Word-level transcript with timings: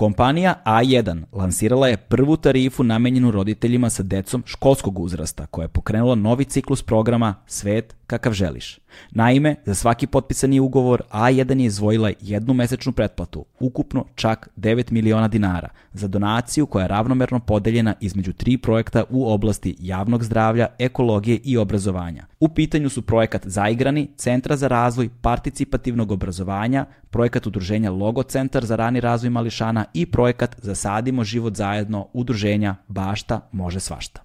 Kompanija 0.00 0.54
A1 0.64 1.22
lansirala 1.32 1.88
je 1.88 1.96
prvu 1.96 2.36
tarifu 2.36 2.84
namenjenu 2.84 3.30
roditeljima 3.30 3.90
sa 3.90 4.02
decom 4.02 4.42
školskog 4.46 4.98
uzrasta, 4.98 5.46
koja 5.46 5.64
je 5.64 5.68
pokrenula 5.68 6.14
novi 6.14 6.44
ciklus 6.44 6.82
programa 6.82 7.34
Svet 7.46 7.96
kakav 8.06 8.32
želiš. 8.32 8.78
Naime, 9.10 9.56
za 9.64 9.74
svaki 9.74 10.06
potpisani 10.06 10.60
ugovor 10.60 11.02
A1 11.12 11.58
je 11.58 11.66
izvojila 11.66 12.10
jednu 12.20 12.54
mesečnu 12.54 12.92
pretplatu, 12.92 13.44
ukupno 13.58 14.04
čak 14.14 14.48
9 14.56 14.92
miliona 14.92 15.28
dinara, 15.28 15.68
za 15.92 16.08
donaciju 16.08 16.66
koja 16.66 16.82
je 16.82 16.88
ravnomerno 16.88 17.40
podeljena 17.40 17.94
između 18.00 18.32
tri 18.32 18.58
projekta 18.58 19.04
u 19.10 19.32
oblasti 19.32 19.76
javnog 19.80 20.24
zdravlja, 20.24 20.66
ekologije 20.78 21.40
i 21.44 21.56
obrazovanja. 21.56 22.29
U 22.40 22.48
pitanju 22.48 22.88
su 22.88 23.02
projekat 23.02 23.46
Zaigrani, 23.46 24.08
Centra 24.16 24.56
za 24.56 24.68
razvoj 24.68 25.08
participativnog 25.22 26.12
obrazovanja, 26.12 26.86
projekat 27.10 27.46
udruženja 27.46 27.90
Logo 27.90 28.22
Centar 28.22 28.64
za 28.64 28.76
rani 28.76 29.00
razvoj 29.00 29.30
mališana 29.30 29.84
i 29.94 30.06
projekat 30.06 30.56
Zasadimo 30.62 31.24
život 31.24 31.54
zajedno 31.54 32.08
udruženja 32.12 32.76
Bašta 32.88 33.48
može 33.52 33.80
svašta 33.80 34.20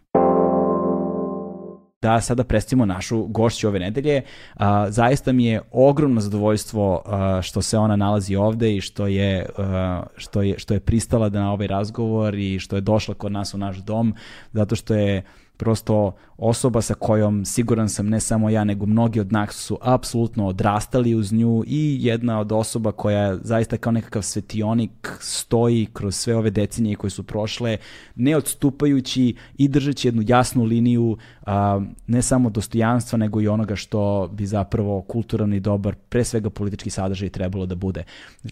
da 2.01 2.21
sada 2.21 2.43
predstavimo 2.43 2.85
našu 2.85 3.25
gošću 3.25 3.67
ove 3.67 3.79
nedelje. 3.79 4.21
A, 4.55 4.91
zaista 4.91 5.31
mi 5.31 5.45
je 5.45 5.61
ogromno 5.71 6.21
zadovoljstvo 6.21 7.01
a, 7.05 7.41
što 7.41 7.61
se 7.61 7.77
ona 7.77 7.95
nalazi 7.95 8.35
ovde 8.35 8.75
i 8.75 8.81
što 8.81 9.07
je, 9.07 9.45
a, 9.57 10.03
što 10.15 10.41
je, 10.41 10.59
što 10.59 10.73
je 10.73 10.79
pristala 10.79 11.29
da 11.29 11.39
na 11.39 11.51
ovaj 11.53 11.67
razgovor 11.67 12.35
i 12.35 12.59
što 12.59 12.75
je 12.75 12.81
došla 12.81 13.13
kod 13.13 13.31
nas 13.31 13.53
u 13.53 13.57
naš 13.57 13.77
dom, 13.77 14.15
zato 14.53 14.75
što 14.75 14.95
je 14.95 15.23
prosto 15.57 16.15
osoba 16.37 16.81
sa 16.81 16.93
kojom 16.93 17.45
siguran 17.45 17.89
sam 17.89 18.09
ne 18.09 18.19
samo 18.19 18.49
ja 18.49 18.63
nego 18.63 18.85
mnogi 18.85 19.19
od 19.19 19.31
nas 19.31 19.55
su 19.55 19.77
apsolutno 19.81 20.47
odrastali 20.47 21.15
uz 21.15 21.33
nju 21.33 21.63
i 21.67 21.97
jedna 22.01 22.39
od 22.39 22.51
osoba 22.51 22.91
koja 22.91 23.37
zaista 23.37 23.77
kao 23.77 23.91
nekakav 23.91 24.21
svetionik 24.21 25.17
stoji 25.19 25.87
kroz 25.93 26.15
sve 26.15 26.35
ove 26.35 26.49
decenije 26.49 26.95
koje 26.95 27.11
su 27.11 27.23
prošle 27.23 27.77
ne 28.15 28.37
odstupajući 28.37 29.35
i 29.57 29.67
držeći 29.67 30.07
jednu 30.07 30.23
jasnu 30.27 30.63
liniju 30.63 31.17
a, 31.45 31.81
ne 32.07 32.21
samo 32.21 32.49
dostojanstva 32.49 33.17
nego 33.17 33.41
i 33.41 33.47
onoga 33.47 33.75
što 33.75 34.29
bi 34.33 34.45
zapravo 34.45 35.01
kulturan 35.01 35.53
i 35.53 35.59
dobar 35.59 35.95
pre 36.09 36.23
svega 36.23 36.49
politički 36.49 36.89
sadržaj 36.89 37.29
trebalo 37.29 37.65
da 37.65 37.75
bude. 37.75 38.03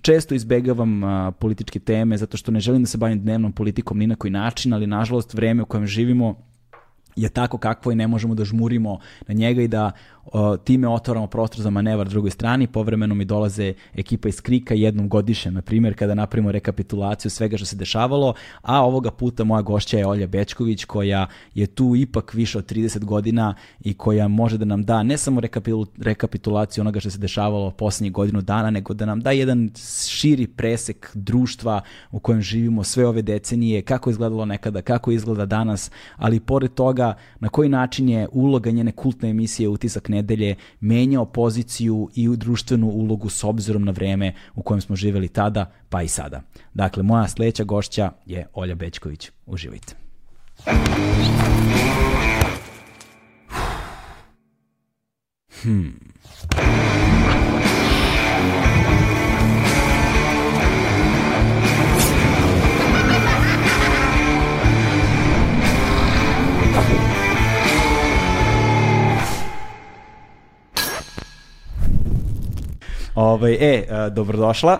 Često 0.01 0.35
izbegavam 0.35 1.03
a, 1.03 1.31
političke 1.31 1.79
teme 1.79 2.17
zato 2.17 2.37
što 2.37 2.51
ne 2.51 2.59
želim 2.59 2.83
da 2.83 2.87
se 2.87 2.97
bavim 2.97 3.21
dnevnom 3.21 3.51
politikom 3.51 3.97
ni 3.97 4.07
na 4.07 4.15
koji 4.15 4.31
način, 4.31 4.73
ali 4.73 4.87
nažalost 4.87 5.33
vreme 5.33 5.63
u 5.63 5.65
kojem 5.65 5.87
živimo 5.87 6.52
je 7.15 7.29
tako 7.29 7.57
kakvo 7.57 7.91
i 7.91 7.95
ne 7.95 8.07
možemo 8.07 8.35
da 8.35 8.45
žmurimo 8.45 8.99
na 9.27 9.33
njega 9.33 9.61
i 9.61 9.67
da 9.67 9.91
time 10.63 10.87
otvaramo 10.87 11.27
prostor 11.27 11.61
za 11.61 11.69
manevar 11.69 12.09
drugoj 12.09 12.31
strani, 12.31 12.67
povremeno 12.67 13.15
mi 13.15 13.25
dolaze 13.25 13.73
ekipa 13.95 14.27
iz 14.27 14.41
Krika 14.41 14.73
jednom 14.73 15.09
godišnje, 15.09 15.51
na 15.51 15.61
primjer, 15.61 15.97
kada 15.97 16.13
napravimo 16.13 16.51
rekapitulaciju 16.51 17.31
svega 17.31 17.57
što 17.57 17.65
se 17.65 17.75
dešavalo, 17.75 18.33
a 18.61 18.85
ovoga 18.85 19.11
puta 19.11 19.43
moja 19.43 19.61
gošća 19.61 19.97
je 19.97 20.07
Olja 20.07 20.27
Bečković, 20.27 20.85
koja 20.85 21.27
je 21.53 21.67
tu 21.67 21.95
ipak 21.95 22.33
više 22.33 22.57
od 22.57 22.71
30 22.71 23.03
godina 23.05 23.53
i 23.83 23.93
koja 23.93 24.27
može 24.27 24.57
da 24.57 24.65
nam 24.65 24.83
da 24.83 25.03
ne 25.03 25.17
samo 25.17 25.41
rekapitulaciju 25.97 26.81
onoga 26.81 26.99
što 26.99 27.09
se 27.09 27.17
dešavalo 27.17 27.71
poslednjih 27.71 28.11
godinu 28.11 28.41
dana, 28.41 28.69
nego 28.69 28.93
da 28.93 29.05
nam 29.05 29.19
da 29.19 29.31
jedan 29.31 29.71
širi 30.07 30.47
presek 30.47 31.11
društva 31.13 31.81
u 32.11 32.19
kojem 32.19 32.41
živimo 32.41 32.83
sve 32.83 33.07
ove 33.07 33.21
decenije, 33.21 33.81
kako 33.81 34.09
izgledalo 34.09 34.45
nekada, 34.45 34.81
kako 34.81 35.11
izgleda 35.11 35.45
danas, 35.45 35.91
ali 36.17 36.39
pored 36.39 36.73
toga 36.73 37.13
na 37.39 37.49
koji 37.49 37.69
način 37.69 38.09
je 38.09 38.27
uloga 38.31 38.71
njene 38.71 38.91
kultne 38.91 39.29
emisije 39.29 39.69
Utisak 39.69 40.09
nedelje 40.13 40.55
menjao 40.79 41.25
poziciju 41.25 42.09
i 42.15 42.29
u 42.29 42.35
društvenu 42.35 42.87
ulogu 42.87 43.29
s 43.29 43.43
obzirom 43.43 43.83
na 43.83 43.91
vreme 43.91 44.33
u 44.55 44.61
kojem 44.61 44.81
smo 44.81 44.95
živeli 44.95 45.27
tada, 45.27 45.71
pa 45.89 46.01
i 46.01 46.07
sada. 46.07 46.41
Dakle, 46.73 47.03
moja 47.03 47.27
sledeća 47.27 47.63
gošća 47.63 48.11
je 48.25 48.47
Olja 48.53 48.75
Bećković. 48.75 49.31
Uživajte. 49.45 49.95
Hmm. 55.63 55.99
Ovaj, 73.15 73.53
e, 73.53 73.85
dobrodošla. 74.11 74.79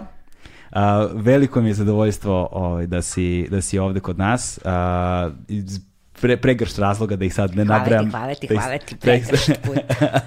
A, 0.71 1.07
veliko 1.13 1.61
mi 1.61 1.69
je 1.69 1.73
zadovoljstvo 1.73 2.49
ovaj, 2.51 2.87
da, 2.87 3.01
si, 3.01 3.47
da 3.51 3.61
si 3.61 3.79
ovde 3.79 3.99
kod 3.99 4.17
nas. 4.17 4.59
A, 4.65 5.29
iz 5.47 5.79
pre, 6.21 6.37
pregršt 6.37 6.79
razloga 6.79 7.15
da 7.15 7.25
ih 7.25 7.33
sad 7.33 7.55
ne 7.55 7.65
nabrajam. 7.65 8.11
Hvala 8.11 8.35
ti, 8.35 8.47
hvala 8.47 8.77
ti, 8.77 8.95
da 8.95 8.99
pregršt 8.99 9.51
put. 9.63 9.77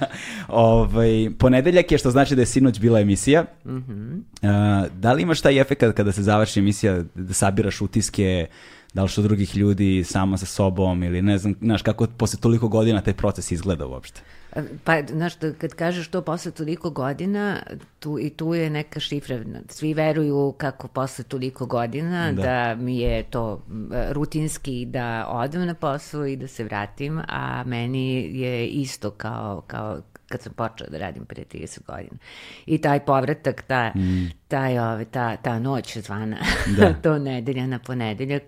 ovaj, 0.49 1.31
ponedeljak 1.39 1.93
je 1.93 1.99
što 1.99 2.11
znači 2.11 2.35
da 2.35 2.43
je 2.43 2.47
sinoć 2.47 2.81
bila 2.81 3.01
emisija. 3.01 3.45
Mm 3.65 3.71
-hmm. 3.71 4.19
uh, 4.19 4.93
da 4.93 5.13
li 5.13 5.23
imaš 5.23 5.41
taj 5.41 5.61
efekt 5.61 5.83
kada 5.97 6.13
se 6.13 6.23
završi 6.23 6.61
emisija 6.61 7.03
da 7.15 7.35
sabiraš 7.35 7.81
utiske 7.81 8.47
da 8.95 9.03
li 9.03 9.09
što 9.09 9.23
drugih 9.23 9.57
ljudi 9.57 10.05
sama 10.05 10.39
sa 10.39 10.47
sobom 10.47 11.03
ili 11.03 11.23
ne 11.23 11.39
znam, 11.39 11.55
znaš 11.61 11.83
kako 11.83 12.07
posle 12.07 12.41
toliko 12.41 12.69
godina 12.69 13.01
taj 13.01 13.15
proces 13.15 13.51
izgleda 13.53 13.87
uopšte? 13.87 14.21
Pa, 14.85 15.03
znaš, 15.09 15.35
kad 15.59 15.75
kažeš 15.75 16.09
to 16.09 16.23
posle 16.23 16.53
toliko 16.53 16.91
godina, 16.91 17.63
tu, 17.99 18.19
i 18.19 18.31
tu 18.31 18.55
je 18.55 18.71
neka 18.71 19.01
šifra. 19.01 19.39
Svi 19.69 19.95
veruju 19.95 20.55
kako 20.59 20.89
posle 20.89 21.25
toliko 21.25 21.67
godina 21.67 22.33
da, 22.33 22.43
da 22.43 22.75
mi 22.75 22.99
je 22.99 23.23
to 23.23 23.63
rutinski 24.11 24.87
da 24.87 25.27
odem 25.29 25.67
na 25.67 25.75
posao 25.75 26.27
i 26.27 26.37
da 26.37 26.49
se 26.49 26.65
vratim, 26.65 27.21
a 27.29 27.65
meni 27.67 28.39
je 28.41 28.67
isto 28.67 29.11
kao, 29.11 29.63
kao 29.67 30.01
kad 30.29 30.43
sam 30.43 30.53
počela 30.53 30.91
da 30.91 30.99
radim 30.99 31.25
pre 31.25 31.45
30 31.45 31.79
godina. 31.87 32.17
I 32.67 32.79
taj 32.81 33.05
povratak, 33.05 33.63
ta, 33.63 33.93
mm. 33.97 34.31
taj, 34.49 34.79
ove, 34.79 35.05
ta, 35.05 35.37
ta 35.37 35.59
noć 35.59 35.99
zvana, 35.99 36.37
da. 36.79 36.95
to 37.03 37.19
nedelja 37.19 37.67
na 37.67 37.79
ponedeljak, 37.79 38.43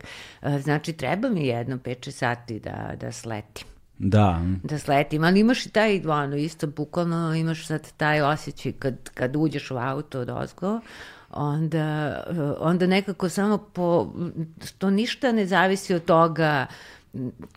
znači 0.60 0.92
treba 0.92 1.28
mi 1.28 1.46
jedno 1.46 1.76
5-6 1.76 2.10
sati 2.10 2.60
da, 2.60 2.94
da 3.00 3.12
sletim. 3.12 3.77
Da. 3.98 4.40
Da 4.62 4.78
sletim, 4.78 5.24
ali 5.24 5.40
imaš 5.40 5.66
i 5.66 5.70
taj, 5.70 6.02
ono, 6.06 6.36
isto 6.36 6.66
bukvalno 6.66 7.34
imaš 7.34 7.66
sad 7.66 7.92
taj 7.96 8.22
osjećaj 8.22 8.72
kad, 8.72 9.10
kad 9.14 9.36
uđeš 9.36 9.70
u 9.70 9.76
auto 9.76 10.20
od 10.20 10.30
ozgo, 10.30 10.80
onda, 11.30 12.16
onda 12.60 12.86
nekako 12.86 13.28
samo 13.28 13.58
po, 13.58 14.12
što 14.64 14.90
ništa 14.90 15.32
ne 15.32 15.46
zavisi 15.46 15.94
od 15.94 16.04
toga 16.04 16.66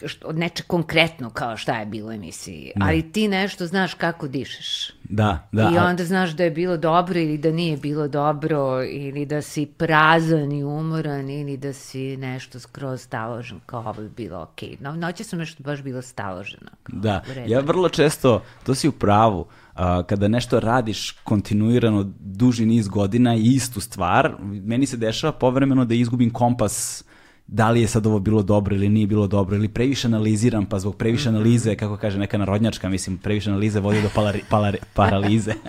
što, 0.05 0.31
neče 0.31 0.63
konkretno 0.63 1.29
kao 1.29 1.57
šta 1.57 1.79
je 1.79 1.85
bilo 1.85 2.09
u 2.09 2.11
emisiji, 2.11 2.71
da. 2.75 2.85
ali 2.85 3.11
ti 3.11 3.27
nešto 3.27 3.67
znaš 3.67 3.93
kako 3.93 4.27
dišeš. 4.27 4.91
Da, 5.03 5.47
da. 5.51 5.71
I 5.73 5.77
onda 5.77 6.05
znaš 6.05 6.31
da 6.31 6.43
je 6.43 6.51
bilo 6.51 6.77
dobro 6.77 7.19
ili 7.19 7.37
da 7.37 7.51
nije 7.51 7.77
bilo 7.77 8.07
dobro 8.07 8.83
ili 8.83 9.25
da 9.25 9.41
si 9.41 9.65
prazan 9.65 10.51
i 10.51 10.63
umoran 10.63 11.29
ili 11.29 11.57
da 11.57 11.73
si 11.73 12.17
nešto 12.17 12.59
skroz 12.59 13.01
staložen 13.01 13.59
kao 13.65 13.83
ovo 13.87 14.01
je 14.01 14.09
bilo 14.09 14.41
okej. 14.41 14.69
Okay. 14.69 14.81
No, 14.81 14.95
noće 14.95 15.23
sam 15.23 15.39
nešto 15.39 15.63
baš 15.63 15.81
bilo 15.81 16.01
staložena. 16.01 16.71
Kao, 16.83 16.99
da, 16.99 17.23
ja 17.47 17.59
vrlo 17.59 17.89
često, 17.89 18.43
to 18.63 18.75
si 18.75 18.87
u 18.87 18.91
pravu, 18.91 19.45
Uh, 19.75 20.05
kada 20.05 20.27
nešto 20.27 20.59
radiš 20.59 21.11
kontinuirano 21.11 22.11
duži 22.19 22.65
niz 22.65 22.87
godina 22.87 23.35
i 23.35 23.41
istu 23.41 23.81
stvar, 23.81 24.35
meni 24.41 24.85
se 24.85 24.97
dešava 24.97 25.33
povremeno 25.33 25.85
da 25.85 25.93
izgubim 25.93 26.29
kompas 26.29 27.03
da 27.47 27.69
li 27.69 27.81
je 27.81 27.87
sad 27.87 28.05
ovo 28.05 28.19
bilo 28.19 28.43
dobro 28.43 28.75
ili 28.75 28.89
nije 28.89 29.07
bilo 29.07 29.27
dobro 29.27 29.55
ili 29.55 29.67
previše 29.67 30.07
analiziram 30.07 30.65
pa 30.65 30.79
zbog 30.79 30.95
previše 30.95 31.29
mhm. 31.29 31.35
analize 31.35 31.75
kako 31.75 31.97
kaže 31.97 32.19
neka 32.19 32.37
narodnjačka 32.37 32.89
mislim 32.89 33.17
previše 33.17 33.49
analize 33.49 33.79
vodi 33.79 34.01
do 34.01 34.09
palari, 34.15 34.41
palari, 34.49 34.77
paralize 34.93 35.53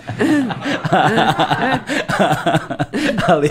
ali, 3.27 3.49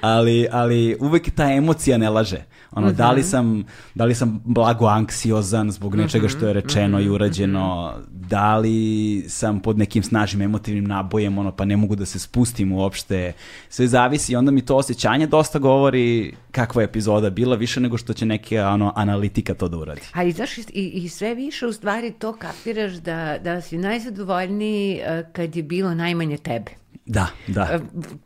ali, 0.00 0.48
ali 0.52 0.96
uvek 1.00 1.30
ta 1.30 1.52
emocija 1.52 1.98
ne 1.98 2.10
laže 2.10 2.44
ono, 2.72 2.86
mm 2.86 2.90
-hmm. 2.90 2.96
da, 2.96 3.10
li 3.10 3.20
mhm. 3.20 3.28
sam, 3.28 3.64
da 3.94 4.04
li 4.04 4.14
sam 4.14 4.40
blago 4.44 4.86
anksiozan 4.86 5.70
zbog 5.70 5.94
nečega 5.94 6.28
što 6.28 6.46
je 6.46 6.52
rečeno 6.52 6.98
mm 6.98 7.00
-hmm. 7.00 7.06
i 7.06 7.10
urađeno, 7.10 7.94
da 8.10 8.56
li 8.56 9.24
sam 9.28 9.60
pod 9.60 9.78
nekim 9.78 10.02
snažnim 10.02 10.42
emotivnim 10.42 10.84
nabojem, 10.84 11.38
ono, 11.38 11.52
pa 11.52 11.64
ne 11.64 11.76
mogu 11.76 11.96
da 11.96 12.06
se 12.06 12.18
spustim 12.18 12.72
uopšte. 12.72 13.32
Sve 13.68 13.86
zavisi 13.86 14.32
i 14.32 14.36
onda 14.36 14.50
mi 14.50 14.62
to 14.62 14.76
osjećanje 14.76 15.26
dosta 15.26 15.58
govori 15.58 16.34
kakva 16.52 16.82
je 16.82 16.84
epizoda 16.84 17.30
bila, 17.30 17.56
više 17.56 17.80
nego 17.80 17.98
što 17.98 18.12
će 18.12 18.26
neke 18.26 18.62
ono, 18.62 18.92
analitika 18.96 19.54
to 19.54 19.68
da 19.68 19.76
uradi. 19.76 20.00
A 20.12 20.24
i, 20.24 20.32
znaš, 20.32 20.58
i, 20.58 20.64
i 20.72 21.08
sve 21.08 21.34
više 21.34 21.66
u 21.66 21.72
stvari 21.72 22.12
to 22.12 22.32
kapiraš 22.32 22.92
da, 22.92 23.38
da 23.38 23.60
si 23.60 23.78
najzadovoljniji 23.78 25.00
uh, 25.00 25.32
kad 25.32 25.56
je 25.56 25.62
bilo 25.62 25.94
najmanje 25.94 26.36
tebe. 26.36 26.82
Da, 27.06 27.26
da. 27.46 27.62
E, 27.62 27.78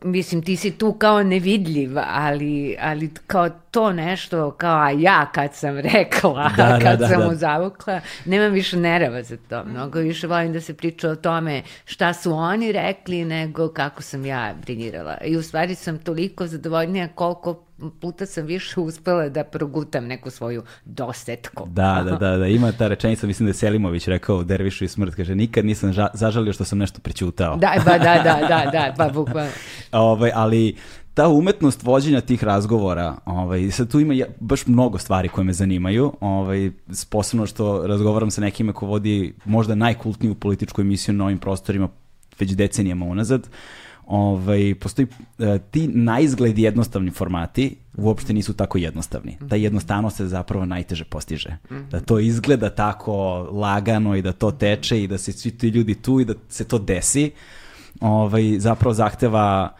mislim, 0.03 0.41
ti 0.41 0.55
si 0.55 0.71
tu 0.71 0.93
kao 0.93 1.23
nevidljiv, 1.23 1.91
ali, 1.97 2.77
ali 2.79 3.09
kao 3.27 3.49
to 3.49 3.93
nešto, 3.93 4.51
kao 4.51 4.89
ja 4.89 5.25
kad 5.33 5.53
sam 5.53 5.79
rekla, 5.79 6.51
da, 6.57 6.63
da 6.67 6.79
kad 6.79 6.99
da, 6.99 7.07
sam 7.07 7.19
da, 7.19 7.27
mu 7.27 7.35
zavukla, 7.35 8.01
nemam 8.25 8.51
više 8.51 8.77
nerava 8.77 9.23
za 9.23 9.37
to. 9.49 9.63
Mnogo 9.63 9.99
više 9.99 10.27
volim 10.27 10.53
da 10.53 10.61
se 10.61 10.73
priča 10.73 11.09
o 11.09 11.15
tome 11.15 11.61
šta 11.85 12.13
su 12.13 12.33
oni 12.33 12.71
rekli 12.71 13.25
nego 13.25 13.69
kako 13.69 14.01
sam 14.01 14.25
ja 14.25 14.53
briljirala. 14.61 15.17
I 15.25 15.37
u 15.37 15.43
stvari 15.43 15.75
sam 15.75 15.97
toliko 15.97 16.47
zadovoljnija 16.47 17.07
koliko 17.07 17.66
puta 17.99 18.25
sam 18.25 18.45
više 18.45 18.79
uspela 18.79 19.29
da 19.29 19.43
progutam 19.43 20.05
neku 20.05 20.29
svoju 20.29 20.63
dosetku. 20.85 21.67
Da, 21.69 22.03
da, 22.05 22.15
da, 22.15 22.37
da, 22.37 22.47
ima 22.47 22.71
ta 22.71 22.87
rečenica, 22.87 23.27
mislim 23.27 23.45
da 23.45 23.49
je 23.49 23.53
Selimović 23.53 24.07
rekao 24.07 24.37
u 24.37 24.43
Dervišu 24.43 24.85
i 24.85 24.87
smrt, 24.87 25.15
kaže, 25.15 25.35
nikad 25.35 25.65
nisam 25.65 25.93
ža 25.93 26.07
zažalio 26.13 26.53
što 26.53 26.63
sam 26.63 26.77
nešto 26.77 26.99
prećutao. 27.01 27.55
Da, 27.55 27.73
ba, 27.85 27.97
da, 27.97 28.21
da, 28.23 28.47
da, 28.47 28.71
da, 28.71 28.93
pa 28.97 29.09
bukvalno. 29.09 29.51
ovaj, 29.91 30.31
ali 30.35 30.75
ta 31.13 31.27
umetnost 31.27 31.83
vođenja 31.83 32.21
tih 32.21 32.43
razgovora, 32.43 33.15
ovaj, 33.25 33.71
sad 33.71 33.91
tu 33.91 33.99
ima 33.99 34.25
baš 34.39 34.67
mnogo 34.67 34.97
stvari 34.97 35.29
koje 35.29 35.45
me 35.45 35.53
zanimaju, 35.53 36.13
ovaj, 36.19 36.71
posebno 37.09 37.45
što 37.45 37.87
razgovaram 37.87 38.31
sa 38.31 38.41
nekime 38.41 38.73
ko 38.73 38.85
vodi 38.85 39.33
možda 39.45 39.75
najkultniju 39.75 40.35
političku 40.35 40.81
emisiju 40.81 41.15
na 41.15 41.25
ovim 41.25 41.37
prostorima 41.37 41.89
već 42.39 42.51
decenijama 42.51 43.05
unazad, 43.05 43.47
ovaj, 44.07 44.75
postoji 44.75 45.07
uh, 45.07 45.45
ti 45.71 45.87
na 45.87 46.19
izgled 46.19 46.59
jednostavni 46.59 47.11
formati 47.11 47.75
uopšte 47.97 48.33
nisu 48.33 48.53
tako 48.53 48.77
jednostavni. 48.77 49.37
Ta 49.49 49.55
jednostavnost 49.55 50.17
se 50.17 50.27
zapravo 50.27 50.65
najteže 50.65 51.05
postiže. 51.05 51.57
Da 51.91 51.99
to 51.99 52.19
izgleda 52.19 52.69
tako 52.69 53.13
lagano 53.51 54.15
i 54.15 54.21
da 54.21 54.31
to 54.31 54.51
teče 54.51 55.03
i 55.03 55.07
da 55.07 55.17
se 55.17 55.31
svi 55.31 55.51
ti 55.51 55.67
ljudi 55.67 55.95
tu 55.95 56.19
i 56.19 56.25
da 56.25 56.33
se 56.49 56.63
to 56.63 56.79
desi, 56.79 57.31
ovaj, 58.01 58.59
zapravo 58.59 58.93
zahteva 58.93 59.75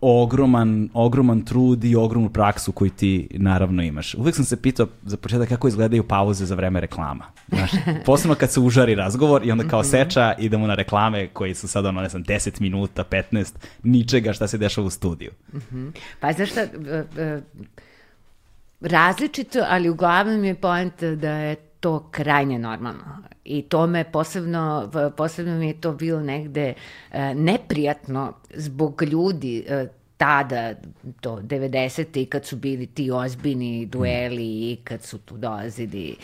ogroman, 0.00 0.88
ogroman 0.94 1.40
trud 1.40 1.84
i 1.84 1.96
ogromnu 1.96 2.30
praksu 2.30 2.72
koju 2.72 2.90
ti 2.90 3.28
naravno 3.30 3.82
imaš. 3.82 4.14
Uvek 4.14 4.34
sam 4.34 4.44
se 4.44 4.62
pitao 4.62 4.86
za 5.02 5.16
početak 5.16 5.48
kako 5.48 5.68
izgledaju 5.68 6.08
pauze 6.08 6.46
za 6.46 6.54
vreme 6.54 6.80
reklama. 6.80 7.24
Znaš, 7.48 7.70
posebno 8.06 8.34
kad 8.34 8.50
se 8.50 8.60
užari 8.60 8.94
razgovor 8.94 9.46
i 9.46 9.50
onda 9.50 9.68
kao 9.68 9.80
mhm. 9.80 9.88
seča 9.88 10.34
idemo 10.38 10.66
na 10.66 10.74
reklame 10.74 11.28
koji 11.28 11.54
su 11.54 11.68
sad 11.68 11.86
ono, 11.86 12.00
ne 12.00 12.08
znam, 12.08 12.24
10 12.24 12.60
minuta, 12.60 13.04
15, 13.04 13.54
ničega 13.82 14.32
šta 14.32 14.48
se 14.48 14.58
dešava 14.58 14.86
u 14.86 14.90
studiju. 14.90 15.30
Mhm. 15.54 15.88
Pa 16.20 16.32
znaš 16.32 16.50
šta, 16.50 16.66
različito, 18.80 19.64
ali 19.68 19.88
uglavnom 19.88 20.44
je 20.44 20.54
poenta 20.54 21.10
da 21.10 21.30
je 21.30 21.56
to 21.80 22.08
krajnje 22.10 22.58
normalno. 22.58 23.04
I 23.46 23.62
to 23.62 23.86
me 23.86 24.04
posebno, 24.04 24.90
posebno 25.16 25.58
mi 25.58 25.66
je 25.66 25.80
to 25.80 25.92
bilo 25.92 26.20
negde 26.20 26.74
e, 27.12 27.34
neprijatno 27.34 28.32
zbog 28.54 29.02
ljudi 29.02 29.64
e, 29.68 29.86
tada, 30.16 30.74
to 31.20 31.40
90. 31.42 32.20
i 32.20 32.26
kad 32.26 32.44
su 32.46 32.56
bili 32.56 32.86
ti 32.86 33.10
ozbiljni 33.10 33.86
dueli 33.86 34.72
i 34.72 34.76
kad 34.84 35.02
su 35.02 35.18
tu 35.18 35.36
dolazili 35.36 36.16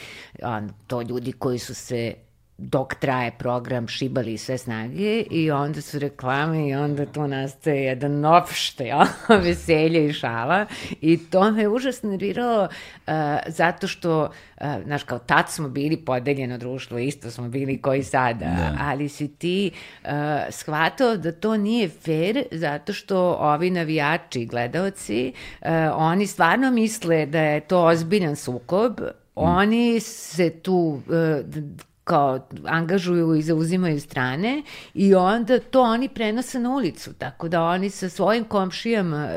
to 0.86 1.02
ljudi 1.02 1.32
koji 1.32 1.58
su 1.58 1.74
se 1.74 2.14
dok 2.62 2.94
traje 2.94 3.30
program 3.38 3.88
šibali 3.88 4.38
sve 4.38 4.58
snage 4.58 5.20
i 5.30 5.50
onda 5.50 5.80
su 5.80 5.98
reklame 5.98 6.68
i 6.68 6.74
onda 6.74 7.06
tu 7.06 7.28
nastaje 7.28 7.82
jedan 7.82 8.24
opšte 8.24 8.86
ja, 8.86 9.06
veselje 9.44 10.06
i 10.06 10.12
šala 10.12 10.66
i 11.00 11.18
to 11.30 11.50
me 11.50 11.68
užasno 11.68 12.10
nerviralo 12.10 12.62
uh, 12.62 13.12
zato 13.46 13.86
što, 13.86 14.22
uh, 14.22 14.66
znaš, 14.84 15.02
kao 15.02 15.18
tad 15.18 15.50
smo 15.50 15.68
bili 15.68 15.96
podeljeno 15.96 16.58
društvo, 16.58 16.98
isto 16.98 17.30
smo 17.30 17.48
bili 17.48 17.82
koji 17.82 18.02
sada, 18.02 18.44
da. 18.44 18.76
ali 18.80 19.08
si 19.08 19.28
ti 19.28 19.70
uh, 20.04 20.10
shvatao 20.50 21.16
da 21.16 21.32
to 21.32 21.56
nije 21.56 21.88
fair 21.88 22.44
zato 22.50 22.92
što 22.92 23.36
ovi 23.40 23.70
navijači, 23.70 24.46
gledalci, 24.46 25.32
uh, 25.60 25.68
oni 25.94 26.26
stvarno 26.26 26.70
misle 26.70 27.26
da 27.26 27.40
je 27.40 27.60
to 27.60 27.84
ozbiljan 27.84 28.36
sukob, 28.36 29.00
mm. 29.00 29.14
oni 29.34 30.00
se 30.00 30.50
tu 30.50 31.00
uh, 31.06 31.82
kao 32.04 32.48
angažuju 32.64 33.34
i 33.34 33.42
zauzimaju 33.42 34.00
strane 34.00 34.62
i 34.94 35.14
onda 35.14 35.58
to 35.58 35.82
oni 35.82 36.08
prenose 36.08 36.60
na 36.60 36.70
ulicu, 36.70 37.12
tako 37.12 37.48
da 37.48 37.62
oni 37.62 37.90
sa 37.90 38.08
svojim 38.08 38.44
komšijama 38.44 39.28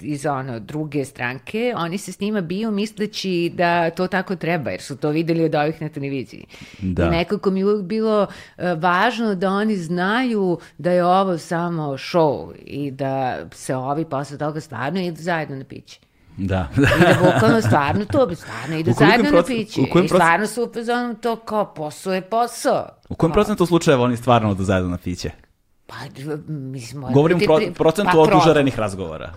iz 0.00 0.26
ono 0.26 0.60
druge 0.60 1.04
stranke, 1.04 1.74
oni 1.76 1.98
se 1.98 2.12
s 2.12 2.20
njima 2.20 2.40
biju 2.40 2.70
misleći 2.70 3.52
da 3.54 3.90
to 3.90 4.06
tako 4.06 4.36
treba, 4.36 4.70
jer 4.70 4.80
su 4.80 4.96
to 4.96 5.10
videli 5.10 5.44
od 5.44 5.54
ovih 5.54 5.82
na 5.82 5.88
televiziji. 5.88 6.44
Da. 6.82 7.06
I 7.06 7.10
nekako 7.10 7.50
mi 7.50 7.64
uvijek 7.64 7.82
bilo 7.82 8.22
uh, 8.22 8.64
važno 8.78 9.34
da 9.34 9.50
oni 9.50 9.76
znaju 9.76 10.58
da 10.78 10.92
je 10.92 11.04
ovo 11.04 11.38
samo 11.38 11.82
show 11.82 12.52
i 12.64 12.90
da 12.90 13.44
se 13.52 13.76
ovi 13.76 14.04
posle 14.04 14.38
toga 14.38 14.60
stvarno 14.60 15.00
idu 15.00 15.22
zajedno 15.22 15.56
na 15.56 15.64
piće. 15.64 16.00
Da. 16.36 16.68
I 16.76 16.80
da 16.80 17.32
bukvalno 17.32 17.60
stvarno 17.60 18.04
to 18.04 18.26
bi 18.26 18.34
stvarno 18.34 18.76
ide 18.76 18.92
zajedno 18.92 19.30
na 19.30 19.42
piće. 19.42 19.80
U 19.80 19.98
I 19.98 20.08
stvarno 20.08 20.46
su 20.46 20.62
upozorno 20.62 21.14
to 21.14 21.36
kao 21.36 21.74
posao 21.74 22.14
je 22.14 22.22
posao. 22.22 22.88
U 23.08 23.14
kojem 23.14 23.32
procentu 23.32 23.66
slučajeva 23.66 24.04
oni 24.04 24.16
stvarno 24.16 24.50
odu 24.50 24.64
zajedno 24.64 24.90
na 24.90 24.98
piće? 24.98 25.30
Pa, 25.86 25.94
mislim, 26.48 27.04
Govorim 27.12 27.38
pro, 27.38 27.60
procentu 27.74 28.10
pa, 28.12 28.18
od 28.18 28.28
pro... 28.28 28.38
užarenih 28.38 28.78
razgovora. 28.78 29.32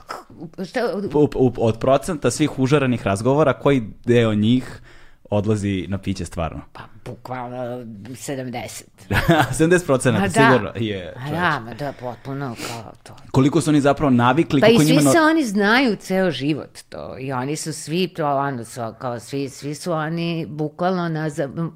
Šta? 0.70 0.80
U, 1.14 1.30
u, 1.36 1.54
od 1.58 1.80
procenta 1.80 2.32
svih 2.32 2.60
užarenih 2.60 3.04
razgovora, 3.08 3.54
koji 3.54 3.84
deo 4.06 4.34
njih 4.34 4.82
odlazi 5.30 5.86
na 5.90 5.98
piće 5.98 6.26
stvarno? 6.26 6.62
Pa, 6.74 6.82
bukvalno 7.06 7.58
70. 7.58 8.84
70% 9.10 10.22
da. 10.22 10.30
sigurno 10.30 10.72
je. 10.76 11.14
A 11.18 11.32
da, 11.32 11.60
ma 11.60 11.74
da, 11.74 11.94
potpuno 12.00 12.56
kao 12.68 12.92
to. 13.04 13.16
Koliko 13.32 13.62
su 13.62 13.70
oni 13.70 13.82
zapravo 13.82 14.10
navikli? 14.10 14.62
Pa 14.62 14.68
i 14.68 14.80
svi 14.80 14.96
njima... 14.96 15.12
se 15.12 15.20
oni 15.20 15.44
znaju 15.44 15.96
ceo 15.96 16.32
život 16.32 16.80
to 16.90 17.18
i 17.20 17.32
oni 17.32 17.56
su 17.56 17.74
svi, 17.74 18.14
ono, 18.20 18.64
su, 18.64 18.82
kao 19.00 19.20
svi, 19.20 19.50
svi 19.50 19.76
su 19.76 19.92
oni 19.92 20.46
bukvalno 20.50 21.10
na, 21.10 21.30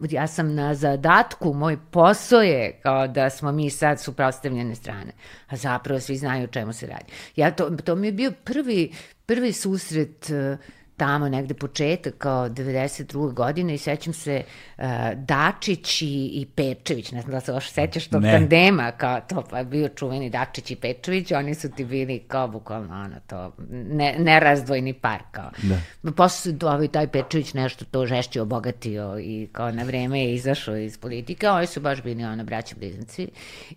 ja 0.10 0.28
sam 0.28 0.56
na 0.56 0.76
zadatku, 0.76 1.54
moj 1.54 1.78
posao 1.92 2.42
je 2.42 2.80
kao 2.84 3.08
da 3.08 3.30
smo 3.30 3.52
mi 3.52 3.70
sad 3.70 4.02
suprostavljene 4.02 4.76
strane, 4.76 5.12
a 5.48 5.56
zapravo 5.56 6.00
svi 6.00 6.18
znaju 6.18 6.44
o 6.44 6.48
čemu 6.48 6.74
se 6.74 6.88
radi. 6.88 7.06
Ja 7.36 7.52
to, 7.52 7.70
to 7.70 7.96
mi 7.96 8.08
je 8.08 8.12
bio 8.12 8.32
prvi, 8.44 8.92
prvi 9.26 9.54
susret 9.54 10.30
uh, 10.30 10.60
tamo 11.02 11.30
negde 11.30 11.54
početak 11.54 12.14
kao 12.18 12.50
92. 12.50 13.34
godine 13.34 13.74
i 13.74 13.78
sećam 13.78 14.14
se 14.14 14.44
uh, 14.78 14.84
Dačić 15.16 16.02
i, 16.02 16.06
i 16.34 16.48
Pečević, 16.56 17.12
ne 17.12 17.22
znam 17.22 17.32
da 17.32 17.40
se 17.40 17.52
još 17.52 17.70
sećaš 17.70 18.08
tog 18.08 18.22
ne. 18.22 18.32
tandema, 18.32 18.92
kao 18.92 19.22
to 19.22 19.44
pa 19.50 19.64
bio 19.64 19.90
čuveni 19.90 20.30
Dačić 20.30 20.72
i 20.72 20.76
Pečević, 20.76 21.32
oni 21.32 21.56
su 21.56 21.72
ti 21.72 21.86
bili 21.86 22.20
kao 22.28 22.48
bukvalno 22.48 22.94
ono 22.94 23.16
to, 23.28 23.56
ne, 23.70 24.16
nerazdvojni 24.20 24.94
par 24.94 25.20
kao. 25.32 25.50
Da. 25.64 26.12
Posle 26.12 26.52
se 26.52 26.66
ovaj, 26.66 26.88
taj 26.88 27.08
Pečević 27.08 27.54
nešto 27.54 27.86
to 27.86 28.06
žešće 28.06 28.42
obogatio 28.42 29.20
i 29.20 29.50
kao 29.52 29.72
na 29.72 29.84
vreme 29.84 30.24
je 30.24 30.34
izašao 30.34 30.78
iz 30.78 30.98
politike, 30.98 31.48
a 31.48 31.54
oni 31.54 31.68
su 31.68 31.82
baš 31.82 32.04
bili 32.04 32.24
ono 32.24 32.44
braći 32.44 32.76
bliznici 32.76 33.28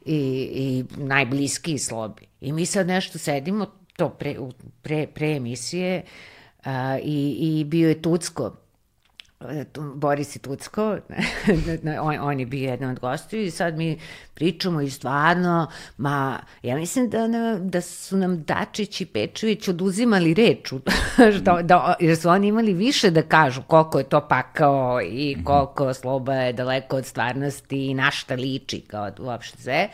i, 0.04 0.48
i 0.54 0.84
najbliskiji 0.96 1.78
slobi. 1.78 2.22
I 2.40 2.52
mi 2.52 2.66
sad 2.66 2.86
nešto 2.86 3.18
sedimo, 3.18 3.66
to 3.96 4.08
pre, 4.08 4.36
pre, 4.82 5.06
pre 5.06 5.36
emisije, 5.36 5.98
a, 5.98 6.33
i, 7.02 7.36
i 7.40 7.64
bio 7.64 7.88
je 7.88 8.02
Tucko, 8.02 8.56
Boris 9.94 10.36
i 10.36 10.38
Tucko, 10.38 10.98
on, 12.02 12.18
on 12.20 12.40
je 12.40 12.46
bio 12.46 12.70
jedan 12.70 12.90
od 12.90 12.98
gostiju 13.00 13.42
i 13.42 13.50
sad 13.50 13.76
mi 13.76 13.98
pričamo 14.34 14.80
i 14.80 14.90
stvarno, 14.90 15.66
ma 15.96 16.38
ja 16.62 16.76
mislim 16.76 17.10
da, 17.10 17.28
da 17.60 17.80
su 17.80 18.16
nam 18.16 18.42
Dačić 18.42 19.00
i 19.00 19.06
Pečević 19.06 19.68
oduzimali 19.68 20.34
reč, 20.34 20.72
da, 21.42 21.62
da, 21.62 21.94
jer 22.00 22.16
su 22.16 22.28
oni 22.28 22.48
imali 22.48 22.72
više 22.72 23.10
da 23.10 23.22
kažu 23.22 23.62
koliko 23.62 23.98
je 23.98 24.04
to 24.04 24.28
pakao 24.28 25.00
i 25.02 25.34
mhm. 25.36 25.44
koliko 25.44 25.94
sloba 25.94 26.34
je 26.34 26.52
daleko 26.52 26.96
od 26.96 27.06
stvarnosti 27.06 27.86
i 27.86 27.94
na 27.94 28.10
šta 28.10 28.34
liči 28.34 28.80
kao 28.80 29.10
uopšte 29.18 29.62
sve. 29.62 29.88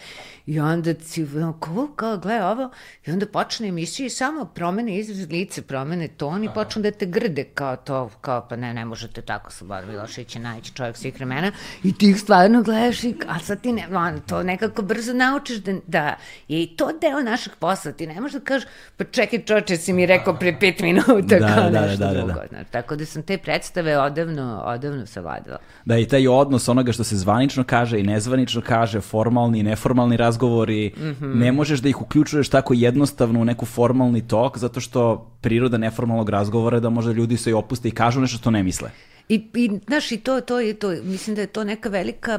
I 0.47 0.61
onda 0.61 0.95
ti, 0.95 1.27
kao, 1.61 1.89
kao, 1.97 2.19
gledaj 2.19 2.53
ovo, 2.53 2.71
i 3.07 3.11
onda 3.11 3.27
počne 3.27 3.69
emisija 3.69 4.07
i 4.07 4.11
samo 4.11 4.45
promene 4.45 4.99
izraz 4.99 5.29
lice, 5.31 5.63
promene 5.63 6.09
ton 6.09 6.45
i 6.45 6.49
počnu 6.55 6.83
da 6.83 6.91
te 6.91 7.07
grde 7.07 7.45
kao 7.45 7.77
to, 7.77 8.11
kao 8.21 8.47
pa 8.49 8.57
ne, 8.57 8.75
ne 8.75 8.85
možete 8.85 9.23
tako, 9.23 9.53
Slobodan 9.53 9.89
Milošević 9.89 10.37
je 10.37 10.43
najveći 10.43 10.75
čovjek 10.75 10.97
svih 10.97 11.15
vremena 11.15 11.53
i 11.85 11.95
ti 11.99 12.11
ih 12.11 12.21
stvarno 12.21 12.63
gledaš 12.63 13.05
i, 13.05 13.15
a 13.29 13.39
sad 13.39 13.61
ti 13.61 13.73
ne, 13.73 13.89
man, 13.89 14.21
to 14.31 14.43
nekako 14.43 14.83
brzo 14.83 15.13
naučiš 15.13 15.57
da, 15.57 15.73
da 15.87 16.17
je 16.49 16.63
i 16.63 16.67
to 16.77 16.91
deo 17.01 17.23
našeg 17.23 17.53
posla, 17.59 17.93
ti 17.93 18.07
ne 18.07 18.21
možeš 18.21 18.41
da 18.41 18.45
kažeš, 18.45 18.69
pa 18.97 19.05
čekaj 19.05 19.43
čoče, 19.45 19.77
si 19.77 19.93
mi 19.93 20.07
rekao 20.07 20.35
pre 20.35 20.57
pet 20.61 20.81
minuta, 20.81 21.39
da, 21.39 21.55
kao 21.55 21.71
da, 21.71 21.81
nešto 21.81 22.05
da, 22.05 22.07
da, 22.07 22.15
drugo. 22.15 22.33
Da, 22.33 22.47
da. 22.51 22.65
Tako 22.65 22.97
da 22.97 23.07
sam 23.07 23.23
te 23.23 23.39
predstave 23.39 23.99
odavno, 23.99 24.63
odavno 24.67 25.07
savladila. 25.07 25.59
Da, 25.85 25.99
i 25.99 26.09
taj 26.09 26.29
odnos 26.29 26.69
onoga 26.69 26.93
što 26.93 27.05
se 27.05 27.17
zvanično 27.17 27.65
kaže 27.65 28.01
i 28.01 28.03
nezvanično 28.03 28.63
kaže, 28.67 29.01
formalni 29.01 29.59
i 29.59 29.63
neformalni 29.63 30.17
razgovori, 30.17 30.93
mm 30.97 31.01
-hmm. 31.01 31.35
ne 31.35 31.53
možeš 31.53 31.81
da 31.81 31.89
ih 31.89 32.03
uključuješ 32.03 32.49
tako 32.49 32.75
jednostavno 32.75 33.41
u 33.41 33.45
neku 33.45 33.67
formalni 33.67 34.29
tok, 34.29 34.59
zato 34.59 34.81
što 34.81 35.31
priroda 35.41 35.79
neformalnog 35.79 36.29
razgovora 36.29 36.77
je 36.77 36.81
da 36.81 36.91
možda 36.91 37.13
ljudi 37.13 37.37
se 37.37 37.51
i 37.51 37.53
opuste 37.53 37.89
i 37.89 37.93
kažu 37.93 38.21
nešto 38.21 38.39
što 38.39 38.51
ne 38.51 38.63
misle. 38.63 38.91
I, 39.29 39.51
i 39.55 39.71
znaš, 39.87 40.13
i 40.13 40.17
to, 40.17 40.41
to 40.41 40.61
je 40.61 40.75
to, 40.75 40.91
mislim 41.03 41.37
da 41.37 41.41
je 41.41 41.47
to 41.47 41.65
neka 41.65 41.89
velika 41.89 42.39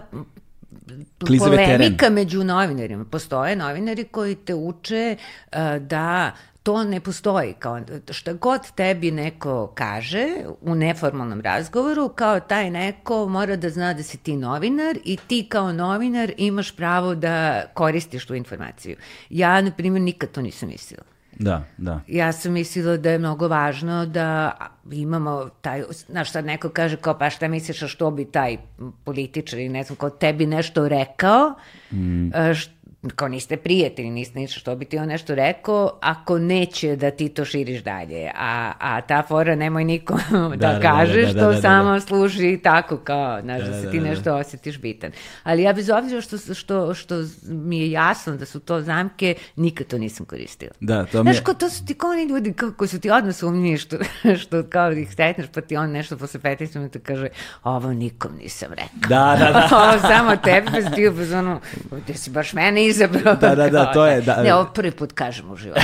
Klizave 1.26 1.58
polemika 1.58 1.98
teren. 1.98 2.14
među 2.14 2.44
novinarima. 2.44 3.06
Postoje 3.06 3.56
novinari 3.56 4.04
koji 4.04 4.36
te 4.36 4.56
uče 4.56 5.16
uh, 5.52 5.58
da 5.82 6.32
to 6.64 6.84
ne 6.84 7.00
postoji. 7.00 7.54
Kao, 7.54 7.82
šta 8.10 8.34
god 8.34 8.72
tebi 8.76 9.12
neko 9.12 9.72
kaže 9.76 10.28
u 10.62 10.76
neformalnom 10.76 11.42
razgovoru, 11.42 12.10
kao 12.10 12.40
taj 12.40 12.70
neko 12.70 13.28
mora 13.28 13.56
da 13.56 13.70
zna 13.70 13.94
da 13.94 14.04
si 14.04 14.18
ti 14.18 14.36
novinar 14.36 14.98
i 15.04 15.18
ti 15.28 15.46
kao 15.50 15.74
novinar 15.74 16.32
imaš 16.38 16.76
pravo 16.76 17.16
da 17.16 17.66
koristiš 17.74 18.26
tu 18.26 18.36
informaciju. 18.36 18.96
Ja, 19.30 19.62
na 19.62 19.72
primjer, 19.72 20.02
nikad 20.02 20.32
to 20.32 20.42
nisam 20.42 20.70
mislila. 20.70 21.04
Da, 21.42 21.64
da. 21.78 22.02
Ja 22.08 22.32
sam 22.32 22.54
mislila 22.54 22.98
da 22.98 23.12
je 23.12 23.20
mnogo 23.20 23.48
važno 23.48 24.06
da 24.06 24.52
imamo 24.92 25.50
taj, 25.62 25.84
znaš 26.08 26.32
sad 26.32 26.46
neko 26.46 26.70
kaže 26.70 26.98
kao 26.98 27.18
pa 27.18 27.30
šta 27.30 27.48
misliš 27.48 27.84
a 27.84 27.88
što 27.88 28.12
bi 28.12 28.26
taj 28.26 28.58
političar 29.04 29.60
i 29.60 29.70
ne 29.70 29.84
znam 29.84 29.96
ko 29.96 30.10
tebi 30.10 30.46
nešto 30.46 30.88
rekao, 30.88 31.54
mm. 31.92 32.30
št, 32.54 32.72
kao 33.16 33.28
niste 33.28 33.58
prijatelji, 33.58 34.10
niste 34.10 34.40
ništa, 34.40 34.60
što 34.60 34.76
bi 34.76 34.86
ti 34.86 34.98
on 34.98 35.08
nešto 35.08 35.36
rekao, 35.36 36.00
ako 36.02 36.40
neće 36.40 36.96
da 36.96 37.12
ti 37.12 37.30
to 37.30 37.46
širiš 37.46 37.84
dalje. 37.84 38.32
A, 38.36 38.72
a 38.80 39.02
ta 39.02 39.24
fora 39.28 39.56
nemoj 39.56 39.84
nikom 39.84 40.20
da, 40.32 40.56
da, 40.56 40.74
da 40.74 40.80
kažeš, 40.80 41.28
da, 41.28 41.34
da, 41.34 41.40
da, 41.40 41.40
to 41.40 41.48
da, 41.48 41.56
da, 41.56 41.62
samo 41.62 41.94
da. 41.94 42.00
služi 42.00 42.60
tako 42.64 42.98
kao, 42.98 43.42
znaš, 43.42 43.62
da, 43.62 43.70
da, 43.70 43.82
se 43.82 43.92
ti 43.92 44.00
nešto 44.00 44.36
osjetiš 44.36 44.80
bitan. 44.80 45.12
Ali 45.44 45.64
ja 45.64 45.74
bez 45.74 45.90
obzira 45.90 46.22
što, 46.22 46.38
što, 46.54 46.94
što 46.94 47.16
mi 47.44 47.80
je 47.80 47.92
jasno 47.92 48.38
da 48.38 48.46
su 48.46 48.60
to 48.60 48.82
zamke, 48.82 49.36
nikad 49.56 49.88
to 49.88 49.98
nisam 49.98 50.26
koristila. 50.26 50.72
Da, 50.80 51.06
to 51.06 51.24
mi 51.24 51.30
je... 51.30 51.34
Znaš, 51.34 51.46
ko 51.46 51.54
to 51.54 51.70
su 51.70 51.86
ti 51.86 51.94
kao 51.94 52.10
oni 52.10 52.24
ljudi 52.24 52.54
kao, 52.54 52.72
koji 52.78 52.88
su 52.88 53.00
ti 53.00 53.10
odmah 53.10 53.36
sumnji, 53.36 53.78
što, 53.78 53.98
što 54.42 54.64
kao 54.70 54.92
ih 54.92 55.14
sretneš, 55.14 55.48
pa 55.54 55.62
ti 55.62 55.78
on 55.78 55.92
nešto 55.92 56.18
posle 56.18 56.40
15 56.40 56.76
minuta 56.76 57.00
kaže, 57.00 57.28
ovo 57.64 57.94
nikom 57.94 58.32
nisam 58.42 58.70
rekao. 58.70 59.10
Da, 59.10 59.38
da, 59.40 59.52
da. 59.52 59.70
ovo 59.84 60.00
samo 60.00 60.36
tebi, 60.36 60.68
pa 60.72 60.96
ti 60.96 61.08
u 61.08 61.38
ono, 61.38 61.60
gde 62.04 62.14
si 62.14 62.30
baš 62.30 62.54
mene 62.54 62.91
izabrao. 62.92 63.36
Da, 63.36 63.56
da, 63.56 63.70
da, 63.70 63.92
to 63.94 64.06
je... 64.06 64.22
Da, 64.22 64.44
ne, 64.44 64.54
ovo 64.54 64.66
prvi 64.74 64.92
put 64.92 65.12
kažem 65.12 65.52
u 65.52 65.56
životu. 65.56 65.82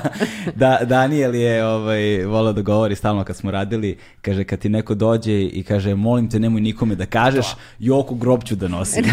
da, 0.54 0.78
Daniel 0.82 1.34
je 1.34 1.66
ovaj, 1.66 2.24
volao 2.24 2.52
da 2.52 2.62
govori 2.62 2.94
stalno 2.96 3.24
kad 3.24 3.36
smo 3.36 3.50
radili, 3.50 3.98
kaže 4.22 4.44
kad 4.44 4.58
ti 4.58 4.68
neko 4.68 4.94
dođe 4.94 5.42
i 5.42 5.64
kaže 5.68 5.94
molim 5.94 6.30
te 6.30 6.40
nemoj 6.40 6.60
nikome 6.60 6.94
da 6.94 7.06
kažeš, 7.06 7.50
to. 7.50 7.56
Joku 7.78 8.14
grob 8.14 8.44
ću 8.44 8.56
da 8.56 8.68
nosim. 8.68 9.04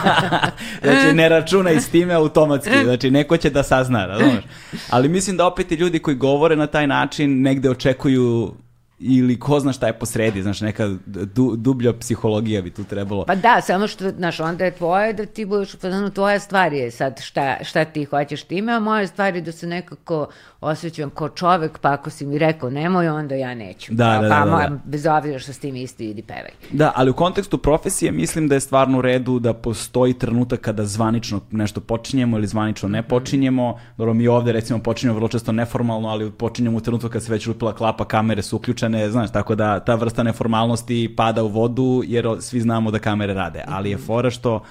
znači 0.82 1.14
ne 1.14 1.28
računaj 1.28 1.80
s 1.80 1.88
time 1.88 2.14
automatski, 2.14 2.84
znači 2.84 3.10
neko 3.10 3.36
će 3.36 3.50
da 3.50 3.62
sazna, 3.62 4.06
razumeš? 4.06 4.44
Ali 4.90 5.08
mislim 5.08 5.36
da 5.36 5.46
opet 5.46 5.72
i 5.72 5.74
ljudi 5.74 5.98
koji 5.98 6.16
govore 6.16 6.56
na 6.56 6.66
taj 6.66 6.86
način 6.86 7.42
negde 7.42 7.70
očekuju 7.70 8.54
ili 9.02 9.38
ko 9.40 9.60
zna 9.60 9.72
šta 9.72 9.86
je 9.86 9.98
posredi, 9.98 10.42
znaš, 10.42 10.60
neka 10.60 10.88
du, 11.06 11.56
dublja 11.56 11.92
psihologija 11.92 12.62
bi 12.62 12.70
tu 12.70 12.84
trebalo. 12.84 13.24
Pa 13.24 13.34
da, 13.34 13.60
samo 13.60 13.86
što, 13.86 14.10
znaš, 14.10 14.40
onda 14.40 14.64
je 14.64 14.70
tvoje 14.70 15.12
da 15.12 15.26
ti 15.26 15.44
budeš, 15.44 15.76
pa 15.76 16.10
tvoja 16.10 16.38
stvar 16.38 16.72
je 16.72 16.90
sad 16.90 17.20
šta, 17.20 17.56
šta 17.64 17.84
ti 17.84 18.04
hoćeš 18.04 18.42
time, 18.42 18.72
a 18.72 18.80
moja 18.80 19.06
stvar 19.06 19.34
je 19.34 19.40
da 19.40 19.52
se 19.52 19.66
nekako 19.66 20.28
osjećam 20.62 21.10
kao 21.10 21.28
čovek, 21.28 21.78
pa 21.78 21.92
ako 21.92 22.10
si 22.10 22.26
mi 22.26 22.38
rekao 22.38 22.70
nemoj, 22.70 23.08
onda 23.08 23.34
ja 23.34 23.54
neću. 23.54 23.94
Da, 23.94 24.04
pa, 24.04 24.22
da, 24.22 24.28
da, 24.28 24.50
pa, 24.50 24.68
da. 24.68 24.78
bez 24.84 25.06
obzira 25.06 25.38
što 25.38 25.52
s 25.52 25.58
tim 25.58 25.76
isti 25.76 26.10
idi 26.10 26.22
pevaj. 26.22 26.50
Da, 26.70 26.92
ali 26.94 27.10
u 27.10 27.14
kontekstu 27.14 27.58
profesije 27.58 28.12
mislim 28.12 28.48
da 28.48 28.54
je 28.54 28.60
stvarno 28.60 28.98
u 28.98 29.02
redu 29.02 29.38
da 29.38 29.52
postoji 29.52 30.14
trenutak 30.14 30.60
kada 30.60 30.84
zvanično 30.84 31.40
nešto 31.50 31.80
počinjemo 31.80 32.38
ili 32.38 32.46
zvanično 32.46 32.88
ne 32.88 33.02
počinjemo. 33.02 33.78
Dobro, 33.96 34.14
mi 34.14 34.28
ovde 34.28 34.52
recimo 34.52 34.78
počinjemo 34.78 35.14
vrlo 35.14 35.28
često 35.28 35.52
neformalno, 35.52 36.08
ali 36.08 36.30
počinjemo 36.30 36.76
u 36.76 36.80
trenutku 36.80 37.08
kad 37.08 37.22
se 37.22 37.32
već 37.32 37.46
lupila 37.46 37.74
klapa, 37.74 38.04
kamere 38.04 38.42
su 38.42 38.56
uključene, 38.56 39.10
znaš, 39.10 39.32
tako 39.32 39.54
da 39.54 39.80
ta 39.80 39.94
vrsta 39.94 40.22
neformalnosti 40.22 41.14
pada 41.16 41.42
u 41.42 41.48
vodu 41.48 42.02
jer 42.06 42.28
svi 42.40 42.60
znamo 42.60 42.90
da 42.90 42.98
kamere 42.98 43.34
rade, 43.34 43.64
ali 43.68 43.90
je 43.90 43.98
fora 43.98 44.30
što 44.30 44.62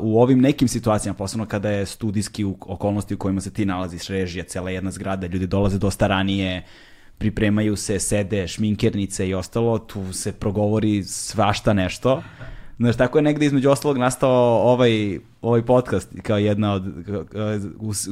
u 0.00 0.22
ovim 0.22 0.40
nekim 0.40 0.68
situacijama, 0.68 1.16
posebno 1.16 1.46
kada 1.46 1.70
je 1.70 1.86
studijski 1.86 2.44
u 2.44 2.56
okolnosti 2.60 3.14
u 3.14 3.18
kojima 3.18 3.40
se 3.40 3.52
ti 3.52 3.66
nalaziš, 3.66 4.08
režija, 4.08 4.44
cela 4.44 4.70
jedna 4.70 4.90
zgrada, 4.90 5.26
ljudi 5.26 5.46
dolaze 5.46 5.78
dosta 5.78 6.06
ranije, 6.06 6.62
pripremaju 7.18 7.76
se, 7.76 7.98
sede, 7.98 8.48
šminkernice 8.48 9.28
i 9.28 9.34
ostalo, 9.34 9.78
tu 9.78 10.12
se 10.12 10.32
progovori 10.32 11.02
svašta 11.02 11.72
nešto. 11.72 12.22
Znaš, 12.78 12.96
tako 12.96 13.18
je 13.18 13.22
negde 13.22 13.46
između 13.46 13.70
ostalog 13.70 13.98
nastao 13.98 14.62
ovaj 14.62 15.18
ovaj 15.42 15.62
podcast 15.62 16.08
kao 16.22 16.38
jedna 16.38 16.72
od 16.72 16.84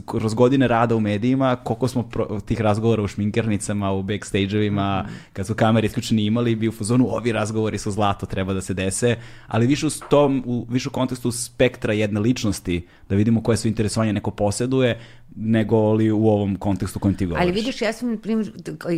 kroz 0.06 0.34
godine 0.34 0.68
rada 0.68 0.96
u 0.96 1.00
medijima 1.00 1.56
koliko 1.56 1.88
smo 1.88 2.02
pro, 2.02 2.40
tih 2.46 2.60
razgovora 2.60 3.02
u 3.02 3.08
šminkernicama 3.08 3.92
u 3.92 4.02
backstage-evima 4.02 5.02
mm 5.02 5.06
-hmm. 5.06 5.32
kad 5.32 5.46
su 5.46 5.54
kamere 5.54 5.86
isključene 5.86 6.24
imali 6.24 6.54
bi 6.54 6.68
u 6.68 6.72
fazonu 6.72 7.06
ovi 7.10 7.32
razgovori 7.32 7.78
su 7.78 7.90
zlato 7.90 8.26
treba 8.26 8.54
da 8.54 8.60
se 8.60 8.74
dese 8.74 9.16
ali 9.46 9.66
više 9.66 9.86
u 9.86 9.90
tom 10.10 10.42
u 10.46 10.66
više 10.70 10.88
u 10.88 10.92
kontekstu 10.92 11.32
spektra 11.32 11.92
jedne 11.92 12.20
ličnosti 12.20 12.86
da 13.08 13.14
vidimo 13.14 13.42
koje 13.42 13.56
su 13.56 13.68
interesovanje 13.68 14.12
neko 14.12 14.30
poseduje 14.30 15.00
nego 15.36 15.92
li 15.92 16.10
u 16.10 16.26
ovom 16.28 16.56
kontekstu 16.56 16.98
kojem 16.98 17.16
ti 17.16 17.26
govoriš. 17.26 17.42
Ali 17.42 17.52
vidiš, 17.52 17.82
ja 17.82 17.92
sam, 17.92 18.18
primjer, 18.18 18.52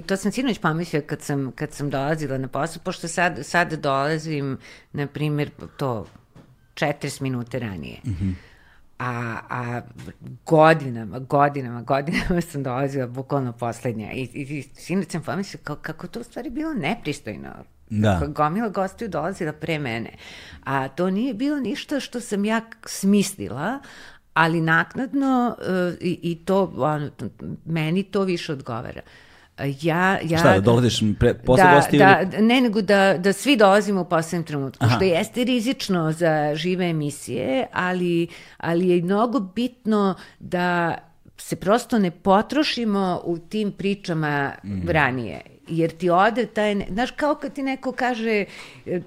to 0.07 0.17
sam 0.17 0.33
sinoć 0.33 0.59
pomislio 0.59 1.03
kad 1.07 1.23
sam, 1.23 1.53
kad 1.53 1.73
sam 1.73 1.91
dolazila 1.91 2.39
na 2.39 2.49
posao, 2.49 2.83
pošto 2.85 3.09
sad, 3.09 3.39
sad 3.43 3.73
dolazim, 3.73 4.59
na 4.93 5.07
primjer, 5.07 5.51
to 5.77 6.07
40 6.75 7.23
minuta 7.23 7.59
ranije. 7.59 8.01
Mm 8.05 8.11
-hmm. 8.11 8.35
A, 8.99 9.39
a 9.51 9.81
godinama, 10.47 11.19
godinama, 11.19 11.83
godinama 11.83 12.41
sam 12.41 12.63
dolazila 12.63 13.07
bukvalno 13.07 13.53
poslednja. 13.53 14.13
I, 14.13 14.23
i, 14.23 14.59
i 14.59 14.63
sinoć 14.63 15.11
sam 15.11 15.23
pomislila 15.23 15.65
kako, 15.65 15.83
kako 15.83 16.07
to 16.07 16.21
u 16.21 16.25
stvari 16.25 16.51
bilo 16.51 16.75
nepristojno. 16.75 17.49
Da. 17.91 18.23
Gomila 18.29 18.69
gostiju 18.69 19.09
dolazila 19.09 19.53
pre 19.53 19.79
mene. 19.79 20.11
A 20.65 20.89
to 20.89 21.11
nije 21.11 21.35
bilo 21.35 21.61
ništa 21.61 22.01
što 22.01 22.21
sam 22.21 22.45
ja 22.45 22.61
smislila, 22.87 23.79
ali 24.39 24.61
naknadno 24.61 25.57
uh, 25.59 25.95
i, 26.01 26.19
i 26.23 26.39
to, 26.45 26.73
ono, 26.77 27.11
meni 27.65 28.03
to 28.03 28.23
više 28.23 28.53
odgovara. 28.53 29.01
Ja, 29.83 30.19
ja... 30.25 30.39
Šta, 30.39 30.53
da 30.53 30.61
dolaziš 30.61 31.01
pre, 31.19 31.35
posle 31.35 31.65
da, 31.65 31.75
gosti? 31.75 31.99
Da, 31.99 32.21
ili... 32.23 32.47
ne, 32.47 32.61
nego 32.61 32.83
da, 32.83 33.19
da 33.19 33.33
svi 33.33 33.57
dolazimo 33.57 34.01
u 34.01 34.05
poslednjem 34.05 34.45
trenutku, 34.45 34.85
Aha. 34.85 34.97
što 34.97 35.05
jeste 35.05 35.45
rizično 35.45 36.13
za 36.13 36.55
žive 36.55 36.91
emisije, 36.91 37.67
ali, 37.73 38.29
ali 38.57 38.89
je 38.89 39.03
mnogo 39.03 39.41
bitno 39.41 40.15
da 40.39 40.99
se 41.37 41.57
prosto 41.57 41.99
ne 41.99 42.11
potrošimo 42.11 43.21
u 43.25 43.39
tim 43.39 43.73
pričama 43.73 44.53
mm. 44.65 44.89
ranije 44.89 45.41
jer 45.69 45.91
ti 45.91 46.11
ode 46.11 46.47
taj, 46.47 46.75
znaš, 46.91 47.11
kao 47.11 47.35
kad 47.35 47.53
ti 47.53 47.63
neko 47.63 47.93
kaže, 47.93 48.45
e, 48.87 49.01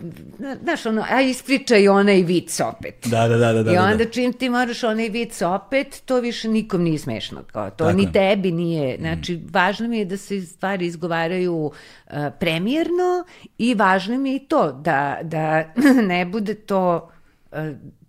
znaš, 0.64 0.86
ono, 0.86 1.06
a 1.10 1.22
ispričaj 1.22 1.88
onaj 1.88 2.22
vic 2.22 2.60
opet. 2.60 3.08
Da, 3.08 3.28
da, 3.28 3.38
da. 3.38 3.54
da, 3.54 3.64
da 3.64 3.72
I 3.72 3.78
onda 3.78 3.98
da, 3.98 4.04
da. 4.04 4.12
čim 4.12 4.34
ti 4.34 4.50
moraš 4.50 4.84
onaj 4.84 5.10
vic 5.10 5.42
opet, 5.42 6.02
to 6.06 6.20
više 6.20 6.50
nikom 6.50 6.84
nije 6.84 7.00
smešno. 7.00 7.44
Kao, 7.52 7.70
to 7.70 7.86
Tako. 7.86 7.98
ni 7.98 8.12
tebi 8.12 8.52
nije. 8.52 8.98
Znači, 9.00 9.34
mm. 9.34 9.50
važno 9.52 9.88
mi 9.88 9.98
je 9.98 10.06
da 10.06 10.18
se 10.18 10.42
stvari 10.42 10.86
izgovaraju 10.86 11.56
uh, 11.66 12.14
premijerno 12.40 13.26
i 13.58 13.74
važno 13.74 14.18
mi 14.18 14.30
je 14.30 14.36
i 14.36 14.40
to, 14.40 14.72
da, 14.72 15.20
da 15.22 15.64
ne 16.08 16.26
bude 16.26 16.54
to 16.54 17.11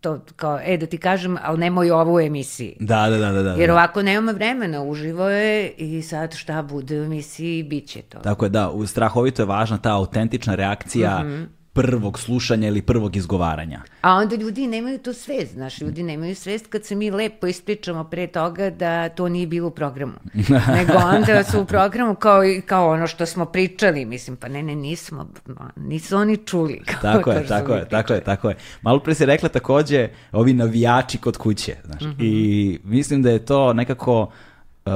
to 0.01 0.21
kao, 0.37 0.61
e, 0.65 0.77
da 0.77 0.87
ti 0.87 0.99
kažem, 0.99 1.37
ali 1.43 1.59
nemoj 1.59 1.91
ovo 1.91 2.15
u 2.15 2.21
emisiji. 2.21 2.77
Da, 2.81 3.11
da, 3.11 3.19
da. 3.19 3.33
da, 3.33 3.43
da. 3.43 3.51
Jer 3.51 3.71
ovako 3.71 4.03
nema 4.03 4.33
vremena, 4.33 4.83
uživo 4.83 5.29
je 5.29 5.71
i 5.71 6.03
sad 6.03 6.35
šta 6.35 6.63
bude 6.63 7.01
u 7.01 7.05
emisiji, 7.05 7.63
bit 7.63 7.89
će 7.89 8.03
to. 8.03 8.19
Tako 8.19 8.45
je, 8.45 8.49
da, 8.49 8.73
strahovito 8.87 9.43
je 9.43 9.47
važna 9.47 9.79
ta 9.79 9.95
autentična 9.97 10.55
reakcija 10.55 11.23
mm 11.23 11.27
-hmm 11.27 11.62
prvog 11.73 12.19
slušanja 12.19 12.69
ili 12.69 12.83
prvog 12.83 13.17
izgovaranja. 13.17 13.81
A 14.01 14.15
onda 14.15 14.37
ljudi 14.37 14.67
nemaju 14.67 14.99
to 14.99 15.13
svest, 15.13 15.53
znaš, 15.53 15.81
ljudi 15.81 16.03
nemaju 16.03 16.35
svest 16.35 16.67
kad 16.67 16.85
se 16.85 16.95
mi 16.95 17.11
lepo 17.11 17.47
ispričamo 17.47 18.05
pre 18.05 18.27
toga 18.27 18.71
da 18.71 19.09
to 19.09 19.29
nije 19.29 19.47
bilo 19.47 19.69
u 19.69 19.71
programu. 19.71 20.13
Nego 20.77 20.93
onda 21.17 21.45
su 21.45 21.61
u 21.61 21.67
programu 21.67 22.15
kao, 22.15 22.41
kao 22.67 22.91
ono 22.91 23.07
što 23.07 23.27
smo 23.27 23.45
pričali, 23.45 24.05
mislim, 24.05 24.37
pa 24.37 24.49
ne, 24.49 24.63
ne, 24.63 24.75
nismo, 24.75 25.29
nisu 25.77 26.17
oni 26.17 26.37
čuli. 26.37 26.83
Kao 27.01 27.13
tako 27.13 27.33
je, 27.33 27.47
tako 27.47 27.75
je, 27.75 27.89
tako 27.89 28.13
je, 28.13 28.21
tako 28.21 28.49
je. 28.49 28.57
Malo 28.83 28.99
pre 28.99 29.15
si 29.15 29.27
rekla 29.27 29.49
takođe 29.49 30.09
ovi 30.33 30.53
navijači 30.53 31.19
kod 31.19 31.37
kuće, 31.37 31.77
znaš, 31.85 32.03
mm 32.03 32.07
-hmm. 32.07 32.25
i 32.25 32.79
mislim 32.85 33.23
da 33.23 33.31
je 33.31 33.45
to 33.45 33.73
nekako 33.73 34.31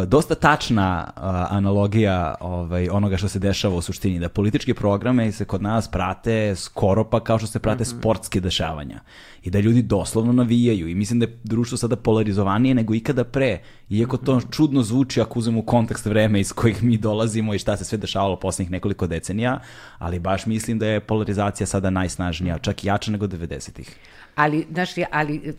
dosta 0.06 0.34
tačna 0.34 1.12
uh, 1.16 1.22
analogija 1.56 2.34
ovaj, 2.40 2.88
onoga 2.88 3.16
što 3.16 3.28
se 3.28 3.38
dešava 3.38 3.76
u 3.76 3.82
suštini, 3.82 4.18
da 4.18 4.28
politički 4.28 4.74
programe 4.74 5.32
se 5.32 5.44
kod 5.44 5.62
nas 5.62 5.90
prate 5.90 6.56
skoro 6.56 7.04
pa 7.04 7.24
kao 7.24 7.38
što 7.38 7.46
se 7.46 7.58
prate 7.58 7.82
mm 7.82 7.86
-hmm. 7.86 7.98
sportske 7.98 8.40
dešavanja 8.40 9.00
i 9.42 9.50
da 9.50 9.60
ljudi 9.60 9.82
doslovno 9.82 10.32
navijaju 10.32 10.88
i 10.88 10.94
mislim 10.94 11.20
da 11.20 11.26
je 11.26 11.38
društvo 11.44 11.78
sada 11.78 11.96
polarizovanije 11.96 12.74
nego 12.74 12.94
ikada 12.94 13.24
pre, 13.24 13.60
iako 13.90 14.16
to 14.16 14.40
čudno 14.50 14.82
zvuči 14.82 15.20
ako 15.20 15.38
uzmemo 15.38 15.58
u 15.58 15.62
kontekst 15.62 16.06
vreme 16.06 16.40
iz 16.40 16.52
kojih 16.52 16.82
mi 16.82 16.96
dolazimo 16.96 17.54
i 17.54 17.58
šta 17.58 17.76
se 17.76 17.84
sve 17.84 17.98
dešavalo 17.98 18.36
poslednjih 18.36 18.70
nekoliko 18.70 19.06
decenija, 19.06 19.60
ali 19.98 20.18
baš 20.18 20.46
mislim 20.46 20.78
da 20.78 20.86
je 20.86 21.00
polarizacija 21.00 21.66
sada 21.66 21.90
najsnažnija, 21.90 22.58
čak 22.58 22.84
i 22.84 22.86
jača 22.86 23.10
nego 23.10 23.26
90-ih. 23.26 23.96
Ali, 24.36 24.66
znaš, 24.72 24.90
ali 25.10 25.54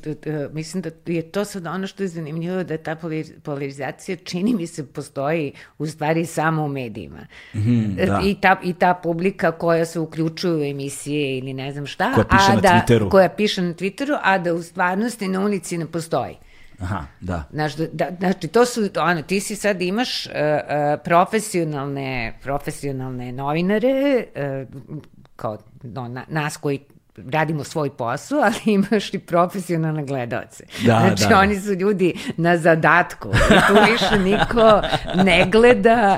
mislim 0.51 0.81
da 0.81 0.89
je 1.05 1.31
to 1.31 1.45
sad 1.45 1.67
ono 1.67 1.87
što 1.87 2.03
je 2.03 2.07
zanimljivo, 2.07 2.63
da 2.63 2.77
ta 2.77 2.95
polarizacija 3.43 4.15
čini 4.15 4.53
mi 4.53 4.67
se 4.67 4.85
postoji 4.85 5.53
u 5.77 5.87
stvari 5.87 6.25
samo 6.25 6.65
u 6.65 6.67
medijima. 6.67 7.27
Mm, 7.53 7.95
da. 7.95 8.21
I, 8.23 8.35
ta, 8.41 8.59
I 8.63 8.73
ta 8.73 8.93
publika 9.03 9.51
koja 9.51 9.85
se 9.85 9.99
uključuje 9.99 10.53
u 10.53 10.63
emisije 10.63 11.37
ili 11.37 11.53
ne 11.53 11.71
znam 11.71 11.85
šta, 11.85 12.13
koja 12.13 12.25
piše 12.25 12.51
a 12.51 12.55
na 12.55 12.61
da, 12.61 12.83
Twitteru. 12.87 13.09
koja 13.09 13.29
piše 13.29 13.61
na 13.61 13.73
Twitteru, 13.73 14.17
a 14.23 14.37
da 14.37 14.53
u 14.53 14.61
stvarnosti 14.63 15.27
na 15.27 15.39
ulici 15.39 15.77
ne 15.77 15.85
postoji. 15.85 16.35
Aha, 16.79 17.05
da. 17.21 17.43
Znaš, 17.51 17.75
da, 17.75 17.85
da, 17.91 18.09
znači, 18.19 18.47
to 18.47 18.65
su, 18.65 18.89
ono, 18.99 19.21
ti 19.21 19.39
si 19.39 19.55
sad 19.55 19.81
imaš 19.81 20.25
uh, 20.25 20.31
uh, 20.31 21.01
profesionalne, 21.03 22.39
profesionalne 22.43 23.31
novinare, 23.31 24.25
uh, 24.35 25.01
kao 25.35 25.57
no, 25.83 26.07
na, 26.07 26.25
nas 26.27 26.57
koji 26.57 26.79
radimo 27.31 27.63
svoj 27.63 27.89
posao, 27.89 28.39
ali 28.47 28.73
imaš 28.73 29.13
i 29.13 29.19
profesionalne 29.19 30.05
gledalce. 30.05 30.63
Da, 30.85 30.99
znači, 30.99 31.25
da. 31.29 31.39
oni 31.39 31.59
su 31.59 31.73
ljudi 31.73 32.13
na 32.37 32.57
zadatku. 32.57 33.31
Tu 33.67 33.73
više 33.91 34.19
niko 34.19 34.81
ne 35.23 35.45
gleda. 35.51 36.17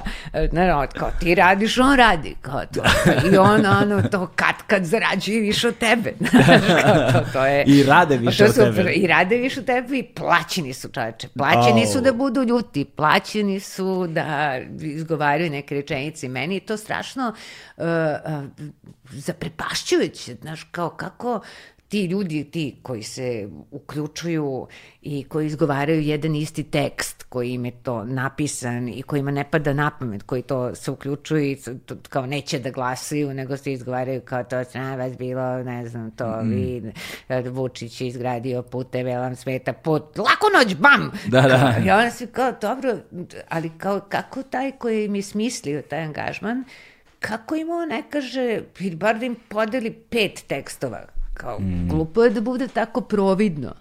Naravno, 0.51 0.87
kao 0.97 1.11
ti 1.19 1.35
radiš, 1.35 1.77
on 1.77 1.97
radi. 1.97 2.35
Kao 2.41 2.61
to. 2.73 2.81
I 3.31 3.37
on, 3.37 3.65
ono, 3.65 4.01
to 4.01 4.27
kad 4.35 4.55
kad 4.67 4.85
zarađuje 4.85 5.41
više 5.41 5.67
od 5.67 5.77
tebe. 5.77 6.13
Znaš, 6.45 6.83
kao 6.83 7.11
to, 7.11 7.31
to 7.33 7.45
je, 7.45 7.63
I 7.67 7.83
rade 7.83 8.17
više 8.17 8.45
od 8.45 8.55
tebe. 8.55 8.91
I 8.91 9.07
rade 9.07 9.37
više 9.37 9.59
od 9.59 9.65
tebe 9.65 9.97
i 9.97 10.03
plaćeni 10.03 10.73
su 10.73 10.89
čoveče. 10.89 11.27
Plaćeni 11.37 11.81
oh. 11.81 11.91
su 11.91 12.01
da 12.01 12.13
budu 12.13 12.43
ljuti. 12.43 12.85
Plaćeni 12.85 13.59
su 13.59 14.07
da 14.07 14.59
izgovaraju 14.81 15.49
neke 15.49 15.75
rečenice. 15.75 16.27
Meni 16.27 16.55
je 16.55 16.59
to 16.59 16.77
strašno 16.77 17.33
uh, 17.77 17.83
uh, 17.85 18.43
zaprepašćujuće. 19.11 20.35
Znaš, 20.41 20.63
kao 20.63 20.89
kako 20.89 21.41
ti 21.89 22.05
ljudi, 22.05 22.43
ti 22.43 22.75
koji 22.81 23.03
se 23.03 23.49
uključuju 23.71 24.67
i 25.01 25.23
koji 25.23 25.47
izgovaraju 25.47 26.01
jedan 26.01 26.35
isti 26.35 26.63
tekst 26.63 27.19
koji 27.29 27.53
im 27.53 27.65
je 27.65 27.71
to 27.71 28.03
napisan 28.03 28.89
i 28.89 29.01
kojima 29.01 29.31
ne 29.31 29.51
pada 29.51 29.73
na 29.73 29.91
pamet, 29.99 30.23
koji 30.23 30.41
to 30.41 30.75
se 30.75 30.91
uključuju 30.91 31.51
i 31.51 31.57
to, 31.85 31.95
kao 32.09 32.25
neće 32.25 32.59
da 32.59 32.69
glasaju, 32.69 33.33
nego 33.33 33.57
se 33.57 33.73
izgovaraju 33.73 34.21
kao 34.21 34.43
to 34.43 34.63
strana 34.63 34.95
vas 34.95 35.17
bilo, 35.17 35.63
ne 35.63 35.87
znam, 35.87 36.11
to 36.11 36.43
mm. 36.43 36.49
vi, 36.49 36.93
Vučić 37.49 38.01
je 38.01 38.07
izgradio 38.07 38.61
puteve, 38.61 39.17
vam 39.17 39.35
sveta 39.35 39.73
put, 39.73 40.17
lako 40.17 40.47
noć, 40.57 40.75
bam! 40.75 41.11
Da, 41.27 41.41
da. 41.41 41.75
I 41.85 41.89
onda 41.89 42.11
se 42.11 42.27
kao, 42.27 42.51
dobro, 42.61 42.97
ali 43.49 43.71
kao, 43.77 43.99
kako 44.09 44.43
taj 44.43 44.71
koji 44.71 45.07
mi 45.07 45.21
smislio 45.21 45.81
taj 45.81 46.03
angažman, 46.03 46.63
kako 47.19 47.55
im 47.55 47.69
on 47.69 47.89
ne 47.89 48.03
kaže, 48.09 48.61
bar 48.95 49.19
da 49.19 49.25
im 49.25 49.35
podeli 49.49 49.91
pet 49.91 50.43
tekstova, 50.47 51.01
kao, 51.33 51.59
mm. 51.59 51.87
glupo 51.89 52.23
je 52.23 52.29
da 52.29 52.41
bude 52.41 52.67
tako 52.67 53.01
providno. 53.01 53.73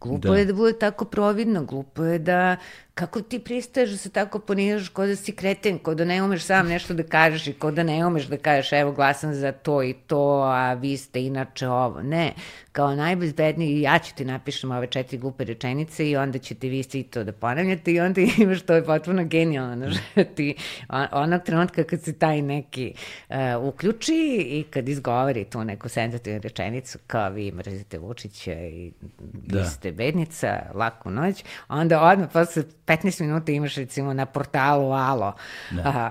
Glupo 0.00 0.28
da. 0.28 0.36
je 0.36 0.44
da 0.44 0.52
bude 0.54 0.78
tako 0.78 1.04
providno, 1.04 1.64
glupo 1.64 2.04
je 2.04 2.18
da 2.18 2.56
kako 3.00 3.22
ti 3.22 3.38
pristaješ 3.38 3.90
da 3.90 3.96
se 3.96 4.10
tako 4.10 4.38
ponižaš 4.38 4.88
ko 4.88 5.06
da 5.06 5.16
si 5.16 5.32
kreten, 5.32 5.78
ko 5.78 5.94
da 5.94 6.04
ne 6.04 6.22
umeš 6.22 6.42
sam 6.44 6.68
nešto 6.68 6.94
da 6.94 7.02
kažeš 7.02 7.46
i 7.46 7.52
ko 7.52 7.70
da 7.70 7.82
ne 7.82 8.06
umeš 8.06 8.26
da 8.28 8.36
kažeš 8.36 8.72
evo 8.72 8.92
glasam 8.92 9.34
za 9.34 9.52
to 9.52 9.82
i 9.82 9.94
to, 10.06 10.42
a 10.44 10.72
vi 10.72 10.96
ste 10.96 11.22
inače 11.22 11.68
ovo. 11.68 12.02
Ne, 12.02 12.32
kao 12.72 12.94
najbezbedniji 12.94 13.80
ja 13.80 13.98
ću 13.98 14.14
ti 14.14 14.24
napišem 14.24 14.70
ove 14.70 14.86
četiri 14.86 15.18
glupe 15.18 15.44
rečenice 15.44 16.10
i 16.10 16.16
onda 16.16 16.38
ćete 16.38 16.68
vi 16.68 16.82
svi 16.82 17.02
to 17.02 17.24
da 17.24 17.32
ponavljate 17.32 17.92
i 17.92 18.00
onda 18.00 18.20
imaš 18.38 18.62
to 18.62 18.74
je 18.74 18.84
potpuno 18.84 19.24
genijalno. 19.24 19.76
Znaš, 19.76 20.26
ti, 20.36 20.54
on, 20.88 21.06
onog 21.12 21.42
trenutka 21.42 21.84
kad 21.84 22.02
se 22.02 22.12
taj 22.12 22.42
neki 22.42 22.94
uh, 23.28 23.36
uključi 23.60 24.46
i 24.50 24.64
kad 24.70 24.88
izgovori 24.88 25.44
tu 25.44 25.64
neku 25.64 25.88
senzativnu 25.88 26.40
rečenicu 26.42 26.98
kao 27.06 27.30
vi 27.30 27.52
mrzite 27.52 27.98
Vučića 27.98 28.52
i 28.52 28.92
da. 29.32 29.58
vi 29.58 29.64
ste 29.66 29.92
bednica, 29.92 30.58
laku 30.74 31.10
noć, 31.10 31.44
onda 31.68 32.02
odmah 32.02 32.28
posle 32.32 32.62
15 32.90 33.20
minuta 33.20 33.52
imaš 33.52 33.74
recimo 33.74 34.14
na 34.14 34.26
portalu 34.26 34.92
Alo. 34.92 35.34
Da. 35.70 35.82
A, 35.84 36.10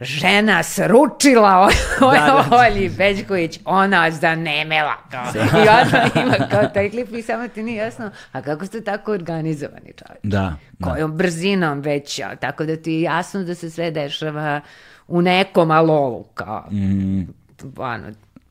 žena 0.00 0.62
sručila 0.62 1.58
o, 1.58 1.68
da, 2.12 2.44
da. 2.50 2.56
Olji 2.56 2.88
Bećković, 2.88 3.60
ona 3.64 4.10
zanemela. 4.10 4.94
To. 5.10 5.38
I 5.38 5.68
onda 5.68 6.20
ima 6.22 6.48
kao 6.50 6.68
taj 6.74 6.90
klip 6.90 7.08
i 7.12 7.22
samo 7.22 7.48
ti 7.48 7.62
nije 7.62 7.76
jasno, 7.76 8.10
a 8.32 8.42
kako 8.42 8.66
ste 8.66 8.84
tako 8.84 9.12
organizovani 9.12 9.92
čovječ? 9.92 10.20
Da. 10.22 10.56
da. 10.78 10.90
Kojom 10.90 11.16
brzinom 11.16 11.80
već, 11.80 12.20
tako 12.40 12.64
da 12.64 12.76
ti 12.76 12.92
je 12.92 13.00
jasno 13.00 13.42
da 13.42 13.54
se 13.54 13.70
sve 13.70 13.90
dešava 13.90 14.60
u 15.08 15.22
nekom 15.22 15.70
alovu, 15.70 16.24
kao, 16.34 16.64
mm. 16.70 17.22
ono, 17.76 18.06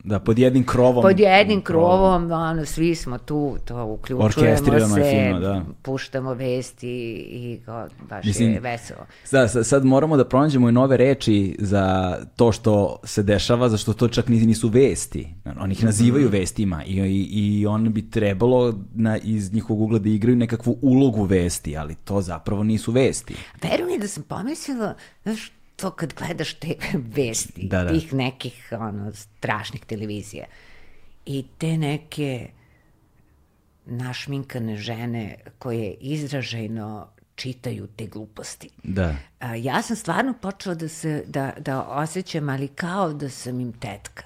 Da, 0.08 0.20
pod 0.20 0.40
jednim 0.40 0.66
krovom. 0.66 1.02
Pod 1.02 1.20
jednim 1.20 1.62
krovom, 1.62 2.32
ono, 2.32 2.66
svi 2.66 2.96
smo 2.96 3.18
tu, 3.18 3.58
to 3.66 3.86
uključujemo 3.86 4.96
se, 4.96 5.12
fino, 5.12 5.40
da. 5.40 5.62
puštamo 5.82 6.34
vesti 6.34 6.90
i 7.32 7.60
kao, 7.66 7.88
baš 8.10 8.26
Mislim, 8.26 8.52
je 8.52 8.60
veselo. 8.60 9.00
Sad, 9.24 9.52
sad, 9.52 9.68
sad 9.68 9.86
moramo 9.86 10.18
da 10.18 10.26
pronađemo 10.26 10.70
i 10.70 10.72
nove 10.72 10.98
reči 10.98 11.56
za 11.60 12.18
to 12.36 12.52
što 12.52 13.00
se 13.04 13.24
dešava, 13.24 13.70
zašto 13.70 13.94
to 13.94 14.08
čak 14.08 14.28
nisu 14.28 14.68
vesti. 14.68 15.28
Oni 15.60 15.74
ih 15.74 15.84
nazivaju 15.84 16.28
mm. 16.28 16.32
vestima 16.32 16.84
i, 16.84 16.94
i, 16.94 17.28
i 17.32 17.66
on 17.66 17.94
bi 17.94 18.10
trebalo 18.10 18.74
na, 18.96 19.18
iz 19.18 19.54
njihovog 19.54 19.82
ugleda 19.82 20.04
da 20.04 20.10
igraju 20.10 20.38
nekakvu 20.38 20.78
ulogu 20.82 21.24
vesti, 21.24 21.78
ali 21.78 21.96
to 21.96 22.22
zapravo 22.22 22.64
nisu 22.64 22.92
vesti. 22.92 23.36
Verujem 23.64 24.02
da 24.02 24.08
sam 24.08 24.24
pomislila, 24.24 24.94
znaš, 25.24 25.52
to 25.78 25.92
kad 25.92 26.14
gledaš 26.14 26.54
te 26.54 26.76
vesti, 27.16 27.68
da, 27.68 27.84
da. 27.84 27.90
tih 27.90 28.14
nekih 28.14 28.70
ono, 28.72 29.12
strašnih 29.12 29.86
televizija 29.86 30.46
i 31.26 31.46
te 31.58 31.78
neke 31.78 32.50
našminkane 33.86 34.78
žene 34.78 35.36
koje 35.60 35.94
izražajno 35.94 37.08
čitaju 37.36 37.88
te 37.88 38.08
gluposti. 38.08 38.70
Da. 38.84 39.16
A, 39.40 39.56
ja 39.56 39.82
sam 39.82 39.96
stvarno 39.96 40.34
počela 40.42 40.76
da 40.76 40.88
se, 40.88 41.24
da, 41.28 41.54
da 41.60 41.84
osjećam, 41.84 42.50
ali 42.50 42.68
kao 42.68 43.14
da 43.14 43.30
sam 43.30 43.60
im 43.60 43.74
tetka. 43.74 44.24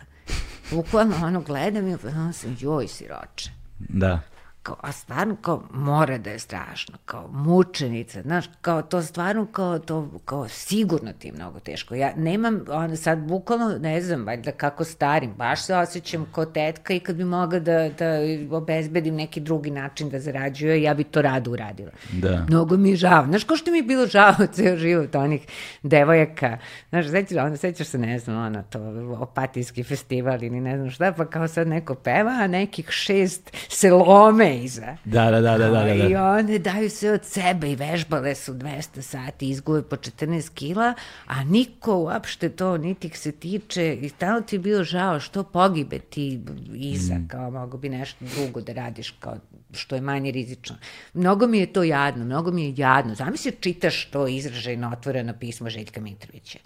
Bukvalno 0.72 1.16
ono 1.26 1.42
gledam 1.42 1.88
i 1.88 1.94
ono 1.94 2.34
sam, 2.34 2.58
joj 2.60 2.88
siroče. 2.88 3.52
Da 3.80 4.22
kao, 4.64 4.76
a 4.82 4.92
stvarno 4.92 5.36
kao 5.42 5.64
mora 5.74 6.18
da 6.18 6.30
je 6.30 6.40
strašno, 6.40 6.98
kao 7.06 7.28
mučenica, 7.28 8.22
znaš, 8.22 8.46
kao 8.62 8.82
to 8.82 9.02
stvarno 9.02 9.46
kao 9.46 9.80
to, 9.80 10.10
kao 10.26 10.48
sigurno 10.48 11.14
ti 11.14 11.28
je 11.28 11.34
mnogo 11.34 11.60
teško. 11.60 11.96
Ja 11.96 12.14
nemam, 12.16 12.62
ono 12.70 12.96
sad 12.96 13.20
bukvalno, 13.20 13.78
ne 13.78 14.02
znam, 14.02 14.26
valjda 14.26 14.52
kako 14.52 14.84
starim, 14.84 15.34
baš 15.38 15.62
se 15.62 15.76
osjećam 15.76 16.26
kao 16.32 16.46
tetka 16.46 16.94
i 16.94 17.00
kad 17.00 17.16
bi 17.16 17.24
mogla 17.24 17.60
da, 17.60 17.90
da 17.90 18.18
obezbedim 18.58 19.16
neki 19.16 19.40
drugi 19.40 19.72
način 19.72 20.10
da 20.10 20.20
zarađuje, 20.20 20.82
ja 20.82 20.94
bi 20.94 21.04
to 21.04 21.22
rado 21.22 21.52
uradila. 21.52 21.92
Da. 22.12 22.46
Mnogo 22.50 22.78
mi 22.78 22.90
je 22.90 22.96
žao. 22.96 23.26
Znaš, 23.26 23.44
ko 23.44 23.58
što 23.58 23.72
mi 23.72 23.78
je 23.78 23.84
bilo 23.84 24.08
žao 24.08 24.34
ceo 24.54 24.78
život 24.78 25.16
onih 25.16 25.42
devojaka, 25.84 26.58
znaš, 26.90 27.10
sećaš, 27.10 27.38
onda 27.38 27.58
sećaš 27.58 27.88
se, 27.88 27.98
ne 27.98 28.20
znam, 28.20 28.46
ono, 28.46 28.64
to 28.64 28.80
opatijski 29.20 29.84
festival 29.84 30.44
ili 30.44 30.60
ne 30.60 30.78
znam 30.78 30.92
šta, 30.92 31.12
pa 31.12 31.26
kao 31.26 31.48
sad 31.48 31.68
neko 31.68 31.96
peva, 31.96 32.32
a 32.42 32.48
nekih 32.48 32.90
šest 32.90 33.58
se 33.70 33.92
lome 33.92 34.51
iza. 34.52 34.98
Da, 35.06 35.32
da, 35.32 35.42
da, 35.42 35.58
da, 35.58 35.70
da, 35.70 35.84
da. 35.84 35.94
I 35.94 36.16
one 36.16 36.60
daju 36.60 36.90
sve 36.90 37.12
od 37.12 37.26
sebe 37.26 37.72
i 37.72 37.76
vežbale 37.76 38.36
su 38.36 38.54
200 38.54 39.02
sati, 39.02 39.50
izgube 39.50 39.82
po 39.82 39.96
14 39.96 40.54
kila, 40.54 40.94
a 41.26 41.44
niko 41.44 41.98
uopšte 41.98 42.50
to 42.50 42.78
niti 42.78 43.10
se 43.10 43.32
tiče 43.32 43.96
i 43.96 44.10
stalno 44.10 44.42
ti 44.42 44.56
je 44.56 44.60
bio 44.60 44.84
žao 44.84 45.20
što 45.20 45.44
pogibe 45.44 46.00
ti 46.00 46.42
iza, 46.76 47.16
mm. 47.16 47.28
kao 47.28 47.52
mogo 47.52 47.78
bi 47.78 47.90
nešto 47.90 48.26
drugo 48.36 48.62
da 48.62 48.74
radiš 48.74 49.10
kao 49.20 49.38
što 49.74 49.96
je 49.96 50.02
manje 50.02 50.32
rizično. 50.32 50.76
Mnogo 51.14 51.48
mi 51.48 51.60
je 51.60 51.74
to 51.74 51.84
jadno, 51.84 52.26
mnogo 52.26 52.52
mi 52.52 52.64
je 52.64 52.74
jadno. 52.78 53.16
Zamisli 53.16 53.52
čitaš 53.60 54.06
to 54.06 54.28
izražajno 54.28 54.90
otvoreno 54.90 55.34
pismo 55.40 55.70
Željka 55.70 56.02
Mitrovića. 56.02 56.60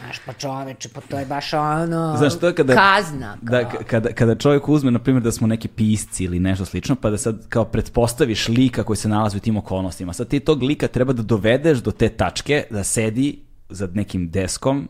Znaš, 0.00 0.18
pa 0.26 0.32
čoveče, 0.32 0.88
pa 0.88 1.00
to 1.00 1.18
je 1.18 1.26
baš 1.26 1.52
ono 1.52 2.16
Znaš, 2.18 2.38
to 2.38 2.46
je 2.46 2.54
kada, 2.54 2.74
kazna. 2.74 3.36
Da, 3.42 3.64
kao. 3.64 3.78
Da, 3.78 3.84
kada, 3.84 4.12
kada 4.12 4.34
čovjek 4.34 4.68
uzme, 4.68 4.90
na 4.90 4.98
primjer, 4.98 5.22
da 5.22 5.32
smo 5.32 5.46
neki 5.46 5.68
pisci 5.68 6.24
ili 6.24 6.40
nešto 6.40 6.64
slično, 6.64 6.96
pa 6.96 7.10
da 7.10 7.18
sad 7.18 7.48
kao 7.48 7.64
pretpostaviš 7.64 8.48
lika 8.48 8.82
koji 8.82 8.96
se 8.96 9.08
nalazi 9.08 9.36
u 9.36 9.40
tim 9.40 9.56
okolnostima. 9.56 10.12
Sad 10.12 10.28
ti 10.28 10.40
tog 10.40 10.62
lika 10.62 10.88
treba 10.88 11.12
da 11.12 11.22
dovedeš 11.22 11.78
do 11.78 11.90
te 11.90 12.08
tačke 12.08 12.64
da 12.70 12.84
sedi 12.84 13.38
za 13.68 13.88
nekim 13.94 14.30
deskom 14.30 14.88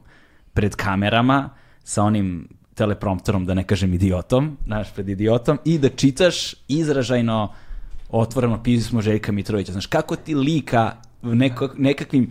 pred 0.53 0.77
kamerama 0.77 1.51
sa 1.85 2.03
onim 2.03 2.49
teleprompterom, 2.75 3.47
da 3.47 3.55
ne 3.55 3.65
kažem 3.65 3.95
idiotom, 3.95 4.57
znaš, 4.67 4.95
pred 4.95 5.09
idiotom, 5.09 5.59
i 5.65 5.79
da 5.79 5.89
čitaš 5.89 6.55
izražajno 6.69 7.53
otvoreno 8.11 8.63
pismo 8.63 9.03
Željka 9.03 9.33
Mitrovića. 9.33 9.73
Znaš, 9.73 9.87
kako 9.87 10.17
ti 10.17 10.35
lika 10.35 10.93
neko, 11.23 11.71
nekakvim 11.77 12.31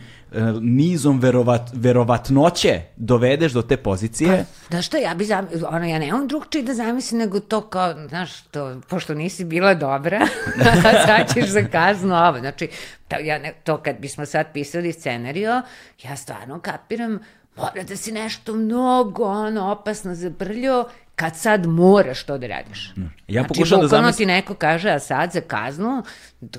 nizom 0.61 1.19
verovat, 1.19 1.69
verovatnoće 1.73 2.81
dovedeš 2.95 3.51
do 3.51 3.61
te 3.61 3.77
pozicije. 3.77 4.45
Pa, 4.69 4.75
da 4.75 4.81
što, 4.81 4.97
ja 4.97 5.13
bi 5.13 5.25
zam, 5.25 5.47
ono, 5.67 5.85
ja 5.85 5.99
nemam 5.99 6.27
drugčije 6.27 6.63
da 6.63 6.73
zamislim 6.73 7.19
nego 7.19 7.39
to 7.39 7.61
kao, 7.61 8.07
znaš, 8.07 8.41
to, 8.41 8.81
pošto 8.89 9.13
nisi 9.13 9.45
bila 9.45 9.73
dobra, 9.73 10.27
sad 11.05 11.33
ćeš 11.33 11.49
za 11.49 11.63
kaznu 11.71 12.15
ovo. 12.15 12.39
Znači, 12.39 12.69
to, 13.07 13.15
ja 13.19 13.39
ne, 13.39 13.53
to 13.63 13.77
kad 13.77 13.95
bismo 13.99 14.25
sad 14.25 14.45
pisali 14.53 14.93
scenario, 14.93 15.61
ja 16.03 16.15
stvarno 16.15 16.59
kapiram 16.59 17.19
mora 17.55 17.83
da 17.83 17.95
si 17.95 18.11
nešto 18.11 18.53
mnogo 18.53 19.23
ono, 19.23 19.71
opasno 19.71 20.15
zabrljio, 20.15 20.85
kad 21.15 21.35
sad 21.35 21.65
moraš 21.65 22.23
to 22.23 22.37
da 22.37 22.47
radiš. 22.47 22.93
Ja 23.27 23.33
znači, 23.33 23.47
pokušam 23.49 23.79
da 23.79 23.83
bukvalno 23.83 24.07
zamislim- 24.07 24.17
ti 24.17 24.25
neko 24.25 24.53
kaže, 24.53 24.89
a 24.89 24.99
sad 24.99 25.31
za 25.31 25.41
kaznu, 25.41 26.03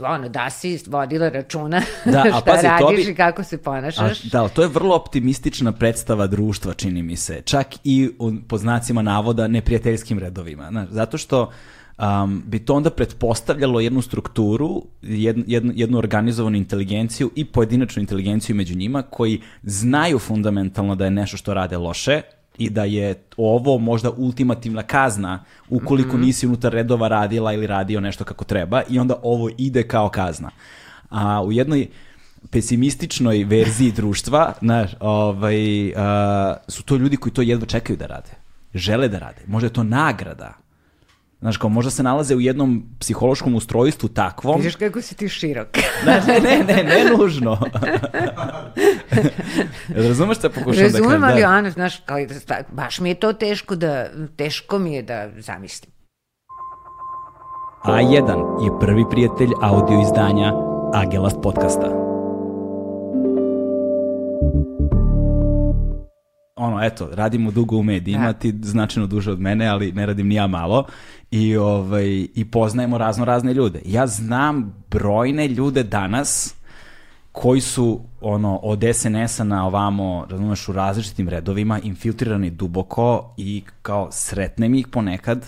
ono, 0.00 0.28
da 0.28 0.50
si 0.50 0.80
vodila 0.86 1.28
računa 1.28 1.82
Da, 2.04 2.18
a 2.24 2.30
šta 2.30 2.40
pazi, 2.42 2.62
to 2.78 2.88
radiš 2.88 3.06
bi- 3.06 3.12
i 3.12 3.14
kako 3.14 3.44
se 3.44 3.56
A, 3.56 3.58
ponašaš. 3.58 4.22
da, 4.22 4.40
ali 4.40 4.50
to 4.50 4.62
je 4.62 4.68
vrlo 4.68 4.96
optimistična 4.96 5.72
predstava 5.72 6.26
društva, 6.26 6.74
čini 6.74 7.02
mi 7.02 7.16
se. 7.16 7.42
Čak 7.42 7.66
i 7.84 8.10
po 8.48 8.58
znacima 8.58 9.02
navoda 9.02 9.48
neprijateljskim 9.48 10.18
redovima. 10.18 10.68
Znaš, 10.70 10.88
zato 10.90 11.18
što 11.18 11.50
um, 11.98 12.42
bi 12.46 12.58
to 12.58 12.74
onda 12.74 12.90
pretpostavljalo 12.90 13.80
jednu 13.80 14.02
strukturu, 14.02 14.82
jednu, 15.02 15.44
jednu, 15.46 15.72
jednu 15.76 15.98
organizovanu 15.98 16.56
inteligenciju 16.56 17.30
i 17.34 17.44
pojedinačnu 17.44 18.00
inteligenciju 18.00 18.56
među 18.56 18.76
njima 18.76 19.02
koji 19.02 19.40
znaju 19.62 20.18
fundamentalno 20.18 20.94
da 20.94 21.04
je 21.04 21.10
nešto 21.10 21.36
što 21.36 21.54
rade 21.54 21.76
loše 21.76 22.20
i 22.58 22.70
da 22.70 22.84
je 22.84 23.22
ovo 23.36 23.78
možda 23.78 24.10
ultimativna 24.10 24.82
kazna 24.82 25.44
ukoliko 25.68 26.16
nisi 26.16 26.46
unutar 26.46 26.72
redova 26.72 27.08
radila 27.08 27.52
ili 27.52 27.66
radio 27.66 28.00
nešto 28.00 28.24
kako 28.24 28.44
treba 28.44 28.82
i 28.88 28.98
onda 28.98 29.16
ovo 29.22 29.50
ide 29.58 29.82
kao 29.82 30.08
kazna. 30.08 30.50
A 31.10 31.42
u 31.42 31.52
jednoj 31.52 31.86
pesimističnoj 32.50 33.44
verziji 33.44 33.92
društva, 34.00 34.52
znaš, 34.60 34.90
ovaj, 35.00 35.92
a, 35.96 36.56
su 36.68 36.82
to 36.82 36.96
ljudi 36.96 37.16
koji 37.16 37.32
to 37.32 37.42
jedva 37.42 37.66
čekaju 37.66 37.96
da 37.96 38.06
rade. 38.06 38.30
Žele 38.74 39.08
da 39.08 39.18
rade. 39.18 39.42
Možda 39.46 39.66
je 39.66 39.72
to 39.72 39.82
nagrada. 39.82 40.63
Znaš, 41.44 41.56
kao 41.56 41.70
možda 41.70 41.90
se 41.90 42.02
nalaze 42.02 42.36
u 42.36 42.40
jednom 42.40 42.84
psihološkom 43.00 43.54
ustrojstvu 43.54 44.08
takvom. 44.08 44.56
Vidiš 44.56 44.76
kako 44.76 45.00
si 45.00 45.14
ti 45.14 45.28
širok. 45.28 45.68
Ne, 46.06 46.22
ne, 46.26 46.40
ne, 46.40 46.64
ne, 46.64 46.84
ne 46.84 47.16
nužno. 47.18 47.58
Razumeš 50.08 50.38
šta 50.38 50.48
pokušam 50.48 50.74
da 50.76 50.82
Razumem, 50.82 51.20
kažem? 51.20 51.24
ali 51.24 51.40
Da. 51.40 51.50
ono, 51.50 51.70
znaš, 51.70 52.02
kao, 52.06 52.18
da 52.48 52.56
baš 52.72 53.00
mi 53.00 53.08
je 53.08 53.14
to 53.14 53.32
teško 53.32 53.76
da, 53.76 54.06
teško 54.36 54.78
mi 54.78 54.94
je 54.94 55.02
da 55.02 55.28
zamislim. 55.38 55.92
A1 57.84 58.64
je 58.64 58.80
prvi 58.80 59.04
prijatelj 59.10 59.50
audio 59.62 60.00
izdanja 60.00 60.52
Agelast 60.94 61.36
podcasta. 61.42 62.03
Ono, 66.56 66.84
eto, 66.84 67.08
radimo 67.12 67.50
dugo 67.50 67.76
u 67.76 67.82
medijima, 67.82 68.26
Da. 68.26 68.32
ti 68.32 68.54
značajno 68.62 69.06
duže 69.06 69.32
od 69.32 69.40
mene, 69.40 69.66
ali 69.66 69.92
ne 69.92 70.06
radim 70.06 70.28
ni 70.28 70.34
ja 70.34 70.46
malo. 70.46 70.84
I, 71.30 71.56
ovaj, 71.56 72.28
I 72.34 72.44
poznajemo 72.50 72.98
razno 72.98 73.24
razne 73.24 73.54
ljude. 73.54 73.80
Ja 73.84 74.06
znam 74.06 74.74
brojne 74.90 75.48
ljude 75.48 75.82
danas 75.82 76.54
koji 77.32 77.60
su 77.60 78.00
ono 78.20 78.56
od 78.56 78.84
SNS-a 78.94 79.44
na 79.44 79.66
ovamo, 79.66 80.26
razumeš, 80.30 80.68
u 80.68 80.72
različitim 80.72 81.28
redovima, 81.28 81.80
infiltrirani 81.80 82.50
duboko 82.50 83.34
i 83.36 83.62
kao 83.82 84.08
sretnem 84.12 84.74
ih 84.74 84.88
ponekad, 84.88 85.46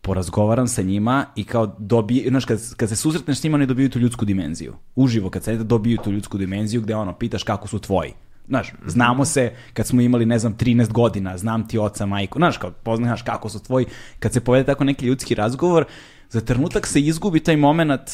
porazgovaram 0.00 0.68
sa 0.68 0.82
njima 0.82 1.24
i 1.36 1.44
kao 1.44 1.66
dobije, 1.78 2.28
znaš, 2.28 2.44
kad, 2.44 2.74
kad 2.76 2.88
se 2.88 2.96
susretneš 2.96 3.38
s 3.38 3.44
njima, 3.44 3.54
oni 3.54 3.66
dobiju 3.66 3.90
tu 3.90 3.98
ljudsku 3.98 4.24
dimenziju. 4.24 4.74
Uživo 4.96 5.30
kad 5.30 5.44
se 5.44 5.56
dobiju 5.56 5.98
tu 6.04 6.12
ljudsku 6.12 6.38
dimenziju 6.38 6.80
gde 6.80 6.94
ono, 6.94 7.12
pitaš 7.12 7.42
kako 7.42 7.68
su 7.68 7.78
tvoji. 7.78 8.12
Znaš, 8.48 8.72
znamo 8.86 9.24
se 9.24 9.52
kad 9.72 9.86
smo 9.86 10.00
imali, 10.00 10.26
ne 10.26 10.38
znam, 10.38 10.56
13 10.56 10.92
godina, 10.92 11.38
znam 11.38 11.68
ti 11.68 11.78
oca, 11.78 12.06
majku, 12.06 12.38
znaš, 12.38 12.58
kao 12.58 12.70
poznaš 12.70 13.22
kako 13.22 13.48
su 13.48 13.62
tvoji. 13.62 13.86
Kad 14.18 14.32
se 14.32 14.40
povede 14.40 14.66
tako 14.66 14.84
neki 14.84 15.06
ljudski 15.06 15.34
razgovor, 15.34 15.84
za 16.30 16.40
trenutak 16.40 16.86
se 16.86 17.00
izgubi 17.00 17.40
taj 17.40 17.56
moment 17.56 18.10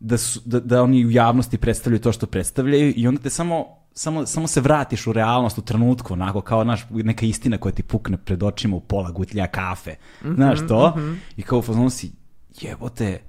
da, 0.00 0.18
su, 0.18 0.40
da, 0.44 0.60
da 0.60 0.82
oni 0.82 1.06
u 1.06 1.10
javnosti 1.10 1.58
predstavljaju 1.58 2.00
to 2.00 2.12
što 2.12 2.26
predstavljaju 2.26 2.92
i 2.96 3.06
onda 3.06 3.20
te 3.20 3.30
samo, 3.30 3.66
samo, 3.92 4.26
samo 4.26 4.46
se 4.46 4.60
vratiš 4.60 5.06
u 5.06 5.12
realnost 5.12 5.58
u 5.58 5.62
trenutku, 5.62 6.12
onako 6.12 6.40
kao 6.40 6.64
naš, 6.64 6.86
neka 6.90 7.26
istina 7.26 7.58
koja 7.58 7.72
ti 7.72 7.82
pukne 7.82 8.16
pred 8.16 8.42
očima 8.42 8.76
u 8.76 8.80
pola 8.80 9.10
gutlja 9.10 9.46
kafe. 9.46 9.94
Znaš 10.34 10.58
to? 10.68 10.98
I 11.36 11.42
kao 11.42 11.58
u 11.58 11.62
fazonu 11.62 11.90
si, 11.90 12.12
jebote, 12.60 13.20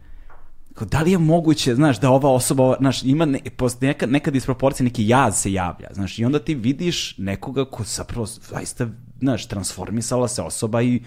kao, 0.74 0.88
da 0.88 1.02
li 1.02 1.12
je 1.12 1.18
moguće, 1.18 1.76
znaš, 1.76 2.00
da 2.00 2.10
ova 2.10 2.30
osoba, 2.30 2.76
znaš, 2.80 3.04
ima 3.04 3.26
ne, 3.26 3.40
neka, 3.82 4.06
neka 4.06 4.32
disproporcija, 4.32 4.84
neki 4.84 5.08
jaz 5.08 5.36
se 5.36 5.54
javlja, 5.54 5.88
znaš, 5.94 6.20
i 6.20 6.26
onda 6.26 6.40
ti 6.40 6.56
vidiš 6.56 7.18
nekoga 7.18 7.66
ko 7.66 7.84
zapravo, 7.84 8.26
zaista, 8.26 8.88
znaš, 9.20 9.46
transformisala 9.48 10.28
se 10.28 10.42
osoba 10.42 10.82
i 10.82 11.02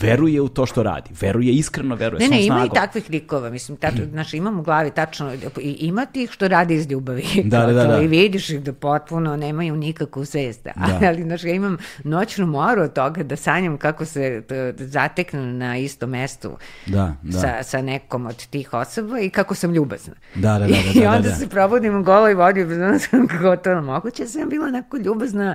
veruje 0.00 0.40
u 0.40 0.48
to 0.48 0.66
što 0.66 0.82
radi, 0.82 1.10
veruje, 1.20 1.52
iskreno 1.52 1.94
veruje, 1.94 2.18
Ne, 2.18 2.26
svom 2.26 2.38
ne, 2.38 2.46
ima 2.46 2.54
i 2.54 2.58
snagom. 2.58 2.74
takvih 2.74 3.10
likova, 3.10 3.50
mislim, 3.50 3.76
tačno, 3.76 4.04
znaš, 4.12 4.34
imam 4.34 4.58
u 4.58 4.62
glavi 4.62 4.90
tačno, 4.90 5.34
i 5.60 5.76
ima 5.80 6.06
tih 6.06 6.30
što 6.30 6.48
radi 6.48 6.74
iz 6.74 6.90
ljubavi, 6.90 7.24
Da, 7.44 7.66
da, 7.66 7.72
da, 7.72 7.84
da. 7.86 8.00
i 8.00 8.06
vidiš 8.06 8.50
ih 8.50 8.62
da 8.62 8.72
potpuno 8.72 9.36
nemaju 9.36 9.76
nikakvu 9.76 10.24
svest, 10.24 10.64
Da. 10.64 10.98
ali, 11.08 11.22
znaš, 11.22 11.44
ja 11.44 11.52
imam 11.52 11.76
noćnu 12.04 12.46
moru 12.46 12.82
od 12.82 12.92
toga 12.92 13.22
da 13.22 13.36
sanjam 13.36 13.78
kako 13.78 14.04
se 14.04 14.42
zateknu 14.76 15.42
na 15.42 15.76
istom 15.76 16.10
mestu 16.10 16.56
Da, 16.86 17.14
da. 17.22 17.38
sa, 17.38 17.62
sa 17.62 17.82
nekom 17.82 18.26
od 18.26 18.46
tih 18.46 18.74
osoba 18.74 19.20
i 19.20 19.30
kako 19.30 19.54
sam 19.54 19.70
ljubazna. 19.70 20.14
Da, 20.34 20.52
da, 20.52 20.58
da, 20.58 20.66
da, 20.66 20.74
I 20.94 21.00
da, 21.00 21.10
onda 21.10 21.28
da. 21.28 21.34
se 21.34 21.48
probudim 21.48 21.96
u 21.96 22.02
goloj 22.02 22.34
vodi, 22.34 22.64
znaš, 22.64 23.02
kako 23.06 23.56
to 23.56 23.80
moguće, 23.82 24.26
sam 24.26 24.48
bila 24.48 24.66
onako 24.66 24.96
ljubazna 24.96 25.54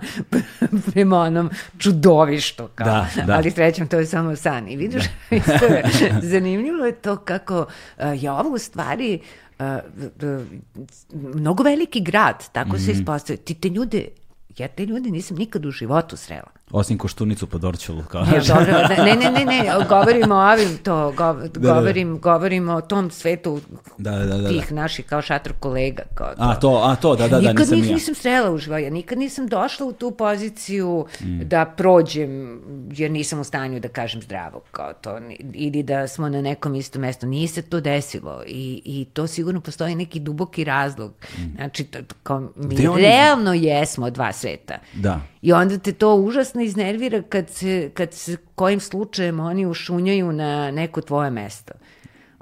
prema 0.86 1.18
onom 1.20 1.50
čudovištu, 1.78 2.70
kao. 2.76 2.86
Da, 2.86 3.08
da. 3.26 3.34
ali 3.34 3.52
srećom 3.52 3.88
to 3.88 3.98
je 3.98 4.06
samo 4.06 4.33
san. 4.36 4.68
I 4.68 4.76
vidiš, 4.78 5.04
isto 5.32 5.66
je, 5.66 5.84
zanimljivo 6.22 6.86
je 6.86 6.92
to 6.94 7.18
kako 7.18 7.60
uh, 7.60 7.66
je 8.16 8.32
ovo 8.32 8.50
u 8.50 8.58
stvari 8.58 9.20
d- 10.16 10.46
mnogo 11.14 11.64
veliki 11.64 12.02
grad, 12.02 12.52
tako 12.52 12.70
Mhm. 12.70 12.78
se 12.78 12.92
ispostavlja. 12.92 13.38
Ti 13.38 13.54
te 13.54 13.70
ljude, 13.70 14.08
ja 14.58 14.68
te 14.68 14.86
ljude 14.86 15.10
nisam 15.12 15.38
nikad 15.38 15.66
u 15.66 15.72
životu 15.72 16.18
srela. 16.18 16.52
Osim 16.74 16.98
koštunicu 16.98 17.48
po 17.48 17.58
Dorčulu. 17.58 18.04
Kao, 18.04 18.24
Ne, 18.24 18.40
dobro, 18.48 18.66
ne, 18.98 19.16
ne, 19.16 19.32
ne, 19.32 19.46
ne, 19.46 19.64
govorimo 19.90 20.36
o 20.36 20.52
ovim, 20.52 20.78
to, 20.78 21.12
go, 21.12 21.34
da. 21.34 21.74
govorim, 21.74 22.20
govorimo 22.20 22.74
o 22.74 22.82
tom 22.82 23.12
svetu 23.12 23.62
Da, 23.98 24.12
da, 24.12 24.26
da, 24.26 24.38
da. 24.38 24.50
tih 24.50 24.72
naših 24.72 25.06
kao 25.06 25.22
šator 25.22 25.54
kolega. 25.54 26.04
Kao 26.16 26.28
to. 26.28 26.36
A 26.40 26.56
to, 26.56 26.82
a 26.84 26.96
to, 26.96 27.16
da, 27.16 27.24
da, 27.24 27.30
da, 27.32 27.40
nikad 27.42 27.58
nisam 27.58 27.76
njih 27.76 27.84
ni 27.84 27.90
ja. 27.90 27.94
nisam 27.94 28.16
srela 28.16 28.52
u 28.52 28.58
životu, 28.58 28.80
ja 28.80 28.90
nikad 28.92 29.18
nisam 29.18 29.48
došla 29.48 29.86
u 29.86 29.94
tu 29.94 30.12
poziciju 30.12 31.06
Mm. 31.22 31.40
da 31.42 31.66
prođem, 31.68 32.62
jer 32.90 33.12
nisam 33.12 33.40
u 33.40 33.44
stanju 33.44 33.80
da 33.80 33.88
kažem 33.90 34.22
zdravo, 34.22 34.62
kao 34.72 34.94
to, 34.94 35.20
ili 35.54 35.84
da 35.84 36.08
smo 36.08 36.30
na 36.30 36.42
nekom 36.42 36.76
istom 36.76 37.02
mestu. 37.02 37.28
Nije 37.28 37.48
se 37.48 37.62
to 37.62 37.80
desilo 37.82 38.44
i, 38.46 38.82
i 38.86 39.06
to 39.06 39.28
sigurno 39.28 39.62
postoji 39.62 39.96
neki 39.96 40.20
duboki 40.20 40.64
razlog. 40.64 41.14
Znači, 41.56 41.84
to, 41.84 42.00
kao, 42.24 42.40
mi 42.40 42.48
Mm. 42.58 42.70
Gde 42.70 42.90
oni- 42.90 43.02
realno 43.02 43.54
jesmo 43.54 44.10
dva 44.10 44.34
sveta. 44.34 44.76
Da. 44.94 45.20
I 45.44 45.54
onda 45.54 45.78
te 45.78 45.92
to 45.92 46.16
užasno 46.16 46.62
iznervira 46.62 47.22
kad 47.22 47.50
se, 47.50 47.92
kad 47.94 48.14
se 48.14 48.38
kojim 48.56 48.80
slučajem 48.80 49.40
oni 49.40 49.66
ušunjaju 49.66 50.32
na 50.32 50.72
neko 50.72 51.02
tvoje 51.02 51.32
mesto. 51.32 51.74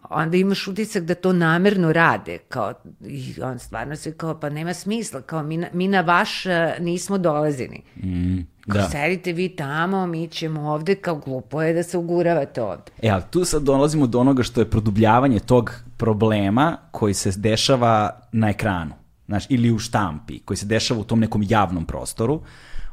Onda 0.10 0.38
imaš 0.38 0.68
utisak 0.68 1.04
da 1.04 1.16
to 1.16 1.34
namerno 1.34 1.94
rade, 1.94 2.38
kao, 2.38 2.74
i 3.06 3.34
on 3.44 3.60
stvarno 3.60 3.96
se 3.96 4.18
kao, 4.18 4.40
pa 4.40 4.50
nema 4.50 4.74
smisla, 4.74 5.22
kao, 5.22 5.44
mi 5.44 5.58
na, 5.58 5.68
mi 5.74 5.88
na 5.88 6.02
vaš 6.02 6.44
nismo 6.80 7.18
dolazili. 7.18 7.82
Mm, 7.96 8.40
Kao, 8.68 8.82
da. 8.82 8.90
sedite 8.90 9.34
vi 9.34 9.50
tamo, 9.50 10.08
mi 10.08 10.28
ćemo 10.28 10.72
ovde, 10.72 10.96
kao, 10.96 11.16
glupo 11.16 11.62
je 11.62 11.74
da 11.74 11.84
se 11.84 11.98
uguravate 11.98 12.62
ovde. 12.62 12.92
E, 13.02 13.10
ali 13.10 13.24
tu 13.30 13.46
sad 13.46 13.64
dolazimo 13.64 14.08
do 14.08 14.20
onoga 14.20 14.44
što 14.44 14.62
je 14.62 14.70
produbljavanje 14.70 15.40
tog 15.40 15.72
problema 15.98 16.78
koji 16.92 17.14
se 17.14 17.32
dešava 17.38 18.20
na 18.32 18.50
ekranu, 18.50 18.94
znaš, 19.28 19.46
ili 19.50 19.72
u 19.72 19.80
štampi, 19.80 20.40
koji 20.40 20.58
se 20.58 20.66
dešava 20.66 21.00
u 21.00 21.04
tom 21.04 21.20
nekom 21.20 21.44
javnom 21.44 21.86
prostoru, 21.86 22.42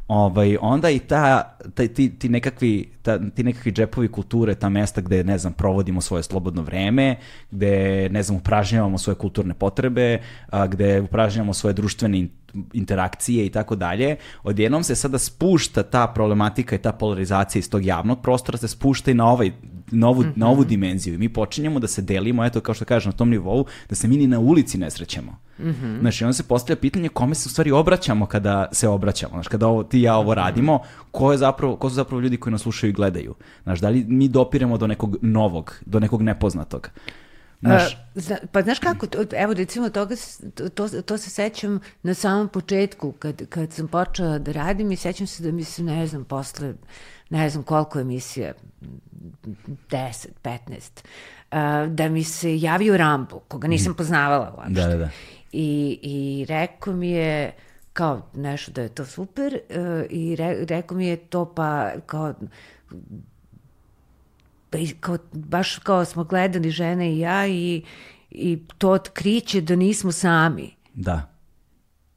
ovaj, 0.08 0.56
onda 0.60 0.90
i 0.90 0.98
ta, 0.98 1.56
ta, 1.74 1.88
ti, 1.88 2.18
ti, 2.18 2.28
nekakvi, 2.28 2.92
ta, 3.02 3.18
ti 3.34 3.44
nekakvi 3.44 3.72
džepovi 3.72 4.08
kulture, 4.08 4.54
ta 4.54 4.68
mesta 4.68 5.00
gde, 5.00 5.24
ne 5.24 5.38
znam, 5.38 5.52
provodimo 5.52 6.00
svoje 6.00 6.22
slobodno 6.22 6.62
vreme, 6.62 7.16
gde, 7.50 8.08
ne 8.08 8.22
znam, 8.22 8.38
upražnjavamo 8.38 8.98
svoje 8.98 9.14
kulturne 9.14 9.54
potrebe, 9.54 10.18
a, 10.50 10.66
gde 10.66 11.00
upražnjavamo 11.00 11.54
svoje 11.54 11.74
društvene 11.74 12.18
in- 12.18 12.30
interakcije 12.72 13.46
i 13.46 13.50
tako 13.50 13.76
dalje, 13.76 14.16
odjednom 14.42 14.82
se 14.82 14.94
sada 14.94 15.18
spušta 15.18 15.82
ta 15.82 16.06
problematika 16.06 16.76
i 16.76 16.78
ta 16.78 16.92
polarizacija 16.92 17.60
iz 17.60 17.70
tog 17.70 17.84
javnog 17.84 18.22
prostora, 18.22 18.58
se 18.58 18.68
spušta 18.68 19.10
i 19.10 19.14
na 19.14 19.32
ovaj 19.32 19.52
novu, 19.90 20.24
na 20.36 20.48
ovu 20.48 20.64
dimenziju 20.64 21.14
i 21.14 21.18
mi 21.18 21.28
počinjemo 21.28 21.80
da 21.80 21.86
se 21.86 22.02
delimo, 22.02 22.44
eto 22.44 22.60
kao 22.60 22.74
što 22.74 22.84
kažem 22.84 23.12
na 23.12 23.16
tom 23.16 23.30
nivou, 23.30 23.66
da 23.88 23.94
se 23.94 24.08
mi 24.08 24.16
ni 24.16 24.26
na 24.26 24.38
ulici 24.38 24.78
ne 24.78 24.90
srećemo. 24.90 25.32
Mm 25.58 25.98
Znači, 26.00 26.24
onda 26.24 26.32
se 26.32 26.42
postavlja 26.42 26.80
pitanje 26.80 27.08
kome 27.08 27.34
se 27.34 27.46
u 27.46 27.50
stvari 27.50 27.70
obraćamo 27.70 28.26
kada 28.26 28.68
se 28.72 28.88
obraćamo. 28.88 29.32
Znači, 29.32 29.48
kada 29.48 29.66
ovo, 29.66 29.82
ti 29.82 29.98
i 29.98 30.02
ja 30.02 30.16
ovo 30.16 30.34
radimo, 30.34 30.80
ko, 31.10 31.32
je 31.32 31.38
zapravo, 31.38 31.76
ko 31.76 31.88
su 31.88 31.94
zapravo 31.94 32.20
ljudi 32.20 32.36
koji 32.36 32.52
nas 32.52 32.62
slušaju 32.62 32.90
i 32.90 32.92
gledaju? 32.92 33.34
Znači, 33.62 33.82
da 33.82 33.88
li 33.88 34.04
mi 34.08 34.28
dopiremo 34.28 34.78
do 34.78 34.86
nekog 34.86 35.16
novog, 35.22 35.80
do 35.86 36.00
nekog 36.00 36.22
nepoznatog? 36.22 36.90
Znaš, 37.60 37.94
A, 37.94 37.96
zna, 38.14 38.36
pa 38.52 38.62
znaš 38.62 38.78
kako, 38.78 39.06
evo 39.36 39.54
recimo 39.54 39.90
toga, 39.90 40.14
to, 40.74 40.88
to 41.02 41.18
se 41.18 41.30
sećam 41.30 41.80
na 42.02 42.14
samom 42.14 42.48
početku, 42.48 43.12
kad, 43.12 43.48
kad 43.48 43.72
sam 43.72 43.88
počela 43.88 44.38
da 44.38 44.52
radim 44.52 44.92
i 44.92 44.96
sećam 44.96 45.26
se 45.26 45.42
da 45.42 45.52
mi 45.52 45.64
se, 45.64 45.82
ne 45.82 46.06
znam, 46.06 46.24
posle, 46.24 46.74
ne 47.30 47.50
znam 47.50 47.62
koliko 47.64 48.00
emisija, 48.00 48.52
10, 49.90 50.26
15, 50.42 51.04
a, 51.50 51.86
da 51.86 52.08
mi 52.08 52.24
se 52.24 52.60
javio 52.60 52.96
Rambo, 52.96 53.38
koga 53.38 53.68
nisam 53.68 53.94
poznavala 53.94 54.54
uopšte. 54.56 54.72
Da, 54.72 54.88
da, 54.88 54.96
da. 54.96 55.10
I, 55.52 55.98
I 56.02 56.44
rekao 56.48 56.94
mi 56.94 57.10
je, 57.10 57.52
kao 57.92 58.30
nešto 58.34 58.72
da 58.72 58.82
je 58.82 58.88
to 58.88 59.04
super 59.04 59.54
uh, 59.54 60.04
i 60.10 60.36
re, 60.36 60.56
rekao 60.68 60.96
mi 60.96 61.06
je 61.06 61.16
to 61.16 61.54
pa 61.54 61.90
kao 62.06 62.34
pa 64.70 64.78
kao, 65.00 65.18
baš 65.32 65.78
kao 65.78 66.04
smo 66.04 66.24
gledali 66.24 66.70
žene 66.70 67.12
i 67.14 67.18
ja 67.18 67.46
i, 67.46 67.82
i 68.30 68.58
to 68.78 68.90
otkriće 68.90 69.60
da 69.60 69.76
nismo 69.76 70.12
sami. 70.12 70.74
Da. 70.94 71.37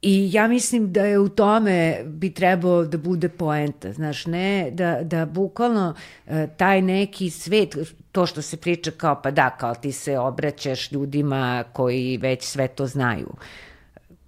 I 0.02 0.30
ja 0.32 0.48
mislim 0.48 0.92
da 0.92 1.04
je 1.04 1.18
u 1.18 1.28
tome 1.28 2.02
bi 2.04 2.34
trebao 2.34 2.84
da 2.84 2.98
bude 2.98 3.28
poenta, 3.28 3.92
znaš, 3.92 4.26
ne, 4.26 4.70
da, 4.72 4.98
da 5.02 5.26
bukvalno 5.26 5.94
e, 6.26 6.46
taj 6.56 6.82
neki 6.82 7.30
svet, 7.30 7.76
to 8.12 8.26
što 8.26 8.42
se 8.42 8.56
priča 8.56 8.90
kao, 8.90 9.20
pa 9.22 9.30
da, 9.30 9.50
kao 9.50 9.74
ti 9.74 9.92
se 9.92 10.18
obraćaš 10.18 10.92
ljudima 10.92 11.64
koji 11.72 12.16
već 12.16 12.44
sve 12.44 12.68
to 12.68 12.86
znaju, 12.86 13.28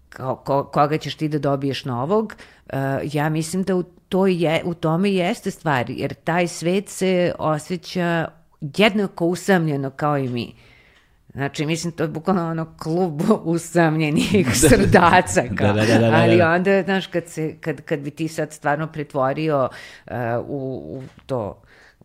kao, 0.08 0.36
ko, 0.36 0.64
koga 0.64 0.98
ćeš 0.98 1.14
ti 1.14 1.28
da 1.28 1.38
dobiješ 1.38 1.84
novog, 1.84 2.34
e, 2.68 2.78
ja 3.12 3.28
mislim 3.28 3.62
da 3.62 3.76
u, 3.76 3.82
to 3.82 4.26
je, 4.26 4.62
u 4.64 4.74
tome 4.74 5.12
jeste 5.12 5.50
stvar, 5.50 5.90
jer 5.90 6.14
taj 6.14 6.48
svet 6.48 6.88
se 6.88 7.32
osjeća 7.38 8.28
jednako 8.60 9.26
usamljeno 9.26 9.90
kao 9.90 10.18
i 10.18 10.28
mi. 10.28 10.54
Znači, 11.34 11.66
mislim, 11.66 11.92
to 11.92 12.02
je 12.02 12.08
bukvalno 12.08 12.50
ono 12.50 12.74
klub 12.78 13.22
usamljenih 13.44 14.46
da. 14.46 14.68
srdaca. 14.68 15.42
Kao. 15.56 15.66
Da, 15.66 15.72
da, 15.72 15.86
da, 15.86 15.98
da, 15.98 16.10
da, 16.10 16.16
Ali 16.16 16.42
onda, 16.42 16.82
znaš, 16.82 17.06
kad, 17.06 17.28
se, 17.28 17.56
kad, 17.60 17.80
kad 17.80 18.00
bi 18.00 18.10
ti 18.10 18.28
sad 18.28 18.52
stvarno 18.52 18.86
pretvorio 18.86 19.68
uh, 20.06 20.12
u, 20.46 20.98
u 20.98 21.02
to 21.26 21.62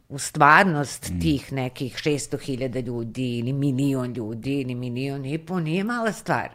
u 0.09 0.17
stvarnost 0.17 1.09
mm. 1.09 1.19
tih 1.19 1.53
nekih 1.53 1.95
600.000 1.95 2.85
ljudi 2.85 3.37
ili 3.37 3.53
milion 3.53 4.13
ljudi 4.13 4.61
ili 4.61 4.75
milion 4.75 5.25
i 5.25 5.37
po, 5.37 5.59
nije 5.59 5.83
mala 5.83 6.11
stvar. 6.11 6.49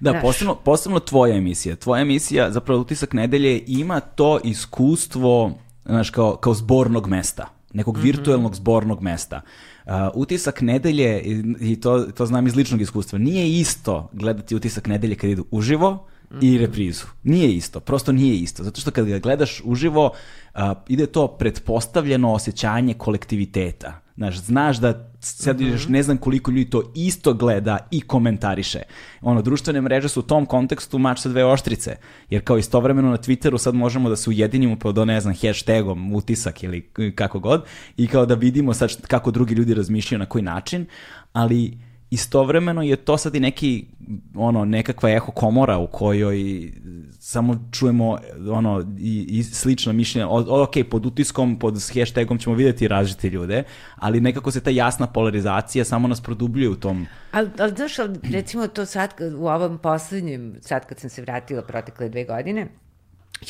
Da, 0.00 0.20
posebno, 0.22 0.54
posebno 0.54 1.00
tvoja 1.00 1.36
emisija. 1.36 1.76
Tvoja 1.76 2.02
emisija, 2.02 2.50
zapravo 2.50 2.80
utisak 2.80 3.12
nedelje, 3.12 3.62
ima 3.66 4.00
to 4.00 4.40
iskustvo, 4.44 5.52
znaš, 5.84 6.10
kao, 6.10 6.36
kao 6.36 6.54
zbornog 6.54 7.08
mesta, 7.08 7.48
nekog 7.72 7.96
mm 7.96 8.00
-hmm. 8.00 8.04
virtuelnog 8.04 8.54
zbornog 8.54 9.02
mesta. 9.02 9.36
Uh, 9.44 9.71
utisak 10.14 10.60
nedelje, 10.60 11.20
i 11.60 11.80
to, 11.80 11.98
to 11.98 12.26
znam 12.26 12.46
iz 12.46 12.56
ličnog 12.56 12.80
iskustva, 12.80 13.18
nije 13.18 13.60
isto 13.60 14.10
gledati 14.12 14.56
utisak 14.56 14.86
nedelje 14.86 15.14
kad 15.14 15.30
idu 15.30 15.44
uživo 15.50 16.06
i 16.40 16.58
reprizu. 16.58 17.04
Nije 17.22 17.52
isto, 17.52 17.80
prosto 17.80 18.12
nije 18.12 18.36
isto. 18.36 18.64
Zato 18.64 18.80
što 18.80 18.90
kad 18.90 19.06
ga 19.06 19.18
gledaš 19.18 19.62
uživo, 19.64 20.10
uh, 20.54 20.60
ide 20.88 21.06
to 21.06 21.28
pretpostavljeno 21.28 22.32
osjećanje 22.32 22.94
kolektiviteta. 22.94 24.00
Znaš, 24.16 24.38
znaš 24.38 24.76
da 24.78 25.10
sad 25.20 25.60
mm 25.60 25.64
-hmm. 25.64 25.90
ne 25.90 26.02
znam 26.02 26.16
koliko 26.16 26.50
ljudi 26.50 26.70
to 26.70 26.92
isto 26.94 27.34
gleda 27.34 27.78
i 27.90 28.00
komentariše. 28.00 28.82
Ono, 29.20 29.42
društvene 29.42 29.80
mreže 29.80 30.08
su 30.08 30.20
u 30.20 30.22
tom 30.22 30.46
kontekstu 30.46 30.98
mač 30.98 31.18
sa 31.18 31.28
dve 31.28 31.44
oštrice, 31.44 31.96
jer 32.30 32.44
kao 32.44 32.58
istovremeno 32.58 33.10
na 33.10 33.16
Twitteru 33.16 33.58
sad 33.58 33.74
možemo 33.74 34.08
da 34.08 34.16
se 34.16 34.30
ujedinimo 34.30 34.76
pod, 34.76 35.06
ne 35.06 35.20
znam, 35.20 35.34
hashtagom, 35.34 36.14
utisak 36.14 36.62
ili 36.62 36.90
kako 37.14 37.38
god, 37.38 37.64
i 37.96 38.06
kao 38.06 38.26
da 38.26 38.34
vidimo 38.34 38.74
sad 38.74 39.06
kako 39.06 39.30
drugi 39.30 39.54
ljudi 39.54 39.74
razmišljaju 39.74 40.18
na 40.18 40.26
koji 40.26 40.42
način, 40.42 40.86
ali 41.32 41.78
istovremeno 42.12 42.82
je 42.82 42.96
to 42.96 43.16
sad 43.16 43.34
i 43.34 43.40
neki 43.40 43.86
ono 44.34 44.64
nekakva 44.64 45.10
eho 45.10 45.32
komora 45.32 45.78
u 45.78 45.86
kojoj 45.86 46.72
samo 47.20 47.68
čujemo 47.72 48.18
ono 48.50 48.96
i, 48.98 49.26
i 49.28 49.42
slično 49.42 49.92
mišljenje 49.92 50.26
o, 50.26 50.62
ok, 50.62 50.74
pod 50.90 51.06
utiskom, 51.06 51.58
pod 51.58 51.74
hashtagom 51.94 52.38
ćemo 52.38 52.56
videti 52.56 52.88
različite 52.88 53.28
ljude, 53.30 53.64
ali 53.96 54.20
nekako 54.20 54.50
se 54.50 54.60
ta 54.60 54.70
jasna 54.70 55.06
polarizacija 55.06 55.84
samo 55.84 56.08
nas 56.08 56.20
produbljuje 56.20 56.68
u 56.68 56.76
tom 56.76 57.06
Ali, 57.32 57.50
ali 57.58 57.72
znaš, 57.76 57.92
recimo 58.32 58.66
to 58.66 58.86
sad 58.86 59.14
u 59.38 59.46
ovom 59.46 59.78
poslednjem, 59.78 60.56
sad 60.60 60.86
kad 60.86 60.98
sam 60.98 61.10
se 61.10 61.22
vratila 61.22 61.62
protekle 61.62 62.08
dve 62.08 62.24
godine, 62.24 62.68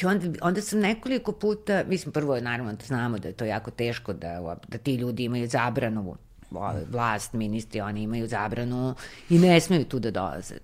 I 0.02 0.06
onda, 0.06 0.38
onda 0.42 0.60
sam 0.60 0.80
nekoliko 0.80 1.32
puta, 1.32 1.82
mislim 1.88 2.12
prvo 2.12 2.40
naravno 2.40 2.72
da 2.72 2.84
znamo 2.84 3.18
da 3.18 3.28
je 3.28 3.34
to 3.34 3.44
jako 3.44 3.70
teško 3.70 4.12
da, 4.12 4.56
da 4.68 4.78
ti 4.78 4.94
ljudi 4.94 5.24
imaju 5.24 5.48
zabranu 5.48 6.16
vlast, 6.90 7.32
ministri, 7.32 7.80
oni 7.80 8.02
imaju 8.02 8.26
zabranu 8.26 8.94
i 9.30 9.38
ne 9.38 9.60
smeju 9.60 9.84
tu 9.84 9.98
da 9.98 10.10
dolaze 10.10 10.54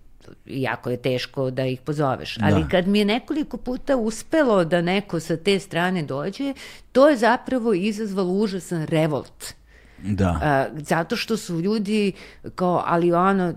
jako 0.47 0.91
je 0.91 0.97
teško 0.97 1.51
da 1.51 1.67
ih 1.67 1.81
pozoveš. 1.81 2.39
Ali 2.43 2.63
da. 2.63 2.69
kad 2.69 2.89
mi 2.89 2.99
je 2.99 3.05
nekoliko 3.05 3.57
puta 3.57 3.97
uspelo 3.97 4.65
da 4.65 4.81
neko 4.81 5.21
sa 5.21 5.37
te 5.37 5.59
strane 5.59 6.03
dođe, 6.03 6.55
to 6.93 7.09
je 7.09 7.17
zapravo 7.17 7.75
izazvalo 7.75 8.33
užasan 8.33 8.87
revolt. 8.87 9.55
Da. 10.03 10.69
Uh, 10.73 10.79
zato 10.83 11.17
što 11.17 11.37
su 11.37 11.61
ljudi 11.61 12.13
kao, 12.55 12.83
ali 12.87 13.13
ono, 13.13 13.55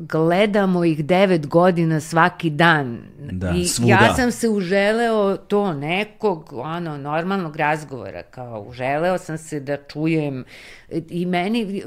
gledamo 0.00 0.84
ih 0.84 1.04
devet 1.04 1.46
godina 1.46 2.00
svaki 2.00 2.50
dan. 2.50 2.98
Da, 3.32 3.50
I 3.50 3.66
svuda. 3.66 3.90
ja 3.90 4.14
sam 4.14 4.32
se 4.32 4.48
uželeo 4.48 5.36
to 5.36 5.72
nekog, 5.72 6.52
ono, 6.52 6.96
normalnog 6.96 7.56
razgovora, 7.56 8.22
kao 8.22 8.60
uželeo 8.68 9.18
sam 9.18 9.38
se 9.38 9.60
da 9.60 9.76
čujem 9.76 10.44
i 11.08 11.26
meni, 11.26 11.82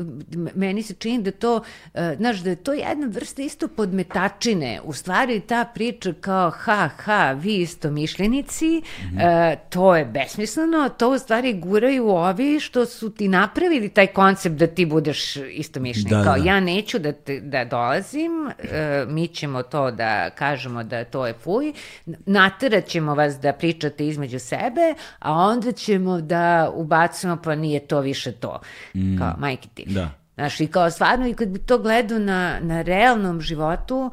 meni 0.56 0.84
se 0.84 0.94
čini 0.94 1.24
da 1.24 1.32
to, 1.32 1.64
e, 1.94 2.16
znaš, 2.18 2.40
da 2.40 2.50
je 2.50 2.56
to 2.56 2.74
jedna 2.74 3.08
vrsta 3.08 3.42
isto 3.42 3.68
podmetačine. 3.68 4.82
U 4.84 4.94
stvari 4.94 5.40
ta 5.40 5.66
priča 5.74 6.14
kao 6.22 6.50
ha, 6.50 6.90
ha, 6.98 7.32
vi 7.32 7.56
isto 7.56 7.92
mišljenici, 7.92 8.82
mm 9.04 9.18
-hmm. 9.18 9.58
to 9.70 9.96
je 9.96 10.06
besmisleno, 10.06 10.90
to 10.90 11.10
u 11.10 11.18
stvari 11.18 11.54
guraju 11.54 12.08
ovi 12.08 12.60
što 12.60 12.86
su 12.86 13.10
ti 13.10 13.28
napravili 13.28 13.79
taj 13.88 14.08
koncept 14.08 14.56
da 14.56 14.68
ti 14.68 14.86
budeš 14.86 15.36
isto 15.36 15.80
mišljenik. 15.80 16.14
Da, 16.14 16.24
kao 16.24 16.38
da. 16.38 16.44
ja 16.44 16.60
neću 16.60 17.00
da, 17.00 17.12
te, 17.12 17.40
da 17.40 17.66
dolazim, 17.66 18.32
e, 18.48 19.06
mi 19.08 19.28
ćemo 19.28 19.64
to 19.64 19.92
da 19.92 20.30
kažemo 20.30 20.84
da 20.84 21.04
to 21.04 21.28
je 21.28 21.34
fuj, 21.34 21.74
naterat 22.06 22.86
ćemo 22.86 23.16
vas 23.16 23.40
da 23.40 23.54
pričate 23.54 24.08
između 24.08 24.40
sebe, 24.40 24.94
a 25.20 25.34
onda 25.34 25.72
ćemo 25.72 26.22
da 26.22 26.72
ubacimo 26.74 27.38
pa 27.44 27.56
nije 27.56 27.80
to 27.80 28.00
više 28.00 28.32
to 28.32 28.62
mm. 28.96 29.18
kao 29.18 29.34
majke 29.38 29.68
ti. 29.74 29.86
Da. 29.88 30.10
Znaš, 30.36 30.60
i 30.60 30.68
kao 30.68 30.92
stvarno, 30.92 31.28
i 31.28 31.34
kad 31.34 31.48
bi 31.48 31.60
to 31.60 31.78
gledao 31.78 32.20
na, 32.20 32.60
na 32.62 32.82
realnom 32.82 33.42
životu, 33.42 34.12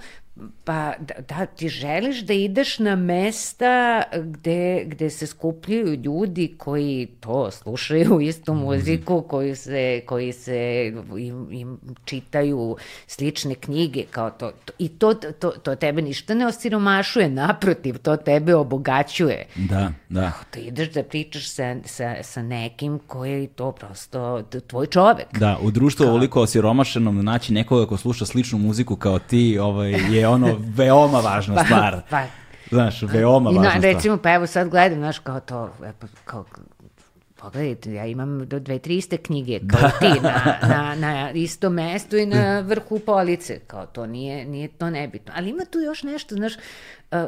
Pa 0.67 0.93
da, 0.99 1.15
da 1.29 1.47
ti 1.47 1.69
želiš 1.69 2.21
da 2.21 2.33
ideš 2.33 2.79
na 2.79 2.97
mesta 2.97 4.03
gde, 4.13 4.85
gde 4.87 5.11
se 5.11 5.27
skupljaju 5.27 5.95
ljudi 5.95 6.55
koji 6.59 7.09
to 7.21 7.51
slušaju 7.51 8.21
istu 8.31 8.55
mhm. 8.55 8.63
muziku, 8.63 9.23
koji 9.23 9.57
se, 9.57 10.01
koji 10.07 10.33
se 10.33 10.93
im, 11.19 11.49
im 11.51 11.79
čitaju 12.05 12.77
slične 13.07 13.55
knjige 13.55 14.03
kao 14.11 14.31
to, 14.31 14.53
to 14.65 14.73
i 14.79 14.89
to, 14.89 15.15
to, 15.15 15.51
to 15.51 15.75
tebe 15.75 16.03
ništa 16.03 16.35
ne 16.35 16.47
osiromašuje, 16.47 17.29
naprotiv, 17.29 17.99
to 17.99 18.17
tebe 18.17 18.55
obogaćuje. 18.55 19.47
Da, 19.57 19.93
da. 20.09 20.33
To 20.51 20.61
ideš 20.61 20.93
da 20.93 21.03
pričaš 21.03 21.51
sa, 21.51 21.77
sa, 21.85 22.15
sa 22.23 22.43
nekim 22.43 22.99
koji 23.07 23.41
je 23.41 23.47
to 23.47 23.73
prosto 23.73 24.43
tvoj 24.67 24.87
čovek. 24.87 25.39
Da, 25.39 25.59
u 25.63 25.71
društvu 25.71 26.05
kao... 26.05 26.11
ovoliko 26.11 26.41
osiromašenom 26.41 27.25
naći 27.25 27.53
nekoga 27.53 27.87
ko 27.87 27.97
sluša 27.97 28.27
sličnu 28.27 28.59
muziku 28.59 28.97
kao 28.97 29.19
ti 29.19 29.59
ovaj, 29.59 29.91
je 29.91 30.29
ono 30.29 30.56
veoma 30.61 31.21
važna 31.21 31.63
stvar. 31.65 32.01
Pa, 32.11 32.23
Znaš, 32.71 33.03
veoma 33.03 33.51
važna 33.51 33.71
stvar. 33.71 33.83
Recimo, 33.83 34.17
pa 34.17 34.35
evo 34.35 34.47
sad 34.47 34.69
gledam, 34.69 34.99
znaš, 34.99 35.19
kao 35.19 35.41
to, 35.41 35.71
kao, 36.25 36.45
pogledajte, 37.37 37.93
ja 37.93 38.07
imam 38.07 38.49
do 38.49 38.59
dve, 38.59 38.79
tri 38.79 38.97
iste 38.97 39.17
knjige, 39.17 39.61
kao 39.69 39.81
da. 39.81 39.91
ti, 39.91 40.21
na, 40.21 40.59
na, 40.75 40.95
na 40.95 41.31
isto 41.31 41.71
mestu 41.71 42.17
i 42.17 42.27
na 42.27 42.61
vrhu 42.61 42.99
police, 42.99 43.59
kao 43.67 43.87
to 43.87 44.07
nije, 44.07 44.45
nije 44.45 44.69
to 44.69 44.91
nebitno. 44.91 45.33
Ali 45.37 45.51
ima 45.51 45.65
tu 45.65 45.79
još 45.79 46.03
nešto, 46.03 46.35
znaš, 46.35 46.53
uh, 47.11 47.19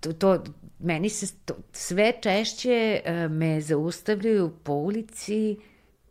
to, 0.00 0.12
to, 0.12 0.44
meni 0.78 1.08
se 1.08 1.34
to, 1.44 1.54
sve 1.72 2.12
češće 2.22 3.00
uh, 3.04 3.30
me 3.30 3.60
zaustavljaju 3.60 4.50
po 4.62 4.72
ulici 4.72 5.56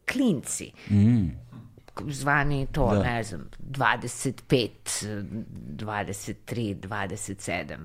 klinci. 0.05 0.71
Mm 0.89 1.48
zvani 2.07 2.67
to, 2.71 2.95
da. 2.95 3.03
ne 3.03 3.23
znam, 3.23 3.49
25, 3.59 4.69
23, 5.77 6.75
27. 6.75 7.77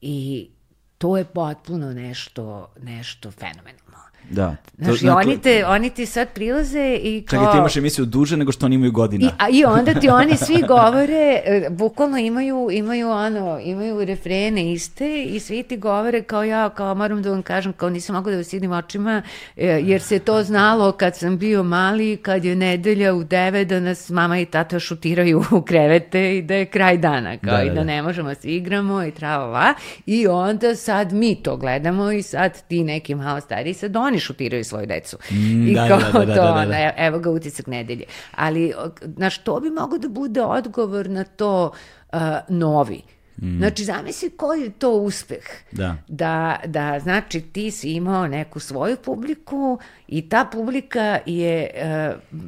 I 0.00 0.50
to 0.98 1.16
je 1.16 1.24
potpuno 1.24 1.92
nešto, 1.92 2.72
nešto 2.82 3.30
fenomenalno. 3.30 3.83
Da. 4.30 4.56
Znaš, 4.78 5.00
to, 5.00 5.06
i 5.06 5.08
oni, 5.08 5.38
te, 5.38 5.66
oni 5.66 5.90
ti 5.90 6.06
sad 6.06 6.28
prilaze 6.28 6.98
i 7.02 7.24
kao... 7.26 7.38
Čekaj, 7.38 7.52
ti 7.52 7.58
imaš 7.58 7.76
emisiju 7.76 8.04
duže 8.04 8.36
nego 8.36 8.52
što 8.52 8.66
oni 8.66 8.74
imaju 8.74 8.92
godina. 8.92 9.26
I, 9.26 9.30
a, 9.38 9.48
I 9.48 9.64
onda 9.64 9.94
ti 9.94 10.08
oni 10.08 10.36
svi 10.36 10.62
govore, 10.68 11.42
e, 11.44 11.68
bukvalno 11.70 12.18
imaju, 12.18 12.68
imaju 12.72 13.10
ono, 13.10 13.60
imaju 13.64 14.04
refrene 14.04 14.72
iste 14.72 15.22
i 15.22 15.40
svi 15.40 15.62
ti 15.62 15.76
govore 15.76 16.22
kao 16.22 16.44
ja, 16.44 16.68
kao 16.68 16.94
moram 16.94 17.22
da 17.22 17.30
vam 17.30 17.42
kažem, 17.42 17.72
kao 17.72 17.90
nisam 17.90 18.16
mogu 18.16 18.30
da 18.30 18.36
vas 18.36 18.52
vidim 18.52 18.72
očima, 18.72 19.22
e, 19.56 19.66
jer 19.66 20.02
se 20.02 20.18
to 20.18 20.42
znalo 20.42 20.92
kad 20.92 21.16
sam 21.16 21.38
bio 21.38 21.62
mali, 21.62 22.16
kad 22.16 22.44
je 22.44 22.56
nedelja 22.56 23.14
u 23.14 23.24
deve 23.24 23.64
da 23.64 23.80
nas 23.80 24.10
mama 24.10 24.38
i 24.38 24.46
tata 24.46 24.78
šutiraju 24.78 25.44
u 25.50 25.62
krevete 25.62 26.38
i 26.38 26.42
da 26.42 26.54
je 26.54 26.66
kraj 26.66 26.98
dana, 26.98 27.38
kao 27.38 27.56
da, 27.56 27.62
i 27.62 27.68
da, 27.68 27.74
da, 27.74 27.80
da 27.80 27.84
ne 27.84 28.02
možemo 28.02 28.28
da 28.28 28.34
se 28.34 28.48
igramo 28.48 29.04
i 29.04 29.10
tralala. 29.10 29.74
I 30.06 30.26
onda 30.26 30.76
sad 30.76 31.12
mi 31.12 31.34
to 31.34 31.56
gledamo 31.56 32.12
i 32.12 32.22
sad 32.22 32.62
ti 32.68 32.84
neki 32.84 33.14
malo 33.14 33.40
stariji 33.40 33.74
sad 33.74 33.96
oni 33.96 34.13
oni 34.14 34.20
šutiraju 34.20 34.64
svoju 34.64 34.86
decu. 34.86 35.16
Mm, 35.30 35.68
I 35.68 35.74
da, 35.74 35.88
kao 35.88 35.98
da, 35.98 36.18
da, 36.18 36.24
da, 36.24 36.34
to, 36.34 36.42
da, 36.42 36.52
da, 36.52 36.66
da. 36.66 36.92
evo 36.96 37.18
ga 37.18 37.30
utisak 37.30 37.66
nedelje. 37.66 38.04
Ali, 38.34 38.72
znaš, 39.16 39.38
to 39.38 39.60
bi 39.60 39.70
mogo 39.70 39.98
da 39.98 40.08
bude 40.08 40.42
odgovor 40.42 41.10
na 41.10 41.24
to 41.24 41.72
uh, 42.12 42.18
novi. 42.48 43.02
Mm. 43.42 43.58
Znači, 43.58 43.84
zamisli 43.84 44.30
koji 44.30 44.62
je 44.62 44.70
to 44.70 44.90
uspeh. 44.90 45.44
Da. 45.72 45.96
da. 46.08 46.60
Da, 46.66 47.00
znači, 47.00 47.40
ti 47.40 47.70
si 47.70 47.92
imao 47.92 48.26
neku 48.26 48.60
svoju 48.60 48.96
publiku 48.96 49.78
i 50.08 50.28
ta 50.28 50.44
publika 50.52 51.18
je 51.26 51.70
uh, 51.74 52.40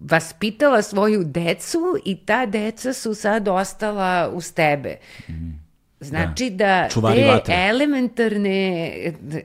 vaspitala 0.00 0.82
svoju 0.82 1.24
decu 1.24 1.96
i 2.04 2.16
ta 2.16 2.46
deca 2.46 2.92
su 2.92 3.14
sad 3.14 3.48
ostala 3.48 4.30
uz 4.34 4.52
tebe. 4.52 4.96
Mm. 5.28 5.61
Znači 6.02 6.50
da, 6.50 6.88
da 6.94 7.14
te 7.14 7.26
vatre. 7.26 7.68
elementarne, 7.68 8.92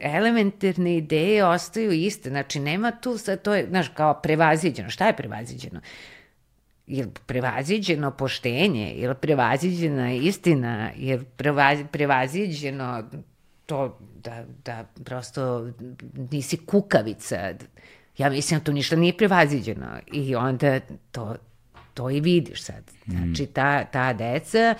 elementarne 0.01 0.97
ideje 0.97 1.45
ostaju 1.45 1.91
iste. 1.91 2.29
Znači 2.29 2.59
nema 2.59 2.91
tu, 2.91 3.17
sad 3.17 3.41
to 3.41 3.55
je, 3.55 3.67
znaš, 3.69 3.87
kao 3.87 4.13
prevaziđeno. 4.13 4.89
Šta 4.89 5.07
je 5.07 5.15
prevaziđeno? 5.15 5.79
Je 6.87 7.07
prevaziđeno 7.25 8.11
poštenje? 8.11 8.93
Je 8.95 9.13
prevaziđena 9.13 10.13
istina? 10.13 10.91
Je 10.97 11.19
prevaziđeno 11.91 13.03
to 13.65 13.99
da, 14.23 14.45
da 14.65 14.85
prosto 15.03 15.71
nisi 16.31 16.57
kukavica? 16.57 17.53
Ja 18.17 18.29
mislim 18.29 18.59
da 18.59 18.63
to 18.63 18.71
ništa 18.71 18.95
nije 18.95 19.17
prevaziđeno. 19.17 19.87
I 20.11 20.35
onda 20.35 20.79
to, 21.11 21.35
to 21.97 22.09
i 22.09 22.19
vidiš 22.19 22.61
sad. 22.61 22.91
Znači, 23.05 23.45
ta, 23.45 23.85
ta 23.85 24.13
deca 24.13 24.75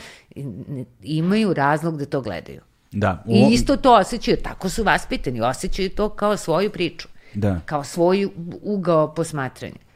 imaju 1.04 1.54
razlog 1.54 1.98
da 1.98 2.06
to 2.06 2.22
gledaju. 2.22 2.62
Da. 2.92 3.24
U... 3.26 3.36
I 3.36 3.54
isto 3.54 3.78
to 3.78 3.94
osjećaju, 3.94 4.38
tako 4.44 4.70
su 4.70 4.84
vaspitani, 4.84 5.42
osjećaju 5.42 5.90
to 5.90 6.10
kao 6.10 6.38
svoju 6.38 6.72
priču. 6.72 7.08
Da. 7.34 7.60
Kao 7.66 7.84
svoj 7.84 8.28
ugao 8.62 9.14
posmatranja 9.16 9.87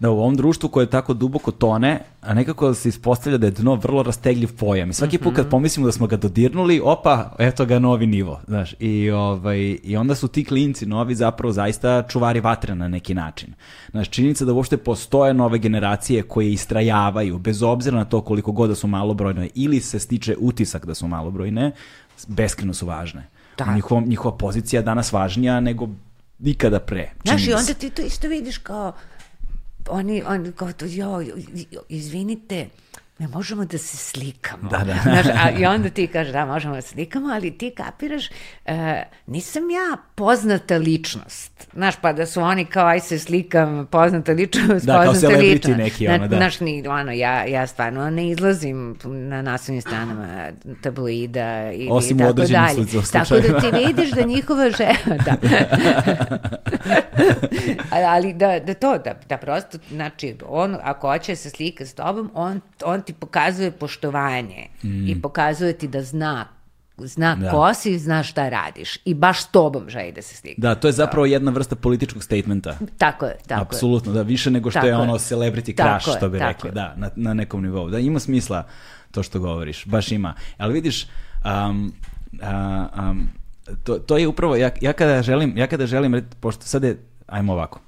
da 0.00 0.10
u 0.10 0.18
ovom 0.18 0.36
društvu 0.36 0.68
koje 0.68 0.82
je 0.82 0.90
tako 0.90 1.14
duboko 1.14 1.50
tone, 1.50 2.00
a 2.20 2.34
nekako 2.34 2.74
se 2.74 2.88
ispostavlja 2.88 3.38
da 3.38 3.46
je 3.46 3.50
dno 3.50 3.74
vrlo 3.74 4.02
rastegljiv 4.02 4.56
pojam. 4.56 4.90
I 4.90 4.92
svaki 4.92 5.18
put 5.18 5.34
kad 5.34 5.44
mhm. 5.44 5.50
pomislimo 5.50 5.86
da 5.86 5.92
smo 5.92 6.06
ga 6.06 6.16
dodirnuli, 6.16 6.80
opa, 6.84 7.34
eto 7.38 7.66
ga 7.66 7.78
novi 7.78 8.06
nivo. 8.06 8.40
Znaš, 8.46 8.74
i, 8.78 9.10
ovaj, 9.10 9.78
I 9.82 9.96
onda 9.96 10.14
su 10.14 10.28
ti 10.28 10.44
klinci 10.44 10.86
novi 10.86 11.14
zapravo 11.14 11.52
zaista 11.52 12.02
čuvari 12.02 12.40
vatre 12.40 12.74
na 12.74 12.88
neki 12.88 13.14
način. 13.14 13.54
Znaš, 13.90 14.08
činjenica 14.08 14.44
da 14.44 14.52
uopšte 14.52 14.76
postoje 14.76 15.34
nove 15.34 15.58
generacije 15.58 16.22
koje 16.22 16.52
istrajavaju, 16.52 17.38
bez 17.38 17.62
obzira 17.62 17.96
na 17.96 18.04
to 18.04 18.20
koliko 18.20 18.52
god 18.52 18.68
da 18.68 18.74
su 18.74 18.86
malobrojne, 18.86 19.48
ili 19.54 19.80
se 19.80 19.98
stiče 19.98 20.36
utisak 20.38 20.86
da 20.86 20.94
su 20.94 21.08
malobrojne, 21.08 21.72
beskreno 22.26 22.74
su 22.74 22.86
važne. 22.86 23.28
Da. 23.58 23.74
Njihova, 23.74 24.00
njihova 24.00 24.36
pozicija 24.36 24.80
je 24.80 24.84
danas 24.84 25.12
važnija 25.12 25.60
nego 25.60 25.88
nikada 26.38 26.80
pre. 26.80 27.10
Znaš, 27.24 27.46
i 27.46 27.52
onda 27.52 27.74
ti 27.74 27.90
to 27.90 28.02
isto 28.02 28.28
vidiš 28.28 28.58
kao 28.58 28.92
oni, 29.90 30.22
oni 30.22 30.52
kao 30.52 30.72
to, 30.72 30.86
jo, 30.88 31.22
izvinite, 31.88 32.68
ne 33.18 33.28
možemo 33.28 33.64
da 33.64 33.78
se 33.78 33.96
slikamo. 33.96 34.70
Da, 34.70 34.78
da. 34.78 34.94
Znaš, 35.02 35.26
a, 35.26 35.50
I 35.58 35.66
onda 35.66 35.90
ti 35.90 36.06
kažeš 36.06 36.32
da 36.32 36.46
možemo 36.46 36.74
da 36.74 36.80
se 36.80 36.88
slikamo, 36.88 37.28
ali 37.28 37.58
ti 37.58 37.70
kapiraš, 37.76 38.26
uh, 38.26 38.72
nisam 39.26 39.70
ja 39.70 39.96
poznata 40.14 40.76
ličnost. 40.76 41.68
Znaš, 41.72 41.94
pa 42.00 42.12
da 42.12 42.26
su 42.26 42.40
oni 42.40 42.64
kao 42.64 42.86
aj 42.86 43.00
se 43.00 43.18
slikam, 43.18 43.86
poznata 43.90 44.32
ličnost, 44.32 44.86
da, 44.86 45.02
poznata 45.06 45.34
kao 45.34 45.42
ličnost. 45.42 45.78
neki, 45.78 46.08
ono, 46.08 46.28
da. 46.28 46.36
Znaš, 46.36 46.60
ni, 46.60 46.88
ono, 46.88 47.12
ja, 47.12 47.44
ja 47.44 47.66
stvarno 47.66 48.10
ne 48.10 48.28
izlazim 48.28 48.98
na 49.04 49.42
naslovnim 49.42 49.82
stranama 49.82 50.48
tabloida 50.82 51.72
i, 51.72 51.88
Osim 51.90 52.16
i 52.16 52.20
tako 52.20 52.32
dalje. 52.32 52.86
Tako 53.12 53.34
da 53.34 53.60
ti 53.60 53.86
vidiš 53.86 54.10
da 54.10 54.22
njihova 54.22 54.70
žena, 54.70 55.16
da. 55.26 55.36
ali 58.12 58.32
da, 58.32 58.58
da 58.58 58.74
to, 58.74 58.98
da, 58.98 59.14
da 59.28 59.36
prosto, 59.36 59.78
znači, 59.90 60.36
on, 60.46 60.76
ako 60.82 61.10
hoće 61.12 61.32
da 61.32 61.36
se 61.36 61.50
slika 61.50 61.86
s 61.86 61.94
tobom, 61.94 62.30
on, 62.34 62.60
on 62.84 63.02
ti 63.02 63.12
pokazuje 63.12 63.70
poštovanje 63.70 64.66
mm. 64.82 65.08
i 65.08 65.22
pokazuje 65.22 65.72
ti 65.72 65.88
da 65.88 66.02
zna 66.02 66.46
zna 66.98 67.34
da. 67.34 67.50
ko 67.50 67.74
si, 67.74 67.98
zna 67.98 68.22
šta 68.22 68.48
radiš 68.48 68.98
i 69.04 69.14
baš 69.14 69.42
s 69.42 69.46
tobom 69.46 69.84
želi 69.88 70.12
da 70.12 70.22
se 70.22 70.36
stigne. 70.36 70.54
Da, 70.58 70.74
to 70.74 70.88
je 70.88 70.92
zapravo 70.92 71.26
jedna 71.26 71.50
vrsta 71.50 71.76
političkog 71.76 72.24
statementa. 72.24 72.78
Tako 72.98 73.26
je, 73.26 73.36
tako 73.46 73.62
Apsolutno, 73.62 74.12
da, 74.12 74.22
više 74.22 74.50
nego 74.50 74.70
što 74.70 74.80
tako 74.80 74.86
je 74.86 74.96
ono 74.96 75.14
celebrity 75.14 75.64
crush, 75.64 76.04
tako 76.04 76.16
što 76.16 76.28
bi 76.28 76.38
rekli, 76.38 76.70
da, 76.70 76.94
na, 76.96 77.10
na 77.16 77.34
nekom 77.34 77.62
nivou. 77.62 77.90
Da, 77.90 77.98
ima 77.98 78.20
smisla 78.20 78.66
to 79.10 79.22
što 79.22 79.40
govoriš, 79.40 79.86
baš 79.86 80.12
ima. 80.12 80.34
Ali 80.56 80.74
vidiš, 80.74 81.06
um, 81.44 81.92
um, 83.10 83.28
to, 83.84 83.98
to 83.98 84.16
je 84.16 84.28
upravo, 84.28 84.56
ja, 84.56 84.70
ja 84.80 84.92
kada 84.92 85.22
želim, 85.22 85.56
ja 85.56 85.66
kada 85.66 85.86
želim, 85.86 86.26
pošto 86.40 86.62
sad 86.62 86.84
je, 86.84 86.98
ajmo 87.26 87.52
ovako, 87.52 87.80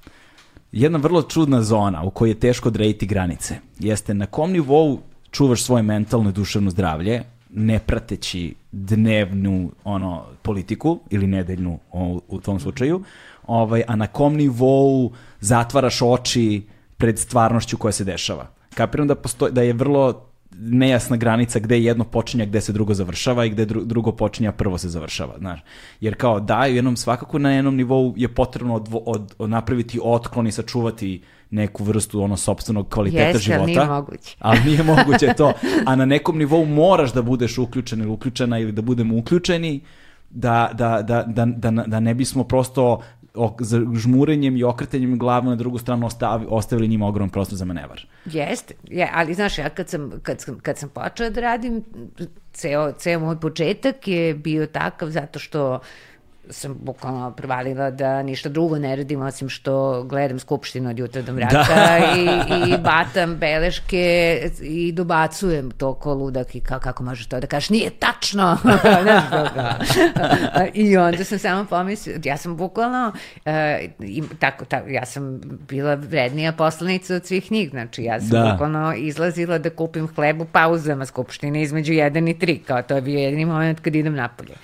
jedna 0.72 0.98
vrlo 0.98 1.22
čudna 1.22 1.62
zona 1.62 2.02
u 2.02 2.11
kojoj 2.11 2.30
je 2.30 2.40
teško 2.40 2.68
odrediti 2.68 3.06
granice, 3.06 3.56
jeste 3.78 4.14
na 4.14 4.26
kom 4.26 4.52
nivou 4.52 4.98
čuvaš 5.30 5.62
svoje 5.62 5.83
mentalno 5.83 6.30
i 6.30 6.33
duševno 6.33 6.70
zdravlje, 6.70 7.22
ne 7.50 7.78
prateći 7.78 8.54
dnevnu 8.72 9.72
ono 9.85 10.24
politiku 10.42 11.00
ili 11.11 11.26
nedeljnu 11.26 11.78
o, 11.92 12.20
u 12.28 12.40
tom 12.40 12.61
slučaju, 12.61 13.02
ovaj, 13.46 13.83
a 13.87 13.96
na 13.96 14.06
kom 14.06 14.37
nivou 14.37 15.12
zatvaraš 15.40 16.02
oči 16.02 16.62
pred 16.96 17.18
stvarnošću 17.18 17.76
koja 17.76 17.92
se 17.92 18.04
dešava. 18.04 18.46
Kapiram 18.74 19.09
da, 19.09 19.14
postoji, 19.14 19.52
da 19.52 19.62
je 19.62 19.72
vrlo 19.72 20.29
nejasna 20.58 21.16
granica 21.16 21.58
gde 21.58 21.80
jedno 21.80 22.04
počinje, 22.04 22.46
gde 22.46 22.60
se 22.60 22.72
drugo 22.72 22.94
završava 22.94 23.44
i 23.44 23.50
gde 23.50 23.64
drugo 23.64 24.12
počinje, 24.12 24.48
a 24.48 24.52
prvo 24.52 24.78
se 24.78 24.88
završava, 24.88 25.34
znaš. 25.38 25.60
Jer 26.00 26.14
kao 26.14 26.40
da, 26.40 26.64
jednom 26.64 26.96
svakako 26.96 27.38
na 27.38 27.52
jednom 27.52 27.76
nivou 27.76 28.14
je 28.16 28.28
potrebno 28.28 28.74
od, 28.74 28.88
od, 28.92 29.34
od 29.38 29.50
napraviti 29.50 30.00
otklon 30.02 30.46
i 30.46 30.52
sačuvati 30.52 31.22
neku 31.50 31.84
vrstu 31.84 32.22
ono 32.22 32.36
sopstvenog 32.36 32.88
kvaliteta 32.88 33.22
Jeste, 33.22 33.38
života. 33.38 33.70
Jeste, 33.70 33.80
nije 33.80 33.88
moguće. 33.88 34.36
Ali 34.38 34.60
nije 34.66 34.82
moguće 34.82 35.34
to. 35.36 35.52
A 35.86 35.96
na 35.96 36.04
nekom 36.04 36.38
nivou 36.38 36.64
moraš 36.64 37.12
da 37.12 37.22
budeš 37.22 37.58
uključen 37.58 38.00
ili 38.00 38.10
uključena 38.10 38.58
ili 38.58 38.72
da 38.72 38.82
budemo 38.82 39.16
uključeni 39.16 39.80
da, 40.30 40.70
da, 40.74 41.02
da, 41.02 41.22
da, 41.22 41.44
da, 41.44 41.70
da 41.70 42.00
ne 42.00 42.14
bismo 42.14 42.44
prosto 42.44 43.02
za 43.60 43.80
žmurenjem 43.94 44.56
i 44.56 44.64
okretanjem 44.64 45.18
glava 45.18 45.46
na 45.46 45.56
drugu 45.56 45.78
stranu 45.78 46.06
ostavi, 46.06 46.46
ostavili 46.48 46.88
njima 46.88 47.06
ogrom 47.06 47.30
prostor 47.30 47.58
za 47.58 47.64
manevar. 47.64 48.06
Jeste, 48.24 48.74
je, 48.84 49.10
ali 49.14 49.34
znaš, 49.34 49.58
ja 49.58 49.68
kad 49.68 49.88
sam, 49.88 50.10
kad 50.22 50.40
sam, 50.40 50.58
kad 50.58 50.78
sam 50.78 50.88
počela 50.88 51.30
da 51.30 51.40
radim, 51.40 51.84
ceo, 52.52 52.92
ceo 52.92 53.20
moj 53.20 53.40
početak 53.40 54.08
je 54.08 54.34
bio 54.34 54.66
takav 54.66 55.10
zato 55.10 55.38
što 55.38 55.74
uh, 55.74 55.80
sam 56.50 56.76
bukvalno 56.80 57.30
provalila 57.30 57.90
da 57.90 58.22
ništa 58.22 58.48
drugo 58.48 58.78
ne 58.78 58.96
radim 58.96 59.22
osim 59.22 59.48
što 59.48 60.02
gledam 60.02 60.38
skupštinu 60.38 60.90
od 60.90 60.98
jutra 60.98 61.22
do 61.22 61.32
mraka 61.32 61.74
da. 61.74 61.98
i, 62.16 62.72
i 62.72 62.78
batam 62.78 63.36
beleške 63.36 64.36
i 64.60 64.92
dobacujem 64.92 65.70
to 65.70 65.94
ko 65.94 66.14
ludak 66.14 66.54
i 66.54 66.60
kao, 66.60 66.80
kako 66.80 67.02
možeš 67.02 67.26
to 67.26 67.40
da 67.40 67.46
kažeš, 67.46 67.70
nije 67.70 67.90
tačno. 67.90 68.58
I 70.74 70.96
onda 70.96 71.24
sam 71.24 71.38
samo 71.38 71.64
pomislila, 71.64 72.18
ja 72.24 72.36
sam 72.36 72.56
bukvalno, 72.56 73.12
uh, 73.46 73.52
i, 74.00 74.22
tako, 74.38 74.64
tako, 74.64 74.88
ja 74.88 75.06
sam 75.06 75.40
bila 75.68 75.94
vrednija 75.94 76.52
poslanica 76.52 77.14
od 77.14 77.26
svih 77.26 77.52
njih, 77.52 77.70
znači 77.70 78.02
ja 78.02 78.20
sam 78.20 78.28
da. 78.28 78.50
bukvalno 78.52 78.94
izlazila 78.94 79.58
da 79.58 79.70
kupim 79.70 80.08
hleb 80.14 80.40
u 80.40 80.44
pauzama 80.44 81.06
skupštine 81.06 81.62
između 81.62 81.92
1 81.92 82.30
i 82.30 82.34
3, 82.34 82.58
kao 82.66 82.82
to 82.82 82.94
je 82.94 83.02
bio 83.02 83.18
jedini 83.18 83.44
moment 83.44 83.80
kad 83.80 83.94
idem 83.94 84.14
napolje. 84.14 84.54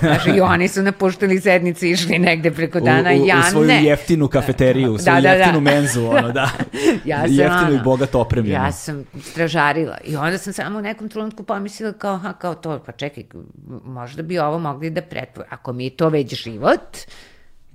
Znači, 0.00 0.30
i 0.30 0.40
oni 0.40 0.68
su 0.68 0.82
napušteni 0.82 1.23
napuštali 1.24 1.40
sednice 1.40 1.90
išli 1.90 2.18
negde 2.18 2.50
preko 2.50 2.80
dana, 2.80 3.10
u, 3.10 3.22
u, 3.22 3.26
ja 3.26 3.34
ne. 3.34 3.48
U 3.48 3.50
svoju 3.50 3.68
ne. 3.68 3.84
jeftinu 3.84 4.28
kafeteriju, 4.28 4.92
u 4.92 4.98
svoju 4.98 5.14
da, 5.14 5.20
da, 5.20 5.28
jeftinu 5.28 5.60
da. 5.60 5.70
menzu, 5.70 6.06
ono, 6.06 6.32
da. 6.32 6.50
ja 7.04 7.20
sam, 7.20 7.34
jeftinu 7.34 7.66
ono, 7.66 7.74
i 7.74 7.84
bogato 7.84 8.20
opremljenu. 8.20 8.64
Ja 8.64 8.72
sam 8.72 9.04
stražarila 9.22 9.98
i 10.04 10.16
onda 10.16 10.38
sam 10.38 10.52
samo 10.52 10.78
u 10.78 10.82
nekom 10.82 11.08
trenutku 11.08 11.42
pomislila 11.42 11.92
kao, 11.92 12.18
ha, 12.18 12.32
kao 12.32 12.54
to, 12.54 12.82
pa 12.86 12.92
čekaj, 12.92 13.24
možda 13.84 14.22
bi 14.22 14.38
ovo 14.38 14.58
mogli 14.58 14.90
da 14.90 15.02
pretvori. 15.02 15.48
Ako 15.50 15.72
mi 15.72 15.84
je 15.84 15.90
to 15.90 16.08
već 16.08 16.34
život, 16.44 16.96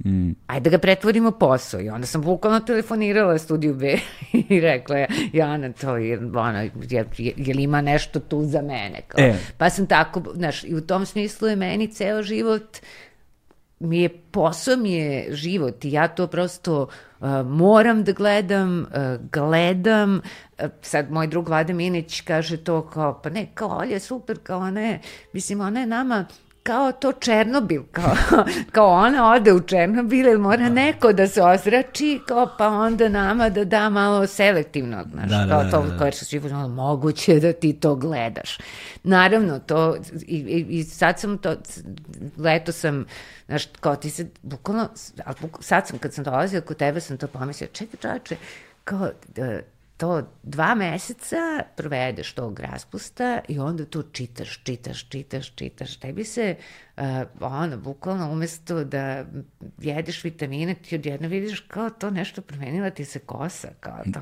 Mm. 0.05 0.31
Ajde 0.47 0.69
da 0.69 0.69
ga 0.69 0.77
pretvorimo 0.77 1.31
posao. 1.31 1.81
I 1.81 1.89
onda 1.89 2.07
sam 2.07 2.21
bukvalno 2.21 2.59
telefonirala 2.59 3.37
studiju 3.37 3.73
B 3.73 3.97
i 4.49 4.59
rekla 4.59 4.97
je, 4.97 5.07
Jana, 5.33 5.73
to 5.73 5.97
je, 5.97 6.17
ono, 6.17 6.59
je, 6.61 7.05
je, 7.17 7.33
je 7.37 7.53
li 7.53 7.63
ima 7.63 7.81
nešto 7.81 8.19
tu 8.19 8.43
za 8.43 8.61
mene? 8.61 9.01
Kao. 9.07 9.25
E. 9.25 9.35
Pa 9.57 9.69
sam 9.69 9.87
tako, 9.87 10.23
znaš, 10.33 10.63
i 10.63 10.75
u 10.75 10.81
tom 10.81 11.05
smislu 11.05 11.47
je 11.47 11.55
meni 11.55 11.87
ceo 11.87 12.23
život 12.23 12.77
mi 13.79 14.01
je 14.01 14.09
posao 14.31 14.77
mi 14.77 14.93
je 14.93 15.35
život 15.35 15.85
i 15.85 15.91
ja 15.91 16.07
to 16.07 16.27
prosto 16.27 16.87
uh, 17.19 17.27
moram 17.45 18.03
da 18.03 18.11
gledam, 18.11 18.79
uh, 18.79 19.29
gledam, 19.31 20.15
uh, 20.15 20.69
sad 20.81 21.11
moj 21.11 21.27
drug 21.27 21.47
Vlada 21.47 21.73
Minić 21.73 22.21
kaže 22.21 22.57
to 22.57 22.89
kao, 22.89 23.21
pa 23.23 23.29
ne, 23.29 23.47
kao 23.53 23.77
Olja 23.77 23.99
super, 23.99 24.37
kao 24.43 24.71
ne, 24.71 25.01
mislim 25.33 25.61
ona 25.61 25.79
je 25.79 25.85
nama 25.85 26.25
kao 26.63 26.91
to 26.91 27.11
Černobil, 27.11 27.83
kao, 27.91 28.15
kao 28.71 28.87
ona 28.87 29.31
ode 29.31 29.53
u 29.53 29.59
Černobil, 29.59 30.27
ili 30.27 30.37
mora 30.37 30.63
da. 30.63 30.69
neko 30.69 31.13
da 31.13 31.27
se 31.27 31.43
ozrači, 31.43 32.19
kao 32.27 32.55
pa 32.57 32.67
onda 32.67 33.09
nama 33.09 33.49
da 33.49 33.65
da 33.65 33.89
malo 33.89 34.27
selektivno, 34.27 35.05
znaš, 35.11 35.29
da, 35.29 35.47
kao 35.49 35.63
da, 35.63 35.71
to, 35.71 35.81
da, 35.81 35.89
da. 35.89 35.97
kao 35.97 36.11
su 36.11 36.25
svi 36.25 36.41
moguće 36.69 37.39
da 37.39 37.53
ti 37.53 37.73
to 37.73 37.95
gledaš. 37.95 38.57
Naravno, 39.03 39.59
to, 39.59 39.97
i, 40.27 40.35
i, 40.37 40.65
i 40.69 40.83
sad 40.83 41.19
sam 41.19 41.37
to, 41.37 41.55
leto 42.37 42.71
sam, 42.71 43.05
znaš, 43.47 43.63
kao 43.79 43.95
ti 43.95 44.09
se, 44.09 44.27
bukvalno, 44.41 44.89
sad 45.59 45.87
sam, 45.87 45.97
kad 45.99 46.13
sam 46.13 46.23
dolazila 46.23 46.61
kod 46.61 46.77
tebe, 46.77 47.01
sam 47.01 47.17
to 47.17 47.27
pomislila, 47.27 47.71
čekaj 47.73 47.99
čače, 47.99 48.35
kao, 48.83 49.09
da, 49.35 49.59
to 49.99 50.21
dva 50.43 50.75
meseca 50.75 51.63
provedeš 51.75 52.33
tog 52.33 52.59
raspusta 52.59 53.39
i 53.47 53.59
onda 53.59 53.85
to 53.85 54.03
čitaš, 54.03 54.63
čitaš, 54.63 55.09
čitaš, 55.09 55.55
čitaš. 55.55 55.95
Tebi 55.97 56.23
se, 56.23 56.55
uh, 56.97 57.03
ono, 57.39 57.77
bukvalno 57.77 58.31
umesto 58.31 58.83
da 58.83 59.25
jedeš 59.77 60.23
vitamine, 60.23 60.75
ti 60.75 60.95
odjedno 60.95 61.27
vidiš 61.27 61.59
kao 61.59 61.89
to 61.89 62.09
nešto 62.09 62.41
promenila 62.41 62.89
ti 62.89 63.05
se 63.05 63.19
kosa, 63.19 63.67
kao 63.79 63.97
to 64.13 64.19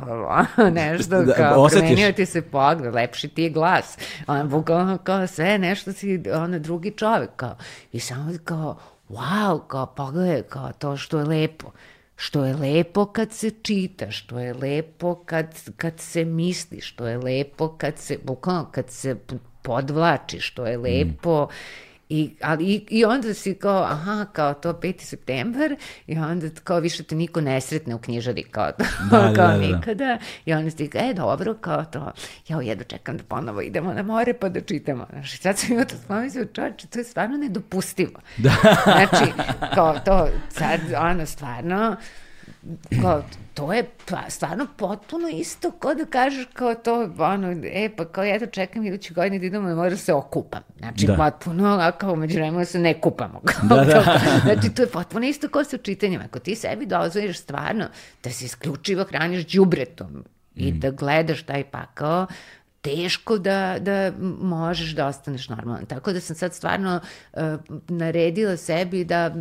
ono, 0.57 0.69
nešto, 0.81 1.23
da, 1.23 1.33
kao 1.33 1.61
osjetiš. 1.63 1.87
promenio 1.87 2.11
ti 2.11 2.25
se 2.25 2.41
pogled, 2.41 2.93
lepši 2.93 3.27
ti 3.27 3.43
je 3.43 3.49
glas. 3.49 3.97
Ono, 4.27 4.47
bukvalno 4.47 4.97
kao 4.97 5.27
sve 5.27 5.57
nešto 5.57 5.93
si, 5.93 6.23
ono, 6.33 6.59
drugi 6.59 6.91
čovek, 6.91 7.29
kao. 7.35 7.57
I 7.91 7.99
samo 7.99 8.31
kao, 8.43 8.79
wow, 9.09 9.67
kao 9.67 9.85
pogledaj, 9.85 10.41
kao 10.41 10.71
to 10.79 10.97
što 10.97 11.19
je 11.19 11.25
lepo 11.25 11.71
što 12.17 12.45
je 12.45 12.55
lepo 12.55 13.05
kad 13.05 13.33
se 13.33 13.51
čita, 13.61 14.11
što 14.11 14.39
je 14.39 14.53
lepo 14.53 15.15
kad, 15.15 15.71
kad 15.77 15.99
se 15.99 16.25
misli, 16.25 16.81
što 16.81 17.07
je 17.07 17.17
lepo 17.17 17.67
kad 17.77 17.97
se, 17.97 18.17
bukvalno 18.23 18.69
kad 18.71 18.89
se 18.89 19.15
podvlači, 19.61 20.39
što 20.39 20.65
je 20.65 20.77
lepo 20.77 21.45
mm. 21.45 21.53
I, 22.09 22.35
ali, 22.41 22.65
i, 22.65 22.85
I 22.89 23.05
onda 23.05 23.33
si 23.33 23.53
kao, 23.53 23.83
aha, 23.83 24.25
kao 24.33 24.53
to 24.53 24.73
5. 24.73 25.01
septembar 25.01 25.75
i 26.07 26.17
onda 26.17 26.47
kao 26.63 26.79
više 26.79 27.03
te 27.03 27.15
niko 27.15 27.41
ne 27.41 27.61
sretne 27.61 27.95
u 27.95 27.99
knjižari 27.99 28.43
kao 28.43 28.71
to, 28.71 28.83
da, 29.11 29.17
da 29.17 29.33
kao 29.33 29.47
da, 29.47 29.57
da, 29.57 29.57
nikada. 29.57 30.17
I 30.45 30.53
onda 30.53 30.71
si 30.71 30.87
kao, 30.87 31.01
e, 31.01 31.13
dobro, 31.13 31.53
kao 31.53 31.85
to, 31.85 32.11
ja 32.47 32.61
jedno 32.61 32.83
čekam 32.83 33.17
da 33.17 33.23
ponovo 33.23 33.61
idemo 33.61 33.93
na 33.93 34.03
more 34.03 34.33
pa 34.33 34.49
da 34.49 34.61
čitamo. 34.61 35.07
Znači, 35.11 35.37
sad 35.37 35.57
sam 35.57 35.77
jutro 35.77 35.97
spomislio, 35.97 36.45
čovječe, 36.45 36.87
to 36.87 36.99
je 36.99 37.05
stvarno 37.05 37.37
nedopustivo. 37.37 38.19
Da. 38.37 38.51
znači, 38.83 39.31
kao 39.75 39.99
to, 40.05 40.27
sad, 40.49 40.79
ono, 40.97 41.25
stvarno, 41.25 41.95
kao, 43.01 43.23
to 43.53 43.73
je 43.73 43.89
pa, 44.09 44.29
stvarno 44.29 44.67
potpuno 44.77 45.27
isto 45.29 45.71
kao 45.71 45.95
da 45.95 46.05
kažeš 46.05 46.45
kao 46.53 46.75
to, 46.75 47.09
ono, 47.17 47.55
e, 47.63 47.89
pa 47.97 48.05
kao 48.05 48.23
ja 48.23 48.39
to 48.39 48.45
čekam 48.45 48.85
idući 48.85 49.13
godin 49.13 49.39
da 49.39 49.45
idemo, 49.45 49.75
mora 49.75 49.89
da 49.89 49.97
se 49.97 50.13
okupam. 50.13 50.61
Znači, 50.77 51.05
da. 51.05 51.15
potpuno, 51.15 51.77
a 51.81 51.91
kao 51.91 52.15
među 52.15 52.35
vremenu 52.35 52.65
se 52.65 52.79
ne 52.79 53.01
kupamo. 53.01 53.41
Kao, 53.45 53.77
da, 53.77 53.85
da. 53.85 54.19
znači, 54.43 54.75
to 54.75 54.81
je 54.81 54.87
potpuno 54.87 55.25
isto 55.25 55.49
kao 55.49 55.63
sa 55.63 55.77
čitanjem. 55.77 56.21
Ako 56.21 56.39
ti 56.39 56.55
sebi 56.55 56.85
dozvoliš 56.85 57.39
stvarno 57.39 57.85
da 58.23 58.29
se 58.29 58.45
isključivo 58.45 59.03
hraniš 59.03 59.45
džubretom 59.45 60.23
i 60.55 60.71
mm. 60.71 60.79
da 60.79 60.91
gledaš 60.91 61.43
taj 61.43 61.63
pakao, 61.63 62.27
teško 62.81 63.37
da, 63.37 63.77
da 63.79 64.11
možeš 64.41 64.89
da 64.95 65.07
ostaneš 65.07 65.49
normalan. 65.49 65.85
Tako 65.85 66.13
da 66.13 66.19
sam 66.19 66.35
sad 66.35 66.53
stvarno 66.53 66.99
uh, 67.33 67.41
naredila 67.87 68.57
sebi 68.57 69.03
da 69.03 69.35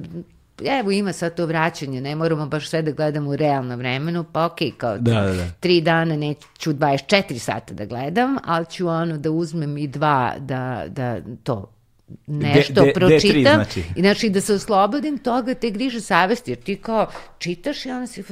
evo 0.65 0.91
ima 0.91 1.13
sad 1.13 1.35
to 1.35 1.47
vraćanje, 1.47 2.01
ne 2.01 2.17
moramo 2.17 2.47
baš 2.47 2.69
sve 2.69 2.83
da 2.83 2.91
gledamo 2.91 3.31
u 3.31 3.37
realnom 3.37 3.79
vremenu, 3.79 4.25
pa 4.33 4.47
okej, 4.47 4.69
okay, 4.69 4.77
kao 4.77 4.99
da, 4.99 5.21
da, 5.21 5.33
da. 5.33 5.51
tri 5.61 5.81
dana 5.81 6.17
neću 6.17 6.73
24 6.73 7.39
sata 7.39 7.75
da 7.75 7.85
gledam, 7.85 8.37
ali 8.45 8.67
ću 8.67 8.89
ono 8.89 9.19
da 9.19 9.31
uzmem 9.31 9.79
i 9.79 9.87
dva 9.87 10.35
da, 10.39 10.85
da 10.89 11.21
to 11.43 11.73
nešto 12.27 12.73
de, 12.75 12.87
de, 12.87 12.93
pročitam. 12.93 13.43
De 13.43 13.51
znači. 13.55 13.83
I 13.97 14.01
znači 14.01 14.31
da 14.31 14.41
se 14.41 14.55
oslobodim 14.55 15.19
toga 15.19 15.55
te 15.55 15.71
griže 15.71 16.01
savesti, 16.01 16.51
jer 16.51 16.59
ti 16.59 16.77
kao 16.77 17.07
čitaš 17.39 17.87
i 17.87 17.91
onda 17.91 18.07
si 18.07 18.23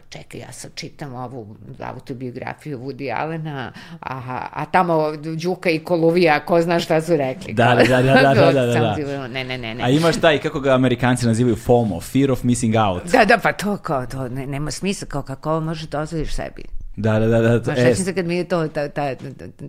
pa 0.00 0.18
čekaj, 0.18 0.40
ja 0.40 0.52
sad 0.52 0.70
čitam 0.74 1.14
ovu 1.14 1.56
autobiografiju 1.80 2.78
Woody 2.78 3.14
Allena, 3.16 3.72
a, 4.00 4.48
a 4.52 4.64
tamo 4.66 5.16
Đuka 5.16 5.70
i 5.70 5.78
Koluvija, 5.78 6.40
ko 6.40 6.62
zna 6.62 6.80
šta 6.80 7.00
su 7.00 7.16
rekli. 7.16 7.52
Da, 7.54 7.74
da, 7.74 7.84
da, 7.84 8.02
da, 8.02 8.34
da, 8.34 8.34
da, 8.34 8.52
da, 8.52 8.66
da. 8.66 9.28
Ne, 9.28 9.44
ne, 9.44 9.58
ne, 9.58 9.74
ne. 9.74 9.84
A 9.84 9.88
imaš 9.88 10.20
taj, 10.20 10.38
kako 10.38 10.60
ga 10.60 10.74
amerikanci 10.74 11.26
nazivaju, 11.26 11.56
FOMO, 11.56 12.00
Fear 12.00 12.30
of 12.30 12.42
Missing 12.42 12.74
Out. 12.76 13.02
Da, 13.12 13.24
da, 13.24 13.38
pa 13.38 13.52
to 13.52 13.76
kao, 13.76 14.06
to 14.06 14.28
ne, 14.28 14.46
nema 14.46 14.70
smisla, 14.70 15.08
kao 15.08 15.22
kako 15.22 15.50
ovo 15.50 15.60
možeš 15.60 15.88
da 15.88 16.00
ozvodiš 16.00 16.34
sebi. 16.34 16.62
Da, 16.96 17.18
da, 17.18 17.26
da. 17.26 17.40
da 17.40 17.62
to, 17.62 17.72
e. 17.76 17.94
se 17.94 18.14
kad 18.14 18.26
mi 18.26 18.36
je 18.36 18.44
to, 18.44 18.68
ta, 18.68 18.88
ta, 18.88 19.14
ta, 19.14 19.24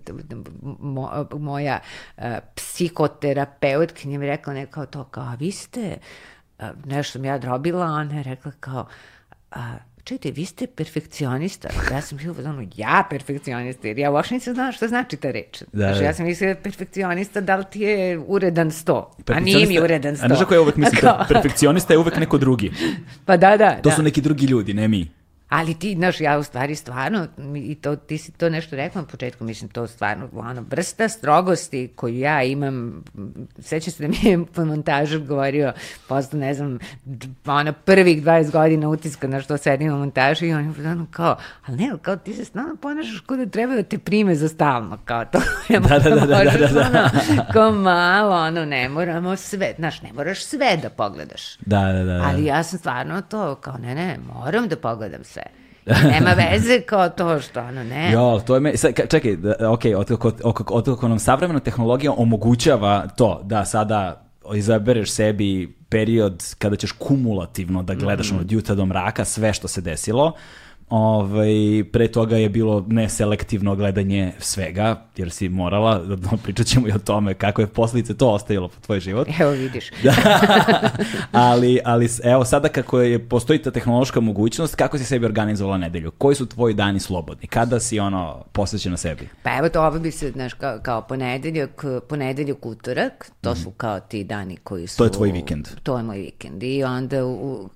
ta, 0.05 0.13
mo, 0.79 1.25
moja 1.33 1.79
uh, 2.17 2.23
psihoterapeutkinja 2.55 4.19
mi 4.19 4.27
rekla 4.27 4.53
neko 4.53 4.85
to, 4.85 5.03
kao, 5.03 5.23
a 5.23 5.35
vi 5.39 5.51
ste, 5.51 5.97
uh, 6.59 6.65
nešto 6.85 7.11
sam 7.11 7.25
ja 7.25 7.37
drobila, 7.37 7.85
ona 7.85 8.17
je 8.17 8.23
rekla 8.23 8.51
kao, 8.59 8.85
uh, 9.55 9.57
čujte, 10.03 10.31
vi 10.31 10.45
ste 10.45 10.67
perfekcionista. 10.67 11.69
Ja 11.91 12.01
sam 12.01 12.17
bio 12.17 12.35
ono, 12.45 12.67
ja 12.75 13.07
perfekcionista, 13.09 13.87
jer 13.87 13.97
ja 13.97 14.11
uopšte 14.11 14.33
nisam 14.33 14.53
znala 14.53 14.71
šta 14.71 14.87
znači 14.87 15.17
ta 15.17 15.31
reč. 15.31 15.61
Da, 15.61 15.67
znači, 15.73 15.99
da. 15.99 16.05
ja 16.05 16.13
sam 16.13 16.25
mislila 16.25 16.55
perfekcionista, 16.55 17.41
da 17.41 17.55
li 17.55 17.65
ti 17.71 17.81
je 17.81 18.19
uredan 18.27 18.71
sto? 18.71 19.11
A 19.27 19.39
nije 19.39 19.67
mi 19.67 19.79
uredan 19.79 20.15
sto. 20.15 20.25
A 20.25 20.27
znaš 20.27 20.39
kako 20.39 20.53
ja 20.53 20.61
uvek 20.61 20.75
mislim, 20.75 21.01
perfekcionista 21.33 21.93
je 21.93 21.97
uvek 21.97 22.17
neko 22.17 22.37
drugi. 22.37 22.71
Pa 23.25 23.37
da, 23.37 23.57
da. 23.57 23.75
To 23.81 23.89
da. 23.89 23.95
su 23.95 24.03
neki 24.03 24.21
drugi 24.21 24.45
ljudi, 24.45 24.73
ne 24.73 24.87
mi. 24.87 25.20
Ali 25.51 25.73
ti, 25.73 25.95
znaš, 25.95 26.21
ja 26.21 26.37
u 26.37 26.43
stvari 26.43 26.75
stvarno, 26.75 27.27
i 27.55 27.75
to, 27.75 27.95
ti 27.95 28.17
si 28.17 28.31
to 28.31 28.49
nešto 28.49 28.75
rekla 28.75 29.01
na 29.01 29.07
početku, 29.07 29.43
mislim, 29.43 29.69
to 29.69 29.87
stvarno, 29.87 30.29
ono, 30.33 30.65
vrsta 30.69 31.09
strogosti 31.09 31.91
koju 31.95 32.19
ja 32.19 32.43
imam, 32.43 33.03
sećam 33.59 33.93
se 33.93 34.07
da 34.07 34.09
mi 34.09 34.29
je 34.29 34.45
po 34.45 34.65
montažu 34.65 35.25
govorio, 35.25 35.73
posle, 36.07 36.39
ne 36.39 36.53
znam, 36.53 36.79
ono, 37.45 37.73
prvih 37.73 38.23
20 38.23 38.51
godina 38.51 38.89
utiska 38.89 39.27
na 39.27 39.41
što 39.41 39.57
sedim 39.57 39.93
u 39.93 39.97
montažu 39.97 40.45
i 40.45 40.53
on 40.53 40.75
je 40.79 40.91
ono 40.91 41.07
kao, 41.11 41.37
ali 41.65 41.77
ne, 41.77 41.91
kao 42.01 42.15
ti 42.15 42.33
se 42.33 42.45
stvarno 42.45 42.75
ponašaš 42.75 43.19
kao 43.19 43.37
da 43.37 43.45
treba 43.45 43.75
da 43.75 43.83
te 43.83 43.97
prime 43.97 44.35
za 44.35 44.47
stalno, 44.47 44.97
kao 45.05 45.25
to. 45.25 45.39
da, 45.89 45.99
da, 45.99 46.09
da, 46.09 46.15
da, 46.15 46.25
da, 46.25 46.67
da, 46.67 46.89
da. 46.89 47.09
Ono, 47.31 47.43
kao 47.53 47.71
malo, 47.71 48.35
ono, 48.35 48.65
ne 48.65 48.89
moramo 48.89 49.35
sve, 49.35 49.73
znaš, 49.77 50.01
ne 50.01 50.13
moraš 50.13 50.45
sve 50.45 50.77
da 50.81 50.89
pogledaš. 50.89 51.57
Da, 51.57 51.81
da, 51.81 51.93
da. 51.93 52.03
da. 52.03 52.23
Ali 52.23 52.45
ja 52.45 52.63
sam 52.63 52.79
stvarno 52.79 53.21
to, 53.21 53.55
kao, 53.55 53.77
ne, 53.77 53.95
ne, 53.95 54.17
moram 54.33 54.67
da 54.67 54.75
pogledam 54.75 55.23
sve. 55.23 55.40
Nema 56.11 56.33
veze 56.33 56.81
kao 56.81 57.09
to 57.09 57.39
što 57.39 57.59
ono, 57.59 57.83
ne. 57.83 58.11
Jo, 58.11 58.41
to 58.47 58.55
je 58.55 58.59
me, 58.59 58.77
sad, 58.77 58.93
čekaj, 59.09 59.37
ok, 59.69 59.81
otkako, 59.97 60.31
otkako 60.67 61.07
nam 61.07 61.19
savremena 61.19 61.59
tehnologija 61.59 62.13
omogućava 62.17 63.07
to 63.07 63.41
da 63.43 63.65
sada 63.65 64.23
izabereš 64.55 65.11
sebi 65.11 65.77
period 65.89 66.43
kada 66.57 66.75
ćeš 66.75 66.91
kumulativno 66.91 67.83
da 67.83 67.93
gledaš 67.93 68.31
mm 68.31 68.35
-hmm. 68.35 68.41
od 68.41 68.51
jutra 68.51 68.75
do 68.75 68.85
mraka 68.85 69.25
sve 69.25 69.53
što 69.53 69.67
se 69.67 69.81
desilo, 69.81 70.33
Ovaj, 70.91 71.83
pre 71.91 72.07
toga 72.07 72.37
je 72.37 72.49
bilo 72.49 72.85
neselektivno 72.87 73.75
gledanje 73.75 74.31
svega, 74.39 75.05
jer 75.17 75.31
si 75.31 75.49
morala, 75.49 75.97
da 75.97 76.37
pričat 76.43 76.67
ćemo 76.67 76.87
i 76.87 76.91
o 76.91 76.99
tome 76.99 77.33
kako 77.33 77.61
je 77.61 77.67
posljedice 77.67 78.17
to 78.17 78.29
ostavilo 78.29 78.67
po 78.67 78.75
tvoj 78.81 78.99
život. 78.99 79.27
Evo 79.39 79.51
vidiš. 79.51 79.91
da. 80.03 80.13
ali, 81.31 81.79
ali 81.85 82.09
evo 82.23 82.45
sada 82.45 82.69
kako 82.69 82.99
je, 82.99 83.29
postoji 83.29 83.61
ta 83.61 83.71
tehnološka 83.71 84.19
mogućnost, 84.19 84.75
kako 84.75 84.97
si 84.97 85.05
sebi 85.05 85.25
organizovala 85.25 85.77
nedelju? 85.77 86.11
Koji 86.11 86.35
su 86.35 86.45
tvoji 86.45 86.73
dani 86.73 86.99
slobodni? 86.99 87.47
Kada 87.47 87.79
si 87.79 87.99
ono 87.99 88.43
posvećena 88.51 88.97
sebi? 88.97 89.27
Pa 89.43 89.57
evo 89.57 89.69
to 89.69 89.81
ovo 89.81 89.99
bi 89.99 90.11
se, 90.11 90.31
znaš, 90.31 90.53
kao, 90.53 90.79
kao 90.83 91.01
ponedeljak, 91.01 91.85
ponedeljak, 92.09 92.65
utorak, 92.65 93.31
to 93.41 93.51
mm. 93.51 93.55
su 93.55 93.71
kao 93.71 93.99
ti 93.99 94.23
dani 94.23 94.57
koji 94.57 94.87
su... 94.87 94.97
To 94.97 95.03
je 95.03 95.11
tvoj 95.11 95.31
vikend. 95.31 95.67
To 95.83 95.97
je 95.97 96.03
moj 96.03 96.17
vikend. 96.17 96.63
I 96.63 96.83
onda 96.83 97.25
u, 97.25 97.69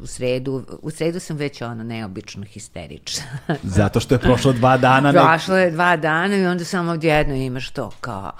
u 0.00 0.06
sredu, 0.06 0.64
u 0.82 0.90
sredu 0.90 1.20
sam 1.20 1.36
već 1.36 1.62
ono 1.62 1.84
neobično 1.84 2.44
histerična. 2.44 3.24
Zato 3.62 4.00
što 4.00 4.14
je 4.14 4.18
prošlo 4.18 4.52
dva 4.52 4.76
dana. 4.76 5.12
Prošlo 5.12 5.56
je 5.56 5.70
dva 5.70 5.96
dana 5.96 6.36
i 6.36 6.46
onda 6.46 6.64
samo 6.64 6.92
odjedno 6.92 7.34
imaš 7.34 7.70
to 7.70 7.90
kao 8.00 8.32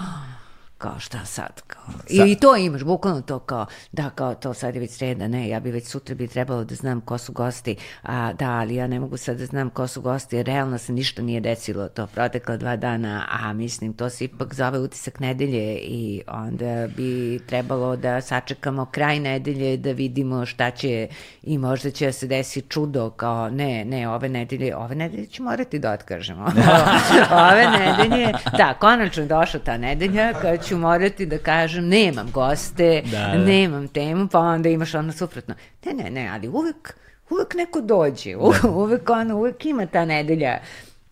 kao 0.85 1.01
šta 1.01 1.24
sad, 1.24 1.62
kao. 1.66 1.82
I, 2.09 2.32
I 2.32 2.37
to 2.37 2.57
imaš, 2.57 2.82
bukvalno 2.82 3.20
to 3.20 3.39
kao, 3.39 3.66
da, 3.93 4.11
kao 4.11 4.35
to 4.35 4.55
sad 4.55 4.74
je 4.74 4.80
već 4.80 4.91
sreda, 4.91 5.28
ne, 5.28 5.49
ja 5.49 5.61
bi 5.61 5.70
već 5.70 5.87
sutra 5.87 6.14
bi 6.14 6.28
trebalo 6.28 6.64
da 6.64 6.74
znam 6.74 7.01
ko 7.01 7.18
su 7.18 7.32
gosti, 7.32 7.76
a 8.03 8.32
da, 8.32 8.51
ali 8.51 8.74
ja 8.74 8.87
ne 8.87 9.01
mogu 9.01 9.16
sad 9.16 9.39
da 9.39 9.47
znam 9.47 9.70
ko 9.70 9.87
su 9.87 10.01
gosti, 10.01 10.37
jer 10.37 10.47
realno 10.47 10.78
se 10.78 10.93
ništa 10.93 11.22
nije 11.22 11.41
desilo 11.41 11.89
to 11.89 12.07
protekla 12.07 12.57
dva 12.57 12.76
dana, 12.76 13.26
a 13.30 13.53
mislim, 13.53 13.93
to 13.93 14.11
se 14.11 14.24
ipak 14.24 14.55
zove 14.55 14.78
utisak 14.78 15.20
nedelje 15.20 15.78
i 15.78 16.22
onda 16.28 16.87
bi 16.97 17.41
trebalo 17.47 17.97
da 17.97 18.20
sačekamo 18.20 18.87
kraj 18.87 19.20
nedelje 19.20 19.76
da 19.76 19.93
vidimo 19.93 20.47
šta 20.47 20.70
će 20.70 21.09
i 21.43 21.59
možda 21.59 21.91
će 21.91 22.12
se 22.12 22.26
desi 22.26 22.61
čudo, 22.61 23.11
kao 23.11 23.51
ne, 23.51 23.85
ne, 23.85 24.09
ove 24.09 24.28
nedelje, 24.28 24.76
ove 24.76 24.95
nedelje 24.95 25.26
ću 25.26 25.43
morati 25.43 25.78
da 25.78 25.93
otkažemo. 25.93 26.45
ove 27.51 27.66
nedelje, 27.78 28.32
da, 28.57 28.74
konačno 28.74 29.26
došla 29.26 29.61
ta 29.61 29.76
nedelja 29.78 30.32
kada 30.32 30.57
ću 30.57 30.73
ću 30.74 30.78
morati 30.78 31.26
da 31.26 31.38
kažem 31.38 31.88
nemam 31.88 32.30
goste, 32.32 33.02
da, 33.04 33.18
da. 33.18 33.38
nemam 33.38 33.88
temu, 33.88 34.28
pa 34.28 34.38
onda 34.38 34.68
imaš 34.68 34.94
ono 34.94 35.12
suprotno. 35.12 35.54
Ne, 35.84 35.92
ne, 35.92 36.10
ne, 36.10 36.28
ali 36.28 36.48
uvek, 36.48 36.96
uvek 37.30 37.54
neko 37.54 37.80
dođe, 37.80 38.30
da. 38.32 38.68
uvek, 38.82 39.10
ono, 39.10 39.36
uvek 39.36 39.66
ima 39.66 39.86
ta 39.86 40.04
nedelja 40.04 40.58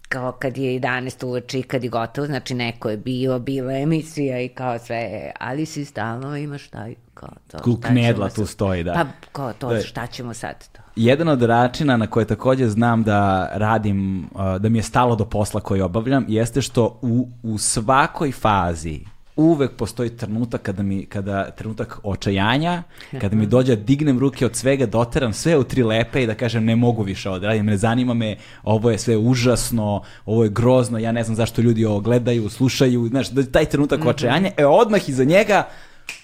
kao 0.09 0.33
kad 0.33 0.59
je 0.59 0.81
11 0.81 1.27
uveče 1.27 1.59
i 1.59 1.63
kad 1.63 1.85
je 1.85 1.91
gotovo, 1.91 2.27
znači 2.27 2.55
neko 2.55 2.91
je 2.91 2.97
bio, 2.97 3.39
bila 3.39 3.73
emisija 3.73 4.41
i 4.41 4.49
kao 4.49 4.79
sve, 4.79 5.31
ali 5.41 5.67
si 5.67 5.85
stalno 5.85 6.37
imaš 6.37 6.69
taj 6.69 6.95
kao 7.15 7.29
to. 7.51 7.59
Kuknedla 7.59 8.29
tu 8.29 8.47
stoji, 8.47 8.85
da. 8.85 8.93
Pa 8.93 9.05
kao 9.33 9.53
to, 9.53 9.69
da. 9.69 9.81
šta 9.81 10.07
ćemo 10.07 10.35
sad 10.35 10.69
to? 10.73 10.81
Jedan 10.97 11.29
od 11.29 11.41
načina 11.41 11.97
na 11.97 12.07
koje 12.07 12.27
takođe 12.27 12.69
znam 12.69 13.03
da 13.03 13.51
radim, 13.53 14.29
da 14.59 14.69
mi 14.69 14.79
je 14.79 14.83
stalo 14.83 15.17
do 15.17 15.25
posla 15.25 15.61
koji 15.61 15.81
obavljam, 15.81 16.25
jeste 16.29 16.63
što 16.63 16.99
u, 17.03 17.29
u 17.43 17.59
svakoj 17.59 18.33
fazi 18.33 19.01
uvek 19.37 19.73
postoji 19.77 20.11
trenutak 20.11 20.63
kada 20.63 20.83
mi, 20.83 21.07
kada, 21.07 21.51
trenutak 21.51 21.99
očajanja, 22.03 22.83
kada 23.21 23.37
mi 23.37 23.47
dođe 23.47 23.77
da 23.77 23.83
dignem 23.83 24.19
ruke 24.19 24.47
od 24.47 24.57
svega, 24.57 24.87
doteram 24.87 25.33
sve 25.33 25.59
u 25.59 25.65
tri 25.65 25.83
lepe 25.83 26.23
i 26.23 26.27
da 26.27 26.35
kažem 26.35 26.65
ne 26.65 26.77
mogu 26.77 27.03
više 27.03 27.29
ovo 27.29 27.39
da 27.39 27.47
radim, 27.47 27.67
ne 27.67 27.77
zanima 27.77 28.15
me, 28.15 28.37
ovo 28.63 28.91
je 28.91 28.99
sve 28.99 29.17
užasno, 29.17 30.03
ovo 30.27 30.45
je 30.45 30.51
grozno, 30.51 30.99
ja 30.99 31.13
ne 31.13 31.25
znam 31.25 31.37
zašto 31.37 31.63
ljudi 31.63 31.85
ovo 31.85 32.01
gledaju, 32.01 32.49
slušaju, 32.49 33.09
znaš, 33.09 33.31
da 33.31 33.47
taj 33.47 33.65
trenutak 33.65 34.01
mm 34.01 34.03
-hmm. 34.03 34.11
očajanja, 34.11 34.51
e 34.57 34.67
odmah 34.67 35.09
iza 35.09 35.25
njega 35.25 35.69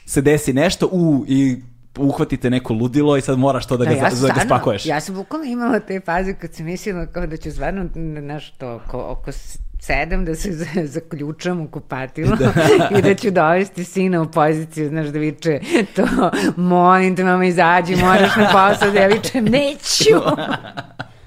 se 0.06 0.20
desi 0.20 0.52
nešto, 0.52 0.88
u, 0.92 1.24
i 1.28 1.62
uhvatite 1.98 2.50
neko 2.50 2.74
ludilo 2.74 3.16
i 3.16 3.20
sad 3.20 3.38
moraš 3.38 3.66
to 3.66 3.76
da, 3.76 3.84
da 3.84 3.90
ga, 3.90 3.96
ja 3.96 4.10
da 4.10 4.34
ga 4.34 4.40
spakuješ. 4.46 4.86
Ja 4.86 5.00
sam 5.00 5.14
bukvalno 5.14 5.46
imala 5.46 5.80
te 5.80 6.00
faze 6.00 6.34
kad 6.34 6.54
sam 6.54 6.66
mislila 6.66 7.06
kao 7.06 7.26
da 7.26 7.36
ću 7.36 7.50
stvarno 7.50 7.88
nešto 8.20 8.74
oko, 8.74 8.98
oko 9.08 9.32
sedam 9.80 10.24
da 10.24 10.34
se 10.34 10.52
zaključam 10.84 11.60
u 11.60 11.68
kupatilo 11.68 12.36
da. 12.40 12.52
i 12.98 13.02
da 13.02 13.14
ću 13.14 13.30
dovesti 13.30 13.84
sina 13.84 14.22
u 14.22 14.30
poziciju, 14.30 14.88
znaš, 14.88 15.06
da 15.06 15.18
viče 15.18 15.60
to, 15.96 16.30
molim 16.56 17.16
te 17.16 17.24
mama 17.24 17.44
izađi, 17.44 17.96
moraš 17.96 18.36
na 18.36 18.46
posao, 18.52 18.90
da 18.90 19.00
ja 19.00 19.06
vičem, 19.06 19.44
neću. 19.44 20.20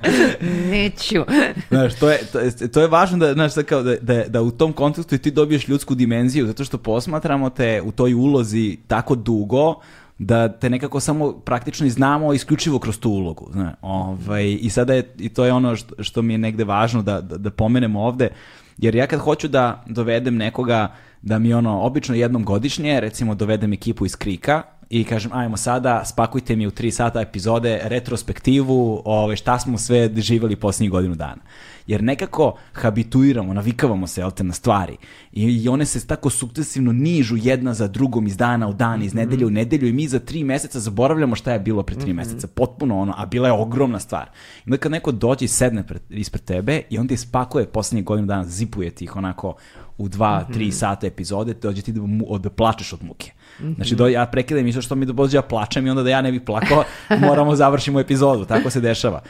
Neću. 0.72 1.24
Znaš, 1.70 1.96
to 1.96 2.10
je, 2.10 2.20
to 2.32 2.40
je, 2.40 2.72
to 2.72 2.82
je 2.82 2.88
važno 2.88 3.18
da, 3.18 3.34
znaš, 3.34 3.52
kao 3.66 3.84
da, 3.84 3.96
da, 3.96 4.24
da 4.28 4.42
u 4.42 4.52
tom 4.52 4.74
kontekstu 4.74 5.18
ti 5.18 5.32
dobiješ 5.32 5.68
ljudsku 5.68 5.96
dimenziju, 5.96 6.48
zato 6.48 6.64
što 6.64 6.78
posmatramo 6.78 7.50
te 7.50 7.82
u 7.82 7.92
toj 7.92 8.14
ulozi 8.14 8.78
tako 8.88 9.16
dugo, 9.16 9.82
da 10.24 10.50
te 10.50 10.70
nekako 10.70 11.00
samo 11.00 11.32
praktično 11.32 11.86
i 11.88 11.90
znamo 11.90 12.34
isključivo 12.34 12.80
kroz 12.80 13.00
tu 13.00 13.10
ulogu. 13.10 13.50
Zna. 13.52 13.76
Ovaj, 13.82 14.58
I 14.62 14.70
sada 14.70 14.94
je, 14.94 15.14
i 15.18 15.30
to 15.30 15.46
je 15.46 15.54
ono 15.54 15.76
što, 15.76 16.04
što 16.04 16.22
mi 16.22 16.34
je 16.34 16.38
negde 16.38 16.64
važno 16.64 17.02
da, 17.02 17.22
da, 17.22 17.38
da 17.38 17.50
pomenemo 17.50 18.02
ovde, 18.02 18.30
jer 18.78 18.96
ja 18.96 19.08
kad 19.08 19.20
hoću 19.20 19.48
da 19.48 19.84
dovedem 19.88 20.38
nekoga 20.38 20.94
da 21.22 21.40
mi 21.40 21.54
ono, 21.54 21.82
obično 21.82 22.16
jednom 22.16 22.46
godišnje, 22.46 23.00
recimo 23.00 23.36
dovedem 23.36 23.74
ekipu 23.74 24.06
iz 24.06 24.16
Krika, 24.16 24.62
i 24.92 25.04
kažem, 25.04 25.32
ajmo 25.34 25.58
sada, 25.58 26.06
spakujte 26.06 26.56
mi 26.56 26.68
u 26.68 26.72
tri 26.72 26.92
sata 26.92 27.22
epizode 27.22 27.80
retrospektivu, 27.84 29.02
ove, 29.06 29.36
šta 29.36 29.60
smo 29.60 29.78
sve 29.78 30.10
živali 30.16 30.56
posljednjih 30.56 30.92
godinu 30.92 31.16
dana 31.16 31.42
jer 31.88 32.04
nekako 32.04 32.56
habituiramo, 32.74 33.54
navikavamo 33.54 34.08
se 34.08 34.24
te, 34.36 34.44
na 34.44 34.54
stvari 34.54 34.98
I, 35.32 35.44
i 35.44 35.70
one 35.70 35.86
se 35.86 36.08
tako 36.08 36.30
sukcesivno 36.30 36.94
nižu 36.94 37.36
jedna 37.38 37.74
za 37.74 37.88
drugom 37.88 38.28
iz 38.28 38.38
dana 38.38 38.68
u 38.68 38.74
dan, 38.74 39.04
iz 39.04 39.14
nedelje 39.14 39.46
u 39.46 39.50
mhm. 39.50 39.56
nedelju 39.56 39.88
i 39.88 39.94
mi 39.94 40.08
za 40.08 40.20
tri 40.20 40.44
meseca 40.44 40.80
zaboravljamo 40.80 41.36
šta 41.36 41.54
je 41.54 41.60
bilo 41.60 41.84
pre 41.84 41.96
tri 41.96 42.12
-hmm. 42.12 42.16
meseca, 42.16 42.48
potpuno 42.48 43.00
ono, 43.00 43.14
a 43.18 43.26
bila 43.26 43.48
je 43.48 43.54
ogromna 43.54 44.00
stvar. 44.00 44.30
I 44.60 44.64
onda 44.66 44.78
kad 44.78 44.92
neko 44.92 45.12
dođe 45.12 45.46
i 45.46 45.48
sedne 45.48 45.88
pred, 45.88 46.02
ispred 46.10 46.44
tebe 46.44 46.82
i 46.90 46.98
onda 46.98 47.14
ispakuje 47.14 47.66
poslednjih 47.66 48.06
godinu 48.06 48.28
dana, 48.28 48.44
zipuje 48.46 48.90
ti 48.90 49.04
ih 49.04 49.16
onako 49.16 49.56
u 49.98 50.08
dva, 50.08 50.40
mm 50.40 50.46
-hmm. 50.46 50.54
tri 50.54 50.72
sata 50.72 51.08
epizode, 51.08 51.54
dođe 51.54 51.82
ti 51.82 51.92
da, 51.92 52.02
mu, 52.02 52.38
da 52.38 52.50
plačeš 52.50 52.94
od 52.94 53.04
muke. 53.04 53.32
Znači, 53.76 53.96
do, 53.96 54.08
ja 54.08 54.26
prekidam 54.26 54.68
isto 54.68 54.82
što 54.82 54.96
mi 54.96 55.06
dođe 55.06 55.38
ja 55.38 55.42
plačem 55.42 55.88
i 55.88 55.90
onda 55.90 56.04
da 56.04 56.10
ja 56.10 56.22
ne 56.22 56.32
bih 56.32 56.42
plakao, 56.42 56.84
moramo 57.28 57.56
završimo 57.56 58.00
epizodu, 58.00 58.46
tako 58.46 58.70
se 58.70 58.82
dešava. 58.82 59.22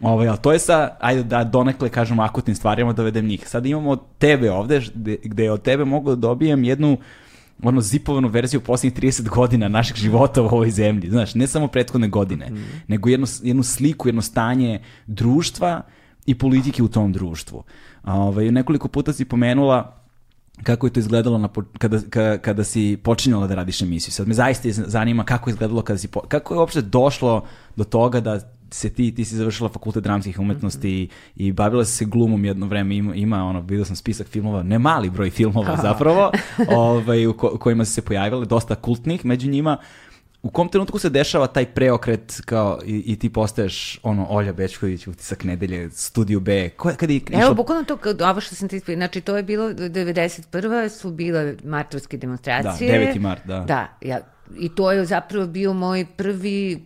Ovo, 0.00 0.14
ovaj, 0.14 0.28
ali 0.28 0.38
to 0.38 0.52
je 0.52 0.58
sa, 0.58 0.96
ajde 1.00 1.22
da 1.22 1.44
donekle 1.44 1.88
kažemo 1.88 2.22
akutnim 2.22 2.56
stvarima 2.56 2.92
dovedem 2.92 3.26
njih. 3.26 3.48
Sad 3.48 3.66
imamo 3.66 3.96
tebe 3.96 4.50
ovde, 4.50 4.82
gde, 4.94 5.16
gde 5.24 5.50
od 5.50 5.62
tebe 5.62 5.84
mogu 5.84 6.10
da 6.10 6.16
dobijem 6.16 6.64
jednu 6.64 6.98
ono 7.62 7.80
zipovanu 7.80 8.28
verziju 8.28 8.60
poslednjih 8.60 9.02
30 9.02 9.28
godina 9.28 9.68
našeg 9.68 9.96
života 9.96 10.42
u 10.42 10.46
ovoj 10.46 10.70
zemlji. 10.70 11.10
Znaš, 11.10 11.34
ne 11.34 11.46
samo 11.46 11.68
prethodne 11.68 12.08
godine, 12.08 12.50
mm. 12.50 12.82
nego 12.88 13.08
jednu, 13.08 13.26
jednu 13.42 13.62
sliku, 13.62 14.08
jedno 14.08 14.22
stanje 14.22 14.80
društva 15.06 15.82
i 16.26 16.34
politike 16.34 16.82
u 16.82 16.88
tom 16.88 17.12
društvu. 17.12 17.64
Ove, 18.04 18.18
ovaj, 18.18 18.50
nekoliko 18.50 18.88
puta 18.88 19.12
si 19.12 19.24
pomenula 19.24 19.95
kako 20.62 20.86
je 20.86 20.92
to 20.92 21.00
izgledalo 21.00 21.38
na, 21.38 21.48
kada, 21.78 22.00
kada, 22.10 22.38
kada 22.38 22.64
si 22.64 22.98
počinjala 23.02 23.46
da 23.46 23.54
radiš 23.54 23.82
emisiju. 23.82 24.12
Sad 24.12 24.28
me 24.28 24.34
zaista 24.34 24.68
zanima 24.72 25.24
kako 25.24 25.50
je 25.50 25.52
izgledalo 25.52 25.82
kada 25.82 25.98
si, 25.98 26.08
kako 26.28 26.54
je 26.54 26.58
uopšte 26.58 26.82
došlo 26.82 27.44
do 27.76 27.84
toga 27.84 28.20
da 28.20 28.40
se 28.70 28.90
ti, 28.90 29.14
ti 29.14 29.24
si 29.24 29.36
završila 29.36 29.68
fakultet 29.68 30.02
dramskih 30.02 30.38
umetnosti 30.40 30.88
mm 30.88 30.90
-hmm. 30.90 31.10
i, 31.36 31.46
i 31.46 31.52
bavila 31.52 31.84
se 31.84 32.04
glumom 32.04 32.44
jedno 32.44 32.66
vreme, 32.66 32.96
ima, 32.96 33.14
ima 33.14 33.44
ono, 33.44 33.60
vidio 33.60 33.84
sam 33.84 33.96
spisak 33.96 34.26
filmova, 34.26 34.62
ne 34.62 34.78
mali 34.78 35.10
broj 35.10 35.30
filmova 35.30 35.76
zapravo, 35.82 36.30
ovaj, 36.76 37.26
u, 37.26 37.36
ko, 37.36 37.50
u 37.54 37.58
kojima 37.58 37.84
si 37.84 37.92
se 37.92 38.02
pojavila, 38.02 38.44
dosta 38.44 38.74
kultnih 38.74 39.24
među 39.24 39.50
njima. 39.50 39.76
U 40.46 40.50
kom 40.50 40.68
trenutku 40.68 40.98
se 40.98 41.10
dešava 41.10 41.46
taj 41.46 41.66
preokret 41.66 42.40
kao 42.44 42.78
i, 42.84 43.02
i 43.06 43.18
ti 43.18 43.32
postaješ 43.32 44.00
ono 44.02 44.26
Olja 44.30 44.52
Bečković, 44.52 45.06
utisak 45.06 45.44
nedelje, 45.44 45.90
studiju 45.90 46.40
B, 46.40 46.68
ko, 46.68 46.92
kada 46.96 47.12
je 47.12 47.16
išlo... 47.16 47.42
Evo, 47.42 47.54
bukvalno 47.54 47.84
to, 47.84 47.96
kad, 47.96 48.22
ovo 48.22 48.40
što 48.40 48.54
sam 48.54 48.68
ti 48.68 48.80
znači 48.94 49.20
to 49.20 49.36
je 49.36 49.42
bilo 49.42 49.68
91. 49.70 50.88
su 50.88 51.10
bile 51.10 51.56
martovske 51.64 52.16
demonstracije. 52.16 52.98
Da, 52.98 53.12
9. 53.12 53.20
mart, 53.20 53.46
da. 53.46 53.60
Da, 53.60 53.98
ja, 54.00 54.20
i 54.58 54.74
to 54.74 54.92
je 54.92 55.04
zapravo 55.04 55.46
bio 55.46 55.72
moj 55.72 56.06
prvi 56.16 56.84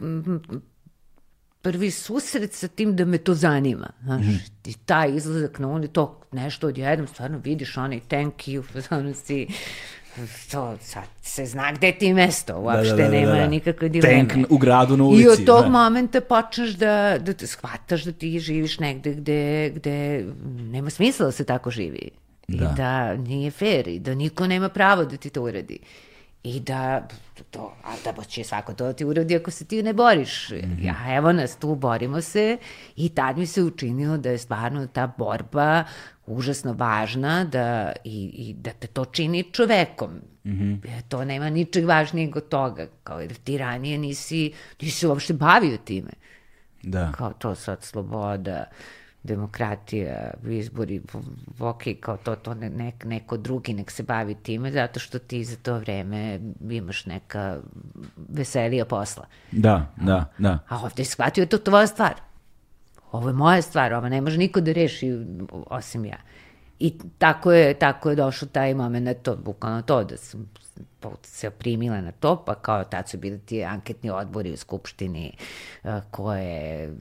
prvi 1.63 1.91
susret 1.91 2.53
sa 2.53 2.69
tim 2.69 2.97
da 2.97 3.05
me 3.05 3.19
to 3.19 3.35
zanima. 3.35 3.91
Znaš, 4.03 4.23
mm. 4.23 4.39
i 4.65 4.75
taj 4.75 5.17
izlazak 5.17 5.59
na 5.59 5.69
ulicu, 5.69 5.93
to 5.93 6.21
nešto 6.33 6.67
odjednom, 6.67 7.07
stvarno 7.07 7.39
vidiš 7.39 7.77
onaj 7.77 8.01
thank 8.01 8.35
you, 8.35 8.63
ono 8.99 9.15
si 9.15 9.47
to 10.51 10.77
sad 10.81 11.05
se 11.23 11.47
zna 11.47 11.73
gde 11.73 11.93
ti 11.93 12.15
mesto, 12.15 12.59
uopšte 12.59 12.97
da, 12.97 12.97
da, 12.97 13.03
da, 13.03 13.09
nema 13.09 13.33
da, 13.33 13.39
da. 13.39 13.47
nikakve 13.47 13.89
dileme. 13.89 14.29
Tank 14.29 14.47
u 14.51 14.59
gradu 14.59 14.97
na 14.97 15.05
ulici. 15.05 15.23
I 15.23 15.29
od 15.29 15.45
tog 15.47 15.63
da. 15.63 15.69
momenta 15.69 16.21
počneš 16.21 16.71
da, 16.71 17.19
da 17.19 17.33
te 17.33 17.47
shvataš 17.47 18.05
da 18.05 18.13
ti 18.13 18.39
živiš 18.39 18.79
negde 18.79 19.15
gde, 19.15 19.73
gde 19.75 20.25
nema 20.45 20.91
smisla 20.91 21.27
da 21.27 21.33
se 21.33 21.45
tako 21.45 21.71
živi. 21.71 22.11
Da. 22.49 22.65
I 22.65 22.77
da 22.77 23.15
nije 23.15 23.51
fair 23.51 23.89
i 23.89 23.99
da 23.99 24.15
niko 24.15 24.47
nema 24.47 24.69
pravo 24.69 25.05
da 25.05 25.17
ti 25.17 25.31
to 25.31 25.43
uradi. 25.43 25.79
I 26.43 26.61
da, 26.61 27.09
to, 27.51 27.73
a 27.85 28.13
da 28.13 28.25
će 28.25 28.45
svako 28.45 28.75
to 28.75 28.85
da 28.85 28.93
ti 28.93 29.05
uradi 29.05 29.37
ako 29.37 29.51
se 29.51 29.65
ti 29.65 29.83
ne 29.83 29.93
boriš. 29.93 30.51
Mm 30.51 30.55
-hmm. 30.55 30.87
Ja, 30.87 31.17
evo 31.17 31.33
nas 31.33 31.57
tu, 31.57 31.75
borimo 31.75 32.21
se 32.21 32.59
i 32.97 33.09
tad 33.09 33.39
mi 33.39 33.47
se 33.47 33.63
učinilo 33.63 34.19
da 34.19 34.31
je 34.31 34.39
stvarno 34.39 34.87
ta 34.87 35.07
borba 35.19 35.85
užasno 36.31 36.72
važna 36.72 37.45
da, 37.45 37.93
i, 38.05 38.24
i 38.35 38.55
da 38.55 38.70
te 38.70 38.87
to 38.87 39.05
čini 39.05 39.43
čovekom. 39.53 40.11
Mm 40.45 40.51
-hmm. 40.51 41.03
To 41.09 41.24
nema 41.24 41.51
ničeg 41.51 41.85
važnijeg 41.85 42.37
od 42.37 42.49
toga. 42.49 42.87
Kao 43.05 43.20
jer 43.20 43.35
ti 43.35 43.59
ranije 43.59 43.99
nisi, 43.99 44.53
nisi 44.81 45.07
uopšte 45.07 45.33
bavio 45.33 45.76
time. 45.76 46.11
Da. 46.83 47.12
Kao 47.12 47.33
to 47.33 47.55
sad 47.55 47.83
sloboda, 47.83 48.64
demokratija, 49.22 50.31
izbori, 50.49 51.03
ok, 51.59 51.83
kao 52.01 52.16
to, 52.16 52.37
to 52.37 52.55
ne, 52.55 52.70
ne, 52.70 52.93
neko 53.05 53.37
drugi 53.37 53.72
nek 53.72 53.91
se 53.91 54.03
bavi 54.03 54.35
time, 54.35 54.72
zato 54.72 55.01
što 55.01 55.18
ti 55.18 55.45
za 55.45 55.57
to 55.57 55.78
vreme 55.78 56.41
imaš 56.70 57.07
neka 57.07 57.59
veselija 58.28 58.85
posla. 58.85 59.26
Da, 59.53 59.93
da, 59.97 60.24
da. 60.39 60.59
A 60.68 60.78
ovde 60.83 61.01
je 61.01 61.07
shvatio 61.07 61.47
to 61.47 61.59
tvoja 61.59 61.87
stvar 61.87 62.30
ovo 63.13 63.29
je 63.29 63.35
moja 63.35 63.63
stvar, 63.63 63.93
ovo 63.93 64.09
ne 64.09 64.21
može 64.21 64.39
niko 64.39 64.61
da 64.61 64.73
reši 64.73 65.19
osim 65.51 66.05
ja. 66.05 66.19
I 66.79 66.99
tako 67.19 67.53
je, 67.53 67.75
tako 67.75 68.11
je 68.11 68.17
došao 68.17 68.49
taj 68.49 68.75
moment, 68.75 69.23
to, 69.23 69.37
bukvalno 69.37 69.83
to, 69.83 70.05
da 70.05 70.17
sam 70.17 70.51
se 71.23 71.51
primila 71.51 72.01
na 72.01 72.13
to, 72.13 72.43
pa 72.47 72.55
kao 72.55 72.85
tad 72.85 73.09
su 73.09 73.19
bili 73.19 73.39
ti 73.39 73.65
anketni 73.65 74.11
odbori 74.11 74.53
u 74.53 74.57
Skupštini 74.57 75.33
uh, 75.85 75.91
ko 76.11 76.35
je 76.35 76.95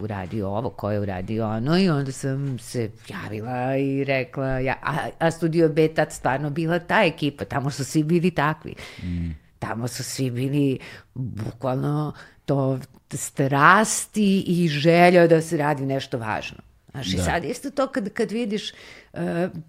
uradio 0.00 0.48
ovo, 0.48 0.70
ko 0.70 0.90
je 0.90 1.00
uradio 1.00 1.48
ono 1.48 1.78
i 1.78 1.88
onda 1.88 2.12
sam 2.12 2.58
se 2.58 2.90
javila 3.08 3.76
i 3.76 4.04
rekla, 4.04 4.46
ja, 4.46 4.74
a, 4.82 5.08
a 5.18 5.30
Studio 5.30 5.68
B 5.68 5.88
tad 5.88 6.12
stvarno 6.12 6.50
bila 6.50 6.78
ta 6.78 7.04
ekipa, 7.04 7.44
tamo 7.44 7.70
su 7.70 7.84
svi 7.84 8.02
bili 8.02 8.30
takvi. 8.30 8.74
Mm. 9.02 9.30
Tamo 9.58 9.88
su 9.88 10.04
svi 10.04 10.30
bili 10.30 10.78
bukvalno 11.14 12.12
to 12.46 12.78
strasti 13.14 14.44
i 14.46 14.68
želja 14.68 15.26
da 15.26 15.42
se 15.42 15.56
radi 15.56 15.86
nešto 15.86 16.18
važno. 16.18 16.58
Znaš, 16.90 17.06
da. 17.06 17.22
i 17.22 17.24
sad 17.24 17.44
isto 17.44 17.70
to 17.70 17.86
kad, 17.86 18.12
kad 18.12 18.30
vidiš 18.30 18.72
uh, 19.12 19.20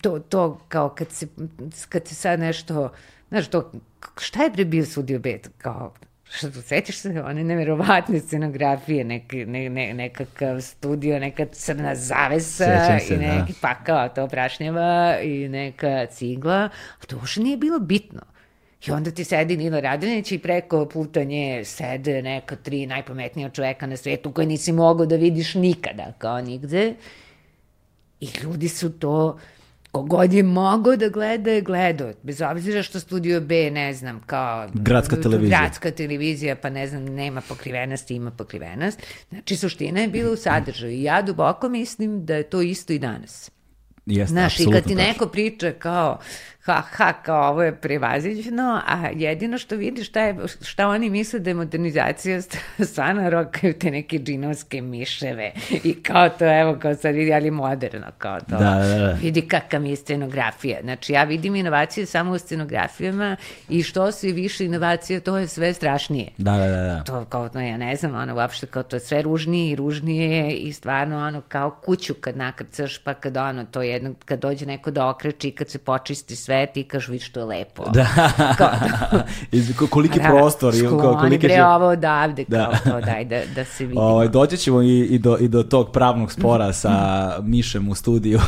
to, 0.01 0.19
to 0.19 0.59
kao 0.67 0.89
kad 0.89 1.11
se, 1.11 1.28
kad 1.89 2.07
se 2.07 2.15
sad 2.15 2.39
nešto, 2.39 2.91
znaš, 3.30 3.47
to, 3.47 3.71
šta 4.19 4.43
je 4.43 4.53
pre 4.53 4.65
bio 4.65 4.86
sudio 4.86 5.19
bet, 5.19 5.49
kao, 5.57 5.93
što 6.23 6.51
tu 6.51 6.61
sećaš 6.61 6.97
se, 6.97 7.21
one 7.21 7.43
neverovatne 7.43 8.19
scenografije, 8.19 9.03
nek, 9.03 9.34
ne, 9.34 9.69
ne, 9.69 9.93
nekakav 9.93 10.61
studio, 10.61 11.19
neka 11.19 11.45
crna 11.45 11.95
zavesa 11.95 12.99
se, 12.99 13.13
i 13.13 13.17
da. 13.17 13.21
neki 13.21 13.53
da. 13.53 13.59
pakao 13.61 14.09
to 14.09 14.28
prašnjava 14.28 15.19
i 15.23 15.49
neka 15.49 16.05
cigla, 16.05 16.69
a 17.01 17.05
to 17.07 17.15
uopšte 17.15 17.41
nije 17.41 17.57
bilo 17.57 17.80
bitno. 17.80 18.21
I 18.86 18.91
onda 18.91 19.11
ti 19.11 19.23
sedi 19.23 19.57
Nino 19.57 19.82
Radinić 19.82 20.32
i 20.32 20.39
preko 20.39 20.86
puta 20.86 21.23
nje 21.23 21.65
sede 21.65 22.21
neka 22.21 22.55
tri 22.55 22.86
najpametnija 22.86 23.49
čoveka 23.49 23.88
na 23.88 23.97
svetu 23.97 24.32
koje 24.32 24.47
nisi 24.47 24.71
mogao 24.71 25.05
da 25.05 25.15
vidiš 25.15 25.55
nikada, 25.55 26.13
kao 26.17 26.41
nigde. 26.41 26.93
I 28.19 28.30
ljudi 28.43 28.69
su 28.69 28.89
to, 28.89 29.39
kogod 29.91 30.34
je 30.34 30.43
mogao 30.43 30.95
da 30.95 31.09
gleda 31.09 31.51
je 31.51 31.61
gledao. 31.61 32.13
Bez 32.23 32.41
obzira 32.41 32.84
što 32.84 32.99
Studio 32.99 33.41
B, 33.41 33.71
ne 33.71 33.93
znam, 33.93 34.21
kao... 34.25 34.67
Gradska 34.73 35.15
televizija. 35.15 35.59
Gradska 35.59 35.91
televizija, 35.91 36.55
pa 36.55 36.69
ne 36.69 36.88
znam, 36.88 37.05
nema 37.05 37.41
pokrivenost, 37.41 38.11
ima 38.11 38.32
pokrivenost. 38.32 38.99
Znači, 39.30 39.55
suština 39.55 39.99
je 39.99 40.07
bila 40.07 40.32
u 40.32 40.36
sadržaju. 40.36 40.93
I 40.93 41.03
ja 41.03 41.21
duboko 41.21 41.69
mislim 41.69 42.25
da 42.25 42.36
je 42.36 42.43
to 42.43 42.61
isto 42.61 42.93
i 42.93 42.99
danas. 42.99 43.51
Jeste, 44.05 44.32
Znaš, 44.32 44.59
i 44.59 44.65
kad 44.71 44.84
ti 44.84 44.95
neko 44.95 45.28
priča 45.28 45.71
kao, 45.71 46.19
ha, 46.68 46.82
ha, 46.91 47.13
kao 47.13 47.49
ovo 47.49 47.63
je 47.63 47.76
prevaziđeno, 47.76 48.82
a 48.88 49.09
jedino 49.15 49.57
što 49.57 49.76
vidiš 49.76 50.07
šta, 50.07 50.22
je, 50.22 50.36
šta 50.61 50.88
oni 50.88 51.09
misle 51.09 51.39
da 51.39 51.49
je 51.49 51.53
modernizacija 51.53 52.41
stvarno 52.91 53.30
rokaju 53.30 53.74
te 53.74 53.91
neke 53.91 54.20
džinovske 54.20 54.82
miševe 54.82 55.51
i 55.84 56.03
kao 56.03 56.30
to, 56.30 56.59
evo, 56.61 56.78
kao 56.82 56.95
sad 56.95 57.15
vidi, 57.15 57.34
ali 57.34 57.51
moderno, 57.51 58.07
kao 58.18 58.39
to. 58.39 58.57
Da, 58.57 58.57
da, 58.57 58.97
da. 58.99 59.18
Vidi 59.22 59.41
kakva 59.41 59.80
mi 59.80 59.89
je 59.89 59.95
scenografija. 59.95 60.80
Znači, 60.82 61.13
ja 61.13 61.24
vidim 61.24 61.55
inovacije 61.55 62.05
samo 62.05 62.32
u 62.32 62.38
scenografijama 62.38 63.36
i 63.70 63.84
što 63.84 64.11
se 64.11 64.28
više 64.28 64.65
inovacija, 64.65 65.20
to 65.20 65.38
je 65.38 65.47
sve 65.47 65.74
strašnije. 65.74 66.32
Da, 66.38 66.51
da, 66.51 66.68
da. 66.68 66.84
da. 66.84 67.03
To 67.03 67.26
kao, 67.26 67.49
no, 67.53 67.61
ja 67.61 67.78
ne 67.78 67.95
znam, 67.95 68.15
ono, 68.15 68.36
uopšte 68.36 68.68
kao 68.68 68.84
to 68.84 68.95
je 68.95 68.99
sve 68.99 69.22
ružnije 69.22 69.72
i 69.72 69.76
ružnije 69.76 70.51
i 70.51 70.74
stvarno, 70.74 71.28
ono, 71.28 71.41
kao 71.41 71.72
kuću 71.86 72.13
kad 72.13 72.38
nakrcaš, 72.38 72.97
pa 72.97 73.13
kad 73.13 73.38
ono, 73.38 73.65
to 73.65 73.82
jedno, 73.82 74.13
kad 74.26 74.39
dođe 74.39 74.65
neko 74.65 74.91
da 74.91 75.09
okreči, 75.09 75.51
kad 75.51 75.70
se 75.70 75.80
počisti 75.80 76.36
sve, 76.36 76.57
ti 76.66 76.84
kažeš, 76.84 77.08
vidi 77.08 77.24
što 77.24 77.39
je 77.39 77.45
lepo. 77.45 77.84
Da. 77.89 78.08
Kao, 78.58 78.70
ko- 79.80 79.88
koliki 79.88 80.20
da, 80.20 80.26
prostor. 80.26 80.74
i 80.74 80.78
skloni, 80.78 80.97
ko- 80.97 81.18
kolike 81.18 81.47
bre, 81.47 81.55
će- 81.55 81.66
ovo 81.66 81.88
odavde, 81.88 82.45
Da. 82.47 82.72
kao 82.84 82.91
to, 82.91 83.01
daj 83.01 83.26
da, 83.26 83.39
da 83.55 83.66
se 83.66 83.84
vidimo. 83.84 84.01
Ovaj, 84.01 84.28
doći 84.28 84.58
ćemo 84.58 84.82
i, 84.82 84.99
i, 85.01 85.20
do, 85.20 85.38
i 85.38 85.47
do 85.47 85.64
tog 85.64 85.91
pravnog 85.91 86.32
spora 86.32 86.74
sa 86.74 86.91
Mišem 87.41 87.89
u 87.89 87.95
studiju 87.95 88.39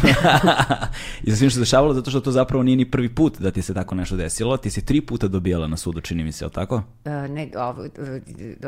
i 1.24 1.32
sa 1.32 1.38
svim 1.38 1.49
što 1.49 1.55
se 1.55 1.60
dešavalo, 1.60 1.93
zato 1.93 2.12
što 2.12 2.20
to 2.20 2.32
zapravo 2.32 2.64
nije 2.64 2.76
ni 2.78 2.86
prvi 2.86 3.10
put 3.10 3.39
da 3.39 3.51
ti 3.51 3.62
se 3.62 3.74
tako 3.74 3.95
nešto 3.95 4.16
desilo. 4.16 4.57
Ti 4.57 4.70
si 4.70 4.86
tri 4.86 5.01
puta 5.01 5.28
dobijala 5.28 5.68
na 5.68 5.78
sudu, 5.78 6.01
čini 6.01 6.24
mi 6.24 6.32
se, 6.32 6.45
jel 6.45 6.49
tako? 6.49 6.82
E, 7.05 7.10
ne, 7.10 7.49
ovo, 7.57 7.86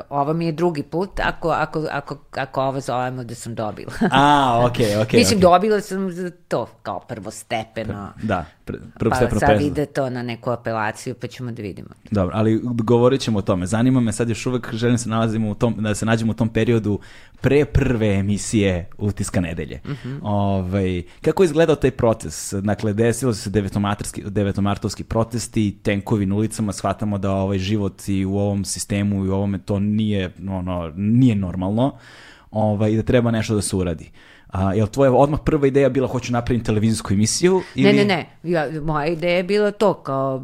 ovo 0.09 0.33
mi 0.33 0.45
je 0.45 0.51
drugi 0.51 0.83
put, 0.83 1.19
ako, 1.19 1.49
ako, 1.49 1.87
ako, 1.91 2.17
ako 2.31 2.61
ovo 2.61 2.79
zovemo 2.79 3.23
da 3.23 3.35
sam 3.35 3.55
dobila. 3.55 3.91
A, 4.11 4.61
okej, 4.65 4.97
okej. 4.97 5.17
Mislim, 5.19 5.37
okej. 5.37 5.41
dobila 5.41 5.81
sam 5.81 6.09
to 6.47 6.67
kao 6.81 6.99
prvostepeno. 6.99 8.09
Da, 8.23 8.45
pr 8.71 8.99
prvo 8.99 9.09
Pa 9.09 9.15
sad 9.15 9.29
presudu. 9.29 9.65
ide 9.67 9.85
to 9.85 10.09
na 10.09 10.23
neku 10.23 10.49
apelaciju, 10.51 11.15
pa 11.21 11.27
ćemo 11.27 11.51
da 11.51 11.61
vidimo. 11.61 11.89
Dobro, 12.11 12.35
ali 12.37 12.61
govorit 12.63 13.21
ćemo 13.21 13.39
o 13.39 13.41
tome. 13.41 13.65
Zanima 13.65 13.99
me 13.99 14.11
sad 14.11 14.29
još 14.29 14.45
uvek, 14.45 14.73
želim 14.73 14.97
se 14.97 15.09
nalazimo 15.09 15.49
u 15.49 15.55
tom, 15.55 15.75
da 15.77 15.95
se 15.95 16.05
nađemo 16.05 16.31
u 16.31 16.35
tom 16.35 16.49
periodu 16.49 16.99
pre 17.41 17.65
prve 17.65 18.07
emisije 18.07 18.89
Utiska 18.97 19.41
nedelje. 19.41 19.81
ovaj, 20.21 21.03
kako 21.21 21.43
je 21.43 21.45
izgledao 21.45 21.75
taj 21.75 21.91
proces? 21.91 22.53
Dakle, 22.53 22.93
desilo 22.93 23.33
se 23.33 23.49
devetomartovski, 23.49 24.23
devetomartovski 24.25 25.03
protesti, 25.03 25.77
tenkovi 25.83 26.25
na 26.25 26.35
ulicama, 26.35 26.73
shvatamo 26.73 27.17
da 27.17 27.31
ovaj 27.31 27.57
život 27.57 28.07
i 28.07 28.25
u 28.25 28.37
ovom 28.37 28.65
sistemu 28.65 29.25
i 29.25 29.29
u 29.29 29.33
ovome 29.33 29.57
to 29.57 29.79
nije, 29.79 30.31
ono, 30.49 30.91
nije 30.95 31.35
normalno 31.35 31.97
ovaj, 32.51 32.91
i 32.91 32.95
da 32.95 33.03
treba 33.03 33.31
nešto 33.31 33.55
da 33.55 33.61
se 33.61 33.75
uradi. 33.75 34.11
A, 34.51 34.73
jel 34.73 34.87
tvoja 34.87 35.11
odmah 35.11 35.39
prva 35.45 35.67
ideja 35.67 35.89
bila 35.89 36.07
hoću 36.07 36.33
napraviti 36.33 36.65
televizijsku 36.65 37.13
emisiju? 37.13 37.61
Ne, 37.75 37.93
ne, 37.93 38.05
ne. 38.05 38.25
Ja, 38.43 38.67
moja 38.81 39.05
ideja 39.05 39.37
je 39.37 39.43
bila 39.43 39.71
to, 39.71 39.93
kao, 39.93 40.43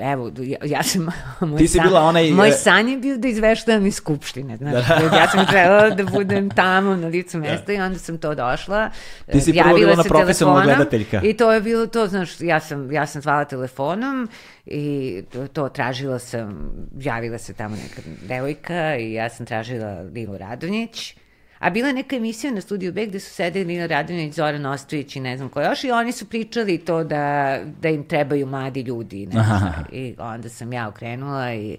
evo, 0.00 0.32
ja, 0.38 0.58
ja 0.64 0.82
sam... 0.82 1.08
Moj 1.40 1.58
Ti 1.58 1.68
si 1.68 1.80
bila 1.80 2.00
onaj, 2.00 2.30
Moj 2.30 2.48
e- 2.48 2.52
san 2.52 2.88
je 2.88 2.96
bio 2.98 3.16
da 3.16 3.28
izveštavam 3.28 3.86
iz 3.86 3.94
Skupštine, 3.94 4.56
znaš. 4.60 4.88
ja 5.12 5.28
sam 5.28 5.46
trebala 5.46 5.90
da 5.90 6.04
budem 6.04 6.50
tamo 6.50 6.96
na 6.96 7.08
licu 7.08 7.38
mesta 7.38 7.72
i 7.72 7.80
onda 7.80 7.98
sam 7.98 8.18
to 8.18 8.34
došla. 8.34 8.90
Ti 9.32 9.40
si 9.40 9.52
prvo 9.52 9.68
javila 9.68 9.90
bila 9.90 10.02
se 10.02 10.08
profesionalna 10.08 10.64
gledateljka. 10.64 11.20
I 11.24 11.34
to 11.34 11.52
je 11.52 11.60
bilo 11.60 11.86
to, 11.86 12.06
znaš, 12.06 12.40
ja 12.40 12.60
sam, 12.60 12.92
ja 12.92 13.06
sam 13.06 13.22
zvala 13.22 13.44
telefonom 13.44 14.28
i 14.66 15.22
to, 15.32 15.46
to 15.46 15.68
tražila 15.68 16.18
sam, 16.18 16.70
javila 17.00 17.38
se 17.38 17.54
tamo 17.54 17.76
neka 17.76 18.08
devojka 18.28 18.96
i 18.96 19.12
ja 19.12 19.28
sam 19.28 19.46
tražila 19.46 20.00
Lilu 20.00 20.38
Radonjić. 20.38 21.14
A 21.58 21.70
bila 21.70 21.88
je 21.88 21.94
neka 21.94 22.16
emisija 22.16 22.52
na 22.52 22.60
Studiju 22.60 22.92
B 22.92 23.06
gde 23.06 23.20
su 23.20 23.30
sedeli 23.30 23.64
Lina 23.64 23.86
Radonjić, 23.86 24.34
Zoran 24.34 24.66
Ostojić 24.66 25.16
i 25.16 25.20
ne 25.20 25.36
znam 25.36 25.48
ko 25.48 25.60
još 25.60 25.84
i 25.84 25.90
oni 25.90 26.12
su 26.12 26.26
pričali 26.26 26.78
to 26.78 27.04
da, 27.04 27.58
da 27.80 27.88
im 27.88 28.04
trebaju 28.04 28.46
mladi 28.46 28.80
ljudi. 28.80 29.26
Ne 29.26 29.32
znam. 29.32 29.84
I 29.92 30.14
onda 30.18 30.48
sam 30.48 30.72
ja 30.72 30.88
okrenula 30.88 31.54
i 31.54 31.76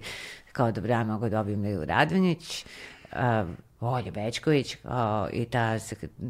kao 0.52 0.72
dobro, 0.72 0.92
ja 0.92 1.04
mogu 1.04 1.28
dobijem 1.28 1.62
Lilu 1.62 1.84
Radonjić. 1.84 2.64
Uh, 3.12 3.18
Olja 3.80 4.10
Bečković 4.10 4.74
kao, 4.74 5.28
i 5.32 5.44
ta, 5.44 5.78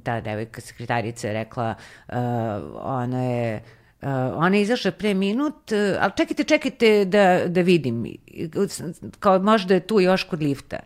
ta 0.03 0.21
devojka 0.21 0.61
sekretarica 0.61 1.27
je 1.27 1.35
rekla 1.35 1.75
uh, 2.09 2.15
ona 2.75 3.23
je 3.23 3.63
Uh, 4.03 4.09
ona 4.35 4.57
je 4.57 4.63
izašla 4.63 4.91
pre 4.91 5.15
minut, 5.15 5.73
uh, 5.73 5.79
ali 6.01 6.13
čekajte, 6.17 6.45
čekajte 6.45 7.05
da, 7.05 7.41
da 7.47 7.61
vidim. 7.61 8.07
Kao 9.19 9.39
možda 9.39 9.75
je 9.75 9.81
tu 9.81 10.01
još 10.01 10.25
kod 10.25 10.43
lifta. 10.43 10.79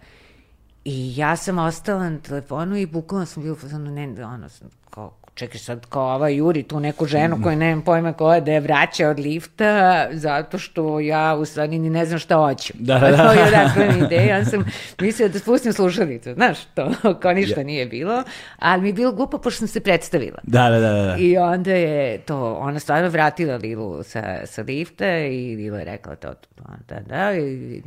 I 0.85 1.15
ja 1.17 1.37
sam 1.37 1.59
ostala 1.59 2.11
na 2.11 2.19
telefonu 2.19 2.77
i 2.77 2.87
bukvalno 2.87 3.27
sam 3.27 3.43
bila 3.43 3.53
u 3.53 3.57
fazonu, 3.57 3.91
ne, 3.91 4.25
ono, 4.25 4.49
kao, 4.91 5.13
čekaj 5.35 5.59
sad, 5.59 5.87
kao 5.87 6.15
ova 6.15 6.29
juri 6.29 6.63
tu 6.63 6.81
neku 6.81 7.07
ženu 7.07 7.41
koju 7.43 7.57
nemam 7.57 7.83
pojma 7.83 8.13
koja 8.13 8.41
da 8.41 8.53
je 8.53 8.61
vraća 8.61 9.09
od 9.09 9.19
lifta, 9.19 10.07
zato 10.13 10.59
što 10.59 11.01
ja 11.01 11.35
u 11.35 11.45
stvari 11.45 11.79
ni 11.79 11.91
ne 11.91 12.07
znam 12.07 12.19
šta 12.19 12.37
hoću. 12.37 12.73
Da, 12.79 12.99
da, 13.01 13.11
da. 13.11 13.17
To 13.17 13.33
je 13.33 13.47
odakle 13.47 13.89
mi 13.95 14.05
ideja, 14.07 14.37
ja 14.37 14.45
sam 14.45 14.65
mislila 15.01 15.29
da 15.29 15.39
spustim 15.39 15.73
slušalicu, 15.73 16.35
znaš, 16.35 16.59
to 16.75 16.93
kao 17.23 17.33
ništa 17.33 17.63
nije 17.63 17.87
bilo, 17.87 18.23
ali 18.59 18.83
mi 18.83 18.89
je 18.89 18.93
bilo 18.93 19.13
glupo 19.13 19.39
pošto 19.39 19.59
sam 19.59 19.69
se 19.69 19.81
predstavila. 19.81 20.39
Da, 20.43 20.71
da, 20.71 20.81
da, 20.81 20.93
da. 20.93 21.17
I 21.19 21.37
onda 21.37 21.73
je 21.73 22.19
to, 22.19 22.55
ona 22.55 22.81
stvarno 22.81 23.09
vratila 23.09 23.57
Lilu 23.57 24.03
sa, 24.03 24.47
sa 24.47 24.63
lifta 24.63 25.19
i 25.19 25.57
Lila 25.57 25.79
je 25.79 25.85
rekla 25.85 26.15
to, 26.15 26.35
to, 26.35 26.65
da, 26.89 27.01
da, 27.01 27.35
i, 27.35 27.83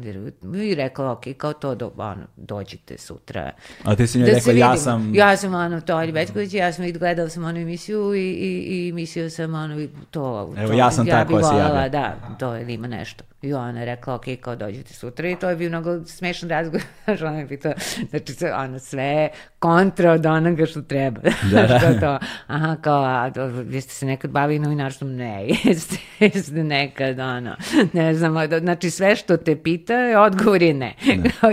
i 0.54 0.76
rekla, 0.76 1.12
ok, 1.12 1.24
kao 1.38 1.54
to, 1.54 1.76
do, 1.76 1.91
ono, 1.98 2.24
dođite 2.36 2.98
sutra. 2.98 3.52
A 3.84 3.95
ti 3.95 4.08
si 4.08 4.20
njoj 4.20 4.30
Da 4.30 4.36
rekla, 4.36 4.54
ja 4.54 4.78
sam... 4.78 5.16
Ja 5.16 5.38
sam, 5.38 5.54
ono, 5.54 5.82
Tolja 5.82 6.12
Bečković, 6.12 6.54
ja 6.54 6.74
sam 6.74 6.86
vid- 6.86 6.98
gledala 6.98 7.30
sam 7.38 7.45
onu 7.45 7.59
emisiju 7.59 8.15
i, 8.15 8.19
i, 8.19 8.88
i 8.88 8.91
mislila 8.91 9.29
sam, 9.29 9.53
ono, 9.55 9.79
i 9.79 9.89
to... 10.11 10.53
Evo, 10.57 10.67
to, 10.67 10.73
ja 10.73 10.91
sam 10.91 11.07
ta 11.07 11.23
bi 11.25 11.33
koja 11.33 11.43
se 11.43 11.55
javlja. 11.55 11.89
Da, 11.89 12.15
to 12.39 12.53
je, 12.53 12.73
ima 12.73 12.88
nešto. 12.88 13.23
I 13.41 13.53
ona 13.53 13.79
je 13.79 13.85
rekla, 13.85 14.15
ok, 14.15 14.23
kao 14.41 14.55
dođete 14.55 14.93
sutra 14.93 15.29
i 15.29 15.35
to 15.35 15.49
je 15.49 15.55
bio 15.55 15.69
mnogo 15.69 16.05
smešan 16.05 16.49
razgovor. 16.49 16.81
Znaš, 17.03 17.21
ona 17.21 17.39
je 17.39 17.47
pitala, 17.47 17.75
znači, 18.09 18.33
ono, 18.55 18.79
sve 18.79 19.29
kontra 19.59 20.11
od 20.11 20.25
onoga 20.25 20.65
što 20.65 20.81
treba. 20.81 21.21
Da, 21.51 21.67
da. 21.67 21.79
Što 21.79 21.99
to, 21.99 22.19
aha, 22.47 22.75
kao, 22.81 23.03
a, 23.03 23.29
do- 23.29 23.45
vi 23.45 23.81
ste 23.81 23.93
se 23.93 24.05
nekad 24.05 24.31
bavili 24.31 24.59
novinarstvom? 24.59 25.15
Ne, 25.15 25.47
jeste, 25.63 25.95
jeste 26.19 26.63
nekad, 26.63 27.19
ono, 27.19 27.55
ne 27.93 28.13
znam, 28.13 28.38
a, 28.38 28.47
do- 28.47 28.59
znači 28.59 28.89
sve 28.89 29.15
što 29.15 29.38
te 29.38 29.55
pita, 29.55 29.93
odgovor 30.17 30.61
je 30.61 30.73
ne. 30.73 30.93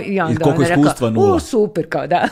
I 0.05 0.19
onda 0.21 0.33
I 0.33 0.37
koliko 0.37 0.61
ona 0.61 0.67
rekla, 0.69 0.83
iskustva? 0.83 1.09
Nula. 1.09 1.35
U, 1.35 1.39
super, 1.39 1.89
kao 1.89 2.07
da, 2.07 2.27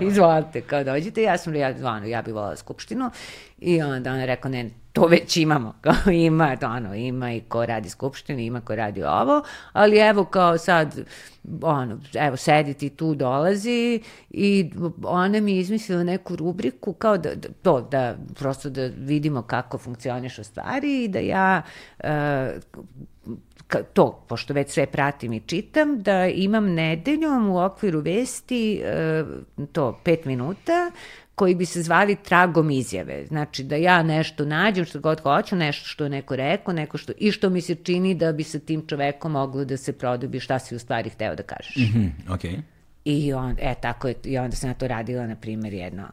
izvolite, 0.00 0.60
kao 0.60 0.84
dođite, 0.84 1.22
ja 1.22 1.38
sam, 1.38 1.54
ja, 1.54 1.74
ono, 1.84 2.06
ja 2.06 2.22
bi 2.22 2.32
volala 2.32 2.56
skupštinu 2.78 3.10
i 3.58 3.82
onda 3.82 4.12
ona 4.12 4.24
rekao, 4.24 4.50
ne, 4.50 4.70
to 4.92 5.06
već 5.06 5.36
imamo, 5.36 5.74
kao 5.84 6.12
ima, 6.12 6.56
ono, 6.62 6.94
ima 6.94 7.32
i 7.32 7.40
ko 7.40 7.66
radi 7.66 7.90
skupštinu, 7.90 8.38
ima 8.40 8.60
ko 8.60 8.76
radi 8.76 9.02
ovo, 9.02 9.42
ali 9.72 9.98
evo 9.98 10.24
kao 10.24 10.58
sad, 10.58 11.00
ono, 11.62 12.00
evo, 12.14 12.36
sedi 12.36 12.74
ti 12.74 12.88
tu, 12.90 13.14
dolazi 13.14 14.00
i 14.30 14.70
ona 15.02 15.40
mi 15.40 15.52
je 15.52 15.60
izmislila 15.60 16.02
neku 16.04 16.36
rubriku 16.36 16.92
kao 16.92 17.18
da, 17.18 17.34
da 17.34 17.48
to, 17.62 17.80
da 17.80 18.16
prosto 18.34 18.70
da 18.70 18.90
vidimo 18.98 19.42
kako 19.42 19.78
funkcionišu 19.78 20.44
stvari 20.44 21.04
i 21.04 21.08
da 21.08 21.18
ja 21.18 21.62
e, 21.98 22.10
ka- 23.68 23.82
to, 23.92 24.24
pošto 24.28 24.54
već 24.54 24.70
sve 24.70 24.86
pratim 24.86 25.32
i 25.32 25.40
čitam, 25.40 26.02
da 26.02 26.26
imam 26.26 26.74
nedeljom 26.74 27.48
u 27.48 27.64
okviru 27.64 28.00
vesti 28.00 28.80
e, 28.84 29.24
to 29.72 30.00
pet 30.04 30.24
minuta 30.24 30.90
koji 31.38 31.54
bi 31.54 31.66
se 31.66 31.82
zvali 31.82 32.16
tragom 32.16 32.70
izjave. 32.70 33.26
Znači 33.26 33.64
da 33.64 33.76
ja 33.76 34.02
nešto 34.02 34.44
nađem 34.44 34.84
što 34.84 35.00
god 35.00 35.20
hoću, 35.20 35.56
nešto 35.56 35.86
što 35.86 36.04
je 36.04 36.10
neko 36.10 36.36
rekao, 36.36 36.74
neko 36.74 36.98
što, 36.98 37.12
i 37.18 37.32
što 37.32 37.50
mi 37.50 37.60
se 37.60 37.74
čini 37.74 38.14
da 38.14 38.32
bi 38.32 38.42
sa 38.42 38.58
tim 38.58 38.86
čovekom 38.86 39.32
moglo 39.32 39.64
da 39.64 39.76
se 39.76 39.92
produbi 39.92 40.40
šta 40.40 40.58
si 40.58 40.74
u 40.74 40.78
stvari 40.78 41.10
hteo 41.10 41.34
da 41.34 41.42
kažeš. 41.42 41.76
Mhm, 41.76 42.06
okej. 42.32 42.58
I, 43.04 43.32
on, 43.32 43.56
e, 43.58 43.74
tako 43.80 44.08
je, 44.08 44.14
i 44.24 44.38
onda 44.38 44.56
sam 44.56 44.70
ja 44.70 44.74
to 44.74 44.88
radila, 44.88 45.26
na 45.26 45.36
primjer, 45.36 45.74
jedno 45.74 46.08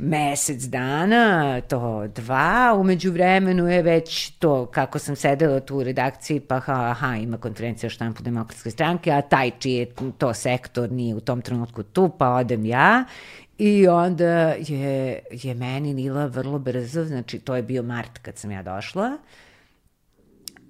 mesec 0.00 0.62
dana, 0.64 1.60
to 1.60 2.06
dva, 2.14 2.74
umeđu 2.80 3.12
vremenu 3.12 3.68
je 3.68 3.82
već 3.82 4.30
to, 4.30 4.66
kako 4.66 4.98
sam 4.98 5.16
sedela 5.16 5.60
tu 5.60 5.76
u 5.76 5.82
redakciji, 5.82 6.40
pa 6.40 6.60
ha, 6.60 6.90
aha, 6.90 7.16
ima 7.16 7.36
konferencija 7.36 7.86
o 7.86 7.90
štampu 7.90 8.22
demokratske 8.22 8.70
stranke, 8.70 9.12
a 9.12 9.20
taj 9.20 9.50
čiji 9.58 9.74
je 9.74 9.86
to 10.18 10.34
sektor 10.34 10.92
nije 10.92 11.14
u 11.14 11.20
tom 11.20 11.42
trenutku 11.42 11.82
tu, 11.82 12.10
pa 12.18 12.28
odem 12.28 12.64
ja 12.64 13.04
I 13.60 13.88
onda 13.88 14.54
je, 14.68 15.22
je 15.30 15.54
meni 15.54 15.94
Nila 15.94 16.26
vrlo 16.26 16.58
brzo, 16.58 17.04
znači 17.04 17.38
to 17.38 17.56
je 17.56 17.62
bio 17.62 17.82
mart 17.82 18.18
kad 18.18 18.38
sam 18.38 18.50
ja 18.50 18.62
došla, 18.62 19.18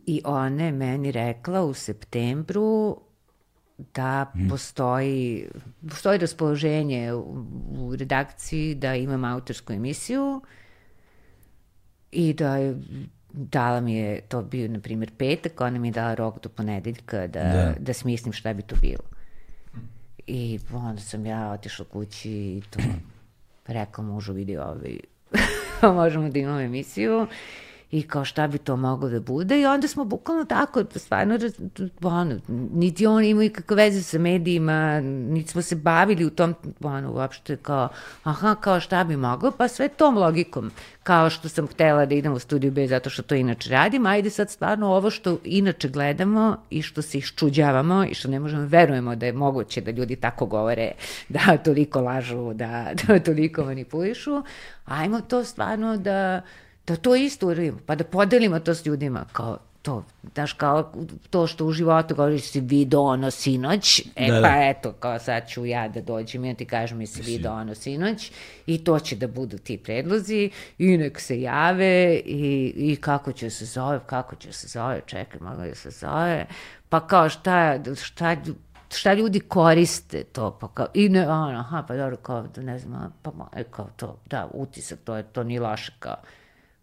i 0.06 0.22
ona 0.24 0.64
je 0.64 0.72
meni 0.72 1.12
rekla 1.12 1.62
u 1.62 1.74
septembru 1.74 3.00
da 3.94 4.32
postoji, 4.48 5.48
postoji 5.88 6.18
raspoloženje 6.18 7.12
u, 7.12 7.44
u 7.78 7.96
redakciji 7.96 8.74
da 8.74 8.94
imam 8.94 9.24
autorsku 9.24 9.72
emisiju 9.72 10.40
i 12.12 12.32
da 12.32 12.56
je 12.56 12.76
dala 13.32 13.80
mi 13.80 13.94
je, 13.94 14.20
to 14.20 14.42
bio 14.42 14.68
na 14.68 14.80
primjer 14.80 15.10
petak, 15.18 15.60
ona 15.60 15.78
mi 15.78 15.88
je 15.88 15.92
dala 15.92 16.14
rok 16.14 16.42
do 16.42 16.48
ponedeljka 16.48 17.26
da, 17.26 17.42
Da. 17.42 17.74
da. 17.78 17.94
smislim 17.94 18.32
šta 18.32 18.52
bi 18.54 18.62
to 18.62 18.76
bilo. 18.80 19.19
I 20.26 20.58
onda 20.72 21.00
sam 21.00 21.26
ja 21.26 21.50
otišla 21.50 21.84
kući 21.84 22.30
i 22.30 22.62
to. 22.70 22.80
Rekla 23.66 24.04
mužu 24.04 24.32
vidi 24.32 24.56
ovaj 24.56 24.98
kao 25.80 25.94
možemo 26.02 26.28
da 26.28 26.38
imamo 26.38 26.60
emisiju 26.60 27.26
i 27.90 28.02
kao 28.02 28.24
šta 28.24 28.46
bi 28.46 28.58
to 28.58 28.76
moglo 28.76 29.08
da 29.08 29.20
bude 29.20 29.60
i 29.60 29.66
onda 29.66 29.88
smo 29.88 30.04
bukvalno 30.04 30.44
tako, 30.44 30.84
stvarno, 30.96 31.38
ono, 32.02 32.40
niti 32.72 33.06
oni 33.06 33.28
imaju 33.28 33.52
kakve 33.52 33.76
veze 33.76 34.02
sa 34.02 34.18
medijima, 34.18 35.00
niti 35.00 35.50
smo 35.50 35.62
se 35.62 35.76
bavili 35.76 36.24
u 36.24 36.30
tom, 36.30 36.54
ono, 36.80 37.12
uopšte 37.12 37.56
kao, 37.56 37.88
aha, 38.22 38.54
kao 38.54 38.80
šta 38.80 39.04
bi 39.04 39.16
moglo, 39.16 39.50
pa 39.50 39.68
sve 39.68 39.88
tom 39.88 40.18
logikom, 40.18 40.70
kao 41.02 41.30
što 41.30 41.48
sam 41.48 41.66
htela 41.66 42.06
da 42.06 42.14
idem 42.14 42.32
u 42.32 42.38
studiju 42.38 42.72
B 42.72 42.86
zato 42.86 43.10
što 43.10 43.22
to 43.22 43.34
inače 43.34 43.70
radim, 43.70 44.06
ajde 44.06 44.30
sad 44.30 44.50
stvarno 44.50 44.86
ovo 44.86 45.10
što 45.10 45.38
inače 45.44 45.88
gledamo 45.88 46.56
i 46.70 46.82
što 46.82 47.02
se 47.02 47.18
iščuđavamo 47.18 48.04
i 48.04 48.14
što 48.14 48.28
ne 48.28 48.40
možemo, 48.40 48.66
verujemo 48.66 49.16
da 49.16 49.26
je 49.26 49.32
moguće 49.32 49.80
da 49.80 49.90
ljudi 49.90 50.16
tako 50.16 50.46
govore, 50.46 50.92
da 51.28 51.56
toliko 51.64 52.00
lažu, 52.00 52.52
da, 52.54 52.92
da 53.06 53.18
toliko 53.18 53.64
manipulišu, 53.64 54.42
ajmo 54.84 55.20
to 55.20 55.44
stvarno 55.44 55.96
da 55.96 56.42
da 56.90 56.96
to 56.96 57.14
isto 57.14 57.46
uradimo, 57.46 57.78
pa 57.86 57.94
da 57.94 58.04
podelimo 58.04 58.60
to 58.60 58.74
s 58.74 58.86
ljudima, 58.86 59.24
kao 59.32 59.58
to, 59.82 60.04
daš 60.22 60.52
kao 60.52 60.92
to 61.30 61.46
što 61.46 61.66
u 61.66 61.72
životu 61.72 62.14
govoriš 62.14 62.42
si 62.42 62.60
video 62.60 63.02
ono 63.02 63.30
sinoć, 63.30 64.00
e 64.16 64.28
da, 64.28 64.34
da. 64.34 64.42
pa 64.42 64.68
eto, 64.68 64.92
kao 64.92 65.18
sad 65.18 65.48
ću 65.48 65.66
ja 65.66 65.88
da 65.88 66.00
dođem 66.00 66.44
i 66.44 66.48
ja 66.48 66.54
ti 66.54 66.64
kažem 66.64 66.98
mi 66.98 67.06
si 67.06 67.22
video 67.22 67.52
ono 67.52 67.74
sinoć 67.74 68.32
i 68.66 68.84
to 68.84 68.98
će 68.98 69.16
da 69.16 69.26
budu 69.26 69.58
ti 69.58 69.78
predlozi 69.78 70.50
i 70.78 70.96
nek 70.96 71.20
se 71.20 71.40
jave 71.40 72.20
i, 72.24 72.72
i 72.76 72.96
kako 72.96 73.32
će 73.32 73.50
se 73.50 73.64
zove, 73.64 74.00
kako 74.06 74.36
će 74.36 74.52
se 74.52 74.68
zove, 74.68 75.00
čekaj, 75.06 75.40
mogu 75.40 75.62
da 75.62 75.74
se 75.74 75.90
zove, 75.90 76.46
pa 76.88 77.06
kao 77.06 77.28
šta, 77.28 77.78
šta 78.02 78.36
šta 78.94 79.14
ljudi 79.14 79.40
koriste 79.40 80.24
to, 80.24 80.58
pa 80.60 80.68
kao, 80.68 80.86
i 80.94 81.08
ne, 81.08 81.28
ono, 81.28 81.58
aha, 81.58 81.84
pa 81.88 81.96
dobro, 81.96 82.16
kao, 82.16 82.46
ne 82.56 82.78
znam, 82.78 83.14
pa 83.22 83.30
kao 83.70 83.88
to, 83.96 84.18
da, 84.26 84.48
utisak, 84.54 84.98
to 85.04 85.16
je, 85.16 85.22
to 85.22 85.44
nije 85.44 85.60
loše, 85.60 85.92
kao, 85.98 86.16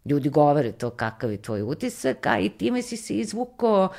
ljudi 0.09 0.29
govore 0.29 0.71
to 0.71 0.89
kakav 0.89 1.31
je 1.31 1.37
tvoj 1.37 1.61
utisak, 1.61 2.25
a 2.25 2.39
i 2.39 2.49
time 2.49 2.81
si 2.81 2.97
se 2.97 3.13
izvuko 3.13 3.83
uh, 3.83 3.97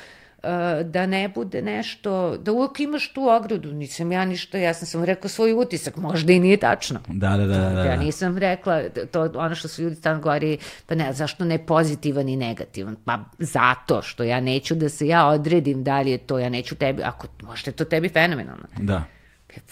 da 0.83 1.05
ne 1.05 1.29
bude 1.29 1.61
nešto, 1.61 2.37
da 2.37 2.51
uvijek 2.51 2.79
imaš 2.79 3.13
tu 3.13 3.29
ogradu, 3.29 3.71
nisam 3.71 4.11
ja 4.11 4.25
ništa, 4.25 4.57
ja 4.57 4.73
sam 4.73 4.87
samo 4.87 5.05
rekla 5.05 5.29
svoj 5.29 5.53
utisak, 5.53 5.97
možda 5.97 6.33
i 6.33 6.39
nije 6.39 6.57
tačno. 6.57 6.99
Da, 7.07 7.37
da, 7.37 7.45
da. 7.45 7.57
da, 7.57 7.69
da. 7.69 7.83
Ja 7.83 7.95
nisam 7.95 8.37
rekla, 8.37 8.83
to 9.11 9.31
ono 9.35 9.55
što 9.55 9.67
su 9.67 9.81
ljudi 9.81 10.01
tamo 10.01 10.21
govori, 10.21 10.57
pa 10.85 10.95
ne, 10.95 11.13
zašto 11.13 11.45
ne 11.45 11.65
pozitivan 11.65 12.29
i 12.29 12.35
negativan? 12.35 12.95
Pa 13.05 13.19
zato 13.39 14.01
što 14.01 14.23
ja 14.23 14.39
neću 14.39 14.75
da 14.75 14.89
se 14.89 15.07
ja 15.07 15.27
odredim 15.27 15.83
da 15.83 16.01
li 16.01 16.11
je 16.11 16.17
to, 16.17 16.39
ja 16.39 16.49
neću 16.49 16.75
tebi, 16.75 17.03
ako 17.03 17.27
možda 17.43 17.69
je 17.69 17.75
to 17.75 17.85
tebi 17.85 18.09
fenomenalno. 18.09 18.65
Da. 18.77 19.03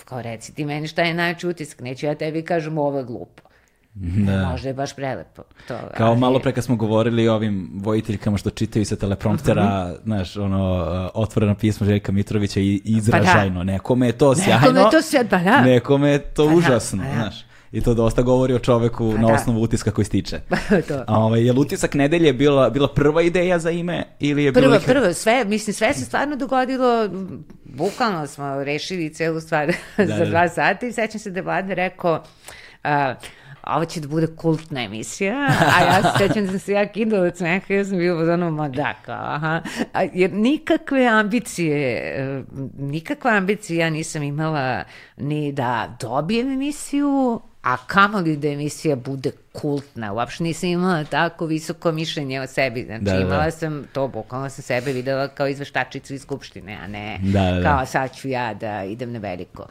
Kao 0.05 0.21
reci 0.21 0.55
ti 0.55 0.65
meni 0.65 0.87
šta 0.87 1.01
je 1.01 1.13
najveći 1.13 1.47
utisak, 1.47 1.79
neću 1.79 2.05
ja 2.05 2.15
tebi 2.15 2.41
kažem 2.41 2.77
ovo 2.77 2.97
je 2.97 3.03
glupo. 3.03 3.46
Da. 3.99 4.49
Možda 4.49 4.67
je 4.67 4.73
baš 4.73 4.95
prelepo. 4.95 5.43
To, 5.67 5.77
Kao 5.97 6.09
ali... 6.09 6.19
malo 6.19 6.39
pre 6.39 6.51
kad 6.51 6.63
smo 6.63 6.75
govorili 6.75 7.27
o 7.27 7.35
ovim 7.35 7.69
vojiteljkama 7.73 8.37
što 8.37 8.49
čitaju 8.49 8.85
sa 8.85 8.95
telepromptera, 8.95 9.63
mhm. 9.63 9.71
-huh. 9.71 10.03
znaš, 10.03 10.37
ono, 10.37 11.11
otvoreno 11.13 11.55
pismo 11.55 11.85
Željka 11.85 12.11
Mitrovića 12.11 12.59
i 12.59 12.81
izražajno. 12.85 13.59
Pa 13.59 13.63
da. 13.65 13.71
Nekome 13.71 14.07
je 14.07 14.11
to 14.11 14.35
sjajno. 14.35 14.59
Nekome 14.59 14.79
je 14.79 14.91
to 14.91 15.01
sjajno, 15.01 15.29
pa 15.29 15.37
da. 15.37 15.61
Nekome 15.61 16.09
je 16.09 16.19
to 16.19 16.45
pa 16.45 16.51
da, 16.51 16.57
užasno, 16.57 17.03
da, 17.03 17.09
pa 17.09 17.15
da. 17.15 17.21
znaš. 17.21 17.45
I 17.71 17.81
to 17.81 17.93
dosta 17.93 18.21
govori 18.21 18.53
o 18.53 18.59
čoveku 18.59 19.11
pa 19.15 19.21
na 19.21 19.27
da. 19.27 19.33
osnovu 19.33 19.61
utiska 19.61 19.91
koji 19.91 20.05
stiče. 20.05 20.39
to. 20.87 21.03
A 21.07 21.19
ovaj, 21.19 21.45
je 21.45 21.53
li 21.53 21.59
utisak 21.59 21.93
nedelje 21.93 22.33
bila, 22.33 22.69
bila 22.69 22.87
prva 22.87 23.21
ideja 23.21 23.59
za 23.59 23.71
ime 23.71 24.03
ili 24.19 24.43
je 24.43 24.53
prva, 24.53 24.67
bilo... 24.67 24.79
Prva, 24.79 25.13
sve, 25.13 25.45
mislim, 25.45 25.73
sve 25.73 25.93
se 25.93 26.05
stvarno 26.05 26.35
dogodilo, 26.35 27.09
bukvalno 27.63 28.27
smo 28.27 28.63
rešili 28.63 29.13
celu 29.13 29.39
stvar 29.39 29.67
da, 29.97 30.05
za 30.05 30.17
da, 30.17 30.25
dva 30.25 30.49
sata 30.49 30.85
i 30.85 30.91
sećam 30.91 31.19
se 31.19 31.31
da 31.31 31.39
je 31.39 31.43
Vlada 31.43 31.73
rekao, 31.73 32.23
uh, 32.83 32.89
ovo 33.69 33.85
će 33.85 33.99
da 33.99 34.07
bude 34.07 34.27
kultna 34.27 34.83
emisija, 34.83 35.49
a 35.79 35.83
ja 35.83 36.03
se 36.03 36.27
sećam 36.27 36.45
da 36.45 36.49
sam 36.51 36.59
se 36.59 36.71
ja 36.71 36.87
kidala 36.87 37.27
od 37.27 37.37
smeha, 37.37 37.73
ja 37.73 37.85
sam 37.85 37.97
bila 37.97 38.33
ono, 38.33 38.51
ma 38.51 38.69
da, 38.69 38.93
kao, 39.05 39.25
aha. 39.25 39.61
A, 39.93 40.03
jer 40.13 40.33
nikakve 40.33 41.05
ambicije, 41.07 41.77
e, 41.97 42.43
nikakva 42.77 43.31
ambicija 43.31 43.85
ja 43.85 43.89
nisam 43.89 44.23
imala 44.23 44.83
ni 45.17 45.51
da 45.51 45.97
dobijem 45.99 46.51
emisiju, 46.51 47.41
a 47.63 47.77
kamoli 47.77 48.37
da 48.37 48.47
emisija 48.47 48.95
bude 48.95 49.31
kultna. 49.51 50.13
Uopšte 50.13 50.43
nisam 50.43 50.69
imala 50.69 51.03
tako 51.03 51.45
visoko 51.45 51.91
mišljenje 51.91 52.41
o 52.41 52.47
sebi. 52.47 52.83
Znači, 52.83 53.03
da, 53.03 53.13
da. 53.13 53.19
imala 53.19 53.51
sam 53.51 53.83
to, 53.93 54.07
bukvalno 54.07 54.49
sam 54.49 54.63
sebe 54.63 54.91
videla 54.93 55.27
kao 55.27 55.47
izveštačicu 55.47 56.13
iz 56.13 56.21
Skupštine, 56.21 56.77
a 56.83 56.87
ne 56.87 57.19
da, 57.23 57.41
da, 57.41 57.51
da. 57.51 57.63
kao 57.63 57.85
sad 57.85 58.15
ću 58.15 58.27
ja 58.27 58.53
da 58.53 58.83
idem 58.83 59.11
na 59.11 59.19
veliko. 59.19 59.67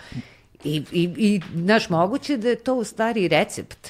I, 0.65 0.83
i, 0.93 1.03
i 1.17 1.41
znaš, 1.55 1.91
moguće 1.91 2.37
da 2.37 2.49
je 2.49 2.57
to 2.57 2.75
u 2.75 2.85
stvari 2.85 3.29
recept. 3.29 3.89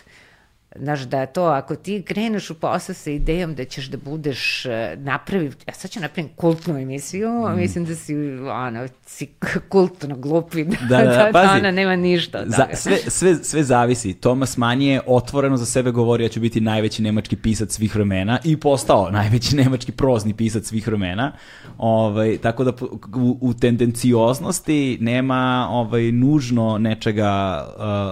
Znaš, 0.83 1.01
da 1.01 1.27
to, 1.27 1.45
ako 1.45 1.77
ti 1.77 2.03
kreneš 2.03 2.51
u 2.51 2.55
posao 2.55 2.95
sa 2.95 3.11
idejom 3.11 3.55
da 3.55 3.64
ćeš 3.64 3.87
da 3.87 3.97
budeš 3.97 4.66
e, 4.66 4.97
napravi, 4.99 5.53
ja 5.66 5.74
sad 5.74 5.91
ću 5.91 6.01
napravim 6.01 6.31
kultnu 6.37 6.79
emisiju, 6.79 7.31
mm. 7.31 7.57
mislim 7.57 7.85
da 7.85 7.95
si, 7.95 8.14
ono, 8.39 8.89
si 9.07 9.29
kultno 9.68 10.16
glupi, 10.16 10.64
da, 10.91 10.97
da, 10.97 11.05
da, 11.05 11.31
da, 11.33 11.33
da 11.33 11.53
ona 11.59 11.70
nema 11.70 11.97
ništa 11.97 12.39
od 12.39 12.49
za, 12.49 12.66
sve, 12.74 12.97
sve, 12.97 13.35
sve 13.35 13.62
zavisi. 13.62 14.14
Tomas 14.14 14.57
Manje 14.57 15.01
otvoreno 15.07 15.57
za 15.57 15.66
sebe 15.66 15.91
govori 15.91 16.24
ja 16.24 16.29
ću 16.29 16.41
biti 16.41 16.61
najveći 16.61 17.03
nemački 17.03 17.37
pisac 17.37 17.72
svih 17.72 17.95
vremena 17.95 18.39
i 18.45 18.57
postao 18.57 19.11
najveći 19.11 19.57
nemački 19.62 19.93
prozni 19.93 20.35
pisac 20.35 20.66
svih 20.66 20.87
vremena. 20.87 21.33
Ovaj, 21.79 22.39
tako 22.39 22.64
da 22.64 22.72
u, 23.14 23.39
u 23.41 23.55
tendencioznosti 23.55 24.99
nema 25.01 25.68
ovaj, 25.70 26.12
nužno 26.12 26.79
nečega 26.79 27.64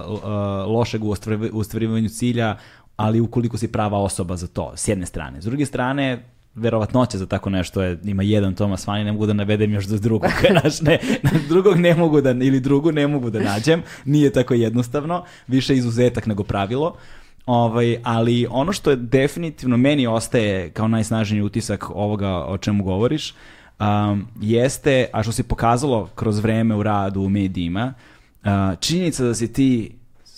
uh, 0.05 0.13
uh, 0.13 0.21
lošeg 0.75 1.03
u 1.03 1.15
ostvarivanju 1.53 2.09
cilja, 2.09 2.54
ali 2.95 3.21
ukoliko 3.21 3.57
si 3.57 3.67
prava 3.67 3.97
osoba 3.97 4.35
za 4.35 4.47
to, 4.47 4.73
s 4.75 4.87
jedne 4.87 5.05
strane. 5.05 5.41
S 5.41 5.45
druge 5.45 5.65
strane, 5.65 6.25
verovatnoća 6.55 7.17
za 7.17 7.25
tako 7.25 7.49
nešto 7.49 7.81
je, 7.81 7.99
ima 8.03 8.23
jedan 8.23 8.53
Tomas 8.53 8.87
Vani, 8.87 9.03
ne 9.03 9.11
mogu 9.11 9.25
da 9.25 9.33
navedem 9.33 9.73
još 9.73 9.85
do 9.85 9.97
drugog, 9.97 10.31
znaš, 10.61 10.81
ne, 10.81 10.99
drugog 11.49 11.77
ne 11.77 11.95
mogu 11.95 12.21
da, 12.21 12.31
ili 12.31 12.59
drugu 12.59 12.91
ne 12.91 13.07
mogu 13.07 13.29
da 13.29 13.39
nađem, 13.39 13.83
nije 14.05 14.29
tako 14.29 14.53
jednostavno, 14.53 15.23
više 15.47 15.75
izuzetak 15.75 16.25
nego 16.25 16.43
pravilo, 16.43 16.95
Ovaj, 17.45 17.97
ali 18.03 18.47
ono 18.49 18.73
što 18.73 18.89
je 18.89 18.95
definitivno 18.95 19.77
meni 19.77 20.07
ostaje 20.07 20.69
kao 20.69 20.87
najsnažniji 20.87 21.41
utisak 21.41 21.89
ovoga 21.89 22.45
o 22.45 22.57
čemu 22.57 22.83
govoriš, 22.83 23.33
um, 23.79 24.27
jeste, 24.41 25.07
a 25.13 25.23
što 25.23 25.31
se 25.31 25.43
pokazalo 25.43 26.09
kroz 26.15 26.39
vreme 26.39 26.75
u 26.75 26.83
radu 26.83 27.21
u 27.21 27.29
medijima, 27.29 27.93
uh, 28.43 28.49
činjenica 28.79 29.23
da 29.23 29.33
si 29.33 29.53
ti 29.53 29.95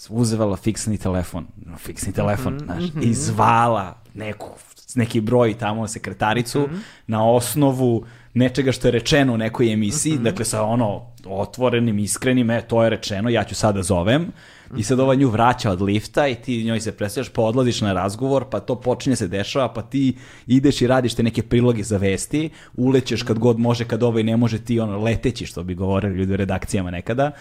uzevala 0.09 0.57
fiksni 0.57 0.97
telefon, 0.97 1.47
fiksni 1.77 2.13
telefon, 2.13 2.53
mm 2.53 2.57
-hmm, 2.57 2.65
znaš, 2.65 2.83
mm 2.83 2.99
-hmm. 2.99 3.09
i 3.09 3.13
zvala 3.13 4.01
neku, 4.13 4.49
neki 4.95 5.21
broj 5.21 5.57
tamo 5.57 5.87
sekretaricu 5.87 6.59
mm 6.59 6.65
-hmm. 6.65 6.79
na 7.07 7.29
osnovu 7.29 8.05
nečega 8.33 8.71
što 8.71 8.87
je 8.87 8.91
rečeno 8.91 9.33
u 9.33 9.37
nekoj 9.37 9.73
emisiji, 9.73 10.13
mm 10.13 10.19
-hmm. 10.19 10.23
dakle 10.23 10.45
sa 10.45 10.63
ono 10.63 11.01
otvorenim, 11.25 11.99
iskrenim, 11.99 12.49
e, 12.49 12.61
to 12.61 12.83
je 12.83 12.89
rečeno, 12.89 13.29
ja 13.29 13.43
ću 13.43 13.55
sada 13.55 13.83
zovem, 13.83 14.31
i 14.77 14.83
sad 14.83 14.99
ova 14.99 15.15
nju 15.15 15.29
vraća 15.29 15.71
od 15.71 15.81
lifta 15.81 16.27
i 16.27 16.35
ti 16.35 16.63
njoj 16.63 16.79
se 16.79 16.91
predstavljaš, 16.91 17.29
pa 17.29 17.41
odlaziš 17.41 17.81
na 17.81 17.93
razgovor, 17.93 18.45
pa 18.51 18.59
to 18.59 18.75
počinje 18.75 19.15
se 19.15 19.27
dešava, 19.27 19.73
pa 19.73 19.81
ti 19.81 20.17
ideš 20.47 20.81
i 20.81 20.87
radiš 20.87 21.13
te 21.13 21.23
neke 21.23 21.43
priloge 21.43 21.83
za 21.83 21.97
vesti, 21.97 22.49
ulećeš 22.75 23.23
kad 23.23 23.39
god 23.39 23.59
može, 23.59 23.85
kad 23.85 24.03
ovaj 24.03 24.23
ne 24.23 24.37
može, 24.37 24.59
ti 24.59 24.79
ono 24.79 24.99
leteći, 24.99 25.45
što 25.45 25.63
bi 25.63 25.75
govorili 25.75 26.17
ljudi 26.17 26.33
u 26.33 26.37
redakcijama 26.37 26.91
nekada. 26.91 27.31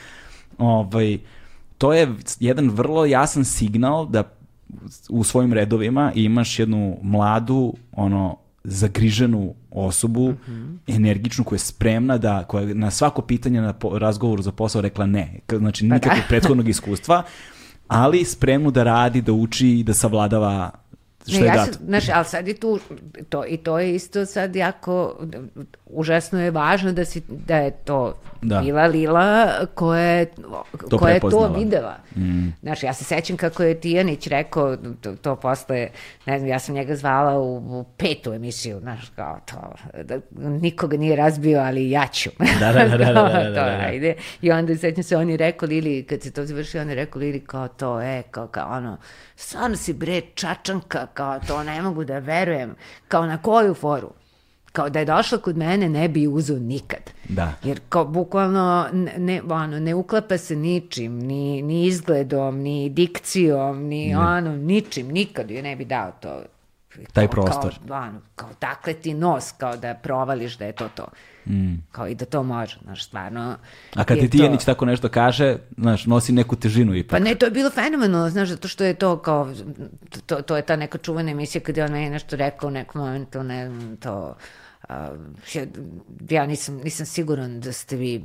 Ovaj, 0.59 1.19
to 1.79 1.93
je 1.93 2.15
jedan 2.41 2.71
vrlo 2.71 3.05
jasan 3.05 3.45
signal 3.45 4.07
da 4.09 4.23
u 5.09 5.25
svojim 5.25 5.53
redovima 5.53 6.13
imaš 6.15 6.59
jednu 6.59 6.99
mladu, 7.03 7.75
ono, 7.93 8.37
zagriženu 8.65 9.55
osobu, 9.71 10.31
mm 10.31 10.37
-hmm. 10.49 10.97
energičnu, 10.97 11.45
koja 11.45 11.57
je 11.57 11.61
spremna 11.61 12.19
da, 12.19 12.45
koja 12.45 12.69
je 12.69 12.75
na 12.75 12.91
svako 12.91 13.23
pitanje 13.23 13.61
na 13.61 13.73
po, 13.73 13.99
razgovoru 13.99 14.43
za 14.43 14.53
posao 14.53 14.83
rekla 14.83 15.07
ne. 15.07 15.41
Znači, 15.59 15.85
pa 15.85 15.89
da. 15.89 15.95
nikakvog 15.95 16.25
prethodnog 16.29 16.69
iskustva, 16.75 17.23
ali 17.89 18.25
spremnu 18.25 18.71
da 18.71 18.83
radi, 18.83 19.21
da 19.21 19.33
uči 19.33 19.69
i 19.69 19.83
da 19.83 19.95
savladava 19.95 20.71
što 21.27 21.41
ne, 21.41 21.47
je 21.47 21.47
ja 21.47 21.57
dato. 21.57 21.79
Znaš, 21.87 22.09
ali 22.09 22.25
sad 22.25 22.49
je 22.49 22.55
tu, 22.55 22.79
to, 23.29 23.45
i 23.47 23.57
to 23.57 23.79
je 23.79 23.95
isto 23.95 24.27
sad 24.27 24.57
jako, 24.57 25.17
užasno 25.87 26.43
je 26.43 26.51
važno 26.51 26.93
da, 26.93 27.05
si, 27.05 27.23
da 27.29 27.57
je 27.57 27.71
to 27.71 28.15
da. 28.43 28.61
bila 28.61 28.87
Lila 28.87 29.53
koja 29.75 30.03
je 30.03 30.27
to, 30.91 30.99
koja 30.99 31.15
je 31.15 31.21
to 31.21 31.55
videla. 31.59 31.97
Mm. 32.17 32.49
Znaš, 32.63 32.83
ja 32.83 32.93
se 32.93 33.05
sećam 33.05 33.37
kako 33.37 33.63
je 33.63 33.81
Tijanić 33.81 34.27
rekao, 34.27 34.77
to, 34.77 35.17
to 35.17 35.37
posle, 35.37 35.89
ne 36.27 36.39
znam, 36.39 36.49
ja 36.49 36.59
sam 36.59 36.75
njega 36.75 36.97
zvala 36.97 37.39
u, 37.39 37.57
u 37.81 37.85
petu 37.97 38.33
emisiju, 38.33 38.81
znaš, 38.81 39.01
kao 39.17 39.41
to, 39.47 39.75
da, 40.03 40.19
nikoga 40.37 40.97
nije 40.97 41.17
razbio, 41.17 41.61
ali 41.61 41.91
ja 41.91 42.07
ću. 42.13 42.31
Da, 42.61 42.73
da, 42.73 42.85
da, 42.85 42.97
da, 42.97 43.13
da, 43.13 43.13
da, 43.29 43.43
da, 43.43 43.51
da. 43.51 43.79
Ajde. 43.87 44.15
I 44.43 44.51
onda 44.51 44.77
sećam 44.77 45.03
se, 45.03 45.17
on 45.17 45.31
je 45.31 45.37
rekao 45.37 45.67
Lili, 45.67 46.03
kad 46.03 46.23
se 46.23 46.31
to 46.31 46.47
završio, 46.47 46.81
on 46.81 46.89
je 46.89 46.95
rekao 46.95 47.21
Lili 47.21 47.41
kao 47.41 47.69
to, 47.69 48.01
e, 48.01 48.23
kao, 48.31 48.47
kao 48.47 48.77
ono, 48.77 48.99
stvarno 49.37 49.77
si 49.77 49.93
bre 49.93 50.21
čačanka, 50.35 51.07
kao 51.15 51.41
to 51.41 51.63
ne 51.63 51.83
mogu 51.83 52.05
da 52.05 52.19
verujem, 52.19 52.75
kao 53.09 53.27
na 53.27 53.43
koju 53.43 53.75
foru? 53.75 54.13
kao 54.77 54.91
da 54.91 54.99
je 54.99 55.05
došla 55.05 55.39
kod 55.39 55.57
mene 55.57 55.89
ne 55.89 56.09
bi 56.09 56.27
uzeo 56.27 56.59
nikad. 56.59 57.11
Da. 57.29 57.53
Jer 57.65 57.81
kao 57.89 58.05
bukvalno 58.05 58.89
ne, 59.17 59.43
ono, 59.49 59.81
ne 59.81 59.95
uklapa 59.95 60.39
se 60.39 60.57
ničim, 60.57 61.19
ni, 61.19 61.63
ni 61.63 61.87
izgledom, 61.87 62.59
ni 62.59 62.89
dikcijom, 62.89 63.83
ni 63.83 64.09
ne. 64.09 64.19
ono, 64.19 64.57
ničim, 64.57 65.09
nikad 65.09 65.51
je 65.51 65.63
ne 65.63 65.77
bi 65.77 65.85
dao 65.85 66.13
to 66.21 66.43
taj 67.13 67.29
prostor. 67.29 67.75
Kao, 67.89 67.97
ono, 67.97 68.21
kao 68.35 68.49
dakle 68.61 68.95
ti 68.95 69.15
nos, 69.15 69.53
kao 69.53 69.77
da 69.77 69.95
provališ 69.95 70.59
da 70.59 70.65
je 70.65 70.73
to 70.73 70.89
to. 70.95 71.07
Mm. 71.47 71.75
Kao 71.93 72.09
i 72.09 72.15
da 72.15 72.25
to 72.25 72.43
može, 72.43 72.79
znaš, 72.83 73.05
stvarno. 73.05 73.57
A 73.95 74.05
kad 74.05 74.19
ti 74.19 74.31
Tijanić 74.31 74.61
to... 74.61 74.67
tako 74.67 74.85
nešto 74.85 75.09
kaže, 75.09 75.57
znaš, 75.79 76.07
nosi 76.07 76.33
neku 76.33 76.57
težinu 76.57 76.95
ipak. 76.95 77.11
Pa 77.11 77.25
ne, 77.25 77.35
to 77.35 77.47
je 77.47 77.51
bilo 77.51 77.71
fenomenalno, 77.71 78.31
znaš, 78.31 78.49
zato 78.49 78.69
što 78.69 78.85
je 78.85 78.95
to 78.95 79.19
kao, 79.19 79.53
to, 80.27 80.43
to 80.43 80.57
je 80.57 80.63
ta 80.63 80.77
neka 80.77 80.99
čuvena 80.99 81.31
emisija 81.31 81.63
kada 81.63 81.81
je 81.81 81.85
on 81.85 81.93
meni 81.93 82.11
nešto 82.11 82.37
rekao 82.37 82.69
u 82.69 82.73
nekom 82.73 83.01
momentu, 83.01 83.43
ne 83.43 83.69
znam, 83.69 83.97
to... 83.97 84.37
Uh, 84.89 84.95
ja 86.31 86.47
nisam, 86.47 86.77
nisam 86.85 87.07
siguran 87.07 87.61
da 87.61 87.73
ste 87.73 87.97
vi 87.97 88.23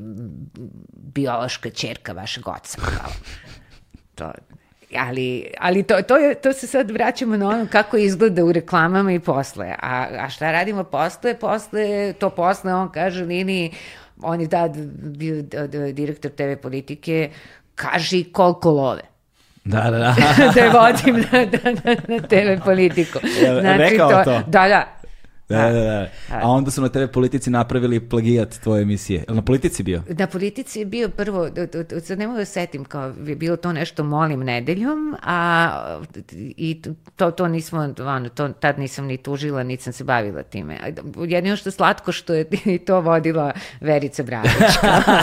biološka 0.93 1.69
čerka 1.69 2.13
vašeg 2.13 2.47
oca, 2.47 2.81
kao. 2.81 3.11
To, 4.15 4.31
ali, 4.97 5.51
ali 5.59 5.83
to, 5.83 6.01
to, 6.01 6.17
je, 6.17 6.35
to 6.35 6.53
se 6.53 6.67
sad 6.67 6.91
vraćamo 6.91 7.37
na 7.37 7.49
ono 7.49 7.67
kako 7.71 7.97
izgleda 7.97 8.43
u 8.43 8.51
reklamama 8.51 9.11
i 9.11 9.19
posle. 9.19 9.75
A, 9.81 10.07
a 10.19 10.29
šta 10.29 10.51
radimo 10.51 10.83
posle? 10.83 11.33
Posle, 11.39 12.13
to 12.13 12.29
posle 12.29 12.73
on 12.73 12.91
kaže 12.91 13.23
Lini, 13.23 13.71
on 14.21 14.41
je 14.41 14.49
tad 14.49 14.77
bio 14.97 15.43
direktor 15.93 16.31
TV 16.31 16.61
politike, 16.61 17.29
kaži 17.75 18.23
koliko 18.23 18.71
love. 18.71 19.01
Da, 19.63 19.81
da, 19.81 19.97
da. 19.97 20.15
da 20.55 20.61
je 20.61 20.69
vodim 20.69 21.25
na, 21.31 21.39
na, 21.41 21.71
na, 21.83 21.95
na 22.07 22.27
TV 22.27 22.63
politiku. 22.65 23.19
Znači, 23.61 23.77
rekao 23.77 24.09
to, 24.09 24.23
to? 24.23 24.41
Da, 24.47 24.67
da. 24.67 25.00
Da, 25.51 25.71
da, 25.71 25.81
da. 25.81 26.07
A 26.29 26.49
onda 26.49 26.71
su 26.71 26.81
na 26.81 26.89
TV 26.89 27.05
politici 27.13 27.49
napravili 27.49 27.99
plagijat 27.99 28.59
tvoje 28.59 28.81
emisije. 28.81 29.23
Jel 29.27 29.35
na 29.35 29.41
politici 29.41 29.83
bio? 29.83 30.03
Na 30.09 30.27
politici 30.27 30.79
je 30.79 30.85
bio 30.85 31.09
prvo, 31.09 31.49
sad 32.03 32.19
ne 32.19 32.27
mogu 32.27 32.39
da 32.39 32.45
setim, 32.45 32.85
kao 32.85 33.13
je 33.25 33.35
bilo 33.35 33.57
to 33.57 33.73
nešto 33.73 34.03
molim 34.03 34.39
nedeljom, 34.39 35.15
a 35.23 35.97
i 36.37 36.81
to, 37.15 37.31
to 37.31 37.47
nismo, 37.47 37.93
ono, 37.99 38.29
to, 38.29 38.49
tad 38.49 38.79
nisam 38.79 39.05
ni 39.05 39.17
tužila, 39.17 39.63
niti 39.63 39.83
sam 39.83 39.93
se 39.93 40.03
bavila 40.03 40.43
time. 40.43 40.79
Jedino 41.27 41.55
što 41.55 41.71
slatko 41.71 42.11
što 42.11 42.33
je 42.33 42.45
i 42.75 42.77
to 42.77 43.01
vodila 43.01 43.51
Verica 43.81 44.23
Bradić. 44.23 44.51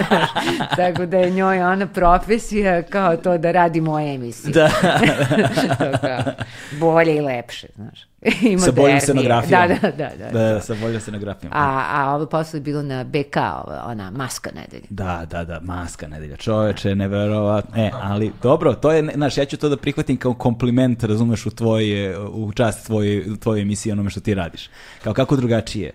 Tako 0.76 1.06
da 1.06 1.18
je 1.18 1.30
njoj 1.30 1.62
ona 1.62 1.86
profesija 1.86 2.82
kao 2.82 3.16
to 3.16 3.38
da 3.38 3.50
radi 3.50 3.80
moje 3.80 4.14
emisije. 4.14 4.52
Da. 4.52 4.70
kao, 6.00 6.32
bolje 6.80 7.16
i 7.16 7.20
lepše, 7.20 7.66
znaš. 7.76 8.08
I 8.22 8.58
sa 8.58 8.72
boljom 8.72 9.00
scenografijom. 9.00 9.50
Da, 9.50 9.66
da, 9.68 9.90
da. 9.90 10.10
da, 10.18 10.30
da, 10.30 10.54
da 10.54 10.60
sa 10.60 10.74
boljom 10.80 11.00
scenografijom. 11.00 11.52
A, 11.52 11.84
a 11.90 12.14
ovo 12.14 12.26
posle 12.26 12.56
je 12.56 12.62
bilo 12.62 12.82
na 12.82 13.04
BK, 13.04 13.36
ona 13.84 14.10
maska 14.10 14.50
nedelja. 14.54 14.86
Da, 14.90 15.26
da, 15.30 15.44
da, 15.44 15.60
maska 15.62 16.08
nedelja. 16.08 16.36
Čoveče, 16.36 16.94
neverovatno. 16.94 17.82
E, 17.82 17.90
ali 18.02 18.32
dobro, 18.42 18.74
to 18.74 18.92
je, 18.92 19.10
znaš, 19.14 19.38
ja 19.38 19.44
ću 19.44 19.56
to 19.56 19.68
da 19.68 19.76
prihvatim 19.76 20.16
kao 20.16 20.34
kompliment, 20.34 21.04
razumeš, 21.04 21.46
u 21.46 21.50
tvoje, 21.50 22.18
u 22.18 22.52
čast 22.52 22.86
tvoje, 22.86 23.38
tvoje 23.40 23.62
emisije, 23.62 23.92
onome 23.92 24.10
što 24.10 24.20
ti 24.20 24.34
radiš. 24.34 24.70
Kao 25.04 25.14
kako 25.14 25.36
drugačije. 25.36 25.92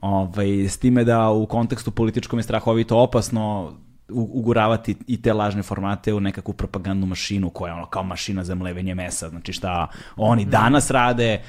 Ovaj, 0.00 0.68
s 0.68 0.78
time 0.78 1.04
da 1.04 1.30
u 1.30 1.46
kontekstu 1.46 1.90
političkom 1.90 2.38
je 2.38 2.42
strahovito 2.42 2.98
opasno 2.98 3.72
uguravati 4.08 4.96
i 5.06 5.22
te 5.22 5.32
lažne 5.32 5.62
formate 5.62 6.14
u 6.14 6.20
nekakvu 6.20 6.54
propagandnu 6.54 7.06
mašinu 7.06 7.50
koja 7.50 7.70
je 7.70 7.74
ono 7.74 7.86
kao 7.86 8.02
mašina 8.02 8.44
za 8.44 8.54
mlevenje 8.54 8.94
mesa. 8.94 9.28
Znači 9.28 9.52
šta 9.52 9.88
oni 10.16 10.44
danas 10.44 10.90
rade, 10.90 11.40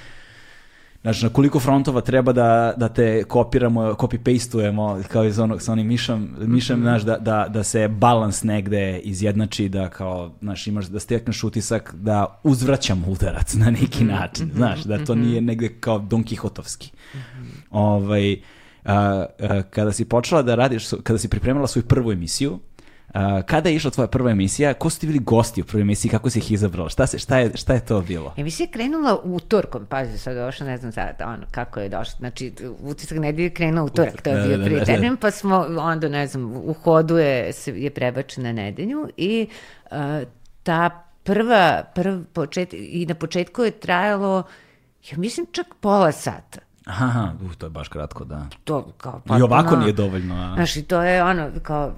Znači, 1.01 1.23
na 1.23 1.29
koliko 1.29 1.59
frontova 1.59 2.01
treba 2.01 2.33
da, 2.33 2.73
da 2.77 2.89
te 2.89 3.23
kopiramo, 3.23 3.81
copy-pastujemo, 3.81 5.03
kao 5.03 5.43
onog, 5.43 5.61
sa 5.61 5.71
onim 5.71 5.87
mišom, 5.87 6.29
mišem, 6.39 6.81
znaš, 6.81 7.01
da, 7.01 7.17
da, 7.17 7.47
da 7.49 7.63
se 7.63 7.87
balans 7.87 8.43
negde 8.43 8.99
izjednači, 8.99 9.69
da 9.69 9.89
kao, 9.89 10.31
znaš, 10.41 10.67
imaš, 10.67 10.85
da 10.85 10.99
stekneš 10.99 11.43
utisak 11.43 11.95
da 11.95 12.39
uzvraćamo 12.43 13.07
udarac 13.07 13.53
na 13.53 13.71
neki 13.71 14.03
mhm, 14.03 14.13
način, 14.13 14.47
mhm, 14.47 14.57
znaš, 14.57 14.83
da 14.83 15.05
to 15.05 15.15
nije 15.15 15.41
mhm. 15.41 15.45
negde 15.45 15.69
kao 15.79 15.99
Don 15.99 16.23
Kihotovski. 16.23 16.91
Ovaj, 17.71 18.37
kada 19.69 19.91
si 19.91 20.05
počela 20.05 20.41
da 20.41 20.55
radiš, 20.55 20.89
kada 21.03 21.17
si 21.17 21.29
pripremala 21.29 21.67
svoju 21.67 21.83
prvu 21.83 22.11
emisiju, 22.11 22.59
kada 23.45 23.69
je 23.69 23.75
išla 23.75 23.91
tvoja 23.91 24.07
prva 24.07 24.31
emisija, 24.31 24.73
ko 24.73 24.89
su 24.89 24.99
ti 24.99 25.07
bili 25.07 25.19
gosti 25.19 25.61
u 25.61 25.65
prvoj 25.65 25.81
emisiji, 25.81 26.11
kako 26.11 26.29
si 26.29 26.39
ih 26.39 26.51
izabrala, 26.51 26.89
šta, 26.89 27.07
se, 27.07 27.19
šta, 27.19 27.37
je, 27.37 27.51
šta 27.55 27.73
je 27.73 27.85
to 27.85 28.01
bilo? 28.01 28.33
Emisija 28.37 28.65
je 28.65 28.71
krenula 28.71 29.19
utorkom, 29.23 29.85
pazi 29.85 30.17
sad 30.17 30.35
došla, 30.35 30.65
ne 30.65 30.77
znam 30.77 30.91
sad 30.91 31.21
ono, 31.21 31.45
kako 31.51 31.79
je 31.79 31.89
došla, 31.89 32.15
znači 32.19 32.53
utisak 32.81 33.17
nedelje 33.17 33.45
je 33.45 33.49
krenula 33.49 33.83
utorak, 33.83 34.21
to 34.21 34.29
je 34.29 34.47
bio 34.47 34.57
da, 34.57 34.57
da, 34.57 34.63
prvi 34.63 34.79
da, 34.79 34.85
termin, 34.85 35.17
pa 35.17 35.31
smo 35.31 35.65
onda, 35.79 36.09
ne 36.09 36.27
znam, 36.27 36.53
u 36.53 36.73
hodu 36.73 37.17
je, 37.17 37.53
je 37.65 37.89
prebačen 37.89 38.43
na 38.43 38.51
nedelju 38.51 39.09
i 39.17 39.47
uh, 39.91 39.97
ta 40.63 41.03
prva, 41.23 41.83
prv 41.95 42.23
počet, 42.33 42.73
i 42.73 43.05
na 43.09 43.15
početku 43.15 43.63
je 43.63 43.71
trajalo, 43.71 44.43
ja 45.11 45.17
mislim 45.17 45.45
čak 45.51 45.67
pola 45.81 46.11
sata. 46.11 46.66
Aha, 46.87 47.33
uh, 47.45 47.55
to 47.55 47.65
je 47.65 47.69
baš 47.69 47.87
kratko, 47.87 48.25
da. 48.25 48.47
To, 48.63 48.91
kao, 48.97 49.11
potpuno, 49.13 49.39
I 49.39 49.41
ovako 49.41 49.75
nije 49.75 49.93
dovoljno. 49.93 50.35
A... 50.35 50.53
Znaš, 50.55 50.75
i 50.75 50.83
to 50.83 51.01
je 51.01 51.23
ono, 51.23 51.49
kao, 51.63 51.91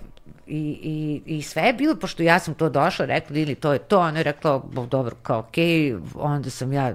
I, 0.48 0.80
i, 0.84 1.38
I 1.38 1.42
sve 1.42 1.64
je 1.64 1.74
bilo, 1.74 1.96
pošto 1.96 2.24
ja 2.24 2.40
sam 2.40 2.54
to 2.54 2.70
došla, 2.70 3.06
rekla, 3.06 3.38
ili 3.38 3.56
to 3.56 3.74
je 3.74 3.80
to, 3.80 4.00
ona 4.00 4.18
je 4.18 4.24
rekla, 4.24 4.62
dobro, 4.92 5.16
kao, 5.22 5.40
okej, 5.40 5.94
okay, 5.94 6.02
onda 6.16 6.50
sam 6.50 6.74
ja 6.74 6.94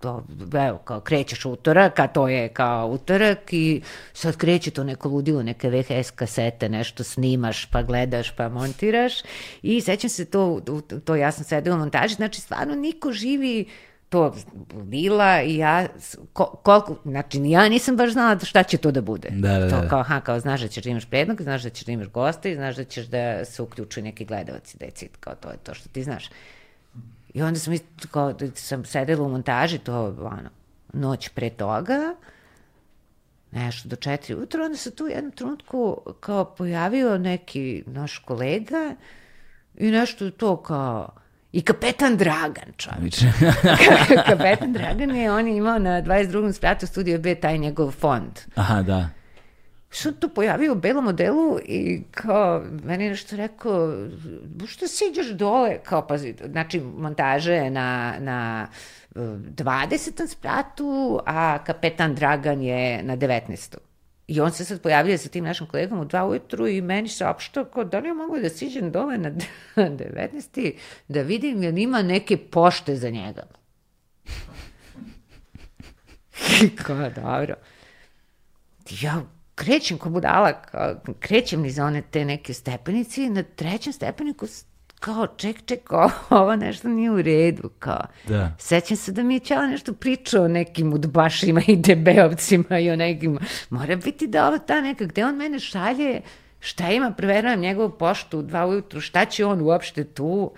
to, 0.00 0.24
evo, 0.68 0.78
kao 0.78 1.00
krećeš 1.00 1.44
utorak, 1.44 1.98
a 1.98 2.06
to 2.06 2.28
je 2.28 2.48
kao 2.48 2.86
utorak 2.86 3.52
i 3.52 3.82
sad 4.12 4.36
kreće 4.36 4.70
to 4.70 4.84
neko 4.84 5.08
ludilo, 5.08 5.42
neke 5.42 5.70
VHS 5.70 6.10
kasete, 6.10 6.68
nešto 6.68 7.04
snimaš, 7.04 7.66
pa 7.66 7.82
gledaš, 7.82 8.30
pa 8.30 8.48
montiraš 8.48 9.14
i 9.62 9.80
sećam 9.80 10.10
se 10.10 10.24
to, 10.24 10.60
to 11.04 11.16
ja 11.16 11.32
sam 11.32 11.44
sedela 11.44 11.76
u 11.76 11.78
montaži, 11.78 12.14
znači 12.14 12.40
stvarno 12.40 12.74
niko 12.74 13.12
živi 13.12 13.66
to 14.10 14.34
bila 14.72 15.42
i 15.42 15.56
ja, 15.56 15.86
ko, 16.32 16.44
koliko, 16.44 16.96
znači 17.04 17.40
ja 17.44 17.68
nisam 17.68 17.96
baš 17.96 18.10
znala 18.12 18.38
šta 18.38 18.62
će 18.62 18.78
to 18.78 18.90
da 18.90 19.00
bude. 19.00 19.28
Da, 19.30 19.58
da, 19.58 19.66
da. 19.66 19.82
To 19.82 19.88
kao, 19.88 20.00
aha, 20.00 20.20
kao 20.20 20.40
znaš 20.40 20.60
da 20.60 20.68
ćeš 20.68 20.84
da 20.84 20.90
imaš 20.90 21.04
prednog, 21.04 21.42
znaš 21.42 21.62
da 21.62 21.70
ćeš 21.70 21.84
da 21.84 21.92
imaš 21.92 22.08
gosta 22.08 22.48
i 22.48 22.54
znaš 22.54 22.76
da 22.76 22.84
ćeš 22.84 23.06
da 23.06 23.44
se 23.44 23.62
uključuju 23.62 24.04
neki 24.04 24.24
gledalci, 24.24 24.78
da 24.78 24.84
je 24.84 24.90
cit, 24.90 25.16
kao 25.16 25.34
to 25.34 25.50
je 25.50 25.56
to 25.56 25.74
što 25.74 25.88
ti 25.88 26.02
znaš. 26.02 26.30
I 27.34 27.42
onda 27.42 27.58
sam, 27.58 27.74
kao, 28.10 28.32
da 28.32 28.46
sam 28.54 28.84
sedela 28.84 29.26
u 29.26 29.28
montaži, 29.28 29.78
to, 29.78 30.06
ono, 30.06 30.50
noć 30.92 31.28
pre 31.28 31.50
toga, 31.50 32.14
nešto 33.50 33.88
do 33.88 33.96
četiri 33.96 34.34
ujutro, 34.34 34.64
onda 34.64 34.76
se 34.76 34.94
tu 34.94 35.04
u 35.04 35.08
jednom 35.08 35.32
trenutku 35.32 35.96
kao 36.20 36.44
pojavio 36.44 37.18
neki 37.18 37.82
naš 37.86 38.18
kolega 38.18 38.94
i 39.74 39.90
nešto 39.90 40.30
to 40.30 40.56
kao, 40.56 41.19
I 41.52 41.62
kapetan 41.62 42.16
Dragan, 42.16 42.72
čovječ. 42.76 43.24
kapetan 44.30 44.72
Dragan 44.72 45.16
je, 45.16 45.32
on 45.32 45.46
je 45.46 45.56
imao 45.56 45.78
na 45.78 46.02
22. 46.02 46.52
spratu 46.52 46.86
studio 46.86 47.18
B 47.18 47.34
taj 47.34 47.58
njegov 47.58 47.90
fond. 47.90 48.38
Aha, 48.54 48.82
da. 48.82 49.08
Što 49.90 50.12
tu 50.12 50.28
pojavio 50.28 50.72
u 50.72 50.76
belom 50.76 51.04
modelu 51.04 51.58
i 51.64 52.02
kao, 52.10 52.62
meni 52.82 53.04
je 53.04 53.10
nešto 53.10 53.36
rekao, 53.36 53.94
što 54.66 54.88
siđeš 54.88 55.26
dole, 55.26 55.78
kao, 55.84 56.06
pazi, 56.06 56.34
znači, 56.50 56.80
montaže 56.80 57.70
na, 57.70 58.14
na 58.18 58.68
20. 59.14 60.26
spratu, 60.26 61.20
a 61.26 61.58
kapetan 61.64 62.14
Dragan 62.14 62.62
je 62.62 63.02
na 63.02 63.16
19. 63.16 63.76
I 64.30 64.40
on 64.40 64.52
se 64.52 64.64
sad 64.64 64.80
pojavljuje 64.80 65.18
sa 65.18 65.28
tim 65.28 65.44
našim 65.44 65.66
kolegom 65.66 66.00
u 66.00 66.04
dva 66.04 66.24
ujutru 66.24 66.68
i 66.68 66.80
meni 66.80 67.08
se 67.08 67.26
opšto 67.26 67.64
kao 67.64 67.84
da 67.84 67.98
li 67.98 68.12
mogu 68.12 68.38
da 68.38 68.48
siđem 68.48 68.92
dole 68.92 69.18
na 69.18 69.30
19. 69.76 70.72
da 71.08 71.22
vidim 71.22 71.62
jel 71.62 71.78
ima 71.78 72.02
neke 72.02 72.36
pošte 72.36 72.96
za 72.96 73.10
njega. 73.10 73.42
kao 76.84 77.10
dobro. 77.10 77.54
Ja 79.00 79.22
krećem 79.54 79.98
ko 79.98 80.10
budala, 80.10 80.62
kao, 80.62 80.94
krećem 81.20 81.60
niz 81.60 81.78
one 81.78 82.02
te 82.10 82.24
neke 82.24 82.54
stepenice 82.54 83.22
i 83.22 83.30
na 83.30 83.42
trećem 83.42 83.92
stepeniku 83.92 84.46
kao, 85.00 85.26
ček, 85.26 85.64
ček, 85.66 85.90
ovo 86.30 86.56
nešto 86.56 86.88
nije 86.88 87.10
u 87.10 87.22
redu, 87.22 87.70
kao. 87.78 88.02
Da. 88.28 88.54
Sećam 88.58 88.96
se 88.96 89.12
da 89.12 89.22
mi 89.22 89.34
je 89.34 89.40
Ćala 89.40 89.66
nešto 89.66 89.92
pričao 89.92 90.44
o 90.44 90.48
nekim 90.48 90.92
udbašima 90.92 91.62
i 91.66 91.76
debeovcima 91.76 92.78
i 92.78 92.90
o 92.90 92.96
nekim, 92.96 93.38
mora 93.70 93.96
biti 93.96 94.26
da 94.26 94.48
ovo 94.48 94.58
ta 94.58 94.80
neka, 94.80 95.04
gde 95.04 95.24
on 95.24 95.36
mene 95.36 95.58
šalje, 95.58 96.20
šta 96.60 96.90
ima, 96.90 97.10
preveravam 97.10 97.60
njegovu 97.60 97.90
poštu 97.90 98.38
u 98.38 98.42
dva 98.42 98.66
ujutru, 98.66 99.00
šta 99.00 99.24
će 99.24 99.44
on 99.44 99.60
uopšte 99.60 100.04
tu, 100.04 100.52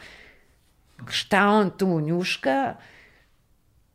šta 1.09 1.49
on 1.49 1.71
tu 1.71 2.01
njuška, 2.01 2.75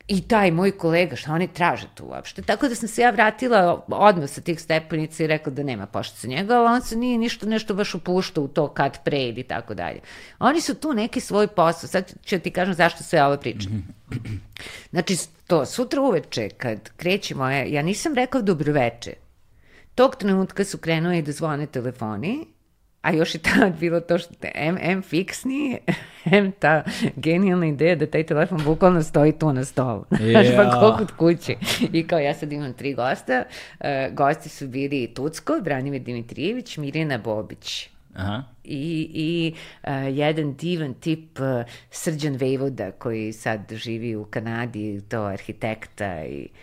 I 0.07 0.21
taj 0.27 0.51
moj 0.51 0.71
kolega, 0.71 1.15
šta 1.15 1.33
oni 1.33 1.47
traže 1.47 1.87
tu 1.95 2.05
uopšte? 2.05 2.41
Tako 2.41 2.67
da 2.67 2.75
sam 2.75 2.87
se 2.87 3.01
ja 3.01 3.09
vratila 3.09 3.85
odmah 3.87 4.29
sa 4.29 4.41
tih 4.41 4.61
stepenica 4.61 5.23
i 5.23 5.27
rekla 5.27 5.51
da 5.51 5.63
nema 5.63 5.85
pošto 5.85 6.17
sa 6.17 6.27
njega, 6.27 6.53
ali 6.55 6.67
on 6.75 6.81
se 6.81 6.95
nije 6.95 7.17
ništa 7.17 7.45
nešto 7.45 7.73
baš 7.73 7.95
upuštao 7.95 8.43
u 8.43 8.47
to 8.47 8.67
kad 8.67 9.03
pre 9.03 9.29
i 9.29 9.43
tako 9.43 9.73
dalje. 9.73 9.99
Oni 10.39 10.61
su 10.61 10.75
tu 10.75 10.93
neki 10.93 11.19
svoj 11.19 11.47
posao. 11.47 11.87
Sad 11.87 12.13
ću 12.25 12.39
ti 12.39 12.51
kažem 12.51 12.73
zašto 12.73 13.03
sve 13.03 13.23
ovo 13.23 13.37
pričam. 13.37 13.87
Znači, 14.89 15.17
to 15.47 15.65
sutra 15.65 16.01
uveče 16.01 16.49
kad 16.49 16.89
krećemo, 16.97 17.49
ja 17.49 17.81
nisam 17.81 18.13
rekao 18.15 18.41
dobroveče. 18.41 19.13
Tog 19.95 20.15
trenutka 20.15 20.63
su 20.63 20.77
krenuli 20.77 21.21
da 21.21 21.31
zvone 21.31 21.65
telefoni 21.67 22.47
A 23.01 23.11
još 23.11 23.35
je 23.35 23.39
tad 23.39 23.79
bilo 23.79 23.99
to 23.99 24.17
što 24.17 24.33
M, 24.53 24.77
M 24.81 25.01
fiksni, 25.01 25.79
M 26.25 26.51
ta 26.51 26.83
genijalna 27.15 27.67
ideja 27.67 27.95
da 27.95 28.07
taj 28.07 28.23
telefon 28.23 28.61
bukvalno 28.65 29.03
stoji 29.03 29.31
tu 29.31 29.53
na 29.53 29.65
stolu. 29.65 30.05
Znaš, 30.31 30.47
yeah. 30.47 30.55
pa 30.55 30.79
koliko 30.79 31.13
kući. 31.17 31.55
I 31.93 32.07
kao 32.07 32.19
ja 32.19 32.33
sad 32.33 32.53
imam 32.53 32.73
tri 32.73 32.93
gosta. 32.93 33.43
Uh, 33.79 33.85
gosti 34.15 34.49
su 34.49 34.67
bili 34.67 35.13
Tucko, 35.13 35.59
Branimir 35.63 36.01
Dimitrijević, 36.01 36.77
Mirjana 36.77 37.17
Bobić. 37.17 37.89
Aha. 38.15 38.43
I, 38.63 39.09
i 39.13 39.53
uh, 39.83 40.17
jedan 40.17 40.55
divan 40.55 40.93
tip 40.93 41.39
uh, 41.39 41.45
Srđan 41.91 42.35
Vejvoda 42.35 42.91
koji 42.91 43.33
sad 43.33 43.61
živi 43.71 44.15
u 44.15 44.25
Kanadi, 44.25 45.01
to 45.09 45.21
arhitekta 45.23 46.25
i 46.25 46.47
uh, 46.51 46.57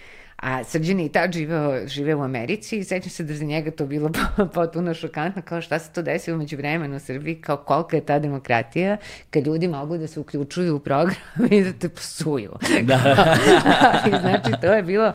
A 0.44 0.64
Srđan 0.64 1.00
je 1.00 1.06
i 1.06 1.08
tad 1.08 1.32
živeo, 1.32 1.86
živeo 1.86 2.18
u 2.18 2.22
Americi 2.22 2.78
i 2.78 2.84
sećam 2.84 3.10
se 3.10 3.24
da 3.24 3.34
za 3.34 3.44
njega 3.44 3.70
to 3.70 3.86
bilo 3.86 4.10
potpuno 4.54 4.94
šokantno, 4.94 5.42
kao 5.42 5.60
šta 5.60 5.78
se 5.78 5.92
to 5.92 6.02
desilo 6.02 6.38
među 6.38 6.56
vremenu 6.56 6.96
u 6.96 7.00
Srbiji, 7.00 7.40
kao 7.40 7.56
kolika 7.56 7.96
je 7.96 8.04
ta 8.06 8.18
demokratija, 8.18 8.96
kad 9.30 9.46
ljudi 9.46 9.68
mogu 9.68 9.98
da 9.98 10.06
se 10.06 10.20
uključuju 10.20 10.76
u 10.76 10.78
program 10.78 11.16
i 11.50 11.64
da 11.64 11.72
te 11.72 11.88
psuju. 11.88 12.52
Da. 12.84 12.98
znači, 14.20 14.60
to 14.60 14.72
je 14.72 14.82
bilo 14.82 15.08
uh, 15.08 15.14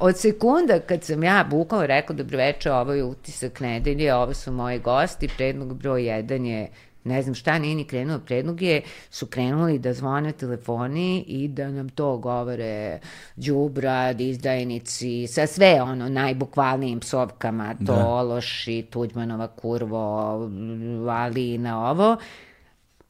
od 0.00 0.18
sekunda 0.18 0.80
kad 0.80 1.04
sam 1.04 1.22
ja 1.22 1.46
bukao 1.50 1.86
rekao 1.86 2.16
dobroveče, 2.16 2.72
ovo 2.72 2.92
je 2.92 3.04
utisak 3.04 3.60
nedelje, 3.60 4.14
ovo 4.14 4.34
su 4.34 4.52
moji 4.52 4.78
gosti, 4.78 5.28
predlog 5.36 5.74
broj 5.74 6.02
1 6.02 6.44
je 6.44 6.68
ne 7.04 7.22
znam 7.22 7.34
šta, 7.34 7.58
nije 7.58 7.74
ni 7.74 7.84
krenuo 7.84 8.18
prednoge, 8.18 8.80
su 9.10 9.26
krenuli 9.26 9.78
da 9.78 9.92
zvone 9.92 10.32
telefoni 10.32 11.24
i 11.26 11.48
da 11.48 11.70
nam 11.70 11.88
to 11.88 12.16
govore 12.16 13.00
džubrad, 13.38 14.20
izdajnici, 14.20 15.26
sa 15.26 15.46
sve 15.46 15.82
ono 15.82 16.08
najbukvalnijim 16.08 17.00
psovkama, 17.00 17.74
to 17.74 17.84
da. 17.84 18.06
Ološi, 18.06 18.86
Tuđmanova 18.90 19.46
kurvo, 19.46 20.32
Alina, 21.10 21.90
ovo. 21.90 22.16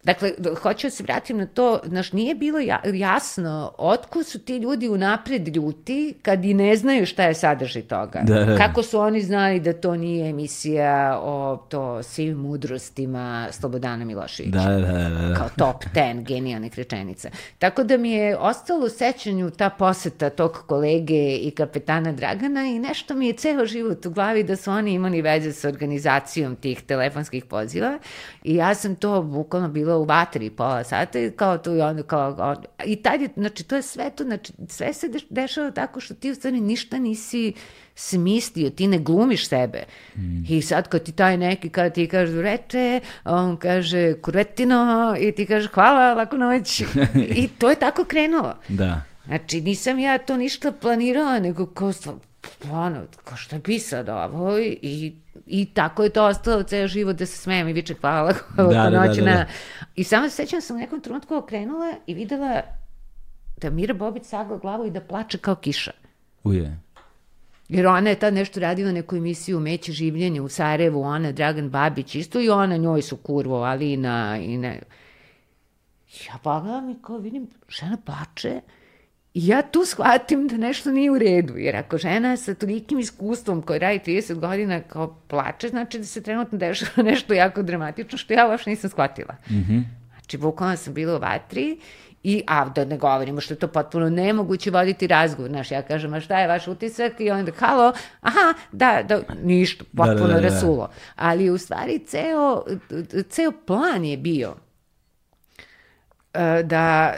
Dakle, 0.05 0.33
hoću 0.63 0.87
da 0.87 0.91
se 0.91 1.03
vratim 1.03 1.39
na 1.39 1.47
to, 1.47 1.81
znaš, 1.85 2.13
nije 2.13 2.35
bilo 2.35 2.59
jasno 2.95 3.73
otko 3.79 4.23
su 4.23 4.39
ti 4.39 4.57
ljudi 4.57 4.89
unapred 4.89 5.57
ljuti 5.57 6.15
kad 6.23 6.45
i 6.45 6.55
ne 6.55 6.77
znaju 6.77 7.07
šta 7.07 7.25
je 7.25 7.35
sadržaj 7.35 7.83
toga. 7.83 8.21
Da, 8.23 8.45
da. 8.45 8.57
Kako 8.57 8.83
su 8.83 9.01
oni 9.01 9.21
znali 9.21 9.61
da 9.61 9.73
to 9.73 9.97
nije 9.97 10.31
emisija 10.31 11.21
o 11.23 11.57
to 11.69 12.03
svim 12.03 12.39
mudrostima 12.39 13.49
Slobodana 13.51 14.05
Miloševića. 14.05 14.59
Da, 14.59 14.71
da, 14.71 15.09
da, 15.09 15.29
da. 15.29 15.35
Kao 15.35 15.49
top 15.57 15.85
10 15.95 16.23
genijalnih 16.23 16.75
rečenica. 16.75 17.31
Tako 17.59 17.85
da 17.85 17.97
mi 17.97 18.11
je 18.11 18.37
ostalo 18.37 18.87
u 18.87 18.89
sećanju 18.89 19.51
ta 19.51 19.71
poseta 19.71 20.31
tog 20.31 20.53
kolege 20.67 21.37
i 21.37 21.51
kapetana 21.51 22.13
Dragana 22.13 22.67
i 22.67 22.79
nešto 22.79 23.15
mi 23.15 23.27
je 23.27 23.33
ceo 23.33 23.67
život 23.67 24.07
u 24.07 24.11
glavi 24.11 24.43
da 24.43 24.57
su 24.57 24.71
oni 24.71 24.93
imali 24.93 25.23
veze 25.23 25.53
sa 25.53 25.69
organizacijom 25.69 26.57
tih 26.57 26.83
telefonskih 26.83 27.45
poziva 27.45 27.99
i 28.45 28.55
ja 28.55 28.75
sam 28.75 28.97
to 28.97 29.23
bukvalno 29.23 29.69
bila 29.89 29.99
u 29.99 30.05
vatri 30.05 30.51
pola 30.51 30.85
sata 30.85 31.19
i 31.19 31.31
kao 31.31 31.59
tu 31.59 31.77
i 31.77 31.81
onda 31.81 32.03
kao, 32.03 32.37
on, 32.39 32.57
i 32.85 32.97
tad 32.97 33.21
je, 33.21 33.29
znači 33.37 33.65
to 33.65 33.77
je 33.77 33.83
sve 33.83 34.11
to, 34.11 34.25
znači 34.25 34.53
sve 34.69 34.93
se 34.93 35.11
dešava 35.31 35.71
tako 35.71 36.01
što 36.01 36.15
ti 36.15 36.31
u 36.31 36.35
stvari 36.35 36.61
ništa 36.61 36.99
nisi 36.99 37.53
smislio, 37.95 38.71
ti 38.71 38.87
ne 38.87 38.99
glumiš 38.99 39.49
sebe. 39.49 39.83
Mm. 40.17 40.45
I 40.49 40.63
sad 40.63 40.89
kad 40.89 41.03
ti 41.03 41.13
taj 41.13 41.37
neki, 41.37 41.69
kada 41.69 41.91
ti 41.91 42.09
kaže 42.09 42.43
reče, 42.43 43.01
on 43.25 43.57
kaže 43.57 44.15
kuretino 44.21 45.17
i 45.21 45.33
ti 45.33 45.47
kaže 45.47 45.69
hvala, 45.69 46.15
lako 46.15 46.37
noć. 46.37 46.81
I 47.43 47.49
to 47.59 47.71
je 47.71 47.77
tako 47.77 48.05
krenulo. 48.05 48.55
Da. 48.69 49.03
Znači 49.27 49.61
nisam 49.61 49.99
ja 49.99 50.19
to 50.19 50.37
ništa 50.37 50.73
planirala, 50.73 51.39
nego 51.39 51.67
kao 51.67 51.93
ono, 52.73 53.03
ko 53.25 53.37
šta 53.37 53.59
bi 53.59 53.79
sad 53.79 54.09
ovo 54.09 54.59
i, 54.59 55.17
i 55.47 55.67
tako 55.75 56.03
je 56.03 56.11
to 56.11 56.25
ostalo 56.25 56.63
ceo 56.63 56.87
život 56.87 57.17
da 57.17 57.27
se 57.27 57.37
smejem 57.37 57.69
i 57.69 57.73
viče 57.73 57.95
hvala 58.01 58.33
da, 58.57 58.63
da, 58.63 58.91
da, 58.91 59.15
da, 59.15 59.23
da. 59.23 59.47
I 59.97 60.05
samo 60.05 60.29
se 60.29 60.37
sećam 60.37 60.57
da 60.57 60.61
sam 60.61 60.77
u 60.77 60.81
nekom 60.81 61.01
trenutku 61.01 61.37
okrenula 61.37 61.95
i 62.07 62.15
videla 62.15 62.63
da 63.57 63.71
Mira 63.71 63.95
Bobić 63.95 64.25
sagla 64.25 64.59
glavu 64.59 64.87
i 64.87 64.91
da 64.91 65.01
plače 65.01 65.39
kao 65.39 65.55
kiša. 65.55 65.91
Uje. 66.45 66.81
Jer 67.69 67.87
ona 67.87 68.11
je 68.11 68.19
tad 68.19 68.35
nešto 68.35 68.61
radila 68.61 68.93
neku 68.93 69.17
emisiju 69.17 69.61
Meće 69.61 69.93
življenje 69.93 70.41
u 70.41 70.49
Sarajevu, 70.49 71.03
ona, 71.03 71.33
Dragan 71.33 71.71
Babić, 71.71 72.15
isto 72.15 72.41
i 72.41 72.49
ona, 72.49 72.77
njoj 72.77 73.03
su 73.03 73.17
kurvo, 73.17 73.63
Alina 73.63 74.39
i 74.43 74.57
ne. 74.57 74.81
Ja 76.27 76.39
pogledam 76.43 76.91
i 76.91 76.97
kao 77.03 77.19
vidim, 77.19 77.49
žena 77.69 77.97
plače, 78.05 78.61
ja 79.47 79.63
tu 79.63 79.85
shvatim 79.85 80.49
da 80.49 80.57
nešto 80.57 80.91
nije 80.91 81.11
u 81.11 81.19
redu, 81.19 81.57
jer 81.57 81.77
ako 81.77 81.99
žena 81.99 82.37
sa 82.37 82.55
tolikim 82.55 82.99
iskustvom 82.99 83.63
koji 83.63 83.79
radi 83.79 84.01
30 84.07 84.35
godina 84.35 84.81
kao 84.81 85.17
plače, 85.29 85.69
znači 85.69 85.99
da 85.99 86.05
se 86.05 86.23
trenutno 86.23 86.59
dešava 86.59 87.03
nešto 87.11 87.35
jako 87.35 87.63
dramatično, 87.63 88.19
što 88.19 88.33
ja 88.33 88.49
uopšte 88.49 88.71
nisam 88.71 88.91
shvatila. 88.91 89.35
Mm 89.51 89.55
-hmm. 89.55 89.83
Znači, 90.13 90.39
bukvalno 90.39 90.77
sam 90.77 90.95
bila 90.95 91.17
u 91.17 91.21
vatri 91.21 91.79
I, 92.23 92.43
a 92.47 92.69
da 92.69 92.85
ne 92.85 92.97
govorimo 92.99 93.41
što 93.41 93.55
je 93.55 93.59
to 93.59 93.69
potpuno 93.69 94.11
nemoguće 94.11 94.71
voditi 94.71 95.07
razgovor. 95.07 95.51
Znaš, 95.51 95.71
ja 95.71 95.83
kažem, 95.83 96.15
a 96.15 96.21
šta 96.21 96.41
je 96.41 96.49
vaš 96.49 96.69
utisak? 96.69 97.13
I 97.19 97.31
onda, 97.31 97.53
halo, 97.59 97.93
aha, 98.21 98.55
da, 98.73 99.03
da, 99.09 99.21
ništa, 99.43 99.85
potpuno 99.97 100.27
da, 100.27 100.35
da, 100.35 100.41
da, 100.41 100.41
da. 100.41 100.49
rasulo. 100.49 100.91
Ali 101.17 101.51
u 101.51 101.59
stvari 101.59 101.99
ceo, 101.99 102.65
ceo 103.29 103.53
plan 103.67 104.05
je 104.05 104.17
bio 104.17 104.55
da, 106.65 107.15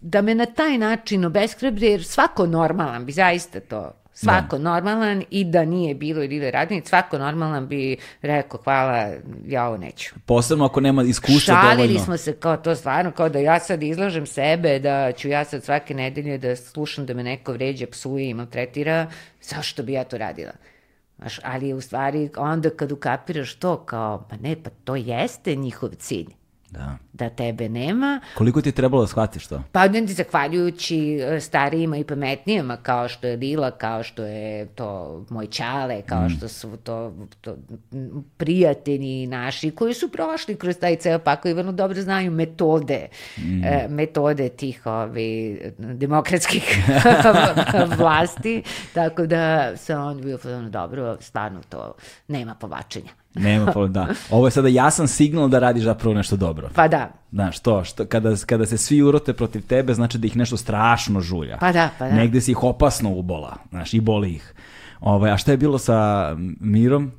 da 0.00 0.22
me 0.22 0.34
na 0.34 0.46
taj 0.46 0.78
način 0.78 1.24
obeshrabre, 1.24 1.86
jer 1.86 2.04
svako 2.04 2.46
normalan 2.46 3.06
bi 3.06 3.12
zaista 3.12 3.60
to 3.60 3.92
Svako 4.20 4.58
da. 4.58 4.62
normalan 4.62 5.24
i 5.30 5.44
da 5.44 5.64
nije 5.64 5.94
bilo 5.94 6.22
ili 6.22 6.40
da 6.40 6.50
radnic, 6.50 6.88
svako 6.88 7.18
normalan 7.18 7.68
bi 7.68 7.96
rekao 8.22 8.60
hvala, 8.64 9.12
ja 9.46 9.66
ovo 9.66 9.76
neću. 9.76 10.14
Posebno 10.26 10.64
ako 10.64 10.80
nema 10.80 11.02
iskustva 11.02 11.54
Šalili 11.54 11.62
dovoljno. 11.62 11.82
Šalili 11.82 11.98
smo 11.98 12.16
se 12.16 12.32
kao 12.32 12.56
to 12.56 12.74
stvarno, 12.74 13.10
kao 13.12 13.28
da 13.28 13.38
ja 13.38 13.60
sad 13.60 13.82
izlažem 13.82 14.26
sebe, 14.26 14.78
da 14.78 15.12
ću 15.12 15.28
ja 15.28 15.44
sad 15.44 15.64
svake 15.64 15.94
nedelje 15.94 16.38
da 16.38 16.56
slušam 16.56 17.06
da 17.06 17.14
me 17.14 17.22
neko 17.22 17.52
vređa, 17.52 17.86
psuje 17.86 18.28
i 18.28 18.34
maltretira, 18.34 19.10
zašto 19.42 19.82
bi 19.82 19.92
ja 19.92 20.04
to 20.04 20.18
radila? 20.18 20.52
Znaš, 21.18 21.40
ali 21.44 21.72
u 21.72 21.80
stvari 21.80 22.30
onda 22.36 22.70
kad 22.70 22.92
ukapiraš 22.92 23.54
to 23.54 23.76
kao, 23.76 24.26
pa 24.30 24.36
ne, 24.36 24.56
pa 24.62 24.70
to 24.84 24.96
jeste 24.96 25.54
njihov 25.54 25.90
cilj. 25.98 26.28
Da. 26.70 26.98
Da 27.20 27.30
tebe 27.30 27.68
nema. 27.68 28.20
Koliko 28.34 28.62
ti 28.62 28.68
je 28.68 28.72
trebalo 28.72 29.02
da 29.02 29.06
shvatiš 29.06 29.46
to? 29.46 29.62
Pa 29.72 29.88
ne 29.88 30.06
zahvaljujući 30.06 31.20
e, 31.20 31.40
starijima 31.40 31.96
i 31.96 32.04
pametnijima 32.04 32.76
kao 32.76 33.08
što 33.08 33.26
je 33.26 33.36
Lila, 33.36 33.70
kao 33.70 34.02
što 34.02 34.24
je 34.24 34.66
to 34.66 35.24
moj 35.30 35.46
Čale, 35.46 36.02
kao 36.02 36.26
mm. 36.26 36.30
što 36.30 36.48
su 36.48 36.76
to, 36.76 37.12
to 37.40 37.56
prijatelji 38.36 39.26
naši 39.26 39.70
koji 39.70 39.94
su 39.94 40.08
prošli 40.08 40.56
kroz 40.56 40.76
taj 40.76 40.96
ceo 40.96 41.18
pako 41.18 41.48
i 41.48 41.54
vrlo 41.54 41.72
dobro 41.72 42.02
znaju 42.02 42.30
metode, 42.30 43.08
mm. 43.38 43.64
e, 43.64 43.86
metode 43.88 44.48
tih 44.48 44.86
ovi, 44.86 45.60
demokratskih 45.78 46.78
vlasti, 47.98 48.62
tako 48.94 49.26
da 49.26 49.76
se 49.76 49.96
on 49.96 50.20
bio 50.20 50.38
dobro, 50.70 51.16
stvarno 51.20 51.60
to 51.68 51.94
nema 52.28 52.54
povačenja. 52.54 53.10
Nema 53.34 53.72
problem, 53.72 53.92
da. 53.92 54.06
Ovo 54.30 54.46
je 54.46 54.50
sada 54.50 54.68
jasan 54.68 55.08
signal 55.08 55.48
da 55.48 55.58
radiš 55.58 55.84
zapravo 55.84 56.14
nešto 56.14 56.36
dobro. 56.36 56.68
Pa 56.74 56.88
da. 56.88 57.09
Znaš, 57.32 57.60
to, 57.60 57.84
što, 57.84 58.06
kada, 58.06 58.36
kada 58.46 58.66
se 58.66 58.78
svi 58.78 59.02
urote 59.02 59.32
protiv 59.32 59.66
tebe, 59.66 59.94
znači 59.94 60.18
da 60.18 60.26
ih 60.26 60.36
nešto 60.36 60.56
strašno 60.56 61.20
žulja. 61.20 61.56
Pa 61.60 61.72
da, 61.72 61.90
pa 61.98 62.08
da. 62.08 62.14
Negde 62.14 62.40
si 62.40 62.50
ih 62.50 62.64
opasno 62.64 63.10
ubola, 63.10 63.56
znaš, 63.70 63.94
i 63.94 64.00
boli 64.00 64.30
ih. 64.30 64.54
Ove, 65.00 65.30
a 65.30 65.36
šta 65.36 65.50
je 65.50 65.56
bilo 65.56 65.78
sa 65.78 66.30
Mirom? 66.60 67.12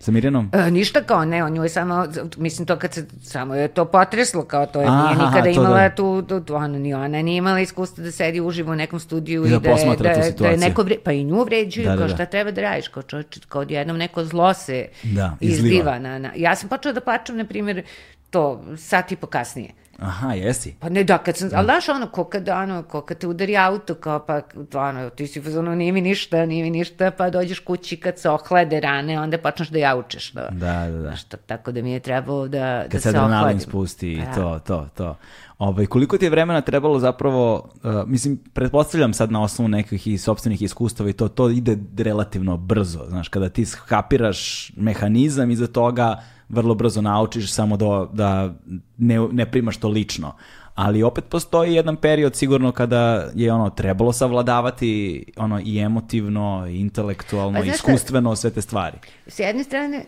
Sa 0.00 0.12
Mirjanom? 0.12 0.50
E, 0.52 0.70
ništa 0.70 1.02
kao, 1.02 1.24
ne, 1.24 1.44
on 1.44 1.52
nju 1.52 1.62
je 1.62 1.68
samo, 1.68 2.06
mislim 2.36 2.66
to 2.66 2.76
kad 2.76 2.94
se, 2.94 3.06
samo 3.22 3.54
je 3.54 3.68
to 3.68 3.84
potreslo, 3.84 4.44
kao 4.44 4.66
to 4.66 4.80
je, 4.80 4.86
Aha, 4.86 5.14
nije 5.14 5.26
nikada 5.26 5.48
imala 5.48 5.80
da... 5.80 5.94
tu, 5.94 6.22
tu, 6.22 6.40
tu, 6.40 6.54
ona, 6.54 6.68
ni 6.68 6.94
ona 6.94 7.22
nije 7.22 7.36
imala 7.36 7.60
iskustva 7.60 8.04
da 8.04 8.12
sedi 8.12 8.40
uživo 8.40 8.72
u 8.72 8.74
nekom 8.74 9.00
studiju 9.00 9.46
i, 9.46 9.50
da, 9.50 9.58
da, 9.58 9.74
da, 9.98 10.02
da, 10.02 10.30
da 10.38 10.48
je 10.48 10.56
neko, 10.56 10.82
vre, 10.82 10.96
pa 11.04 11.12
i 11.12 11.24
nju 11.24 11.44
vređuju, 11.44 11.84
da, 11.84 11.90
da, 11.90 11.98
kao 11.98 12.08
da. 12.08 12.14
šta 12.14 12.26
treba 12.26 12.50
da 12.50 12.60
radiš, 12.60 12.88
kao 12.88 13.02
čovječ, 13.02 13.38
kao 13.48 13.64
jednom 13.68 13.96
neko 13.96 14.24
zlo 14.24 14.54
se 14.54 14.88
da, 15.02 15.36
izliva. 15.40 15.98
Na, 15.98 16.18
na, 16.18 16.30
ja 16.36 16.56
sam 16.56 16.68
počela 16.68 16.94
da 16.94 17.00
plačem, 17.00 17.36
na 17.36 17.44
primjer, 17.44 17.82
to, 18.30 18.62
sat 18.76 19.12
i 19.12 19.16
po 19.16 19.26
kasnije. 19.26 19.72
Aha, 20.00 20.32
jesi? 20.32 20.74
Pa 20.80 20.88
ne, 20.88 21.04
da, 21.04 21.18
kad 21.18 21.36
sam, 21.36 21.48
ali 21.54 21.64
znaš 21.64 21.88
ono, 21.88 22.06
ko 22.06 22.24
kad, 22.24 22.48
ono, 22.48 22.82
ko 22.82 23.00
kad 23.00 23.18
te 23.18 23.26
udari 23.26 23.56
auto, 23.56 23.94
kao 23.94 24.26
pa, 24.26 24.40
ono, 24.74 25.10
ti 25.10 25.26
si 25.26 25.56
ono, 25.58 25.74
nije 25.74 25.92
mi 25.92 26.00
ništa, 26.00 26.46
nije 26.46 26.64
mi 26.64 26.70
ništa, 26.70 27.10
pa 27.10 27.30
dođeš 27.30 27.58
kući 27.58 27.96
kad 27.96 28.18
se 28.18 28.30
ohlade 28.30 28.80
rane, 28.80 29.20
onda 29.20 29.38
počneš 29.38 29.68
da 29.68 29.78
jaučeš. 29.78 30.32
Da, 30.32 30.48
Da, 30.50 30.86
da, 30.86 30.90
da. 30.90 31.00
Znaš, 31.00 31.24
to, 31.24 31.36
tako 31.36 31.72
da 31.72 31.82
mi 31.82 31.92
je 31.92 32.00
trebalo 32.00 32.48
da, 32.48 32.82
Kad 32.82 32.92
da 32.92 32.98
se 32.98 33.02
se 33.02 33.08
adrenalin 33.08 33.38
ohladim. 33.38 33.60
spusti 33.60 34.12
i 34.12 34.20
Pa, 34.24 34.34
to, 34.34 34.58
to, 34.66 34.88
to. 34.94 35.16
Ovaj, 35.58 35.86
koliko 35.86 36.18
ti 36.18 36.24
je 36.24 36.30
vremena 36.30 36.60
trebalo 36.60 36.98
zapravo, 36.98 37.70
uh, 37.82 37.90
mislim, 38.06 38.38
pretpostavljam 38.52 39.12
sad 39.12 39.32
na 39.32 39.42
osnovu 39.42 39.68
nekih 39.68 40.06
i 40.06 40.18
sobstvenih 40.18 40.62
iskustava 40.62 41.10
i 41.10 41.12
to, 41.12 41.28
to 41.28 41.48
ide 41.48 41.78
relativno 41.98 42.56
brzo, 42.56 43.04
znaš, 43.08 43.28
kada 43.28 43.48
ti 43.48 43.64
skapiraš 43.64 44.72
mehanizam 44.76 45.50
iza 45.50 45.66
toga, 45.66 46.20
vrlo 46.50 46.74
brzo 46.74 47.02
naučiš 47.02 47.52
samo 47.52 47.76
da, 47.76 48.08
da 48.12 48.54
ne, 48.98 49.28
ne 49.32 49.50
primaš 49.50 49.76
to 49.76 49.88
lično. 49.90 50.34
Ali 50.74 51.02
opet 51.02 51.24
postoji 51.24 51.74
jedan 51.74 51.96
period 51.96 52.36
sigurno 52.36 52.72
kada 52.72 53.30
je 53.34 53.52
ono 53.52 53.70
trebalo 53.70 54.12
savladavati 54.12 55.24
ono 55.36 55.60
i 55.64 55.78
emotivno, 55.78 56.66
i 56.68 56.76
intelektualno, 56.76 57.64
i 57.64 57.68
iskustveno 57.68 58.36
sve 58.36 58.50
te 58.50 58.62
stvari. 58.62 58.98
S 59.26 59.38
jedne 59.38 59.64
strane, 59.64 60.04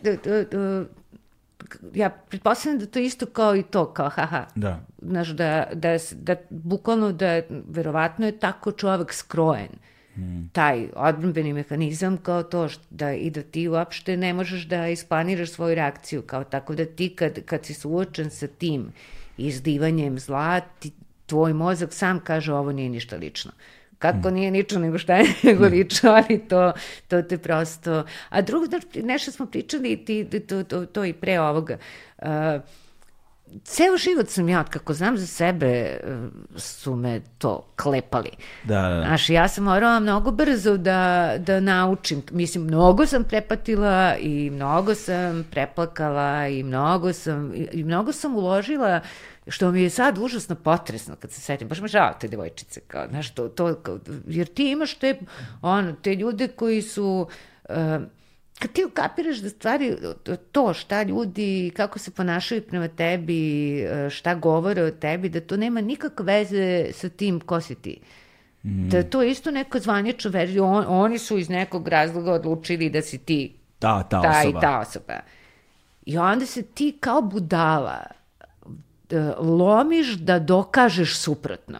ja 1.95 2.11
pretpostavljam 2.11 2.78
da 2.78 2.87
to 2.87 2.99
isto 2.99 3.26
kao 3.26 3.57
i 3.57 3.62
to, 3.62 3.93
kao 3.93 4.09
haha. 4.09 4.45
Da. 4.55 4.80
Znaš, 5.03 5.28
da, 5.28 5.66
da, 5.74 5.97
da 6.12 6.37
bukvalno 6.51 7.12
da 7.12 7.41
verovatno 7.68 8.26
je 8.26 8.39
tako 8.39 8.72
čovek 8.72 9.12
skrojen. 9.12 9.70
Taj 10.53 10.89
odbrambeni 10.97 11.53
mehanizam 11.53 12.16
kao 12.16 12.43
to 12.43 12.68
št- 12.68 12.80
da 12.91 13.12
i 13.12 13.30
da 13.30 13.43
ti 13.43 13.68
uopšte 13.68 14.16
ne 14.16 14.35
možeš 14.35 14.62
da 14.62 14.89
isplaniraš 14.89 15.51
svoju 15.51 15.74
reakciju 15.74 16.22
kao 16.22 16.45
tako 16.45 16.74
da 16.74 16.85
ti 16.85 17.09
kad, 17.16 17.45
kad 17.45 17.64
si 17.64 17.74
suočen 17.74 18.30
sa 18.30 18.47
tim 18.47 18.93
izdivanjem 19.37 20.18
zla, 20.18 20.61
ti, 20.61 20.93
tvoj 21.26 21.53
mozak 21.53 21.93
sam 21.93 22.20
kaže 22.20 22.53
ovo 22.53 22.72
nije 22.72 22.89
ništa 22.89 23.16
lično. 23.16 23.53
Kako 23.99 24.30
nije 24.30 24.51
nično, 24.51 24.80
nego 24.80 24.99
šta 24.99 25.16
je 25.16 25.35
nego 25.49 25.66
lično, 25.66 26.11
ali 26.11 26.39
to, 26.49 26.72
to 27.09 27.22
te 27.22 27.39
prosto... 27.39 28.05
A 28.28 28.43
drugo, 28.43 28.66
znaš, 28.66 28.83
nešto 28.95 29.33
smo 29.33 29.47
pričali, 29.47 30.05
ti, 30.05 30.41
to, 30.49 30.64
to, 30.64 30.87
to 30.87 31.05
i 31.05 31.12
pre 31.12 31.41
ovoga. 31.41 31.78
Uh, 32.18 32.28
ceo 33.65 33.97
život 33.97 34.29
sam 34.29 34.49
ja, 34.49 34.65
kako 34.65 34.95
znam 34.95 35.19
za 35.19 35.27
sebe, 35.27 35.67
eh, 35.67 35.99
su 36.57 36.97
me 36.97 37.21
to 37.39 37.67
klepali. 37.77 38.31
Da, 38.65 38.83
da, 38.83 38.89
da. 38.89 39.05
Znaš, 39.07 39.31
ja 39.31 39.49
sam 39.49 39.65
morala 39.65 40.01
mnogo 40.01 40.31
brzo 40.31 40.77
da, 40.77 41.35
da 41.39 41.61
naučim. 41.61 42.23
Mislim, 42.31 42.65
mnogo 42.65 43.07
sam 43.07 43.25
prepatila 43.25 44.17
i 44.17 44.51
mnogo 44.51 44.95
sam 44.95 45.45
preplakala 45.51 46.49
i 46.49 46.63
mnogo 46.63 47.13
sam, 47.13 47.55
i, 47.55 47.69
i 47.73 47.85
mnogo 47.85 48.13
sam 48.13 48.37
uložila 48.37 49.01
što 49.47 49.71
mi 49.71 49.83
je 49.83 49.91
sad 49.91 50.19
užasno 50.19 50.55
potresno 50.55 51.17
kad 51.17 51.31
se 51.31 51.41
setim, 51.41 51.69
baš 51.69 51.81
me 51.81 51.89
žao 51.89 52.15
te 52.21 52.29
devojčice, 52.29 52.81
kao, 52.81 53.07
znaš, 53.09 53.35
to, 53.35 53.49
to, 53.49 53.75
kao, 53.75 53.99
jer 54.27 54.47
ti 54.47 54.71
imaš 54.71 54.95
te, 54.95 55.19
ono, 55.63 55.93
te 55.93 56.15
ljude 56.15 56.49
koji 56.49 56.83
su, 56.83 57.29
uh, 57.69 57.77
kad 58.63 58.73
ti 58.73 58.85
ukapiraš 58.85 59.39
da 59.39 59.49
stvari, 59.49 59.97
to 60.53 60.75
šta 60.75 61.03
ljudi, 61.03 61.73
kako 61.77 61.99
se 61.99 62.11
ponašaju 62.11 62.63
prema 62.63 62.89
tebi, 62.89 63.81
e, 63.81 64.11
šta 64.11 64.35
govore 64.35 64.83
o 64.83 64.91
tebi, 64.91 65.29
da 65.29 65.41
to 65.41 65.57
nema 65.57 65.81
nikakve 65.81 66.25
veze 66.25 66.93
sa 66.93 67.09
tim 67.09 67.41
ko 67.41 67.61
si 67.61 67.75
ti. 67.75 67.97
Da 68.63 69.03
to 69.03 69.23
je 69.23 69.31
isto 69.31 69.51
neka 69.51 69.79
zvanična 69.79 70.31
verzija, 70.31 70.65
on, 70.65 70.85
oni 70.89 71.19
su 71.19 71.39
iz 71.39 71.49
nekog 71.49 71.89
razloga 71.89 72.33
odlučili 72.33 72.91
da 72.91 73.03
si 73.03 73.19
ti 73.19 73.55
Ta, 73.79 74.03
ta, 74.03 74.23
ta 74.23 74.31
osoba. 74.31 74.59
i 74.59 74.61
ta 74.61 74.79
osoba. 74.79 75.21
I 76.07 76.19
onda 76.19 76.47
se 76.47 76.63
ti 76.63 76.97
kao 77.01 77.23
budala 77.23 78.03
e, 79.11 79.19
lomiš 79.39 80.13
da 80.13 80.39
dokažeš 80.39 81.19
suprotno. 81.19 81.79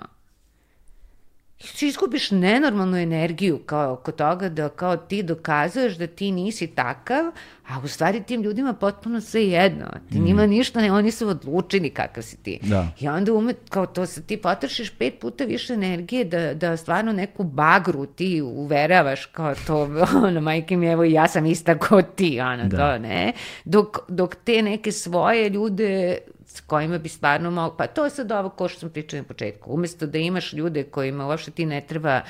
Ti 1.79 1.87
izgubiš 1.87 2.31
nenormalnu 2.31 2.97
energiju 2.97 3.59
kao 3.59 3.93
oko 3.93 4.13
toga 4.13 4.49
da 4.49 4.69
kao 4.69 4.97
ti 4.97 5.23
dokazuješ 5.23 5.97
da 5.97 6.07
ti 6.07 6.33
nisi 6.33 6.67
takav, 6.67 7.25
a 7.69 7.81
u 7.85 7.89
stvari 7.89 8.23
tim 8.23 8.43
ljudima 8.43 8.73
potpuno 8.73 9.21
sve 9.21 9.45
jedno. 9.45 9.87
Ti 10.13 10.21
njima 10.21 10.47
ništa 10.47 10.81
ne, 10.81 10.93
oni 10.93 11.11
su 11.11 11.29
odlučeni 11.29 11.91
kakav 11.91 12.23
si 12.23 12.37
ti. 12.37 12.59
Da. 12.63 12.89
I 13.01 13.09
onda 13.09 13.33
umet, 13.33 13.57
kao 13.69 13.87
to 13.87 14.07
se 14.07 14.23
ti 14.23 14.37
potrošiš 14.37 14.91
pet 14.91 15.19
puta 15.21 15.45
više 15.45 15.73
energije 15.73 16.25
da, 16.25 16.55
da 16.55 16.77
stvarno 16.77 17.13
neku 17.13 17.45
bagru 17.45 18.07
ti 18.07 18.43
uveravaš 18.43 19.27
kao 19.27 19.55
to, 19.67 19.89
ono, 20.27 20.41
majke 20.41 20.77
mi, 20.77 20.87
evo 20.87 21.05
ja 21.05 21.29
sam 21.29 21.47
ista 21.47 21.79
kao 21.79 22.03
ti, 22.03 22.41
ono, 22.41 22.65
Da. 22.69 22.77
to, 22.77 22.99
ne? 22.99 23.33
Dok, 23.65 23.99
dok 24.09 24.35
te 24.45 24.63
neke 24.63 24.93
svoje 24.93 25.49
ljude 25.49 26.19
s 26.53 26.61
kojima 26.61 26.99
bi 26.99 27.09
stvarno 27.09 27.51
mogo, 27.51 27.77
pa 27.77 27.87
to 27.87 28.05
je 28.05 28.11
sad 28.11 28.33
ovo 28.33 28.49
ko 28.49 28.69
što 28.69 28.81
sam 28.81 28.91
pričala 28.91 29.23
na 29.23 29.29
početku, 29.29 29.75
umesto 29.75 30.07
da 30.07 30.19
imaš 30.19 30.53
ljude 30.53 30.85
kojima 30.85 31.27
uopšte 31.27 31.51
ti 31.51 31.67
ne 31.67 31.81
treba, 31.81 32.21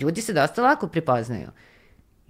ljudi 0.00 0.20
se 0.20 0.32
dosta 0.32 0.62
lako 0.62 0.88
prepoznaju. 0.88 1.48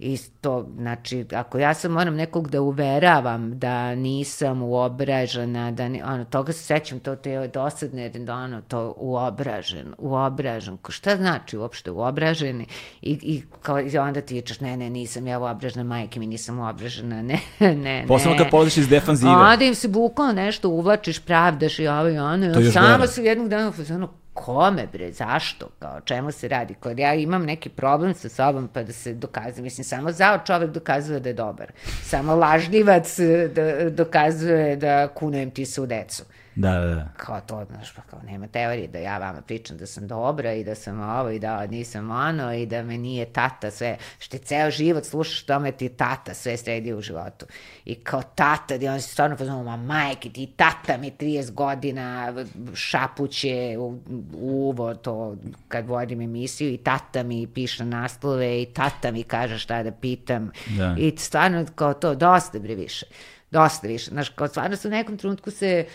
Isto, 0.01 0.67
znači, 0.77 1.25
ako 1.33 1.57
ja 1.57 1.73
sam 1.73 1.91
moram 1.91 2.15
nekog 2.15 2.49
da 2.49 2.61
uveravam 2.61 3.59
da 3.59 3.95
nisam 3.95 4.61
uobražena, 4.61 5.71
da 5.71 5.89
ni, 5.89 6.01
ono, 6.03 6.25
toga 6.25 6.53
se 6.53 6.63
sećam, 6.63 6.99
to 6.99 7.15
te 7.15 7.31
je 7.31 7.47
dosadne, 7.47 8.09
da 8.09 8.35
ono, 8.35 8.61
to 8.61 8.93
uobražen, 8.97 9.93
uobražen, 9.97 10.77
ko 10.77 10.91
šta 10.91 11.15
znači 11.15 11.57
uopšte 11.57 11.91
uobraženi 11.91 12.65
i, 13.01 13.11
i, 13.21 13.43
kao, 13.61 13.81
i 13.81 13.97
onda 13.97 14.21
ti 14.21 14.41
češ, 14.41 14.59
ne, 14.59 14.77
ne, 14.77 14.89
nisam 14.89 15.27
ja 15.27 15.39
uobražena, 15.39 15.83
majke 15.83 16.19
mi 16.19 16.27
nisam 16.27 16.59
uobražena, 16.59 17.21
ne, 17.31 17.39
ne, 17.59 17.75
ne. 17.75 18.05
kad 18.37 18.49
polaziš 18.49 18.77
iz 18.77 18.89
defanzive. 18.89 19.31
Onda 19.31 19.65
im 19.65 19.75
se 19.75 19.87
bukvalno 19.87 20.33
nešto 20.33 20.69
uvlačiš, 20.69 21.19
pravdaš 21.19 21.79
i 21.79 21.87
ovo 21.87 22.09
i 22.09 22.17
ono. 22.17 22.59
i 22.59 22.71
samo 22.71 23.07
se 23.07 23.23
jednog 23.23 23.49
dana 23.49 23.71
fazonu, 23.71 24.09
kome 24.33 24.87
bre, 24.93 25.11
zašto, 25.11 25.69
kao, 25.79 26.01
čemu 26.01 26.31
se 26.31 26.47
radi, 26.47 26.73
kad 26.79 26.99
ja 26.99 27.13
imam 27.13 27.45
neki 27.45 27.69
problem 27.69 28.13
sa 28.13 28.29
sobom 28.29 28.67
pa 28.67 28.83
da 28.83 28.93
se 28.93 29.13
dokazuje, 29.13 29.63
mislim, 29.63 29.83
samo 29.83 30.11
zao 30.11 30.39
čovek 30.45 30.69
dokazuje 30.69 31.19
da 31.19 31.29
je 31.29 31.33
dobar, 31.33 31.71
samo 32.03 32.35
lažljivac 32.35 33.19
eh, 33.19 33.47
da, 33.47 33.89
dokazuje 33.89 34.75
da 34.75 35.07
kunujem 35.07 35.51
ti 35.51 35.65
se 35.65 35.81
u 35.81 35.85
decu. 35.85 36.23
Da, 36.55 36.71
da, 36.71 36.95
da. 36.95 37.07
Kao 37.17 37.41
to, 37.41 37.65
znaš, 37.65 37.93
pa 37.95 38.01
kao 38.01 38.19
nema 38.25 38.47
teorije 38.47 38.87
da 38.87 38.99
ja 38.99 39.17
vama 39.17 39.41
pričam 39.41 39.77
da 39.77 39.85
sam 39.85 40.07
dobra 40.07 40.53
i 40.53 40.63
da 40.63 40.75
sam 40.75 41.01
ovo 41.01 41.29
i 41.29 41.39
da 41.39 41.67
nisam 41.67 42.11
ono 42.11 42.53
i 42.53 42.65
da 42.65 42.83
me 42.83 42.97
nije 42.97 43.25
tata 43.25 43.71
sve, 43.71 43.97
što 44.19 44.35
je 44.35 44.41
ceo 44.41 44.71
život 44.71 45.05
slušaš 45.05 45.43
tome 45.43 45.71
ti 45.71 45.85
je 45.85 45.89
tata 45.89 46.33
sve 46.33 46.57
sredi 46.57 46.93
u 46.93 47.01
životu. 47.01 47.45
I 47.85 47.95
kao 47.95 48.21
tata, 48.35 48.75
i 48.75 48.87
on 48.87 49.01
se 49.01 49.07
stvarno 49.07 49.37
pozvao, 49.37 49.63
ma 49.63 49.77
majke 49.77 50.29
ti 50.29 50.53
tata 50.55 50.97
mi 50.97 51.11
30 51.11 51.51
godina 51.51 52.33
šapuće 52.73 53.77
u 53.77 53.99
uvo 54.41 54.95
to 54.95 55.35
kad 55.67 55.87
vodim 55.87 56.21
emisiju 56.21 56.73
i 56.73 56.77
tata 56.77 57.23
mi 57.23 57.47
piše 57.47 57.85
naslove 57.85 58.61
i 58.61 58.65
tata 58.65 59.11
mi 59.11 59.23
kaže 59.23 59.59
šta 59.59 59.83
da 59.83 59.91
pitam. 59.91 60.51
Da. 60.77 60.95
I 60.99 61.17
stvarno 61.17 61.65
kao 61.75 61.93
to, 61.93 62.15
dosta 62.15 62.59
bre 62.59 62.75
više. 62.75 63.05
Dosta 63.51 63.87
više. 63.87 64.11
Znaš, 64.11 64.29
kao 64.29 64.47
stvarno 64.47 64.75
se 64.75 64.87
u 64.87 64.91
nekom 64.91 65.17
trenutku 65.17 65.51
se, 65.51 65.85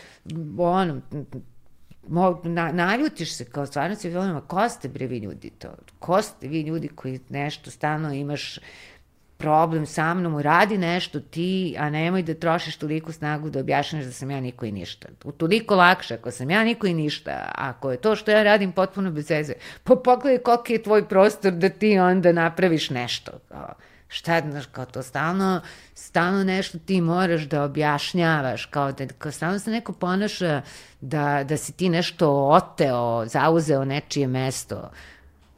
ono, 0.59 1.01
mo, 2.09 2.41
na, 2.45 2.73
naljutiš 2.73 3.37
se, 3.37 3.45
kao 3.45 3.67
stvarno 3.67 3.97
se 3.97 4.19
ono, 4.19 4.41
ko 4.41 4.69
ste 4.69 4.89
bre 4.89 5.07
vi 5.07 5.19
ljudi 5.19 5.51
to? 5.51 5.69
Ko 5.99 6.23
ste 6.23 6.49
vi 6.49 6.61
ljudi 6.61 6.89
koji 6.89 7.21
nešto 7.29 7.71
stalno 7.71 8.13
imaš 8.13 8.59
problem 9.37 9.87
sa 9.87 10.15
mnom, 10.15 10.35
uradi 10.35 10.79
nešto 10.79 11.21
ti, 11.21 11.75
a 11.79 11.91
nemoj 11.91 12.23
da 12.23 12.35
trošiš 12.35 12.77
toliko 12.77 13.13
snagu 13.13 13.51
da 13.51 13.61
objašnjaš 13.61 14.05
da 14.05 14.13
sam 14.13 14.31
ja 14.31 14.41
niko 14.41 14.67
i 14.67 14.73
ništa. 14.73 15.09
U 15.25 15.33
toliko 15.33 15.77
lakše, 15.77 16.15
ako 16.15 16.31
sam 16.31 16.51
ja 16.51 16.65
niko 16.65 16.87
i 16.87 16.95
ništa, 16.95 17.51
ako 17.55 17.91
je 17.91 17.97
to 17.97 18.17
što 18.17 18.31
ja 18.31 18.43
radim 18.43 18.73
potpuno 18.73 19.11
bez 19.11 19.31
veze, 19.31 19.53
pa 19.85 19.97
pogledaj 19.97 20.39
koliki 20.39 20.73
je 20.73 20.83
tvoj 20.83 21.09
prostor 21.09 21.53
da 21.53 21.69
ti 21.69 21.99
onda 21.99 22.33
napraviš 22.33 22.91
nešto. 22.91 23.33
Kao, 23.49 23.75
šta, 24.09 24.43
znaš, 24.51 24.67
kao 24.67 24.85
to 24.85 25.03
stalno, 25.03 25.61
stalno 25.95 26.45
nešto 26.45 26.79
ti 26.79 27.01
moraš 27.01 27.43
da 27.43 27.63
objašnjavaš, 27.63 28.67
kao 28.67 28.93
da 28.93 29.07
kao 29.19 29.33
stalno 29.33 29.59
se 29.59 29.71
neko 29.71 29.93
ponaša 29.93 30.63
da, 31.01 31.45
da 31.45 31.57
si 31.57 31.73
ti 31.73 31.89
nešto 31.89 32.49
oteo, 32.49 33.27
zauzeo 33.27 33.85
nečije 33.85 34.27
mesto. 34.27 34.91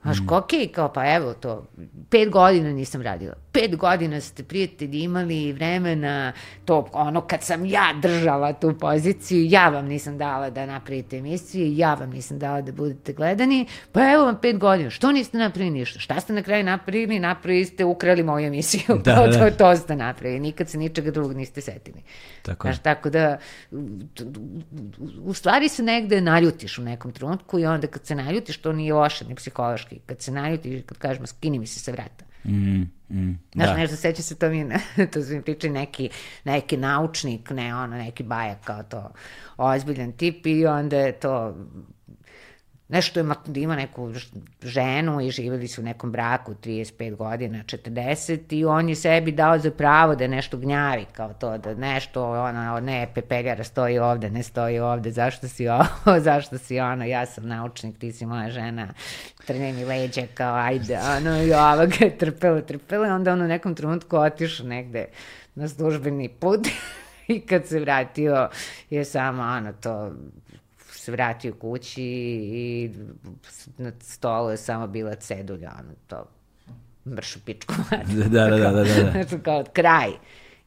Znaš, 0.03 0.19
mm. 0.21 0.33
okej, 0.33 0.69
kao 0.69 0.93
pa 0.93 1.15
evo 1.15 1.35
to, 1.35 1.67
pet 2.11 2.31
godina 2.31 2.73
nisam 2.73 3.03
radila. 3.03 3.35
Pet 3.53 3.77
godina 3.77 4.21
ste 4.21 4.43
prijatelji 4.43 4.99
imali 5.03 5.53
vremena, 5.53 6.33
to 6.65 6.89
ono 6.93 7.21
kad 7.21 7.43
sam 7.43 7.65
ja 7.65 7.95
držala 8.03 8.53
tu 8.53 8.75
poziciju, 8.79 9.47
ja 9.51 9.69
vam 9.69 9.87
nisam 9.87 10.19
dala 10.19 10.51
da 10.51 10.67
napravite 10.67 11.17
emisiju, 11.17 11.73
ja 11.77 11.95
vam 11.95 12.11
nisam 12.11 12.39
dala 12.39 12.61
da 12.61 12.73
budete 12.73 13.13
gledani, 13.13 13.67
pa 13.93 14.13
evo 14.13 14.25
vam 14.25 14.39
pet 14.43 14.59
godina, 14.59 14.91
što 14.91 15.13
niste 15.13 15.39
napravili 15.39 15.79
ništa? 15.79 15.99
Šta 15.99 16.21
ste 16.21 16.33
na 16.33 16.43
kraju 16.43 16.65
napravili? 16.65 17.19
Napravili 17.19 17.65
ste, 17.65 17.85
ukrali 17.85 18.23
moju 18.23 18.47
emisiju, 18.47 18.83
Da, 19.05 19.17
to, 19.17 19.27
da. 19.27 19.51
to, 19.51 19.57
to 19.57 19.77
ste 19.77 19.97
napravili, 19.97 20.41
nikad 20.41 20.69
se 20.69 20.79
ničega 20.79 21.11
drugog 21.11 21.37
niste 21.37 21.61
setili. 21.61 22.03
Tako. 22.43 22.67
Znaš, 22.67 22.79
tako 22.79 23.11
da, 23.11 23.39
u 25.25 25.35
stvari 25.35 25.69
se 25.69 25.83
negde 25.83 26.21
naljutiš 26.21 26.79
u 26.79 26.83
nekom 26.83 27.13
trenutku 27.13 27.59
i 27.59 27.67
onda 27.67 27.87
kad 27.87 28.07
se 28.07 28.15
naljutiš, 28.15 28.57
to 28.57 28.73
nije 28.73 28.95
loše, 28.95 29.25
ni 29.25 29.35
psihološki. 29.35 29.99
Kad 30.07 30.21
se 30.23 30.33
naljutiš, 30.33 30.83
kad 30.87 30.99
kažemo 30.99 31.27
skini 31.27 31.59
mi 31.59 31.67
se 31.67 31.81
sa 31.81 31.93
vrata. 31.93 32.28
Mm, 32.45 32.83
mm, 33.11 33.39
Znaš, 33.55 33.69
da. 33.69 33.77
nešto 33.77 33.97
seća 33.97 34.23
se 34.23 34.39
to 34.39 34.49
mi, 34.49 34.69
to 35.13 35.23
su 35.23 35.35
mi 35.35 35.43
pričali 35.43 35.73
neki, 35.73 36.11
neki 36.45 36.77
naučnik, 36.77 37.51
ne 37.51 37.75
ono, 37.75 37.97
neki 37.97 38.23
bajak 38.23 38.59
kao 38.65 38.83
to, 38.83 39.13
ozbiljan 39.57 40.13
tip 40.13 40.47
i 40.47 40.67
onda 40.67 40.97
je 40.97 41.13
to 41.13 41.55
nešto 42.89 43.21
ima, 43.21 43.37
da 43.47 43.61
ima 43.61 43.77
neku 43.77 44.13
ženu 44.63 45.21
i 45.21 45.31
živjeli 45.31 45.69
su 45.69 45.81
u 45.81 45.85
nekom 45.85 46.13
braku 46.13 46.55
35 46.55 47.17
godina, 47.17 47.59
40 47.59 48.55
i 48.55 48.65
on 48.65 48.89
je 48.89 48.95
sebi 48.95 49.33
dao 49.33 49.59
za 49.59 49.71
pravo 49.71 50.15
da 50.15 50.27
nešto 50.27 50.57
gnjavi 50.57 51.07
kao 51.13 51.33
to, 51.33 51.59
da 51.59 51.75
nešto, 51.75 52.31
ono, 52.31 52.81
ne, 52.81 53.09
pepeljara 53.15 53.65
stoji 53.65 53.99
ovde, 53.99 54.31
ne 54.31 54.43
stoji 54.43 54.79
ovde, 54.79 55.11
zašto 55.11 55.49
si 55.49 55.69
ovo, 55.79 56.21
zašto 56.21 56.59
si 56.59 56.81
ono, 56.81 57.05
ja 57.05 57.27
sam 57.27 57.49
naučnik, 57.49 57.99
ti 57.99 58.13
si 58.13 58.27
moja 58.27 58.51
žena, 58.51 58.89
trne 59.47 59.73
mi 59.73 59.85
leđe, 59.85 60.27
kao 60.27 60.55
ajde, 60.55 60.99
ono, 61.17 61.43
i 61.43 61.53
ova 61.53 61.87
ga 61.87 62.05
je 62.05 62.19
trpela, 62.19 62.61
trpela, 62.61 63.15
onda 63.15 63.33
on 63.33 63.43
u 63.43 63.49
nekom 63.49 63.75
trenutku 63.75 64.17
otišao 64.17 64.67
negde 64.67 65.07
na 65.55 65.69
službeni 65.69 66.29
put 66.29 66.69
i 67.29 67.41
kad 67.41 67.67
se 67.67 67.81
vratio 67.81 68.49
je 68.91 69.05
samo, 69.05 69.43
ono, 69.43 69.73
to 69.73 70.13
se 71.09 71.13
vratio 71.13 71.55
kući 71.55 72.03
i 72.03 72.91
na 73.79 73.93
stolu 74.01 74.51
je 74.51 74.57
samo 74.57 74.87
bila 74.87 75.15
cedulja, 75.15 75.73
ono 75.79 75.95
to 76.07 76.29
mršu 77.07 77.39
pičku. 77.45 77.75
Da, 78.15 78.25
da, 78.29 78.49
da, 78.49 78.59
da, 78.59 78.71
da. 78.71 78.85
da. 78.85 79.11
Znači 79.11 79.39
kao 79.43 79.65
kraj. 79.73 80.11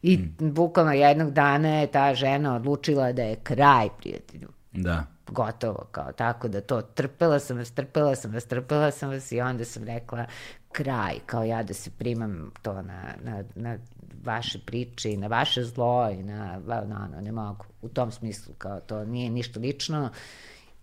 I 0.01 0.17
mm. 0.17 0.53
bukvalno 0.53 0.93
jednog 0.93 1.31
dana 1.31 1.69
je 1.69 1.87
ta 1.87 2.13
žena 2.13 2.55
odlučila 2.55 3.11
da 3.11 3.21
je 3.21 3.35
kraj, 3.35 3.89
prijatelju. 3.99 4.47
Da. 4.71 5.05
Gotovo, 5.27 5.87
kao 5.91 6.11
tako 6.11 6.47
da 6.47 6.61
to 6.61 6.81
trpela 6.81 7.39
sam 7.39 7.57
vas, 7.57 7.71
trpela 7.71 8.15
sam 8.15 8.31
vas, 8.31 8.45
trpela 8.45 8.91
sam 8.91 9.09
vas 9.09 9.31
i 9.31 9.41
onda 9.41 9.65
sam 9.65 9.83
rekla 9.83 10.25
kraj, 10.71 11.15
kao 11.25 11.43
ja 11.43 11.63
da 11.63 11.73
se 11.73 11.89
primam 11.89 12.51
to 12.61 12.73
na, 12.73 13.03
na, 13.23 13.43
na 13.55 13.77
vaše 14.23 14.59
priče 14.65 15.11
i 15.11 15.17
na 15.17 15.27
vaše 15.27 15.63
zlo 15.63 16.09
i 16.09 16.23
na, 16.23 16.59
na, 16.67 17.07
na, 17.11 17.21
ne 17.21 17.31
mogu. 17.31 17.65
U 17.81 17.89
tom 17.89 18.11
smislu, 18.11 18.53
kao 18.57 18.79
to 18.79 19.05
nije 19.05 19.29
ništa 19.29 19.59
lično, 19.59 20.09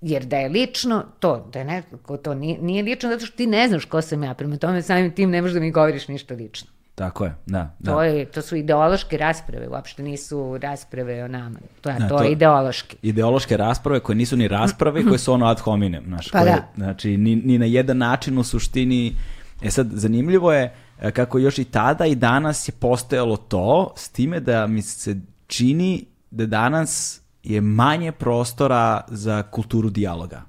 jer 0.00 0.24
da 0.24 0.36
je 0.36 0.48
lično, 0.48 1.04
to, 1.18 1.48
da 1.52 1.58
je 1.58 1.64
neko, 1.64 2.16
to 2.16 2.34
nije, 2.34 2.58
nije 2.60 2.82
lično 2.82 3.10
zato 3.10 3.26
što 3.26 3.36
ti 3.36 3.46
ne 3.46 3.68
znaš 3.68 3.84
ko 3.84 4.02
sam 4.02 4.22
ja, 4.22 4.34
prema 4.34 4.56
tome 4.56 4.82
samim 4.82 5.10
tim 5.10 5.30
ne 5.30 5.42
možeš 5.42 5.54
da 5.54 5.60
mi 5.60 5.70
govoriš 5.70 6.08
ništa 6.08 6.34
lično. 6.34 6.70
Tako 6.94 7.24
je, 7.24 7.34
da. 7.46 7.74
da. 7.78 7.92
To, 7.92 8.02
je, 8.02 8.24
to 8.24 8.42
su 8.42 8.56
ideološke 8.56 9.16
rasprave, 9.16 9.68
uopšte 9.68 10.02
nisu 10.02 10.58
rasprave 10.58 11.24
o 11.24 11.28
nama. 11.28 11.58
To 11.80 11.90
je, 11.90 11.96
da, 11.98 12.08
to, 12.08 12.16
to 12.16 12.22
je 12.22 12.32
ideološki. 12.32 12.96
Ideološke 13.02 13.56
rasprave 13.56 14.00
koje 14.00 14.16
nisu 14.16 14.36
ni 14.36 14.48
rasprave, 14.48 15.04
koje 15.04 15.18
su 15.18 15.32
ono 15.32 15.46
ad 15.46 15.60
hominem. 15.60 16.04
Znaš, 16.06 16.30
pa 16.30 16.38
koje, 16.38 16.52
da. 16.52 16.68
Znači, 16.76 17.16
ni, 17.16 17.36
ni 17.36 17.58
na 17.58 17.66
jedan 17.66 17.98
način 17.98 18.38
u 18.38 18.44
suštini... 18.44 19.16
E 19.62 19.70
sad, 19.70 19.88
zanimljivo 19.92 20.52
je 20.52 20.74
e, 21.00 21.10
kako 21.10 21.38
još 21.38 21.58
i 21.58 21.64
tada 21.64 22.06
i 22.06 22.14
danas 22.14 22.68
je 22.68 22.72
postojalo 22.72 23.36
to, 23.36 23.92
s 23.96 24.08
time 24.08 24.40
da 24.40 24.66
mi 24.66 24.82
se 24.82 25.16
čini 25.46 26.04
da 26.30 26.46
danas 26.46 27.20
je 27.42 27.60
manje 27.60 28.12
prostora 28.12 29.04
za 29.08 29.42
kulturu 29.42 29.90
dijaloga. 29.90 30.42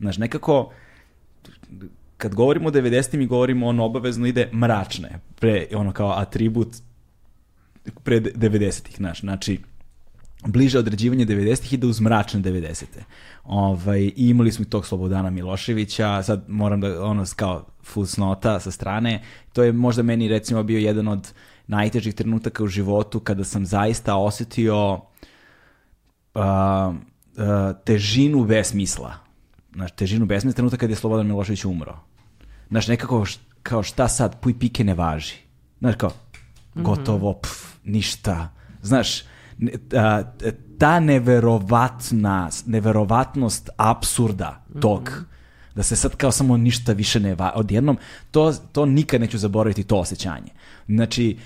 Znaš, 0.00 0.18
nekako, 0.18 0.72
kad 2.16 2.34
govorimo 2.34 2.68
o 2.68 2.72
90. 2.72 3.16
mi 3.16 3.26
govorimo 3.26 3.66
ono 3.66 3.84
obavezno 3.84 4.26
ide 4.26 4.50
mračne, 4.52 5.20
pre, 5.40 5.66
ono 5.74 5.92
kao 5.92 6.10
atribut 6.10 6.68
pre 8.04 8.20
90-ih, 8.20 8.96
znaš, 8.96 9.20
znači, 9.20 9.60
bliže 10.46 10.78
određivanje 10.78 11.26
90-ih 11.26 11.72
ide 11.72 11.86
uz 11.86 12.00
mračne 12.00 12.40
90-te. 12.40 13.04
Ovaj, 13.44 14.00
I 14.00 14.12
imali 14.16 14.52
smo 14.52 14.62
i 14.62 14.68
tog 14.68 14.86
Slobodana 14.86 15.30
Miloševića, 15.30 16.22
sad 16.22 16.44
moram 16.48 16.80
da, 16.80 17.04
ono, 17.04 17.24
kao 17.36 17.66
fusnota 17.82 18.60
sa 18.60 18.70
strane, 18.70 19.22
to 19.52 19.62
je 19.62 19.72
možda 19.72 20.02
meni 20.02 20.28
recimo 20.28 20.62
bio 20.62 20.78
jedan 20.78 21.08
od 21.08 21.32
najtežih 21.66 22.14
trenutaka 22.14 22.64
u 22.64 22.66
životu 22.66 23.20
kada 23.20 23.44
sam 23.44 23.66
zaista 23.66 24.16
osetio 24.16 24.94
uh, 24.94 25.00
uh, 26.34 26.94
težinu 27.84 28.44
besmisla. 28.44 29.14
Znaš, 29.74 29.92
težinu 29.92 30.26
besmisla 30.26 30.56
trenutak 30.56 30.80
kada 30.80 30.92
je 30.92 30.96
Slobodan 30.96 31.26
Milošević 31.26 31.64
umro. 31.64 31.98
Znaš, 32.68 32.88
nekako 32.88 33.24
š, 33.24 33.38
kao 33.62 33.82
šta 33.82 34.08
sad, 34.08 34.40
puj 34.40 34.58
pike 34.58 34.84
ne 34.84 34.94
važi. 34.94 35.34
Znaš, 35.78 35.94
kao, 35.96 36.10
gotovo, 36.74 37.32
pf, 37.32 37.74
ništa. 37.84 38.48
Znaš, 38.82 39.22
ta, 40.78 41.00
neverovatna, 41.00 42.50
neverovatnost 42.66 43.70
absurda 43.76 44.64
tog, 44.80 45.02
mm 45.02 45.12
-hmm. 45.12 45.74
da 45.74 45.82
se 45.82 45.96
sad 45.96 46.16
kao 46.16 46.32
samo 46.32 46.56
ništa 46.56 46.92
više 46.92 47.20
ne 47.20 47.34
va, 47.34 47.52
odjednom, 47.54 47.98
to, 48.30 48.52
to 48.72 48.86
nikad 48.86 49.20
neću 49.20 49.38
zaboraviti 49.38 49.84
to 49.84 49.96
osjećanje. 49.96 50.50
Znači, 50.88 51.36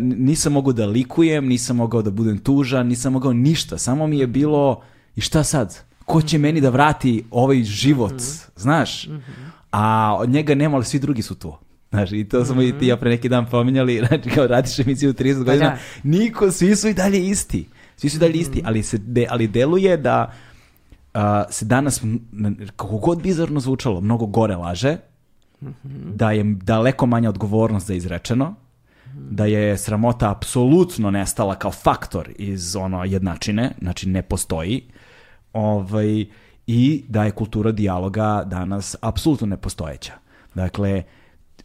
nisam 0.00 0.52
mogao 0.52 0.72
da 0.72 0.86
likujem, 0.86 1.46
nisam 1.46 1.76
mogao 1.76 2.02
da 2.02 2.10
budem 2.10 2.38
tužan, 2.38 2.86
nisam 2.86 3.12
mogao 3.12 3.32
ništa, 3.32 3.78
samo 3.78 4.06
mi 4.06 4.18
je 4.18 4.26
bilo, 4.26 4.82
i 5.16 5.20
šta 5.20 5.44
sad? 5.44 5.78
Ko 6.04 6.22
će 6.22 6.38
meni 6.38 6.60
da 6.60 6.70
vrati 6.70 7.24
ovaj 7.30 7.62
život, 7.62 8.12
mm 8.12 8.16
-hmm. 8.16 8.48
znaš? 8.56 9.06
Mm 9.06 9.12
-hmm. 9.12 9.50
A 9.70 10.16
od 10.20 10.28
njega 10.28 10.54
nema, 10.54 10.76
ali 10.76 10.84
svi 10.84 10.98
drugi 10.98 11.22
su 11.22 11.34
tu. 11.34 11.54
Znaš, 11.90 12.12
i 12.12 12.24
to 12.24 12.44
smo 12.44 12.54
mm 12.54 12.58
-hmm. 12.58 12.76
i 12.76 12.78
ti 12.78 12.86
ja 12.86 12.96
pre 12.96 13.10
neki 13.10 13.28
dan 13.28 13.46
pominjali, 13.46 14.02
znači 14.08 14.30
kao 14.30 14.46
radiš 14.46 14.78
emisiju 14.78 15.12
30 15.12 15.44
godina, 15.44 15.70
pa 15.70 15.76
da. 15.76 15.78
niko, 16.02 16.50
svi 16.50 16.76
su 16.76 16.88
i 16.88 16.94
dalje 16.94 17.28
isti. 17.28 17.68
Svi 17.96 18.08
su 18.08 18.16
i 18.16 18.20
dalje 18.20 18.32
mm 18.32 18.36
-hmm. 18.36 18.40
isti, 18.40 18.62
ali, 18.64 18.82
se 18.82 18.98
de, 18.98 19.26
ali 19.30 19.48
deluje 19.48 19.96
da 19.96 20.32
uh, 21.14 21.20
se 21.50 21.64
danas, 21.64 22.02
kako 22.76 22.96
god 22.96 23.22
bizarno 23.22 23.60
zvučalo, 23.60 24.00
mnogo 24.00 24.26
gore 24.26 24.56
laže, 24.56 24.96
mm 25.60 25.66
-hmm. 25.66 26.14
da 26.14 26.30
je 26.30 26.44
daleko 26.44 27.06
manja 27.06 27.28
odgovornost 27.28 27.86
za 27.86 27.94
izrečeno, 27.94 28.54
da 29.30 29.44
je 29.44 29.78
sramota 29.78 30.30
apsolutno 30.30 31.10
nestala 31.10 31.54
kao 31.54 31.70
faktor 31.70 32.28
iz 32.38 32.76
ono 32.76 33.04
jednačine, 33.04 33.70
znači 33.80 34.08
ne 34.08 34.22
postoji, 34.22 34.82
ovaj, 35.52 36.26
i 36.66 37.04
da 37.08 37.24
je 37.24 37.30
kultura 37.30 37.72
dijaloga 37.72 38.42
danas 38.46 38.96
apsolutno 39.00 39.46
nepostojeća. 39.46 40.12
Dakle, 40.54 41.02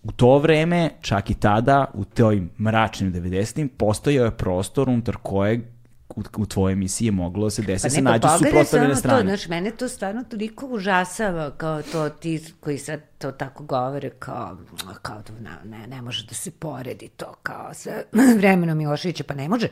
u 0.03 0.11
to 0.11 0.37
vreme, 0.37 0.89
čak 1.01 1.29
i 1.29 1.33
tada, 1.33 1.85
u 1.93 2.05
toj 2.05 2.43
mračnim 2.59 3.13
90-im, 3.13 3.69
postojao 3.69 4.25
je 4.25 4.37
prostor 4.37 4.89
unutar 4.89 5.17
kojeg 5.23 5.61
u, 6.15 6.21
u 6.37 6.45
tvojoj 6.45 6.73
emisiji 6.73 7.07
je 7.07 7.11
moglo 7.11 7.49
se 7.49 7.61
desiti 7.61 7.87
pa 7.87 7.89
se 7.89 8.01
nađu 8.01 8.27
suprotstavljene 8.37 8.95
strane. 8.95 9.21
To, 9.21 9.27
znači, 9.27 9.49
mene 9.49 9.71
to 9.71 9.87
stvarno 9.87 10.23
toliko 10.23 10.67
užasava 10.67 11.51
kao 11.51 11.81
to 11.81 12.09
ti 12.09 12.43
koji 12.59 12.77
sad 12.77 13.01
to 13.17 13.31
tako 13.31 13.63
govore 13.63 14.09
kao, 14.09 14.57
kao 15.01 15.21
da 15.21 15.49
ne, 15.49 15.77
ne, 15.77 15.87
ne 15.87 16.01
može 16.01 16.25
da 16.25 16.33
se 16.33 16.51
poredi 16.51 17.07
to 17.07 17.33
kao 17.43 17.73
sa 17.73 17.91
vremenom 18.37 18.77
Miloševića, 18.77 19.23
pa 19.23 19.33
ne 19.33 19.49
može. 19.49 19.67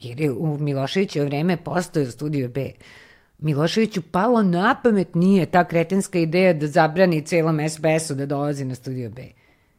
Jer 0.00 0.20
je 0.20 0.32
u 0.32 0.58
Miloševićevo 0.58 1.26
vreme 1.26 1.56
postoje 1.56 2.10
studio 2.10 2.48
B. 2.48 2.70
Miloševiću 3.44 4.02
palo 4.02 4.42
na 4.42 4.74
pamet 4.82 5.14
nije 5.14 5.46
ta 5.46 5.64
kretenska 5.64 6.18
ideja 6.18 6.52
da 6.52 6.66
zabrani 6.66 7.22
celom 7.22 7.60
SBS-u 7.68 8.14
da 8.14 8.26
dolazi 8.26 8.64
na 8.64 8.74
studio 8.74 9.10
B. 9.10 9.22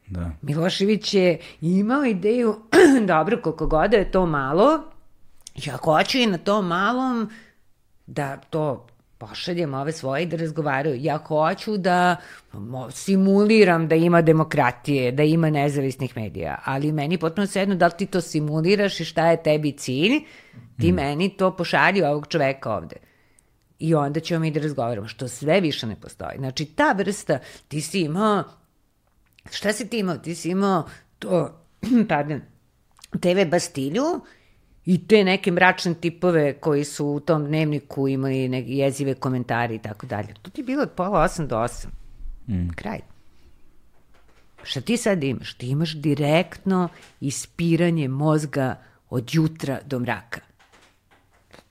Da. 0.08 0.32
Milošević 0.42 1.14
je 1.14 1.40
imao 1.62 2.06
ideju, 2.06 2.56
dobro, 3.08 3.42
koliko 3.42 3.68
god 3.68 3.94
je 3.94 4.12
to 4.12 4.26
malo, 4.26 4.84
ja 5.56 5.78
hoću 5.78 6.18
i 6.18 6.26
na 6.26 6.38
tom 6.38 6.68
malom 6.68 7.30
da 8.08 8.38
to 8.38 8.88
pošaljem 9.18 9.74
ove 9.74 9.92
svoje 9.92 10.24
i 10.24 10.26
da 10.26 10.38
razgovaraju. 10.38 10.96
Ja 11.00 11.18
hoću 11.18 11.78
da 11.78 12.16
simuliram 12.92 13.88
da 13.88 13.96
ima 13.96 14.22
demokratije, 14.22 15.12
da 15.12 15.24
ima 15.24 15.50
nezavisnih 15.50 16.18
medija, 16.18 16.60
ali 16.66 16.92
meni 16.92 17.18
potpuno 17.18 17.48
sedno 17.48 17.76
da 17.76 17.86
li 17.86 17.94
ti 17.98 18.06
to 18.06 18.22
simuliraš 18.22 19.00
i 19.00 19.06
šta 19.06 19.32
je 19.32 19.44
tebi 19.44 19.72
cilj, 19.72 20.20
ti 20.80 20.92
mm. 20.92 20.96
meni 20.96 21.30
to 21.30 21.56
pošalji 21.56 22.04
ovog 22.04 22.28
čoveka 22.28 22.76
ovde. 22.76 22.96
I 23.80 23.95
onda 23.95 24.19
ćemo 24.19 24.39
mi 24.39 24.52
da 24.52 24.60
razgovaramo, 24.60 25.07
što 25.07 25.27
sve 25.27 25.61
više 25.61 25.88
ne 25.88 25.95
postoji. 25.95 26.38
Znači, 26.38 26.65
ta 26.65 26.91
vrsta, 26.91 27.39
ti 27.68 27.81
si 27.81 28.02
imao, 28.02 28.43
šta 29.52 29.73
si 29.73 29.89
ti 29.89 29.99
imao? 29.99 30.18
Ti 30.18 30.35
si 30.35 30.49
imao 30.49 30.88
to, 31.19 31.64
pardon, 32.10 32.41
TV 33.19 33.49
Bastilju 33.52 34.22
i 34.85 35.07
te 35.07 35.23
neke 35.23 35.52
mračne 35.52 35.93
tipove 35.93 36.53
koji 36.53 36.84
su 36.84 37.07
u 37.07 37.19
tom 37.19 37.45
dnevniku 37.45 38.07
imali 38.07 38.47
neke 38.49 38.72
jezive 38.72 39.14
komentari 39.14 39.76
i 39.76 39.80
tako 39.80 40.06
dalje. 40.06 40.34
To 40.41 40.49
ti 40.49 40.61
je 40.61 40.65
bilo 40.65 40.84
od 40.84 40.91
pola 40.91 41.22
osam 41.22 41.47
do 41.47 41.60
osam. 41.60 41.91
Mm. 42.47 42.69
Kraj. 42.76 42.99
Šta 44.64 44.81
ti 44.81 44.97
sad 44.97 45.23
imaš? 45.23 45.53
Ti 45.53 45.68
imaš 45.68 45.95
direktno 45.95 46.89
ispiranje 47.22 48.07
mozga 48.07 48.81
od 49.10 49.30
jutra 49.34 49.80
do 49.85 49.99
mraka. 49.99 50.39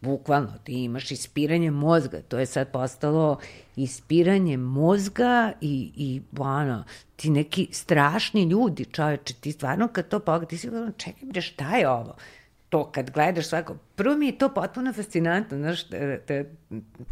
Bukvalno, 0.04 0.52
ti 0.64 0.72
imaš 0.72 1.10
ispiranje 1.10 1.70
mozga. 1.70 2.22
To 2.28 2.38
je 2.38 2.46
sad 2.46 2.72
postalo 2.72 3.38
ispiranje 3.76 4.56
mozga 4.56 5.52
i, 5.60 5.92
i 5.96 6.22
ono, 6.38 6.84
ti 7.16 7.30
neki 7.30 7.68
strašni 7.72 8.42
ljudi, 8.42 8.84
čoveče, 8.84 9.34
ti 9.34 9.52
stvarno 9.52 9.88
kad 9.88 10.08
to 10.08 10.20
pogledaš, 10.20 10.48
ti 10.48 10.58
si 10.58 10.68
čekaj 10.96 11.28
bre, 11.28 11.40
šta 11.40 11.76
je 11.76 11.88
ovo? 11.88 12.16
to 12.74 12.90
kad 12.92 13.10
gledaš 13.10 13.46
svako, 13.46 13.76
prvo 13.94 14.16
mi 14.16 14.26
je 14.26 14.38
to 14.38 14.48
potpuno 14.48 14.92
fascinantno, 14.92 15.58
znaš, 15.58 15.88
da, 15.88 15.98
da, 16.28 16.44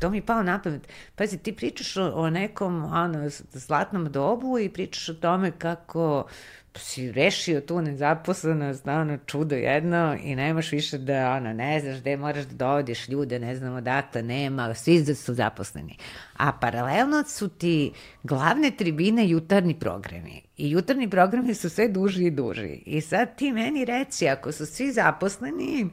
to 0.01 0.11
mi 0.11 0.17
je 0.17 0.27
pao 0.27 0.43
na 0.43 0.61
pamet. 0.63 0.89
Pazi, 1.17 1.39
ti 1.39 1.57
pričaš 1.57 1.97
o, 1.97 2.13
o 2.15 2.31
nekom 2.31 2.85
ono, 2.85 3.29
zlatnom 3.53 4.13
dobu 4.13 4.59
i 4.59 4.69
pričaš 4.69 5.09
o 5.09 5.15
tome 5.15 5.51
kako 5.51 6.27
si 6.75 7.13
rešio 7.13 7.61
tu 7.61 7.83
nezaposlenost, 7.83 8.89
ono 8.89 9.19
čudo 9.27 9.55
jedno 9.55 10.17
i 10.23 10.37
nemaš 10.37 10.73
više 10.73 10.99
da, 10.99 11.33
ono, 11.33 11.53
ne 11.53 11.81
znaš 11.81 12.01
gde 12.01 12.17
moraš 12.17 12.45
da 12.45 12.55
dovodiš 12.55 13.09
ljude, 13.09 13.39
ne 13.39 13.57
znam 13.57 13.75
odakle, 13.75 14.23
nema, 14.23 14.75
svi 14.75 15.03
da 15.03 15.15
su 15.15 15.35
zaposleni. 15.35 15.97
A 16.37 16.53
paralelno 16.53 17.25
su 17.25 17.49
ti 17.49 17.93
glavne 18.23 18.71
tribine 18.71 19.29
jutarnji 19.29 19.79
programi. 19.79 20.43
I 20.57 20.71
jutarnji 20.71 21.11
programi 21.11 21.55
su 21.55 21.71
sve 21.71 21.89
duži 21.89 22.25
i 22.25 22.31
duži. 22.31 22.83
I 22.87 23.01
sad 23.01 23.37
ti 23.37 23.53
meni 23.53 23.85
reci, 23.85 24.29
ako 24.29 24.53
su 24.53 24.67
svi 24.67 24.93
zaposleni, 24.93 25.87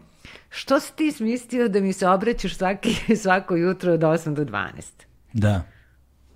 što 0.50 0.80
si 0.80 0.96
ti 0.96 1.12
smislio 1.12 1.68
da 1.68 1.80
mi 1.80 1.94
se 1.94 2.08
obraćaš 2.08 2.56
svaki, 2.56 2.96
svako 3.24 3.56
jutro 3.56 3.94
od 3.94 4.00
8 4.00 4.34
do 4.34 4.46
12? 4.46 4.70
Da 5.34 5.79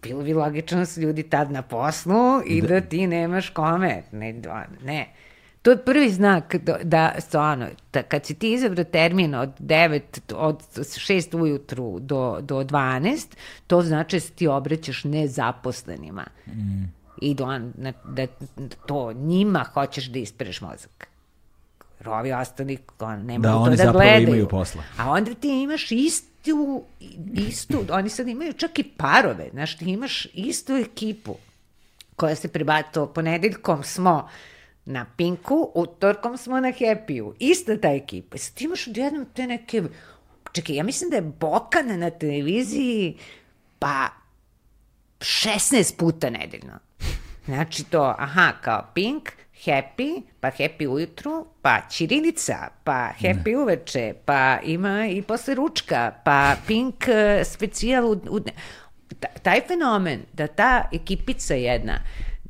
bilo 0.04 0.24
bi 0.24 0.34
logično 0.34 0.80
da 0.80 0.86
su 0.86 1.02
ljudi 1.02 1.24
tad 1.24 1.52
na 1.52 1.62
poslu 1.62 2.42
i 2.46 2.62
da, 2.62 2.68
da 2.68 2.82
ti 2.82 3.08
nemaš 3.08 3.50
kome. 3.50 4.04
Ne, 4.12 4.42
ne. 4.84 5.14
To 5.62 5.72
je 5.72 5.78
prvi 5.78 6.10
znak 6.10 6.56
da, 6.56 6.78
da 6.84 7.14
stvarno, 7.20 7.68
da 7.94 8.04
kad 8.04 8.26
si 8.26 8.36
ti 8.36 8.54
izabrao 8.54 8.84
termin 8.84 9.36
od 9.36 9.50
9, 9.60 10.02
od 10.36 10.62
6 10.76 11.42
ujutru 11.42 12.00
do, 12.00 12.38
do 12.42 12.64
12, 12.64 13.26
to 13.68 13.82
znači 13.82 14.16
da 14.16 14.20
se 14.20 14.32
ti 14.32 14.48
obraćaš 14.48 15.04
nezaposlenima. 15.04 16.26
Mm. 16.48 16.84
I 17.22 17.34
do, 17.36 17.46
da, 17.76 17.92
da 18.04 18.28
to 18.86 19.14
njima 19.14 19.66
hoćeš 19.74 20.06
da 20.06 20.20
ispereš 20.20 20.62
mozak. 20.62 21.08
Rovi 22.00 22.34
ostali, 22.34 22.78
ne 23.24 23.40
da, 23.40 23.52
to 23.52 23.70
da 23.70 23.92
gledaju. 23.92 24.28
imaju 24.28 24.48
posla. 24.48 24.84
A 24.98 25.12
onda 25.12 25.34
ti 25.34 25.62
imaš 25.64 25.92
isto 25.92 26.33
istu, 26.44 26.84
istu, 27.34 27.86
oni 27.90 28.10
sad 28.10 28.28
imaju 28.28 28.54
čak 28.54 28.80
i 28.80 28.84
parove, 28.84 29.50
znaš, 29.52 29.78
ti 29.78 29.86
imaš 29.86 30.28
istu 30.34 30.74
ekipu 30.74 31.36
koja 32.16 32.36
se 32.36 32.48
prebato, 32.48 33.08
ponedeljkom 33.14 33.84
smo 33.84 34.30
na 34.86 35.06
Pinku, 35.18 35.72
utorkom 35.76 36.38
smo 36.38 36.60
na 36.60 36.68
Happy-u, 36.68 37.34
ista 37.40 37.78
ta 37.78 37.90
ekipa. 37.90 38.38
Sad 38.38 38.54
ti 38.54 38.64
imaš 38.64 38.88
odjednom 38.88 39.26
te 39.34 39.48
neke, 39.48 39.84
čekaj, 40.52 40.76
ja 40.76 40.84
mislim 40.84 41.10
da 41.10 41.16
je 41.16 41.22
Bokan 41.22 42.00
na 42.00 42.10
televiziji, 42.10 43.18
pa 43.80 44.10
16 45.20 45.98
puta 45.98 46.30
nedeljno. 46.30 46.80
Znači 47.46 47.84
to, 47.84 48.16
aha, 48.18 48.52
kao 48.62 48.88
Pink, 48.94 49.30
Happy, 49.66 50.22
pa 50.40 50.52
Happy 50.52 50.88
ujutru, 50.88 51.46
pa 51.62 51.82
Ćirilica, 51.90 52.68
pa 52.84 53.12
Happy 53.22 53.52
ne. 53.52 53.58
uveče, 53.58 54.14
pa 54.26 54.60
ima 54.64 55.08
i 55.08 55.22
posle 55.22 55.56
ručka, 55.56 56.12
pa 56.26 56.56
Pink 56.68 56.96
uh, 57.08 57.48
specijal 57.48 58.06
u, 58.06 58.12
u, 58.12 58.40
taj 59.44 59.62
fenomen 59.68 60.22
da 60.34 60.48
ta 60.48 60.90
ekipica 60.92 61.54
jedna 61.54 62.00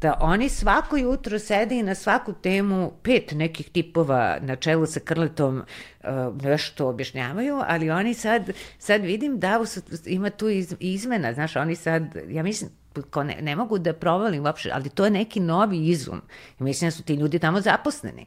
da 0.04 0.18
oni 0.22 0.50
svako 0.50 0.98
jutro 0.98 1.40
sede 1.40 1.76
i 1.76 1.84
na 1.84 1.96
svaku 1.96 2.34
temu 2.34 2.92
pet 3.04 3.32
nekih 3.32 3.70
tipova 3.70 4.38
na 4.42 4.56
čelu 4.56 4.86
sa 4.86 5.00
Krletom 5.00 5.58
uh, 6.04 6.10
nešto 6.42 6.88
objašnjavaju, 6.88 7.62
ali 7.68 7.90
oni 7.90 8.14
sad, 8.14 8.50
sad 8.80 9.02
vidim 9.02 9.40
da 9.40 9.60
ima 10.06 10.30
tu 10.30 10.50
iz, 10.50 10.76
izmena, 10.80 11.34
znaš, 11.34 11.56
oni 11.56 11.76
sad, 11.76 12.04
ja 12.30 12.44
mislim, 12.44 12.70
ko 13.02 13.24
ne, 13.24 13.38
ne 13.42 13.56
mogu 13.56 13.78
da 13.78 13.94
provalim 13.94 14.46
uopšte, 14.46 14.72
ali 14.74 14.90
to 14.90 15.06
je 15.06 15.12
neki 15.12 15.40
novi 15.40 15.88
izum. 15.88 16.22
I 16.60 16.64
mislim 16.64 16.88
da 16.88 16.92
su 16.92 17.04
ti 17.04 17.14
ljudi 17.14 17.40
tamo 17.40 17.62
zaposleni. 17.62 18.26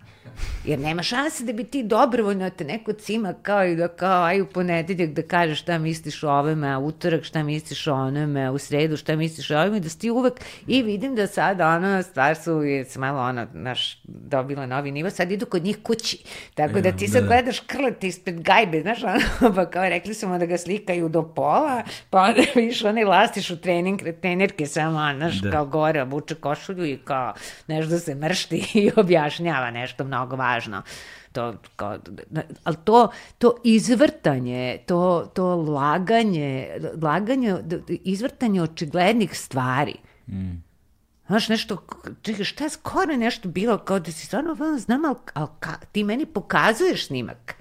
Jer 0.65 0.79
nema 0.79 1.03
šanse 1.03 1.45
da 1.45 1.53
bi 1.53 1.65
ti 1.65 1.83
dobrovoljno 1.83 2.45
da 2.45 2.51
te 2.51 2.65
neko 2.65 2.93
cima 2.93 3.35
kao 3.43 3.65
i 3.65 3.77
da 3.77 3.89
kao 3.89 4.25
aj 4.25 4.41
u 4.41 4.47
ponedeljak 4.47 5.11
da 5.11 5.23
kažeš 5.23 5.63
šta 5.63 5.79
misliš 5.79 6.23
o 6.23 6.31
ovome, 6.31 6.69
a 6.69 6.79
utorak 6.79 7.25
šta 7.25 7.43
misliš 7.43 7.87
o 7.87 7.95
onome, 7.95 8.51
u 8.51 8.59
sredu 8.59 8.97
šta 8.97 9.17
misliš 9.17 9.51
o 9.51 9.59
ovome, 9.59 9.81
da 9.81 9.89
si 9.89 9.99
ti 9.99 10.11
uvek 10.11 10.33
i 10.67 10.83
vidim 10.83 11.15
da 11.15 11.27
sad 11.27 11.61
ono 11.61 12.03
stvar 12.03 12.37
su 12.37 12.63
je 12.63 12.87
malo 12.97 13.23
ono, 13.23 13.47
naš, 13.53 14.01
dobila 14.05 14.67
novi 14.67 14.91
nivo, 14.91 15.11
sad 15.11 15.33
idu 15.33 15.47
kod 15.47 15.65
njih 15.65 15.79
kući. 15.83 16.19
Tako 16.55 16.81
da 16.81 16.93
ti 16.93 17.09
sad 17.09 17.23
da. 17.23 17.29
gledaš 17.29 17.61
krlete 17.61 18.07
ispred 18.07 18.41
gajbe, 18.41 18.81
znaš, 18.81 19.03
ono, 19.03 19.55
pa 19.57 19.71
kao 19.71 19.89
rekli 19.89 20.15
smo 20.15 20.39
da 20.39 20.47
ga 20.47 20.59
slikaju 20.59 21.09
do 21.09 21.23
pola, 21.23 21.83
pa 22.11 22.21
onda 22.23 22.43
viš 22.67 22.85
onaj 22.85 23.05
lastiš 23.05 23.51
u 23.51 23.57
trening, 23.57 24.03
trenerke 24.57 24.67
samo, 24.67 24.99
znaš, 25.17 25.41
da. 25.41 25.51
kao 25.51 25.67
gore, 25.67 26.03
obuče 26.03 26.35
košulju 26.35 26.87
i 26.87 26.99
kao 27.05 27.35
nešto 27.67 27.99
se 27.99 28.15
mršti 28.15 28.57
i 28.81 28.91
objašnjava 28.97 29.71
nešto 29.71 30.05
mnogo 30.05 30.17
mnogo 30.27 30.37
važno. 30.37 30.83
To, 31.33 31.55
kao, 31.77 31.99
ali 32.65 32.77
to, 32.85 33.11
to 33.39 33.57
izvrtanje, 33.65 34.79
to, 34.87 35.31
to 35.35 35.57
laganje, 35.57 36.69
laganje, 37.03 37.57
izvrtanje 37.89 38.63
očiglednih 38.63 39.39
stvari, 39.39 39.95
mm. 40.27 40.67
Znaš, 41.27 41.49
nešto, 41.49 41.77
čekaj, 42.23 42.45
šta 42.45 42.65
je 42.65 42.71
skoro 42.71 43.17
nešto 43.17 43.49
bilo, 43.49 43.79
kao 43.79 43.99
da 43.99 44.13
si 44.13 44.27
stvarno 44.27 44.55
znam, 44.79 45.05
ali, 45.05 45.17
ali 45.35 45.49
ka, 45.61 45.73
ti 45.93 46.05
meni 46.05 46.27
pokazuješ 46.27 47.07
snimak. 47.07 47.55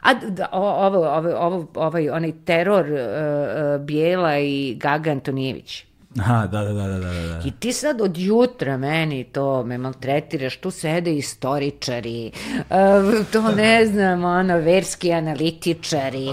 A 0.00 0.14
da, 0.14 0.48
ovo, 0.52 1.06
ovo, 1.08 1.36
ovo, 1.36 1.66
ovaj, 1.74 2.08
onaj 2.10 2.32
teror 2.44 2.86
uh, 2.86 2.92
uh, 2.92 3.86
Bijela 3.86 4.38
i 4.38 4.74
Gaga 4.80 5.10
Antonijević. 5.10 5.89
Aha, 6.18 6.46
da, 6.46 6.64
da, 6.64 6.72
da, 6.72 6.86
da, 6.86 6.98
da, 6.98 7.26
da. 7.28 7.42
I 7.44 7.50
ti 7.50 7.72
sad 7.72 8.00
od 8.00 8.18
jutra 8.18 8.76
meni 8.76 9.24
to 9.24 9.64
me 9.64 9.78
maltretiraš, 9.78 10.56
tu 10.56 10.70
sede 10.70 11.14
istoričari, 11.14 12.30
uh, 12.58 13.26
to 13.32 13.52
ne 13.56 13.86
znam, 13.86 14.24
ono, 14.24 14.56
verski 14.56 15.12
analitičari, 15.12 16.26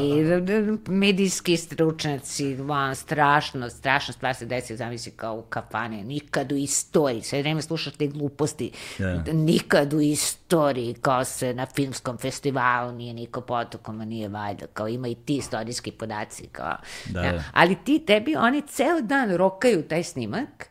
medijski 0.87 1.57
stručnjaci, 1.57 2.55
van, 2.55 2.95
strašno, 2.95 3.69
strašna 3.69 4.13
stvar 4.13 4.35
se 4.35 4.45
desi, 4.45 4.77
zamisli 4.77 5.11
kao 5.11 5.35
u 5.35 5.41
kafane, 5.41 6.03
nikad 6.03 6.51
u 6.51 6.55
istoriji, 6.55 7.21
sve 7.21 7.41
vreme 7.41 7.61
slušaš 7.61 7.93
te 7.93 8.07
gluposti, 8.07 8.71
yeah. 8.99 9.33
nikad 9.33 9.93
u 9.93 10.01
istoriji, 10.01 10.93
kao 10.93 11.23
se 11.23 11.53
na 11.53 11.65
filmskom 11.65 12.17
festivalu 12.17 12.91
nije 12.91 13.13
niko 13.13 13.41
potokom, 13.41 13.97
nije 13.97 14.29
valjda, 14.29 14.65
kao 14.73 14.87
ima 14.87 15.07
i 15.07 15.15
ti 15.15 15.37
istorijski 15.37 15.91
podaci, 15.91 16.47
kao, 16.51 16.77
da, 17.05 17.21
ja. 17.21 17.31
da. 17.31 17.43
ali 17.53 17.77
ti, 17.83 18.03
tebi, 18.07 18.35
oni 18.35 18.61
ceo 18.61 19.01
dan 19.01 19.35
roka 19.35 19.66
slikaju 19.67 19.87
taj 19.87 20.03
snimak, 20.03 20.69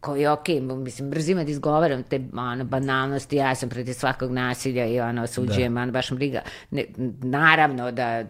koji 0.00 0.22
je 0.22 0.28
okay, 0.28 0.76
mislim, 0.76 1.10
brzima 1.10 1.44
da 1.44 1.50
izgovaram 1.50 2.02
te 2.02 2.20
ono, 2.36 2.64
banalnosti, 2.64 3.36
ja 3.36 3.54
sam 3.54 3.68
protiv 3.68 3.92
svakog 3.92 4.32
nasilja 4.32 4.86
i 4.86 5.00
ono, 5.00 5.26
suđujem, 5.26 5.74
da. 5.74 5.80
ono, 5.80 5.92
baš 5.92 6.12
briga. 6.12 6.42
Ne, 6.70 6.84
naravno 7.22 7.92
da 7.92 8.24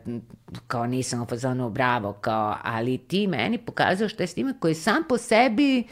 kao 0.66 0.86
nisam 0.86 1.22
u 1.22 1.26
fazonu 1.26 1.70
bravo, 1.70 2.12
kao, 2.12 2.56
ali 2.62 2.98
ti 2.98 3.26
meni 3.26 3.58
pokazuješ 3.58 4.16
taj 4.16 4.26
snimak 4.26 4.56
koji 4.60 4.70
je 4.70 4.74
sam 4.74 5.02
po 5.08 5.18
sebi 5.18 5.84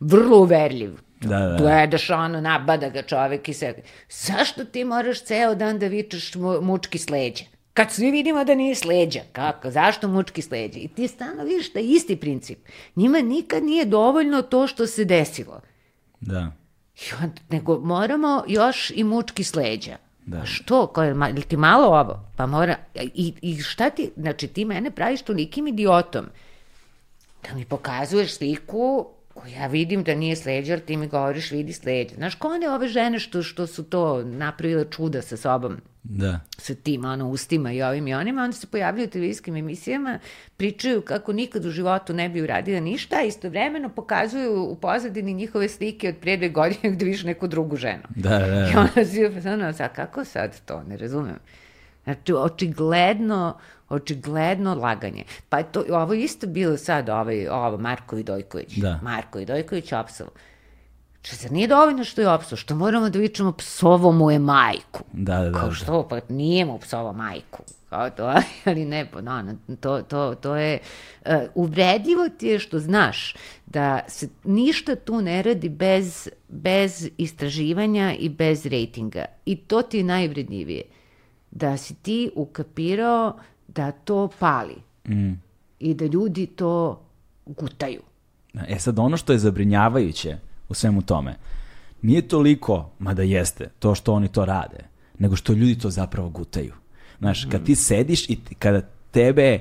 vrlo 0.00 0.38
uverljiv. 0.38 0.98
Da, 1.20 1.38
da. 1.38 1.56
Gledaš 1.58 2.10
ono, 2.10 2.40
nabada 2.40 2.88
ga 2.88 3.02
čovek 3.02 3.48
i 3.48 3.52
se... 3.54 3.74
Zašto 4.08 4.64
ti 4.64 4.84
moraš 4.84 5.22
ceo 5.24 5.54
dan 5.54 5.78
da 5.78 5.86
vičeš 5.86 6.34
mu, 6.34 6.60
mučki 6.60 6.98
sleđa? 6.98 7.44
Kad 7.74 7.90
svi 7.90 8.10
vidimo 8.10 8.44
da 8.44 8.54
nije 8.54 8.74
sleđa, 8.74 9.20
kako, 9.32 9.70
zašto 9.70 10.08
mučki 10.08 10.42
sleđa? 10.42 10.78
I 10.78 10.88
ti 10.88 11.08
stano 11.08 11.44
vidiš 11.44 11.72
da 11.72 11.80
je 11.80 11.86
isti 11.86 12.16
princip. 12.16 12.58
Njima 12.96 13.18
nikad 13.18 13.64
nije 13.64 13.84
dovoljno 13.84 14.42
to 14.42 14.66
što 14.66 14.86
se 14.86 15.04
desilo. 15.04 15.60
Da. 16.20 16.52
I 16.96 17.14
on, 17.22 17.32
nego 17.48 17.78
moramo 17.78 18.44
još 18.48 18.92
i 18.94 19.04
mučki 19.04 19.44
sleđa. 19.44 19.96
Da. 20.26 20.44
Što? 20.44 20.86
Ko 20.86 21.02
je, 21.02 21.14
ti 21.48 21.56
malo 21.56 21.86
ovo? 21.86 22.24
Pa 22.36 22.46
mora, 22.46 22.76
i, 22.94 23.34
i 23.42 23.62
šta 23.62 23.90
ti, 23.90 24.10
znači 24.16 24.48
ti 24.48 24.64
mene 24.64 24.90
praviš 24.90 25.22
tolikim 25.22 25.66
idiotom 25.66 26.26
da 27.42 27.54
mi 27.54 27.64
pokazuješ 27.64 28.36
sliku 28.36 29.08
koju 29.34 29.52
ja 29.52 29.66
vidim 29.66 30.04
da 30.04 30.14
nije 30.14 30.36
sleđa, 30.36 30.76
ti 30.76 30.96
mi 30.96 31.08
govoriš 31.08 31.50
vidi 31.50 31.72
sleđa. 31.72 32.14
Znaš, 32.14 32.34
ko 32.34 32.48
one 32.48 32.70
ove 32.70 32.88
žene 32.88 33.18
što, 33.18 33.42
što 33.42 33.66
su 33.66 33.84
to 33.84 34.22
napravile 34.24 34.84
čuda 34.90 35.22
sa 35.22 35.36
sobom? 35.36 35.80
da. 36.02 36.40
sa 36.58 36.74
tim 36.74 37.04
ono, 37.04 37.28
ustima 37.28 37.72
i 37.72 37.82
ovim 37.82 38.08
i 38.08 38.14
onima, 38.14 38.42
onda 38.42 38.56
se 38.56 38.66
pojavljaju 38.66 39.06
u 39.06 39.10
televizijskim 39.10 39.56
emisijama, 39.56 40.18
pričaju 40.56 41.02
kako 41.02 41.32
nikad 41.32 41.64
u 41.64 41.70
životu 41.70 42.12
ne 42.12 42.28
bi 42.28 42.42
uradila 42.42 42.80
ništa, 42.80 43.16
a 43.16 43.22
istovremeno 43.22 43.88
pokazuju 43.88 44.64
u 44.64 44.76
pozadini 44.76 45.34
njihove 45.34 45.68
slike 45.68 46.08
od 46.08 46.16
prije 46.16 46.36
dve 46.36 46.48
godine 46.48 46.90
gde 46.94 47.04
viš 47.04 47.24
neku 47.24 47.48
drugu 47.48 47.76
ženu. 47.76 48.02
Da, 48.08 48.38
da, 48.38 48.46
da. 48.46 48.70
I 48.74 48.76
onda 48.76 49.04
si 49.10 49.48
ono, 49.48 49.72
sad, 49.72 49.94
kako 49.94 50.24
sad 50.24 50.60
to, 50.64 50.82
ne 50.82 50.96
razumem. 50.96 51.38
Znači, 52.04 52.32
očigledno, 52.32 53.58
očigledno 53.92 54.74
laganje. 54.74 55.24
Pa 55.48 55.58
je 55.58 55.72
to, 55.72 55.84
ovo 55.90 56.14
isto 56.14 56.46
bilo 56.46 56.76
sad, 56.76 57.08
ovaj, 57.08 57.48
ovo, 57.48 57.78
Marko 57.78 58.16
Vidojković. 58.16 58.76
Da. 58.76 58.98
Marko 59.02 59.38
Vidojković 59.38 59.92
opsalo. 59.92 60.30
Če 61.22 61.36
zar 61.36 61.52
nije 61.52 61.68
dovoljno 61.68 62.04
što 62.04 62.20
je 62.20 62.28
opsao, 62.28 62.58
što 62.58 62.74
moramo 62.74 63.10
da 63.10 63.18
vičemo 63.18 63.52
psovo 63.52 64.12
mu 64.12 64.30
je 64.30 64.38
majku. 64.38 65.04
Da, 65.12 65.38
da, 65.38 65.50
da. 65.50 65.58
Kao 65.58 65.72
što, 65.72 66.08
pa 66.08 66.20
nije 66.28 66.64
mu 66.64 66.78
psovo 66.78 67.12
majku. 67.12 67.62
Kao 67.88 68.10
to, 68.10 68.32
ali 68.64 68.84
ne, 68.84 69.06
pa 69.12 69.20
no, 69.20 69.54
to, 69.80 70.02
to, 70.02 70.34
to 70.34 70.56
je, 70.56 70.78
uh, 71.26 71.32
uvredljivo 71.54 72.28
ti 72.38 72.46
je 72.46 72.58
što 72.58 72.78
znaš 72.78 73.34
da 73.66 74.00
se 74.08 74.28
ništa 74.44 74.96
tu 74.96 75.20
ne 75.20 75.42
radi 75.42 75.68
bez, 75.68 76.28
bez 76.48 77.08
istraživanja 77.18 78.14
i 78.18 78.28
bez 78.28 78.66
rejtinga. 78.66 79.24
I 79.46 79.56
to 79.56 79.82
ti 79.82 79.98
je 79.98 80.04
najvredljivije. 80.04 80.82
da 81.52 81.76
si 81.76 81.94
ti 81.94 82.30
ukapirao 82.34 83.38
da 83.74 83.92
to 83.92 84.28
pali 84.38 84.74
Mm. 85.08 85.32
i 85.78 85.94
da 85.94 86.06
ljudi 86.06 86.46
to 86.46 87.00
gutaju. 87.46 88.00
E 88.68 88.78
sad, 88.78 88.98
ono 88.98 89.16
što 89.16 89.32
je 89.32 89.38
zabrinjavajuće 89.38 90.36
u 90.68 90.74
svemu 90.74 91.02
tome, 91.02 91.36
nije 92.02 92.28
toliko, 92.28 92.90
mada 92.98 93.22
jeste, 93.22 93.70
to 93.78 93.94
što 93.94 94.12
oni 94.12 94.28
to 94.28 94.44
rade, 94.44 94.84
nego 95.18 95.36
što 95.36 95.52
ljudi 95.52 95.78
to 95.78 95.90
zapravo 95.90 96.28
gutaju. 96.28 96.72
Znaš, 97.18 97.44
kad 97.44 97.64
ti 97.64 97.74
sediš 97.74 98.30
i 98.30 98.38
kada 98.58 98.80
tebe 99.10 99.60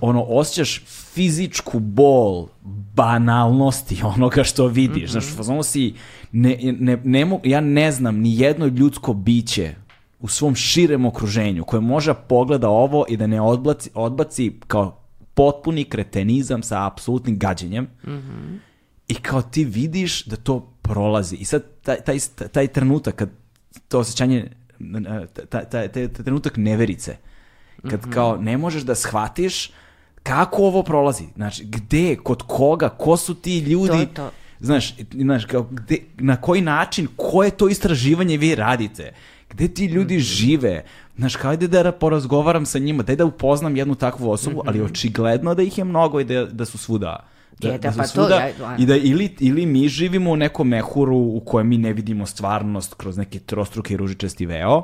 ono, 0.00 0.22
osjećaš 0.22 0.82
fizičku 0.86 1.78
bol 1.78 2.48
banalnosti 2.94 4.00
onoga 4.14 4.44
što 4.44 4.66
vidiš. 4.66 5.10
Znaš, 5.10 5.24
ono 5.48 5.62
si, 5.62 5.94
ne, 6.32 6.58
ne, 6.78 6.98
ne 7.04 7.40
ja 7.44 7.60
ne 7.60 7.92
znam 7.92 8.16
ni 8.16 8.40
jedno 8.40 8.66
ljudsko 8.66 9.14
biće 9.14 9.74
u 10.20 10.28
svom 10.28 10.54
širem 10.54 11.06
okruženju 11.06 11.64
koje 11.64 11.80
može 11.80 12.10
da 12.12 12.14
pogleda 12.14 12.68
ovo 12.68 13.04
i 13.08 13.16
da 13.16 13.26
ne 13.26 13.40
odbaci, 13.40 13.90
odbaci 13.94 14.52
kao 14.66 15.00
potpuni 15.34 15.84
kretenizam 15.84 16.62
sa 16.62 16.86
apsolutnim 16.86 17.38
gađenjem 17.38 17.88
i 19.08 19.14
kao 19.14 19.42
ti 19.42 19.64
vidiš 19.64 20.24
da 20.24 20.36
to 20.36 20.72
prolazi. 20.82 21.36
I 21.36 21.44
sad 21.44 21.62
taj, 21.82 21.96
taj, 21.96 22.18
taj 22.52 22.66
trenutak, 22.66 23.14
kad 23.14 23.30
to 23.88 23.98
osjećanje, 23.98 24.50
taj, 25.48 25.64
taj, 25.64 25.88
taj 25.88 26.08
trenutak 26.08 26.56
neverice, 26.56 27.16
kad 27.90 28.10
kao 28.10 28.36
ne 28.36 28.58
možeš 28.58 28.82
da 28.82 28.94
shvatiš 28.94 29.70
kako 30.22 30.62
ovo 30.62 30.82
prolazi. 30.82 31.24
Znači, 31.36 31.64
gde, 31.64 32.16
kod 32.16 32.42
koga, 32.42 32.88
ko 32.88 33.16
su 33.16 33.34
ti 33.34 33.58
ljudi, 33.58 34.06
To, 34.06 34.14
to. 34.14 34.30
znaš, 34.60 34.94
znaš 35.12 35.44
kao, 35.44 35.62
gde, 35.62 35.96
na 36.18 36.36
koji 36.36 36.60
način, 36.60 37.08
koje 37.16 37.50
to 37.50 37.68
istraživanje 37.68 38.36
vi 38.36 38.54
radite, 38.54 39.12
gde 39.50 39.68
ti 39.68 39.84
ljudi 39.86 40.14
Mhm. 40.14 40.22
žive, 40.22 40.84
znaš, 41.16 41.36
hajde 41.36 41.68
da 41.68 41.82
ra- 41.82 41.92
porazgovaram 41.92 42.66
sa 42.66 42.78
njima, 42.78 43.02
daj 43.02 43.16
da 43.16 43.24
upoznam 43.24 43.76
jednu 43.76 43.94
takvu 43.94 44.30
osobu, 44.30 44.62
ali 44.66 44.82
očigledno 44.82 45.54
da 45.54 45.62
ih 45.62 45.78
je 45.78 45.84
mnogo 45.84 46.20
i 46.20 46.24
da, 46.24 46.44
da 46.44 46.64
su 46.64 46.78
svuda. 46.78 47.26
Mhm. 47.54 47.66
Je, 47.66 47.78
da, 47.78 47.92
su 47.92 47.98
pa 47.98 48.04
to, 48.04 48.08
svuda 48.10 48.34
ja- 48.36 48.76
I 48.78 48.86
da 48.86 48.96
ili, 48.96 49.36
ili 49.40 49.66
mi 49.66 49.88
živimo 49.88 50.30
u 50.30 50.36
nekom 50.36 50.68
mehuru 50.68 51.16
u 51.16 51.40
kojem 51.40 51.68
mi 51.68 51.78
ne 51.78 51.92
vidimo 51.92 52.26
stvarnost 52.26 52.94
kroz 52.94 53.16
neki 53.16 53.38
trostruki 53.40 53.96
ružičasti 53.96 54.46
veo, 54.46 54.82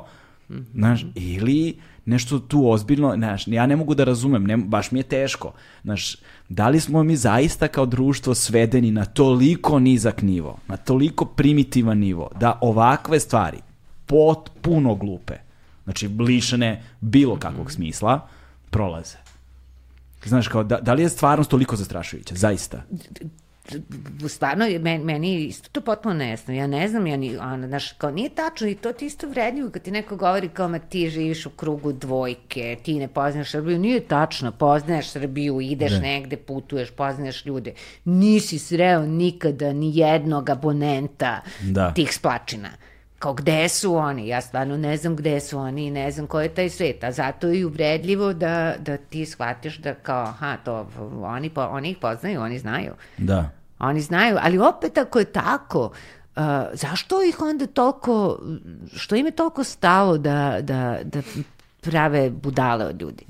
Mhm. 0.49 0.61
znaš, 0.73 1.05
ili 1.15 1.75
nešto 2.05 2.39
tu 2.39 2.69
ozbiljno, 2.69 3.13
znaš, 3.15 3.47
ja 3.47 3.65
ne 3.65 3.75
mogu 3.75 3.95
da 3.95 4.03
razumem, 4.03 4.43
ne, 4.43 4.57
baš 4.57 4.91
mi 4.91 4.99
je 4.99 5.03
teško, 5.05 5.53
znaš, 5.83 6.15
da 6.49 6.69
li 6.69 6.79
smo 6.79 7.03
mi 7.03 7.15
zaista 7.15 7.67
kao 7.67 7.85
društvo 7.85 8.35
svedeni 8.35 8.91
na 8.91 9.05
toliko 9.05 9.79
nizak 9.79 10.21
nivo, 10.21 10.57
na 10.67 10.77
toliko 10.77 11.25
primitivan 11.25 11.97
nivo, 11.97 12.29
da 12.39 12.59
ovakve 12.61 13.19
stvari, 13.19 13.57
potpuno 14.07 14.95
glupe, 14.95 15.33
znači 15.83 16.07
lišene 16.19 16.83
bilo 17.01 17.37
kakvog 17.37 17.71
smisla, 17.71 18.27
prolaze. 18.69 19.17
Znaš, 20.25 20.47
kao, 20.47 20.63
da, 20.63 20.79
da 20.81 20.93
li 20.93 21.01
je 21.01 21.09
stvarnost 21.09 21.49
toliko 21.49 21.75
zastrašujuća? 21.75 22.35
Zaista. 22.35 22.83
stvarno, 24.29 24.65
meni, 24.79 25.03
meni 25.03 25.33
je 25.33 25.45
isto 25.45 25.69
to 25.71 25.81
potpuno 25.81 26.15
nejasno. 26.15 26.53
Ja 26.53 26.67
ne 26.67 26.87
znam, 26.87 27.07
ja 27.07 27.17
ni, 27.17 27.37
ono, 27.37 27.67
znaš, 27.67 27.91
kao 27.91 28.11
nije 28.11 28.29
tačno 28.29 28.67
i 28.67 28.75
to 28.75 28.93
ti 28.93 29.05
isto 29.05 29.27
vredljivo 29.29 29.69
kad 29.69 29.81
ti 29.81 29.91
neko 29.91 30.15
govori 30.15 30.49
kao, 30.49 30.67
ma 30.67 30.79
ti 30.79 31.09
živiš 31.09 31.45
u 31.45 31.49
krugu 31.49 31.93
dvojke, 31.93 32.77
ti 32.83 32.99
ne 32.99 33.07
poznaš 33.07 33.51
Srbiju. 33.51 33.79
Nije 33.79 33.99
tačno, 33.99 34.51
poznaješ 34.51 35.09
Srbiju, 35.09 35.61
ideš 35.61 35.91
Ne. 35.91 35.99
negde, 35.99 36.37
putuješ, 36.37 36.91
poznaješ 36.91 37.45
ljude. 37.45 37.73
Nisi 38.05 38.59
sreo 38.59 39.05
nikada 39.05 39.73
ni 39.73 39.97
jednog 39.97 40.49
abonenta 40.49 41.41
Da. 41.61 41.93
tih 41.93 42.13
splačina. 42.13 42.69
Kao 43.19 43.33
gde 43.33 43.69
su 43.69 43.95
oni? 43.95 44.27
Ja 44.27 44.41
stvarno 44.41 44.77
ne 44.77 44.97
znam 44.97 45.15
gde 45.15 45.39
su 45.39 45.59
oni 45.59 45.85
i 45.85 45.91
ne 45.91 46.11
znam 46.11 46.27
ko 46.27 46.41
je 46.41 46.49
taj 46.49 46.69
svet. 46.69 47.03
A 47.03 47.11
zato 47.11 47.47
je 47.47 47.59
i 47.59 47.65
uvredljivo 47.65 48.33
da, 48.33 48.75
da 48.79 48.97
ti 48.97 49.25
shvatiš 49.25 49.77
da 49.77 49.93
kao, 49.93 50.23
aha, 50.23 50.57
to, 50.57 50.89
oni, 51.23 51.49
po, 51.49 51.61
oni 51.61 51.89
ih 51.89 51.97
poznaju, 52.01 52.41
oni 52.41 52.59
znaju. 52.59 52.91
Da. 53.17 53.49
Oni 53.79 54.01
znaju, 54.01 54.37
ali 54.41 54.57
opet 54.57 54.97
ako 54.97 55.19
je 55.19 55.25
tako, 55.25 55.91
uh, 56.35 56.43
zašto 56.73 57.23
ih 57.23 57.41
onda 57.41 57.67
toliko, 57.67 58.39
što 58.95 59.15
im 59.15 59.25
je 59.25 59.31
toliko 59.31 59.63
stalo 59.63 60.17
da, 60.17 60.57
da, 60.61 60.97
da 61.03 61.21
prave 61.81 62.29
budale 62.29 62.85
od 62.85 63.01
ljudi? 63.01 63.25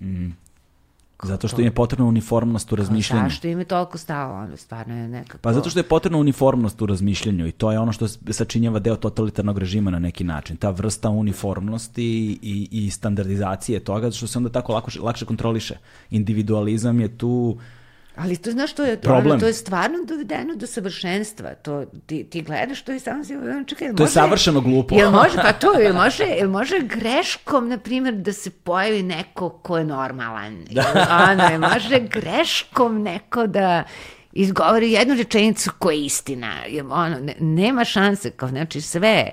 Zato 1.23 1.47
što 1.47 1.61
im 1.61 1.67
je 1.67 1.71
potrebna 1.71 2.05
uniformnost 2.05 2.71
u 2.71 2.75
razmišljanju. 2.75 3.29
Zašto 3.29 3.47
im 3.47 3.59
je 3.59 3.65
toliko 3.65 3.97
stalo? 3.97 4.33
Ono, 4.33 4.57
stvarno 4.57 4.95
je 4.95 5.07
nekako... 5.07 5.37
Pa 5.37 5.53
zato 5.53 5.69
što 5.69 5.79
je 5.79 5.83
potrebna 5.83 6.17
uniformnost 6.17 6.81
u 6.81 6.85
razmišljanju 6.85 7.47
i 7.47 7.51
to 7.51 7.71
je 7.71 7.79
ono 7.79 7.91
što 7.91 8.07
sačinjava 8.07 8.79
deo 8.79 8.95
totalitarnog 8.95 9.57
režima 9.57 9.91
na 9.91 9.99
neki 9.99 10.23
način. 10.23 10.57
Ta 10.57 10.69
vrsta 10.69 11.09
uniformnosti 11.09 12.39
i, 12.41 12.67
i 12.71 12.89
standardizacije 12.89 13.79
toga, 13.79 14.11
što 14.11 14.27
se 14.27 14.37
onda 14.37 14.49
tako 14.49 14.73
lako, 14.73 14.91
lakše 15.01 15.25
kontroliše. 15.25 15.77
Individualizam 16.09 16.99
je 16.99 17.17
tu... 17.17 17.57
Ali 18.17 18.37
to 18.37 18.51
znaš 18.51 18.71
što 18.71 18.83
je 18.83 18.95
to? 18.95 19.01
Problem. 19.01 19.31
Ono, 19.31 19.39
to 19.39 19.47
je 19.47 19.53
stvarno 19.53 19.97
dovedeno 20.07 20.55
do 20.55 20.67
savršenstva. 20.67 21.55
To, 21.55 21.85
ti, 22.05 22.23
ti 22.23 22.41
gledaš 22.41 22.81
to 22.81 22.91
i 22.91 22.99
samo 22.99 23.23
si, 23.23 23.33
čekaj, 23.67 23.95
To 23.95 24.03
je 24.03 24.09
savršeno 24.09 24.61
glupo. 24.61 24.95
Jel 24.95 25.11
može, 25.11 25.35
pa 25.45 25.53
to, 25.53 25.71
jel 25.79 25.93
može, 25.93 26.23
jel 26.23 26.49
može 26.49 26.79
greškom, 26.79 27.69
na 27.69 27.77
primjer, 27.77 28.15
da 28.15 28.33
se 28.33 28.49
pojavi 28.49 29.03
neko 29.03 29.49
ko 29.49 29.77
je 29.77 29.85
normalan? 29.85 30.65
Da. 30.71 31.27
Ono, 31.31 31.43
jel 31.43 31.61
može 31.61 31.99
greškom 31.99 33.01
neko 33.01 33.47
da 33.47 33.83
izgovori 34.33 34.91
jednu 34.91 35.15
rečenicu 35.15 35.71
koja 35.79 35.95
je 35.95 36.05
istina? 36.05 36.53
Jel, 36.67 36.93
ono, 36.93 37.19
ne, 37.19 37.35
nema 37.39 37.85
šanse, 37.85 38.31
kao, 38.31 38.49
znači 38.49 38.81
sve, 38.81 39.31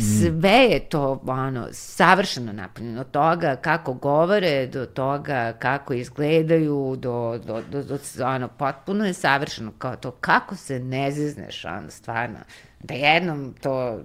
sve 0.00 0.58
je 0.58 0.80
to 0.80 1.22
ono, 1.26 1.68
savršeno 1.72 2.52
napravljeno. 2.52 3.00
Od 3.00 3.10
toga 3.10 3.56
kako 3.56 3.94
govore, 3.94 4.66
do 4.66 4.86
toga 4.86 5.52
kako 5.58 5.94
izgledaju, 5.94 6.96
do, 6.98 7.40
do, 7.46 7.62
do, 7.70 7.82
do 7.82 7.98
ono, 8.26 8.48
potpuno 8.48 9.04
je 9.04 9.12
savršeno. 9.12 9.72
Kao 9.78 9.96
to 9.96 10.10
kako 10.10 10.56
se 10.56 10.78
ne 10.78 11.10
zezneš, 11.10 11.64
ono, 11.64 11.90
stvarno. 11.90 12.38
Da 12.80 12.94
jednom 12.94 13.54
to 13.62 14.00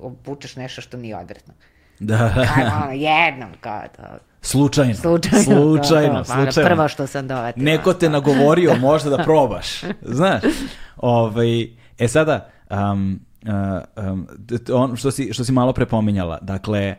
obučeš 0.00 0.56
nešto 0.56 0.80
što 0.80 0.96
nije 0.96 1.16
odvratno. 1.16 1.54
Da. 1.98 2.46
Kao, 2.54 2.82
ono, 2.82 2.92
jednom, 2.92 3.50
kao 3.60 3.82
to. 3.96 4.02
Slučajno. 4.40 4.94
Slučajno. 4.94 5.44
Slučajno, 5.44 6.18
to, 6.18 6.24
to, 6.24 6.42
slučajno. 6.42 6.68
Prvo 6.68 6.88
što 6.88 7.06
sam 7.06 7.28
dovatila. 7.28 7.64
Neko 7.64 7.94
te 7.94 8.10
nagovorio 8.10 8.74
možda 8.80 9.10
da 9.10 9.22
probaš. 9.24 9.80
Znaš? 10.02 10.42
Ovaj, 10.96 11.62
e 11.98 12.08
sada, 12.08 12.50
um, 12.70 13.20
um, 13.46 14.26
t- 14.66 14.72
on, 14.72 14.96
što, 14.96 15.10
si, 15.10 15.32
što 15.32 15.44
si 15.44 15.52
malo 15.52 15.72
prepominjala, 15.72 16.38
dakle, 16.42 16.96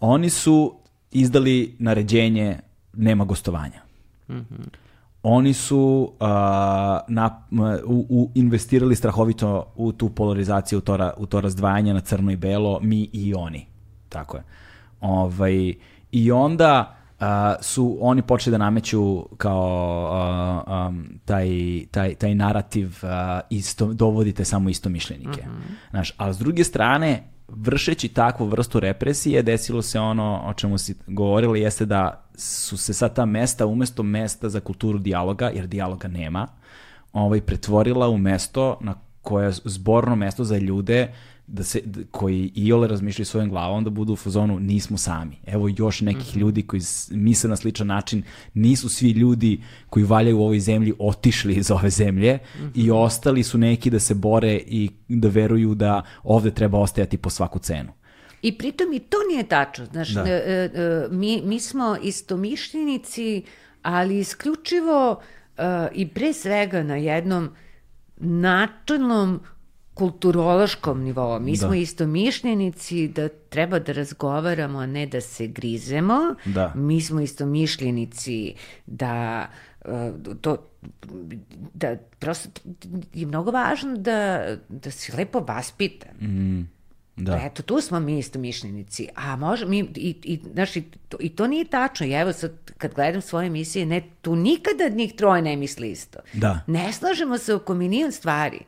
oni 0.00 0.30
su 0.30 0.74
izdali 1.10 1.76
naređenje 1.78 2.58
nema 2.92 3.24
gostovanja. 3.24 3.80
Oni 5.22 5.52
su 5.54 6.12
uh, 6.20 6.26
na, 7.08 7.42
u, 7.84 8.06
u 8.08 8.30
investirali 8.34 8.96
strahovito 8.96 9.72
u 9.76 9.92
tu 9.92 10.08
polarizaciju, 10.08 10.78
u 10.78 10.82
to, 10.82 10.96
ra- 10.96 11.14
u 11.16 11.26
to 11.26 11.40
razdvajanje 11.40 11.94
na 11.94 12.00
crno 12.00 12.30
i 12.30 12.36
belo, 12.36 12.80
mi 12.82 13.08
i 13.12 13.34
oni. 13.34 13.66
Tako 14.08 14.36
je. 14.36 14.42
Ovaj, 15.00 15.74
I 16.12 16.32
onda 16.32 16.95
a, 17.20 17.54
su 17.60 17.98
oni 18.00 18.22
počeli 18.22 18.52
da 18.52 18.58
nameću 18.58 19.28
kao 19.36 20.08
a, 20.12 20.86
um, 20.88 21.08
taj, 21.24 21.48
taj, 21.90 22.14
taj 22.14 22.34
narativ 22.34 22.98
a, 23.02 23.40
isto, 23.50 23.92
dovodite 23.92 24.44
samo 24.44 24.68
istomišljenike. 24.68 25.44
Znaš, 25.90 26.12
a 26.16 26.32
s 26.32 26.38
druge 26.38 26.64
strane, 26.64 27.22
vršeći 27.48 28.08
takvu 28.08 28.46
vrstu 28.46 28.80
represije, 28.80 29.42
desilo 29.42 29.82
se 29.82 30.00
ono 30.00 30.42
o 30.46 30.54
čemu 30.54 30.78
si 30.78 30.94
govorili, 31.06 31.60
jeste 31.60 31.86
da 31.86 32.24
su 32.34 32.76
se 32.76 32.94
sad 32.94 33.14
ta 33.14 33.24
mesta, 33.24 33.66
umesto 33.66 34.02
mesta 34.02 34.48
za 34.48 34.60
kulturu 34.60 34.98
dijaloga, 34.98 35.50
jer 35.54 35.66
dijaloga 35.66 36.08
nema, 36.08 36.46
ovaj, 37.12 37.40
pretvorila 37.40 38.08
u 38.08 38.18
mesto 38.18 38.78
na 38.80 38.94
koje 39.22 39.46
je 39.46 39.52
zborno 39.64 40.16
mesto 40.16 40.44
za 40.44 40.58
ljude 40.58 41.12
da 41.46 41.62
se, 41.62 41.80
koji 42.10 42.52
iole 42.54 42.88
razmišljaju 42.88 43.26
svojom 43.26 43.50
glavom 43.50 43.84
da 43.84 43.90
budu 43.90 44.12
u 44.12 44.16
fazonu 44.16 44.58
nismo 44.60 44.98
sami. 44.98 45.38
Evo 45.46 45.68
još 45.76 46.00
nekih 46.00 46.36
ljudi 46.36 46.62
koji 46.62 46.82
misle 47.10 47.50
na 47.50 47.56
sličan 47.56 47.86
način, 47.86 48.22
nisu 48.54 48.88
svi 48.88 49.10
ljudi 49.10 49.60
koji 49.90 50.04
valjaju 50.04 50.38
u 50.38 50.42
ovoj 50.42 50.60
zemlji 50.60 50.94
otišli 50.98 51.54
iz 51.54 51.70
ove 51.70 51.90
zemlje 51.90 52.38
i 52.74 52.90
ostali 52.90 53.42
su 53.42 53.58
neki 53.58 53.90
da 53.90 53.98
se 53.98 54.14
bore 54.14 54.60
i 54.66 54.90
da 55.08 55.28
veruju 55.28 55.74
da 55.74 56.02
ovde 56.22 56.50
treba 56.50 56.78
ostajati 56.78 57.16
po 57.16 57.30
svaku 57.30 57.58
cenu. 57.58 57.92
I 58.42 58.58
pritom 58.58 58.92
i 58.92 58.98
to 58.98 59.16
nije 59.30 59.48
tačno. 59.48 59.86
Znaš, 59.86 60.08
Da. 60.08 60.24
e, 60.26 60.30
e, 60.30 60.70
e, 60.74 61.08
mi, 61.10 61.42
mi 61.44 61.60
smo 61.60 61.96
istomišljenici, 62.02 63.42
ali 63.82 64.18
isključivo 64.18 65.20
e, 65.56 65.62
i 65.94 66.08
pre 66.08 66.32
svega 66.32 66.82
na 66.82 66.96
jednom 66.96 67.50
načelnom 68.16 69.40
kulturološkom 69.96 71.02
nivou. 71.02 71.40
Mi 71.40 71.52
Da. 71.52 71.56
smo 71.56 71.74
istomišljenici 71.74 73.08
da 73.08 73.28
treba 73.28 73.78
da 73.78 73.92
razgovaramo, 73.92 74.78
a 74.78 74.86
ne 74.86 75.06
da 75.06 75.20
se 75.20 75.46
grizemo. 75.46 76.34
Da. 76.44 76.72
Mi 76.74 77.00
smo 77.00 77.20
istomišljenici 77.20 78.54
da 78.86 79.46
e, 79.84 80.12
to 80.40 80.56
da 81.74 81.96
prosto 82.18 82.50
je 83.14 83.26
mnogo 83.26 83.50
važno 83.50 83.96
da, 83.96 84.46
da 84.68 84.90
si 84.90 85.12
lepo 85.16 85.40
vaspitan. 85.40 86.10
Da. 87.16 87.40
Eto, 87.44 87.62
tu 87.62 87.80
smo 87.80 88.00
mi 88.00 88.18
isto 88.18 88.38
mišljenici. 88.38 89.08
A 89.14 89.36
može, 89.36 89.66
mi, 89.66 89.78
i, 89.78 90.16
i, 90.22 90.40
znaš, 90.52 90.76
i, 90.76 90.82
to, 91.08 91.16
i 91.20 91.28
to 91.28 91.46
nije 91.46 91.64
tačno. 91.64 92.06
I 92.06 92.12
evo 92.12 92.32
sad, 92.32 92.52
kad 92.78 92.94
gledam 92.94 93.20
svoje 93.20 93.46
emisije, 93.46 93.86
ne, 93.86 94.02
tu 94.22 94.36
nikada 94.36 94.88
njih 94.88 95.14
troje 95.16 95.42
ne 95.42 95.56
misli 95.56 95.90
isto. 95.90 96.18
Da. 96.32 96.60
Ne 96.66 96.92
slažemo 96.92 97.38
se 97.38 97.54
oko 97.54 97.74
milion 97.74 98.12
stvari. 98.12 98.60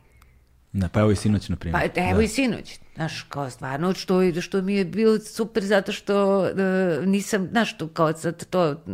Da, 0.79 0.89
pa 0.89 1.01
evo 1.01 1.11
i 1.11 1.17
sinoć, 1.17 1.49
na 1.49 1.57
primjer. 1.57 1.91
Pa 1.95 2.01
evo 2.01 2.19
da. 2.19 2.25
i 2.25 2.29
sinoć. 2.29 2.79
Znaš, 2.95 3.23
kao 3.23 3.51
stvarno, 3.51 3.95
što, 3.95 4.41
što 4.41 4.63
mi 4.63 4.75
je 4.75 4.85
bilo 4.85 5.19
super 5.19 5.65
zato 5.65 5.93
što 5.93 6.41
uh, 6.41 7.07
nisam, 7.07 7.49
znaš, 7.51 7.79
to, 7.79 7.89
kao 7.89 8.13
sad 8.13 8.45
to 8.45 8.85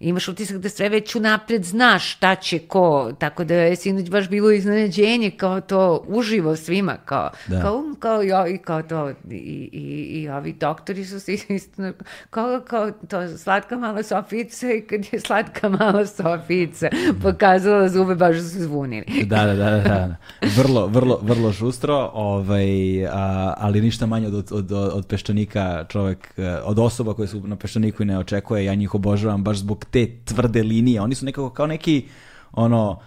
imaš 0.00 0.28
utisak 0.28 0.58
da 0.58 0.68
sve 0.68 0.88
već 0.88 1.14
unapred 1.14 1.64
znaš 1.64 2.12
šta 2.12 2.34
će 2.34 2.58
ko, 2.58 3.12
tako 3.18 3.44
da 3.44 3.54
je 3.54 3.76
sinoć 3.76 4.10
baš 4.10 4.28
bilo 4.28 4.50
iznenađenje 4.50 5.30
kao 5.30 5.60
to 5.60 6.04
uživo 6.08 6.56
svima, 6.56 6.96
kao, 7.04 7.30
da. 7.46 7.60
kao, 7.60 7.82
kao, 7.98 8.22
i, 8.22 8.54
i 8.54 8.58
kao 8.58 8.82
to, 8.82 9.10
i, 9.30 9.34
i, 9.72 10.20
i 10.20 10.28
ovi 10.28 10.52
doktori 10.52 11.04
su 11.04 11.20
se 11.20 11.34
isto, 11.48 11.82
kao, 12.30 12.60
kao 12.68 12.90
to 12.90 13.38
slatka 13.38 13.76
mala 13.76 14.02
Sofica 14.02 14.72
i 14.72 14.80
kad 14.80 15.00
je 15.12 15.20
slatka 15.20 15.68
mala 15.68 16.06
Sofica 16.06 16.88
pokazala 17.22 17.88
zube, 17.88 18.14
baš 18.14 18.36
su 18.36 18.62
zvunili. 18.62 19.24
Da, 19.24 19.44
da, 19.44 19.54
da, 19.54 19.70
da, 19.70 20.16
vrlo, 20.56 20.86
vrlo, 20.86 21.20
vrlo 21.22 21.52
žustro, 21.52 22.10
ovaj, 22.14 23.06
a, 23.06 23.54
ali 23.56 23.80
ništa 23.80 24.06
manje 24.06 24.26
od, 24.26 24.34
od, 24.34 24.52
od, 24.52 24.72
od 24.72 25.06
peščanika 25.06 25.84
čovek, 25.88 26.34
od 26.64 26.78
osoba 26.78 27.14
koje 27.14 27.28
su 27.28 27.40
na 27.46 27.56
peščaniku 27.56 28.02
i 28.02 28.06
ne 28.06 28.18
očekuje, 28.18 28.64
ja 28.64 28.74
njih 28.74 28.94
obožavam 28.94 29.44
baš 29.44 29.56
zbog 29.56 29.85
te 29.90 30.16
tvrde 30.24 30.62
linije. 30.62 31.00
Oni 31.00 31.14
su 31.14 31.24
nekako 31.24 31.50
kao 31.50 31.66
neki 31.66 32.08
ono 32.52 33.00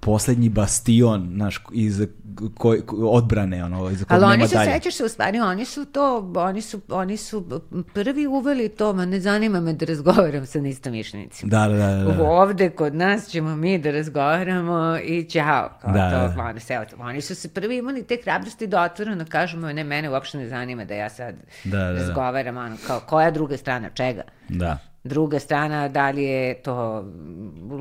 poslednji 0.00 0.48
bastion 0.48 1.28
naš 1.36 1.64
iz 1.72 2.06
koj, 2.54 2.82
odbrane 3.02 3.64
ono 3.64 3.90
iz 3.90 4.04
kog 4.04 4.12
Ali 4.12 4.24
oni 4.24 4.48
su 4.48 4.54
dalje. 4.54 4.72
sećaš 4.72 4.94
se 4.94 5.04
u 5.04 5.08
stvari 5.08 5.40
oni 5.40 5.64
su 5.64 5.84
to 5.84 6.32
oni 6.36 6.62
su 6.62 6.80
oni 6.88 7.16
su 7.16 7.62
prvi 7.94 8.26
uveli 8.26 8.68
to 8.68 8.92
ma 8.92 9.04
ne 9.04 9.20
zanima 9.20 9.60
me 9.60 9.72
da 9.72 9.86
razgovaram 9.86 10.46
sa 10.46 10.58
istomišljenicima. 10.58 11.50
Da, 11.50 11.68
da, 11.68 11.76
da, 11.76 12.12
da. 12.12 12.22
Ovde 12.22 12.70
kod 12.70 12.94
nas 12.94 13.28
ćemo 13.28 13.56
mi 13.56 13.78
da 13.78 13.90
razgovaramo 13.90 14.98
i 15.04 15.24
ćao. 15.24 15.70
Kao 15.80 15.92
da, 15.92 16.10
to, 16.10 16.36
da. 16.36 16.44
Oni, 16.44 16.60
se, 16.60 16.78
oni 16.98 17.20
su 17.20 17.34
se 17.34 17.48
prvi 17.48 17.76
imali 17.76 18.06
te 18.06 18.18
hrabrosti 18.24 18.66
da 18.66 18.82
otvoreno 18.82 19.24
kažemo 19.28 19.72
ne 19.72 19.84
mene 19.84 20.10
uopšte 20.10 20.38
ne 20.38 20.48
zanima 20.48 20.84
da 20.84 20.94
ja 20.94 21.10
sad 21.10 21.34
da, 21.64 21.78
da, 21.78 21.84
da. 21.84 21.92
razgovaram 21.92 22.56
ono 22.56 22.76
kao 22.86 23.00
koja 23.00 23.30
druga 23.30 23.56
strana 23.56 23.90
čega. 23.90 24.22
Da. 24.48 24.78
Druga 25.06 25.38
strana, 25.38 25.88
da 25.88 26.10
li 26.10 26.24
je 26.24 26.62
to 26.62 27.04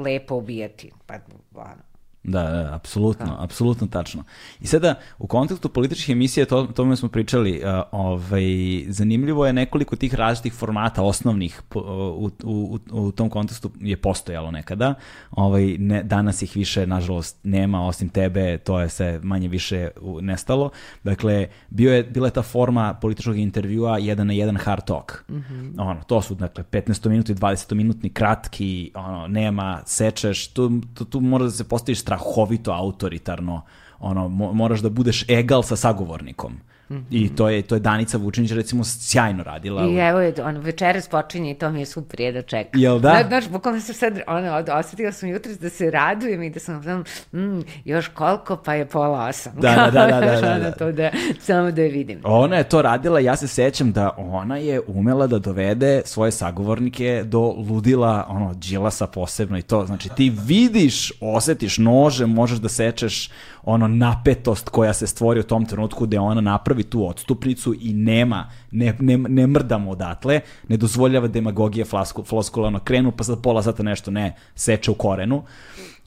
lepo 0.04 0.36
ubijati? 0.36 0.92
Pa, 1.06 1.20
ono, 1.56 1.95
Da, 2.28 2.44
da, 2.44 2.76
apsolutno, 2.76 3.26
da. 3.26 3.44
apsolutno 3.44 3.88
tačno. 3.88 4.24
I 4.60 4.68
sada, 4.68 4.96
u 5.20 5.28
kontekstu 5.28 5.70
političkih 5.70 6.14
emisija, 6.14 6.46
to, 6.46 6.64
tome 6.64 6.96
smo 6.96 7.10
pričali, 7.10 7.62
uh, 7.64 7.84
ovaj, 7.92 8.44
zanimljivo 8.88 9.46
je 9.46 9.54
nekoliko 9.54 9.96
tih 9.96 10.14
različitih 10.14 10.54
formata 10.54 11.04
osnovnih 11.04 11.62
u, 11.76 11.80
u, 11.80 12.32
u, 12.44 12.80
u 12.92 13.12
tom 13.12 13.30
kontekstu 13.30 13.72
je 13.80 13.98
postojalo 13.98 14.52
nekada. 14.52 14.94
Ovaj, 15.32 15.78
ne, 15.78 16.04
danas 16.04 16.42
ih 16.42 16.56
više, 16.56 16.88
nažalost, 16.88 17.40
nema, 17.44 17.88
osim 17.88 18.10
tebe, 18.10 18.58
to 18.58 18.80
je 18.80 18.90
se 18.90 19.20
manje 19.24 19.48
više 19.48 19.90
nestalo. 20.22 20.70
Dakle, 21.04 21.48
bio 21.70 21.94
je, 21.94 22.04
bila 22.04 22.28
je 22.28 22.34
ta 22.34 22.42
forma 22.42 22.94
političkog 22.94 23.38
intervjua 23.38 23.98
jedan 23.98 24.28
na 24.28 24.34
jedan 24.34 24.58
hard 24.58 24.86
talk. 24.86 25.24
Mm 25.30 25.36
-hmm. 25.36 25.74
ono, 25.78 26.04
to 26.04 26.22
su, 26.22 26.36
dakle, 26.36 26.64
15 26.64 27.10
minuti, 27.10 27.34
20 27.34 27.74
minutni, 27.74 28.10
kratki, 28.10 28.92
ono, 28.96 29.28
nema, 29.28 29.82
sečeš, 29.86 30.48
tu, 30.48 30.82
tu, 30.94 31.06
tu 31.06 31.20
mora 31.20 31.46
da 31.46 31.52
se 31.52 31.64
postaviš 31.64 32.02
strahovito 32.16 32.72
autoritarno, 32.72 33.62
ono, 34.00 34.28
moraš 34.28 34.80
da 34.80 34.90
budeš 34.90 35.26
egal 35.30 35.64
sa 35.64 35.76
sagovornikom. 35.76 36.60
Mm 36.90 36.96
-hmm. 36.96 37.04
I 37.12 37.36
to 37.36 37.50
je, 37.50 37.62
to 37.62 37.76
je 37.76 37.80
Danica 37.80 38.18
Vučinić 38.18 38.52
recimo 38.52 38.84
sjajno 38.84 39.44
radila. 39.44 39.86
I 39.86 39.98
evo 39.98 40.20
je, 40.20 40.34
on 40.44 40.58
večeras 40.58 41.08
počinje 41.08 41.52
i 41.52 41.54
to 41.54 41.72
mi 41.72 41.80
je 41.80 41.86
super 41.86 42.20
je 42.20 42.32
da 42.32 42.42
čekam. 42.42 42.82
Jel 42.82 43.00
da? 43.00 43.24
Znaš, 43.28 43.50
bukvalno 43.50 43.82
sam 43.82 43.96
sad, 43.96 44.20
ono, 44.28 44.64
osetila 44.80 45.12
sam 45.12 45.30
jutro 45.30 45.52
da 45.62 45.70
se 45.70 45.92
radujem 45.92 46.44
i 46.44 46.50
da 46.50 46.60
sam, 46.60 46.84
znam, 46.84 47.04
mm, 47.34 47.62
još 47.86 48.08
koliko 48.08 48.56
pa 48.56 48.74
je 48.74 48.86
pola 48.86 49.28
osam. 49.28 49.54
Da, 49.56 49.76
da, 49.76 49.92
da, 49.92 50.08
da, 50.08 50.20
da, 50.20 50.42
da, 50.48 50.60
da. 50.60 50.72
to 50.72 50.92
da, 50.92 51.12
samo 51.40 51.72
da 51.72 51.82
je 51.82 51.90
vidim. 51.90 52.22
Ona 52.24 52.56
je 52.56 52.64
to 52.64 52.82
radila, 52.82 53.20
ja 53.20 53.36
se 53.36 53.48
sećam 53.48 53.92
da 53.92 54.16
ona 54.18 54.58
je 54.58 54.82
umela 54.88 55.28
da 55.28 55.40
dovede 55.40 56.02
svoje 56.06 56.32
sagovornike 56.32 57.24
do 57.26 57.40
ludila, 57.40 58.26
ono, 58.30 58.54
džilasa 58.54 59.08
posebno 59.08 59.58
i 59.58 59.62
to, 59.62 59.86
znači 59.86 60.10
ti 60.10 60.34
vidiš, 60.46 61.12
osetiš 61.22 61.78
nože, 61.78 62.26
možeš 62.26 62.60
da 62.60 62.70
sečeš 62.70 63.30
ono 63.64 63.88
napetost 63.88 64.70
koja 64.70 64.94
se 64.94 65.08
stvori 65.08 65.40
u 65.40 65.44
tom 65.44 65.66
trenutku 65.66 66.06
gde 66.06 66.20
ona 66.20 66.42
napravi 66.42 66.75
tu 66.84 67.08
odstupnicu 67.08 67.76
i 67.82 67.94
nema, 67.94 68.52
ne, 68.72 68.96
ne, 69.00 69.18
ne 69.18 69.48
mrdamo 69.48 69.92
odatle, 69.92 70.40
ne 70.68 70.78
dozvoljava 70.78 71.28
demagogije 71.28 71.86
flasku, 71.86 72.24
floskula, 72.24 72.68
ono, 72.68 72.80
krenu 72.80 73.12
pa 73.12 73.24
za 73.24 73.36
pola 73.36 73.64
sata 73.64 73.84
nešto 73.84 74.12
ne 74.12 74.36
seče 74.56 74.92
u 74.92 74.94
korenu. 74.94 75.44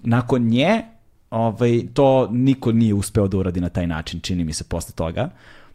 Nakon 0.03 0.43
nje, 0.43 0.83
ovaj, 1.31 1.83
to 1.95 2.29
niko 2.31 2.73
nije 2.73 2.95
uspeo 2.95 3.29
da 3.29 3.39
uradi 3.39 3.61
na 3.61 3.69
taj 3.69 3.87
način, 3.87 4.21
čini 4.21 4.45
mi 4.45 4.53
se 4.53 4.65
posle 4.65 4.95
toga. 4.95 5.31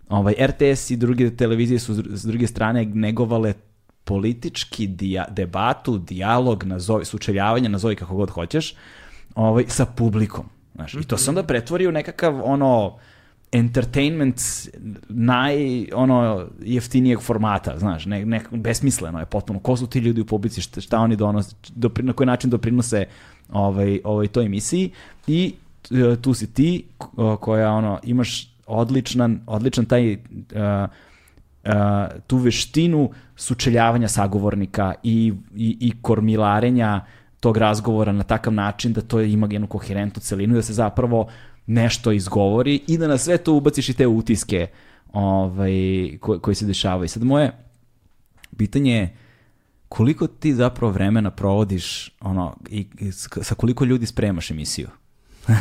Ovaj, 0.09 0.33
RTS 0.39 0.91
i 0.91 0.97
druge 0.97 1.35
televizije 1.35 1.79
su 1.79 1.93
s 1.93 2.25
druge 2.25 2.47
strane 2.47 2.85
negovale 2.85 3.53
politički 4.03 4.87
dija, 4.87 5.25
debatu, 5.29 5.97
dijalog, 5.97 6.63
nazovi, 6.63 7.05
sučeljavanje, 7.05 7.69
nazovi 7.69 7.95
kako 7.95 8.15
god 8.15 8.29
hoćeš, 8.29 8.75
ovaj, 9.35 9.63
sa 9.67 9.85
publikom. 9.85 10.45
Znaš. 10.75 10.93
I 10.93 11.03
to 11.03 11.17
se 11.17 11.29
onda 11.29 11.43
pretvori 11.43 11.87
u 11.87 11.91
nekakav 11.91 12.41
ono 12.43 12.97
entertainment 13.53 14.41
naj 15.09 15.55
ono 15.93 16.47
jeftinijeg 16.61 17.19
formata, 17.21 17.79
znaš, 17.79 18.05
ne, 18.05 18.25
ne, 18.25 18.41
besmisleno 18.51 19.19
je 19.19 19.25
potpuno. 19.25 19.59
Ko 19.59 19.77
su 19.77 19.87
ti 19.87 19.99
ljudi 19.99 20.21
u 20.21 20.25
publici, 20.25 20.61
šta, 20.61 20.81
šta 20.81 20.99
oni 20.99 21.15
donose, 21.15 21.55
dopri, 21.75 22.03
na 22.03 22.13
koji 22.13 22.27
način 22.27 22.49
doprinose 22.49 23.05
ovaj, 23.49 23.99
ovaj 24.03 24.27
toj 24.27 24.45
emisiji 24.45 24.91
i 25.27 25.53
e, 25.91 26.15
tu 26.21 26.33
si 26.33 26.53
ti 26.53 26.83
koja 27.39 27.71
ono 27.71 27.99
imaš 28.03 28.53
odličan, 28.67 29.39
odličan 29.47 29.85
taj 29.85 30.13
uh, 30.13 30.17
uh, 31.63 31.71
tu 32.27 32.37
veštinu 32.37 33.09
sučeljavanja 33.35 34.07
sagovornika 34.07 34.93
i, 35.03 35.33
i, 35.55 35.77
i 35.79 35.93
kormilarenja 36.01 37.05
tog 37.39 37.57
razgovora 37.57 38.11
na 38.11 38.23
takav 38.23 38.53
način 38.53 38.93
da 38.93 39.01
to 39.01 39.21
ima 39.21 39.47
jednu 39.51 39.67
koherentnu 39.67 40.21
celinu 40.21 40.53
i 40.53 40.55
da 40.55 40.61
se 40.61 40.73
zapravo 40.73 41.27
nešto 41.65 42.11
izgovori 42.11 42.81
i 42.87 42.97
da 42.97 43.07
na 43.07 43.17
sve 43.17 43.37
to 43.37 43.53
ubaciš 43.53 43.89
i 43.89 43.93
te 43.93 44.07
utiske 44.07 44.67
ovaj, 45.13 45.73
ko, 46.19 46.39
koji 46.39 46.55
se 46.55 46.65
dešavaju. 46.65 47.09
Sad 47.09 47.23
moje 47.23 47.51
pitanje 48.57 48.93
je 48.93 49.17
koliko 49.89 50.27
ti 50.27 50.53
zapravo 50.53 50.91
vremena 50.91 51.31
provodiš 51.31 52.11
ono, 52.21 52.57
i, 52.69 52.87
i 52.99 53.11
sa 53.41 53.55
koliko 53.55 53.85
ljudi 53.85 54.05
spremaš 54.05 54.51
emisiju? 54.51 54.87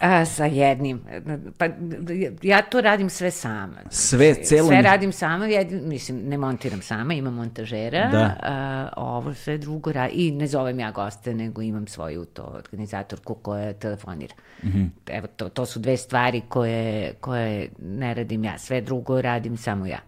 A, 0.00 0.24
sa 0.24 0.44
jednim. 0.44 1.00
Pa, 1.58 1.64
ja 2.42 2.62
to 2.62 2.80
radim 2.80 3.10
sve 3.10 3.30
sama. 3.30 3.76
Sve, 3.90 4.34
celo... 4.34 4.68
Sve 4.68 4.82
radim 4.82 5.12
sama, 5.12 5.46
ja, 5.46 5.64
mislim, 5.70 6.28
ne 6.28 6.38
montiram 6.38 6.82
sama, 6.82 7.14
imam 7.14 7.34
montažera, 7.34 8.08
da. 8.12 8.36
a, 8.42 8.88
ovo 8.96 9.34
sve 9.34 9.58
drugo 9.58 9.92
radim, 9.92 10.18
i 10.18 10.30
ne 10.30 10.46
zovem 10.46 10.80
ja 10.80 10.90
goste, 10.90 11.34
nego 11.34 11.62
imam 11.62 11.86
svoju 11.86 12.24
to 12.24 12.42
organizatorku 12.42 13.34
koja 13.34 13.72
telefonira. 13.72 14.34
Mm 14.62 14.68
-hmm. 14.68 14.88
Evo, 15.06 15.26
to, 15.36 15.48
to 15.48 15.66
su 15.66 15.78
dve 15.78 15.96
stvari 15.96 16.42
koje, 16.48 17.12
koje 17.20 17.68
ne 17.82 18.14
radim 18.14 18.44
ja, 18.44 18.58
sve 18.58 18.80
drugo 18.80 19.22
radim 19.22 19.56
samo 19.56 19.86
ja. 19.86 19.98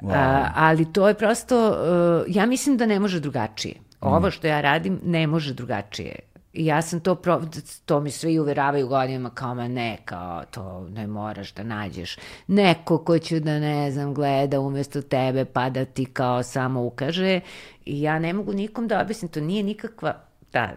Wow. 0.00 0.12
A, 0.14 0.50
ali 0.54 0.92
to 0.92 1.08
je 1.08 1.14
prosto, 1.14 1.68
uh, 1.70 2.34
ja 2.34 2.46
mislim 2.46 2.76
da 2.76 2.86
ne 2.86 3.00
može 3.00 3.20
drugačije. 3.20 3.74
Ovo 4.00 4.28
mm. 4.28 4.30
što 4.30 4.46
ja 4.46 4.60
radim 4.60 5.00
ne 5.04 5.26
može 5.26 5.54
drugačije. 5.54 6.14
I 6.52 6.66
ja 6.66 6.82
sam 6.82 7.00
to, 7.00 7.14
pro, 7.14 7.42
to 7.84 8.00
mi 8.00 8.10
svi 8.10 8.38
uveravaju 8.38 8.88
godinama 8.88 9.30
kao, 9.30 9.54
ma 9.54 9.68
ne, 9.68 9.98
kao, 10.04 10.44
to 10.50 10.88
ne 10.88 11.06
moraš 11.06 11.54
da 11.54 11.62
nađeš 11.62 12.16
neko 12.46 13.04
ko 13.04 13.18
će 13.18 13.40
da, 13.40 13.58
ne 13.58 13.90
znam, 13.90 14.14
gleda 14.14 14.60
umesto 14.60 15.02
tebe 15.02 15.44
pa 15.44 15.70
da 15.70 15.84
ti 15.84 16.04
kao 16.04 16.42
samo 16.42 16.84
ukaže. 16.84 17.40
I 17.84 18.02
ja 18.02 18.18
ne 18.18 18.32
mogu 18.32 18.52
nikom 18.52 18.88
da 18.88 19.00
objasnim, 19.00 19.30
to 19.30 19.40
nije 19.40 19.62
nikakva 19.62 20.29
ta 20.50 20.70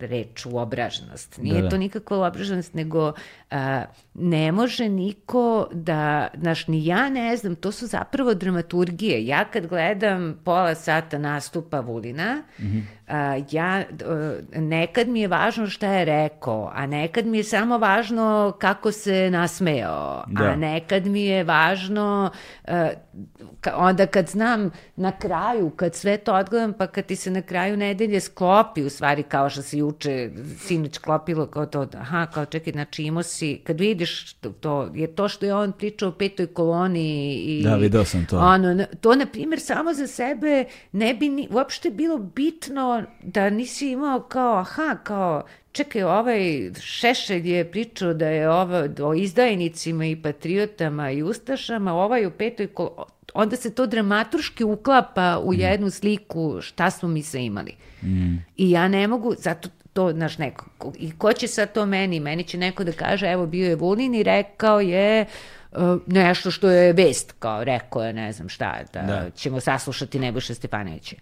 reč 0.00 0.46
uobraženost. 0.46 1.38
Nije 1.38 1.54
da, 1.54 1.62
da. 1.62 1.68
to 1.68 1.78
nikakva 1.78 2.18
uobraženost, 2.18 2.74
nego 2.74 3.12
a, 3.50 3.84
ne 4.14 4.52
može 4.52 4.88
niko 4.88 5.68
da, 5.72 6.28
znaš, 6.40 6.66
ni 6.68 6.86
ja 6.86 7.08
ne 7.08 7.36
znam, 7.36 7.54
to 7.56 7.72
su 7.72 7.86
zapravo 7.86 8.34
dramaturgije. 8.34 9.26
Ja 9.26 9.44
kad 9.44 9.66
gledam 9.66 10.40
pola 10.44 10.74
sata 10.74 11.18
nastupa 11.18 11.80
Vulina, 11.80 12.42
mm 12.58 12.64
-hmm. 12.64 12.82
a, 13.08 13.40
ja, 13.50 13.84
a, 14.04 14.38
nekad 14.54 15.08
mi 15.08 15.20
je 15.20 15.28
važno 15.28 15.66
šta 15.66 15.92
je 15.92 16.04
rekao, 16.04 16.70
a 16.74 16.86
nekad 16.86 17.26
mi 17.26 17.38
je 17.38 17.44
samo 17.44 17.78
važno 17.78 18.52
kako 18.58 18.92
se 18.92 19.30
nasmeo, 19.30 20.24
da. 20.26 20.44
a 20.44 20.56
nekad 20.56 21.06
mi 21.06 21.24
je 21.24 21.44
važno 21.44 22.30
a, 22.68 22.90
onda 23.74 24.06
kad 24.06 24.28
znam 24.28 24.70
na 24.96 25.12
kraju, 25.12 25.70
kad 25.70 25.94
sve 25.94 26.16
to 26.16 26.34
odgledam, 26.34 26.72
pa 26.72 26.86
kad 26.86 27.06
ti 27.06 27.16
se 27.16 27.30
na 27.30 27.42
kraju 27.42 27.76
nedelje 27.76 28.20
sklopi 28.20 28.82
u 28.82 28.89
u 28.90 28.94
stvari 28.94 29.22
kao 29.22 29.50
što 29.50 29.62
se 29.62 29.78
juče 29.78 30.30
sinoć 30.58 30.98
klopilo 30.98 31.46
kao 31.46 31.66
to, 31.66 31.86
aha, 31.94 32.26
kao 32.34 32.44
čekaj, 32.44 32.72
znači 32.72 33.02
imao 33.02 33.22
si, 33.22 33.60
kad 33.64 33.80
vidiš 33.80 34.32
to, 34.32 34.50
to 34.50 34.90
je 34.94 35.14
to 35.14 35.28
što 35.28 35.46
je 35.46 35.54
on 35.54 35.72
pričao 35.72 36.08
o 36.08 36.12
petoj 36.12 36.46
koloni 36.46 37.34
i... 37.34 37.62
Da, 37.62 37.76
video 37.76 38.04
sam 38.04 38.26
to. 38.26 38.38
Ono, 38.38 38.84
to, 39.00 39.14
na 39.14 39.26
primjer, 39.26 39.60
samo 39.60 39.94
za 39.94 40.06
sebe 40.06 40.64
ne 40.92 41.14
bi 41.14 41.28
ni, 41.28 41.48
uopšte 41.50 41.90
bilo 41.90 42.18
bitno 42.18 43.02
da 43.22 43.50
nisi 43.50 43.90
imao 43.90 44.20
kao, 44.20 44.58
aha, 44.58 44.96
kao, 45.04 45.42
čekaj, 45.72 46.02
ovaj 46.02 46.70
Šešelj 46.80 47.50
je 47.50 47.70
pričao 47.70 48.14
da 48.14 48.26
je 48.26 48.50
ovo, 48.50 48.88
o 49.02 49.14
izdajnicima 49.14 50.06
i 50.06 50.22
patriotama 50.22 51.10
i 51.10 51.22
ustašama, 51.22 51.94
ovaj 51.94 52.26
u 52.26 52.30
petoj 52.30 52.66
koloni, 52.66 53.10
onda 53.34 53.56
se 53.56 53.74
to 53.74 53.86
dramaturški 53.86 54.64
uklapa 54.64 55.40
u 55.44 55.52
mm. 55.52 55.60
jednu 55.60 55.90
sliku 55.90 56.60
šta 56.60 56.90
smo 56.90 57.08
mi 57.08 57.22
sve 57.22 57.44
imali. 57.44 57.74
Mm. 58.02 58.36
I 58.56 58.70
ja 58.70 58.88
ne 58.88 59.06
mogu, 59.08 59.34
zato 59.38 59.68
to, 59.92 60.12
znaš, 60.12 60.38
neko, 60.38 60.92
i 60.98 61.12
ko 61.18 61.32
će 61.32 61.48
sad 61.48 61.72
to 61.72 61.86
meni? 61.86 62.20
Meni 62.20 62.44
će 62.44 62.58
neko 62.58 62.84
da 62.84 62.92
kaže, 62.92 63.26
evo, 63.26 63.46
bio 63.46 63.68
je 63.68 63.76
Vulin 63.76 64.14
i 64.14 64.22
rekao 64.22 64.80
je 64.80 65.26
uh, 65.72 65.78
nešto 66.06 66.50
što 66.50 66.70
je 66.70 66.92
vest, 66.92 67.34
kao 67.38 67.64
rekao 67.64 68.04
je, 68.04 68.12
ne 68.12 68.32
znam 68.32 68.48
šta, 68.48 68.78
da, 68.92 69.02
da. 69.02 69.30
ćemo 69.30 69.60
saslušati 69.60 70.18
Nebojša 70.18 70.54
Stefanovića. 70.54 71.16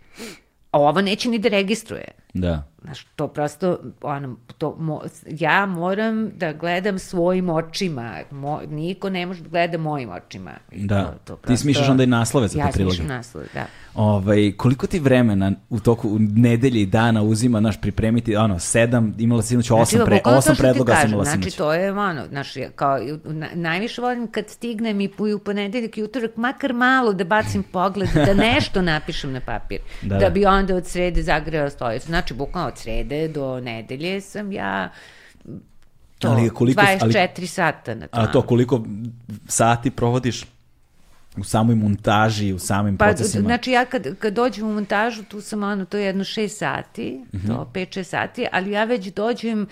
A 0.70 0.80
ovo 0.80 1.00
neće 1.00 1.28
ni 1.28 1.38
da 1.38 1.48
registruje. 1.48 2.04
Da. 2.34 2.68
Znaš, 2.82 3.04
to 3.16 3.28
prosto, 3.28 3.78
ono, 4.02 4.36
to, 4.58 4.76
mo, 4.78 5.00
ja 5.26 5.66
moram 5.66 6.30
da 6.36 6.52
gledam 6.52 6.98
svojim 6.98 7.50
očima. 7.50 8.18
Mo, 8.30 8.60
niko 8.68 9.10
ne 9.10 9.26
može 9.26 9.42
da 9.42 9.48
gleda 9.48 9.78
mojim 9.78 10.10
očima. 10.10 10.50
Da. 10.72 11.04
To, 11.04 11.10
to 11.24 11.36
prosto, 11.36 11.46
ti 11.46 11.56
smišljaš 11.56 11.88
onda 11.88 12.02
i 12.02 12.06
naslove 12.06 12.48
za 12.48 12.58
ja 12.58 12.66
te 12.66 12.72
priloge. 12.72 12.94
Ja 12.94 12.96
smišljam 12.96 13.16
naslove, 13.16 13.46
da. 13.54 13.66
Ovaj, 13.94 14.52
koliko 14.56 14.86
ti 14.86 14.98
vremena 14.98 15.52
u 15.70 15.80
toku 15.80 16.16
nedelje 16.18 16.82
i 16.82 16.86
dana 16.86 17.22
uzima, 17.22 17.60
naš, 17.60 17.80
pripremiti, 17.80 18.36
ono, 18.36 18.58
sedam, 18.58 19.14
imala 19.18 19.42
si 19.42 19.48
sinoć 19.48 19.70
osam, 19.70 20.00
pre, 20.04 20.20
osam 20.24 20.56
predloga 20.56 20.94
sam 20.94 21.08
imala 21.08 21.24
sinoć. 21.24 21.42
Znači, 21.42 21.56
to 21.56 21.74
je, 21.74 21.92
ono, 21.92 22.26
znaš, 22.26 22.54
kao, 22.74 22.98
na, 23.24 23.48
najviše 23.54 24.00
volim 24.00 24.26
kad 24.26 24.48
stignem 24.48 25.00
i 25.00 25.10
u 25.34 25.38
ponedeljak 25.38 25.98
i 25.98 26.02
utorak, 26.02 26.36
makar 26.36 26.72
malo 26.72 27.12
da 27.12 27.24
bacim 27.24 27.62
pogled, 27.62 28.08
da 28.14 28.34
nešto 28.34 28.82
napišem 28.82 29.32
na 29.32 29.40
papir, 29.40 29.78
da, 30.02 30.18
da 30.18 30.30
bi 30.30 30.44
onda 30.44 30.74
od 30.74 30.86
srede 30.86 31.22
zagreo 31.22 31.70
stolicu. 31.70 32.06
Znači, 32.06 32.34
bukvalno 32.34 32.68
od 32.68 32.77
srede 32.78 33.28
do 33.28 33.60
nedelje 33.60 34.20
sam 34.20 34.52
ja 34.52 34.90
to, 36.18 36.28
ali 36.28 36.50
koliko, 36.50 36.80
24 36.80 37.28
ali, 37.38 37.46
sata 37.46 37.94
na 37.94 38.06
to. 38.06 38.20
A 38.20 38.32
to 38.32 38.42
koliko 38.42 38.84
sati 39.48 39.90
provodiš 39.90 40.44
u 41.36 41.44
samoj 41.44 41.74
montaži, 41.74 42.52
u 42.52 42.58
samim 42.58 42.96
pa, 42.96 43.04
procesima? 43.04 43.44
Znači 43.44 43.70
ja 43.70 43.84
kad, 43.84 44.18
kad 44.18 44.34
dođem 44.34 44.66
u 44.66 44.72
montažu, 44.72 45.22
tu 45.24 45.40
sam 45.40 45.62
ono, 45.62 45.84
to 45.84 45.96
je 45.96 46.04
jedno 46.04 46.24
6 46.24 46.48
sati, 46.48 47.24
mm 47.32 47.38
-hmm. 47.38 47.46
to 47.46 47.70
5-6 47.74 48.02
sati, 48.02 48.46
ali 48.52 48.70
ja 48.70 48.84
već 48.84 49.06
dođem 49.06 49.66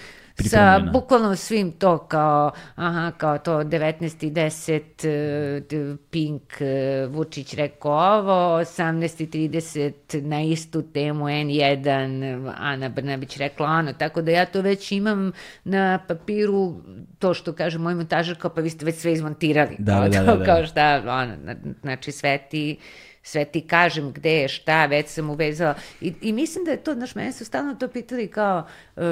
sa 0.45 0.79
bukvalno 0.93 1.37
svim 1.37 1.73
to 1.73 1.99
kao, 1.99 2.51
aha, 2.75 3.13
kao 3.19 3.39
to 3.39 3.53
19.10 3.53 4.81
e, 5.05 5.97
Pink 6.11 6.61
e, 6.61 7.07
Vučić 7.11 7.55
rekao 7.55 7.93
ovo, 7.93 8.61
18.30 8.61 10.23
na 10.23 10.43
istu 10.43 10.83
temu 10.83 11.25
N1 11.25 12.53
Ana 12.57 12.89
Brnabić 12.89 13.37
rekla 13.37 13.67
ono, 13.67 13.93
tako 13.93 14.23
da 14.23 14.31
ja 14.31 14.47
to 14.47 14.61
već 14.61 14.93
imam 14.93 15.33
na 15.65 15.99
papiru, 16.09 16.75
to 17.19 17.35
što 17.35 17.53
kaže 17.53 17.79
moj 17.79 17.95
montažer, 17.95 18.39
kao 18.39 18.55
pa 18.55 18.61
vi 18.61 18.71
ste 18.71 18.85
već 18.85 18.95
sve 18.95 19.13
izmontirali. 19.13 19.77
Da, 19.79 20.01
da, 20.01 20.23
da, 20.23 20.37
da. 20.37 20.45
Kao 20.45 20.67
šta, 20.67 21.03
ono, 21.07 21.57
znači 21.83 22.13
sve 22.13 22.39
ti 22.51 22.79
sve 23.27 23.45
ti 23.45 23.61
kažem 23.61 24.13
gde 24.13 24.31
je, 24.31 24.49
šta, 24.49 24.87
već 24.87 25.09
sam 25.09 25.31
uvezala. 25.31 25.75
I, 26.01 26.13
i 26.23 26.33
mislim 26.33 26.65
da 26.65 26.71
je 26.71 26.77
to, 26.77 26.95
znaš, 26.95 27.15
mene 27.15 27.33
su 27.33 27.45
stalno 27.45 27.75
to 27.75 27.89
pitali 27.89 28.29
kao 28.29 28.67
uh, 28.97 29.03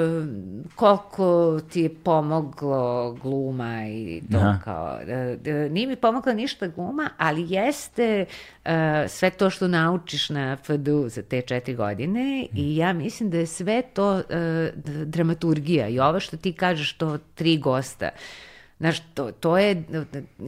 koliko 0.75 1.59
ti 1.71 1.81
je 1.81 1.95
pomoglo 2.03 3.13
gluma 3.13 3.87
i 3.87 4.21
to 4.31 4.37
Aha. 4.37 4.59
kao, 4.63 4.99
uh, 5.03 5.71
nije 5.71 5.87
mi 5.87 5.95
pomogla 5.95 6.33
ništa 6.33 6.67
gluma, 6.67 7.09
ali 7.17 7.53
jeste 7.53 8.25
uh, 8.65 8.71
sve 9.07 9.29
to 9.29 9.49
što 9.49 9.67
naučiš 9.67 10.29
na 10.29 10.57
FDU 10.63 11.09
za 11.09 11.21
te 11.21 11.41
četiri 11.41 11.75
godine 11.75 12.47
mm. 12.51 12.57
i 12.57 12.77
ja 12.77 12.93
mislim 12.93 13.29
da 13.29 13.37
je 13.37 13.45
sve 13.45 13.81
to 13.93 14.13
uh, 14.15 14.23
dramaturgija 15.05 15.87
i 15.87 15.99
ovo 15.99 16.19
što 16.19 16.37
ti 16.37 16.53
kažeš, 16.53 16.93
to 16.93 17.17
tri 17.35 17.57
gosta, 17.57 18.09
Znaš, 18.79 18.99
to, 19.13 19.31
to 19.31 19.57
je 19.57 19.83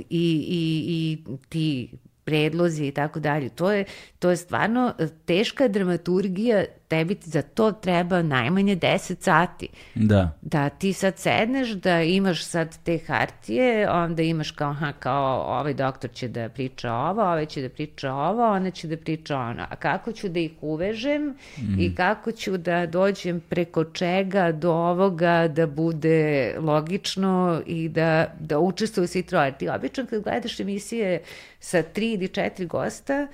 i, 0.09 0.47
i, 0.49 0.85
i 0.87 1.17
ti 1.49 1.89
predlozi 2.27 2.87
i 2.87 2.91
tako 2.91 3.19
dalje. 3.19 3.49
To 3.49 3.71
je, 3.71 3.85
to 4.19 4.29
je 4.29 4.37
stvarno 4.37 4.93
teška 5.25 5.67
dramaturgija 5.67 6.65
tebi 6.87 7.17
za 7.21 7.41
to 7.41 7.71
treba 7.71 8.21
najmanje 8.21 8.75
10 8.75 9.15
sati. 9.19 9.67
Da. 9.95 10.31
Da 10.41 10.69
ti 10.69 10.93
sad 10.93 11.17
sedneš, 11.17 11.69
da 11.69 12.01
imaš 12.01 12.45
sad 12.45 12.77
te 12.83 12.99
hartije, 13.07 13.89
onda 13.91 14.23
imaš 14.23 14.51
kao, 14.51 14.69
aha, 14.69 14.91
kao 14.99 15.41
ovaj 15.41 15.73
doktor 15.73 16.11
će 16.11 16.27
da 16.27 16.49
priča 16.49 16.93
ovo, 16.93 17.21
ovaj 17.21 17.45
će 17.45 17.61
da 17.61 17.69
priča 17.69 18.13
ovo, 18.13 18.51
ona 18.51 18.71
će 18.71 18.87
da 18.87 18.97
priča 18.97 19.37
ono. 19.37 19.65
A 19.69 19.75
kako 19.75 20.11
ću 20.11 20.29
da 20.29 20.39
ih 20.39 20.51
uvežem 20.61 21.23
mm. 21.57 21.79
i 21.79 21.95
kako 21.95 22.31
ću 22.31 22.57
da 22.57 22.85
dođem 22.85 23.39
preko 23.39 23.83
čega 23.83 24.51
do 24.51 24.71
ovoga 24.71 25.47
da 25.47 25.67
bude 25.67 26.55
logično 26.59 27.61
i 27.65 27.89
da, 27.89 28.35
da 28.39 28.59
učestvuju 28.59 29.07
svi 29.07 29.23
troje. 29.23 29.57
Ti 29.57 29.69
obično 29.69 30.05
kad 30.05 30.23
gledaš 30.23 30.59
emisije 30.59 31.21
sa 31.59 31.81
tri 31.81 32.13
ili 32.13 32.27
četiri 32.27 32.65
gosta, 32.65 33.27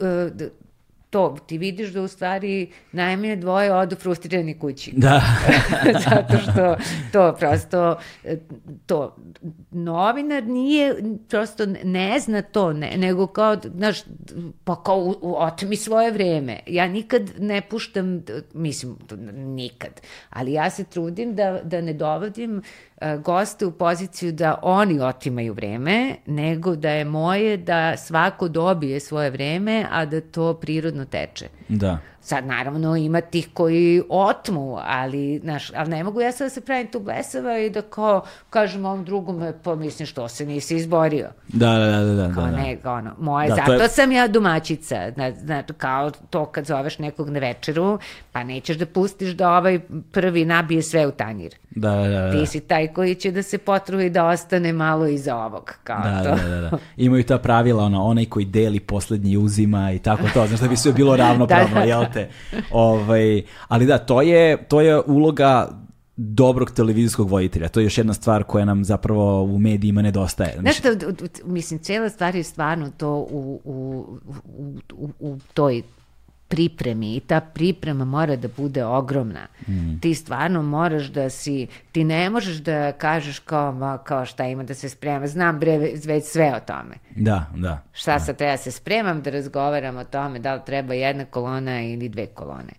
e, 0.00 0.30
to, 1.14 1.36
ti 1.46 1.58
vidiš 1.58 1.90
da 1.90 2.02
u 2.02 2.08
stvari 2.08 2.70
najmanje 2.92 3.36
dvoje 3.36 3.74
odu 3.74 3.96
frustrirani 3.96 4.58
kući. 4.58 4.92
Da. 4.96 5.22
Zato 6.10 6.38
što 6.38 6.76
to 7.12 7.36
prosto, 7.38 7.96
to, 8.86 9.16
novinar 9.70 10.44
nije, 10.44 10.94
prosto 11.28 11.66
ne 11.84 12.20
zna 12.20 12.42
to, 12.42 12.72
ne, 12.72 12.96
nego 12.96 13.26
kao, 13.26 13.56
znaš, 13.76 13.98
pa 14.64 14.82
kao 14.82 14.98
u, 14.98 15.14
u, 15.20 15.34
otmi 15.38 15.76
svoje 15.76 16.10
vreme. 16.10 16.60
Ja 16.66 16.88
nikad 16.88 17.30
ne 17.38 17.60
puštam, 17.60 18.22
mislim, 18.54 18.96
nikad, 19.34 20.00
ali 20.30 20.52
ja 20.52 20.70
se 20.70 20.84
trudim 20.84 21.34
da, 21.34 21.60
da 21.64 21.80
ne 21.80 21.92
dovodim 21.92 22.62
E, 23.00 23.16
goste 23.16 23.66
u 23.66 23.72
poziciju 23.72 24.32
da 24.32 24.58
oni 24.62 25.00
otimaju 25.00 25.52
vreme, 25.52 26.16
nego 26.26 26.76
da 26.76 26.90
je 26.90 27.04
moje 27.04 27.56
da 27.56 27.96
svako 27.96 28.48
dobije 28.48 29.00
svoje 29.00 29.30
vreme, 29.30 29.86
a 29.90 30.04
da 30.04 30.20
to 30.20 30.54
prirodno 30.54 31.03
teče. 31.04 31.48
Da. 31.68 31.98
Sad, 32.24 32.46
naravno, 32.46 32.96
ima 32.96 33.20
tih 33.20 33.48
koji 33.54 34.02
otmu, 34.08 34.78
ali, 34.82 35.38
znaš, 35.38 35.70
ali 35.74 35.90
ne 35.90 36.04
mogu 36.04 36.20
ja 36.20 36.32
sad 36.32 36.46
da 36.46 36.50
se 36.50 36.60
pravim 36.60 36.86
tu 36.86 37.00
blesava 37.00 37.58
i 37.58 37.70
da 37.70 37.82
kao, 37.82 38.22
kažem 38.50 38.84
ovom 38.84 39.04
drugom, 39.04 39.52
pa 39.62 39.74
mislim 39.74 40.06
što 40.06 40.28
se 40.28 40.46
nisi 40.46 40.76
izborio. 40.76 41.28
Da, 41.48 41.72
da, 41.78 41.86
da, 41.86 42.14
da. 42.14 42.34
Kao 42.34 42.44
da, 42.44 42.50
da. 42.50 42.56
ne, 42.56 42.78
ono, 42.84 43.10
moje, 43.18 43.48
da, 43.48 43.54
zato 43.54 43.72
je... 43.72 43.88
sam 43.88 44.12
ja 44.12 44.28
domaćica, 44.28 45.12
znači, 45.44 45.72
kao 45.72 46.10
to 46.10 46.46
kad 46.46 46.66
zoveš 46.66 46.98
nekog 46.98 47.30
na 47.30 47.38
večeru, 47.38 47.98
pa 48.32 48.44
nećeš 48.44 48.76
da 48.76 48.86
pustiš 48.86 49.30
da 49.30 49.50
ovaj 49.50 49.80
prvi 50.12 50.44
nabije 50.44 50.82
sve 50.82 51.06
u 51.06 51.10
tanjir. 51.10 51.54
Da, 51.70 51.90
da, 51.90 52.08
da. 52.08 52.32
Ti 52.32 52.46
si 52.46 52.60
taj 52.60 52.92
koji 52.92 53.14
će 53.14 53.30
da 53.30 53.42
se 53.42 53.58
potruvi 53.58 54.10
da 54.10 54.26
ostane 54.26 54.72
malo 54.72 55.06
iza 55.06 55.36
ovog, 55.36 55.74
kao 55.84 56.02
da, 56.02 56.22
to. 56.22 56.42
Da, 56.42 56.48
da, 56.48 56.60
da. 56.60 56.78
Imaju 56.96 57.24
ta 57.24 57.38
pravila, 57.38 57.84
ono, 57.84 58.04
onaj 58.04 58.24
koji 58.24 58.44
deli 58.44 58.80
poslednji 58.80 59.36
uzima 59.36 59.92
i 59.92 59.98
tako 59.98 60.22
to, 60.34 60.46
znaš 60.46 60.60
da 60.60 60.68
bi 60.68 60.76
sve 60.76 60.92
bilo 60.92 61.16
ravnopravno, 61.16 61.74
da, 61.74 61.80
da. 61.80 61.86
jel 61.86 62.04
te? 62.14 62.28
Ovaj, 62.70 63.42
ali 63.68 63.86
da, 63.86 63.98
to 63.98 64.22
je, 64.22 64.68
to 64.68 64.80
je 64.80 65.00
uloga 65.00 65.68
dobrog 66.16 66.70
televizijskog 66.70 67.30
voditelja. 67.30 67.68
To 67.68 67.80
je 67.80 67.84
još 67.84 67.98
jedna 67.98 68.14
stvar 68.14 68.44
koja 68.44 68.64
nam 68.64 68.84
zapravo 68.84 69.42
u 69.42 69.58
medijima 69.58 70.02
nedostaje. 70.02 70.56
Znaš 70.60 70.78
što, 70.78 70.88
mislim, 71.44 71.80
cijela 71.80 72.08
stvar 72.08 72.34
je 72.34 72.42
stvarno 72.42 72.90
to 72.96 73.10
u, 73.30 73.60
u, 73.64 74.04
u, 74.44 74.78
u, 74.96 75.10
u 75.20 75.38
toj 75.54 75.82
pripremi 76.54 77.16
i 77.16 77.20
ta 77.20 77.40
priprema 77.40 78.04
mora 78.04 78.36
da 78.36 78.48
bude 78.56 78.84
ogromna. 78.84 79.46
Mm. 79.68 79.98
Ti 80.00 80.14
stvarno 80.14 80.62
moraš 80.62 81.04
da 81.04 81.30
si, 81.30 81.66
ti 81.92 82.04
ne 82.04 82.30
možeš 82.30 82.56
da 82.56 82.92
kažeš 82.92 83.38
kao, 83.38 83.72
ma, 83.72 83.98
kao 83.98 84.26
šta 84.26 84.46
ima 84.46 84.62
da 84.62 84.74
se 84.74 84.88
sprema, 84.88 85.26
znam 85.26 85.58
bre 85.58 85.78
već 86.06 86.24
sve 86.24 86.54
o 86.56 86.60
tome. 86.60 86.94
Da, 87.16 87.46
da. 87.56 87.82
Šta 87.92 88.12
da. 88.12 88.18
sad 88.18 88.36
treba 88.36 88.56
se 88.56 88.70
spremam 88.70 89.22
da 89.22 89.30
razgovaram 89.30 89.96
o 89.96 90.04
tome 90.04 90.38
da 90.38 90.54
li 90.54 90.60
treba 90.66 90.94
jedna 90.94 91.24
kolona 91.24 91.82
ili 91.82 92.08
dve 92.08 92.26
kolone. 92.26 92.72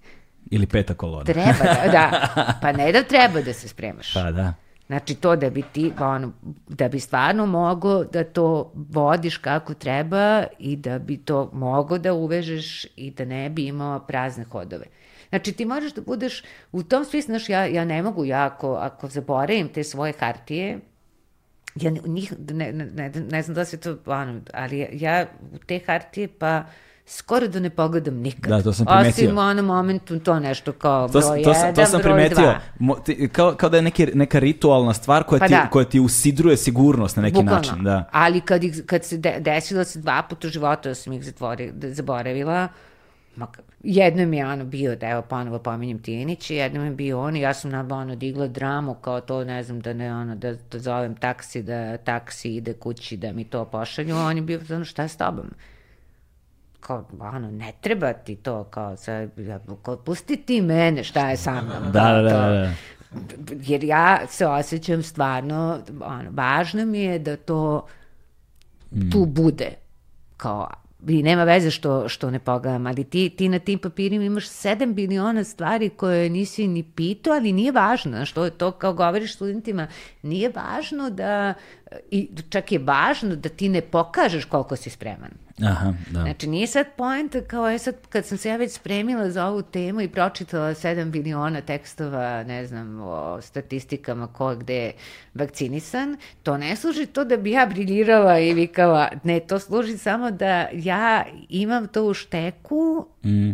Ili 0.52 0.68
peta 0.68 0.94
kolona. 0.94 1.24
Treba, 1.24 1.64
da, 1.64 1.92
da. 1.92 2.28
Pa 2.62 2.72
ne 2.72 2.92
da 2.92 3.04
treba 3.04 3.42
da 3.42 3.54
se 3.54 3.68
spremaš. 3.68 4.14
Pa 4.14 4.32
da. 4.32 4.54
Znači 4.88 5.16
to 5.16 5.36
da 5.36 5.50
bi 5.50 5.64
ti, 5.74 5.92
ono, 6.00 6.32
da 6.68 6.88
bi 6.88 7.00
stvarno 7.00 7.46
mogo 7.46 8.04
da 8.04 8.24
to 8.24 8.72
vodiš 8.76 9.38
kako 9.38 9.74
treba 9.74 10.44
i 10.60 10.76
da 10.76 11.00
bi 11.00 11.18
to 11.18 11.50
mogo 11.54 11.98
da 11.98 12.14
uvežeš 12.14 12.86
i 12.96 13.12
da 13.12 13.26
ne 13.26 13.50
bi 13.50 13.68
imao 13.68 14.00
prazne 14.00 14.44
hodove. 14.44 14.86
Znači 15.30 15.52
ti 15.52 15.66
možeš 15.66 15.94
da 15.94 16.02
budeš 16.02 16.44
u 16.72 16.84
tom 16.84 17.06
smislu, 17.06 17.32
znaš, 17.32 17.50
ja, 17.50 17.66
ja 17.66 17.86
ne 17.86 18.02
mogu, 18.04 18.26
ja 18.26 18.46
ako, 18.46 18.74
ako 18.74 19.08
zaboravim 19.08 19.70
te 19.70 19.84
svoje 19.84 20.14
hartije, 20.20 20.80
ja 21.76 21.92
njih, 22.06 22.34
ne, 22.52 22.74
ne, 22.74 22.86
ne, 22.86 23.12
ne 23.32 23.42
znam 23.42 23.56
da 23.56 23.66
se 23.66 23.80
to, 23.80 23.98
ono, 24.06 24.42
ali 24.54 24.80
ja, 24.80 24.88
ja 24.92 25.26
te 25.66 25.80
hartije 25.88 26.28
pa 26.28 26.64
skoro 27.08 27.48
da 27.48 27.60
ne 27.60 27.70
pogledam 27.70 28.16
nikad. 28.16 28.50
Da, 28.50 28.62
to 28.62 28.74
sam 28.74 28.86
primetio. 28.86 29.10
Osim 29.26 29.38
u 29.38 29.42
onom 29.42 29.66
momentu 29.66 30.20
to 30.20 30.40
nešto 30.40 30.72
kao 30.72 31.08
to, 31.08 31.20
broj 31.20 31.44
to, 31.44 31.54
sam, 31.54 31.62
jedan, 31.62 31.76
to 31.76 31.86
sam 31.86 32.02
broj 32.02 32.14
primetio. 32.14 32.54
Mo, 32.80 32.96
ti, 32.96 33.30
kao, 33.32 33.54
kao 33.54 33.70
da 33.70 33.78
je 33.78 33.82
neki, 33.82 34.06
neka 34.06 34.40
ritualna 34.40 34.94
stvar 34.94 35.24
koja, 35.24 35.40
Pa 35.40 35.48
ti, 35.48 35.54
da. 35.54 35.68
koja 35.70 35.86
ti 35.86 36.00
usidruje 36.00 36.58
sigurnost 36.58 37.16
na 37.16 37.22
neki 37.22 37.34
Bukvalno. 37.34 37.56
način. 37.56 37.84
Da. 37.84 38.10
Ali 38.12 38.42
kad, 38.42 38.64
ih, 38.64 38.84
kad 38.86 39.04
se 39.04 39.18
de, 39.18 39.36
desilo 39.40 39.84
se 39.84 40.00
dva 40.00 40.24
puta 40.30 40.48
u 40.48 40.52
životu 40.52 40.90
da 40.90 40.96
sam 40.96 41.14
ih 41.14 41.24
zatvori, 41.24 41.72
da, 41.72 41.94
zaboravila, 41.94 42.68
ma, 43.36 43.48
k- 43.48 43.60
jedno 43.84 44.26
mi 44.26 44.38
je 44.38 44.48
ono 44.48 44.66
bio, 44.66 44.96
da 44.96 45.08
evo 45.08 45.22
ponovo 45.22 45.60
pominjem 45.60 46.00
jedno 46.50 46.82
mi 46.82 46.88
je 46.88 46.92
bio 46.92 47.22
on 47.22 47.36
i 47.36 47.42
ja 47.42 47.54
sam 47.54 47.72
na 47.72 47.88
ono 47.92 48.16
digla 48.16 48.48
dramu 48.48 48.94
kao 48.94 49.22
to, 49.22 49.44
ne 49.44 49.64
znam, 49.64 49.80
da 49.80 49.94
ne 49.94 50.16
ono, 50.16 50.36
da, 50.36 50.54
da 50.72 50.80
zovem 50.80 51.16
taksi, 51.16 51.64
da 51.64 51.98
taksi 51.98 52.56
ide 52.56 52.74
kući, 52.74 53.18
da 53.18 53.32
mi 53.32 53.44
to 53.44 53.66
pošalju, 53.66 54.16
on 54.16 54.36
je 54.36 54.42
bio, 54.42 54.60
ono, 54.70 54.86
šta 54.86 55.02
je 55.02 55.10
s 55.10 55.18
tobom? 55.18 55.46
Kao, 56.86 57.06
ono, 57.20 57.52
ne 57.52 57.74
treba 57.82 58.14
ti 58.14 58.36
to, 58.36 58.64
kao, 58.64 58.98
sad, 58.98 59.40
ja, 59.40 59.60
kao, 59.82 59.98
pusti 59.98 60.38
ti 60.38 60.62
mene, 60.62 61.04
šta 61.04 61.30
je 61.30 61.38
sa 61.38 61.62
mnom. 61.62 61.92
Da, 61.92 62.12
da, 62.12 62.22
da, 62.22 62.30
da. 62.30 62.72
Jer 63.62 63.84
ja 63.84 64.28
se 64.28 64.48
osjećam 64.48 65.04
stvarno, 65.04 65.80
ono, 66.02 66.30
važno 66.32 66.86
mi 66.86 67.00
je 67.00 67.20
da 67.20 67.38
to 67.38 67.88
tu 69.12 69.26
bude. 69.26 69.74
Kao, 70.38 70.70
i 71.08 71.24
nema 71.24 71.44
veze 71.44 71.72
što, 71.72 72.10
što 72.10 72.32
ne 72.32 72.40
pogledam, 72.40 72.88
ali 72.88 73.04
ti, 73.04 73.30
ti 73.30 73.50
na 73.50 73.60
tim 73.60 73.80
papirima 73.80 74.24
imaš 74.24 74.50
7 74.50 74.94
biliona 74.94 75.44
stvari 75.44 75.90
koje 75.90 76.30
nisi 76.30 76.68
ni 76.68 76.84
pitao, 76.84 77.34
ali 77.34 77.54
nije 77.54 77.72
važno, 77.72 78.12
znaš, 78.12 78.32
to 78.32 78.46
je 78.46 78.52
to 78.52 78.72
kao 78.72 78.94
govoriš 78.94 79.36
studentima, 79.36 79.88
nije 80.22 80.52
važno 80.56 81.10
da, 81.10 81.54
i 82.12 82.30
čak 82.50 82.72
je 82.72 82.80
važno 82.80 83.36
da 83.36 83.50
ti 83.50 83.70
ne 83.70 83.82
pokažeš 83.82 84.46
koliko 84.46 84.76
si 84.76 84.90
spreman. 84.90 85.45
Aha, 85.62 85.94
da. 86.12 86.22
Znači, 86.22 86.48
nije 86.48 86.68
sad 86.68 86.86
poenta 86.98 87.42
kao 87.42 87.70
je 87.70 87.80
sad, 87.80 87.96
kad 88.10 88.26
sam 88.26 88.38
se 88.38 88.50
ja 88.50 88.56
već 88.58 88.72
spremila 88.72 89.30
za 89.32 89.46
ovu 89.46 89.62
temu 89.62 90.02
i 90.02 90.08
pročitala 90.08 90.70
7 90.70 91.10
biliona 91.10 91.62
tekstova, 91.62 92.44
ne 92.44 92.66
znam, 92.68 93.00
o 93.02 93.42
statistikama 93.42 94.28
ko 94.28 94.56
gde 94.56 94.76
je 94.76 94.94
vakcinisan, 95.34 96.18
to 96.44 96.58
ne 96.58 96.76
služi 96.76 97.06
to 97.06 97.26
da 97.26 97.38
bi 97.38 97.52
ja 97.52 97.66
briljirala 97.66 98.40
i 98.40 98.54
vikala, 98.54 99.10
ne, 99.24 99.40
to 99.40 99.60
služi 99.60 99.98
samo 99.98 100.32
da 100.32 100.68
ja 100.74 101.26
imam 101.50 101.88
to 101.88 102.04
u 102.06 102.14
šteku 102.14 103.08
Mm, 103.24 103.52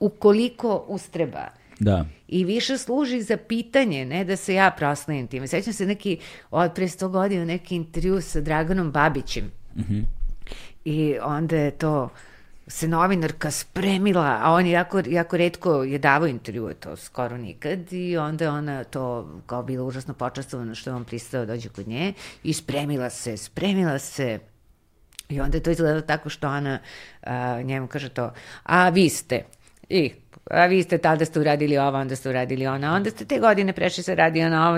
ukoliko 0.00 0.84
ustreba. 0.88 1.48
da. 1.80 2.06
I 2.28 2.44
više 2.44 2.78
služi 2.78 3.22
za 3.22 3.36
pitanje, 3.36 4.04
ne 4.04 4.24
da 4.24 4.36
se 4.36 4.54
ja 4.54 4.70
proslavim 4.70 5.26
time. 5.26 5.46
Sećam 5.46 5.72
se 5.72 5.86
neki, 5.86 6.18
od 6.50 6.72
pre 6.74 6.84
100 6.88 7.08
godina, 7.08 7.44
neki 7.44 7.76
intervju 7.76 8.20
sa 8.20 8.40
Draganom 8.40 8.92
Babićem. 8.92 9.50
I 10.84 11.16
onda 11.22 11.56
je 11.56 11.70
to 11.70 12.10
se 12.66 12.88
novinarka 12.88 13.50
spremila, 13.50 14.38
a 14.42 14.52
on 14.52 14.66
je 14.66 14.72
jako, 14.72 15.02
jako 15.06 15.36
redko 15.36 15.82
je 15.82 15.98
davao 15.98 16.28
intervjue, 16.28 16.74
to 16.74 16.96
skoro 16.96 17.36
nikad, 17.36 17.92
i 17.92 18.16
onda 18.16 18.44
je 18.44 18.50
ona 18.50 18.84
to 18.84 19.28
kao 19.46 19.62
bila 19.62 19.84
užasno 19.84 20.14
počastovana 20.14 20.74
što 20.74 20.90
je 20.90 20.94
on 20.94 21.04
pristao 21.04 21.46
da 21.46 21.52
dođe 21.52 21.68
kod 21.68 21.88
nje 21.88 22.12
i 22.42 22.52
spremila 22.52 23.10
se, 23.10 23.36
spremila 23.36 23.98
se, 23.98 24.38
I 25.28 25.40
onda 25.40 25.56
je 25.56 25.62
to 25.62 25.70
izgledalo 25.70 26.00
tako 26.00 26.28
što 26.28 26.48
ona 26.48 26.78
a, 27.22 27.62
njemu 27.62 27.86
kaže 27.86 28.08
to, 28.08 28.32
a 28.62 28.88
vi 28.88 29.08
ste, 29.08 29.44
i 29.88 30.12
a 30.50 30.66
vi 30.66 30.82
ste 30.82 30.98
tada 30.98 31.24
ste 31.24 31.40
uradili 31.40 31.78
ovo, 31.78 31.98
onda 31.98 32.16
ste 32.16 32.28
uradili 32.30 32.66
ono, 32.66 32.86
a 32.86 32.90
onda 32.92 33.10
ste 33.10 33.24
te 33.24 33.38
godine 33.38 33.72
prešli 33.72 34.02
se 34.02 34.14
radi 34.14 34.42
ono, 34.42 34.56
ovo, 34.56 34.70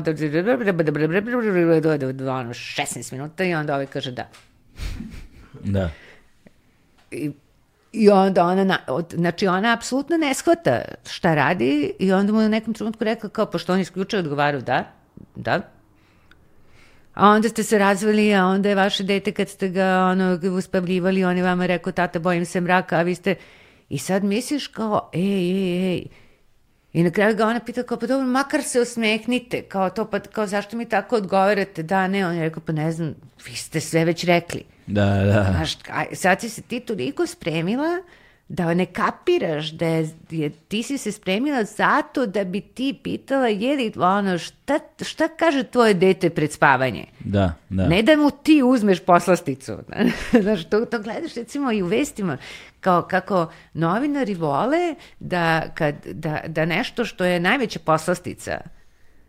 ono, 2.30 2.54
16 2.54 3.12
minuta 3.12 3.44
i 3.44 3.54
onda 3.54 3.74
ovaj 3.74 3.86
kaže 3.86 4.12
da. 4.12 4.28
Da. 5.62 5.90
I, 7.10 7.30
i 7.92 8.10
onda 8.10 8.44
ona, 8.44 8.64
na, 8.64 8.78
od, 8.88 9.14
znači 9.16 9.46
ona 9.46 9.72
apsolutno 9.72 10.16
ne 10.16 10.34
shvata 10.34 10.82
šta 11.06 11.34
radi 11.34 11.92
i 11.98 12.12
onda 12.12 12.32
mu 12.32 12.40
na 12.40 12.48
nekom 12.48 12.74
trenutku 12.74 13.04
rekla 13.04 13.28
kao, 13.28 13.46
pošto 13.46 13.72
on 13.72 13.80
isključio 13.80 14.18
odgovarao 14.18 14.60
da, 14.60 14.84
da, 15.34 15.60
A 17.14 17.28
onda 17.28 17.48
ste 17.48 17.62
se 17.62 17.78
razveli, 17.78 18.34
a 18.34 18.46
onda 18.46 18.68
je 18.68 18.74
vaše 18.74 19.04
dete 19.04 19.32
kad 19.32 19.48
ste 19.48 19.68
ga 19.68 20.08
ono, 20.10 20.38
uspavljivali, 20.56 21.24
on 21.24 21.36
je 21.36 21.42
vama 21.42 21.66
rekao, 21.66 21.92
tata, 21.92 22.18
bojim 22.18 22.44
se 22.44 22.60
mraka, 22.60 22.96
a 22.96 23.02
vi 23.02 23.14
ste... 23.14 23.34
I 23.88 23.98
sad 23.98 24.24
misliš 24.24 24.66
kao, 24.66 25.10
ej, 25.12 25.22
ej, 25.22 25.92
ej. 25.92 26.06
I 26.92 27.02
na 27.02 27.10
kraju 27.10 27.36
ga 27.36 27.46
ona 27.46 27.60
pita 27.60 27.82
kao, 27.82 27.98
pa 27.98 28.06
dobro, 28.06 28.26
makar 28.26 28.62
se 28.62 28.80
osmehnite, 28.80 29.62
kao 29.62 29.90
to, 29.90 30.04
pa 30.10 30.20
kao, 30.20 30.46
zašto 30.46 30.76
mi 30.76 30.88
tako 30.88 31.16
odgovarate? 31.16 31.82
Da, 31.82 32.08
ne, 32.08 32.26
on 32.26 32.34
je 32.34 32.42
rekao, 32.42 32.62
pa 32.66 32.72
ne 32.72 32.92
znam, 32.92 33.14
vi 33.46 33.54
ste 33.54 33.80
sve 33.80 34.04
već 34.04 34.24
rekli. 34.24 34.64
Da, 34.86 35.04
da. 35.04 35.46
Znaš, 35.56 35.76
a 35.90 36.04
sad 36.12 36.40
si 36.40 36.48
se 36.48 36.62
ti 36.62 36.80
toliko 36.80 37.26
spremila 37.26 38.02
da 38.48 38.74
ne 38.74 38.86
kapiraš 38.86 39.70
da 39.70 39.86
je, 39.86 40.10
je, 40.30 40.50
ti 40.50 40.82
si 40.82 40.98
se 40.98 41.12
spremila 41.12 41.64
zato 41.64 42.26
da 42.26 42.44
bi 42.44 42.60
ti 42.60 43.00
pitala 43.02 43.48
je 43.48 43.76
li 43.76 43.92
ono 43.96 44.38
šta, 44.38 44.78
šta 45.00 45.28
kaže 45.28 45.64
tvoje 45.64 45.94
dete 45.94 46.30
pred 46.30 46.52
spavanje. 46.52 47.04
Da, 47.20 47.54
da. 47.68 47.88
Ne 47.88 48.02
da 48.02 48.16
mu 48.16 48.30
ti 48.30 48.62
uzmeš 48.64 49.00
poslasticu. 49.00 49.72
Znaš, 50.42 50.64
to, 50.64 50.84
to 50.84 50.98
gledaš 50.98 51.34
recimo 51.34 51.72
i 51.72 51.82
u 51.82 51.86
vestima, 51.86 52.36
kao 52.80 53.02
kako 53.02 53.52
novinari 53.74 54.34
vole 54.34 54.94
da, 55.20 55.62
kad, 55.74 55.94
da, 56.06 56.40
da 56.46 56.64
nešto 56.64 57.04
što 57.04 57.24
je 57.24 57.40
najveća 57.40 57.78
poslastica, 57.78 58.60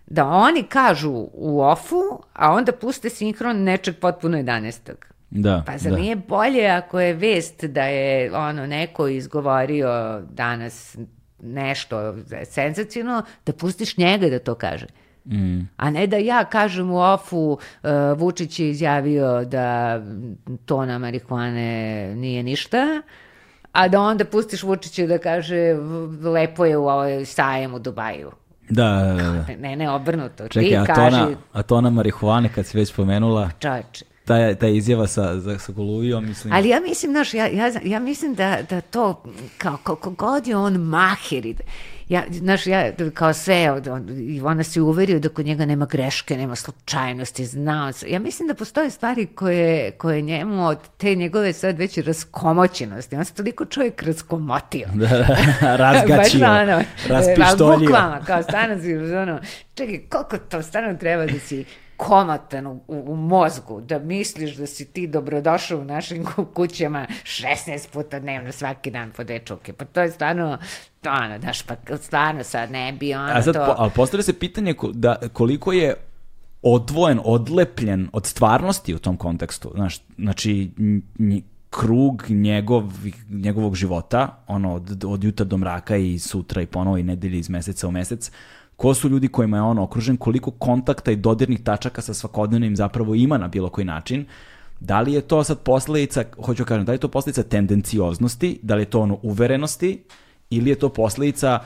da 0.07 0.25
oni 0.25 0.63
kažu 0.63 1.11
u 1.33 1.61
ofu, 1.61 2.23
a 2.33 2.51
onda 2.51 2.71
puste 2.71 3.09
sinhron 3.09 3.63
nečeg 3.63 3.95
potpuno 3.99 4.37
11. 4.37 4.93
Da, 5.35 5.63
Pa 5.65 5.77
zar 5.77 5.91
da. 5.91 5.97
nije 5.97 6.15
bolje 6.15 6.67
ako 6.67 6.99
je 6.99 7.13
vest 7.13 7.65
da 7.65 7.83
je 7.83 8.33
ono 8.33 8.67
neko 8.67 9.07
izgovorio 9.07 9.89
danas 10.21 10.97
nešto 11.39 12.15
senzacijno, 12.45 13.23
da 13.45 13.53
pustiš 13.53 13.97
njega 13.97 14.29
da 14.29 14.39
to 14.39 14.55
kaže. 14.55 14.85
Mm. 15.25 15.59
A 15.77 15.89
ne 15.89 16.07
da 16.07 16.17
ja 16.17 16.43
kažem 16.45 16.91
u 16.91 16.97
ofu 16.97 17.37
uh, 17.83 17.89
Vučić 18.17 18.59
je 18.59 18.69
izjavio 18.69 19.45
da 19.45 20.01
tona 20.65 20.97
marihuane 20.97 21.65
nije 22.15 22.43
ništa, 22.43 23.01
a 23.71 23.87
da 23.87 24.01
onda 24.01 24.25
pustiš 24.25 24.63
Vučića 24.63 25.05
da 25.05 25.17
kaže 25.17 25.73
"V- 25.73 26.29
lepo 26.29 26.65
je 26.65 26.77
u 26.77 26.87
ovoj 26.87 27.25
sajem 27.25 27.73
u 27.73 27.79
Dubaju. 27.79 28.31
Da, 28.69 28.83
da, 28.89 29.13
da, 29.13 29.31
da. 29.31 29.55
Ne, 29.57 29.75
ne, 29.75 29.89
obrnuto. 29.89 30.47
Čekaj, 30.47 30.69
Ti 30.69 30.77
a 30.77 30.85
kaži, 30.85 30.99
tona, 31.11 31.29
a 31.53 31.63
tona 31.63 31.89
marihuane 31.89 32.49
kad 32.49 32.65
si 32.65 32.77
već 32.77 32.95
pomenula, 32.95 33.49
čoveče, 33.59 34.05
ta, 34.25 34.55
ta 34.55 34.67
izjava 34.67 35.07
sa, 35.07 35.39
za, 35.39 35.59
sa 35.59 35.71
Goluvijom, 35.71 36.25
mislim... 36.25 36.53
Ali 36.53 36.69
ja 36.69 36.79
mislim, 36.79 37.11
znaš, 37.11 37.33
ja, 37.33 37.47
ja, 37.47 37.71
ja 37.83 37.99
mislim 37.99 38.33
da, 38.35 38.57
da 38.69 38.81
to, 38.81 39.23
kao 39.57 39.77
koliko 39.83 40.09
god 40.09 40.47
je 40.47 40.55
on 40.57 40.73
maher, 40.73 41.45
i 41.45 41.53
da- 41.53 41.63
ja, 42.09 42.23
znaš, 42.31 42.67
ja, 42.67 42.83
kao 43.13 43.33
sve, 43.33 43.71
od- 43.71 43.87
on, 43.87 44.07
ona 44.43 44.63
se 44.63 44.81
uverio 44.81 45.19
da 45.19 45.29
kod 45.29 45.45
njega 45.45 45.65
nema 45.65 45.85
greške, 45.85 46.37
nema 46.37 46.55
slučajnosti, 46.55 47.45
znao 47.45 47.91
se. 47.91 48.09
Ja 48.09 48.19
mislim 48.19 48.47
da 48.47 48.53
postoje 48.53 48.89
stvari 48.89 49.25
koje, 49.25 49.91
koje 49.91 50.21
njemu 50.21 50.67
od 50.67 50.77
te 50.97 51.15
njegove 51.15 51.53
sad 51.53 51.77
već 51.77 51.97
raskomoćenosti, 51.97 53.15
on 53.15 53.25
se 53.25 53.33
toliko 53.33 53.65
čovjek 53.65 54.03
raskomotio. 54.03 54.87
Da, 54.93 55.07
da, 55.07 55.27
razgačio, 55.77 56.17
Baš 56.17 56.33
ono, 56.61 56.81
raspištoljio. 57.07 57.79
Bukvalno, 57.79 58.17
kao 58.27 58.43
stvarno 58.43 58.81
si, 58.81 58.95
ono, 58.95 59.39
čekaj, 59.75 59.99
koliko 60.09 60.37
to 60.39 60.61
stvarno 60.61 60.93
treba 60.93 61.25
da 61.25 61.39
si 61.39 61.65
komotan 61.97 62.67
u, 62.67 62.81
u, 62.87 63.15
mozgu, 63.15 63.81
da 63.81 63.99
misliš 63.99 64.55
da 64.55 64.65
si 64.67 64.85
ti 64.85 65.07
dobrodošao 65.07 65.79
u 65.79 65.83
našim 65.83 66.25
ku- 66.25 66.45
kućama 66.45 67.07
16 67.23 67.89
puta 67.89 68.19
dnevno 68.19 68.51
svaki 68.51 68.91
dan 68.91 69.11
po 69.11 69.23
dečuke. 69.23 69.73
Pa 69.73 69.85
to 69.85 70.01
je 70.01 70.11
stvarno, 70.11 70.57
to 71.01 71.09
ono, 71.11 71.37
daš, 71.39 71.61
pa 71.61 71.75
stvarno 71.97 72.43
sad 72.43 72.71
ne 72.71 72.93
bi 72.93 73.13
ono 73.13 73.33
A 73.33 73.41
sad, 73.41 73.53
to... 73.53 73.65
po, 73.65 73.73
ali 73.77 73.91
postavlja 73.95 74.23
se 74.23 74.39
pitanje 74.39 74.73
ko- 74.73 74.91
da, 74.93 75.15
koliko 75.33 75.71
je 75.71 75.93
odvojen, 76.61 77.19
odlepljen 77.23 78.09
od 78.13 78.25
stvarnosti 78.25 78.95
u 78.95 78.99
tom 78.99 79.17
kontekstu. 79.17 79.71
Znaš, 79.75 80.01
znači, 80.17 80.71
nj- 81.19 81.41
krug 81.69 82.23
njegov, 82.29 82.83
njegovog 83.29 83.75
života, 83.75 84.43
ono, 84.47 84.73
od, 84.73 85.03
od 85.07 85.23
jutra 85.23 85.45
do 85.45 85.57
mraka 85.57 85.95
i 85.95 86.19
sutra 86.19 86.61
i 86.61 86.65
ponovo 86.65 86.97
i 86.97 87.03
nedelje 87.03 87.39
iz 87.39 87.49
meseca 87.49 87.87
u 87.87 87.91
mesec, 87.91 88.31
ko 88.75 88.93
su 88.93 89.09
ljudi 89.09 89.27
kojima 89.27 89.57
je 89.57 89.63
on 89.63 89.79
okružen, 89.79 90.17
koliko 90.17 90.51
kontakta 90.51 91.11
i 91.11 91.15
dodirnih 91.15 91.63
tačaka 91.63 92.01
sa 92.01 92.13
svakodnevnim 92.13 92.75
zapravo 92.75 93.15
ima 93.15 93.37
na 93.37 93.47
bilo 93.47 93.69
koji 93.69 93.85
način, 93.85 94.25
da 94.79 95.01
li 95.01 95.13
je 95.13 95.21
to 95.21 95.43
sad 95.43 95.59
posledica, 95.59 96.23
hoću 96.45 96.65
kažem, 96.65 96.85
da 96.85 96.91
li 96.91 96.95
je 96.95 96.99
to 96.99 97.07
posledica 97.07 97.43
tendencioznosti, 97.43 98.59
da 98.61 98.75
li 98.75 98.81
je 98.81 98.85
to 98.85 99.01
ono 99.01 99.19
uverenosti, 99.23 100.03
ili 100.49 100.69
je 100.69 100.75
to 100.75 100.89
posledica 100.89 101.59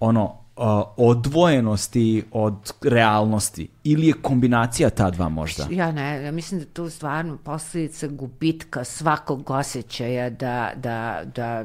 ono 0.00 0.24
uh, 0.24 0.64
odvojenosti 0.96 2.22
od 2.32 2.72
realnosti 2.82 3.68
ili 3.84 4.06
je 4.06 4.12
kombinacija 4.12 4.90
ta 4.90 5.10
dva 5.10 5.28
možda? 5.28 5.66
Ja 5.70 5.92
ne, 5.92 6.22
ja 6.22 6.32
mislim 6.32 6.60
da 6.60 6.66
to 6.66 6.90
stvarno 6.90 7.36
posljedica 7.36 8.06
gubitka 8.06 8.84
svakog 8.84 9.50
osjećaja 9.50 10.30
da, 10.30 10.72
da, 10.76 11.22
da 11.34 11.64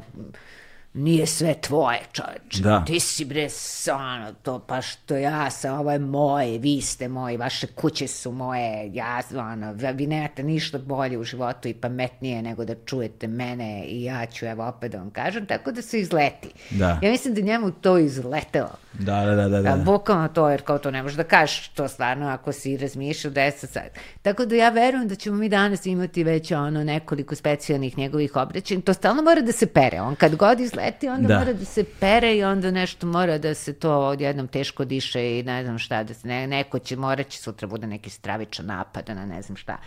nije 0.95 1.25
sve 1.25 1.53
tvoje, 1.61 1.99
čoveče. 2.11 2.61
Da. 2.63 2.83
Ti 2.85 2.99
si 2.99 3.25
bre, 3.25 3.47
ono, 3.93 4.33
to 4.33 4.59
pa 4.59 4.81
što 4.81 5.15
ja 5.15 5.49
sam, 5.49 5.79
ovo 5.79 5.91
je 5.91 5.99
moje, 5.99 6.57
vi 6.57 6.81
ste 6.81 7.07
moji, 7.07 7.37
vaše 7.37 7.67
kuće 7.67 8.07
su 8.07 8.31
moje, 8.31 8.91
ja, 8.93 9.21
ono, 9.37 9.73
vi 9.93 10.07
nemate 10.07 10.43
ništa 10.43 10.77
bolje 10.77 11.17
u 11.17 11.23
životu 11.23 11.67
i 11.67 11.73
pametnije 11.73 12.41
nego 12.41 12.65
da 12.65 12.75
čujete 12.85 13.27
mene 13.27 13.85
i 13.85 14.03
ja 14.03 14.25
ću, 14.25 14.45
evo, 14.45 14.67
opet 14.67 14.91
da 14.91 14.97
vam 14.97 15.09
kažem, 15.09 15.45
tako 15.45 15.71
da 15.71 15.81
se 15.81 15.99
izleti. 15.99 16.49
Da. 16.69 16.99
Ja 17.01 17.11
mislim 17.11 17.33
da 17.33 17.41
njemu 17.41 17.71
to 17.71 17.97
izletelo. 17.97 18.77
Da, 18.99 19.25
da, 19.25 19.35
da, 19.35 19.47
da. 19.47 19.61
da. 19.61 19.75
Bukvalno 19.75 20.27
to, 20.27 20.49
jer 20.49 20.61
kao 20.61 20.77
to 20.77 20.91
ne 20.91 21.03
možeš 21.03 21.17
da 21.17 21.23
kažeš 21.23 21.67
to 21.67 21.87
stvarno 21.87 22.27
ako 22.27 22.51
si 22.51 22.77
razmišljao 22.77 23.33
10 23.33 23.51
sad. 23.51 23.89
Tako 24.21 24.45
da 24.45 24.55
ja 24.55 24.69
verujem 24.69 25.07
da 25.07 25.15
ćemo 25.15 25.37
mi 25.37 25.49
danas 25.49 25.85
imati 25.85 26.23
već 26.23 26.51
ono 26.51 26.83
nekoliko 26.83 27.35
specijalnih 27.35 27.97
njegovih 27.97 28.35
obraćanja. 28.35 28.81
To 28.81 28.93
stalno 28.93 29.21
mora 29.21 29.41
da 29.41 29.51
se 29.51 29.65
pere. 29.65 30.01
On 30.01 30.15
kad 30.15 30.35
god 30.35 30.59
izleti, 30.59 30.84
onda 31.09 31.27
da. 31.27 31.39
mora 31.39 31.53
da 31.53 31.65
se 31.65 31.83
pere 31.99 32.35
i 32.35 32.43
onda 32.43 32.71
nešto 32.71 33.07
mora 33.07 33.37
da 33.37 33.53
se 33.53 33.73
to 33.73 33.99
odjednom 33.99 34.47
teško 34.47 34.85
diše 34.85 35.39
i 35.39 35.43
ne 35.43 35.63
znam 35.63 35.77
šta, 35.77 36.03
da 36.03 36.13
se 36.13 36.27
ne, 36.27 36.47
neko 36.47 36.79
će, 36.79 36.95
morat 36.95 37.27
će 37.27 37.37
sutra 37.37 37.67
bude 37.67 37.87
neki 37.87 38.09
stravičan 38.09 38.65
napad 38.65 39.09
na 39.09 39.25
ne 39.25 39.41
znam 39.41 39.57
šta. 39.57 39.77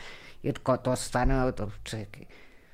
Jer 0.43 0.59
ko, 0.59 0.77
to 0.77 0.97
stvarno, 0.97 1.53
to, 1.53 1.71
čekaj, 1.83 2.23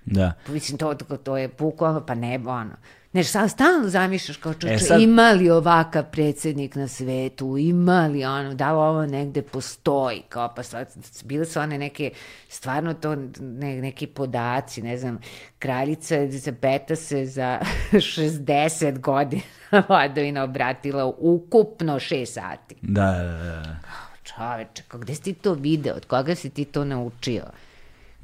Da. 0.05 0.33
Mislim, 0.49 0.79
to, 0.79 0.95
to 0.95 1.37
je 1.37 1.49
bukvalno, 1.49 2.07
pa 2.07 2.15
ne, 2.15 2.41
ono, 2.47 2.77
Znaš, 3.15 3.27
sad 3.27 3.51
stalno 3.51 3.89
zamišljaš 3.89 4.37
kao 4.37 4.55
čoče, 4.55 4.75
e 4.75 4.79
sad... 4.79 5.01
ima 5.01 5.31
li 5.31 5.51
ovakav 5.51 6.05
predsednik 6.13 6.75
na 6.75 6.89
svetu, 6.89 7.57
ima 7.57 8.07
li 8.07 8.25
ono, 8.25 8.55
da 8.55 8.73
li 8.73 8.79
ovo 8.79 9.07
negde 9.07 9.43
postoji, 9.43 10.23
kao 10.29 10.55
pa 10.57 10.63
sad, 10.63 10.89
bile 11.25 11.45
su 11.45 11.61
one 11.61 11.79
neke, 11.79 12.11
stvarno 12.49 12.95
to, 12.95 13.17
ne, 13.41 13.81
neki 13.81 14.07
podaci, 14.07 14.83
ne 14.83 14.99
znam, 14.99 15.19
kraljica 15.59 16.17
Elizabeta 16.17 16.97
se 16.97 17.27
za 17.27 17.61
60 17.93 18.99
godina 18.99 19.43
vladovina 19.89 20.43
obratila 20.43 21.13
ukupno 21.19 21.95
6 21.95 22.27
sati. 22.27 22.75
Da, 22.83 23.13
da, 23.13 23.63
da. 23.63 23.79
Čoveče, 24.23 24.83
gde 24.93 25.15
si 25.15 25.23
ti 25.23 25.35
to 25.35 25.55
video, 25.55 25.95
od 25.95 26.07
koga 26.07 26.35
si 26.35 26.51
ti 26.51 26.65
to 26.65 26.85
naučio? 26.85 27.45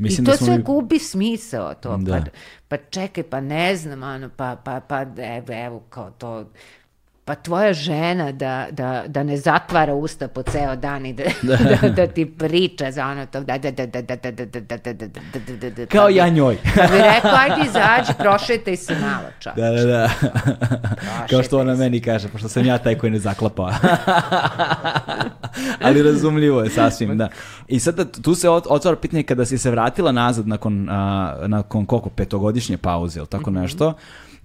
Mislim 0.01 0.25
I 0.25 0.27
to 0.27 0.31
da 0.31 0.37
sve 0.37 0.57
mi... 0.57 0.63
gubi 0.63 0.99
smisao 0.99 1.75
to. 1.75 1.97
Da. 1.97 2.25
Pa, 2.69 2.77
pa 2.77 2.85
čekaj, 2.91 3.25
pa 3.25 3.41
ne 3.41 3.77
znam, 3.77 4.03
ano, 4.03 4.31
pa, 4.37 4.57
pa, 4.65 4.81
pa 4.81 5.01
evo, 5.17 5.65
evo, 5.67 5.81
kao 5.91 6.11
to, 6.11 6.45
pa 7.31 7.35
tvoja 7.35 7.73
žena 7.73 8.33
da, 8.33 8.67
da, 8.71 9.05
da 9.07 9.23
ne 9.23 9.37
zatvara 9.37 9.95
usta 9.95 10.29
po 10.29 10.43
ceo 10.43 10.77
dan 10.77 11.07
i 11.07 11.13
da, 11.13 11.25
da, 11.43 11.89
da 11.89 12.07
ti 12.07 12.27
priča 12.27 12.91
za 12.91 13.07
ono 13.07 13.27
to, 13.27 13.41
da, 13.41 13.59
da, 13.59 13.71
da, 13.71 13.87
da, 13.87 14.03
da, 14.03 14.17
da, 14.17 14.31
da, 14.31 14.47
da, 14.47 14.61
da, 14.61 14.93
da, 14.93 14.93
da, 14.93 15.07
da, 15.39 15.57
da, 15.57 15.71
da, 15.71 15.87
Kao 15.87 16.09
ja 16.09 16.29
njoj. 16.29 16.57
Pa 16.77 16.83
bi 16.83 16.99
rekao, 16.99 17.31
ajde 17.39 17.67
izađi, 17.67 18.13
prošetaj 18.19 18.77
se 18.77 18.95
malo, 19.01 19.29
čak. 19.39 19.57
Da, 19.57 19.71
da, 19.71 19.85
da. 19.85 20.11
Kao 21.31 21.43
što 21.43 21.61
ona 21.61 21.75
meni 21.75 22.01
kaže, 22.01 22.29
pošto 22.29 22.49
sam 22.49 22.67
ja 22.67 22.79
taj 22.79 22.95
koji 22.95 23.13
ne 23.13 23.19
zaklapa. 23.19 23.75
Ali 25.85 26.03
razumljivo 26.03 26.63
je 26.63 26.71
sasvim, 26.71 27.19
da. 27.19 27.29
I 27.69 27.81
sada 27.81 28.05
tu 28.05 28.35
se 28.35 28.51
otvara 28.51 28.97
pitanje 28.97 29.23
kada 29.23 29.45
si 29.45 29.59
se 29.59 29.71
vratila 29.71 30.13
nazad 30.13 30.49
nakon, 30.49 30.89
a, 30.91 31.37
nakon 31.47 31.87
koliko, 31.87 32.09
petogodišnje 32.09 32.77
pauze 32.77 33.21
ili 33.21 33.29
tako 33.29 33.51
nešto, 33.51 33.95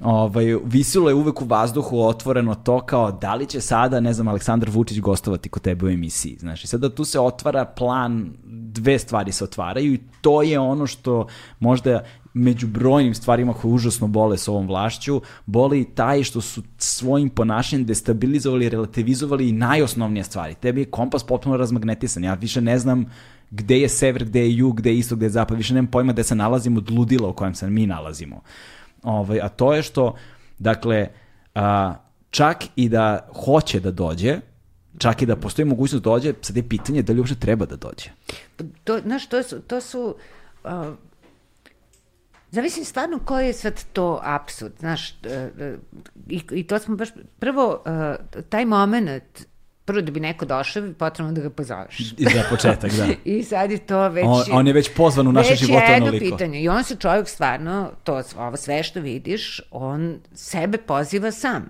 ovaj, 0.04 0.46
visilo 0.64 1.10
je 1.10 1.16
uvek 1.16 1.42
u 1.42 1.46
vazduhu 1.46 2.02
otvoreno 2.02 2.56
to 2.56 2.80
kao 2.82 3.12
da 3.12 3.36
li 3.36 3.46
će 3.46 3.62
sada, 3.62 4.00
ne 4.00 4.14
znam, 4.14 4.28
Aleksandar 4.28 4.70
Vučić 4.70 5.00
gostovati 5.00 5.50
kod 5.50 5.62
tebe 5.62 5.86
u 5.86 5.90
emisiji. 5.90 6.38
Znaš, 6.40 6.64
i 6.64 6.68
sada 6.68 6.90
tu 6.90 7.06
se 7.06 7.20
otvara 7.20 7.66
plan, 7.66 8.34
dve 8.46 9.00
stvari 9.00 9.32
se 9.32 9.44
otvaraju 9.44 9.94
i 9.94 10.00
to 10.22 10.42
je 10.42 10.60
ono 10.60 10.88
što 10.88 11.28
možda 11.60 12.04
među 12.34 12.68
brojnim 12.68 13.14
stvarima 13.14 13.54
koje 13.54 13.74
užasno 13.74 14.08
bole 14.08 14.38
s 14.38 14.48
ovom 14.48 14.68
vlašću, 14.68 15.22
boli 15.46 15.82
i 15.82 15.86
taj 15.96 16.24
što 16.24 16.42
su 16.42 16.64
svojim 16.78 17.30
ponašanjem 17.30 17.86
destabilizovali, 17.86 18.70
relativizovali 18.70 19.50
i 19.50 19.52
najosnovnije 19.52 20.24
stvari. 20.24 20.56
Tebi 20.56 20.82
je 20.82 20.86
kompas 20.86 21.24
potpuno 21.24 21.58
razmagnetisan. 21.58 22.24
Ja 22.24 22.34
više 22.34 22.62
ne 22.62 22.80
znam 22.80 23.06
gde 23.52 23.80
je 23.80 23.90
sever, 23.90 24.26
gde 24.26 24.40
je 24.40 24.56
jug, 24.56 24.76
gde 24.76 24.90
je 24.90 24.98
istok, 24.98 25.18
gde 25.18 25.26
je 25.26 25.30
zapad. 25.30 25.58
Više 25.58 25.74
nemam 25.74 25.92
pojma 25.92 26.14
gde 26.14 26.24
se 26.24 26.36
nalazimo 26.36 26.78
od 26.78 26.92
ludila 26.92 27.30
u 27.30 27.34
kojem 27.34 27.56
se 27.56 27.70
mi 27.70 27.88
nalazimo. 27.88 28.42
Ovaj, 29.06 29.42
a 29.42 29.50
to 29.50 29.74
je 29.74 29.84
što, 29.84 30.16
dakle, 30.60 31.08
a, 31.56 31.94
čak 32.30 32.64
i 32.76 32.90
da 32.90 33.28
hoće 33.46 33.80
da 33.80 33.92
dođe, 33.92 34.40
čak 34.98 35.22
i 35.22 35.26
da 35.26 35.36
postoji 35.36 35.66
mogućnost 35.66 36.04
da 36.04 36.10
dođe, 36.10 36.34
sad 36.42 36.58
je 36.58 36.70
pitanje 36.70 37.02
da 37.02 37.14
li 37.14 37.20
uopšte 37.20 37.40
treba 37.40 37.66
da 37.66 37.76
dođe. 37.76 38.10
To, 38.84 39.00
znaš, 39.00 39.30
to 39.30 39.44
su, 39.44 39.60
to 39.60 39.82
su 39.82 40.16
uh, 40.64 40.72
Zavisim 42.52 42.86
stvarno 42.86 43.20
koji 43.20 43.48
je 43.48 43.54
sad 43.54 43.84
to 43.94 44.20
absurd, 44.24 44.74
znaš, 44.80 45.12
uh, 45.12 45.80
i, 46.28 46.42
i 46.52 46.64
to 46.68 46.80
smo 46.80 46.96
baš, 46.96 47.10
prvo, 47.40 47.84
taj 48.50 48.66
moment 48.66 49.46
prvo 49.86 50.02
da 50.02 50.12
bi 50.12 50.20
neko 50.20 50.46
došao, 50.46 50.84
potrebno 50.98 51.34
da 51.34 51.42
ga 51.42 51.50
pozoveš. 51.50 52.00
I 52.18 52.26
za 52.34 52.44
početak, 52.50 52.92
da. 52.92 53.08
I 53.36 53.44
sad 53.44 53.72
je 53.72 53.78
to 53.78 54.10
već... 54.10 54.26
On, 54.28 54.44
on 54.52 54.68
je 54.68 54.74
već 54.74 54.90
pozvan 54.96 55.28
u 55.28 55.32
naše 55.32 55.56
živote 55.56 55.86
onoliko. 55.86 56.06
Već 56.06 56.22
je 56.22 56.26
jedno 56.26 56.38
pitanje. 56.38 56.62
I 56.62 56.70
on 56.70 56.84
se 56.84 56.96
čovjek 56.96 57.28
stvarno, 57.28 57.92
to, 58.04 58.24
ovo 58.38 58.58
sve 58.58 58.84
što 58.84 59.00
vidiš, 59.00 59.62
on 59.72 60.20
sebe 60.34 60.78
poziva 60.78 61.32
sam. 61.32 61.70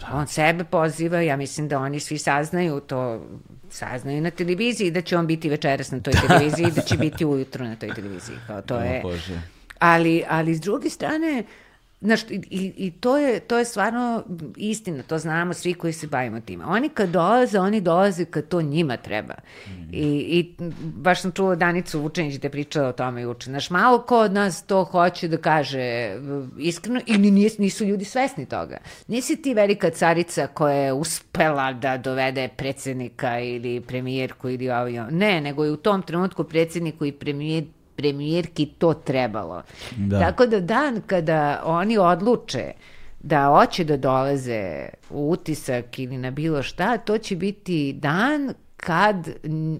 Da. 0.00 0.16
On 0.16 0.26
sebe 0.26 0.64
poziva, 0.64 1.20
ja 1.20 1.36
mislim 1.36 1.68
da 1.68 1.78
oni 1.78 2.00
svi 2.00 2.18
saznaju 2.18 2.80
to, 2.80 3.26
saznaju 3.70 4.20
na 4.22 4.30
televiziji 4.30 4.90
da 4.90 5.00
će 5.00 5.18
on 5.18 5.26
biti 5.26 5.48
večeras 5.48 5.90
na 5.90 6.00
toj 6.00 6.12
televiziji, 6.26 6.70
da 6.70 6.80
će 6.82 6.96
biti 6.96 7.24
ujutro 7.24 7.64
na 7.64 7.76
toj 7.76 7.94
televiziji. 7.94 8.36
Kao 8.46 8.62
to 8.62 8.78
je... 8.78 9.00
Bože. 9.02 9.40
Ali, 9.78 10.24
ali 10.28 10.54
s 10.54 10.60
druge 10.60 10.90
strane, 10.90 11.38
uh, 11.40 11.64
Znaš, 12.04 12.22
i, 12.30 12.72
i 12.76 12.90
to, 12.90 13.18
je, 13.18 13.40
to 13.40 13.58
je 13.58 13.64
stvarno 13.64 14.24
istina, 14.56 15.02
to 15.02 15.18
znamo 15.18 15.54
svi 15.54 15.74
koji 15.74 15.92
se 15.92 16.06
bavimo 16.06 16.40
time. 16.40 16.64
Oni 16.64 16.88
kad 16.88 17.08
dolaze, 17.08 17.58
oni 17.58 17.80
dolaze 17.80 18.24
kad 18.24 18.48
to 18.48 18.62
njima 18.62 18.96
treba. 18.96 19.34
Mm. 19.66 19.70
I, 19.92 20.06
I 20.38 20.54
baš 20.80 21.22
sam 21.22 21.32
čula 21.32 21.54
Danicu 21.54 22.00
Vučenić 22.00 22.34
da 22.34 22.46
je 22.46 22.50
pričala 22.50 22.88
o 22.88 22.92
tome 22.92 23.22
juče. 23.22 23.50
Znaš, 23.50 23.70
malo 23.70 23.98
ko 23.98 24.18
od 24.18 24.32
nas 24.32 24.62
to 24.66 24.84
hoće 24.84 25.28
da 25.28 25.36
kaže 25.36 26.16
iskreno 26.58 27.00
ili 27.06 27.30
nis, 27.30 27.58
nisu 27.58 27.84
ljudi 27.84 28.04
svesni 28.04 28.46
toga. 28.46 28.78
Nisi 29.08 29.42
ti 29.42 29.54
velika 29.54 29.90
carica 29.90 30.46
koja 30.46 30.74
je 30.74 30.92
uspela 30.92 31.72
da 31.72 31.96
dovede 31.96 32.48
predsednika 32.48 33.40
ili 33.40 33.80
premijerku 33.80 34.48
ili 34.48 34.70
ovo. 34.70 35.10
Ne, 35.10 35.40
nego 35.40 35.64
je 35.64 35.72
u 35.72 35.76
tom 35.76 36.02
trenutku 36.02 36.44
predsedniku 36.44 37.04
i 37.04 37.12
premijer 37.12 37.64
premijerki 37.96 38.66
to 38.66 38.94
trebalo. 38.94 39.62
Da. 39.96 40.20
Tako 40.20 40.46
da 40.46 40.60
dan 40.60 41.02
kada 41.06 41.62
oni 41.64 41.98
odluče 41.98 42.72
da 43.20 43.46
hoće 43.46 43.84
da 43.84 43.96
dolaze 43.96 44.88
u 45.10 45.30
utisak 45.30 45.98
ili 45.98 46.18
na 46.18 46.30
bilo 46.30 46.62
šta, 46.62 46.98
to 46.98 47.18
će 47.18 47.36
biti 47.36 47.92
dan 47.92 48.54
kad 48.76 49.28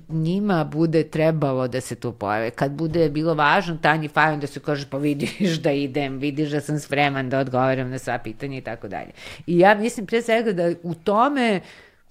njima 0.08 0.64
bude 0.64 1.02
trebalo 1.04 1.68
da 1.68 1.80
se 1.80 1.94
tu 1.94 2.12
pojave, 2.12 2.50
kad 2.50 2.72
bude 2.72 3.10
bilo 3.10 3.34
važno 3.34 3.76
Tanji 3.76 4.08
Fajon 4.08 4.40
da 4.40 4.46
se 4.46 4.60
kaže 4.60 4.86
pa 4.90 4.98
vidiš 4.98 5.58
da 5.64 5.72
idem, 5.72 6.18
vidiš 6.18 6.50
da 6.50 6.60
sam 6.60 6.78
spreman 6.80 7.28
da 7.28 7.38
odgovaram 7.38 7.90
na 7.90 7.98
sva 7.98 8.18
pitanja 8.18 8.58
i 8.58 8.60
tako 8.60 8.88
dalje. 8.88 9.10
I 9.46 9.58
ja 9.58 9.74
mislim 9.74 10.06
pre 10.06 10.22
svega 10.22 10.52
da 10.52 10.72
u 10.82 10.94
tome, 10.94 11.60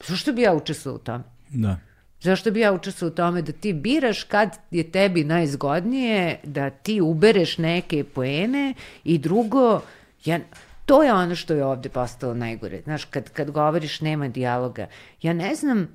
zašto 0.07 0.33
bi 0.33 0.41
ja 0.41 0.53
učestvovao 0.53 0.95
u 0.95 1.03
tome? 1.03 1.23
Da. 1.49 1.77
Zašto 2.23 2.51
bi 2.51 2.59
ja 2.59 2.73
učestvovao 2.73 3.11
u 3.11 3.15
tome 3.15 3.41
da 3.41 3.51
ti 3.51 3.73
biraš 3.73 4.23
kad 4.23 4.57
je 4.71 4.91
tebi 4.91 5.23
najzgodnije, 5.23 6.39
da 6.43 6.69
ti 6.69 7.01
ubereš 7.01 7.57
neke 7.57 8.03
poene 8.03 8.73
i 9.03 9.17
drugo, 9.17 9.81
ja, 10.25 10.39
to 10.85 11.03
je 11.03 11.13
ono 11.13 11.35
što 11.35 11.53
je 11.53 11.65
ovde 11.65 11.89
postalo 11.89 12.33
najgore. 12.33 12.81
Znaš, 12.83 13.05
kad, 13.05 13.29
kad 13.29 13.51
govoriš 13.51 14.01
nema 14.01 14.27
dijaloga. 14.27 14.87
Ja 15.21 15.33
ne 15.33 15.55
znam, 15.55 15.87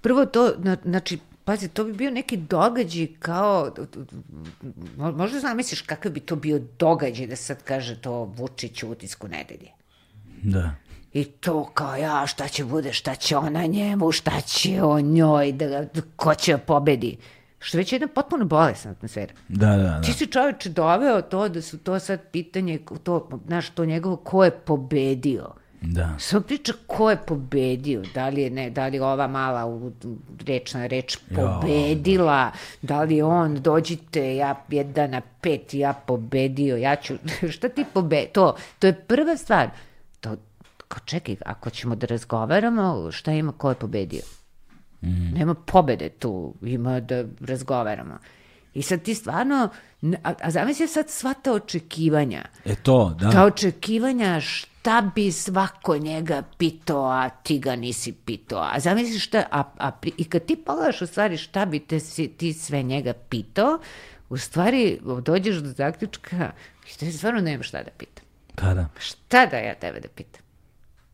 prvo 0.00 0.26
to, 0.26 0.52
znači, 0.84 1.18
pazi, 1.44 1.68
to 1.68 1.84
bi 1.84 1.92
bio 1.92 2.10
neki 2.10 2.36
događaj 2.36 3.08
kao, 3.18 3.74
možda 4.96 5.40
znam, 5.40 5.56
misliš 5.56 5.82
kakav 5.82 6.12
bi 6.12 6.20
to 6.20 6.36
bio 6.36 6.60
događaj 6.78 7.26
da 7.26 7.36
sad 7.36 7.62
kaže 7.62 8.00
to 8.00 8.24
Vučić 8.24 8.82
u 8.82 8.90
utisku 8.90 9.28
nedelje. 9.28 9.70
Da. 10.42 10.74
I 11.12 11.24
to 11.24 11.64
kao 11.64 11.96
ja, 11.96 12.26
šta 12.26 12.48
će 12.48 12.64
bude, 12.64 12.92
šta 12.92 13.14
će 13.14 13.36
ona 13.36 13.66
njemu, 13.66 14.12
šta 14.12 14.40
će 14.40 14.82
o 14.82 15.00
njoj, 15.00 15.52
da, 15.52 15.84
ko 16.16 16.34
će 16.34 16.58
pobedi. 16.58 17.16
Što 17.58 17.78
već 17.78 17.92
je 17.92 17.96
jedna 17.96 18.08
potpuno 18.08 18.44
bolesna 18.44 18.90
atmosfera. 18.90 19.34
Da, 19.48 19.66
da, 19.66 19.76
da. 19.76 20.00
Ti 20.00 20.12
si 20.12 20.26
čovječe 20.26 20.68
doveo 20.68 21.22
to 21.22 21.48
da 21.48 21.62
su 21.62 21.78
to 21.78 21.98
sad 21.98 22.20
pitanje, 22.32 22.78
to, 23.02 23.28
znaš, 23.46 23.70
to 23.70 23.84
njegovo 23.84 24.16
ko 24.16 24.44
je 24.44 24.50
pobedio. 24.50 25.48
Da. 25.80 26.14
Samo 26.18 26.42
priča 26.42 26.72
ko 26.86 27.10
je 27.10 27.16
pobedio, 27.16 28.02
da 28.14 28.28
li 28.28 28.42
je, 28.42 28.50
ne, 28.50 28.70
da 28.70 28.86
li 28.86 28.96
je 28.96 29.02
ova 29.02 29.26
mala 29.26 29.66
u, 29.66 29.92
reč 30.46 30.74
na 30.74 30.86
reč 30.86 31.18
pobedila, 31.34 32.42
jo. 32.44 32.50
da 32.82 33.02
li 33.02 33.16
je 33.16 33.24
on, 33.24 33.54
dođite, 33.54 34.36
ja 34.36 34.64
jedan 34.68 35.10
na 35.10 35.20
pet, 35.40 35.74
ja 35.74 35.92
pobedio, 35.92 36.76
ja 36.76 36.96
ću, 36.96 37.14
šta 37.54 37.68
ti 37.68 37.84
pobedio, 37.94 38.30
to, 38.32 38.56
to 38.78 38.86
je 38.86 38.92
prva 38.92 39.36
stvar 39.36 39.70
kao 40.90 41.00
čekaj, 41.04 41.36
ako 41.46 41.70
ćemo 41.70 41.94
da 41.94 42.06
razgovaramo, 42.06 43.12
šta 43.12 43.32
ima, 43.32 43.52
ko 43.52 43.68
je 43.68 43.74
pobedio? 43.74 44.22
Mm. 45.02 45.34
Nema 45.34 45.54
pobede 45.54 46.08
tu, 46.08 46.54
ima 46.62 47.00
da 47.00 47.24
razgovaramo. 47.40 48.18
I 48.74 48.82
sad 48.82 49.02
ti 49.02 49.14
stvarno, 49.14 49.68
a, 50.24 50.34
a 50.42 50.50
zamisli 50.50 50.88
sad 50.88 51.10
sva 51.10 51.34
ta 51.34 51.52
očekivanja. 51.52 52.42
E 52.64 52.74
to, 52.74 53.16
da. 53.20 53.30
Ta 53.30 53.44
očekivanja 53.44 54.40
šta 54.40 55.10
bi 55.14 55.32
svako 55.32 55.98
njega 55.98 56.42
pitao, 56.58 57.04
a 57.04 57.28
ti 57.28 57.58
ga 57.58 57.76
nisi 57.76 58.12
pitao. 58.12 58.68
A 58.72 58.80
zamisli 58.80 59.18
šta, 59.18 59.44
a, 59.50 59.62
a, 59.78 59.90
i 60.16 60.24
kad 60.24 60.44
ti 60.44 60.56
pogledaš 60.56 61.02
u 61.02 61.06
stvari 61.06 61.36
šta 61.36 61.66
bi 61.66 61.78
te, 61.78 61.98
ti 62.36 62.52
sve 62.52 62.82
njega 62.82 63.12
pitao, 63.12 63.78
u 64.28 64.38
stvari 64.38 65.00
dođeš 65.22 65.56
do 65.56 65.68
zaključka 65.68 66.52
što 66.86 67.04
je 67.04 67.12
stvarno 67.12 67.40
nema 67.40 67.62
šta 67.62 67.82
da 67.82 67.90
pitam. 67.98 68.24
Pa 68.54 68.74
da. 68.74 68.88
Šta 68.98 69.46
da 69.46 69.56
ja 69.56 69.74
tebe 69.74 70.00
da 70.00 70.08
pitam? 70.08 70.49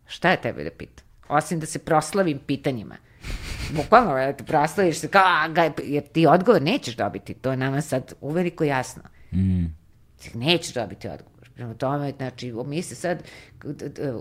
Šta 0.07 0.31
je 0.31 0.41
tebe 0.41 0.65
da 0.65 0.70
pitam? 0.70 1.07
Osim 1.28 1.61
da 1.61 1.66
se 1.66 1.78
proslavim 1.78 2.39
pitanjima. 2.39 2.97
Bukvalno, 3.70 4.33
te 4.33 4.45
proslaviš 4.45 4.99
se 4.99 5.09
kao, 5.09 5.49
ga, 5.49 5.73
jer 5.85 6.03
ti 6.03 6.27
odgovor 6.27 6.62
nećeš 6.62 6.97
dobiti. 6.97 7.35
To 7.35 7.51
je 7.51 7.57
nama 7.57 7.81
sad 7.81 8.12
uveliko 8.20 8.65
jasno. 8.65 9.03
Mm. 9.33 9.65
Nećeš 10.35 10.74
dobiti 10.74 11.09
odgovor. 11.09 11.51
Prema 11.55 11.74
tome, 11.74 12.12
znači, 12.16 12.53
mi 12.66 12.83
se 12.83 12.95
sad 12.95 13.23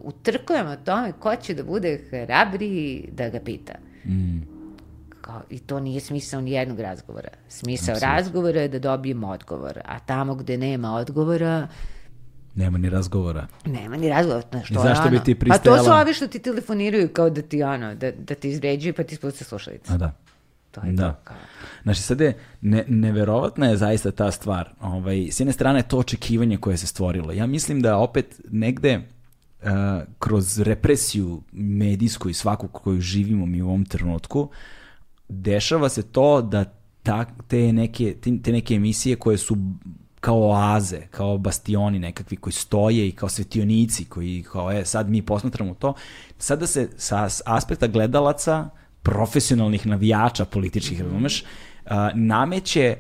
utrkujemo 0.04 0.76
tome 0.76 1.12
ko 1.20 1.36
će 1.36 1.54
da 1.54 1.64
bude 1.64 2.00
hrabriji 2.10 3.10
da 3.12 3.30
ga 3.30 3.40
pita. 3.40 3.74
Mm. 4.06 4.40
Kao, 5.22 5.42
I 5.50 5.60
to 5.60 5.80
nije 5.80 6.00
smisao 6.00 6.42
ni 6.42 6.52
jednog 6.52 6.80
razgovora. 6.80 7.30
Smisao 7.48 7.94
Absolut. 7.94 8.14
razgovora 8.16 8.62
je 8.62 8.68
da 8.68 8.80
dobijemo 8.80 9.28
odgovor. 9.28 9.80
A 9.86 10.00
tamo 10.00 10.36
gde 10.36 10.58
nema 10.58 10.96
odgovora, 10.96 11.68
Nema 12.56 12.78
ni 12.78 12.90
razgovora. 12.90 13.48
Nema 13.66 13.98
ni 13.98 14.10
razgovora. 14.10 14.64
Što 14.64 14.74
I 14.74 14.78
zašto 14.84 15.10
bi 15.10 15.20
ti 15.20 15.36
pristajala? 15.36 15.78
Pa 15.78 15.84
to 15.84 15.84
su 15.84 16.02
ovi 16.02 16.14
što 16.14 16.28
ti 16.28 16.40
telefoniraju 16.40 17.10
kao 17.10 17.30
da 17.30 17.42
ti, 17.42 17.64
ono, 17.64 17.96
da, 17.96 18.12
da 18.12 18.36
ti 18.36 18.50
izređuju 18.50 18.94
pa 18.94 19.04
ti 19.04 19.16
spuste 19.16 19.44
slušalice. 19.44 19.94
A 19.94 19.98
da. 19.98 20.12
To 20.72 20.82
je 20.82 20.92
da. 20.92 21.12
to. 21.12 21.20
Kao. 21.24 21.38
Znači, 21.84 22.02
sad 22.02 22.22
je, 22.22 22.38
ne, 22.62 22.86
neverovatna 22.88 23.68
je 23.68 23.78
zaista 23.78 24.12
ta 24.12 24.32
stvar. 24.32 24.74
Ovaj, 24.82 25.28
s 25.32 25.40
jedne 25.40 25.54
strane 25.54 25.84
to 25.84 25.98
očekivanje 25.98 26.58
koje 26.58 26.78
se 26.78 26.88
stvorilo. 26.88 27.32
Ja 27.32 27.48
mislim 27.48 27.82
da 27.82 27.98
opet 27.98 28.42
negde 28.52 28.98
uh, 28.98 29.70
kroz 30.20 30.60
represiju 30.60 31.42
medijsku 31.52 32.30
i 32.30 32.34
svaku 32.34 32.68
koju 32.68 33.02
živimo 33.02 33.46
mi 33.46 33.62
u 33.62 33.68
ovom 33.68 33.86
trenutku, 33.86 34.50
dešava 35.30 35.90
se 35.90 36.04
to 36.04 36.42
da 36.42 36.66
ta, 37.04 37.26
te, 37.48 37.74
neke, 37.74 38.16
te 38.44 38.52
neke 38.52 38.74
emisije 38.76 39.16
koje 39.16 39.38
su 39.38 39.58
kao 40.26 40.50
oaze, 40.50 41.02
kao 41.12 41.38
bastioni 41.38 42.00
nekakvi 42.00 42.38
koji 42.38 42.54
stoje 42.54 43.08
i 43.08 43.12
kao 43.12 43.30
svetionici 43.30 44.06
koji 44.06 44.46
kao 44.52 44.72
e 44.72 44.86
sad 44.86 45.10
mi 45.10 45.22
posmatramo 45.22 45.74
to. 45.74 45.94
Sada 46.38 46.68
se 46.68 46.90
sa 46.98 47.28
aspekta 47.46 47.88
gledalaca, 47.88 48.70
profesionalnih 49.02 49.88
navijača 49.88 50.46
političkih, 50.46 51.00
-hmm. 51.00 51.04
razumeš, 51.04 51.44
nameće 52.14 52.98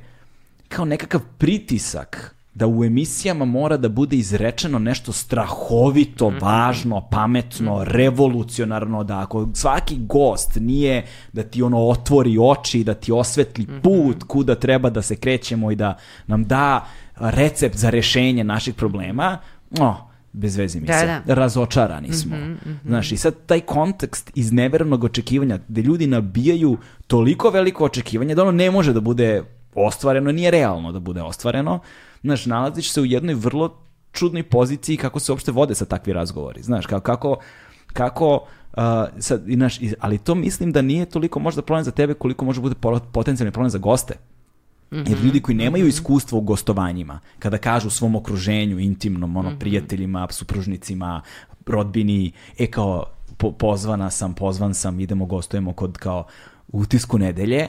kao 0.67 0.85
nekakav 0.85 1.21
pritisak 1.37 2.34
da 2.55 2.67
u 2.67 2.83
emisijama 2.83 3.45
mora 3.45 3.77
da 3.77 3.89
bude 3.89 4.17
izrečeno 4.17 4.79
nešto 4.79 5.11
strahovito, 5.11 6.29
mm 6.29 6.35
važno, 6.41 7.07
pametno, 7.11 7.71
-hmm. 7.71 7.83
revolucionarno, 7.83 9.03
da 9.03 9.19
ako 9.19 9.47
svaki 9.53 9.97
gost 9.99 10.51
nije 10.55 11.05
da 11.33 11.43
ti 11.43 11.61
ono 11.61 11.79
otvori 11.79 12.37
oči, 12.39 12.83
da 12.83 12.93
ti 12.93 13.11
osvetli 13.11 13.67
put 13.83 14.23
kuda 14.23 14.55
treba 14.55 14.89
da 14.89 15.01
se 15.01 15.15
krećemo 15.15 15.71
i 15.71 15.75
da 15.75 15.97
nam 16.27 16.43
da 16.43 16.85
recept 17.15 17.75
za 17.75 17.89
rešenje 17.89 18.43
naših 18.43 18.73
problema, 18.73 19.37
no, 19.71 20.09
bez 20.33 20.57
veze 20.57 20.79
mi 20.79 20.85
da, 20.85 20.99
se, 20.99 21.05
da. 21.05 21.33
razočarani 21.33 22.13
smo. 22.13 22.35
Mm 22.35 22.39
-hmm, 22.39 22.67
mm 22.67 22.79
-hmm. 22.83 22.87
Znaš, 22.87 23.11
i 23.11 23.17
sad 23.17 23.35
taj 23.45 23.59
kontekst 23.59 24.31
iz 24.35 24.51
neverenog 24.51 25.03
očekivanja, 25.03 25.59
gde 25.67 25.81
ljudi 25.81 26.07
nabijaju 26.07 26.77
toliko 27.07 27.49
veliko 27.49 27.85
očekivanje 27.85 28.35
da 28.35 28.41
ono 28.41 28.51
ne 28.51 28.71
može 28.71 28.93
da 28.93 28.99
bude 28.99 29.43
ostvareno, 29.75 30.31
nije 30.31 30.51
realno 30.51 30.91
da 30.91 30.99
bude 30.99 31.21
ostvareno, 31.21 31.79
znaš, 32.25 32.45
nalaziš 32.45 32.91
se 32.91 33.01
u 33.01 33.05
jednoj 33.05 33.35
vrlo 33.35 33.77
čudnoj 34.11 34.43
poziciji 34.43 34.97
kako 34.97 35.19
se 35.19 35.31
uopšte 35.31 35.51
vode 35.51 35.75
sa 35.75 35.85
takvi 35.85 36.13
razgovori. 36.13 36.63
Znaš, 36.63 36.85
kako, 36.85 37.03
kako, 37.03 37.37
kako 37.93 38.33
uh, 38.33 38.83
sad, 39.19 39.43
znaš, 39.47 39.79
ali 39.99 40.17
to 40.17 40.35
mislim 40.35 40.71
da 40.71 40.81
nije 40.81 41.05
toliko 41.05 41.39
možda 41.39 41.61
problem 41.61 41.83
za 41.83 41.91
tebe 41.91 42.13
koliko 42.13 42.45
može 42.45 42.61
bude 42.61 42.75
potencijalni 43.11 43.51
problem 43.51 43.69
za 43.69 43.77
goste. 43.77 44.13
Mm 44.91 44.95
-hmm. 44.95 45.09
Jer 45.09 45.19
ljudi 45.19 45.41
koji 45.41 45.55
nemaju 45.55 45.83
mhm. 45.83 45.89
iskustva 45.89 46.37
u 46.37 46.41
gostovanjima, 46.41 47.19
kada 47.39 47.57
kažu 47.57 47.89
svom 47.89 48.15
okruženju, 48.15 48.79
intimnom, 48.79 49.37
ono, 49.37 49.49
mm 49.49 49.53
-hmm. 49.53 49.59
prijateljima, 49.59 50.27
supružnicima, 50.29 51.21
rodbini, 51.65 52.31
e 52.57 52.67
kao, 52.67 53.05
po, 53.37 53.51
pozvana 53.51 54.09
sam, 54.09 54.33
pozvan 54.33 54.73
sam, 54.73 54.99
idemo, 54.99 55.25
gostujemo 55.25 55.73
kod 55.73 55.97
kao 55.97 56.25
utisku 56.67 57.17
nedelje, 57.17 57.67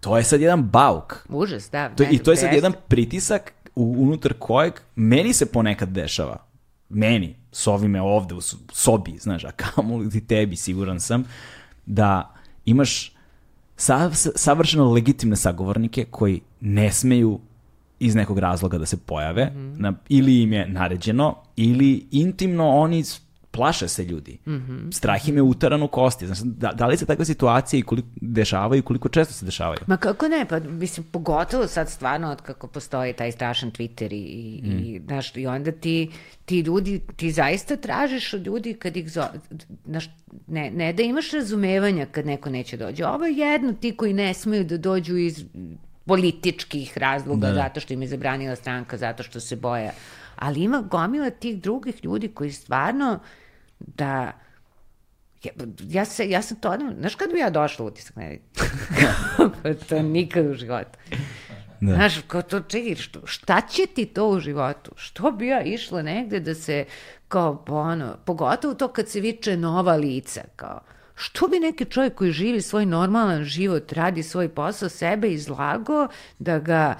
to 0.00 0.16
je 0.16 0.24
sad 0.24 0.40
jedan 0.40 0.62
bauk. 0.62 1.26
Užas, 1.28 1.70
da. 1.70 1.88
To, 1.88 2.04
I 2.10 2.18
to 2.18 2.30
je 2.30 2.36
sad 2.36 2.52
jedan 2.52 2.72
pritisak 2.88 3.52
unutar 3.74 4.32
kojeg 4.38 4.80
meni 4.96 5.32
se 5.32 5.46
ponekad 5.46 5.88
dešava, 5.88 6.36
meni, 6.88 7.36
s 7.52 7.66
ovime 7.66 8.02
ovde 8.02 8.34
u 8.34 8.40
sobi, 8.72 9.18
znaš, 9.18 9.44
a 9.44 9.50
kamo 9.50 10.10
ti 10.10 10.26
tebi, 10.26 10.56
siguran 10.56 11.00
sam, 11.00 11.24
da 11.86 12.34
imaš 12.64 13.12
sav, 13.76 14.10
savršeno 14.36 14.92
legitimne 14.92 15.36
sagovornike 15.36 16.04
koji 16.10 16.40
ne 16.60 16.92
smeju 16.92 17.40
iz 17.98 18.14
nekog 18.14 18.38
razloga 18.38 18.78
da 18.78 18.86
se 18.86 18.96
pojave, 18.96 19.44
mm 19.44 19.58
-hmm. 19.58 19.80
na, 19.80 19.92
ili 20.08 20.42
im 20.42 20.52
je 20.52 20.68
naređeno, 20.68 21.36
ili 21.56 22.06
intimno 22.10 22.68
oni 22.68 23.04
plaše 23.52 23.88
se 23.88 24.04
ljudi. 24.04 24.38
Mm 24.46 24.50
-hmm. 24.50 24.92
Strah 24.92 25.28
im 25.28 25.36
je 25.36 25.42
utaran 25.42 25.82
u 25.82 25.88
kosti. 25.88 26.26
Znači, 26.26 26.42
da, 26.44 26.72
da 26.72 26.86
li 26.86 26.96
se 26.96 27.06
takve 27.06 27.24
situacije 27.24 27.80
i 27.80 27.82
koliko 27.82 28.08
dešavaju 28.20 28.78
i 28.78 28.82
koliko 28.82 29.08
često 29.08 29.34
se 29.34 29.44
dešavaju? 29.44 29.78
Ma 29.86 29.96
kako 29.96 30.28
ne, 30.28 30.46
pa 30.48 30.60
mislim, 30.60 31.06
pogotovo 31.10 31.66
sad 31.66 31.90
stvarno 31.90 32.30
od 32.30 32.42
kako 32.42 32.66
postoji 32.66 33.12
taj 33.12 33.32
strašan 33.32 33.72
Twitter 33.72 34.12
i, 34.12 34.60
mm. 34.64 34.70
i, 34.70 35.00
znaš, 35.06 35.36
i 35.36 35.46
onda 35.46 35.72
ti, 35.72 36.10
ti 36.44 36.60
ljudi, 36.60 37.00
ti 37.16 37.30
zaista 37.30 37.76
tražiš 37.76 38.34
od 38.34 38.46
ljudi 38.46 38.74
kad 38.74 38.96
ih 38.96 39.10
zo, 39.10 39.24
znaš, 39.86 40.10
ne, 40.46 40.70
ne 40.70 40.92
da 40.92 41.02
imaš 41.02 41.30
razumevanja 41.30 42.06
kad 42.06 42.26
neko 42.26 42.50
neće 42.50 42.76
dođe. 42.76 43.06
Ovo 43.06 43.24
je 43.24 43.36
jedno 43.36 43.72
ti 43.72 43.96
koji 43.96 44.12
ne 44.12 44.34
smeju 44.34 44.64
da 44.64 44.76
dođu 44.76 45.16
iz 45.16 45.44
političkih 46.04 46.98
razloga, 46.98 47.46
da. 47.46 47.54
zato 47.54 47.80
što 47.80 47.94
im 47.94 48.02
je 48.02 48.08
zabranila 48.08 48.56
stranka, 48.56 48.96
zato 48.96 49.22
što 49.22 49.40
se 49.40 49.56
boja. 49.56 49.90
Ali 50.36 50.62
ima 50.62 50.80
gomila 50.80 51.30
tih 51.30 51.62
drugih 51.62 52.04
ljudi 52.04 52.28
koji 52.28 52.52
stvarno 52.52 53.18
da 53.86 54.32
ja, 55.44 55.52
ja, 55.88 56.04
se, 56.04 56.30
ja 56.30 56.42
sam 56.42 56.56
to 56.56 56.70
odmah, 56.70 56.94
znaš 56.98 57.14
kad 57.14 57.32
bi 57.32 57.38
ja 57.38 57.50
došla 57.50 57.84
u 57.84 57.88
utisak 57.88 58.16
nedelje? 58.16 58.40
pa 59.62 59.74
to 59.88 60.02
nikad 60.02 60.46
u 60.46 60.54
životu. 60.54 60.98
Da. 61.80 61.94
Znaš, 61.94 62.14
kao 62.26 62.42
to, 62.42 62.60
čekaj, 62.60 62.94
što, 62.94 63.26
šta 63.26 63.60
će 63.60 63.82
ti 63.94 64.06
to 64.06 64.28
u 64.28 64.40
životu? 64.40 64.90
Što 64.96 65.30
bi 65.30 65.46
ja 65.46 65.62
išla 65.62 66.02
negde 66.02 66.40
da 66.40 66.54
se, 66.54 66.84
kao, 67.28 67.64
ono, 67.68 68.16
pogotovo 68.24 68.74
to 68.74 68.88
kad 68.88 69.08
se 69.08 69.20
viče 69.20 69.56
nova 69.56 69.96
lica, 69.96 70.42
kao, 70.56 70.80
što 71.14 71.48
bi 71.48 71.58
neki 71.58 71.84
čovjek 71.84 72.14
koji 72.14 72.32
živi 72.32 72.60
svoj 72.60 72.86
normalan 72.86 73.44
život, 73.44 73.92
radi 73.92 74.22
svoj 74.22 74.48
posao, 74.48 74.88
sebe 74.88 75.32
izlago, 75.32 76.08
da 76.38 76.58
ga 76.58 76.94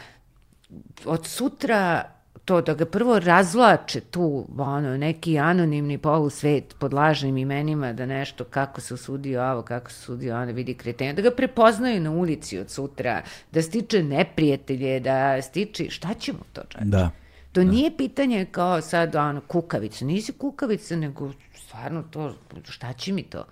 od 1.04 1.26
sutra 1.26 2.11
to 2.44 2.60
da 2.60 2.74
ga 2.74 2.84
prvo 2.84 3.18
razvlače 3.18 4.00
tu, 4.00 4.46
ono, 4.58 4.96
neki 4.96 5.38
anonimni 5.38 5.98
polusvet 5.98 6.74
pod 6.78 6.94
lažnim 6.94 7.36
imenima 7.36 7.92
da 7.92 8.06
nešto 8.06 8.44
kako 8.44 8.80
se 8.80 8.94
usudio 8.94 9.42
ovo, 9.42 9.62
kako 9.62 9.90
se 9.90 9.96
usudio 10.02 10.36
ono, 10.36 10.52
vidi 10.52 10.74
kretenja, 10.74 11.12
da 11.12 11.22
ga 11.22 11.30
prepoznaju 11.30 12.00
na 12.00 12.10
ulici 12.10 12.58
od 12.58 12.70
sutra, 12.70 13.22
da 13.52 13.62
stiče 13.62 14.02
neprijatelje, 14.02 15.00
da 15.00 15.42
stiče, 15.42 15.90
šta 15.90 16.14
će 16.14 16.32
mu 16.32 16.44
to 16.52 16.62
čak? 16.68 16.82
Da. 16.82 17.10
To 17.52 17.64
da. 17.64 17.70
nije 17.70 17.96
pitanje 17.96 18.46
kao 18.50 18.80
sad, 18.80 19.16
ono, 19.16 19.40
kukavica, 19.40 20.04
nisi 20.04 20.32
kukavica, 20.32 20.96
nego 20.96 21.32
stvarno 21.54 22.02
to, 22.02 22.34
šta 22.68 22.92
će 22.92 23.12
mi 23.12 23.22
to? 23.22 23.44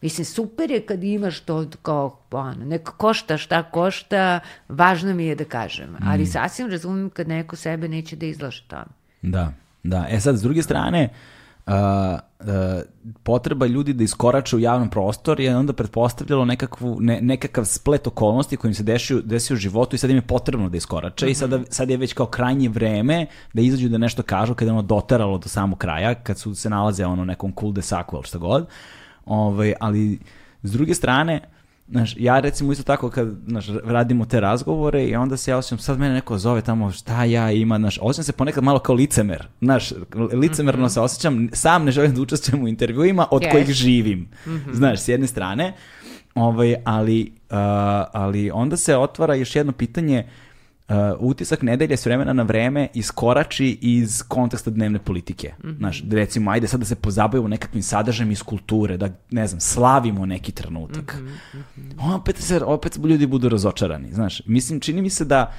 Mislim, 0.00 0.24
super 0.24 0.70
je 0.70 0.80
kad 0.80 1.04
imaš 1.04 1.40
to 1.40 1.66
kao, 1.82 2.18
ono, 2.30 2.64
neka 2.64 2.92
košta 2.92 3.38
šta 3.38 3.62
košta, 3.62 4.40
važno 4.68 5.14
mi 5.14 5.26
je 5.26 5.34
da 5.34 5.44
kažem. 5.44 5.96
Ali 6.06 6.22
mm. 6.22 6.26
sasvim 6.26 6.70
razumem 6.70 7.10
kad 7.10 7.28
neko 7.28 7.56
sebe 7.56 7.88
neće 7.88 8.16
da 8.16 8.26
izlaže 8.26 8.64
tamo. 8.68 8.92
Da, 9.22 9.52
da. 9.82 10.06
E 10.10 10.20
sad, 10.20 10.36
s 10.36 10.42
druge 10.42 10.62
strane, 10.62 11.08
uh, 11.66 11.72
uh, 11.72 12.46
potreba 13.22 13.66
ljudi 13.66 13.92
da 13.92 14.04
iskorače 14.04 14.56
u 14.56 14.58
javnom 14.58 14.90
prostor 14.90 15.40
je 15.40 15.56
onda 15.56 15.72
pretpostavljalo 15.72 16.44
nekakvu, 16.44 16.96
ne, 17.00 17.20
nekakav 17.20 17.64
splet 17.64 18.06
okolnosti 18.06 18.56
kojim 18.56 18.74
se 18.74 18.82
desio, 18.82 19.20
desio 19.24 19.54
u 19.54 19.56
životu 19.56 19.96
i 19.96 19.98
sad 19.98 20.10
im 20.10 20.16
je 20.16 20.22
potrebno 20.22 20.68
da 20.68 20.76
iskorače 20.76 21.26
mm 21.26 21.28
-hmm. 21.28 21.32
i 21.32 21.34
sada, 21.34 21.60
sad 21.70 21.90
je 21.90 21.96
već 21.96 22.12
kao 22.12 22.26
krajnje 22.26 22.68
vreme 22.68 23.26
da 23.52 23.62
izađu 23.62 23.88
da 23.88 23.98
nešto 23.98 24.22
kažu 24.22 24.54
kada 24.54 24.68
je 24.68 24.72
ono 24.72 24.82
dotaralo 24.82 25.38
do 25.38 25.48
samog 25.48 25.78
kraja, 25.78 26.14
kad 26.14 26.38
su 26.38 26.54
se 26.54 26.70
nalaze 26.70 27.06
ono 27.06 27.24
nekom 27.24 27.52
cool 27.60 27.72
de 27.72 27.82
saku 27.82 28.16
ili 28.16 28.24
šta 28.24 28.38
god. 28.38 28.62
Uh, 28.62 28.68
Ovaj, 29.26 29.74
ali 29.80 30.18
s 30.62 30.72
druge 30.72 30.94
strane, 30.94 31.40
Znaš, 31.88 32.14
ja 32.18 32.40
recimo 32.40 32.72
isto 32.72 32.84
tako 32.84 33.10
kad 33.10 33.28
znaš, 33.46 33.66
radimo 33.84 34.24
te 34.24 34.40
razgovore 34.40 35.04
i 35.04 35.16
onda 35.16 35.36
se 35.36 35.50
ja 35.50 35.56
osjećam, 35.56 35.78
sad 35.78 35.98
mene 35.98 36.14
neko 36.14 36.38
zove 36.38 36.62
tamo 36.62 36.90
šta 36.92 37.24
ja 37.24 37.50
ima, 37.50 37.78
znaš, 37.78 37.98
osjećam 38.02 38.24
se 38.24 38.32
ponekad 38.32 38.64
malo 38.64 38.78
kao 38.78 38.94
licemer, 38.94 39.46
znaš, 39.60 39.92
licemerno 40.32 40.82
mm 40.82 40.88
-hmm. 40.88 40.92
se 40.92 41.00
osjećam, 41.00 41.48
sam 41.52 41.84
ne 41.84 41.90
želim 41.90 42.14
da 42.14 42.20
učestvujem 42.20 42.64
u 42.64 42.68
intervjuima 42.68 43.26
od 43.30 43.42
yes. 43.42 43.50
kojih 43.50 43.70
živim, 43.70 44.18
mm 44.46 44.50
-hmm. 44.50 44.74
znaš, 44.74 45.00
s 45.00 45.08
jedne 45.08 45.26
strane, 45.26 45.72
ovaj, 46.34 46.76
ali, 46.84 47.32
uh, 47.50 47.56
ali 48.12 48.50
onda 48.50 48.76
se 48.76 48.96
otvara 48.96 49.34
još 49.34 49.56
jedno 49.56 49.72
pitanje, 49.72 50.26
uh, 50.88 50.94
utisak 51.18 51.62
nedelje 51.62 51.96
s 51.96 52.06
vremena 52.06 52.32
na 52.32 52.42
vreme 52.42 52.88
iskorači 52.94 53.78
iz 53.80 54.22
konteksta 54.28 54.70
dnevne 54.70 54.98
politike. 54.98 55.52
Mm 55.58 55.68
-hmm. 55.68 55.78
Znaš, 55.78 56.02
recimo, 56.10 56.50
ajde 56.50 56.68
sad 56.68 56.80
da 56.80 56.86
se 56.86 56.94
pozabavimo 56.94 57.48
nekakvim 57.48 57.82
sadržajem 57.82 58.30
iz 58.30 58.42
kulture, 58.42 58.96
da, 58.96 59.08
ne 59.30 59.46
znam, 59.46 59.60
slavimo 59.60 60.26
neki 60.26 60.52
trenutak. 60.52 61.16
Mm 61.20 61.28
-hmm. 61.76 62.14
Opet, 62.14 62.36
se, 62.36 62.64
opet 62.64 62.96
ljudi 62.96 63.26
budu 63.26 63.48
razočarani, 63.48 64.12
znaš. 64.12 64.42
Mislim, 64.46 64.80
čini 64.80 65.02
mi 65.02 65.10
se 65.10 65.24
da, 65.24 65.52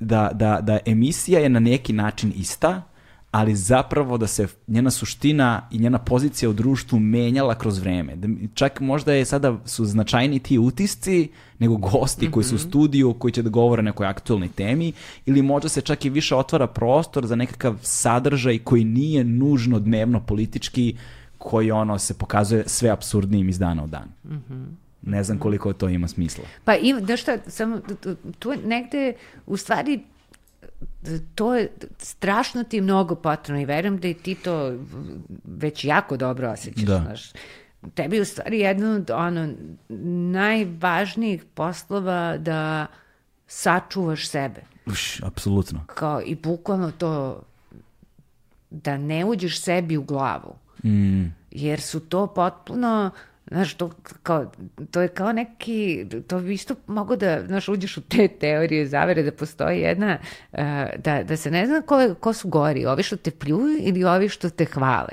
da, 0.00 0.30
da, 0.34 0.60
da 0.62 0.78
emisija 0.84 1.40
je 1.40 1.48
na 1.48 1.60
neki 1.60 1.92
način 1.92 2.32
ista, 2.36 2.82
ali 3.36 3.56
zapravo 3.56 4.18
da 4.18 4.26
se 4.26 4.46
njena 4.66 4.90
suština 4.90 5.68
i 5.70 5.78
njena 5.78 5.98
pozicija 5.98 6.50
u 6.50 6.52
društvu 6.52 6.98
menjala 6.98 7.54
kroz 7.54 7.78
vreme. 7.78 8.16
Da, 8.16 8.28
čak 8.54 8.80
možda 8.80 9.12
je 9.12 9.24
sada 9.24 9.58
su 9.64 9.84
značajni 9.84 10.38
ti 10.38 10.58
utisci 10.58 11.28
nego 11.58 11.76
gosti 11.76 12.24
mm 12.24 12.28
-hmm. 12.28 12.32
koji 12.32 12.44
su 12.44 12.54
u 12.54 12.58
mhm. 12.58 12.68
studiju 12.68 13.14
koji 13.14 13.32
će 13.32 13.42
da 13.42 13.50
govore 13.50 13.80
o 13.80 13.82
nekoj 13.82 14.06
aktualnoj 14.06 14.48
temi 14.48 14.92
ili 15.26 15.42
možda 15.42 15.68
se 15.68 15.80
čak 15.80 16.04
i 16.04 16.10
više 16.10 16.36
otvara 16.36 16.66
prostor 16.66 17.26
za 17.26 17.36
nekakav 17.36 17.76
sadržaj 17.82 18.58
koji 18.58 18.84
nije 18.84 19.24
nužno 19.24 19.78
dnevno 19.78 20.20
politički 20.20 20.96
koji 21.38 21.70
ono 21.70 21.98
se 21.98 22.14
pokazuje 22.14 22.64
sve 22.66 22.90
absurdnijim 22.90 23.48
iz 23.48 23.58
dana 23.58 23.84
u 23.84 23.86
dan. 23.86 24.08
Mm 24.24 24.42
-hmm. 24.50 24.66
Ne 25.02 25.24
znam 25.24 25.38
koliko 25.38 25.72
to 25.72 25.88
ima 25.88 26.08
smisla. 26.08 26.44
Pa 26.64 26.74
ima, 26.74 27.00
da 27.00 27.16
šta, 27.16 27.38
samo, 27.46 27.80
tu 28.38 28.52
negde, 28.64 29.12
u 29.46 29.56
stvari, 29.56 30.00
to 31.34 31.54
je 31.54 31.72
strašno 31.98 32.64
ti 32.64 32.80
mnogo 32.80 33.14
potrebno 33.14 33.62
i 33.62 33.64
verujem 33.64 33.98
da 33.98 34.08
i 34.08 34.14
ti 34.14 34.34
to 34.34 34.74
već 35.44 35.84
jako 35.84 36.16
dobro 36.16 36.50
osjećaš. 36.50 36.82
Da. 36.82 37.00
Znaš. 37.00 37.32
Tebi 37.94 38.20
u 38.20 38.24
stvari 38.24 38.58
jedno 38.58 38.94
od 38.94 39.10
ono, 39.10 39.52
najvažnijih 40.32 41.44
poslova 41.54 42.36
da 42.38 42.86
sačuvaš 43.46 44.28
sebe. 44.28 44.60
Uš, 44.86 45.22
apsolutno. 45.22 45.84
Kao 45.86 46.22
i 46.26 46.34
bukvalno 46.34 46.90
to 46.90 47.42
da 48.70 48.96
ne 48.96 49.24
uđeš 49.24 49.60
sebi 49.60 49.96
u 49.96 50.02
glavu. 50.02 50.54
Mm. 50.84 51.24
Jer 51.50 51.80
su 51.80 52.00
to 52.00 52.26
potpuno 52.26 53.10
Znaš, 53.50 53.74
to, 53.74 53.90
kao, 54.22 54.52
to 54.90 55.00
je 55.00 55.08
kao 55.08 55.32
neki, 55.32 56.06
to 56.26 56.40
bi 56.40 56.54
isto 56.54 56.74
mogo 56.86 57.16
da, 57.16 57.46
znaš, 57.46 57.68
uđeš 57.68 57.96
u 57.96 58.00
te 58.00 58.28
teorije 58.28 58.86
zavere 58.86 59.22
da 59.22 59.32
postoji 59.32 59.80
jedna, 59.80 60.18
uh, 60.52 60.58
da, 60.98 61.22
da 61.22 61.36
se 61.36 61.50
ne 61.50 61.66
zna 61.66 61.82
ko, 61.82 62.14
ko 62.20 62.32
su 62.32 62.48
gori, 62.48 62.86
ovi 62.86 63.02
što 63.02 63.16
te 63.16 63.30
pljuju 63.30 63.78
ili 63.80 64.04
ovi 64.04 64.28
što 64.28 64.50
te 64.50 64.64
hvale. 64.64 65.12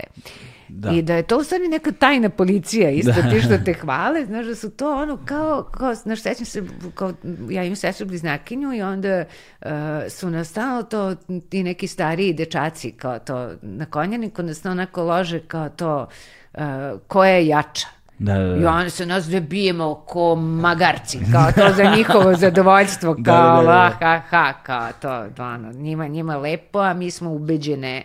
Da. 0.67 0.91
I 0.91 1.01
da 1.01 1.15
je 1.15 1.23
to 1.23 1.37
u 1.37 1.43
stvari 1.43 1.67
neka 1.67 1.91
tajna 1.91 2.29
policija, 2.29 2.89
isto 2.89 3.21
da. 3.21 3.29
ti 3.29 3.41
što 3.41 3.57
te 3.57 3.73
hvale, 3.73 4.25
znaš 4.25 4.45
da 4.45 4.55
su 4.55 4.69
to 4.69 4.95
ono 5.01 5.19
kao, 5.25 5.63
kao 5.63 5.95
znaš, 5.95 6.21
sećam 6.21 6.45
se, 6.45 6.63
kao, 6.95 7.13
ja 7.49 7.63
imam 7.63 7.75
sestru 7.75 8.07
bliznakinju 8.07 8.73
i 8.73 8.81
onda 8.81 9.25
uh, 9.61 9.69
su 10.09 10.29
nastalo 10.29 10.83
to, 10.83 11.15
ti 11.49 11.63
neki 11.63 11.87
stariji 11.87 12.33
dečaci, 12.33 12.91
kao 12.91 13.19
to, 13.19 13.51
na 13.61 13.85
konjaniku 13.85 14.43
nas 14.43 14.65
onako 14.65 15.03
lože 15.03 15.39
kao 15.39 15.69
to, 15.69 16.07
uh, 16.53 16.61
ko 17.07 17.25
je 17.25 17.47
jača. 17.47 17.87
Da, 18.19 18.33
da, 18.33 18.43
da. 18.43 18.55
I 18.55 18.65
onda 18.65 18.89
se 18.89 19.05
nas 19.05 19.25
dve 19.25 19.41
bijemo 19.41 19.95
ko 19.95 20.35
magarci, 20.35 21.19
kao 21.31 21.51
to 21.51 21.73
za 21.75 21.95
njihovo 21.95 22.35
zadovoljstvo, 22.45 23.15
da, 23.17 23.31
kao 23.31 23.63
da, 23.63 23.67
da, 23.67 23.97
da. 23.99 23.99
ha, 23.99 24.21
ha, 24.29 24.53
kao 24.63 24.89
to, 25.01 25.43
ono, 25.43 25.71
njima, 25.71 26.07
njima 26.07 26.37
lepo, 26.37 26.79
a 26.79 26.93
mi 26.93 27.11
smo 27.11 27.31
ubeđene 27.31 28.03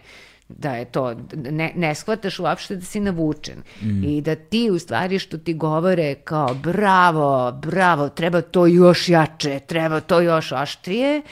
da 0.48 0.74
je 0.74 0.84
to, 0.84 1.14
ne, 1.34 1.72
ne 1.76 1.94
shvataš 1.94 2.38
uopšte 2.38 2.76
da 2.76 2.84
si 2.84 3.00
navučen 3.00 3.62
mm. 3.82 4.04
i 4.04 4.20
da 4.20 4.34
ti 4.34 4.70
u 4.70 4.78
stvari 4.78 5.18
što 5.18 5.38
ti 5.38 5.54
govore 5.54 6.14
kao 6.14 6.54
bravo, 6.54 7.52
bravo, 7.52 8.08
treba 8.08 8.40
to 8.40 8.66
još 8.66 9.08
jače, 9.08 9.60
treba 9.60 10.00
to 10.00 10.20
još 10.20 10.52
oštrije, 10.52 11.22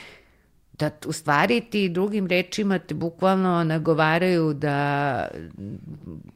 da 0.78 0.90
u 1.07 1.12
stvari 1.12 1.61
ti 1.61 1.89
drugim 1.89 2.27
rečima 2.27 2.78
te 2.78 2.94
bukvalno 2.94 3.65
nagovaraju 3.65 4.55
da 4.55 5.28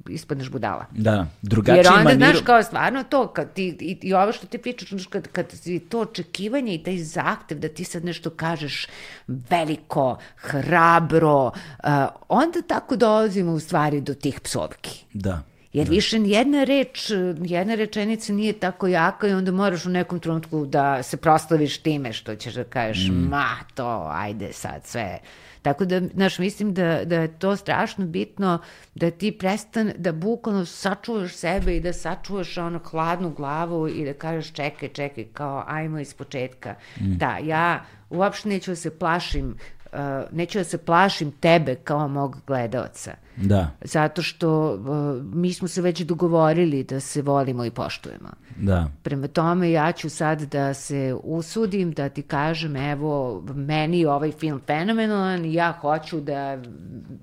ispadneš 0.08 0.50
budala. 0.50 0.86
Da, 0.90 1.26
drugačiji 1.42 1.78
Jer 1.78 1.88
onda, 1.88 2.04
maniru... 2.04 2.18
znaš, 2.18 2.44
kao 2.44 2.62
stvarno 2.62 3.02
to, 3.02 3.26
kad 3.26 3.52
ti, 3.52 3.76
i, 3.80 3.98
i 4.02 4.14
ovo 4.14 4.32
što 4.32 4.46
ti 4.46 4.58
pričaš, 4.58 4.88
znaš, 4.88 5.06
kad, 5.06 5.28
kad 5.28 5.46
to 5.88 6.00
očekivanje 6.00 6.74
i 6.74 6.82
taj 6.82 6.98
zahtev 6.98 7.58
da 7.58 7.68
ti 7.68 7.84
sad 7.84 8.04
nešto 8.04 8.30
kažeš 8.30 8.86
veliko, 9.26 10.18
hrabro, 10.36 11.46
uh, 11.46 11.90
onda 12.28 12.62
tako 12.66 12.96
dolazimo 12.96 13.52
u 13.52 13.60
stvari 13.60 14.00
do 14.00 14.14
tih 14.14 14.40
psovki. 14.40 15.04
Da. 15.12 15.42
Jer 15.72 15.86
da. 15.86 15.90
više 15.90 16.16
jedna 16.24 16.64
reč, 16.64 17.10
jedna 17.40 17.74
rečenica 17.74 18.32
nije 18.32 18.52
tako 18.52 18.86
jaka 18.86 19.28
i 19.28 19.32
onda 19.32 19.52
moraš 19.52 19.86
u 19.86 19.90
nekom 19.90 20.20
trenutku 20.20 20.66
da 20.66 21.02
se 21.02 21.16
proslaviš 21.16 21.78
time 21.78 22.12
što 22.12 22.36
ćeš 22.36 22.54
da 22.54 22.64
kažeš, 22.64 23.08
mm. 23.08 23.28
ma 23.28 23.56
to, 23.74 24.08
ajde 24.12 24.52
sad 24.52 24.84
sve. 24.84 25.18
Tako 25.62 25.84
da, 25.84 26.00
znaš, 26.00 26.38
mislim 26.38 26.74
da, 26.74 27.04
da 27.04 27.16
je 27.16 27.38
to 27.38 27.56
strašno 27.56 28.06
bitno 28.06 28.58
da 28.94 29.10
ti 29.10 29.32
prestan, 29.32 29.92
da 29.96 30.12
bukvalno 30.12 30.64
sačuvaš 30.64 31.34
sebe 31.34 31.76
i 31.76 31.80
da 31.80 31.92
sačuvaš 31.92 32.58
ono 32.58 32.78
hladnu 32.78 33.30
glavu 33.30 33.88
i 33.88 34.04
da 34.04 34.12
kažeš 34.12 34.52
čekaj, 34.52 34.88
čekaj, 34.88 35.24
kao 35.32 35.64
ajmo 35.66 35.98
iz 35.98 36.14
početka. 36.14 36.74
Mm. 37.00 37.16
Da, 37.16 37.38
ja 37.42 37.84
uopšte 38.10 38.48
neću 38.48 38.70
da 38.70 38.76
se 38.76 38.98
plašim 38.98 39.56
uh, 39.92 39.98
neću 40.32 40.58
da 40.58 40.64
se 40.64 40.78
plašim 40.78 41.32
tebe 41.32 41.74
kao 41.74 42.08
mog 42.08 42.36
gledaoca. 42.46 43.14
Da. 43.36 43.70
Zato 43.80 44.22
što 44.22 44.74
uh, 44.74 45.24
mi 45.34 45.52
smo 45.52 45.68
se 45.68 45.82
već 45.82 46.00
dogovorili 46.00 46.84
da 46.84 47.00
se 47.00 47.22
volimo 47.22 47.64
i 47.64 47.70
poštujemo. 47.70 48.28
Da. 48.56 48.88
Prema 49.02 49.28
tome 49.28 49.70
ja 49.70 49.92
ću 49.92 50.10
sad 50.10 50.42
da 50.42 50.74
se 50.74 51.14
usudim 51.22 51.92
da 51.92 52.08
ti 52.08 52.22
kažem 52.22 52.76
evo 52.76 53.42
meni 53.54 54.06
ovaj 54.06 54.32
film 54.32 54.60
fenomenalan 54.66 55.44
i 55.44 55.54
ja 55.54 55.72
hoću 55.72 56.20
da 56.20 56.58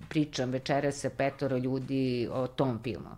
pričam 0.10 0.50
večera 0.50 0.92
sa 0.92 1.10
petoro 1.10 1.58
ljudi 1.58 2.30
o 2.32 2.48
tom 2.48 2.80
filmu. 2.84 3.10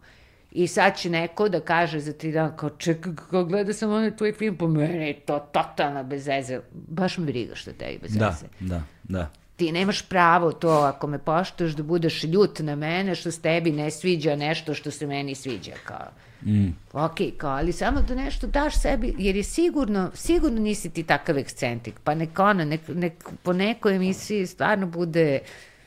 I 0.51 0.67
sad 0.67 0.97
će 0.97 1.09
neko 1.09 1.49
da 1.49 1.59
kaže 1.59 1.99
za 1.99 2.13
tri 2.13 2.31
dana, 2.31 2.55
kao 2.55 2.69
čekaj, 2.69 3.13
kao 3.29 3.45
gleda 3.45 3.73
sam 3.73 3.91
onaj 3.91 4.15
tvoj 4.15 4.33
film, 4.33 4.57
po 4.57 4.67
mene 4.67 5.07
je 5.07 5.19
to 5.19 5.39
totalna 5.39 6.03
bezeze. 6.03 6.59
Baš 6.71 7.17
me 7.17 7.25
briga 7.25 7.55
što 7.55 7.71
tebi 7.71 7.99
bezeze. 8.01 8.19
Da, 8.19 8.41
da, 8.59 8.81
da 9.03 9.29
ti 9.59 9.71
nemaš 9.71 10.01
pravo 10.01 10.51
to 10.51 10.69
ako 10.69 11.07
me 11.07 11.17
poštuješ 11.17 11.73
da 11.73 11.83
budeš 11.83 12.23
ljut 12.23 12.59
na 12.59 12.75
mene 12.75 13.15
što 13.15 13.31
se 13.31 13.41
tebi 13.41 13.71
ne 13.71 13.91
sviđa 13.91 14.35
nešto 14.35 14.73
što 14.73 14.91
se 14.91 15.07
meni 15.07 15.35
sviđa 15.35 15.73
kao. 15.83 16.07
Mm. 16.45 16.67
Ok, 16.93 17.17
kao, 17.37 17.51
ali 17.51 17.71
samo 17.71 18.01
da 18.01 18.15
nešto 18.15 18.47
daš 18.47 18.81
sebi, 18.81 19.15
jer 19.17 19.35
je 19.35 19.43
sigurno, 19.43 20.11
sigurno 20.13 20.61
nisi 20.61 20.89
ti 20.89 21.03
takav 21.03 21.37
ekscentik, 21.37 21.99
pa 22.03 22.15
nek 22.15 22.39
ona, 22.39 22.65
nek, 22.65 22.81
nek 22.87 23.13
po 23.43 23.53
nekoj 23.53 23.95
emisiji 23.95 24.47
stvarno 24.47 24.87
bude 24.87 25.39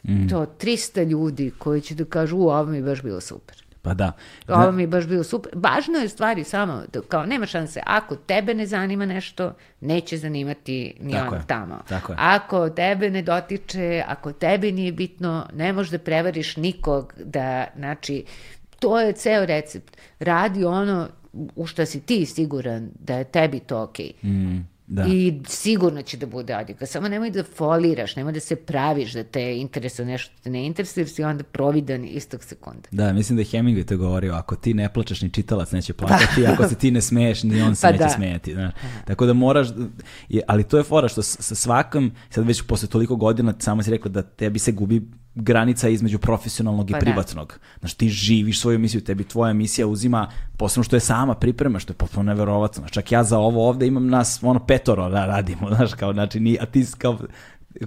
mm. 0.02 0.28
to 0.28 0.46
300 0.60 1.08
ljudi 1.08 1.52
koji 1.58 1.80
će 1.80 1.94
da 1.94 2.04
kažu, 2.04 2.36
u, 2.36 2.48
ovo 2.48 2.66
mi 2.66 2.76
je 2.76 2.82
baš 2.82 3.02
bilo 3.02 3.20
super. 3.20 3.64
Pa 3.82 3.94
da. 3.94 4.12
Ovo 4.48 4.72
mi 4.72 4.82
je 4.82 4.86
baš 4.86 5.06
bilo 5.06 5.24
super. 5.24 5.52
Važno 5.54 5.98
je 5.98 6.08
stvari 6.08 6.44
samo, 6.44 6.82
da, 6.92 7.00
kao 7.08 7.26
nema 7.26 7.46
šanse, 7.46 7.80
ako 7.86 8.16
tebe 8.16 8.54
ne 8.54 8.66
zanima 8.66 9.06
nešto, 9.06 9.54
neće 9.80 10.16
zanimati 10.16 10.94
ni 11.00 11.12
tako 11.12 11.34
on 11.34 11.40
je, 11.40 11.46
tamo. 11.46 11.78
Tako 11.88 12.12
je. 12.12 12.16
Ako 12.20 12.70
tebe 12.70 13.10
ne 13.10 13.22
dotiče, 13.22 14.04
ako 14.06 14.32
tebi 14.32 14.72
nije 14.72 14.92
bitno, 14.92 15.46
ne 15.54 15.72
možeš 15.72 15.90
da 15.90 15.98
prevariš 15.98 16.56
nikog 16.56 17.14
da, 17.24 17.66
znači, 17.76 18.24
to 18.78 19.00
je 19.00 19.12
ceo 19.12 19.46
recept. 19.46 19.96
Radi 20.18 20.64
ono 20.64 21.08
u 21.56 21.66
što 21.66 21.86
si 21.86 22.00
ti 22.00 22.26
siguran 22.26 22.90
da 23.00 23.16
je 23.16 23.24
tebi 23.24 23.60
to 23.60 23.82
okej. 23.82 24.12
Okay. 24.22 24.28
Mm. 24.28 24.71
Da. 24.92 25.06
I 25.08 25.40
sigurno 25.48 26.02
će 26.02 26.16
da 26.16 26.26
bude 26.26 26.56
odjeka. 26.56 26.86
Samo 26.86 27.08
nemoj 27.08 27.30
da 27.30 27.44
foliraš, 27.44 28.16
nemoj 28.16 28.32
da 28.32 28.40
se 28.40 28.56
praviš 28.56 29.12
da 29.12 29.24
te 29.24 29.56
interesuje 29.56 30.06
nešto 30.06 30.34
te 30.42 30.50
ne 30.50 30.66
interesuje, 30.66 31.02
jer 31.02 31.08
si 31.08 31.24
onda 31.24 31.44
providan 31.44 32.04
istog 32.04 32.44
sekunda. 32.44 32.88
Da, 32.90 33.12
mislim 33.12 33.36
da 33.36 33.40
je 33.40 33.46
Hemingway 33.46 33.84
to 33.88 33.96
govorio, 33.96 34.34
ako 34.34 34.56
ti 34.56 34.74
ne 34.74 34.92
plačeš, 34.92 35.22
ni 35.22 35.30
čitalac 35.30 35.72
neće 35.72 35.92
plaćati, 35.92 36.46
ako 36.46 36.68
se 36.68 36.74
ti 36.74 36.90
ne 36.90 37.00
smeješ, 37.00 37.42
ni 37.42 37.62
on 37.62 37.74
se 37.74 37.86
pa 37.86 37.92
neće 37.92 38.04
da. 38.04 38.08
smejati. 38.08 38.52
Znaš. 38.52 38.72
Tako 39.06 39.26
da 39.26 39.32
moraš, 39.32 39.68
ali 40.46 40.64
to 40.64 40.76
je 40.76 40.82
fora 40.82 41.08
što 41.08 41.22
sa 41.22 41.54
svakom, 41.54 42.12
sad 42.30 42.46
već 42.46 42.62
posle 42.62 42.88
toliko 42.88 43.16
godina, 43.16 43.54
samo 43.58 43.82
si 43.82 43.90
rekla 43.90 44.10
da 44.10 44.22
tebi 44.22 44.58
se 44.58 44.72
gubi 44.72 45.02
granica 45.34 45.88
između 45.88 46.18
profesionalnog 46.18 46.90
i 46.90 46.92
pa 46.92 46.98
da. 46.98 47.04
privatnog. 47.04 47.48
Da. 47.48 47.78
Znaš, 47.78 47.94
ti 47.94 48.08
živiš 48.08 48.60
svoju 48.60 48.74
emisiju, 48.74 49.00
tebi 49.00 49.24
tvoja 49.24 49.50
emisija 49.50 49.86
uzima, 49.86 50.28
posebno 50.56 50.84
što 50.84 50.96
je 50.96 51.00
sama 51.00 51.34
priprema, 51.34 51.78
što 51.78 51.92
je 51.92 51.96
potpuno 51.96 52.22
neverovatno. 52.22 52.88
Čak 52.88 53.12
ja 53.12 53.24
za 53.24 53.38
ovo 53.38 53.68
ovde 53.68 53.86
imam 53.86 54.08
nas, 54.08 54.38
ono, 54.42 54.66
petoro 54.66 55.08
da 55.10 55.26
radimo, 55.26 55.70
znaš, 55.76 55.94
kao, 55.94 56.12
znači, 56.12 56.40
ni, 56.40 56.58
a 56.60 56.66
ti, 56.66 56.86
kao, 56.98 57.18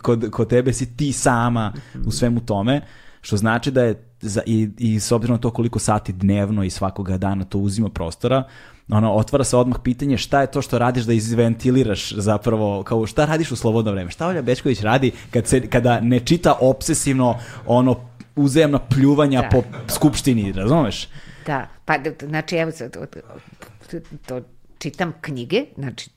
kod, 0.01 0.31
kod 0.31 0.49
tebe 0.49 0.73
si 0.73 0.97
ti 0.97 1.13
sama 1.13 1.73
u 2.05 2.11
svemu 2.11 2.39
tome, 2.39 2.81
što 3.25 3.37
znači 3.37 3.71
da 3.71 3.83
je, 3.83 3.95
za, 4.21 4.41
i, 4.45 4.69
i 4.77 4.99
s 4.99 5.11
obzirom 5.11 5.35
na 5.35 5.41
to 5.41 5.49
koliko 5.51 5.79
sati 5.79 6.13
dnevno 6.13 6.63
i 6.63 6.69
svakoga 6.69 7.17
dana 7.17 7.45
to 7.45 7.59
uzima 7.59 7.89
prostora, 7.89 8.43
ono, 8.89 9.13
otvara 9.13 9.43
se 9.43 9.57
odmah 9.57 9.77
pitanje 9.83 10.17
šta 10.17 10.41
je 10.41 10.51
to 10.51 10.61
što 10.61 10.79
radiš 10.79 11.03
da 11.03 11.13
izventiliraš 11.13 12.11
zapravo, 12.11 12.83
kao 12.83 13.05
šta 13.05 13.25
radiš 13.25 13.51
u 13.51 13.55
slobodno 13.55 13.91
vreme? 13.91 14.11
Šta 14.11 14.27
Olja 14.27 14.41
Bečković 14.41 14.81
radi 14.81 15.11
kad 15.31 15.47
se, 15.47 15.67
kada 15.67 15.99
ne 15.99 16.19
čita 16.19 16.57
obsesivno 16.61 17.37
ono 17.65 17.95
uzajemno 18.35 18.79
pljuvanja 18.89 19.41
da. 19.41 19.49
po 19.49 19.63
skupštini, 19.87 20.51
razumeš? 20.51 21.07
Da, 21.45 21.67
pa 21.85 21.93
znači 22.27 22.55
evo 22.55 22.71
sad, 22.71 22.93
to, 22.93 23.99
to, 24.25 24.41
čitam 24.77 25.13
knjige, 25.21 25.65
znači 25.77 26.09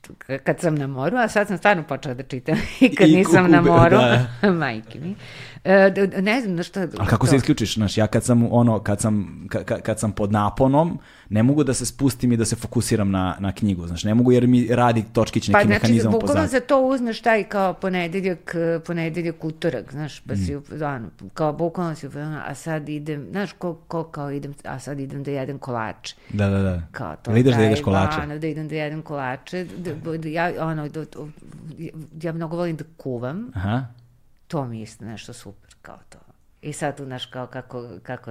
kad 0.44 0.60
sam 0.60 0.74
na 0.74 0.86
moru, 0.86 1.16
a 1.16 1.28
sad 1.28 1.48
sam 1.48 1.58
stvarno 1.58 1.82
počela 1.82 2.14
da 2.14 2.22
čitam 2.22 2.56
i 2.80 2.94
kad 2.94 3.08
I 3.08 3.16
nisam 3.16 3.46
kukube, 3.46 3.56
na 3.56 3.60
moru, 3.60 3.96
da. 3.96 4.52
majke 4.60 5.00
mi. 5.00 5.14
E, 5.68 6.22
ne 6.22 6.40
znam 6.40 6.54
na 6.54 6.62
šta... 6.62 6.88
A 6.98 7.06
kako 7.06 7.26
to... 7.26 7.30
se 7.30 7.36
isključiš, 7.36 7.74
znaš, 7.74 7.98
ja 7.98 8.06
kad 8.06 8.24
sam, 8.24 8.48
ono, 8.52 8.78
kad 8.78 9.00
sam, 9.00 9.46
ka, 9.48 9.64
kad 9.64 10.00
sam 10.00 10.12
pod 10.12 10.32
naponom, 10.32 10.98
ne 11.28 11.42
mogu 11.42 11.64
da 11.64 11.74
se 11.74 11.86
spustim 11.86 12.32
i 12.32 12.36
da 12.36 12.44
se 12.44 12.56
fokusiram 12.56 13.10
na, 13.10 13.36
na 13.40 13.52
knjigu, 13.52 13.86
znaš, 13.86 14.04
ne 14.04 14.14
mogu 14.14 14.32
jer 14.32 14.46
mi 14.46 14.66
radi 14.70 15.04
točkić 15.12 15.48
neki 15.48 15.52
pa, 15.52 15.66
znači, 15.66 15.68
mehanizam 15.68 16.12
pozad. 16.12 16.26
Pa 16.26 16.32
znači, 16.32 16.50
za 16.50 16.60
to 16.60 16.80
uzmeš 16.80 17.20
taj 17.20 17.44
kao 17.44 17.74
ponedeljak, 17.74 18.54
ponedeljak, 18.86 19.44
utorak, 19.44 19.92
znaš, 19.92 20.20
pa 20.20 20.36
si, 20.36 20.56
mm. 20.56 20.82
ono, 20.82 21.08
kao 21.34 21.52
bukvalno 21.52 21.94
si, 21.94 22.08
a 22.46 22.54
sad 22.54 22.88
idem, 22.88 23.26
znaš, 23.30 23.52
ko, 23.52 23.74
ko 23.74 24.04
kao 24.04 24.30
idem, 24.30 24.54
a 24.64 24.78
sad 24.78 25.00
idem 25.00 25.22
da 25.22 25.30
jedem 25.30 25.58
kolače. 25.58 26.16
Da, 26.30 26.48
da, 26.48 26.62
da. 26.62 26.82
Kao 26.92 27.16
to. 27.22 27.30
Ili 27.30 27.40
ideš 27.40 27.54
da 27.54 27.62
jedeš 27.62 27.82
kolače? 27.82 28.20
Ono, 28.22 28.38
da 28.38 28.46
idem 28.46 28.68
da 28.68 28.74
jedem 28.74 29.02
kolače, 29.02 29.66
da, 29.78 30.16
da, 30.18 30.28
ja, 30.28 30.52
ono, 30.60 30.88
da, 30.88 31.04
ja 32.22 32.32
mnogo 32.32 32.56
volim 32.56 32.76
da 32.76 32.84
kuvam. 32.96 33.50
Aha. 33.54 33.97
To 34.48 34.66
mi 34.66 34.80
je 34.80 34.86
nešto 35.00 35.32
super, 35.32 35.74
kao 35.82 35.98
to. 36.08 36.18
I 36.62 36.72
sad 36.72 36.96
tu, 36.96 37.04
znaš, 37.04 37.26
kao 37.26 37.46
kako, 37.46 37.88
kako 38.02 38.30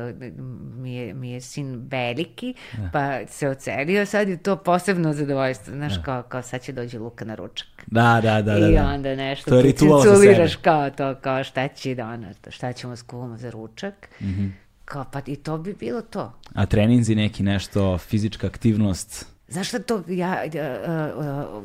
mi, 0.77 0.95
je, 0.95 1.13
mi 1.13 1.31
je 1.31 1.41
sin 1.41 1.87
veliki, 1.91 2.53
da. 2.77 2.89
pa 2.93 3.27
se 3.27 3.49
ocelio, 3.49 4.05
sad 4.05 4.29
je 4.29 4.37
to 4.37 4.55
posebno 4.55 5.13
zadovoljstvo, 5.13 5.73
znaš, 5.73 5.95
da. 5.95 6.01
kao, 6.01 6.23
kao 6.23 6.41
sad 6.41 6.61
će 6.61 6.71
dođe 6.71 6.99
Luka 6.99 7.25
na 7.25 7.35
ručak. 7.35 7.67
Da, 7.87 8.19
da, 8.23 8.41
da. 8.41 8.59
da 8.59 8.67
I 8.69 8.73
da. 8.73 8.87
onda 8.87 9.15
nešto, 9.15 9.49
to 9.49 9.57
je 9.57 9.63
ritual 9.63 10.01
za 10.01 10.47
kao 10.61 10.89
to, 10.89 11.15
kao 11.15 11.43
šta 11.43 11.67
će 11.67 11.95
da 11.95 12.07
ono, 12.07 12.27
šta 12.49 12.73
ćemo 12.73 12.95
skuvamo 12.95 13.37
za 13.37 13.49
ručak. 13.49 14.09
Mm 14.21 14.25
-hmm. 14.25 14.51
Kao, 14.85 15.05
pa 15.11 15.21
i 15.25 15.35
to 15.35 15.57
bi 15.57 15.75
bilo 15.79 16.01
to. 16.01 16.33
A 16.53 16.65
treninzi 16.65 17.15
neki 17.15 17.43
nešto, 17.43 17.97
fizička 17.97 18.47
aktivnost? 18.47 19.36
Znaš 19.49 19.67
šta 19.67 19.79
to, 19.79 20.03
ja, 20.07 20.43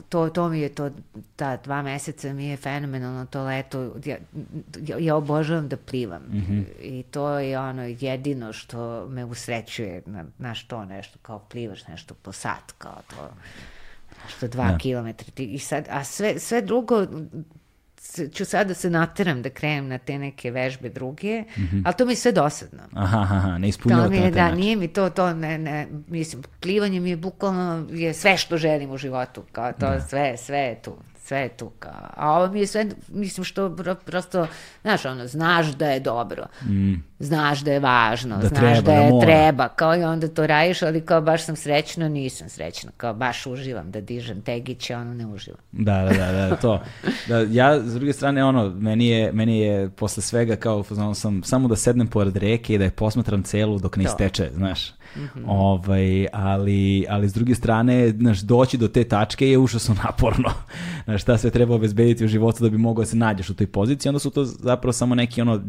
to, 0.09 0.29
to 0.29 0.49
mi 0.49 0.61
je 0.61 0.69
to, 0.69 0.91
ta 1.37 1.57
dva 1.57 1.83
meseca 1.83 2.33
mi 2.33 2.47
je 2.47 2.57
fenomenalno 2.57 3.27
to 3.27 3.45
leto, 3.45 3.95
ja, 4.05 4.17
ja 4.99 5.17
obožavam 5.17 5.69
da 5.69 5.77
plivam 5.77 6.23
mm 6.23 6.41
-hmm. 6.49 6.65
i 6.81 7.03
to 7.03 7.39
je 7.39 7.59
ono 7.59 7.83
jedino 8.01 8.53
što 8.53 9.07
me 9.09 9.25
usrećuje, 9.25 10.03
na, 10.07 10.25
naš 10.39 10.65
to 10.67 10.85
nešto, 10.85 11.19
kao 11.23 11.39
plivaš 11.39 11.89
nešto 11.89 12.15
po 12.15 12.33
sat, 12.33 12.73
kao 12.79 13.03
to, 13.11 13.31
što 14.29 14.49
dva 14.49 14.71
da. 14.73 14.79
kilometra, 14.79 15.27
i 15.37 15.59
sad, 15.59 15.87
a 15.91 16.05
sve, 16.05 16.39
sve 16.39 16.63
drugo, 16.63 17.07
ću 18.33 18.45
sad 18.45 18.69
da 18.69 18.75
se 18.75 18.91
nateram 18.91 19.43
da 19.43 19.51
krenem 19.51 19.89
na 19.89 19.99
te 19.99 20.19
neke 20.19 20.51
vežbe 20.51 20.89
druge, 20.89 21.41
mm 21.41 21.63
-hmm. 21.73 21.83
ali 21.85 21.95
to 21.97 22.05
mi 22.05 22.13
je 22.13 22.17
sve 22.17 22.33
dosadno. 22.33 22.83
Aha, 22.93 23.21
aha, 23.21 23.59
ne 23.59 23.69
ispunjava 23.69 24.05
to 24.05 24.11
mi 24.11 24.17
je, 24.17 24.31
Da, 24.31 24.43
način. 24.43 24.59
nije 24.59 24.77
mi 24.77 24.89
to, 24.89 25.11
to 25.11 25.35
ne, 25.35 25.59
ne, 25.59 25.87
mislim, 26.09 26.43
plivanje 26.61 27.01
mi 27.01 27.11
je 27.11 27.17
bukvalno 27.17 27.87
je 27.91 28.15
sve 28.15 28.37
što 28.37 28.57
želim 28.57 28.91
u 28.91 28.97
životu, 28.97 29.43
kao 29.53 29.73
to, 29.73 29.91
da. 29.91 30.01
sve, 30.01 30.37
sve 30.37 30.59
je 30.59 30.83
tu 30.83 30.97
sve 31.33 31.41
je 31.41 31.49
tu 31.49 31.71
kao, 31.79 31.93
a 32.17 32.31
ovo 32.33 32.53
mi 32.53 32.61
je 32.61 32.67
sve, 32.67 32.87
mislim 33.09 33.45
što 33.45 33.77
prosto, 34.05 34.47
znaš, 34.83 35.05
ono, 35.05 35.27
znaš 35.27 35.67
da 35.67 35.91
je 35.91 36.01
dobro, 36.01 36.47
mm. 36.63 36.95
znaš 37.19 37.61
da 37.61 37.73
je 37.73 37.81
važno, 37.81 38.39
da 38.39 38.49
znaš 38.49 38.61
treba, 38.61 38.81
da 38.81 38.93
je 38.93 39.11
da 39.13 39.21
treba, 39.21 39.69
kao 39.69 39.97
i 39.97 40.03
onda 40.03 40.29
to 40.29 40.47
radiš, 40.47 40.83
ali 40.83 41.01
kao 41.01 41.21
baš 41.21 41.45
sam 41.45 41.57
srećna, 41.57 42.09
nisam 42.09 42.49
srećna, 42.49 42.91
kao 42.97 43.15
baš 43.15 43.47
uživam 43.47 43.91
da 43.91 44.01
dižem 44.01 44.43
tegiće, 44.43 44.97
ono 44.97 45.15
ne 45.15 45.27
uživam. 45.27 45.61
Da, 45.73 46.03
da, 46.03 46.33
da, 46.33 46.49
da 46.49 46.57
to. 46.57 46.83
Da, 47.29 47.39
ja, 47.51 47.81
s 47.81 47.95
druge 47.95 48.13
strane, 48.13 48.45
ono, 48.45 48.69
meni 48.69 49.09
je, 49.09 49.33
meni 49.33 49.61
je 49.61 49.91
posle 49.91 50.23
svega 50.23 50.57
kao, 50.57 50.85
znam, 50.91 51.15
sam 51.15 51.43
samo 51.43 51.69
da 51.69 51.77
sednem 51.77 52.07
pored 52.07 52.37
reke 52.37 52.75
i 52.75 52.79
da 52.79 52.85
je 52.85 52.91
posmatram 52.91 53.43
celu 53.43 53.79
dok 53.79 53.97
ne 53.97 54.05
isteče, 54.05 54.51
znaš. 54.55 54.93
Mm 55.17 55.21
-hmm. 55.21 55.45
ovaj, 55.47 56.27
ali, 56.33 57.07
ali 57.09 57.29
s 57.29 57.33
druge 57.33 57.55
strane, 57.55 58.11
znaš, 58.11 58.41
doći 58.41 58.79
do 58.79 58.89
te 58.89 59.05
tačke 59.05 59.49
je 59.49 59.59
užasno 59.59 59.95
naporno. 60.05 60.51
Znaš, 61.05 61.23
šta 61.23 61.39
sve 61.39 61.51
treba 61.51 61.75
obezbediti 61.75 62.25
u 62.25 62.29
životu 62.29 62.63
da 62.63 62.71
bi 62.71 62.79
mogao 62.79 63.03
da 63.03 63.07
se 63.07 63.17
nađeš 63.17 63.51
u 63.51 63.55
toj 63.55 63.67
poziciji, 63.67 64.11
onda 64.11 64.19
su 64.19 64.31
to 64.31 64.45
zapravo 64.45 64.93
samo 64.93 65.15
neki 65.15 65.43
ono 65.43 65.61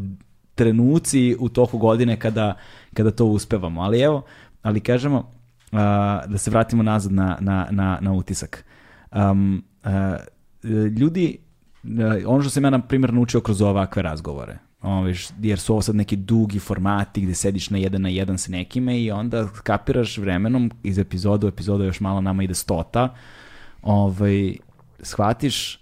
trenuci 0.54 1.36
u 1.40 1.48
toku 1.48 1.78
godine 1.78 2.18
kada, 2.18 2.54
kada 2.94 3.10
to 3.10 3.24
uspevamo. 3.26 3.80
Ali 3.82 4.00
evo, 4.00 4.22
ali 4.62 4.80
kažemo, 4.80 5.18
uh, 5.18 5.78
da 6.26 6.38
se 6.38 6.50
vratimo 6.50 6.82
nazad 6.82 7.12
na, 7.12 7.38
na, 7.40 7.68
na, 7.70 7.98
na 8.00 8.12
utisak. 8.12 8.64
Um, 9.12 9.64
uh, 9.84 9.90
ljudi, 10.98 11.38
ono 12.26 12.42
što 12.42 12.50
sam 12.50 12.64
ja, 12.64 12.70
na 12.70 12.78
primjer, 12.78 13.14
naučio 13.14 13.40
kroz 13.40 13.62
ovakve 13.62 14.02
razgovore, 14.02 14.58
Ovaj, 14.84 15.14
jer 15.40 15.58
su 15.58 15.72
ovo 15.72 15.82
sad 15.82 15.96
neki 15.96 16.16
dugi 16.16 16.58
formati 16.58 17.20
gde 17.20 17.34
sediš 17.34 17.70
na 17.70 17.78
jedan 17.78 18.02
na 18.02 18.08
jedan 18.08 18.38
sa 18.38 18.50
nekime 18.50 19.00
i 19.00 19.10
onda 19.10 19.48
kapiraš 19.62 20.18
vremenom 20.18 20.70
iz 20.82 20.98
epizoda 20.98 21.46
u 21.46 21.48
epizoda 21.48 21.84
još 21.84 22.00
malo 22.00 22.20
nama 22.20 22.42
ide 22.42 22.54
stota, 22.54 23.14
ovaj, 23.82 24.56
shvatiš, 25.02 25.80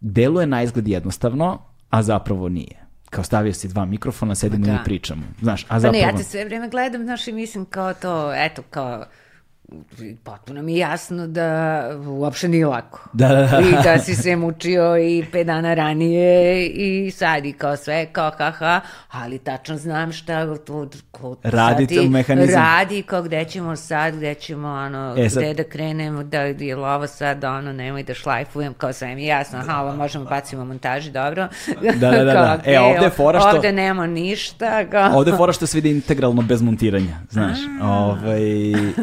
deluje 0.00 0.46
na 0.46 0.62
izgled 0.62 0.88
jednostavno, 0.88 1.58
a 1.90 2.02
zapravo 2.02 2.48
nije 2.48 2.86
kao 3.10 3.24
stavio 3.24 3.52
si 3.52 3.68
dva 3.68 3.84
mikrofona, 3.84 4.34
sedimo 4.34 4.66
da. 4.66 4.72
i 4.72 4.84
pričamo. 4.84 5.22
Znaš, 5.40 5.66
a 5.68 5.80
zapravo... 5.80 6.02
Pa 6.02 6.06
ne, 6.06 6.12
ja 6.12 6.16
te 6.16 6.24
sve 6.24 6.44
vreme 6.44 6.68
gledam, 6.68 7.04
znaš, 7.04 7.28
i 7.28 7.32
mislim 7.32 7.64
kao 7.64 7.94
to, 7.94 8.34
eto, 8.34 8.62
kao 8.70 9.04
potpuno 10.24 10.62
mi 10.62 10.72
je 10.72 10.78
jasno 10.78 11.26
da 11.26 11.82
uopšte 12.06 12.48
nije 12.48 12.66
lako. 12.66 13.08
Da, 13.12 13.28
da, 13.28 13.34
da. 13.34 13.60
I 13.60 13.72
da 13.84 13.98
si 13.98 14.14
se 14.14 14.36
mučio 14.36 14.98
i 14.98 15.24
pet 15.32 15.46
dana 15.46 15.74
ranije 15.74 16.66
i 16.66 17.10
sad 17.10 17.44
i 17.44 17.52
kao 17.52 17.76
sve, 17.76 18.06
kao 18.06 18.30
ha, 18.38 18.80
ali 19.10 19.38
tačno 19.38 19.76
znam 19.76 20.12
šta 20.12 20.56
to, 20.56 20.88
ko, 21.10 21.36
radi 21.42 22.08
mehanizam. 22.08 22.62
Radi, 22.62 23.02
kao 23.02 23.22
gde 23.22 23.44
ćemo 23.44 23.76
sad, 23.76 24.16
gde 24.16 24.34
ćemo, 24.34 24.68
ono, 24.68 25.14
e, 25.18 25.30
sad... 25.30 25.42
gde 25.42 25.54
da 25.54 25.64
krenemo, 25.64 26.22
da 26.22 26.40
je 26.40 26.76
ovo 26.76 27.06
sad, 27.06 27.38
da 27.38 27.52
ono, 27.52 27.72
nemoj 27.72 28.02
da 28.02 28.14
šlajfujem, 28.14 28.74
kao 28.74 28.92
sve 28.92 29.14
mi 29.14 29.22
je 29.22 29.26
jasno, 29.26 29.58
aha, 29.58 29.82
ovo 29.82 29.96
možemo 29.96 30.24
bacimo 30.24 30.64
montaži, 30.64 31.10
dobro. 31.10 31.48
Da, 31.82 32.10
da, 32.10 32.24
da. 32.24 32.32
da. 32.34 32.60
e, 32.64 32.80
ovde 32.80 33.04
je 33.04 33.10
fora 33.10 33.40
što... 33.40 33.48
Ovde 33.48 33.72
nema 33.72 34.06
ništa. 34.06 34.84
Kao... 34.90 35.18
Ovde 35.18 35.30
je 35.30 35.36
fora 35.36 35.52
što 35.52 35.66
se 35.66 35.76
vidi 35.76 35.90
integralno 35.90 36.42
bez 36.42 36.62
montiranja, 36.62 37.18
znaš. 37.30 37.58
Ovaj, 37.82 38.40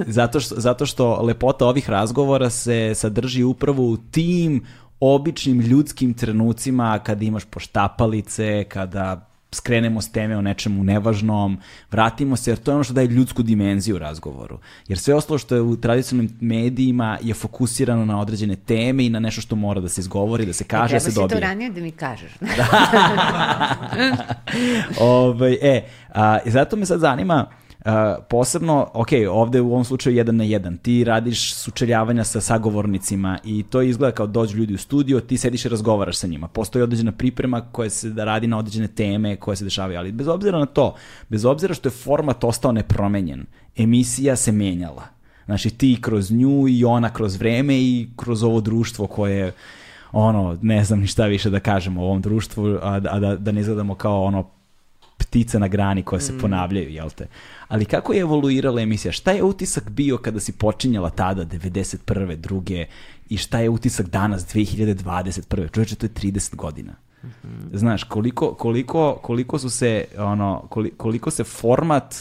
zato 0.07 0.39
što 0.39 0.52
zato 0.57 0.85
što 0.85 1.21
lepota 1.21 1.65
ovih 1.65 1.89
razgovora 1.89 2.49
se 2.49 2.91
sadrži 2.95 3.43
upravo 3.43 3.83
u 3.83 3.97
tim 3.97 4.63
običnim 4.99 5.59
ljudskim 5.59 6.13
trenucima 6.13 6.99
kada 6.99 7.25
imaš 7.25 7.45
poštapalice, 7.45 8.63
kada 8.63 9.29
skrenemo 9.53 10.01
s 10.01 10.11
teme 10.11 10.37
o 10.37 10.41
nečemu 10.41 10.83
nevažnom, 10.83 11.57
vratimo 11.91 12.35
se, 12.35 12.51
jer 12.51 12.57
to 12.57 12.71
je 12.71 12.75
ono 12.75 12.83
što 12.83 12.93
daje 12.93 13.07
ljudsku 13.07 13.43
dimenziju 13.43 13.97
razgovoru. 13.97 14.59
Jer 14.87 14.99
sve 14.99 15.15
ostalo 15.15 15.37
što 15.37 15.55
je 15.55 15.61
u 15.61 15.75
tradicionalnim 15.75 16.37
medijima 16.39 17.17
je 17.21 17.33
fokusirano 17.33 18.05
na 18.05 18.19
određene 18.19 18.55
teme 18.55 19.05
i 19.05 19.09
na 19.09 19.19
nešto 19.19 19.41
što 19.41 19.55
mora 19.55 19.81
da 19.81 19.89
se 19.89 20.01
izgovori, 20.01 20.45
da 20.45 20.53
se 20.53 20.63
kaže, 20.63 20.95
da 20.95 20.99
se 20.99 21.11
dobije. 21.11 21.27
Treba 21.27 21.39
si 21.39 21.41
to 21.41 21.47
ranije 21.47 21.69
da 21.69 21.81
mi 21.81 21.91
kažeš. 21.91 22.31
Ove, 24.99 25.33
ovaj, 25.35 25.57
e, 25.61 25.83
a, 26.13 26.37
zato 26.45 26.75
me 26.75 26.85
sad 26.85 26.99
zanima, 26.99 27.45
Posebno, 28.29 28.87
ok, 28.93 29.07
ovde 29.29 29.61
u 29.61 29.71
ovom 29.71 29.83
slučaju 29.83 30.15
jedan 30.15 30.35
na 30.35 30.43
jedan, 30.43 30.77
ti 30.77 31.03
radiš 31.03 31.53
sučeljavanja 31.53 32.23
sa 32.23 32.41
sagovornicima 32.41 33.39
i 33.43 33.63
to 33.63 33.81
izgleda 33.81 34.15
kao 34.15 34.27
dođu 34.27 34.57
ljudi 34.57 34.73
u 34.73 34.77
studio, 34.77 35.19
ti 35.19 35.37
sediš 35.37 35.65
i 35.65 35.69
razgovaraš 35.69 36.17
sa 36.17 36.27
njima. 36.27 36.47
Postoji 36.47 36.83
određena 36.83 37.11
priprema 37.11 37.61
koja 37.61 37.89
se 37.89 38.09
da 38.09 38.25
radi 38.25 38.47
na 38.47 38.57
određene 38.57 38.87
teme 38.87 39.35
koje 39.35 39.55
se 39.57 39.63
dešavaju, 39.63 39.99
ali 39.99 40.11
bez 40.11 40.27
obzira 40.27 40.59
na 40.59 40.65
to, 40.65 40.95
bez 41.29 41.45
obzira 41.45 41.73
što 41.73 41.87
je 41.87 41.91
format 41.91 42.43
ostao 42.43 42.71
nepromenjen, 42.71 43.45
emisija 43.77 44.35
se 44.35 44.51
menjala. 44.51 45.03
Znači 45.45 45.69
ti 45.69 45.97
kroz 46.01 46.31
nju 46.31 46.67
i 46.69 46.85
ona 46.85 47.09
kroz 47.09 47.35
vreme 47.35 47.75
i 47.75 48.09
kroz 48.15 48.43
ovo 48.43 48.61
društvo 48.61 49.07
koje 49.07 49.51
ono, 50.11 50.57
ne 50.61 50.83
znam 50.83 50.99
ni 50.99 51.07
šta 51.07 51.25
više 51.25 51.49
da 51.49 51.59
kažemo 51.59 52.01
o 52.01 52.05
ovom 52.05 52.21
društvu, 52.21 52.77
a, 52.81 53.01
a 53.09 53.19
da, 53.19 53.35
da 53.35 53.51
ne 53.51 53.61
izgledamo 53.61 53.95
kao 53.95 54.23
ono 54.23 54.49
ptice 55.17 55.59
na 55.59 55.67
grani 55.67 56.03
koje 56.03 56.21
se 56.21 56.33
mm. 56.33 56.39
ponavljaju, 56.39 56.89
jel 56.89 57.09
te? 57.09 57.27
Ali 57.67 57.85
kako 57.85 58.13
je 58.13 58.19
evoluirala 58.19 58.81
emisija? 58.81 59.11
Šta 59.11 59.31
je 59.31 59.43
utisak 59.43 59.89
bio 59.89 60.17
kada 60.17 60.39
si 60.39 60.51
počinjala 60.51 61.09
tada, 61.09 61.45
91. 61.45 62.35
druge, 62.35 62.85
i 63.29 63.37
šta 63.37 63.59
je 63.59 63.69
utisak 63.69 64.09
danas, 64.09 64.55
2021. 64.55 65.71
Čovječe, 65.71 65.95
to 65.95 66.05
je 66.05 66.09
30 66.09 66.55
godina. 66.55 66.93
Mm 67.23 67.27
-hmm. 67.27 67.77
Znaš, 67.77 68.03
koliko, 68.03 68.53
koliko, 68.53 69.19
koliko 69.21 69.59
su 69.59 69.69
se, 69.69 70.05
ono, 70.17 70.67
koliko 70.97 71.31
se 71.31 71.43
format 71.43 72.15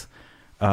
uh, 0.60 0.66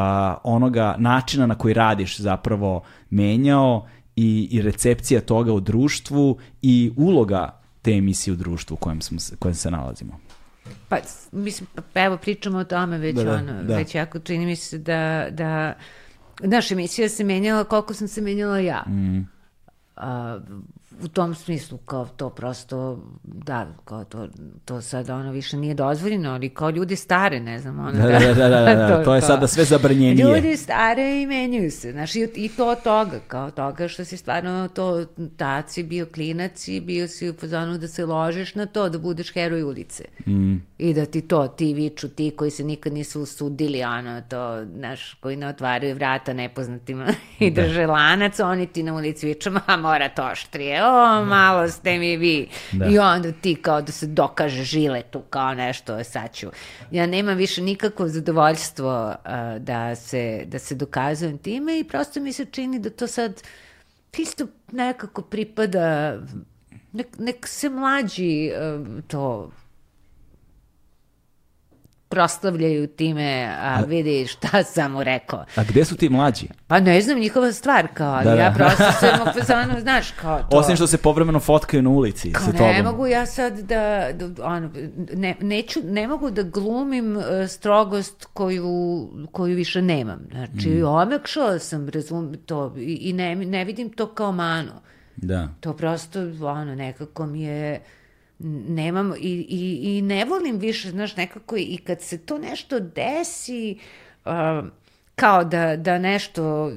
onoga 0.43 0.95
načina 0.97 1.45
na 1.45 1.55
koji 1.55 1.73
radiš 1.73 2.19
zapravo 2.19 2.83
menjao 3.09 3.87
i, 4.15 4.47
i 4.51 4.61
recepcija 4.61 5.21
toga 5.21 5.53
u 5.53 5.59
društvu 5.59 6.37
i 6.61 6.91
uloga 6.95 7.59
te 7.81 7.91
emisije 7.91 8.33
u 8.33 8.37
društvu 8.37 8.73
u 8.73 8.77
kojem, 8.77 9.01
smo 9.01 9.17
kojem 9.39 9.55
se 9.55 9.71
nalazimo. 9.71 10.19
Pa, 10.89 10.97
mislim, 11.31 11.67
pa 11.93 12.01
evo 12.01 12.17
pričamo 12.17 12.57
o 12.57 12.63
tome 12.63 12.97
već, 12.97 13.15
da, 13.15 13.23
da, 13.23 13.33
ono, 13.33 13.63
da. 13.63 13.75
već 13.75 13.95
jako 13.95 14.19
čini 14.19 14.45
mi 14.45 14.55
se 14.55 14.77
da, 14.77 15.27
da 15.31 15.73
naša 16.39 16.73
emisija 16.73 17.09
se 17.09 17.23
menjala 17.23 17.63
koliko 17.63 17.93
sam 17.93 18.07
se 18.07 18.21
menjala 18.21 18.59
ja. 18.59 18.83
Mm. 18.87 19.27
A, 19.95 20.39
u 21.03 21.07
tom 21.07 21.35
smislu 21.35 21.77
kao 21.77 22.05
to 22.05 22.29
prosto 22.29 22.99
da 23.23 23.67
kao 23.85 24.03
to 24.03 24.27
to 24.65 24.81
sad 24.81 25.09
ono 25.09 25.31
više 25.31 25.57
nije 25.57 25.73
dozvoljeno 25.73 26.31
ali 26.31 26.49
kao 26.49 26.69
ljudi 26.69 26.95
stare 26.95 27.39
ne 27.39 27.59
znam 27.59 27.79
ono 27.79 27.91
da, 27.91 28.07
da, 28.07 28.19
da, 28.19 28.33
da, 28.33 28.49
da, 28.49 28.75
da. 28.75 28.97
to, 28.97 29.03
to 29.05 29.15
je 29.15 29.21
sada 29.21 29.47
sve 29.47 29.65
zabranjenije 29.65 30.25
ljudi 30.25 30.57
stare 30.57 31.21
i 31.21 31.25
menjaju 31.25 31.71
se 31.71 31.91
znaš 31.91 32.15
i, 32.15 32.29
i 32.35 32.49
to 32.49 32.69
od 32.69 32.83
toga 32.83 33.19
kao 33.27 33.51
toga 33.51 33.87
što 33.87 34.05
si 34.05 34.17
stvarno 34.17 34.67
to 34.67 35.05
tad 35.37 35.69
si 35.69 35.83
bio 35.83 36.05
klinac 36.05 36.67
i 36.67 36.81
bio 36.81 37.07
si 37.07 37.29
u 37.29 37.33
fazonu 37.33 37.77
da 37.77 37.87
se 37.87 38.05
ložiš 38.05 38.55
na 38.55 38.65
to 38.65 38.89
da 38.89 38.97
budeš 38.97 39.33
heroj 39.33 39.63
ulice 39.63 40.03
mm. 40.27 40.55
i 40.77 40.93
da 40.93 41.05
ti 41.05 41.21
to 41.21 41.47
ti 41.47 41.73
viču 41.73 42.09
ti 42.09 42.31
koji 42.31 42.51
se 42.51 42.63
nikad 42.63 42.93
nisu 42.93 43.21
usudili 43.21 43.83
ono 43.83 44.21
to 44.21 44.65
znaš 44.65 45.13
koji 45.13 45.35
ne 45.35 45.47
otvaraju 45.47 45.95
vrata 45.95 46.33
nepoznatima 46.33 47.07
i 47.39 47.51
da. 47.51 47.61
drže 47.61 47.87
lanac 47.87 48.39
oni 48.39 48.67
ti 48.67 48.83
na 48.83 48.93
ulici 48.93 49.27
viču 49.27 49.51
ma 49.51 49.77
mora 49.77 50.09
to 50.09 50.29
oštrije 50.31 50.83
o, 50.89 51.25
malo 51.25 51.69
ste 51.69 51.97
mi 51.97 52.17
vi. 52.17 52.49
Da. 52.71 52.85
I 52.85 52.99
onda 52.99 53.31
ti 53.31 53.55
kao 53.55 53.81
da 53.81 53.91
se 53.91 54.07
dokaže 54.07 54.63
žile 54.63 55.01
tu 55.01 55.21
kao 55.21 55.53
nešto, 55.53 56.03
sad 56.03 56.33
ću. 56.33 56.47
Ja 56.91 57.05
nemam 57.05 57.37
više 57.37 57.61
nikakvo 57.61 58.07
zadovoljstvo 58.07 59.07
uh, 59.07 59.61
da, 59.61 59.95
se, 59.95 60.43
da 60.45 60.59
se 60.59 60.75
dokazujem 60.75 61.37
time 61.37 61.79
i 61.79 61.83
prosto 61.83 62.19
mi 62.19 62.33
se 62.33 62.45
čini 62.45 62.79
da 62.79 62.89
to 62.89 63.07
sad 63.07 63.41
isto 64.17 64.47
nekako 64.71 65.21
pripada 65.21 66.17
nek, 66.91 67.07
nek 67.19 67.47
se 67.47 67.69
mlađi 67.69 68.51
uh, 68.51 69.03
to 69.07 69.51
proslavljaju 72.09 72.87
time, 72.87 73.55
a, 73.61 73.77
a 73.77 73.81
vidi 73.81 74.27
šta 74.27 74.63
sam 74.63 74.91
mu 74.91 75.03
rekao. 75.03 75.45
A 75.55 75.63
gde 75.63 75.85
su 75.85 75.95
ti 75.95 76.09
mlađi? 76.09 76.47
Pa 76.67 76.79
ne 76.79 77.01
znam, 77.01 77.19
njihova 77.19 77.51
stvar, 77.51 77.87
kao, 77.93 78.13
ali 78.13 78.23
da, 78.23 78.35
da. 78.35 78.41
ja 78.41 78.53
prosto 78.55 78.91
sam 78.99 79.27
opazano, 79.27 79.79
znaš, 79.79 80.11
kao 80.11 80.39
to. 80.39 80.57
Osim 80.57 80.75
što 80.75 80.87
se 80.87 80.97
povremeno 80.97 81.39
fotkaju 81.39 81.83
na 81.83 81.89
ulici 81.89 82.31
kao, 82.31 82.45
sa 82.45 82.51
tobom. 82.51 82.67
Ne 82.67 82.83
mogu 82.83 83.07
ja 83.07 83.25
sad 83.25 83.59
da, 83.59 84.09
da 84.13 84.45
ono, 84.45 84.69
ne, 85.13 85.35
neću, 85.41 85.79
ne 85.83 86.07
mogu 86.07 86.31
da 86.31 86.43
glumim 86.43 87.17
uh, 87.17 87.23
strogost 87.47 88.25
koju, 88.33 89.09
koju 89.31 89.55
više 89.55 89.81
nemam. 89.81 90.19
Znači, 90.31 90.69
mm. 90.69 90.85
omekšala 90.85 91.59
sam, 91.59 91.89
razum, 91.89 92.35
to, 92.45 92.75
i, 92.77 92.93
i 93.01 93.13
ne, 93.13 93.35
ne 93.35 93.65
vidim 93.65 93.89
to 93.89 94.07
kao 94.07 94.31
manu. 94.31 94.73
Da. 95.15 95.47
To 95.59 95.73
prosto, 95.73 96.19
ono, 96.41 96.75
nekako 96.75 97.25
mi 97.25 97.41
je 97.41 97.81
nemam 98.69 99.13
i, 99.19 99.45
i, 99.49 99.97
i 99.97 100.01
ne 100.01 100.25
volim 100.25 100.57
više, 100.59 100.89
znaš, 100.89 101.15
nekako 101.15 101.57
i 101.57 101.77
kad 101.83 102.01
se 102.01 102.17
to 102.17 102.37
nešto 102.37 102.79
desi, 102.79 103.77
uh, 104.25 104.31
kao 105.15 105.43
da, 105.43 105.75
da 105.75 105.97
nešto 105.99 106.71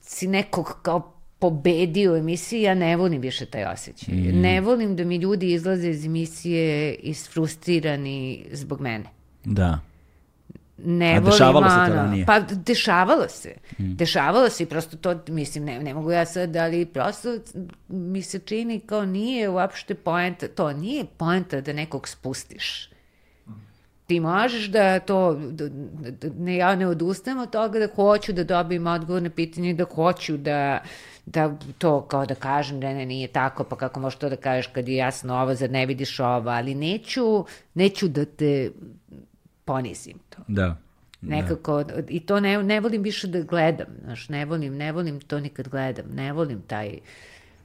si 0.00 0.28
nekog 0.28 0.78
kao 0.82 1.14
pobedio 1.38 2.16
emisiji, 2.16 2.62
ja 2.62 2.74
ne 2.74 2.96
volim 2.96 3.20
više 3.20 3.46
taj 3.46 3.64
osjećaj. 3.64 4.14
Mm. 4.14 4.40
Ne 4.40 4.60
volim 4.60 4.96
da 4.96 5.04
mi 5.04 5.16
ljudi 5.16 5.52
izlaze 5.52 5.90
iz 5.90 6.06
emisije 6.06 6.94
isfrustrirani 6.94 8.44
zbog 8.52 8.80
mene. 8.80 9.04
Da 9.44 9.80
ne 10.84 11.16
A 11.16 11.20
dešavalo 11.20 11.68
se 11.68 11.90
to 11.90 11.94
ranije? 11.94 12.26
Pa 12.26 12.40
dešavalo 12.40 13.28
se. 13.28 13.54
Mm. 13.78 13.94
Dešavalo 13.94 14.48
se 14.48 14.62
i 14.62 14.66
prosto 14.66 14.96
to, 14.96 15.20
mislim, 15.28 15.64
ne, 15.64 15.80
ne 15.80 15.94
mogu 15.94 16.10
ja 16.10 16.24
sad, 16.24 16.56
ali 16.56 16.86
prosto 16.86 17.28
mi 17.88 18.22
se 18.22 18.38
čini 18.38 18.80
kao 18.80 19.04
nije 19.04 19.48
uopšte 19.48 19.94
poenta, 19.94 20.48
to 20.48 20.72
nije 20.72 21.04
poenta 21.16 21.60
da 21.60 21.72
nekog 21.72 22.08
spustiš. 22.08 22.88
Ti 24.06 24.20
možeš 24.20 24.66
da 24.66 25.00
to, 25.00 25.34
da, 25.34 25.68
da, 25.68 26.28
ne, 26.38 26.56
ja 26.56 26.76
ne 26.76 26.86
odustajem 26.86 27.38
od 27.38 27.50
toga 27.50 27.78
da 27.78 27.88
hoću 27.94 28.32
da 28.32 28.44
dobijem 28.44 28.86
odgovor 28.86 29.22
na 29.22 29.30
pitanje, 29.30 29.74
da 29.74 29.84
hoću 29.84 30.36
da, 30.36 30.82
da 31.26 31.54
to 31.78 32.00
kao 32.00 32.26
da 32.26 32.34
kažem 32.34 32.80
da 32.80 32.94
ne, 32.94 33.06
nije 33.06 33.28
tako, 33.28 33.64
pa 33.64 33.76
kako 33.76 34.00
možeš 34.00 34.18
to 34.18 34.28
da 34.28 34.36
kažeš 34.36 34.66
kad 34.66 34.88
je 34.88 34.96
jasno 34.96 35.34
ovo, 35.34 35.54
zar 35.54 35.70
ne 35.70 35.86
vidiš 35.86 36.20
ovo, 36.20 36.50
ali 36.50 36.74
neću, 36.74 37.44
neću 37.74 38.08
da 38.08 38.24
te 38.24 38.70
ponizim 39.64 40.18
to. 40.30 40.42
Da. 40.48 40.62
da. 40.62 40.76
Nekako, 41.36 41.84
da. 41.84 41.94
i 42.08 42.20
to 42.20 42.40
ne, 42.40 42.62
ne 42.62 42.80
volim 42.80 43.02
više 43.02 43.26
da 43.26 43.40
gledam, 43.40 43.86
znaš, 44.04 44.28
ne 44.28 44.44
volim, 44.44 44.76
ne 44.76 44.92
volim 44.92 45.20
to 45.20 45.40
nikad 45.40 45.68
gledam, 45.68 46.06
ne 46.14 46.32
volim 46.32 46.62
taj 46.66 46.98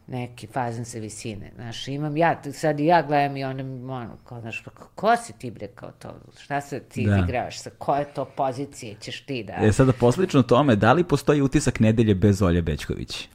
neki 0.07 0.47
fazan 0.47 0.85
sa 0.85 0.99
visine, 0.99 1.51
znaš, 1.55 1.87
imam 1.87 2.17
ja, 2.17 2.41
sad 2.53 2.79
i 2.79 2.85
ja 2.85 3.01
gledam 3.01 3.37
i 3.37 3.43
onda, 3.43 3.63
ono, 3.93 4.17
kao, 4.25 4.41
znaš, 4.41 4.63
pa 4.63 4.71
ko 4.71 5.15
si 5.15 5.33
ti 5.33 5.51
bre 5.51 5.67
kao 5.67 5.91
to, 5.91 6.15
šta 6.39 6.61
se 6.61 6.79
ti 6.79 7.05
da. 7.05 7.17
igraš, 7.17 7.59
sa 7.59 7.69
koje 7.77 8.05
to 8.13 8.25
pozicije 8.25 8.95
ćeš 9.01 9.21
ti 9.21 9.43
da... 9.43 9.53
E, 9.65 9.71
sada 9.71 9.93
poslično 9.93 10.43
tome, 10.43 10.75
da 10.75 10.93
li 10.93 11.03
postoji 11.03 11.41
utisak 11.41 11.79
nedelje 11.79 12.15
bez 12.15 12.41
Olje 12.41 12.61
Bečković? 12.61 13.29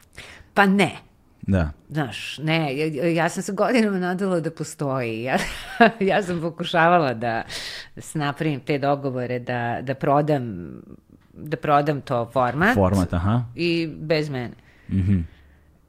Pa 0.54 0.66
ne, 0.66 0.96
Da. 1.42 1.70
Znaš, 1.88 2.38
ne, 2.38 2.76
ja, 2.76 3.06
ja 3.06 3.28
sam 3.28 3.42
se 3.42 3.52
godinama 3.52 3.98
nadala 3.98 4.40
da 4.40 4.50
postoji. 4.50 5.22
Ja, 5.22 5.38
ja 6.10 6.22
sam 6.22 6.40
pokušavala 6.40 7.14
da, 7.14 7.42
napravim 8.14 8.60
te 8.60 8.78
dogovore, 8.78 9.38
da, 9.38 9.78
da 9.82 9.94
prodam 9.94 10.68
da 11.32 11.56
prodam 11.56 12.00
to 12.00 12.30
format. 12.32 12.74
Format, 12.74 13.12
aha. 13.12 13.44
I 13.54 13.88
bez 13.96 14.30
mene. 14.30 14.54
Mhm. 14.88 15.12
Mm 15.12 15.26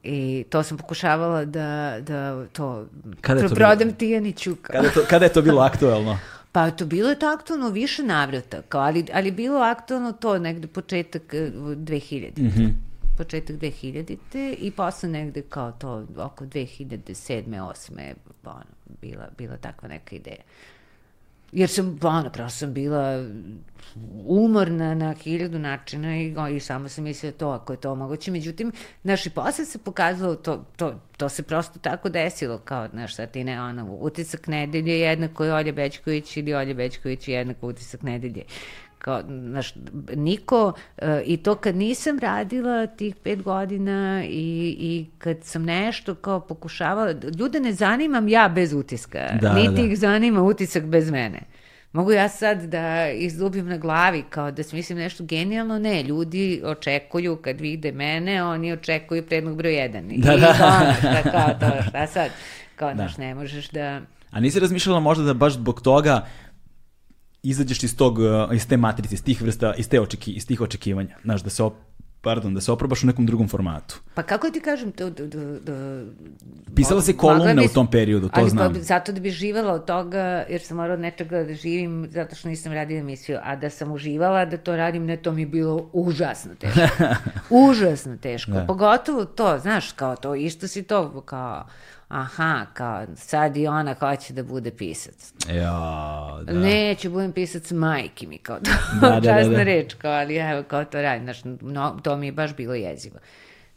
I 0.02 0.44
to 0.50 0.62
sam 0.62 0.78
pokušavala 0.78 1.44
da, 1.44 1.96
da 2.00 2.46
to, 2.52 2.86
kada 3.20 3.48
to 3.48 3.54
prodam 3.54 3.88
bilo? 3.88 3.92
Tijaniću. 3.92 4.56
Kada, 4.62 4.90
to, 4.90 5.00
kada 5.10 5.24
je 5.24 5.32
to 5.32 5.42
bilo 5.42 5.62
aktuelno? 5.62 6.18
Pa 6.52 6.70
to 6.70 6.86
bilo 6.86 7.08
je 7.08 7.18
to 7.18 7.26
aktualno 7.26 7.68
više 7.68 8.02
navrata, 8.02 8.62
kao, 8.62 8.80
ali, 8.80 9.06
ali 9.14 9.30
bilo 9.30 9.60
aktualno 9.60 10.12
to 10.12 10.38
negde 10.38 10.66
početak 10.66 11.22
2000. 11.32 12.32
Mhm. 12.38 12.62
Mm 12.62 12.93
početak 13.16 13.56
2000-te 13.56 14.52
i 14.58 14.70
posle 14.70 15.08
negde 15.08 15.42
kao 15.42 15.72
to 15.72 16.06
oko 16.16 16.44
2007. 16.44 17.44
8. 17.44 18.14
ono, 18.44 18.64
bila, 19.00 19.28
bila 19.38 19.56
takva 19.56 19.88
neka 19.88 20.16
ideja. 20.16 20.42
Jer 21.54 21.70
sam, 21.70 21.98
ono, 22.02 22.30
prosto 22.30 22.58
sam 22.58 22.72
bila 22.72 23.24
umorna 24.26 24.94
na 24.94 25.14
hiljadu 25.14 25.58
načina 25.58 26.16
i, 26.16 26.34
i 26.56 26.60
samo 26.60 26.88
sam 26.88 27.04
mislila 27.04 27.32
to, 27.32 27.48
ako 27.48 27.72
je 27.72 27.80
to 27.80 27.94
moguće. 27.94 28.30
Međutim, 28.30 28.72
znaš, 29.02 29.26
i 29.26 29.30
posle 29.30 29.64
se 29.64 29.78
pokazalo, 29.78 30.34
to, 30.34 30.64
to, 30.76 31.00
to 31.16 31.28
se 31.28 31.42
prosto 31.42 31.78
tako 31.78 32.08
desilo, 32.08 32.58
kao, 32.58 32.88
znaš, 32.88 33.14
sad 33.14 33.30
ti 33.30 33.44
ne, 33.44 33.62
ono, 33.62 33.86
utisak 33.92 34.46
nedelje 34.46 35.00
jednako 35.00 35.44
je 35.44 35.54
Olja 35.54 35.72
Bećković 35.72 36.36
ili 36.36 36.54
Olja 36.54 36.74
Bećković 36.74 37.28
jednako 37.28 37.66
utisak 37.66 38.02
nedelje 38.02 38.42
kao, 39.04 39.22
znaš, 39.48 39.74
niko, 40.16 40.66
uh, 41.02 41.08
i 41.24 41.36
to 41.36 41.54
kad 41.54 41.76
nisam 41.76 42.18
radila 42.18 42.86
tih 42.86 43.16
pet 43.16 43.42
godina 43.42 44.24
i, 44.24 44.76
i 44.78 45.06
kad 45.18 45.36
sam 45.42 45.62
nešto 45.62 46.14
kao 46.14 46.40
pokušavala, 46.40 47.14
ljude 47.38 47.60
ne 47.60 47.72
zanimam 47.72 48.28
ja 48.28 48.48
bez 48.48 48.72
utiska, 48.72 49.18
da, 49.40 49.52
niti 49.52 49.74
da. 49.74 49.82
ih 49.82 49.98
zanima 49.98 50.42
utisak 50.42 50.84
bez 50.84 51.10
mene. 51.10 51.40
Mogu 51.92 52.12
ja 52.12 52.28
sad 52.28 52.62
da 52.62 53.08
izdubim 53.08 53.68
na 53.68 53.78
glavi 53.78 54.24
kao 54.30 54.50
da 54.50 54.62
smislim 54.62 54.98
nešto 54.98 55.24
genijalno? 55.24 55.78
Ne, 55.78 56.02
ljudi 56.02 56.62
očekuju 56.64 57.36
kad 57.36 57.60
vide 57.60 57.92
mene, 57.92 58.44
oni 58.44 58.72
očekuju 58.72 59.26
prednog 59.26 59.56
broj 59.56 59.74
jedan. 59.74 60.08
Da, 60.08 60.34
I 60.34 60.40
da. 60.40 60.80
Ono, 60.82 60.94
šta, 60.94 61.30
kao 61.30 61.48
to, 61.60 61.82
šta 61.88 62.06
sad? 62.06 62.30
Kao, 62.76 62.88
da. 62.94 62.94
znaš, 62.94 63.16
ne 63.16 63.34
možeš 63.34 63.68
da... 63.68 64.00
A 64.30 64.40
nisi 64.40 64.60
razmišljala 64.60 65.00
možda 65.00 65.24
da 65.24 65.34
baš 65.34 65.52
zbog 65.52 65.80
toga 65.80 66.26
izađeš 67.44 67.82
iz 67.82 67.96
tog, 67.96 68.18
uh, 68.18 68.54
iz 68.54 68.68
te 68.68 68.76
matrice, 68.76 69.14
iz 69.14 69.22
tih 69.22 69.42
vrsta, 69.42 69.74
iz, 69.74 69.88
te 69.88 70.00
očeki, 70.00 70.32
iz 70.32 70.46
tih 70.46 70.60
očekivanja, 70.60 71.16
znaš, 71.24 71.42
da 71.42 71.50
se 71.50 71.62
op, 71.62 71.74
pardon, 72.24 72.54
da 72.54 72.60
se 72.60 72.72
oprobaš 72.72 73.04
u 73.04 73.06
nekom 73.06 73.26
drugom 73.26 73.48
formatu. 73.48 74.00
Pa 74.14 74.22
kako 74.22 74.50
ti 74.50 74.60
kažem, 74.60 74.92
to, 74.92 75.10
to, 75.10 75.28
to, 75.28 75.38
to 75.66 75.72
Pisala 76.74 77.02
si 77.02 77.16
kolumne 77.16 77.54
bi, 77.54 77.66
u 77.66 77.74
tom 77.74 77.90
periodu, 77.90 78.28
to 78.28 78.40
ali 78.40 78.50
znam. 78.50 78.72
Pa, 78.72 78.80
zato 78.80 79.12
da 79.12 79.20
bi 79.20 79.30
živala 79.30 79.72
od 79.72 79.84
toga, 79.84 80.44
jer 80.48 80.60
sam 80.60 80.76
morala 80.76 80.94
od 80.94 81.00
nečega 81.00 81.42
da 81.44 81.54
živim, 81.54 82.08
zato 82.10 82.34
što 82.36 82.48
nisam 82.48 82.72
radila 82.72 83.00
emisiju, 83.00 83.38
a 83.42 83.56
da 83.56 83.70
sam 83.70 83.92
uživala 83.92 84.44
da 84.44 84.56
to 84.56 84.76
radim, 84.76 85.04
ne, 85.04 85.16
to 85.16 85.32
mi 85.32 85.42
je 85.42 85.46
bilo 85.46 85.90
užasno 85.92 86.54
teško. 86.54 86.80
užasno 87.68 88.16
teško. 88.16 88.50
Da. 88.50 88.66
Pogotovo 88.66 89.24
to, 89.24 89.58
znaš, 89.58 89.92
kao 89.92 90.16
to, 90.16 90.34
isto 90.34 90.68
si 90.68 90.82
to, 90.82 91.20
kao, 91.20 91.66
aha, 92.14 92.66
kao 92.74 93.06
sad 93.16 93.56
i 93.56 93.66
ona 93.66 93.94
hoće 93.94 94.32
da 94.32 94.42
bude 94.42 94.70
pisac. 94.70 95.32
Ja, 95.54 96.40
da. 96.42 96.52
Neću, 96.52 97.10
budem 97.10 97.32
pisac 97.32 97.70
majke 97.70 98.26
mi, 98.26 98.38
kao 98.38 98.56
to, 98.56 98.70
da, 99.00 99.20
da, 99.20 99.42
da, 99.42 99.48
da. 99.48 99.62
reč, 99.62 99.94
kao, 99.94 100.12
ali 100.12 100.36
evo, 100.36 100.62
kao 100.62 100.84
to 100.84 101.02
radim, 101.02 101.24
znaš, 101.24 101.40
no, 101.60 102.00
to 102.02 102.16
mi 102.16 102.26
je 102.26 102.32
baš 102.32 102.56
bilo 102.56 102.74
jezivo. 102.74 103.18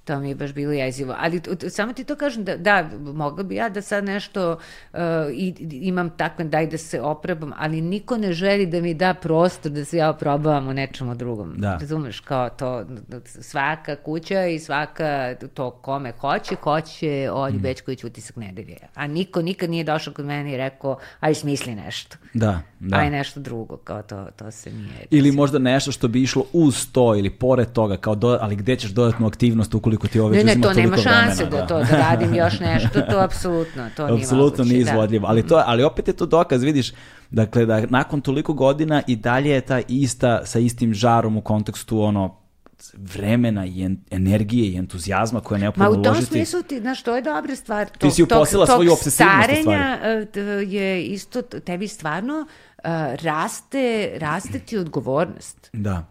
To 0.07 0.19
mi 0.19 0.29
je 0.29 0.35
baš 0.35 0.53
bilo 0.53 0.71
jezivo. 0.71 1.15
Ali 1.19 1.41
samo 1.69 1.93
ti 1.93 2.03
to 2.03 2.15
kažem 2.15 2.43
da, 2.43 2.57
da 2.57 2.89
mogla 2.99 3.43
bi 3.43 3.55
ja 3.55 3.69
da 3.69 3.81
sad 3.81 4.03
nešto 4.03 4.51
uh, 4.93 4.99
i, 5.33 5.53
imam 5.71 6.09
takve, 6.09 6.45
daj 6.45 6.67
da 6.67 6.77
se 6.77 7.01
oprobam, 7.01 7.53
ali 7.57 7.81
niko 7.81 8.17
ne 8.17 8.33
želi 8.33 8.65
da 8.65 8.81
mi 8.81 8.93
da 8.93 9.13
prostor 9.13 9.71
da 9.71 9.85
se 9.85 9.97
ja 9.97 10.09
oprobavam 10.09 10.67
u 10.67 10.73
nečemu 10.73 11.15
drugom. 11.15 11.53
Da. 11.57 11.77
Razumeš, 11.81 12.19
kao 12.19 12.49
to, 12.49 12.85
svaka 13.25 13.95
kuća 13.95 14.45
i 14.45 14.59
svaka 14.59 15.35
to 15.53 15.71
kome 15.71 16.11
hoće, 16.11 16.55
hoće 16.55 17.29
Olju 17.33 17.55
mm. 17.55 17.61
Bečković 17.61 18.03
utisak 18.03 18.35
nedelje. 18.35 18.77
A 18.95 19.07
niko 19.07 19.41
nikad 19.41 19.69
nije 19.69 19.83
došao 19.83 20.13
kod 20.13 20.25
mene 20.25 20.53
i 20.53 20.57
rekao, 20.57 20.97
aj 21.19 21.35
smisli 21.35 21.75
nešto. 21.75 22.17
Da, 22.33 22.61
da. 22.79 22.97
Aj 22.97 23.09
nešto 23.09 23.39
drugo, 23.39 23.77
kao 23.77 24.01
to, 24.01 24.27
to 24.35 24.51
se 24.51 24.71
nije... 24.71 25.05
Ili 25.09 25.31
možda 25.31 25.59
nešto 25.59 25.91
što 25.91 26.07
bi 26.07 26.21
išlo 26.21 26.45
uz 26.53 26.87
to 26.91 27.15
ili 27.15 27.29
pored 27.29 27.71
toga, 27.71 27.97
kao 27.97 28.15
do, 28.15 28.37
ali 28.41 28.55
gde 28.55 28.75
ćeš 28.75 28.91
dodatnu 28.91 29.27
aktivnost 29.27 29.75
ukoliko 29.75 29.96
koliko 29.97 30.07
ti 30.07 30.19
ovo 30.19 30.29
već 30.29 30.45
Ne, 30.45 30.55
ne, 30.55 30.61
to 30.61 30.73
nema 30.73 30.97
šanse 30.97 31.35
vremena, 31.35 31.61
da 31.61 31.67
to 31.67 31.79
da 31.81 31.97
radim 31.99 32.35
još 32.35 32.59
nešto, 32.59 33.01
to 33.01 33.19
apsolutno, 33.19 33.89
to 33.95 34.07
nije 34.07 34.17
Apsolutno 34.17 34.63
nije 34.63 34.83
da. 34.83 34.91
izvodljivo, 34.91 35.27
ali, 35.27 35.47
to, 35.47 35.63
ali 35.65 35.83
opet 35.83 36.07
je 36.07 36.13
to 36.13 36.25
dokaz, 36.25 36.63
vidiš, 36.63 36.93
dakle 37.31 37.65
da 37.65 37.81
nakon 37.81 38.21
toliko 38.21 38.53
godina 38.53 39.01
i 39.07 39.15
dalje 39.15 39.49
je 39.49 39.61
ta 39.61 39.81
ista, 39.87 40.45
sa 40.45 40.59
istim 40.59 40.93
žarom 40.93 41.37
u 41.37 41.41
kontekstu 41.41 42.01
ono 42.01 42.35
vremena 42.95 43.65
i 43.65 43.83
en- 43.83 43.97
energije 44.11 44.67
i 44.67 44.77
entuzijazma 44.77 45.39
koje 45.39 45.55
je 45.55 45.59
Ma 45.59 45.63
neophodno 45.63 45.91
u 45.91 45.95
tom 45.95 46.03
uložiti. 46.05 46.25
smislu 46.27 46.61
ti, 46.61 46.79
znaš, 46.79 47.03
to 47.03 47.15
je 47.15 47.21
dobra 47.21 47.55
stvar. 47.55 47.89
Ti 47.89 48.11
si 48.11 48.23
uposlila 48.23 48.65
tog 48.65 48.75
svoju 48.75 48.91
obsesivnost 48.91 49.43
starenja 49.43 49.99
e, 50.03 50.25
t- 50.25 50.39
je 50.67 51.05
isto, 51.05 51.41
tebi 51.41 51.87
stvarno 51.87 52.45
e, 52.77 52.89
raste, 53.17 54.11
raste 54.17 54.59
ti 54.59 54.77
odgovornost. 54.77 55.69
Da. 55.73 56.05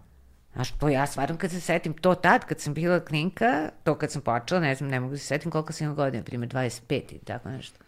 Znaš, 0.56 0.70
to 0.70 0.88
ja 0.88 1.06
stvarno 1.06 1.36
kad 1.36 1.50
se 1.50 1.60
setim, 1.60 1.94
to 1.94 2.14
tad 2.14 2.44
kad 2.44 2.60
sam 2.60 2.74
bila 2.74 3.00
klinka, 3.00 3.68
to 3.84 3.94
kad 3.94 4.12
sam 4.12 4.22
počela, 4.22 4.60
ne 4.60 4.74
znam, 4.74 4.90
ne 4.90 5.00
mogu 5.00 5.12
da 5.12 5.18
se 5.18 5.26
setim 5.26 5.50
koliko 5.50 5.72
sam 5.72 5.84
imala 5.84 6.04
godina, 6.04 6.22
primjer 6.22 6.50
25 6.50 7.14
i 7.14 7.18
tako 7.18 7.48
nešto. 7.48 7.78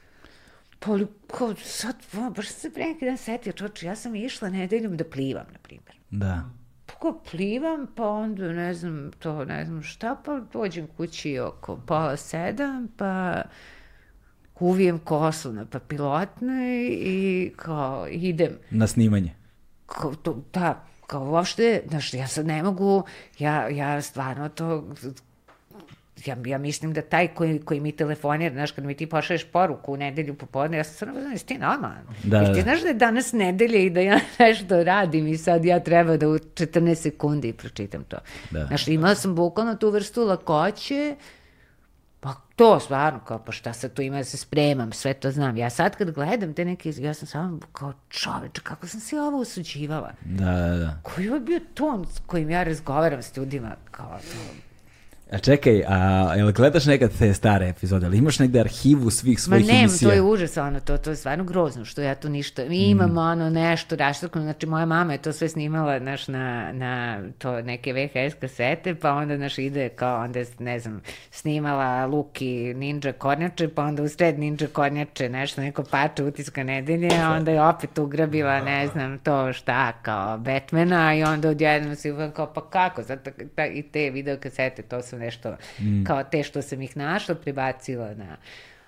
Pa 0.78 0.99
kao 1.39 1.55
sad, 1.55 1.97
o, 2.16 2.31
baš 2.31 2.49
sam 2.49 2.61
se 2.61 2.73
pre 2.73 2.85
neki 2.85 3.05
dan 3.05 3.16
setio, 3.16 3.53
čoče, 3.53 3.86
ja 3.86 3.97
sam 3.97 4.15
išla 4.15 4.51
nedeljom 4.51 4.97
da 4.97 5.05
plivam, 5.05 5.47
na 5.53 5.59
primjer. 5.62 5.97
Da. 6.11 6.51
Pa 6.86 6.95
kao 6.95 7.20
plivam, 7.31 7.86
pa 7.97 8.09
onda 8.09 8.53
ne 8.53 8.74
znam, 8.74 9.11
to 9.19 9.45
ne 9.45 9.65
znam 9.65 9.82
šta, 9.82 10.16
pa 10.24 10.40
dođem 10.53 10.86
kući 10.97 11.39
oko 11.39 11.77
pola 11.77 12.16
sedam, 12.16 12.89
pa 12.97 13.43
uvijem 14.61 14.99
kosu 14.99 15.53
na 15.53 15.66
papilotnoj 15.66 16.89
i 16.90 17.53
kao 17.57 18.09
idem. 18.11 18.59
Na 18.70 18.86
snimanje. 18.86 19.35
Kao 19.86 20.15
to, 20.15 20.43
da, 20.53 20.88
kao 21.09 21.24
uopšte, 21.24 21.82
znaš, 21.89 22.14
ja 22.14 22.26
sad 22.26 22.47
ne 22.47 22.62
mogu, 22.62 23.02
ja, 23.39 23.68
ja 23.68 24.02
stvarno 24.02 24.48
to, 24.48 24.85
ja, 26.26 26.36
ja 26.47 26.59
mislim 26.59 26.93
da 26.93 27.02
taj 27.02 27.28
koji, 27.28 27.60
koji 27.60 27.80
mi 27.80 27.93
telefonira, 27.93 28.55
znaš, 28.55 28.70
kad 28.70 28.85
mi 28.85 28.94
ti 28.94 29.06
pošalješ 29.06 29.44
poruku 29.44 29.93
u 29.93 29.97
nedelju 29.97 30.35
popodne, 30.35 30.76
ja 30.76 30.85
sam 30.85 30.94
stvarno 30.94 31.30
jesi 31.30 31.47
ti 31.47 31.59
normalan? 31.59 32.05
Da, 32.24 32.39
Jesi 32.39 32.52
ti 32.52 32.59
da. 32.59 32.62
znaš 32.62 32.82
da 32.82 32.89
je 32.89 32.94
danas 32.94 33.32
nedelja 33.32 33.78
i 33.78 33.90
da 33.90 34.01
ja 34.01 34.20
nešto 34.39 34.85
radim 34.85 35.26
i 35.26 35.36
sad 35.36 35.64
ja 35.64 35.80
treba 35.80 36.16
da 36.16 36.28
u 36.28 36.35
14 36.35 36.94
sekundi 36.94 37.52
pročitam 37.52 38.05
to. 38.05 38.16
Da. 38.51 38.66
Znaš, 38.66 38.89
imala 38.89 39.14
sam 39.14 39.35
bukvalno 39.35 39.74
tu 39.74 39.90
vrstu 39.90 40.24
lakoće, 40.24 41.16
Pa 42.20 42.35
to 42.57 42.81
stvarno, 42.81 43.20
kao 43.20 43.39
pa 43.39 43.53
šta 43.53 43.73
sad 43.73 43.93
tu 43.93 44.03
ima 44.03 44.16
da 44.16 44.24
se 44.24 44.36
spremam, 44.36 44.93
sve 44.93 45.15
to 45.15 45.31
znam. 45.31 45.57
Ja 45.57 45.70
sad 45.70 45.97
kad 45.97 46.11
gledam 46.11 46.55
te 46.55 46.65
neke, 46.65 46.93
ja 46.99 47.15
sam 47.15 47.27
samo 47.27 47.59
kao 47.73 47.93
čoveče, 48.09 48.61
kako 48.62 48.86
sam 48.86 49.01
se 49.01 49.20
ovo 49.20 49.39
usuđivala. 49.40 50.12
Da, 50.24 50.53
da, 50.53 50.77
da. 50.77 50.99
Koji 51.03 51.24
je 51.27 51.40
bio 51.40 51.61
ton 51.74 52.07
s 52.07 52.19
kojim 52.27 52.51
ja 52.51 52.62
razgovaram 52.62 53.23
s 53.23 53.36
ljudima, 53.36 53.77
kao 53.90 54.19
to. 54.19 54.68
A 55.32 55.38
čekaj, 55.38 55.82
a 55.88 56.34
jel 56.36 56.52
gledaš 56.52 56.86
nekad 56.86 57.10
te 57.18 57.34
stare 57.34 57.68
epizode, 57.68 58.06
ali 58.06 58.18
imaš 58.18 58.38
negde 58.38 58.60
arhivu 58.60 59.10
svih 59.10 59.38
Ma 59.38 59.40
svojih 59.40 59.66
ne, 59.66 59.80
emisija? 59.80 60.09
to 60.09 60.14
je 60.14 60.22
užas, 60.22 60.56
ono, 60.56 60.80
to, 60.80 60.98
to 60.98 61.10
je 61.10 61.16
stvarno 61.16 61.44
grozno, 61.44 61.84
što 61.84 62.00
ja 62.00 62.14
tu 62.14 62.28
ništa, 62.28 62.64
mi 62.64 62.78
imamo 62.78 63.20
ono 63.20 63.50
nešto 63.50 63.96
raštrkano, 63.96 64.44
znači 64.44 64.66
moja 64.66 64.86
mama 64.86 65.12
je 65.12 65.18
to 65.18 65.32
sve 65.32 65.48
snimala, 65.48 65.98
znaš, 65.98 66.28
na, 66.28 66.72
na 66.72 67.22
to 67.38 67.62
neke 67.62 67.92
VHS 67.92 68.34
kasete, 68.40 68.94
pa 68.94 69.12
onda, 69.12 69.36
znaš, 69.36 69.59
ide 69.59 69.88
kao, 69.88 70.24
onda, 70.24 70.40
ne 70.59 70.78
znam, 70.78 71.00
snimala 71.30 72.06
Luki 72.06 72.74
Ninja 72.74 73.12
Kornjače, 73.12 73.68
pa 73.68 73.82
onda 73.82 74.02
u 74.02 74.09
sred 74.09 74.38
Ninja 74.38 74.66
Kornjače 74.72 75.28
nešto, 75.28 75.60
neko 75.60 75.84
pače 75.90 76.24
utiska 76.24 76.64
nedelje, 76.64 77.09
a 77.22 77.32
onda 77.32 77.50
je 77.50 77.62
opet 77.62 77.98
ugrabila, 77.98 78.60
ne 78.60 78.86
znam, 78.86 79.18
to 79.18 79.52
šta, 79.52 79.92
kao 79.92 80.38
Batmana 80.38 81.14
i 81.14 81.22
onda 81.22 81.48
odjednom 81.48 81.96
si 81.96 82.10
uvijek 82.10 82.32
kao, 82.32 82.52
pa 82.52 82.70
kako, 82.70 83.02
zato 83.02 83.30
ta, 83.55 83.66
i 83.66 83.82
te 83.82 84.10
video 84.10 84.36
kasete, 84.36 84.82
to 84.82 85.02
su 85.02 85.18
nešto, 85.19 85.57
kao 86.05 86.24
te 86.24 86.43
što 86.43 86.62
sam 86.62 86.82
ih 86.82 86.97
našla, 86.97 87.35
prebacila 87.35 88.15
na... 88.15 88.36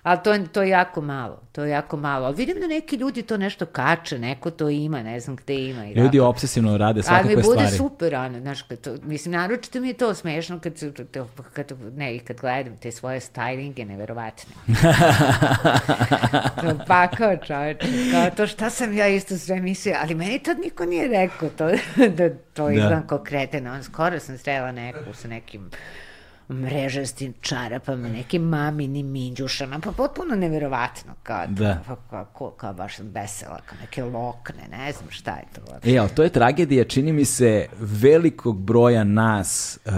Ali 0.03 0.19
to, 0.23 0.33
je- 0.33 0.47
to 0.47 0.61
je 0.61 0.69
jako 0.69 1.01
malo, 1.01 1.41
to 1.51 1.63
je 1.63 1.69
jako 1.69 1.97
malo. 1.97 2.25
Ali 2.25 2.35
vidim 2.35 2.59
da 2.59 2.67
neki 2.67 2.95
ljudi 2.95 3.21
to 3.21 3.37
nešto 3.37 3.65
kače, 3.65 4.19
neko 4.19 4.51
to 4.51 4.69
ima, 4.69 5.03
ne 5.03 5.19
znam 5.19 5.35
gde 5.35 5.55
ima. 5.55 5.85
I 5.85 5.93
Ljudi 5.93 6.17
tako. 6.17 6.27
obsesivno 6.27 6.77
rade 6.77 6.87
Ali 6.89 6.97
mi 6.97 7.03
svakakve 7.03 7.35
bude 7.35 7.45
stvari. 7.57 7.77
super, 7.77 8.15
ono, 8.15 8.39
znaš, 8.39 8.61
kad 8.61 8.79
to, 8.79 8.95
mislim, 9.03 9.31
naročito 9.31 9.79
mi 9.79 9.87
je 9.87 9.93
to 9.93 10.13
smešno 10.13 10.59
kad, 10.59 10.73
to, 11.11 11.27
kad, 11.53 11.65
ne, 11.89 12.19
kad 12.19 12.37
gledam 12.37 12.77
te 12.77 12.91
svoje 12.91 13.19
stylinge, 13.19 13.85
neverovatne. 13.85 14.53
To 16.61 16.77
pakao 16.87 17.37
čoveče, 17.37 17.79
kao 18.11 18.29
to 18.29 18.47
šta 18.47 18.69
sam 18.69 18.93
ja 18.93 19.07
isto 19.07 19.37
sve 19.37 19.55
mislila, 19.57 19.97
ali 20.01 20.15
meni 20.15 20.39
tad 20.39 20.59
niko 20.59 20.85
nije 20.85 21.07
rekao 21.09 21.49
to, 21.49 21.67
da 22.17 22.29
to 22.53 22.65
Da. 22.65 22.71
izgledam 22.71 23.07
kao 23.07 23.17
kretena, 23.19 23.73
on 23.73 23.83
skoro 23.83 24.19
sam 24.19 24.37
srela 24.37 24.71
neku 24.71 25.13
sa 25.13 25.27
nekim 25.27 25.69
mrežastim 26.51 27.33
čarapama, 27.41 28.07
nekim 28.09 28.41
maminim 28.41 29.07
minđušama, 29.07 29.79
pa 29.79 29.91
potpuno 29.91 30.35
neverovatno, 30.35 31.13
kao, 31.23 31.45
Da. 31.47 31.81
kao, 31.87 31.95
kao, 32.09 32.25
kao, 32.37 32.49
kao 32.51 32.73
baš 32.73 32.95
sam 32.97 33.07
vesela, 33.07 33.59
kao 33.65 33.77
neke 33.81 34.03
lokne, 34.03 34.63
ne 34.71 34.91
znam 34.91 35.09
šta 35.09 35.31
je 35.31 35.43
to. 35.55 35.61
E, 35.91 35.97
ali 35.97 36.09
to 36.09 36.23
je 36.23 36.29
tragedija, 36.29 36.83
čini 36.83 37.13
mi 37.13 37.25
se, 37.25 37.65
velikog 37.79 38.61
broja 38.61 39.03
nas 39.03 39.79
uh, 39.85 39.91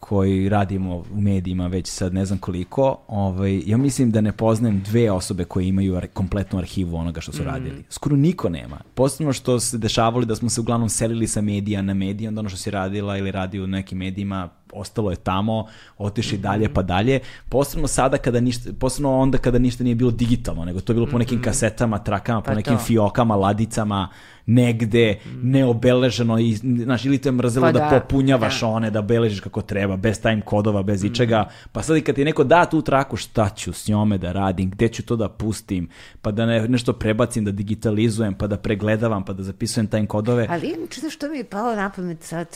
koji 0.00 0.48
radimo 0.48 0.96
u 0.96 1.20
medijima 1.20 1.66
već 1.66 1.88
sad 1.88 2.14
ne 2.14 2.24
znam 2.24 2.38
koliko. 2.38 2.98
Ovaj, 3.08 3.62
ja 3.66 3.76
mislim 3.76 4.10
da 4.10 4.20
ne 4.20 4.32
poznajem 4.32 4.80
dve 4.82 5.10
osobe 5.10 5.44
koje 5.44 5.66
imaju 5.68 5.96
ar- 5.96 6.06
kompletnu 6.06 6.58
arhivu 6.58 6.96
onoga 6.96 7.20
što 7.20 7.32
su 7.32 7.44
radili. 7.44 7.84
Skoro 7.88 8.16
niko 8.16 8.48
nema. 8.48 8.80
Posebno 8.94 9.32
što 9.32 9.60
se 9.60 9.78
dešavalo 9.78 10.24
da 10.24 10.36
smo 10.36 10.50
se 10.50 10.60
uglavnom 10.60 10.88
selili 10.88 11.26
sa 11.26 11.40
medija 11.40 11.82
na 11.82 11.94
medije, 11.94 12.28
onda 12.28 12.38
ono 12.40 12.48
što 12.48 12.58
si 12.58 12.70
radila 12.70 13.18
ili 13.18 13.30
radio 13.30 13.64
u 13.64 13.66
nekim 13.66 13.98
medijima, 13.98 14.48
ostalo 14.72 15.10
je 15.10 15.16
tamo, 15.16 15.66
otišli 15.98 16.38
dalje 16.38 16.68
pa 16.68 16.82
dalje. 16.82 17.20
Posebno 17.48 17.88
sada 17.88 18.18
kada 18.18 18.40
ništa, 18.40 18.70
posebno 18.72 19.18
onda 19.18 19.38
kada 19.38 19.58
ništa 19.58 19.84
nije 19.84 19.94
bilo 19.94 20.10
digitalno, 20.10 20.64
nego 20.64 20.80
to 20.80 20.92
je 20.92 20.94
bilo 20.94 21.06
po 21.06 21.18
nekim 21.18 21.42
kasetama, 21.42 21.98
trakama, 21.98 22.40
po 22.40 22.46
Pa 22.46 22.54
nekim 22.54 22.74
to. 22.74 22.78
fiokama, 22.78 23.36
ladicama, 23.36 24.08
negde, 24.46 25.18
neobeleženo 25.42 26.38
i, 26.38 26.52
znaš, 26.54 27.04
ili 27.04 27.18
te 27.18 27.32
mrzelo 27.32 27.66
Pa 27.66 27.72
da, 27.72 27.78
da, 27.80 28.00
popunjavaš 28.00 28.60
da. 28.60 28.66
one, 28.66 28.90
da 28.90 29.02
beležiš 29.02 29.40
kako 29.40 29.62
treba, 29.62 29.96
bez 29.96 30.20
time 30.20 30.40
kodova, 30.40 30.82
bez 30.82 31.04
Mhm. 31.04 31.12
ičega, 31.12 31.44
pa 31.72 31.82
sad 31.82 31.96
i 31.96 32.00
kad 32.00 32.14
ti 32.14 32.24
neko 32.24 32.44
da 32.44 32.64
tu 32.64 32.82
traku, 32.82 33.16
šta 33.16 33.48
ću 33.48 33.72
s 33.72 33.88
njome 33.88 34.18
da 34.18 34.32
radim, 34.32 34.70
gde 34.70 34.88
ću 34.88 35.02
to 35.02 35.16
da 35.16 35.28
pustim, 35.28 35.88
pa 36.22 36.30
da 36.30 36.46
ne, 36.46 36.68
nešto 36.68 36.92
prebacim, 36.92 37.44
da 37.44 37.50
digitalizujem, 37.50 38.34
pa 38.34 38.46
da 38.46 38.56
pregledavam, 38.56 39.24
pa 39.24 39.32
da 39.32 39.42
zapisujem 39.42 39.86
time 39.86 40.06
kodove. 40.06 40.46
Ali 40.50 40.74
znaš 40.92 41.14
što 41.14 41.28
mi 41.28 41.36
je 41.36 41.44
palo 41.44 41.74
na 41.74 41.90
pamet 41.90 42.22
sad, 42.22 42.48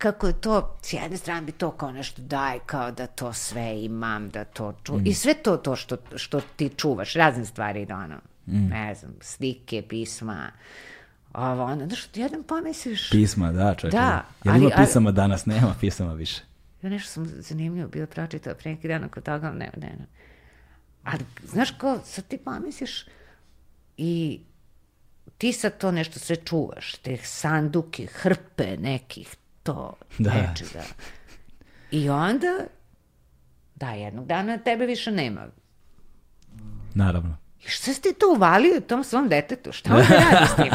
kako 0.00 0.26
je 0.26 0.32
to, 0.32 0.76
s 0.82 0.92
jedne 0.92 1.16
strane 1.16 1.42
bi 1.42 1.52
to 1.52 1.70
kao 1.70 1.92
nešto 1.92 2.22
daj, 2.22 2.58
kao 2.66 2.90
da 2.90 3.06
to 3.06 3.32
sve 3.32 3.84
imam, 3.84 4.30
da 4.30 4.44
to 4.44 4.74
čuvam. 4.84 5.06
I 5.06 5.14
sve 5.14 5.34
to, 5.34 5.56
to 5.56 5.76
što, 5.76 5.96
što 6.16 6.40
ti 6.56 6.70
čuvaš, 6.76 7.12
razne 7.14 7.44
stvari, 7.44 7.86
da 7.86 7.96
ono, 7.96 8.16
ne 8.46 8.94
znam, 8.94 9.14
slike, 9.20 9.82
pisma, 9.88 10.50
ovo, 11.34 11.64
ono, 11.64 11.86
znaš, 11.86 12.04
ti 12.04 12.20
jedan 12.20 12.42
pomisliš, 12.42 13.10
Pisma, 13.10 13.52
da, 13.52 13.74
čovječe. 13.74 13.96
Da, 13.96 14.24
ali- 14.44 14.58
ima 14.58 14.70
ali- 14.76 14.86
pisama 14.86 15.10
danas? 15.12 15.46
Nema 15.46 15.74
pisama 15.80 16.12
više. 16.14 16.42
ja 16.82 16.90
nešto 16.90 17.10
sam 17.10 17.26
zanimljivo 17.26 17.88
bila 17.88 18.06
pročitala 18.06 18.56
pre 18.56 18.70
neki 18.70 18.88
dan 18.88 19.04
oko 19.04 19.20
toga, 19.20 19.46
ali 19.46 19.58
ne, 19.58 19.70
ne, 19.76 19.86
ne. 19.86 20.06
Ali, 21.04 21.20
znaš 21.44 21.70
ko, 21.70 21.98
sad 22.04 22.26
ti 22.26 22.38
pomisliš 22.38 23.04
i 23.96 24.40
ti 25.38 25.52
sad 25.52 25.78
to 25.78 25.90
nešto 25.92 26.18
sve 26.18 26.36
čuvaš, 26.36 26.94
te 26.94 27.16
sanduke, 27.22 28.06
hrpe 28.06 28.76
nekih, 28.76 29.36
to, 29.62 29.96
Da. 30.18 30.30
nečega. 30.32 30.82
I 31.90 32.10
onda, 32.10 32.58
da, 33.74 33.90
jednog 33.90 34.26
dana 34.26 34.58
tebe 34.58 34.86
više 34.86 35.10
nema. 35.10 35.46
Naravno. 36.94 37.36
I 37.64 37.68
šta 37.68 37.92
si 37.94 38.02
ti 38.02 38.14
to 38.18 38.32
uvalio 38.36 38.80
tom 38.80 39.04
svom 39.04 39.28
detetu? 39.28 39.72
Šta 39.72 39.94
on 39.94 40.02
da 40.08 40.14
radi 40.30 40.46
s 40.52 40.56
tim? 40.56 40.72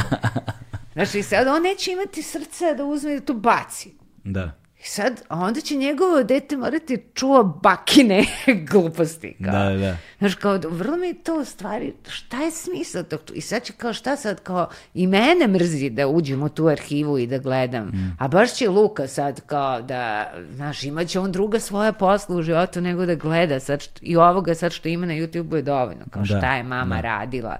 Znaš, 0.93 1.15
i 1.15 1.23
sad 1.23 1.47
on 1.47 1.61
neće 1.63 1.91
imati 1.91 2.23
srca 2.23 2.73
da 2.77 2.85
uzme 2.85 3.13
i 3.13 3.19
da 3.19 3.25
to 3.25 3.33
baci. 3.33 3.93
Da. 4.23 4.51
I 4.85 4.87
sad, 4.87 5.21
a 5.27 5.39
onda 5.39 5.61
će 5.61 5.75
njegovo 5.75 6.23
dete 6.23 6.57
morati 6.57 7.03
čuva 7.13 7.43
bakine 7.43 8.25
gluposti. 8.71 9.35
Kao. 9.43 9.51
Da, 9.51 9.69
da, 9.69 9.77
da. 9.77 9.97
Znaš, 10.19 10.35
kao, 10.35 10.59
vrlo 10.69 10.97
mi 10.97 11.07
je 11.07 11.13
to 11.13 11.45
stvari, 11.45 11.93
šta 12.07 12.41
je 12.41 12.51
smisao 12.51 13.03
tog? 13.03 13.19
I 13.33 13.41
sad 13.41 13.63
će 13.63 13.73
kao, 13.73 13.93
šta 13.93 14.15
sad, 14.15 14.43
kao, 14.43 14.69
i 14.93 15.07
mene 15.07 15.47
mrzi 15.47 15.89
da 15.89 16.07
uđem 16.07 16.43
u 16.43 16.49
tu 16.49 16.67
arhivu 16.67 17.17
i 17.17 17.27
da 17.27 17.37
gledam. 17.37 17.85
Mm. 17.87 18.17
A 18.19 18.27
baš 18.27 18.53
će 18.53 18.69
Luka 18.69 19.07
sad 19.07 19.41
kao 19.41 19.81
da, 19.81 20.33
znaš, 20.51 20.83
imaće 20.83 21.19
on 21.19 21.31
druga 21.31 21.59
svoja 21.59 21.91
posla 21.93 22.35
u 22.35 22.41
životu 22.41 22.81
nego 22.81 23.05
da 23.05 23.15
gleda 23.15 23.59
sad, 23.59 23.81
što, 23.81 23.99
i 24.01 24.15
ovoga 24.17 24.55
sad 24.55 24.71
što 24.71 24.87
ima 24.87 25.05
na 25.05 25.13
YouTube-u 25.13 25.55
je 25.55 25.61
dovoljno, 25.61 26.05
kao 26.11 26.21
Da, 26.21 26.37
šta 26.37 26.55
je 26.55 26.63
mama 26.63 26.95
da. 26.95 27.01
radila. 27.01 27.57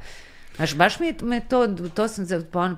Znaš, 0.56 0.76
baš 0.76 1.00
mi 1.00 1.08
je 1.08 1.16
me 1.22 1.40
to, 1.40 1.68
to 1.94 2.08
sam 2.08 2.26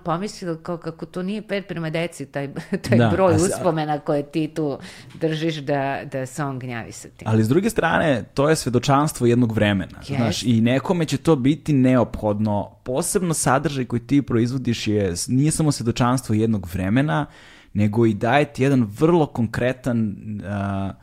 pomislila 0.03 0.57
kao 0.63 0.77
kako 0.77 1.05
to 1.05 1.23
nije 1.23 1.41
pet 1.41 1.67
prema 1.67 1.89
deci, 1.89 2.25
taj, 2.25 2.53
taj 2.89 2.97
Da, 2.97 3.09
broj 3.09 3.33
a 3.33 3.35
uspomena 3.35 3.99
koje 3.99 4.31
ti 4.31 4.51
tu 4.55 4.79
držiš 5.13 5.55
da, 5.55 6.01
da 6.11 6.25
se 6.25 6.43
on 6.43 6.59
gnjavi 6.59 6.91
sa 6.91 7.07
tim. 7.09 7.27
Ali 7.27 7.43
s 7.43 7.47
druge 7.47 7.69
strane, 7.69 8.23
to 8.33 8.49
je 8.49 8.55
svedočanstvo 8.55 9.27
jednog 9.27 9.51
vremena. 9.51 9.97
Jest. 9.97 10.15
Znaš, 10.15 10.43
i 10.43 10.61
nekome 10.61 11.05
će 11.05 11.17
to 11.17 11.35
biti 11.35 11.73
neophodno. 11.73 12.71
Posebno 12.83 13.33
sadržaj 13.33 13.85
koji 13.85 13.99
ti 13.99 14.21
proizvodiš 14.21 14.87
je, 14.87 15.13
nije 15.27 15.51
samo 15.51 15.71
svedočanstvo 15.71 16.35
jednog 16.35 16.67
vremena, 16.73 17.25
nego 17.73 18.05
i 18.05 18.13
daje 18.13 18.45
ti 18.45 18.63
jedan 18.63 18.87
vrlo 18.99 19.25
konkretan 19.25 20.15
a, 20.45 20.93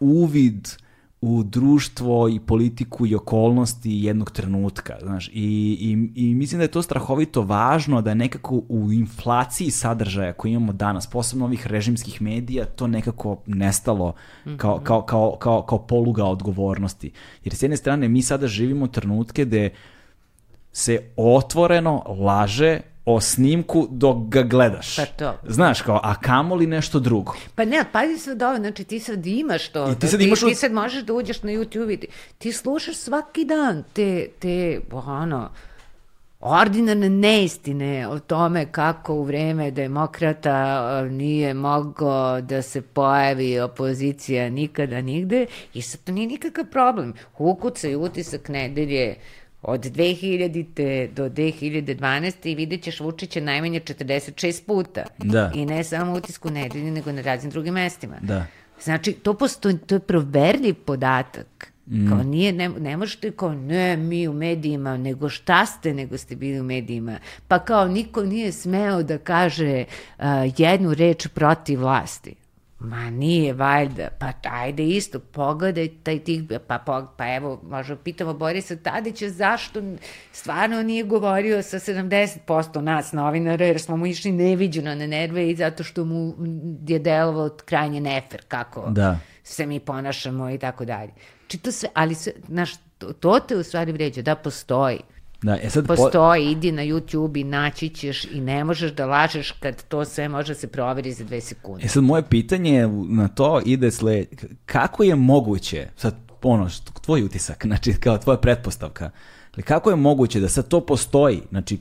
uvid 0.00 0.68
u 1.20 1.42
društvo 1.42 2.28
i 2.28 2.40
politiku 2.40 3.06
i 3.06 3.14
okolnosti 3.14 3.90
jednog 3.90 4.30
trenutka, 4.30 4.96
znaš, 5.02 5.28
i, 5.28 5.32
i, 5.34 6.10
i 6.14 6.34
mislim 6.34 6.58
da 6.58 6.64
je 6.64 6.70
to 6.70 6.82
strahovito 6.82 7.42
važno 7.42 8.02
da 8.02 8.14
nekako 8.14 8.62
u 8.68 8.92
inflaciji 8.92 9.70
sadržaja 9.70 10.32
koji 10.32 10.52
imamo 10.52 10.72
danas, 10.72 11.06
posebno 11.06 11.44
ovih 11.44 11.66
režimskih 11.66 12.22
medija, 12.22 12.64
to 12.64 12.86
nekako 12.86 13.38
nestalo 13.46 14.12
kao, 14.56 14.78
-hmm. 14.78 14.82
kao, 14.82 15.02
kao, 15.02 15.36
kao, 15.38 15.62
kao 15.62 15.86
poluga 15.86 16.24
odgovornosti. 16.24 17.10
Jer 17.44 17.54
s 17.54 17.62
jedne 17.62 17.76
strane 17.76 18.08
mi 18.08 18.22
sada 18.22 18.46
živimo 18.46 18.86
trenutke 18.86 19.44
gde 19.44 19.70
se 20.72 21.10
otvoreno 21.16 22.02
laže 22.06 22.80
o 23.10 23.20
snimku 23.20 23.86
dok 23.90 24.16
ga 24.28 24.42
gledaš. 24.42 24.96
Pa 24.96 25.04
to. 25.04 25.34
Znaš, 25.46 25.82
kao, 25.82 26.00
a 26.02 26.14
kamoli 26.20 26.66
nešto 26.66 27.00
drugo. 27.00 27.34
Pa 27.54 27.64
ne, 27.64 27.84
pazi 27.92 28.18
sad 28.18 28.42
ovo, 28.42 28.56
znači 28.56 28.84
ti 28.84 29.00
sad 29.00 29.26
imaš 29.26 29.68
to. 29.68 29.90
I 29.92 29.98
ti 29.98 30.08
sad 30.08 30.20
imaš... 30.20 30.40
Ti, 30.40 30.46
ti 30.46 30.54
sad 30.54 30.72
možeš 30.72 31.02
da 31.02 31.12
uđeš 31.12 31.42
na 31.42 31.50
YouTube 31.52 31.94
i 31.94 31.96
ti, 31.96 32.06
ti 32.38 32.52
slušaš 32.52 32.96
svaki 32.96 33.44
dan 33.44 33.84
te, 33.92 34.28
te, 34.38 34.80
ono, 34.92 35.50
ordinarne 36.40 37.08
neistine 37.08 38.08
o 38.08 38.18
tome 38.18 38.72
kako 38.72 39.14
u 39.14 39.22
vreme 39.22 39.70
demokrata 39.70 41.02
nije 41.02 41.54
mogao 41.54 42.40
da 42.40 42.62
se 42.62 42.82
pojavi 42.82 43.60
opozicija 43.60 44.50
nikada 44.50 45.00
nigde 45.00 45.46
i 45.74 45.82
sad 45.82 46.00
to 46.04 46.12
nije 46.12 46.26
nikakav 46.26 46.64
problem. 46.64 47.14
Ukucaj 47.38 47.96
utisak 47.96 48.48
nedelje 48.48 49.16
od 49.68 49.80
2000. 49.80 51.08
do 51.12 51.28
2012. 51.28 52.34
i 52.42 52.54
vidjet 52.54 52.82
ćeš 52.82 53.00
Vučića 53.00 53.40
najmanje 53.40 53.80
46 53.80 54.62
puta. 54.66 55.04
Da. 55.18 55.52
I 55.54 55.66
ne 55.66 55.84
samo 55.84 56.12
u 56.12 56.14
utisku 56.14 56.50
nedelje, 56.50 56.90
nego 56.90 57.12
na 57.12 57.20
raznim 57.20 57.50
drugim 57.50 57.74
mestima. 57.74 58.16
Da. 58.20 58.46
Znači, 58.82 59.12
to 59.12 59.34
postoji, 59.34 59.78
to 59.78 59.94
je 59.94 60.00
proverljiv 60.00 60.74
podatak. 60.74 61.72
Mm. 61.86 62.08
Kao 62.08 62.22
nije, 62.22 62.52
ne, 62.52 62.68
ne 62.68 62.96
možete 62.96 63.30
kao, 63.30 63.54
ne, 63.54 63.96
mi 63.96 64.28
u 64.28 64.32
medijima, 64.32 64.96
nego 64.96 65.28
šta 65.28 65.66
ste, 65.66 65.94
nego 65.94 66.18
ste 66.18 66.36
bili 66.36 66.60
u 66.60 66.64
medijima. 66.64 67.18
Pa 67.48 67.58
kao, 67.58 67.88
niko 67.88 68.24
nije 68.24 68.52
smeo 68.52 69.02
da 69.02 69.18
kaže 69.18 69.84
uh, 70.18 70.24
jednu 70.56 70.94
reč 70.94 71.26
protiv 71.26 71.80
vlasti. 71.80 72.34
Ma 72.80 73.10
nije 73.10 73.52
valjda, 73.52 74.08
pa 74.18 74.32
ajde 74.42 74.84
isto, 74.84 75.18
pogledaj 75.18 75.88
taj 76.02 76.18
tih, 76.18 76.42
pa, 76.66 76.78
pa, 76.78 77.14
pa 77.16 77.34
evo, 77.34 77.60
možda 77.62 77.96
pitamo 77.96 78.34
Borisa 78.34 78.76
Tadića 78.76 79.28
zašto 79.28 79.82
stvarno 80.32 80.82
nije 80.82 81.04
govorio 81.04 81.62
sa 81.62 81.78
70% 81.78 82.80
nas 82.80 83.12
novinara, 83.12 83.66
jer 83.66 83.80
smo 83.80 83.96
mu 83.96 84.06
išli 84.06 84.32
neviđeno 84.32 84.94
na 84.94 85.06
nerve 85.06 85.50
i 85.50 85.56
zato 85.56 85.84
što 85.84 86.04
mu 86.04 86.34
je 86.86 86.98
delovao 86.98 87.50
krajnje 87.64 88.00
nefer 88.00 88.42
kako 88.48 88.90
da. 88.90 89.18
se 89.42 89.66
mi 89.66 89.80
ponašamo 89.80 90.50
i 90.50 90.58
tako 90.58 90.84
dalje. 90.84 91.10
Čito 91.46 91.72
sve, 91.72 91.88
ali 91.94 92.14
sve, 92.14 92.32
znaš, 92.48 92.70
to, 92.98 93.12
to 93.12 93.40
te 93.40 93.56
u 93.56 93.62
stvari 93.62 93.92
vređa, 93.92 94.22
da 94.22 94.34
postoji. 94.34 95.00
Da, 95.42 95.58
e 95.62 95.70
sad 95.70 95.86
Postoji, 95.86 96.44
po... 96.44 96.50
idi 96.50 96.72
na 96.72 96.82
YouTube 96.82 97.40
i 97.40 97.44
naći 97.44 97.88
ćeš 97.88 98.24
i 98.24 98.40
ne 98.40 98.64
možeš 98.64 98.92
da 98.92 99.06
lažeš 99.06 99.50
kad 99.50 99.84
to 99.88 100.04
sve 100.04 100.28
može 100.28 100.54
da 100.54 100.58
se 100.58 100.66
proveri 100.68 101.12
za 101.12 101.24
dve 101.24 101.40
sekunde. 101.40 101.84
E 101.84 101.88
sad 101.88 102.04
moje 102.04 102.22
pitanje 102.22 102.88
na 103.08 103.28
to 103.28 103.60
ide 103.64 103.90
sled, 103.90 104.26
kako 104.66 105.02
je 105.02 105.14
moguće, 105.14 105.88
sad 105.96 106.14
ono, 106.42 106.68
tvoj 107.04 107.22
utisak, 107.22 107.66
znači 107.66 107.92
kao 107.92 108.18
tvoja 108.18 108.38
pretpostavka, 108.38 109.10
ali 109.54 109.62
kako 109.62 109.90
je 109.90 109.96
moguće 109.96 110.40
da 110.40 110.48
sad 110.48 110.68
to 110.68 110.80
postoji, 110.80 111.40
znači 111.50 111.78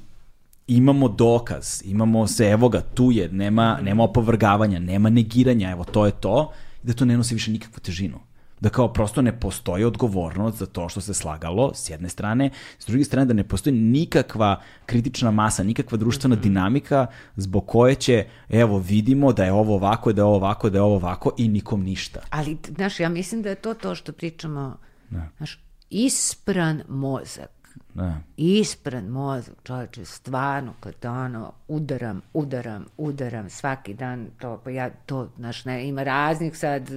imamo 0.68 1.10
dokaz, 1.10 1.82
imamo 1.86 2.28
se, 2.28 2.46
evo 2.46 2.70
ga, 2.70 2.82
tu 2.82 3.12
je, 3.12 3.30
nema, 3.30 3.80
nema 3.82 4.04
opovrgavanja, 4.04 4.80
nema 4.80 5.10
negiranja, 5.10 5.72
evo 5.72 5.84
to 5.84 6.06
je 6.06 6.12
to, 6.12 6.52
i 6.84 6.88
da 6.88 6.94
to 6.94 7.06
ne 7.06 7.18
nosi 7.18 7.34
više 7.34 7.52
nikakvu 7.52 7.80
težinu 7.80 8.20
da 8.60 8.70
kao 8.70 8.94
prosto 8.94 9.22
ne 9.22 9.40
postoji 9.40 9.84
odgovornost 9.84 10.58
za 10.58 10.66
to 10.66 10.90
što 10.90 11.02
se 11.02 11.14
slagalo 11.14 11.72
s 11.74 11.90
jedne 11.90 12.10
strane, 12.10 12.50
s 12.80 12.86
druge 12.86 13.04
strane 13.04 13.26
da 13.26 13.34
ne 13.34 13.44
postoji 13.44 13.76
nikakva 13.76 14.62
kritična 14.86 15.32
masa, 15.32 15.64
nikakva 15.64 15.98
društvena 15.98 16.36
mm 16.36 16.40
-hmm. 16.40 16.44
dinamika 16.44 17.08
zbog 17.36 17.68
koje 17.68 17.96
će, 17.96 18.26
evo, 18.50 18.80
vidimo 18.80 19.34
da 19.34 19.46
je 19.46 19.52
ovo 19.54 19.76
ovako, 19.76 20.14
da 20.14 20.22
je 20.22 20.26
ovo 20.26 20.36
ovako, 20.36 20.70
da 20.70 20.78
je 20.78 20.82
ovo 20.82 20.96
ovako 20.96 21.32
i 21.38 21.48
nikom 21.48 21.84
ništa. 21.84 22.20
Ali, 22.30 22.58
znaš, 22.76 23.00
ja 23.00 23.10
mislim 23.10 23.42
da 23.42 23.50
je 23.50 23.56
to 23.56 23.74
to 23.74 23.96
što 23.96 24.12
pričamo, 24.12 24.78
da. 25.10 25.30
znaš, 25.38 25.60
ispran 25.90 26.84
mozak. 26.90 27.50
Da. 27.94 28.18
Ispran 28.38 29.06
mozak, 29.06 29.56
čovječe, 29.64 30.06
stvarno, 30.06 30.74
kad 30.80 31.06
ono, 31.06 31.54
udaram, 31.68 32.22
udaram, 32.34 32.86
udaram, 32.98 33.50
svaki 33.50 33.94
dan, 33.94 34.28
to, 34.40 34.62
pa 34.64 34.70
ja, 34.70 34.90
to, 35.06 35.30
znaš, 35.38 35.66
ne, 35.66 35.88
ima 35.88 36.04
raznih 36.04 36.58
sad, 36.58 36.90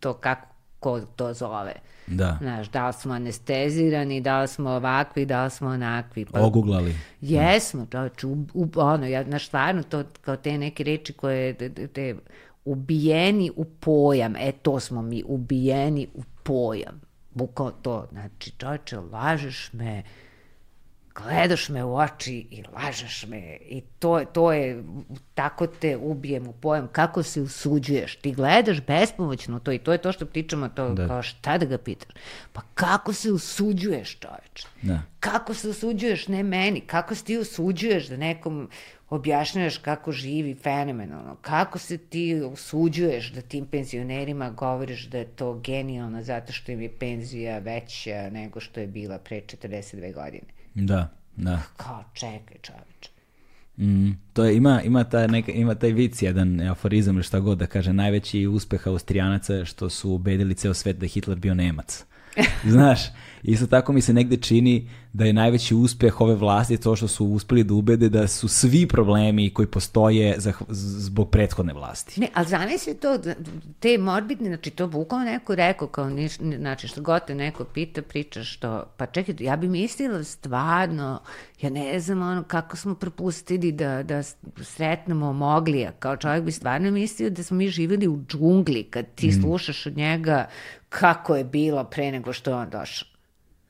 to 0.00 0.12
kako 0.12 0.53
ko 0.84 1.00
to 1.00 1.32
zove. 1.32 1.74
Da. 2.06 2.36
Znaš, 2.40 2.68
da 2.68 2.86
li 2.86 2.92
smo 2.92 3.14
anestezirani, 3.14 4.20
da 4.20 4.40
li 4.40 4.48
smo 4.48 4.70
ovakvi, 4.70 5.26
da 5.26 5.44
li 5.44 5.50
smo 5.50 5.68
onakvi. 5.68 6.24
Pa, 6.24 6.40
Oguglali. 6.40 6.96
Jesmo, 7.20 7.86
čovječ, 7.90 8.24
u, 8.24 8.36
u, 8.54 8.68
ono, 8.76 9.06
ja, 9.06 9.24
znaš, 9.24 9.46
stvarno, 9.46 9.82
to, 9.82 10.04
kao 10.20 10.36
te 10.36 10.58
neke 10.58 10.84
reči 10.84 11.12
koje, 11.12 11.54
te, 11.54 11.86
te 11.86 12.14
ubijeni 12.64 13.50
u 13.56 13.64
pojam, 13.64 14.36
e, 14.36 14.52
to 14.52 14.80
smo 14.80 15.02
mi, 15.02 15.22
ubijeni 15.26 16.08
u 16.14 16.22
pojam. 16.42 17.00
Bukao 17.34 17.70
to, 17.70 18.06
znači, 18.12 18.50
čovječe, 18.58 18.98
lažeš 18.98 19.72
me, 19.72 20.02
gledaš 21.14 21.68
me 21.68 21.84
u 21.84 21.96
oči 21.96 22.46
i 22.50 22.62
lažeš 22.72 23.26
me 23.26 23.56
i 23.60 23.80
to, 23.98 24.24
to 24.32 24.52
je, 24.52 24.84
tako 25.34 25.66
te 25.66 25.96
ubijem 25.96 26.48
u 26.48 26.52
pojam, 26.52 26.88
kako 26.92 27.22
se 27.22 27.40
usuđuješ, 27.40 28.16
ti 28.16 28.32
gledaš 28.32 28.80
bespomoćno 28.80 29.58
to 29.58 29.72
i 29.72 29.78
to 29.78 29.92
je 29.92 29.98
to 29.98 30.12
što 30.12 30.26
pričamo, 30.26 30.68
to 30.68 30.88
da. 30.88 31.08
kao 31.08 31.22
šta 31.22 31.58
da 31.58 31.66
ga 31.66 31.78
pitaš, 31.78 32.14
pa 32.52 32.60
kako 32.74 33.12
se 33.12 33.32
usuđuješ 33.32 34.18
čoveč, 34.18 34.66
da. 34.82 35.02
kako 35.20 35.54
se 35.54 35.68
usuđuješ, 35.68 36.28
ne 36.28 36.42
meni, 36.42 36.80
kako 36.80 37.14
se 37.14 37.24
ti 37.24 37.38
usuđuješ 37.38 38.06
da 38.06 38.16
nekom 38.16 38.68
objašnjavaš 39.10 39.78
kako 39.78 40.12
živi 40.12 40.54
fenomenalno, 40.54 41.36
kako 41.40 41.78
se 41.78 41.98
ti 41.98 42.42
usuđuješ 42.52 43.32
da 43.32 43.40
tim 43.40 43.66
penzionerima 43.66 44.50
govoriš 44.50 45.06
da 45.06 45.18
je 45.18 45.24
to 45.24 45.54
genijalno 45.54 46.22
zato 46.22 46.52
što 46.52 46.72
im 46.72 46.80
je 46.80 46.98
penzija 46.98 47.58
veća 47.58 48.30
nego 48.30 48.60
što 48.60 48.80
je 48.80 48.86
bila 48.86 49.18
pre 49.18 49.40
42 49.40 50.14
godine. 50.14 50.53
Da, 50.74 51.08
da. 51.36 51.62
Kao, 51.76 52.04
čekaj, 52.14 52.56
čoveče. 52.62 53.10
Mm, 53.76 54.10
to 54.32 54.44
je, 54.44 54.56
ima, 54.56 54.82
ima, 54.82 55.04
ta 55.04 55.26
neka, 55.26 55.52
ima 55.52 55.74
taj 55.74 55.90
vic, 55.90 56.22
jedan 56.22 56.60
aforizam 56.60 57.14
ili 57.14 57.22
šta 57.22 57.40
god 57.40 57.58
da 57.58 57.66
kaže, 57.66 57.92
najveći 57.92 58.46
uspeh 58.46 58.86
Austrijanaca 58.86 59.64
što 59.64 59.90
su 59.90 60.10
ubedili 60.10 60.54
ceo 60.54 60.74
svet 60.74 60.98
da 60.98 61.04
je 61.04 61.08
Hitler 61.08 61.38
bio 61.38 61.54
Nemac. 61.54 62.04
Znaš, 62.74 63.00
isto 63.44 63.66
tako 63.66 63.92
mi 63.92 64.00
se 64.00 64.12
negde 64.12 64.36
čini 64.36 64.88
da 65.12 65.24
je 65.24 65.32
najveći 65.32 65.74
uspeh 65.74 66.20
ove 66.20 66.34
vlasti 66.34 66.76
to 66.76 66.96
što 66.96 67.08
su 67.08 67.26
uspeli 67.26 67.64
da 67.64 67.74
ubede 67.74 68.08
da 68.08 68.26
su 68.26 68.48
svi 68.48 68.86
problemi 68.86 69.50
koji 69.50 69.66
postoje 69.66 70.34
za, 70.38 70.52
zbog 70.68 71.30
prethodne 71.30 71.72
vlasti. 71.72 72.20
Ne, 72.20 72.28
ali 72.34 72.48
zamisli 72.48 72.94
to, 72.94 73.18
te 73.80 73.98
morbidne, 73.98 74.48
znači 74.48 74.70
to 74.70 74.86
bukvalno 74.86 75.24
neko 75.24 75.54
rekao, 75.54 75.88
kao 75.88 76.10
niš, 76.10 76.36
znači 76.36 76.88
što 76.88 77.02
god 77.02 77.26
te 77.26 77.34
neko 77.34 77.64
pita, 77.64 78.02
pričaš 78.02 78.54
što, 78.54 78.84
pa 78.96 79.06
čekaj, 79.06 79.34
ja 79.38 79.56
bi 79.56 79.68
mislila 79.68 80.24
stvarno, 80.24 81.20
ja 81.60 81.70
ne 81.70 82.00
znam 82.00 82.22
ono 82.22 82.42
kako 82.42 82.76
smo 82.76 82.94
propustili 82.94 83.72
da, 83.72 84.02
da 84.02 84.22
sretnemo 84.62 85.32
Moglija, 85.32 85.92
kao 85.92 86.16
čovjek 86.16 86.44
bi 86.44 86.52
stvarno 86.52 86.90
mislio 86.90 87.30
da 87.30 87.42
smo 87.42 87.56
mi 87.56 87.68
živjeli 87.68 88.08
u 88.08 88.20
džungli, 88.28 88.82
kad 88.82 89.04
ti 89.14 89.28
mm. 89.28 89.40
slušaš 89.42 89.86
od 89.86 89.96
njega 89.96 90.48
kako 90.88 91.36
je 91.36 91.44
bilo 91.44 91.84
pre 91.84 92.12
nego 92.12 92.32
što 92.32 92.50
je 92.50 92.56
on 92.56 92.70
došao. 92.70 93.13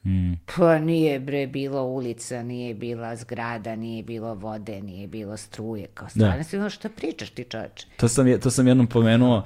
Mm. 0.06 0.32
Pa 0.56 0.78
nije 0.78 1.20
bre 1.20 1.46
bilo 1.46 1.82
ulica, 1.82 2.42
nije 2.42 2.74
bila 2.74 3.16
zgrada, 3.16 3.76
nije 3.76 4.02
bilo 4.02 4.34
vode, 4.34 4.80
nije 4.82 5.06
bilo 5.08 5.36
struje. 5.36 5.86
Kao 5.94 6.08
stvarno 6.08 6.36
da. 6.36 6.44
si 6.44 6.56
ono 6.56 6.70
što 6.70 6.88
pričaš 6.88 7.30
ti 7.30 7.44
čoveče. 7.44 7.86
To 7.96 8.08
sam, 8.08 8.40
to 8.40 8.50
sam 8.50 8.68
jednom 8.68 8.86
pomenuo, 8.86 9.36
uh, 9.38 9.44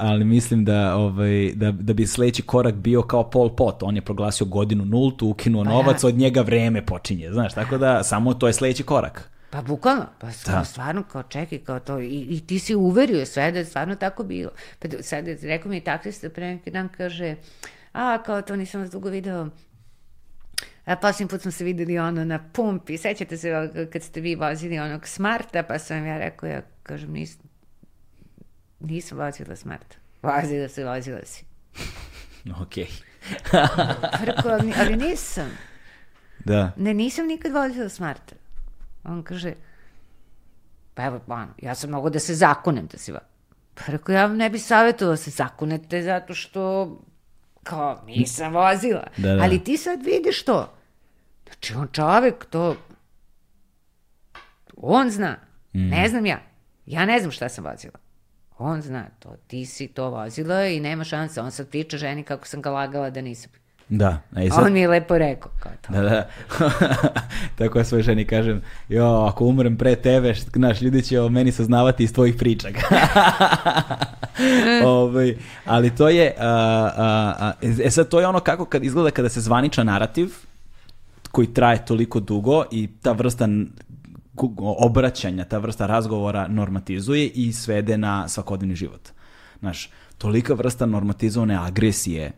ali 0.00 0.24
mislim 0.24 0.64
da, 0.64 0.96
ovaj, 0.96 1.52
da, 1.54 1.72
da 1.72 1.92
bi 1.92 2.06
sledeći 2.06 2.42
korak 2.42 2.74
bio 2.74 3.02
kao 3.02 3.30
Pol 3.30 3.56
Pot. 3.56 3.82
On 3.82 3.96
je 3.96 4.02
proglasio 4.02 4.46
godinu 4.46 4.84
nultu, 4.84 5.28
ukinuo 5.28 5.64
pa 5.64 5.70
novac, 5.70 6.02
ja. 6.02 6.08
od 6.08 6.14
njega 6.14 6.40
vreme 6.40 6.86
počinje. 6.86 7.32
Znaš, 7.32 7.54
tako 7.54 7.78
da 7.78 8.02
samo 8.02 8.34
to 8.34 8.46
je 8.46 8.52
sledeći 8.52 8.82
korak. 8.82 9.30
Pa 9.50 9.62
bukvalno, 9.62 10.06
pa 10.18 10.26
da. 10.26 10.64
stvarno 10.64 11.02
kao 11.02 11.22
čekaj 11.22 11.58
kao 11.58 11.80
to 11.80 12.00
i, 12.00 12.26
i 12.30 12.40
ti 12.46 12.58
si 12.58 12.74
uverio 12.74 13.26
sve 13.26 13.52
da 13.52 13.58
je 13.58 13.64
stvarno 13.64 13.94
tako 13.94 14.24
bilo. 14.24 14.50
Pa 14.78 14.88
sad 15.02 15.24
rekao 15.42 15.70
mi 15.70 15.80
taksista 15.80 16.28
pre 16.28 16.54
neki 16.54 16.70
dan 16.70 16.88
kaže, 16.88 17.36
a 17.92 18.22
kao 18.22 18.42
to 18.42 18.56
nisam 18.56 18.80
vas 18.80 18.90
dugo 18.90 19.08
video, 19.08 19.48
A 20.84 20.96
posljednji 20.96 21.28
put 21.28 21.42
smo 21.42 21.50
se 21.50 21.64
videli 21.64 21.98
ono 21.98 22.24
na 22.24 22.38
pumpi, 22.52 22.98
sećate 22.98 23.36
se 23.36 23.70
kad 23.92 24.02
ste 24.02 24.20
vi 24.20 24.34
vozili 24.34 24.78
onog 24.78 25.06
Smarta, 25.06 25.62
pa 25.62 25.78
sam 25.78 26.06
ja 26.06 26.18
rekao, 26.18 26.48
ja 26.48 26.62
kažem, 26.82 27.12
nis, 27.12 27.38
nisam 28.80 29.18
vozila 29.18 29.56
Smarta. 29.56 29.96
Vozila 30.22 30.68
se, 30.68 30.84
vozila 30.84 31.20
si. 31.24 31.44
ok. 32.62 32.74
Rekao, 34.24 34.52
ali, 34.52 34.72
ali 34.76 34.96
nisam. 34.96 35.50
Da. 36.44 36.72
Ne, 36.76 36.94
nisam 36.94 37.26
nikad 37.26 37.52
vozila 37.52 37.88
Smarta. 37.88 38.34
On 39.04 39.22
kaže, 39.22 39.54
pa 40.94 41.04
evo, 41.04 41.20
ono, 41.26 41.48
ja 41.62 41.74
sam 41.74 41.90
mogu 41.90 42.10
da 42.10 42.18
se 42.18 42.34
zakonem 42.34 42.86
da 42.86 42.98
si 42.98 43.12
vozila. 43.12 43.28
Pa 43.74 43.82
rekao, 43.86 44.12
ja 44.12 44.26
vam 44.26 44.36
ne 44.36 44.50
bi 44.50 44.58
savjetovao 44.58 45.12
da 45.12 45.16
se 45.16 45.30
zakunete 45.30 46.02
zato 46.02 46.34
što 46.34 46.92
kao 47.64 48.02
nisam 48.06 48.52
vozila. 48.52 49.06
Da, 49.16 49.34
da. 49.34 49.42
Ali 49.42 49.64
ti 49.64 49.76
sad 49.76 50.04
vidiš 50.04 50.44
to. 50.44 50.74
Znači 51.44 51.74
on 51.74 51.88
čovek 51.92 52.44
to 52.50 52.76
on 54.76 55.10
zna. 55.10 55.36
Mm. 55.74 55.88
Ne 55.88 56.08
znam 56.08 56.26
ja. 56.26 56.40
Ja 56.86 57.06
ne 57.06 57.18
znam 57.18 57.30
šta 57.30 57.48
sam 57.48 57.64
vozila. 57.64 57.98
On 58.58 58.82
zna 58.82 59.06
to. 59.18 59.36
Ti 59.46 59.66
si 59.66 59.88
to 59.88 60.10
vozila 60.10 60.66
i 60.66 60.80
nema 60.80 61.04
šanse. 61.04 61.40
On 61.40 61.50
sad 61.50 61.68
priča 61.68 61.96
ženi 61.96 62.22
kako 62.22 62.46
sam 62.46 62.62
ga 62.62 62.70
lagala 62.70 63.10
da 63.10 63.20
nisam. 63.20 63.52
Da. 63.88 64.20
E, 64.36 64.46
A 64.46 64.50
sad, 64.50 64.66
on 64.66 64.72
mi 64.72 64.80
je 64.80 64.88
lepo 64.88 65.18
rekao. 65.18 65.50
Kao 65.60 65.72
to. 65.86 65.92
Da, 65.92 66.02
da. 66.02 66.28
Tako 67.58 67.78
ja 67.78 67.84
svoj 67.84 68.02
ženi 68.02 68.24
kažem, 68.24 68.62
jo, 68.88 69.06
ako 69.06 69.44
umrem 69.44 69.76
pre 69.76 69.96
tebe, 69.96 70.34
znaš, 70.34 70.80
ljudi 70.80 71.02
će 71.02 71.20
o 71.20 71.28
meni 71.28 71.52
saznavati 71.52 72.04
iz 72.04 72.12
tvojih 72.12 72.34
pričaka. 72.36 72.80
ovaj, 74.84 75.36
ali 75.64 75.90
to 75.90 76.08
je, 76.08 76.34
a, 76.38 76.46
a, 76.96 77.34
a, 77.38 77.52
e 77.84 77.90
sad 77.90 78.08
to 78.08 78.20
je 78.20 78.26
ono 78.26 78.40
kako 78.40 78.64
kad 78.64 78.84
izgleda 78.84 79.10
kada 79.10 79.28
se 79.28 79.40
zvaničan 79.40 79.86
narativ, 79.86 80.28
koji 81.30 81.46
traje 81.46 81.84
toliko 81.84 82.20
dugo 82.20 82.64
i 82.70 82.88
ta 83.02 83.12
vrsta 83.12 83.48
obraćanja, 84.58 85.44
ta 85.44 85.58
vrsta 85.58 85.86
razgovora 85.86 86.48
normatizuje 86.48 87.26
i 87.26 87.52
svede 87.52 87.98
na 87.98 88.28
svakodnevni 88.28 88.76
život. 88.76 89.08
Znaš, 89.60 89.90
tolika 90.18 90.54
vrsta 90.54 90.86
normatizovane 90.86 91.56
agresije 91.56 92.32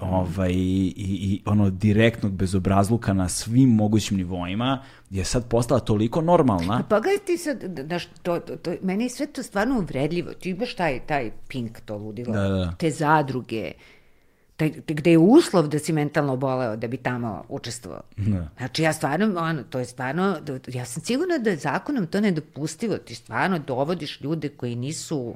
ovaj, 0.00 0.52
i, 0.52 0.94
i 0.96 1.42
ono 1.44 1.70
direktnog 1.70 2.32
bezobrazluka 2.32 3.12
na 3.12 3.28
svim 3.28 3.68
mogućim 3.70 4.16
nivoima 4.16 4.82
je 5.10 5.24
sad 5.24 5.48
postala 5.48 5.80
toliko 5.80 6.20
normalna. 6.20 6.78
A 6.78 6.82
pogledaj 6.82 7.24
ti 7.26 7.38
sad, 7.38 7.62
da, 7.64 7.98
to, 8.22 8.38
to, 8.40 8.56
to, 8.56 8.74
meni 8.82 9.04
je 9.04 9.10
sve 9.10 9.26
to 9.26 9.42
stvarno 9.42 9.78
uvredljivo. 9.78 10.32
Ti 10.32 10.50
imaš 10.50 10.74
taj, 10.74 11.00
taj 11.00 11.30
pink, 11.48 11.80
to 11.80 11.96
ludilo, 11.96 12.32
Da, 12.32 12.48
da. 12.48 12.72
te 12.78 12.90
zadruge, 12.90 13.72
taj, 14.56 14.72
te- 14.72 14.94
gde 14.94 15.10
je 15.10 15.18
uslov 15.18 15.68
da 15.68 15.78
si 15.78 15.92
mentalno 15.92 16.32
oboleo 16.32 16.76
da 16.76 16.88
bi 16.88 16.96
tamo 16.96 17.44
učestvovao. 17.48 18.02
Da. 18.16 18.48
Znači 18.58 18.82
ja 18.82 18.92
stvarno, 18.92 19.40
ono, 19.40 19.62
to 19.62 19.78
je 19.78 19.84
stvarno, 19.84 20.36
ja 20.68 20.84
sam 20.84 21.02
sigurna 21.02 21.38
da 21.38 21.50
je 21.50 21.56
zakonom 21.56 22.06
to 22.06 22.20
nedopustivo. 22.20 22.96
Ti 22.98 23.14
stvarno 23.14 23.58
dovodiš 23.58 24.20
ljude 24.20 24.48
koji 24.48 24.74
nisu, 24.74 25.34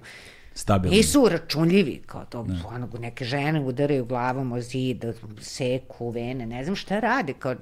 Stabilno. 0.60 0.96
nisu 0.96 1.28
računljivi, 1.28 2.02
kao 2.06 2.24
to, 2.24 2.46
ono, 2.66 2.88
neke 2.98 3.24
žene 3.24 3.60
udaraju 3.60 4.04
glavom 4.04 4.52
o 4.52 4.60
zid, 4.60 5.04
seku 5.40 6.10
vene, 6.10 6.46
ne 6.46 6.64
znam 6.64 6.76
šta 6.76 7.00
rade, 7.00 7.32
kao, 7.32 7.54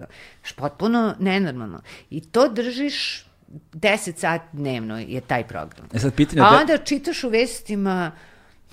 potpuno 0.57 1.15
nenormalno. 1.19 1.81
I 2.11 2.21
to 2.21 2.49
držiš 2.49 3.27
10 3.73 4.17
sati 4.17 4.57
dnevno 4.57 4.99
je 4.99 5.21
taj 5.21 5.47
program. 5.47 5.89
E 5.95 5.99
sad 5.99 6.15
pitanje... 6.15 6.43
A 6.43 6.51
da- 6.51 6.59
onda 6.61 6.79
čitaš 6.79 7.25
u 7.25 7.29
vestima 7.29 8.13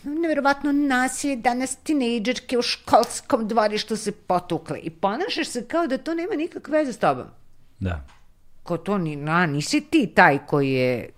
neverovatno 0.03 0.72
nasilje, 0.72 1.35
danas 1.35 1.76
tinejdžerke 1.76 2.57
u 2.57 2.61
školskom 2.61 3.47
dvorištu 3.47 3.97
se 3.97 4.11
potukle 4.11 4.80
i 4.80 4.89
ponašaš 4.89 5.47
se 5.47 5.68
kao 5.68 5.88
da 5.88 5.97
to 5.97 6.14
nema 6.14 6.35
nikakve 6.35 6.77
veze 6.77 6.93
s 6.93 6.97
tobom. 6.97 7.26
Da. 7.80 8.06
Ko 8.64 8.77
to 8.77 8.97
ni, 8.97 9.15
na, 9.15 9.45
nisi 9.45 9.81
ti 9.81 10.11
taj 10.15 10.39
koji 10.47 10.72
je 10.72 11.10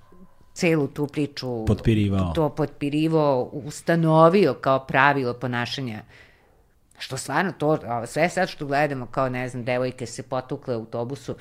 celu 0.58 0.88
tu 0.88 1.08
priču 1.08 1.66
Potpirivao. 1.66 2.32
to 2.36 2.50
potpirivao, 2.50 3.50
ustanovio 3.54 4.54
kao 4.54 4.80
pravilo 4.80 5.34
ponašanja. 5.34 6.02
Što 7.00 7.18
stvarno 7.18 7.52
to, 7.52 7.80
sve 8.06 8.30
sad 8.30 8.50
što 8.50 8.66
gledamo 8.66 9.06
kao, 9.06 9.30
ne 9.30 9.50
znam, 9.50 9.64
devojke 9.64 10.06
se 10.06 10.24
potukle 10.24 10.76
u 10.76 10.80
autobusu, 10.80 11.36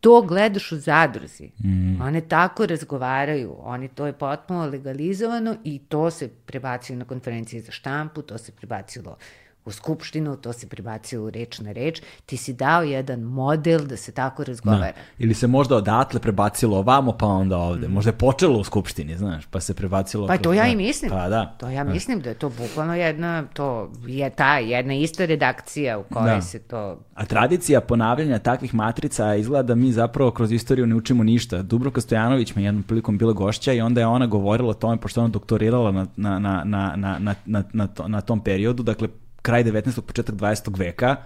to 0.00 0.22
gledaš 0.22 0.72
u 0.72 0.76
zadruzi. 0.76 1.50
Mm. 1.64 2.02
One 2.02 2.20
tako 2.20 2.66
razgovaraju, 2.66 3.56
oni 3.58 3.88
to 3.88 4.06
je 4.06 4.12
potpuno 4.12 4.66
legalizovano 4.66 5.56
i 5.64 5.78
to 5.78 6.10
se 6.10 6.28
prebacilo 6.28 6.98
na 6.98 7.04
konferenciji 7.04 7.60
za 7.60 7.72
štampu, 7.72 8.22
to 8.22 8.38
se 8.38 8.52
prebacilo 8.52 9.16
u 9.64 9.70
skupštinu, 9.70 10.36
to 10.36 10.52
prebacilo 10.68 11.26
u 11.26 11.30
reč 11.30 11.58
na 11.58 11.72
reč. 11.72 12.02
Ti 12.26 12.36
si 12.36 12.52
dao 12.52 12.82
jedan 12.82 13.20
model 13.20 13.80
da 13.80 13.96
se 13.96 14.12
tako 14.12 14.44
razgovara. 14.44 14.92
Ili 15.18 15.34
se 15.34 15.46
možda 15.46 15.76
odatle 15.76 16.20
prebacilo 16.20 16.78
ovamo, 16.78 17.12
pa 17.12 17.26
onda 17.26 17.56
ovde. 17.56 17.88
Možda 17.88 18.08
je 18.08 18.16
počelo 18.16 18.58
u 18.58 18.64
skupštini, 18.64 19.16
znaš, 19.16 19.46
pa 19.46 19.60
se 19.60 19.74
prebacilo... 19.74 20.24
Mm. 20.24 20.28
Pa 20.28 20.34
kroz- 20.34 20.42
to 20.42 20.52
ja 20.52 20.62
da. 20.62 20.68
i 20.68 20.76
mislim. 20.76 21.10
Pa 21.10 21.28
da. 21.28 21.46
To 21.58 21.68
ja 21.68 21.84
mislim 21.84 22.20
da 22.20 22.28
je 22.28 22.34
to 22.34 22.48
bukvalno 22.50 22.94
jedna, 22.94 23.44
to 23.52 23.90
je 24.06 24.30
ta 24.30 24.58
jedna 24.58 24.94
ista 24.94 25.24
redakcija 25.24 25.98
u 25.98 26.02
kojoj 26.04 26.34
Da. 26.34 26.42
se 26.42 26.58
to... 26.58 26.98
A 27.14 27.24
tradicija 27.24 27.80
ponavljanja 27.80 28.38
takvih 28.38 28.74
matrica 28.74 29.34
izgleda 29.34 29.62
da 29.62 29.74
mi 29.74 29.92
zapravo 29.92 30.30
kroz 30.30 30.52
istoriju 30.52 30.86
ne 30.86 30.94
učimo 30.94 31.24
ništa. 31.24 31.62
Dubrovka 31.62 32.00
Stojanović 32.00 32.54
me 32.54 32.62
jednom 32.62 32.82
prilikom 32.82 33.18
bila 33.18 33.32
gošća 33.32 33.72
i 33.72 33.80
onda 33.80 34.00
je 34.00 34.06
ona 34.06 34.26
govorila 34.26 34.70
o 34.70 34.74
tome, 34.74 34.96
pošto 34.96 35.20
ona 35.20 35.28
doktorirala 35.28 35.92
na, 35.92 36.06
na, 36.16 36.38
na, 36.38 36.62
na, 36.64 36.96
na, 36.96 37.18
na, 37.18 37.34
na, 37.46 37.64
na, 37.72 37.86
to- 37.86 38.08
na 38.08 38.20
tom 38.20 38.40
periodu, 38.40 38.82
dakle 38.82 39.08
kraj 39.42 39.64
19. 39.64 40.00
početak 40.00 40.34
20. 40.34 40.78
veka 40.78 41.16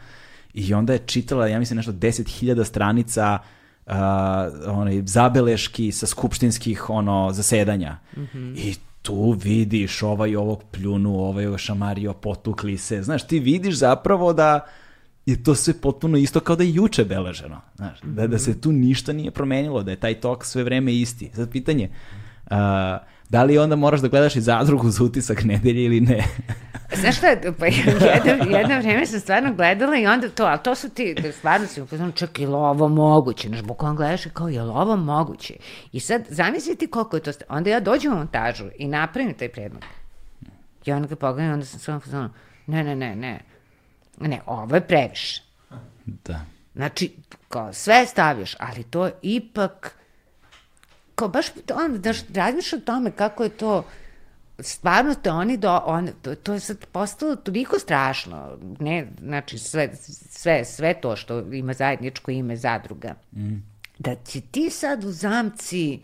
i 0.54 0.74
onda 0.74 0.92
je 0.92 0.98
čitala, 1.06 1.48
ja 1.48 1.58
mislim, 1.58 1.76
nešto 1.76 1.92
10.000 1.92 2.64
stranica 2.64 3.38
uh, 3.86 3.92
onaj, 4.66 5.02
zabeleški 5.06 5.92
sa 5.92 6.06
skupštinskih 6.06 6.90
ono, 6.90 7.32
zasedanja. 7.32 7.98
I 8.56 8.74
tu 9.02 9.30
vidiš 9.42 10.02
ovaj 10.02 10.36
ovog 10.36 10.62
pljunu, 10.70 11.18
ovaj 11.18 11.46
ovog 11.46 11.58
šamario, 11.58 12.12
potukli 12.12 12.78
se. 12.78 13.02
Znaš, 13.02 13.26
ti 13.26 13.38
vidiš 13.38 13.74
zapravo 13.74 14.32
da 14.32 14.66
je 15.26 15.42
to 15.42 15.54
sve 15.54 15.74
potpuno 15.80 16.18
isto 16.18 16.40
kao 16.40 16.56
da 16.56 16.62
je 16.62 16.74
juče 16.74 17.04
beleženo. 17.04 17.60
Znaš, 17.76 17.98
da, 18.02 18.26
da 18.26 18.38
se 18.38 18.60
tu 18.60 18.72
ništa 18.72 19.12
nije 19.12 19.30
promenilo, 19.30 19.82
da 19.82 19.90
je 19.90 20.00
taj 20.00 20.20
tok 20.20 20.44
sve 20.44 20.64
vreme 20.64 20.94
isti. 20.94 21.30
Sad 21.34 21.50
pitanje, 21.50 21.90
a, 22.50 22.98
da 23.28 23.44
li 23.44 23.58
onda 23.58 23.76
moraš 23.76 24.00
da 24.00 24.08
gledaš 24.08 24.36
i 24.36 24.40
zadrugu 24.40 24.90
za 24.90 25.04
utisak 25.04 25.44
nedelje 25.44 25.84
ili 25.84 26.00
ne? 26.00 26.24
Znaš 27.00 27.16
šta, 27.16 27.36
pa 27.58 27.66
jedno, 28.26 28.58
jedno 28.58 28.78
vreme 28.78 29.06
sam 29.06 29.20
stvarno 29.20 29.54
gledala 29.54 29.96
i 29.96 30.06
onda 30.06 30.28
to, 30.28 30.44
ali 30.44 30.58
to 30.64 30.74
su 30.74 30.88
ti, 30.88 31.16
stvarno 31.32 31.66
si 31.66 31.82
upoznan, 31.82 32.12
čak 32.12 32.38
je 32.38 32.48
li 32.48 32.54
ovo 32.54 32.88
moguće? 32.88 33.48
Znaš, 33.48 33.62
bukvalno 33.62 33.96
gledaš 33.96 34.26
i 34.26 34.30
kao, 34.30 34.48
je 34.48 34.62
li 34.62 34.70
ovo 34.70 34.96
moguće? 34.96 35.54
I 35.92 36.00
sad, 36.00 36.22
zamisli 36.28 36.76
ti 36.76 36.86
koliko 36.86 37.16
je 37.16 37.22
to, 37.22 37.30
onda 37.48 37.70
ja 37.70 37.80
dođem 37.80 38.12
u 38.12 38.16
montažu 38.16 38.64
i 38.78 38.88
napravim 38.88 39.34
taj 39.34 39.48
predlog. 39.48 39.82
I 40.84 40.92
onda 40.92 41.08
ga 41.08 41.16
pogledam, 41.16 41.52
onda 41.52 41.66
sam 41.66 41.80
samo 41.80 42.00
poznan, 42.00 42.32
ne, 42.66 42.84
ne, 42.84 42.96
ne, 42.96 43.16
ne, 43.16 43.40
ne, 44.20 44.40
ovo 44.46 44.74
je 44.74 44.80
previše. 44.80 45.42
Da. 46.06 46.40
Znači, 46.74 47.12
kao 47.48 47.72
sve 47.72 48.06
staviš, 48.06 48.56
ali 48.58 48.82
to 48.82 49.10
ipak, 49.22 49.94
kao 51.14 51.28
baš 51.28 51.46
on, 51.74 52.00
daš, 52.00 52.18
razmišljaš 52.34 52.82
o 52.82 52.84
tome 52.84 53.10
kako 53.10 53.42
je 53.42 53.48
to, 53.48 53.84
stvarno 54.58 55.14
te 55.14 55.30
oni 55.30 55.56
do, 55.56 55.82
on, 55.84 56.10
to, 56.22 56.34
to 56.34 56.52
je 56.52 56.60
sad 56.60 56.86
postalo 56.86 57.36
toliko 57.36 57.78
strašno, 57.78 58.58
ne, 58.80 59.08
znači 59.20 59.58
sve, 59.58 59.90
sve, 60.30 60.64
sve 60.64 60.94
to 61.00 61.16
što 61.16 61.38
ima 61.38 61.72
zajedničko 61.72 62.30
ime 62.30 62.56
zadruga, 62.56 63.14
mm. 63.32 63.54
da 63.98 64.14
će 64.14 64.40
ti 64.40 64.70
sad 64.70 65.04
u 65.04 65.10
zamci, 65.10 66.00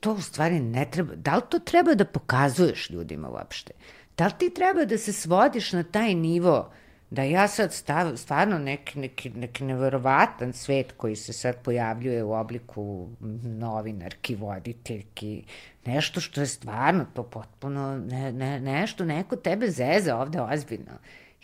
to 0.00 0.12
u 0.12 0.20
stvari 0.20 0.60
ne 0.60 0.90
treba, 0.90 1.14
da 1.14 1.36
li 1.36 1.42
to 1.48 1.58
treba 1.58 1.94
da 1.94 2.04
pokazuješ 2.04 2.90
ljudima 2.90 3.28
uopšte? 3.28 3.72
Da 4.16 4.26
li 4.26 4.32
ti 4.38 4.54
treba 4.54 4.84
da 4.84 4.98
se 4.98 5.12
svodiš 5.12 5.72
na 5.72 5.82
taj 5.82 6.14
nivo 6.14 6.72
da 7.10 7.22
ja 7.22 7.48
sad 7.48 7.72
stav, 7.72 8.16
stvarno 8.16 8.58
neki, 8.58 8.98
neki, 8.98 9.30
neki 9.30 9.64
neverovatan 9.64 10.52
svet 10.52 10.92
koji 10.96 11.16
se 11.16 11.32
sad 11.32 11.62
pojavljuje 11.62 12.24
u 12.24 12.32
obliku 12.32 13.08
novinarki, 13.44 14.34
voditeljki, 14.34 15.44
nešto 15.84 16.20
što 16.20 16.40
je 16.40 16.46
stvarno 16.46 17.06
to 17.14 17.22
potpuno, 17.22 17.98
ne, 17.98 18.32
ne, 18.32 18.60
nešto, 18.60 19.04
neko 19.04 19.36
tebe 19.36 19.70
zeza 19.70 20.16
ovde 20.16 20.40
ozbiljno. 20.40 20.92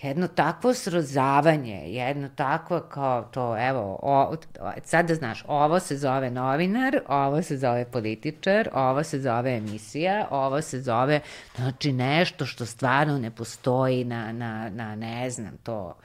Jedno 0.03 0.29
takvo 0.29 0.75
srozavanje, 0.75 1.93
jedno 1.93 2.29
takvo 2.29 2.81
kao 2.81 3.23
to, 3.23 3.69
evo, 3.69 3.99
o, 4.03 4.37
sad 4.85 5.09
da 5.09 5.15
znaš, 5.15 5.45
ovo 5.49 5.81
se 5.81 5.97
zove 5.97 6.31
novinar, 6.31 7.01
ovo 7.09 7.43
se 7.43 7.57
zove 7.57 7.85
političar, 7.85 8.69
ovo 8.73 9.03
se 9.03 9.21
zove 9.21 9.57
emisija, 9.57 10.29
ovo 10.31 10.63
se 10.63 10.81
zove, 10.81 11.21
znači 11.57 11.93
nešto 11.93 12.47
što 12.47 12.67
stvarno 12.67 13.19
ne 13.19 13.31
postoji 13.31 14.05
na, 14.05 14.33
na, 14.33 14.71
na 14.71 14.95
ne 14.95 15.31
znam, 15.31 15.57
to, 15.63 15.97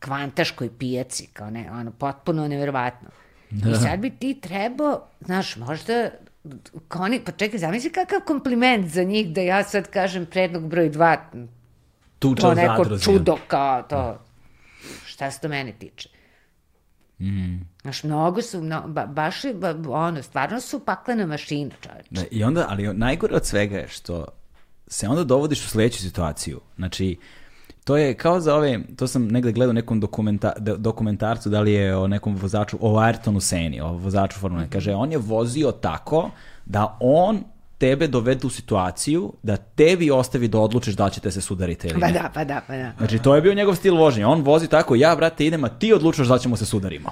kvantaškoj 0.00 0.70
pijaci, 0.78 1.26
kao 1.32 1.50
ne, 1.50 1.70
ono, 1.72 1.90
potpuno 1.90 2.48
neverovatno. 2.48 3.08
Da. 3.50 3.70
I 3.70 3.74
sad 3.74 4.00
bi 4.00 4.10
ti 4.10 4.40
trebao, 4.40 5.08
znaš, 5.20 5.56
možda, 5.56 6.10
oni, 6.94 7.20
pa 7.24 7.32
čekaj, 7.32 7.58
zamisli 7.58 7.92
kakav 7.92 8.20
kompliment 8.20 8.88
za 8.88 9.02
njih 9.02 9.32
da 9.32 9.40
ja 9.40 9.62
sad 9.64 9.90
kažem 9.90 10.26
predlog 10.26 10.68
broj 10.68 10.88
dva, 10.88 11.16
Tuča 12.18 12.42
to 12.42 12.54
neko 12.54 12.82
zadruzi. 12.84 13.04
čudo 13.04 13.36
kao 13.46 13.82
to, 13.82 14.18
šta 15.04 15.30
se 15.30 15.40
to 15.40 15.48
mene 15.48 15.72
tiče. 15.72 16.08
Mm. 17.18 17.56
Znaš, 17.82 18.02
mnogo 18.04 18.42
su, 18.42 18.62
mno, 18.62 18.82
ba, 18.86 19.06
baš, 19.06 19.36
ba, 19.54 19.74
ono, 19.88 20.22
stvarno 20.22 20.60
su 20.60 20.80
paklena 20.84 21.26
mašina, 21.26 21.70
čovječ. 21.80 22.06
Da, 22.10 22.22
I 22.30 22.44
onda, 22.44 22.66
ali 22.68 22.94
najgore 22.94 23.34
od 23.36 23.46
svega 23.46 23.76
je 23.76 23.88
što 23.88 24.26
se 24.86 25.08
onda 25.08 25.24
dovodiš 25.24 25.64
u 25.64 25.68
sledeću 25.68 25.98
situaciju. 25.98 26.60
Znači, 26.76 27.18
to 27.84 27.96
je 27.96 28.14
kao 28.14 28.40
za 28.40 28.54
ove, 28.54 28.80
to 28.96 29.06
sam 29.06 29.28
negde 29.28 29.52
gledao 29.52 29.70
u 29.70 29.74
nekom 29.74 30.00
dokumenta, 30.00 30.52
do- 30.58 30.76
dokumentarcu, 30.76 31.48
da 31.48 31.60
li 31.60 31.72
je 31.72 31.96
o 31.96 32.06
nekom 32.08 32.36
vozaču, 32.36 32.78
o 32.80 32.94
Ayrtonu 32.98 33.40
Seni, 33.40 33.80
o 33.80 33.92
vozaču 33.92 34.38
Formule 34.40 34.64
1. 34.64 34.68
Kaže, 34.72 34.94
on 34.94 35.12
je 35.12 35.18
vozio 35.18 35.72
tako 35.72 36.30
da 36.64 36.96
on 37.00 37.44
tebe 37.78 38.06
dovede 38.08 38.46
u 38.46 38.50
situaciju 38.50 39.32
da 39.42 39.56
tebi 39.56 40.10
ostavi 40.10 40.48
da 40.48 40.58
odlučiš 40.58 40.94
da 40.94 41.10
ćete 41.10 41.30
se 41.30 41.40
sudariti 41.40 41.88
ili 41.88 42.00
Pa 42.00 42.06
ne. 42.06 42.12
da, 42.12 42.30
pa 42.34 42.44
da, 42.44 42.60
pa 42.66 42.76
da. 42.76 42.92
Znači, 42.98 43.18
to 43.18 43.34
je 43.34 43.42
bio 43.42 43.54
njegov 43.54 43.74
stil 43.74 43.96
vožnje. 43.96 44.26
On 44.26 44.42
vozi 44.42 44.68
tako, 44.68 44.94
ja, 44.94 45.16
brate, 45.16 45.46
idem, 45.46 45.64
a 45.64 45.68
ti 45.68 45.92
odlučuješ 45.92 46.28
da 46.28 46.38
ćemo 46.38 46.56
se 46.56 46.66
sudarimo. 46.66 47.10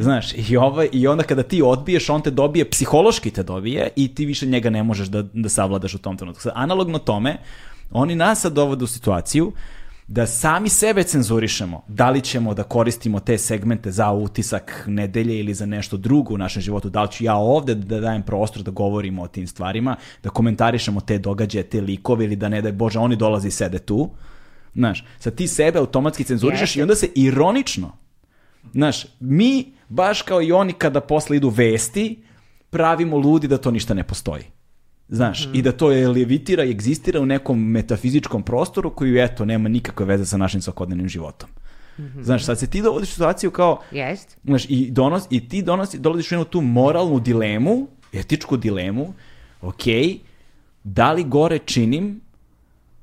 Znaš, 0.00 0.32
i, 0.34 0.56
ovaj, 0.56 0.88
i 0.92 1.06
onda 1.06 1.22
kada 1.22 1.42
ti 1.42 1.62
odbiješ, 1.62 2.10
on 2.10 2.22
te 2.22 2.30
dobije, 2.30 2.70
psihološki 2.70 3.30
te 3.30 3.42
dobije 3.42 3.88
i 3.96 4.14
ti 4.14 4.26
više 4.26 4.46
njega 4.46 4.70
ne 4.70 4.82
možeš 4.82 5.08
da, 5.08 5.22
da 5.22 5.48
savladaš 5.48 5.94
u 5.94 5.98
tom 5.98 6.16
trenutku. 6.16 6.42
Sad, 6.42 6.52
analogno 6.56 6.98
tome, 6.98 7.36
oni 7.90 8.14
nas 8.14 8.40
sad 8.40 8.52
dovode 8.52 8.84
u 8.84 8.86
situaciju 8.86 9.52
da 10.10 10.26
sami 10.26 10.68
sebe 10.68 11.02
cenzurišemo, 11.02 11.82
da 11.88 12.10
li 12.10 12.20
ćemo 12.20 12.54
da 12.54 12.62
koristimo 12.62 13.20
te 13.20 13.38
segmente 13.38 13.90
za 13.90 14.10
utisak 14.10 14.84
nedelje 14.86 15.38
ili 15.40 15.54
za 15.54 15.66
nešto 15.66 15.96
drugo 15.96 16.34
u 16.34 16.38
našem 16.38 16.62
životu, 16.62 16.90
da 16.90 17.02
li 17.02 17.10
ću 17.12 17.24
ja 17.24 17.34
ovde 17.36 17.74
da 17.74 18.00
dajem 18.00 18.22
prostor 18.22 18.62
da 18.62 18.70
govorimo 18.70 19.22
o 19.22 19.28
tim 19.28 19.46
stvarima, 19.46 19.96
da 20.22 20.30
komentarišemo 20.30 21.00
te 21.00 21.18
događaje, 21.18 21.62
te 21.62 21.80
likove 21.80 22.24
ili 22.24 22.36
da 22.36 22.48
ne 22.48 22.62
daj 22.62 22.72
Bože 22.72 22.98
oni 22.98 23.16
dolazi 23.16 23.48
i 23.48 23.50
sede 23.50 23.78
tu. 23.78 24.10
Znaš, 24.74 25.04
sad 25.18 25.34
ti 25.34 25.48
sebe 25.48 25.78
automatski 25.78 26.24
cenzurišeš 26.24 26.70
Jeste. 26.70 26.80
i 26.80 26.82
onda 26.82 26.94
se 26.94 27.08
ironično, 27.14 27.92
znaš, 28.72 29.06
mi, 29.20 29.72
baš 29.88 30.22
kao 30.22 30.42
i 30.42 30.52
oni 30.52 30.72
kada 30.72 31.00
posle 31.00 31.36
idu 31.36 31.48
vesti, 31.48 32.22
pravimo 32.70 33.16
ludi 33.16 33.48
da 33.48 33.58
to 33.58 33.70
ništa 33.70 33.94
ne 33.94 34.04
postoji. 34.04 34.42
Znaš, 35.10 35.48
i 35.52 35.62
da 35.62 35.72
to 35.72 35.90
je 35.90 36.08
levitira 36.08 36.64
i 36.64 36.70
egzistira 36.70 37.20
u 37.20 37.26
nekom 37.26 37.64
metafizičkom 37.70 38.42
prostoru 38.42 38.90
koji, 38.90 39.18
eto, 39.18 39.44
nema 39.44 39.68
nikakve 39.68 40.06
veze 40.06 40.26
sa 40.26 40.36
našim 40.36 40.62
svakodnevnim 40.62 41.08
životom. 41.08 41.48
Znaš, 42.22 42.44
sad 42.44 42.58
se 42.58 42.66
ti 42.66 42.82
dovodiš 42.82 43.08
u 43.08 43.12
situaciju 43.12 43.50
kao, 43.50 43.80
Jest. 43.90 44.38
Znaš, 44.44 44.64
i, 44.68 44.90
donos, 44.90 45.26
i 45.30 45.48
ti 45.48 45.62
donosi, 45.62 45.98
dolaziš 45.98 46.32
u 46.32 46.34
jednu 46.34 46.44
tu 46.44 46.60
moralnu 46.60 47.20
dilemu, 47.20 47.86
etičku 48.12 48.56
dilemu, 48.56 49.14
ok, 49.62 49.84
da 50.84 51.12
li 51.12 51.24
gore 51.24 51.58
činim 51.58 52.20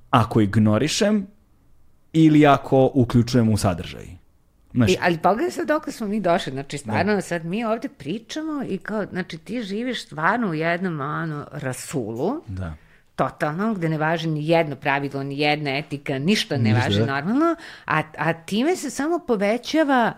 ako 0.10 0.42
ignorišem 0.42 1.28
ili 2.14 2.46
ako 2.46 2.92
uključujem 2.94 3.50
u 3.50 3.58
sadržaj? 3.58 4.17
Znaš, 4.78 4.92
I, 4.92 4.98
ali 5.02 5.18
pogledaj 5.18 5.52
sad 5.52 5.68
dok 5.68 5.92
smo 5.92 6.08
mi 6.08 6.20
došli, 6.20 6.52
znači 6.52 6.78
stvarno 6.78 7.22
sad 7.22 7.46
mi 7.46 7.66
ovde 7.66 7.90
pričamo 7.90 8.64
i 8.70 8.78
kao, 8.78 9.06
znači 9.12 9.38
ti 9.38 9.62
živiš 9.62 10.06
stvarno 10.06 10.50
u 10.50 10.54
jednom 10.54 11.02
ono, 11.02 11.48
rasulu, 11.52 12.42
da. 12.48 12.74
totalno, 13.16 13.74
gde 13.74 13.90
ne 13.90 13.98
važi 13.98 14.28
ni 14.28 14.48
jedno 14.48 14.76
pravilo, 14.76 15.24
ni 15.24 15.40
jedna 15.40 15.78
etika, 15.78 16.20
ništa 16.20 16.58
ne 16.58 16.64
Ništa, 16.64 16.86
važi 16.86 17.00
da. 17.00 17.06
normalno, 17.06 17.56
a, 17.86 18.04
a 18.18 18.34
time 18.34 18.76
se 18.76 18.90
samo 18.90 19.20
povećava 19.28 20.14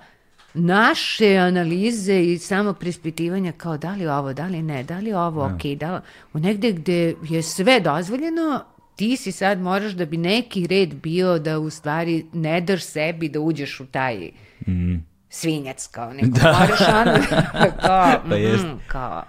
naše 0.54 1.38
analize 1.38 2.22
i 2.24 2.38
samo 2.38 2.74
prispitivanja 2.74 3.52
kao 3.52 3.78
da 3.78 3.92
li 3.92 4.08
ovo, 4.08 4.34
da 4.34 4.46
li 4.46 4.62
ne, 4.64 4.84
da 4.84 5.00
li 5.00 5.14
ovo, 5.14 5.46
ok, 5.46 5.78
da 5.80 5.96
li, 5.96 6.02
u 6.34 6.40
negde 6.40 6.72
gde 6.72 7.16
je 7.30 7.44
sve 7.44 7.80
dozvoljeno, 7.80 8.64
ti 8.96 9.18
si 9.18 9.32
sad 9.32 9.60
moraš 9.60 9.92
da 9.92 10.06
bi 10.06 10.18
neki 10.18 10.68
red 10.68 10.94
bio 10.94 11.40
da 11.40 11.60
u 11.60 11.70
stvari 11.70 12.26
ne 12.34 12.62
daš 12.62 12.84
sebi 12.84 13.30
da 13.30 13.40
uđeš 13.40 13.80
u 13.80 13.86
taj 13.86 14.32
svinjac, 15.30 15.88
kao 15.88 16.14
neko 16.14 16.28
Da. 16.30 16.52
moraš 16.52 16.80
ono, 16.82 17.42
kao, 17.82 18.22
Pa 18.30 18.36
jest. 18.36 18.64
mhm, 18.64 18.76
kao, 18.88 19.24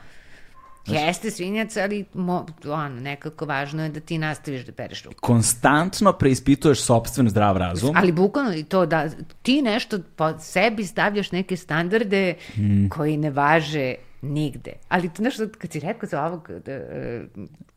Jeste 0.87 1.31
svinjac, 1.31 1.77
ali 1.77 2.05
mo, 2.15 2.47
ono, 2.67 2.89
nekako 2.91 3.47
važno 3.47 3.83
je 3.83 3.91
da 3.91 4.01
ti 4.01 4.19
nastaviš 4.19 4.63
da 4.63 4.73
pereš 4.73 5.03
ruku. 5.03 5.17
Konstantno 5.21 6.13
preispituješ 6.13 6.81
sopstven 6.81 7.29
zdrav 7.29 7.57
razum. 7.57 7.97
Ali 7.97 8.13
bukvalno 8.13 8.55
i 8.55 8.65
to 8.65 8.87
da 8.87 9.09
ti 9.43 9.63
nešto 9.63 9.99
po 10.17 10.39
sebi 10.39 10.85
stavljaš 10.85 11.33
neke 11.33 11.57
standarde 11.57 12.35
Hmm. 12.55 12.89
koji 12.89 13.17
ne 13.17 13.31
važe 13.31 13.95
nigde. 14.23 14.73
Ali 14.89 15.09
to 15.09 15.23
nešto, 15.23 15.49
kad 15.59 15.73
si 15.73 15.81
rekao 15.81 16.09
za 16.09 16.25
ovog 16.25 16.49
da, 16.67 16.73
e, 16.73 17.25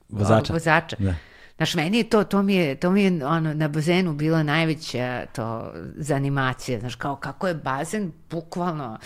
Vozača. 0.10 0.34
ovog 0.34 0.50
vozača, 0.52 0.96
Da. 1.00 1.16
Znaš, 1.58 1.76
meni 1.76 1.98
je 1.98 2.10
to, 2.10 2.24
to 2.24 2.42
mi 2.42 2.56
je, 2.56 2.76
to 2.76 2.92
mi 2.92 3.04
je 3.04 3.26
ono, 3.26 3.54
na 3.54 3.68
bazenu 3.68 4.14
bila 4.14 4.44
najveća 4.44 5.26
to 5.36 5.74
zanimacija, 5.96 6.80
znaš, 6.80 6.96
kao 6.96 7.16
kako 7.16 7.48
je 7.48 7.54
bazen 7.54 8.12
bukvalno, 8.30 8.98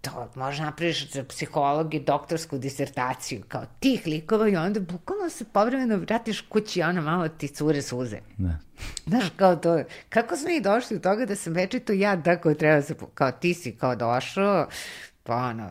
to 0.00 0.30
možeš 0.34 0.60
napraviš 0.60 1.12
za 1.12 1.24
psihologi 1.24 2.00
doktorsku 2.00 2.58
disertaciju, 2.58 3.42
kao 3.48 3.62
tih 3.80 4.06
likova 4.06 4.48
i 4.48 4.56
onda 4.56 4.80
bukvalno 4.80 5.30
se 5.30 5.44
povremeno 5.44 5.96
vratiš 5.96 6.40
kući 6.40 6.80
i 6.80 6.82
ono 6.82 7.02
malo 7.02 7.28
ti 7.28 7.48
cure 7.48 7.82
suze. 7.82 8.18
Da. 8.36 8.58
Znaš, 9.06 9.24
kao 9.36 9.56
to, 9.56 9.82
kako 10.08 10.36
smo 10.36 10.50
i 10.50 10.60
došli 10.60 10.96
do 10.96 11.02
toga 11.02 11.26
da 11.26 11.36
sam 11.36 11.52
večito 11.52 11.92
ja 11.92 12.16
da 12.16 12.40
koji 12.40 12.54
treba 12.54 12.76
da 12.76 12.82
se, 12.82 12.94
kao 13.14 13.32
ti 13.32 13.54
si 13.54 13.72
kao 13.72 13.96
došao, 13.96 14.68
pa 15.22 15.36
ono, 15.36 15.70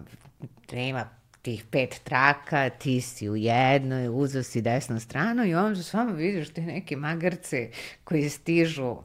nema 0.71 1.09
tih 1.43 1.63
pet 1.71 2.01
traka, 2.03 2.69
ti 2.69 3.01
si 3.01 3.29
u 3.29 3.35
jednoj, 3.35 4.07
uzeo 4.07 4.43
si 4.43 4.61
desnu 4.61 4.99
stranu 4.99 5.45
i 5.45 5.55
onda 5.55 5.83
samo 5.83 6.13
vidiš 6.13 6.49
te 6.49 6.61
neke 6.61 6.95
magarce 6.97 7.69
koji 8.03 8.29
stižu 8.29 8.95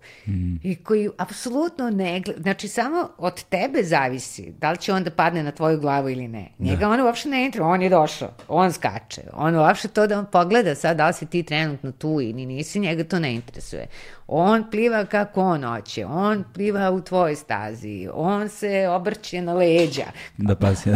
i 0.63 0.77
koji 0.85 1.09
apsolutno 1.19 1.91
ne 1.91 2.21
gleda, 2.21 2.43
znači 2.43 2.69
samo 2.69 3.11
od 3.19 3.45
tebe 3.45 3.83
zavisi 3.83 4.53
da 4.59 4.71
li 4.71 4.79
će 4.79 4.93
on 4.93 5.05
da 5.05 5.11
padne 5.11 5.43
na 5.43 5.51
tvoju 5.51 5.81
glavu 5.81 6.09
ili 6.09 6.29
ne. 6.29 6.49
Njega 6.59 6.89
ono 6.89 7.05
uopšte 7.05 7.29
ne 7.29 7.45
interesuje, 7.45 7.73
on 7.73 7.83
je 7.83 7.89
došao, 7.89 8.35
on 8.49 8.73
skače, 8.73 9.23
on 9.33 9.57
uopšte 9.57 9.89
to 9.89 10.07
da 10.07 10.19
on 10.19 10.27
pogleda 10.33 10.75
sad 10.75 10.97
da 10.97 11.07
li 11.07 11.15
si 11.15 11.27
ti 11.27 11.43
trenutno 11.43 11.93
tu 11.93 12.21
ili 12.21 12.47
nisi, 12.47 12.81
njega 12.81 13.05
to 13.05 13.19
ne 13.19 13.35
interesuje. 13.35 13.87
On 14.31 14.71
pliva 14.71 15.05
kako 15.05 15.41
on 15.41 15.65
hoće, 15.65 16.07
on 16.07 16.45
pliva 16.55 16.91
u 16.91 17.01
tvojoj 17.01 17.37
stazi, 17.37 18.09
on 18.13 18.49
se 18.49 18.89
obrće 18.89 19.43
na 19.43 19.53
leđa. 19.53 20.05
Da 20.37 20.55
pazi. 20.55 20.91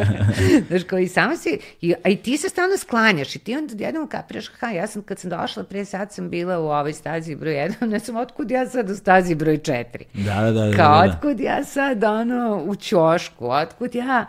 Znaš, 0.68 0.82
koji 0.90 1.08
samo 1.08 1.36
si, 1.36 1.58
i, 1.80 1.94
a 2.04 2.08
i 2.08 2.16
ti 2.16 2.36
se 2.36 2.48
stalno 2.48 2.76
sklanjaš 2.76 3.36
i 3.36 3.38
ti 3.38 3.56
onda 3.56 3.84
jednom 3.84 4.08
kapiraš, 4.08 4.48
ha, 4.60 4.70
ja 4.70 4.86
sam 4.86 5.02
kad 5.02 5.18
sam 5.18 5.30
došla, 5.30 5.64
pre 5.64 5.84
sad 5.84 6.12
sam 6.12 6.30
bila 6.30 6.58
u 6.58 6.64
ovoj 6.64 6.92
stazi 6.92 7.34
broj 7.34 7.54
1, 7.54 7.86
ne 7.92 7.98
znam 7.98 8.16
otkud 8.16 8.50
ja 8.50 8.66
sad 8.66 8.90
u 8.90 8.94
stazi 8.94 9.34
broj 9.34 9.58
4. 9.58 9.84
Da, 10.14 10.34
da, 10.34 10.50
da. 10.50 10.66
da, 10.66 10.76
Kao, 10.76 11.06
da. 11.06 11.12
otkud 11.12 11.40
ja 11.40 11.64
sad, 11.64 12.04
ono, 12.04 12.62
u 12.64 12.76
ćošku, 12.76 13.50
otkud 13.50 13.94
ja... 13.94 14.26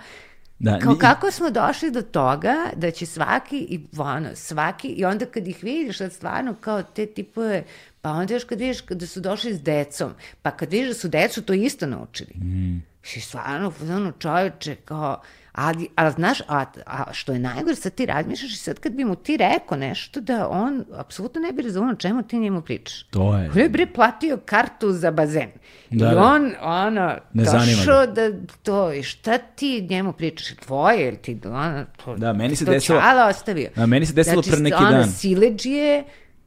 Da, 0.59 0.79
Kao 0.79 0.95
kako 0.95 1.31
smo 1.31 1.49
došli 1.49 1.91
do 1.91 2.01
toga 2.01 2.55
da 2.75 2.91
će 2.91 3.05
svaki 3.05 3.57
i 3.57 3.79
ono, 3.97 4.29
svaki 4.35 4.87
i 4.87 5.05
onda 5.05 5.25
kad 5.25 5.47
ih 5.47 5.63
vidiš 5.63 5.97
sad 5.97 6.13
stvarno 6.13 6.55
kao 6.61 6.83
te 6.83 7.05
tipove 7.05 7.63
pa 8.01 8.11
onda 8.11 8.33
još 8.33 8.43
kad 8.43 8.59
vidiš 8.59 8.81
kada 8.81 9.07
su 9.07 9.19
došli 9.19 9.53
s 9.53 9.61
decom 9.61 10.11
pa 10.41 10.51
kad 10.51 10.71
vidiš 10.71 10.87
da 10.87 10.93
su 10.93 11.07
decu 11.07 11.41
to 11.41 11.53
isto 11.53 11.85
naučili 11.85 12.33
mm. 12.35 12.77
i 13.15 13.19
stvarno 13.19 13.73
ono 13.81 14.11
čoveče 14.11 14.75
kao 14.75 15.21
ali, 15.51 15.87
ali 15.95 16.11
znaš, 16.11 16.41
a, 16.47 16.65
a 16.85 17.13
što 17.13 17.33
je 17.33 17.39
najgore, 17.39 17.75
sad 17.75 17.93
ti 17.93 18.05
razmišljaš 18.05 18.53
i 18.53 18.57
sad 18.57 18.79
kad 18.79 18.91
bi 18.93 19.03
mu 19.03 19.15
ti 19.15 19.37
rekao 19.37 19.77
nešto 19.77 20.21
da 20.21 20.47
on 20.49 20.85
apsolutno 20.95 21.41
ne 21.41 21.51
bi 21.51 21.61
razumio 21.61 21.95
čemu 21.95 22.23
ti 22.23 22.39
njemu 22.39 22.61
pričaš. 22.61 23.03
To 23.03 23.37
je. 23.37 23.49
On 23.49 23.57
je 23.57 23.69
bre 23.69 23.85
platio 23.85 24.37
kartu 24.45 24.91
za 24.91 25.11
bazen. 25.11 25.49
Da, 25.89 26.11
I 26.11 26.15
da. 26.15 26.23
on, 26.23 26.51
ono, 26.61 27.15
Ne 27.33 27.43
došao 27.43 28.07
da 28.07 28.31
to, 28.63 28.93
i 28.93 29.03
šta 29.03 29.37
ti 29.37 29.87
njemu 29.89 30.13
pričaš, 30.13 30.55
tvoje, 30.55 31.07
ili 31.07 31.17
ti, 31.17 31.39
ono, 31.45 31.85
to, 32.05 32.15
Da, 32.15 32.33
meni 32.33 32.55
se 32.55 32.65
to 32.65 32.71
desilo- 32.71 33.01
čala 33.01 33.27
ostavio. 33.27 33.69
A 33.75 33.85
meni 33.85 34.05
se 34.05 34.13
desilo 34.13 34.41
znači, 34.41 34.49
pre 34.49 34.59
neki 34.59 34.83
ono, 34.83 34.91
dan. 34.91 35.11
sileđije 35.11 36.03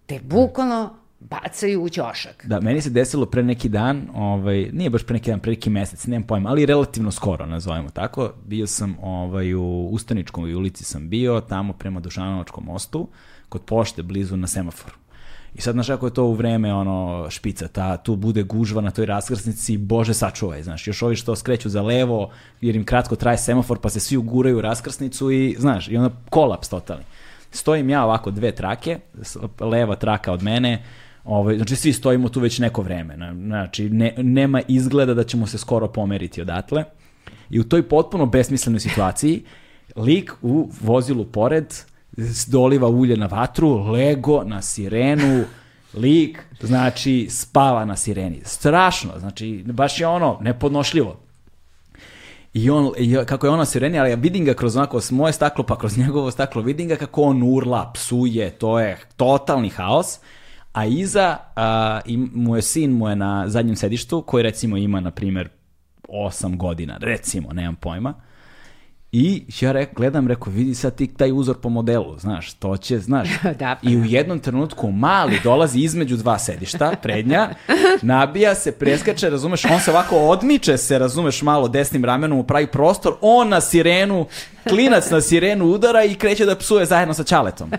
te 0.07 0.21
bukvalno 0.23 1.02
bacaju 1.31 1.83
u 1.83 1.89
ćošak. 1.89 2.47
Da, 2.47 2.61
meni 2.61 2.81
se 2.81 2.91
desilo 2.91 3.27
pre 3.27 3.43
neki 3.43 3.69
dan, 3.69 4.09
ovaj, 4.15 4.71
nije 4.73 4.91
baš 4.91 5.03
pre 5.03 5.15
neki 5.15 5.31
dan, 5.31 5.41
pre 5.41 5.51
neki 5.51 5.71
mesec, 5.71 6.07
nemam 6.07 6.27
pojma, 6.27 6.51
ali 6.51 6.67
relativno 6.67 7.11
skoro, 7.11 7.47
nazovemo 7.47 7.91
tako. 7.91 8.33
Bio 8.47 8.67
sam 8.67 8.97
ovaj, 9.03 9.55
u 9.55 9.89
Ustaničkoj 9.91 10.55
ulici 10.55 10.85
sam 10.85 11.09
bio, 11.09 11.41
tamo 11.41 11.73
prema 11.73 12.01
Dušanovačkom 12.01 12.65
mostu, 12.65 13.09
kod 13.49 13.63
pošte, 13.63 14.03
blizu 14.03 14.37
na 14.37 14.47
semaforu. 14.47 14.95
I 15.55 15.61
sad, 15.61 15.73
znaš, 15.73 15.87
kako 15.87 16.07
je 16.07 16.15
to 16.15 16.25
u 16.25 16.35
vreme, 16.35 16.75
ono, 16.75 17.27
špica, 17.31 17.69
ta, 17.69 17.97
tu 17.97 18.17
bude 18.17 18.43
gužva 18.43 18.83
na 18.83 18.91
toj 18.91 19.07
raskrsnici, 19.07 19.77
bože 19.77 20.15
sačuvaj, 20.15 20.63
znaš, 20.63 20.87
još 20.87 21.03
ovi 21.03 21.17
što 21.17 21.37
skreću 21.37 21.69
za 21.69 21.83
levo, 21.83 22.31
jer 22.61 22.77
im 22.77 22.85
kratko 22.85 23.17
traje 23.17 23.39
semafor, 23.39 23.79
pa 23.79 23.91
se 23.91 24.01
svi 24.01 24.17
uguraju 24.17 24.59
u 24.59 24.61
raskrsnicu 24.61 25.31
i, 25.31 25.57
znaš, 25.59 25.89
i 25.89 25.97
onda 25.97 26.11
kolaps 26.31 26.69
totalni. 26.69 27.05
Stojim 27.51 27.91
ja 27.91 28.05
ovako 28.05 28.31
dve 28.31 28.53
trake, 28.53 28.99
leva 29.61 29.97
traka 29.97 30.33
od 30.33 30.43
mene, 30.43 30.83
Ovaj, 31.25 31.57
znači 31.57 31.77
svi 31.77 31.93
stojimo 31.93 32.29
tu 32.29 32.41
već 32.41 32.59
neko 32.59 32.83
vreme. 32.83 33.17
na- 33.17 33.35
Znači 33.35 33.91
ne, 33.91 34.15
nema 34.17 34.63
izgleda 34.69 35.15
da 35.15 35.25
ćemo 35.25 35.47
se 35.47 35.59
skoro 35.59 35.89
pomeriti 35.89 36.43
odatle. 36.43 36.85
I 37.51 37.61
u 37.61 37.65
toj 37.65 37.89
potpuno 37.89 38.27
besmislenoj 38.27 38.81
situaciji 38.81 39.43
lik 39.97 40.33
u 40.43 40.71
vozilu 40.81 41.25
pored 41.25 41.75
doliva 42.47 42.89
ulje 42.89 43.17
na 43.17 43.27
vatru, 43.27 43.79
lego 43.79 44.45
na 44.45 44.63
sirenu, 44.63 45.45
lik, 45.95 46.45
znači, 46.61 47.27
spava 47.31 47.85
na 47.85 47.97
sireni. 47.97 48.41
Strašno, 48.45 49.11
znači, 49.19 49.65
baš 49.67 50.01
je 50.01 50.07
ono, 50.07 50.39
nepodnošljivo. 50.41 51.17
I 52.55 52.71
on, 52.71 52.93
i 52.99 53.17
kako 53.27 53.47
je 53.47 53.51
ona 53.51 53.65
sireni, 53.65 53.99
ali 53.99 54.11
ja 54.11 54.17
vidim 54.17 54.45
ga 54.45 54.55
kroz 54.55 54.77
onako 54.77 55.01
s 55.01 55.11
moje 55.11 55.33
staklo, 55.33 55.65
pa 55.67 55.79
kroz 55.79 55.99
njegovo 55.99 56.31
staklo, 56.31 56.63
vidim 56.63 56.89
ga 56.89 56.97
kako 56.97 57.23
on 57.23 57.43
urla, 57.43 57.91
psuje, 57.95 58.51
to 58.51 58.81
je 58.81 58.99
totalni 59.17 59.69
haos. 59.69 60.19
A 60.73 60.85
iza 60.85 61.37
a, 61.57 62.01
i 62.05 62.17
mu 62.17 62.57
je 62.57 62.63
sin 62.63 62.93
mu 62.93 63.09
je 63.09 63.17
na 63.17 63.49
zadnjem 63.49 63.77
sedištu, 63.77 64.23
koji 64.23 64.43
recimo 64.43 64.77
ima, 64.77 65.01
na 65.01 65.11
primjer, 65.11 65.49
8 66.09 66.57
godina, 66.57 66.97
recimo, 67.01 67.53
nemam 67.53 67.77
pojma. 67.77 68.15
I 69.13 69.45
ja 69.61 69.73
rek, 69.73 69.95
gledam, 69.97 70.29
rekao, 70.29 70.53
vidi 70.53 70.75
sad 70.75 70.95
ti 70.95 71.07
taj 71.07 71.33
uzor 71.33 71.57
po 71.61 71.69
modelu, 71.69 72.19
znaš, 72.19 72.53
to 72.53 72.77
će, 72.77 72.99
znaš. 72.99 73.29
Da, 73.59 73.79
pa 73.83 73.91
I 73.91 73.97
u 73.97 74.05
jednom 74.05 74.39
trenutku 74.39 74.91
mali 74.91 75.41
dolazi 75.45 75.81
između 75.81 76.17
dva 76.17 76.39
sedišta, 76.39 76.93
prednja, 77.03 77.49
nabija 78.03 78.55
se, 78.55 78.73
preskače, 78.73 79.31
razumeš, 79.31 79.65
on 79.65 79.81
se 79.81 79.91
ovako 79.91 80.17
odmiče 80.17 80.77
se, 80.77 80.99
razumeš, 80.99 81.43
malo 81.43 81.69
desnim 81.69 82.05
ramenom 82.05 82.39
u 82.39 82.45
pravi 82.45 82.67
prostor, 82.67 83.15
on 83.21 83.49
na 83.49 83.61
sirenu, 83.61 84.27
klinac 84.69 85.11
na 85.11 85.21
sirenu 85.21 85.67
udara 85.67 86.05
i 86.05 86.15
kreće 86.15 86.47
da 86.47 86.57
psuje 86.57 86.87
zajedno 86.87 87.15
sa 87.15 87.25
Ćaletom. 87.25 87.71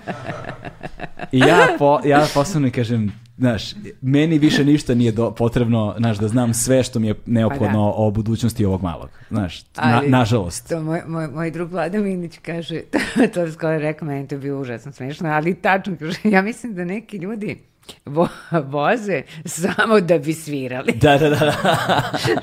I 1.32 1.40
ja, 1.40 1.68
po, 1.80 2.00
ja 2.06 2.28
posebno 2.34 2.70
kažem, 2.76 3.12
znaš, 3.38 3.64
meni 4.02 4.38
više 4.38 4.66
ništa 4.66 4.96
nije 4.96 5.12
do, 5.12 5.32
potrebno, 5.32 5.96
znaš, 5.98 6.18
da 6.18 6.28
znam 6.28 6.54
sve 6.54 6.84
što 6.84 7.00
mi 7.00 7.08
je 7.08 7.16
neophodno 7.26 7.92
Pa 7.96 8.02
o 8.02 8.12
budućnosti 8.12 8.66
ovog 8.66 8.84
malog. 8.84 9.10
Znaš, 9.30 9.62
na, 9.62 9.68
Ali- 9.98 10.10
nažalost. 10.10 10.70
To 10.70 10.82
moj, 10.82 11.02
moj, 11.08 11.28
moj 11.28 11.52
drug 11.52 11.72
Vlada 11.72 12.00
Minić 12.00 12.38
kaže, 12.42 12.82
to 13.34 13.42
je 13.42 13.52
skoro 13.52 13.78
rekao, 13.78 14.08
meni 14.08 14.28
to 14.28 14.36
je 14.36 14.40
bilo 14.40 14.62
užasno 14.62 14.92
smešno, 14.92 15.30
ali 15.30 15.56
tačno 15.56 15.96
kaže, 16.00 16.20
ja 16.24 16.42
mislim 16.42 16.76
da 16.76 16.86
neki 16.86 17.18
ljudi 17.18 17.58
vo, 18.06 18.28
voze 18.52 19.22
samo 19.46 20.00
da 20.00 20.18
bi 20.18 20.34
svirali. 20.34 20.92
Da, 20.92 21.18
da, 21.18 21.30
da, 21.30 21.36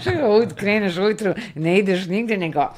da. 0.05 0.55
Kreneš 0.57 0.97
ujutru, 0.97 1.35
ne 1.55 1.79
ideš 1.79 2.07
nigde, 2.07 2.37
nego 2.37 2.75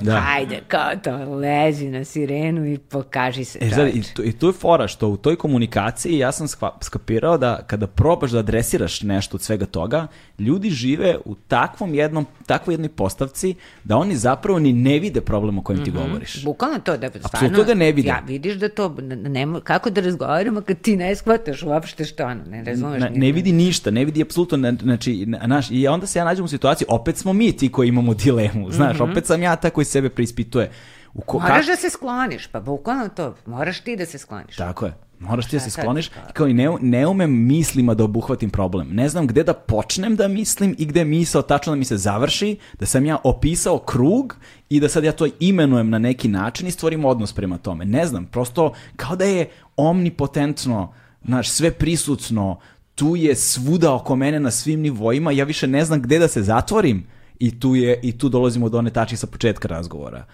Da. 0.00 0.22
ajde, 0.28 0.60
kao 0.68 0.90
to, 0.96 1.10
lezi 1.16 1.88
na 1.88 2.04
sirenu 2.04 2.66
i 2.66 2.78
pokaži 2.78 3.44
se 3.44 3.58
E, 3.62 3.70
sad, 3.70 3.88
i, 3.88 4.02
tu, 4.14 4.24
I 4.24 4.32
tu 4.32 4.46
je 4.46 4.52
fora 4.52 4.88
što 4.88 5.08
u 5.08 5.16
toj 5.16 5.36
komunikaciji 5.36 6.18
ja 6.18 6.32
sam 6.32 6.46
skva- 6.48 6.70
skapirao 6.80 7.38
da 7.38 7.62
kada 7.62 7.86
probaš 7.86 8.30
da 8.30 8.38
adresiraš 8.38 9.02
nešto 9.02 9.36
od 9.36 9.42
svega 9.42 9.66
toga, 9.66 10.06
ljudi 10.38 10.70
žive 10.70 11.16
u 11.24 11.34
takvom 11.36 11.94
jednom, 11.94 12.26
takvoj 12.46 12.74
jednoj 12.74 12.88
postavci 12.88 13.54
da 13.84 13.96
oni 13.96 14.16
zapravo 14.16 14.58
ni 14.58 14.72
ne 14.72 14.98
vide 14.98 15.20
problem 15.20 15.58
o 15.58 15.62
kojem 15.62 15.84
ti 15.84 15.90
govoriš. 15.92 16.44
Bukvalno 16.44 16.78
to 16.78 16.96
da 16.96 17.08
stvarno... 17.08 17.26
Apsolutno 17.26 17.64
ga 17.64 17.74
ne 17.74 17.92
vidim. 17.92 18.08
Ja, 18.08 18.22
vidiš 18.26 18.54
da 18.54 18.68
to, 18.68 18.96
ne, 19.00 19.46
kako 19.64 19.90
da 19.90 20.00
razgovaramo 20.00 20.60
kad 20.60 20.78
ti 20.78 20.96
ne 20.96 21.16
shvataš 21.16 21.62
uopšte 21.62 22.04
što 22.04 22.24
ono, 22.24 22.44
ne 22.44 22.64
razumeš. 22.64 23.00
Ne, 23.00 23.10
ne 23.10 23.32
vidi 23.32 23.52
ništa, 23.52 23.90
ne 23.90 24.04
vidi 24.04 24.22
apsolutno, 24.22 24.56
ne, 24.56 24.72
znači, 24.82 25.26
na- 25.26 25.46
naš, 25.46 25.66
i 25.70 25.86
onda 25.86 26.06
se 26.06 26.18
ja 26.18 26.24
nađem 26.24 26.44
u 26.44 26.48
situaciji, 26.48 26.86
opet 26.90 27.16
smo 27.16 27.32
mi 27.32 27.52
ti 27.52 27.68
koji 27.68 27.88
imamo 27.88 28.14
dilemu, 28.14 28.70
znaš, 28.70 29.00
opet 29.00 29.26
sam 29.26 29.42
ja 29.42 29.56
ta 29.56 29.70
koji 29.70 29.83
sebe 29.84 30.08
preispituje. 30.08 30.70
U 31.14 31.20
ko, 31.20 31.38
Moraš 31.38 31.66
da 31.66 31.76
se 31.76 31.90
skloniš, 31.90 32.46
pa 32.46 32.60
bukvalno 32.60 33.08
to, 33.08 33.34
moraš 33.46 33.80
ti 33.80 33.96
da 33.96 34.06
se 34.06 34.18
skloniš. 34.18 34.56
Tako 34.56 34.86
je. 34.86 34.94
Moraš 35.18 35.46
ti 35.46 35.56
da 35.56 35.60
se 35.60 35.70
skloniš. 35.70 36.06
I 36.06 36.32
kao 36.32 36.48
i 36.48 36.54
ne, 36.54 36.68
ne 36.80 37.06
umem 37.06 37.46
mislima 37.46 37.94
da 37.94 38.04
obuhvatim 38.04 38.50
problem. 38.50 38.88
Ne 38.94 39.08
znam 39.08 39.26
gde 39.26 39.44
da 39.44 39.54
počnem 39.54 40.16
da 40.16 40.28
mislim 40.28 40.74
i 40.78 40.86
gde 40.86 41.04
misao 41.04 41.42
tačno 41.42 41.72
da 41.72 41.76
mi 41.76 41.84
se 41.84 41.96
završi, 41.96 42.56
da 42.78 42.86
sam 42.86 43.06
ja 43.06 43.18
opisao 43.24 43.78
krug 43.78 44.36
i 44.68 44.80
da 44.80 44.88
sad 44.88 45.04
ja 45.04 45.12
to 45.12 45.26
imenujem 45.40 45.90
na 45.90 45.98
neki 45.98 46.28
način 46.28 46.68
i 46.68 46.70
stvorim 46.70 47.04
odnos 47.04 47.32
prema 47.32 47.58
tome. 47.58 47.84
Ne 47.84 48.06
znam, 48.06 48.26
prosto 48.26 48.72
kao 48.96 49.16
da 49.16 49.24
je 49.24 49.48
omnipotentno, 49.76 50.92
znaš, 51.24 51.50
sve 51.50 51.70
prisutno, 51.70 52.58
tu 52.94 53.16
je 53.16 53.36
svuda 53.36 53.94
oko 53.94 54.16
mene 54.16 54.40
na 54.40 54.50
svim 54.50 54.80
nivoima, 54.80 55.32
ja 55.32 55.44
više 55.44 55.66
ne 55.66 55.84
znam 55.84 56.02
gde 56.02 56.18
da 56.18 56.28
se 56.28 56.42
zatvorim 56.42 57.06
i 57.44 57.50
tu, 57.60 57.74
je, 57.74 58.00
i 58.02 58.12
tu 58.18 58.28
dolazimo 58.28 58.68
do 58.68 58.78
one 58.78 58.90
tačke 58.90 59.16
sa 59.16 59.26
početka 59.26 59.68
razgovora 59.68 60.24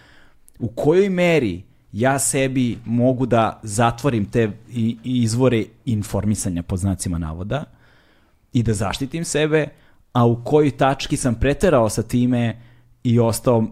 u 0.60 0.68
kojoj 0.68 1.08
meri 1.08 1.62
ja 1.92 2.18
sebi 2.18 2.78
mogu 2.84 3.26
da 3.26 3.60
zatvorim 3.62 4.24
te 4.24 4.50
izvore 5.04 5.64
informisanja 5.84 6.62
pod 6.62 6.78
znacima 6.78 7.18
navoda 7.18 7.64
i 8.52 8.62
da 8.62 8.74
zaštitim 8.74 9.24
sebe, 9.24 9.68
a 10.12 10.26
u 10.26 10.44
kojoj 10.44 10.70
tački 10.70 11.16
sam 11.16 11.34
preterao 11.34 11.88
sa 11.88 12.02
time 12.02 12.60
i 13.04 13.18
ostao 13.18 13.64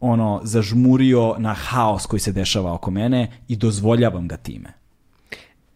ono 0.00 0.40
zažmurio 0.44 1.34
na 1.38 1.54
haos 1.54 2.06
koji 2.06 2.20
se 2.20 2.32
dešava 2.32 2.72
oko 2.72 2.90
mene 2.90 3.30
i 3.48 3.56
dozvoljavam 3.56 4.28
ga 4.28 4.36
time. 4.36 4.77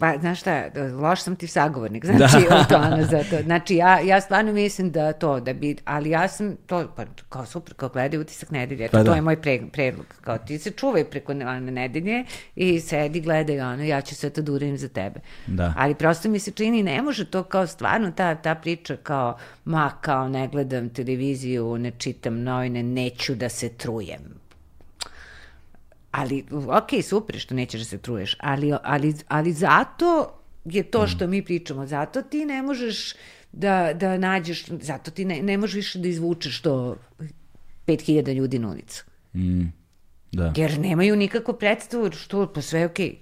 Pa, 0.02 0.18
znaš 0.20 0.40
šta, 0.40 0.64
loš 1.00 1.22
sam 1.22 1.36
ti 1.36 1.46
sagovornik, 1.46 2.04
znači, 2.16 2.46
da. 2.48 2.64
to, 2.64 2.76
ono, 2.76 3.04
za 3.04 3.24
to. 3.30 3.42
Znači, 3.42 3.76
ja, 3.76 4.00
ja 4.00 4.20
stvarno 4.20 4.52
mislim 4.52 4.90
da 4.90 5.12
to, 5.12 5.40
da 5.40 5.52
bi, 5.52 5.76
ali 5.84 6.10
ja 6.10 6.28
sam 6.28 6.56
to, 6.66 6.92
pa, 6.96 7.04
kao 7.28 7.46
super, 7.46 7.74
kao 7.74 7.88
gledaj 7.88 8.20
utisak 8.20 8.50
nedelje, 8.50 8.88
Pa 8.88 8.98
da. 8.98 9.04
to 9.04 9.14
je 9.14 9.20
moj 9.20 9.42
pre, 9.42 9.60
predlog, 9.72 10.06
kao 10.20 10.38
ti 10.38 10.58
se 10.58 10.70
čuvaj 10.70 11.04
preko 11.04 11.32
ono, 11.32 11.60
nedelje 11.60 12.24
i 12.56 12.80
sedi, 12.80 13.20
gledaj, 13.20 13.60
ono, 13.60 13.82
ja 13.82 14.00
ću 14.00 14.14
sve 14.14 14.30
to 14.30 14.42
da 14.42 14.52
uradim 14.52 14.78
za 14.78 14.88
tebe. 14.88 15.20
Da. 15.46 15.74
Ali 15.76 15.94
prosto 15.94 16.28
mi 16.28 16.38
se 16.38 16.50
čini, 16.50 16.82
ne 16.82 17.02
može 17.02 17.24
to 17.24 17.42
kao 17.42 17.66
stvarno 17.66 18.10
ta, 18.10 18.34
ta 18.34 18.54
priča 18.54 18.96
kao, 18.96 19.38
ma, 19.64 19.90
kao 20.00 20.28
ne 20.28 20.48
gledam 20.48 20.88
televiziju, 20.88 21.78
ne 21.78 21.90
čitam 21.98 22.42
novine, 22.42 22.82
neću 22.82 23.34
da 23.34 23.48
se 23.48 23.68
trujem. 23.68 24.41
Ali, 26.12 26.44
ok, 26.50 27.04
super 27.04 27.38
što 27.38 27.54
nećeš 27.54 27.80
da 27.80 27.84
se 27.84 27.98
truješ, 27.98 28.36
ali, 28.40 28.72
ali, 28.82 29.14
ali 29.28 29.52
zato 29.52 30.38
je 30.64 30.82
to 30.82 31.06
što 31.06 31.26
mi 31.26 31.44
pričamo, 31.44 31.86
zato 31.86 32.22
ti 32.22 32.44
ne 32.44 32.62
možeš 32.62 33.14
da, 33.52 33.92
da 33.94 34.18
nađeš, 34.18 34.66
zato 34.66 35.10
ti 35.10 35.24
ne, 35.24 35.42
ne 35.42 35.58
možeš 35.58 35.74
više 35.74 35.98
da 35.98 36.08
izvučeš 36.08 36.60
to 36.62 36.96
5000 37.86 38.34
ljudi 38.34 38.58
na 38.58 38.70
ulicu. 38.70 39.04
Da. 40.32 40.52
Jer 40.56 40.78
nemaju 40.78 41.16
nikako 41.16 41.52
predstavu 41.52 42.10
što, 42.12 42.52
pa 42.52 42.62
sve 42.62 42.80
je 42.80 42.86
okej. 42.86 43.18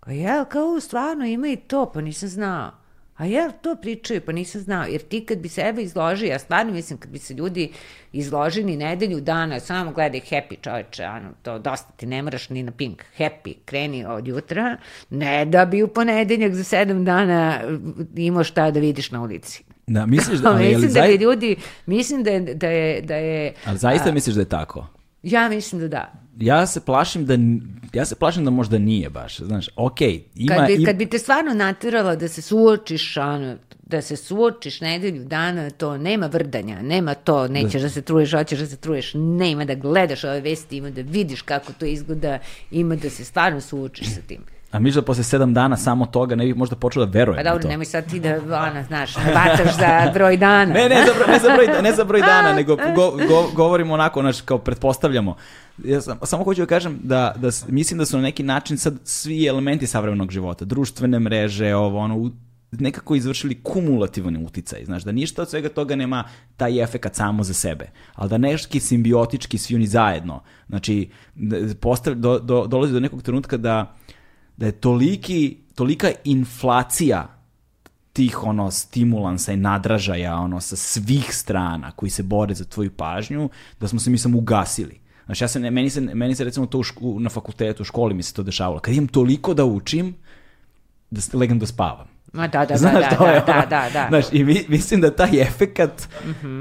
A 0.00 0.12
jel, 0.12 0.44
kao 0.44 0.80
stvarno 0.80 1.26
ima 1.26 1.48
i 1.48 1.56
to, 1.56 1.90
pa 1.94 2.00
nisam 2.00 2.28
znao. 2.28 2.70
A 3.18 3.24
jel, 3.26 3.50
to 3.62 3.76
pričaju, 3.76 4.20
pa 4.20 4.32
nisam 4.32 4.60
znao. 4.60 4.84
Jer 4.84 5.00
ti 5.00 5.24
kad 5.24 5.38
bi 5.38 5.48
sebe 5.48 5.82
izložio, 5.82 6.26
ja 6.26 6.38
stvarno 6.38 6.72
mislim 6.72 6.98
kad 6.98 7.10
bi 7.10 7.18
se 7.18 7.34
ljudi 7.34 7.72
izložili 8.12 8.76
nedelju 8.76 9.20
dana, 9.20 9.60
samo 9.60 9.92
gledaj 9.92 10.20
happy 10.20 10.60
čoveče, 10.60 11.04
ano, 11.04 11.28
to 11.42 11.58
dosta 11.58 11.92
ti 11.96 12.06
ne 12.06 12.22
moraš 12.22 12.48
ni 12.48 12.62
na 12.62 12.72
pink, 12.72 13.02
happy, 13.18 13.54
kreni 13.64 14.04
od 14.04 14.28
jutra, 14.28 14.76
ne 15.10 15.44
da 15.44 15.64
bi 15.64 15.82
u 15.82 15.88
ponedeljak 15.88 16.54
za 16.54 16.64
sedam 16.64 17.04
dana 17.04 17.60
imao 18.16 18.44
šta 18.44 18.70
da 18.70 18.80
vidiš 18.80 19.10
na 19.10 19.22
ulici. 19.22 19.64
Da, 19.86 20.06
misliš 20.06 20.38
da, 20.42 20.50
ali, 20.50 20.64
je 20.64 20.68
li 20.68 20.82
mislim 20.82 20.94
da 20.94 21.08
bi 21.08 21.12
zai- 21.12 21.20
ljudi, 21.20 21.56
mislim 21.86 22.22
da 22.22 22.30
je, 22.30 22.40
da 22.40 22.68
je, 22.68 23.00
da 23.00 23.14
je 23.14 23.54
ali 23.64 23.78
zaista 23.78 24.12
misliš 24.12 24.34
da 24.34 24.40
je 24.40 24.48
tako? 24.48 24.86
ja 25.22 25.48
mislim 25.48 25.80
da 25.80 25.88
da. 25.88 26.12
Ja 26.38 26.66
se 26.66 26.80
plašim 26.80 27.26
da 27.26 27.34
ja 27.92 28.04
se 28.04 28.14
plašim 28.14 28.44
da 28.44 28.50
možda 28.50 28.78
nije 28.78 29.10
baš, 29.10 29.36
znaš. 29.38 29.68
Okej, 29.76 30.22
ima 30.34 30.54
Kad 30.56 30.66
bi, 30.66 30.74
im- 30.74 30.84
kad 30.84 30.96
bi 30.96 31.06
te 31.06 31.18
stvarno 31.18 31.54
naterala 31.54 32.16
da 32.16 32.28
se 32.28 32.42
suočiš, 32.42 33.16
ono, 33.16 33.56
da 33.82 34.02
se 34.02 34.16
suočiš 34.16 34.80
nedelju 34.80 35.24
dana, 35.24 35.70
to 35.70 35.96
nema 35.96 36.26
vrdanja, 36.26 36.82
nema 36.82 37.14
to, 37.14 37.48
nećeš 37.48 37.82
da 37.82 37.88
se 37.88 38.02
truješ, 38.02 38.32
hoćeš 38.32 38.58
da 38.58 38.66
se 38.66 38.76
truješ, 38.76 39.10
nema 39.14 39.64
da 39.64 39.74
gledaš 39.74 40.24
ove 40.24 40.40
vesti, 40.40 40.76
ima 40.76 40.90
da 40.90 41.00
vidiš 41.02 41.42
kako 41.42 41.72
to 41.72 41.86
izgleda, 41.86 42.38
ima 42.70 42.96
da 42.96 43.10
se 43.10 43.24
stvarno 43.24 43.60
suočiš 43.60 44.06
sa 44.06 44.20
tim. 44.20 44.42
A 44.70 44.78
misliš 44.78 44.94
da 44.94 45.02
posle 45.02 45.24
sedam 45.24 45.54
dana 45.54 45.76
samo 45.76 46.06
toga 46.06 46.34
ne 46.34 46.44
bih 46.44 46.56
možda 46.56 46.76
počeo 46.76 47.06
da 47.06 47.18
verujem 47.18 47.44
Pa 47.44 47.50
dobro, 47.50 47.68
nemoj 47.68 47.84
sad 47.84 48.10
ti 48.10 48.20
da, 48.20 48.36
ona, 48.70 48.84
znaš, 48.84 49.16
vataš 49.16 49.76
za 49.76 50.10
broj 50.14 50.36
dana. 50.36 50.74
Ne, 50.74 50.88
ne 50.88 51.04
za, 51.06 51.12
broj, 51.14 51.26
ne 51.28 51.38
za 51.38 51.48
broj, 51.54 51.82
ne 51.82 51.92
za 51.92 52.04
broj 52.04 52.20
dana, 52.20 52.52
nego 52.58 52.76
go, 52.76 53.10
go, 53.28 53.50
govorimo 53.54 53.94
onako, 53.94 54.20
znači, 54.20 54.42
kao 54.44 54.58
pretpostavljamo. 54.58 55.36
Ja 55.84 56.00
sam, 56.00 56.18
samo 56.22 56.44
hoću 56.44 56.60
da 56.62 56.66
kažem 56.66 56.98
da, 57.02 57.34
da 57.36 57.48
mislim 57.68 57.98
da 57.98 58.06
su 58.06 58.16
na 58.16 58.22
neki 58.22 58.42
način 58.42 58.78
sad 58.78 58.94
svi 59.04 59.46
elementi 59.46 59.86
savremenog 59.86 60.30
života, 60.30 60.64
društvene 60.64 61.18
mreže, 61.18 61.74
ovo, 61.74 61.98
ono, 61.98 62.30
nekako 62.70 63.14
izvršili 63.14 63.60
kumulativni 63.62 64.44
uticaj, 64.44 64.84
znaš, 64.84 65.02
da 65.02 65.12
ništa 65.12 65.42
od 65.42 65.50
svega 65.50 65.68
toga 65.68 65.96
nema 65.96 66.24
taj 66.56 66.82
efekat 66.82 67.14
samo 67.14 67.44
za 67.44 67.54
sebe, 67.54 67.90
ali 68.14 68.30
da 68.30 68.38
neki 68.38 68.80
simbiotički 68.80 69.58
svi 69.58 69.74
oni 69.74 69.86
zajedno, 69.86 70.42
znači, 70.68 71.10
da- 71.34 71.74
postav, 71.80 72.14
do, 72.14 72.38
do, 72.38 72.66
dolazi 72.66 72.92
do 72.92 73.00
nekog 73.00 73.22
trenutka 73.22 73.56
da, 73.56 73.94
da 74.58 74.66
je 74.66 74.72
toliki, 74.72 75.56
tolika 75.74 76.10
inflacija 76.24 77.28
tih 78.12 78.42
ono 78.42 78.70
stimulansa 78.70 79.52
i 79.52 79.56
nadražaja 79.56 80.36
ono 80.36 80.60
sa 80.60 80.76
svih 80.76 81.34
strana 81.34 81.90
koji 81.90 82.10
se 82.10 82.22
bore 82.22 82.54
za 82.54 82.64
tvoju 82.64 82.90
pažnju 82.90 83.48
da 83.80 83.88
smo 83.88 84.00
se 84.00 84.10
mi 84.10 84.18
samo 84.18 84.38
ugasili. 84.38 85.00
Znači 85.26 85.44
ja 85.44 85.48
se 85.48 85.70
meni 85.70 85.90
se 85.90 86.00
meni 86.00 86.34
se 86.34 86.44
recimo 86.44 86.66
to 86.66 86.78
u 86.78 86.82
ško- 86.82 87.18
na 87.18 87.30
fakultetu, 87.30 87.82
u 87.82 87.84
školi 87.84 88.14
mi 88.14 88.22
se 88.22 88.34
to 88.34 88.42
dešavalo. 88.42 88.80
Kad 88.80 88.94
imam 88.94 89.08
toliko 89.08 89.54
da 89.54 89.64
učim 89.64 90.14
da 91.10 91.20
legnem 91.32 91.58
da 91.58 91.66
spavam. 91.66 92.17
Ma 92.38 92.46
da, 92.48 92.58
da, 92.58 92.66
da, 92.66 92.76
Znaš, 92.76 92.92
da, 92.94 93.00
je 93.00 93.10
da, 93.10 93.16
da, 93.46 93.52
ono- 93.52 93.66
da, 93.66 93.88
da. 93.92 94.06
Znaš, 94.08 94.24
i 94.32 94.44
mi, 94.44 94.64
mislim 94.68 95.00
da 95.00 95.10
taj 95.10 95.42
efekat 95.42 96.08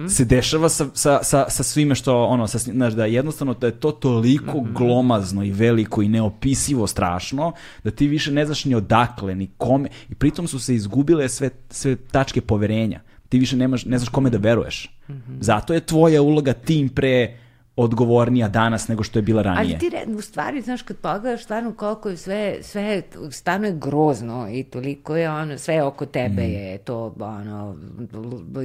se 0.10 0.26
dešava 0.26 0.70
sa, 0.70 0.86
sa, 0.94 1.20
sa, 1.24 1.46
sa 1.50 1.64
svime 1.64 1.96
što, 1.96 2.24
ono, 2.26 2.48
sa, 2.48 2.58
znaš, 2.58 2.94
da 2.94 3.06
jednostavno 3.06 3.54
da 3.54 3.68
je 3.68 3.80
to 3.80 3.92
toliko 3.92 4.66
glomazno 4.74 5.44
i 5.44 5.52
veliko 5.52 6.02
i 6.02 6.08
neopisivo 6.10 6.88
strašno, 6.88 7.52
da 7.84 7.92
ti 7.92 8.08
više 8.08 8.32
ne 8.32 8.46
znaš 8.46 8.66
ni 8.66 8.76
odakle, 8.76 9.36
ni 9.36 9.50
kome, 9.58 9.90
i 10.10 10.16
pritom 10.16 10.48
su 10.48 10.60
se 10.60 10.76
izgubile 10.76 11.30
sve, 11.30 11.50
sve 11.70 11.96
tačke 11.96 12.42
poverenja. 12.42 13.00
Ti 13.30 13.40
više 13.40 13.58
nemaš, 13.58 13.86
ne 13.86 13.98
znaš 13.98 14.10
kome 14.10 14.30
da 14.30 14.38
veruješ. 14.38 14.98
Zato 15.40 15.74
je 15.74 15.80
tvoja 15.80 16.22
uloga 16.22 16.54
tim 16.54 16.90
pre 16.90 17.38
odgovornija 17.78 18.48
danas 18.48 18.88
nego 18.88 19.04
što 19.04 19.20
je 19.20 19.24
bila 19.24 19.42
ranije. 19.42 19.76
Ali 19.76 19.80
ti 19.80 19.90
re, 19.90 20.18
u 20.18 20.22
stvari, 20.22 20.62
znaš, 20.62 20.82
kad 20.82 20.98
pogledaš 20.98 21.44
stvarno 21.44 21.74
koliko 21.74 22.10
je 22.10 22.18
sve, 22.18 22.58
sve 22.62 23.02
stvarno 23.32 23.68
je 23.68 23.74
grozno 23.74 24.48
i 24.52 24.64
toliko 24.64 25.16
je 25.16 25.30
ono, 25.32 25.58
sve 25.58 25.84
oko 25.84 26.06
tebe 26.06 26.42
mm. 26.42 26.52
je 26.52 26.78
to 26.78 27.16
ono, 27.20 27.76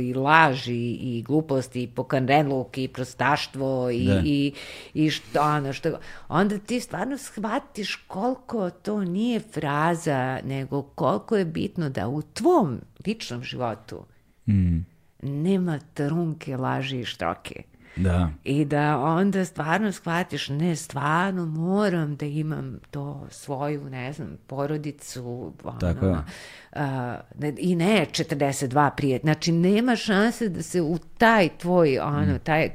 i 0.00 0.14
laž 0.14 0.68
i, 0.68 0.98
i 1.00 1.22
glupost 1.22 1.76
i 1.76 1.86
pokanrenluk 1.86 2.78
i 2.78 2.88
prostaštvo 2.88 3.90
i, 3.90 4.06
da. 4.06 4.22
i, 4.24 4.52
i 4.94 5.10
što, 5.10 5.42
ono, 5.42 5.72
što, 5.72 5.98
onda 6.28 6.58
ti 6.58 6.80
stvarno 6.80 7.18
shvatiš 7.18 7.96
koliko 7.96 8.70
to 8.70 9.04
nije 9.04 9.40
fraza, 9.40 10.40
nego 10.44 10.82
koliko 10.82 11.36
je 11.36 11.44
bitno 11.44 11.90
da 11.90 12.08
u 12.08 12.22
tvom 12.22 12.80
ličnom 13.06 13.42
životu 13.42 14.04
mm. 14.48 14.78
nema 15.22 15.78
trunke 15.94 16.56
laži 16.56 17.00
i 17.00 17.04
štroke. 17.04 17.71
Da. 17.96 18.30
I 18.44 18.64
da 18.64 18.98
onda 18.98 19.44
stvarno 19.44 19.92
shvatiš, 19.92 20.48
ne, 20.48 20.76
stvarno 20.76 21.46
moram 21.46 22.16
da 22.16 22.26
imam 22.26 22.78
to 22.90 23.26
svoju, 23.30 23.90
ne 23.90 24.12
znam, 24.12 24.36
porodicu, 24.46 25.52
ono, 25.64 25.78
Tako 25.78 26.06
je. 26.06 26.16
A, 26.72 27.20
i 27.58 27.76
ne 27.76 28.06
42 28.10 28.90
prijet. 28.96 29.22
Znači, 29.22 29.52
nema 29.52 29.96
šanse 29.96 30.48
da 30.48 30.62
se 30.62 30.82
u 30.82 30.98
taj 31.18 31.48
tvoj, 31.58 31.98
ono, 31.98 32.34
mm. 32.34 32.38
taj, 32.44 32.70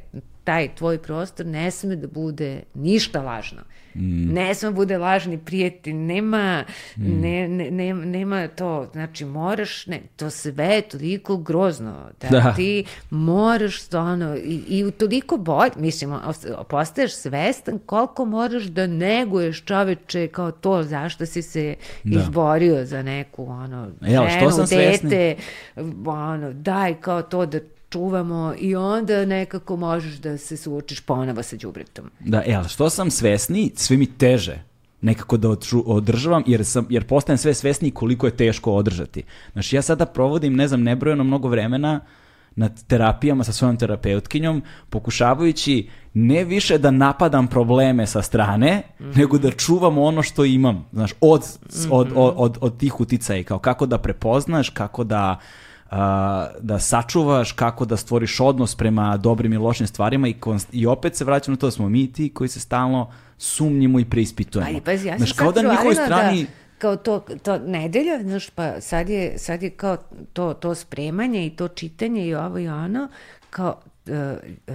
taj 0.48 0.76
tvoj 0.76 0.98
prostor 0.98 1.46
ne 1.46 1.72
sme 1.72 1.96
da 1.96 2.08
bude 2.08 2.62
ništa 2.74 3.22
lažno. 3.22 3.62
Mm. 3.96 4.34
Ne 4.34 4.54
sme 4.56 4.70
da 4.70 4.76
bude 4.76 4.98
lažni 4.98 5.38
prijatelj, 5.38 5.94
nema, 5.94 6.64
mm. 6.98 7.22
ne, 7.22 7.48
ne, 7.48 7.72
ne, 7.72 7.94
nema 7.94 8.48
to, 8.48 8.90
znači 8.94 9.26
moraš, 9.26 9.88
ne, 9.88 10.02
to 10.16 10.30
sve 10.30 10.66
je 10.66 10.82
toliko 10.82 11.38
grozno, 11.38 12.10
da, 12.22 12.30
da. 12.30 12.54
ti 12.56 12.86
moraš 13.10 13.82
stvarno, 13.82 14.36
i, 14.36 14.64
i 14.68 14.92
toliko 14.92 15.38
bolj, 15.38 15.70
mislim, 15.78 16.16
postaješ 16.70 17.16
svestan 17.16 17.80
koliko 17.86 18.26
moraš 18.26 18.64
da 18.64 18.88
neguješ 18.88 19.64
čoveče 19.64 20.28
kao 20.28 20.52
to 20.52 20.84
zašto 20.84 21.26
si 21.26 21.42
se 21.42 21.76
da. 22.04 22.20
izborio 22.20 22.86
za 22.86 23.04
neku, 23.04 23.46
ono, 23.46 23.88
Evo, 24.02 24.28
ženu, 24.30 24.50
dete, 24.50 24.68
svesni? 24.68 25.36
ono, 26.06 26.54
daj 26.54 26.96
kao 27.02 27.22
to 27.22 27.46
da 27.46 27.60
čuvamo 27.98 28.54
i 28.60 28.76
onda 28.76 29.26
nekako 29.26 29.76
možeš 29.76 30.16
da 30.16 30.38
se 30.38 30.58
suočiš 30.58 31.00
ponovo 31.02 31.44
sa 31.44 31.56
đubretom. 31.56 32.12
Da, 32.20 32.44
e, 32.46 32.54
ali 32.54 32.70
što 32.70 32.90
sam 32.90 33.12
svesni, 33.12 33.72
sve 33.76 33.98
mi 33.98 34.06
teže 34.06 34.64
nekako 35.02 35.38
da 35.38 35.50
održavam, 35.86 36.44
jer, 36.48 36.66
sam, 36.66 36.86
jer 36.90 37.04
postajem 37.04 37.38
sve 37.38 37.54
svesniji 37.54 37.92
koliko 37.92 38.28
je 38.28 38.36
teško 38.36 38.74
održati. 38.74 39.24
Znači, 39.54 39.76
ja 39.76 39.82
sada 39.82 40.06
provodim, 40.06 40.56
ne 40.56 40.68
znam, 40.68 40.84
nebrojeno 40.84 41.24
mnogo 41.24 41.48
vremena 41.48 42.00
na 42.56 42.70
terapijama 42.88 43.44
sa 43.44 43.54
svojom 43.54 43.78
terapeutkinjom, 43.78 44.64
pokušavajući 44.90 45.90
ne 46.14 46.44
više 46.44 46.78
da 46.78 46.92
napadam 46.92 47.48
probleme 47.48 48.08
sa 48.08 48.22
strane, 48.22 48.82
mm 49.00 49.04
-hmm. 49.04 49.18
nego 49.18 49.38
da 49.38 49.52
čuvam 49.52 49.98
ono 49.98 50.24
što 50.24 50.46
imam, 50.46 50.86
znaš, 50.94 51.14
od, 51.22 51.42
mm 51.42 51.70
-hmm. 51.70 51.88
od, 51.92 52.08
od, 52.16 52.34
od, 52.38 52.58
od 52.62 52.78
tih 52.78 53.00
uticaja, 53.00 53.44
kao 53.44 53.60
kako 53.60 53.86
da 53.86 53.98
prepoznaš, 53.98 54.70
kako 54.70 55.04
da 55.04 55.40
uh, 55.40 55.67
da 56.60 56.80
sačuvaš, 56.80 57.52
kako 57.52 57.86
da 57.86 57.98
stvoriš 57.98 58.40
odnos 58.40 58.76
prema 58.76 59.18
dobrim 59.18 59.54
i 59.54 59.58
lošim 59.58 59.88
stvarima 59.88 60.28
i, 60.28 60.34
konst, 60.34 60.70
i 60.72 60.86
opet 60.86 61.16
se 61.16 61.26
vraćamo 61.26 61.56
na 61.56 61.60
to, 61.60 61.68
da 61.68 61.72
smo 61.72 61.90
mi 61.90 62.14
ti 62.14 62.34
koji 62.34 62.48
se 62.48 62.60
stalno 62.60 63.12
sumnjimo 63.38 64.00
i 64.00 64.06
preispitujemo. 64.06 64.70
Ali, 64.72 64.82
pazi, 64.82 65.08
ja 65.08 65.14
sam 65.14 65.18
Znaš, 65.18 65.34
kao 65.34 65.52
da 65.52 65.62
na 65.62 65.70
njihovoj 65.70 65.96
da 65.96 66.06
strani... 66.06 66.44
Da 66.44 66.50
kao 66.78 66.96
to, 66.96 67.20
to 67.44 67.60
nedelja, 67.60 68.20
znaš, 68.22 68.50
pa 68.50 68.82
sad 68.82 69.10
je, 69.10 69.38
sad 69.38 69.64
je 69.64 69.70
kao 69.70 69.98
to, 70.34 70.54
to 70.54 70.76
spremanje 70.76 71.46
i 71.46 71.56
to 71.56 71.68
čitanje 71.68 72.28
i 72.28 72.36
ovo 72.36 72.60
i 72.60 72.68
ono, 72.68 73.08
kao, 73.50 73.82
uh, 74.06 74.14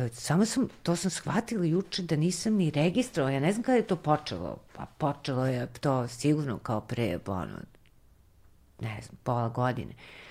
uh, 0.00 0.10
samo 0.12 0.44
sam, 0.44 0.68
to 0.82 0.96
sam 0.96 1.10
shvatila 1.10 1.64
juče 1.64 2.02
da 2.02 2.16
nisam 2.16 2.54
ni 2.54 2.70
registrovao, 2.70 3.30
ja 3.30 3.40
ne 3.40 3.52
znam 3.52 3.62
kada 3.62 3.76
je 3.76 3.82
to 3.82 3.96
počelo, 3.96 4.56
pa 4.76 4.86
počelo 4.98 5.46
je 5.46 5.66
to 5.80 6.08
sigurno 6.08 6.58
kao 6.58 6.80
pre, 6.80 7.18
ono, 7.26 7.56
ne 8.80 9.00
znam, 9.02 9.18
pola 9.22 9.48
godine. 9.48 9.92
Uh, 9.92 10.21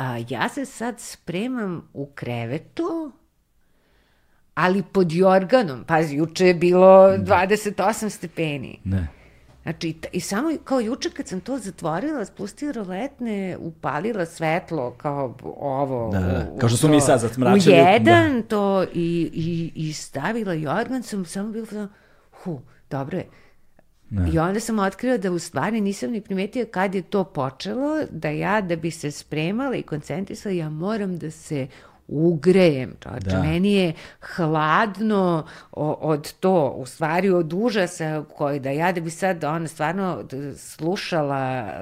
a, 0.00 0.16
ja 0.28 0.48
se 0.48 0.64
sad 0.64 1.00
spremam 1.00 1.88
u 1.92 2.06
krevetu, 2.14 3.12
ali 4.54 4.82
pod 4.92 5.12
jorganom. 5.12 5.84
Pazi, 5.84 6.16
juče 6.16 6.46
je 6.46 6.54
bilo 6.54 7.16
28 7.16 8.08
stepeni. 8.08 8.80
Ne. 8.84 9.08
Znači, 9.62 9.94
i 10.12 10.20
samo 10.20 10.50
kao 10.64 10.80
juče 10.80 11.10
kad 11.10 11.28
sam 11.28 11.40
to 11.40 11.58
zatvorila, 11.58 12.24
spustila 12.24 12.72
roletne, 12.72 13.56
upalila 13.60 14.26
svetlo 14.26 14.90
kao 14.90 15.34
ovo. 15.56 16.10
Da, 16.12 16.20
da. 16.20 16.56
Kao 16.58 16.68
što 16.68 16.78
smo 16.78 16.88
mi 16.88 17.00
sad 17.00 17.20
zatmračili. 17.20 17.74
U 17.74 17.78
jedan 17.78 18.34
da. 18.34 18.42
to 18.42 18.82
i, 18.82 19.30
i, 19.34 19.72
i 19.74 19.92
stavila 19.92 20.52
jorgan, 20.52 21.02
sam 21.02 21.24
samo 21.24 21.52
bilo, 21.52 21.88
hu, 22.30 22.60
dobro 22.90 23.18
je. 23.18 23.26
Ne. 24.10 24.30
I 24.32 24.38
onda 24.38 24.60
sam 24.60 24.78
otkrila 24.78 25.16
da 25.16 25.30
u 25.30 25.38
stvari 25.38 25.80
nisam 25.80 26.10
ni 26.10 26.20
primetila 26.20 26.66
kad 26.70 26.94
je 26.94 27.02
to 27.02 27.24
počelo, 27.24 28.00
da 28.10 28.28
ja 28.28 28.60
da 28.60 28.76
bi 28.76 28.90
se 28.90 29.10
spremala 29.10 29.76
i 29.76 29.82
koncentrisala, 29.82 30.54
ja 30.54 30.70
moram 30.70 31.18
da 31.18 31.30
se 31.30 31.66
ugrejem. 32.10 32.94
Čovječe, 33.02 33.30
da. 33.30 33.42
meni 33.42 33.74
je 33.74 33.92
hladno 34.20 35.46
od 35.72 36.32
to, 36.32 36.74
u 36.76 36.86
stvari 36.86 37.30
od 37.30 37.52
užasa 37.52 38.24
koji 38.36 38.60
da 38.60 38.70
ja 38.70 38.92
da 38.92 39.00
bi 39.00 39.10
sad 39.10 39.44
ona 39.44 39.68
stvarno 39.68 40.24
slušala 40.56 41.72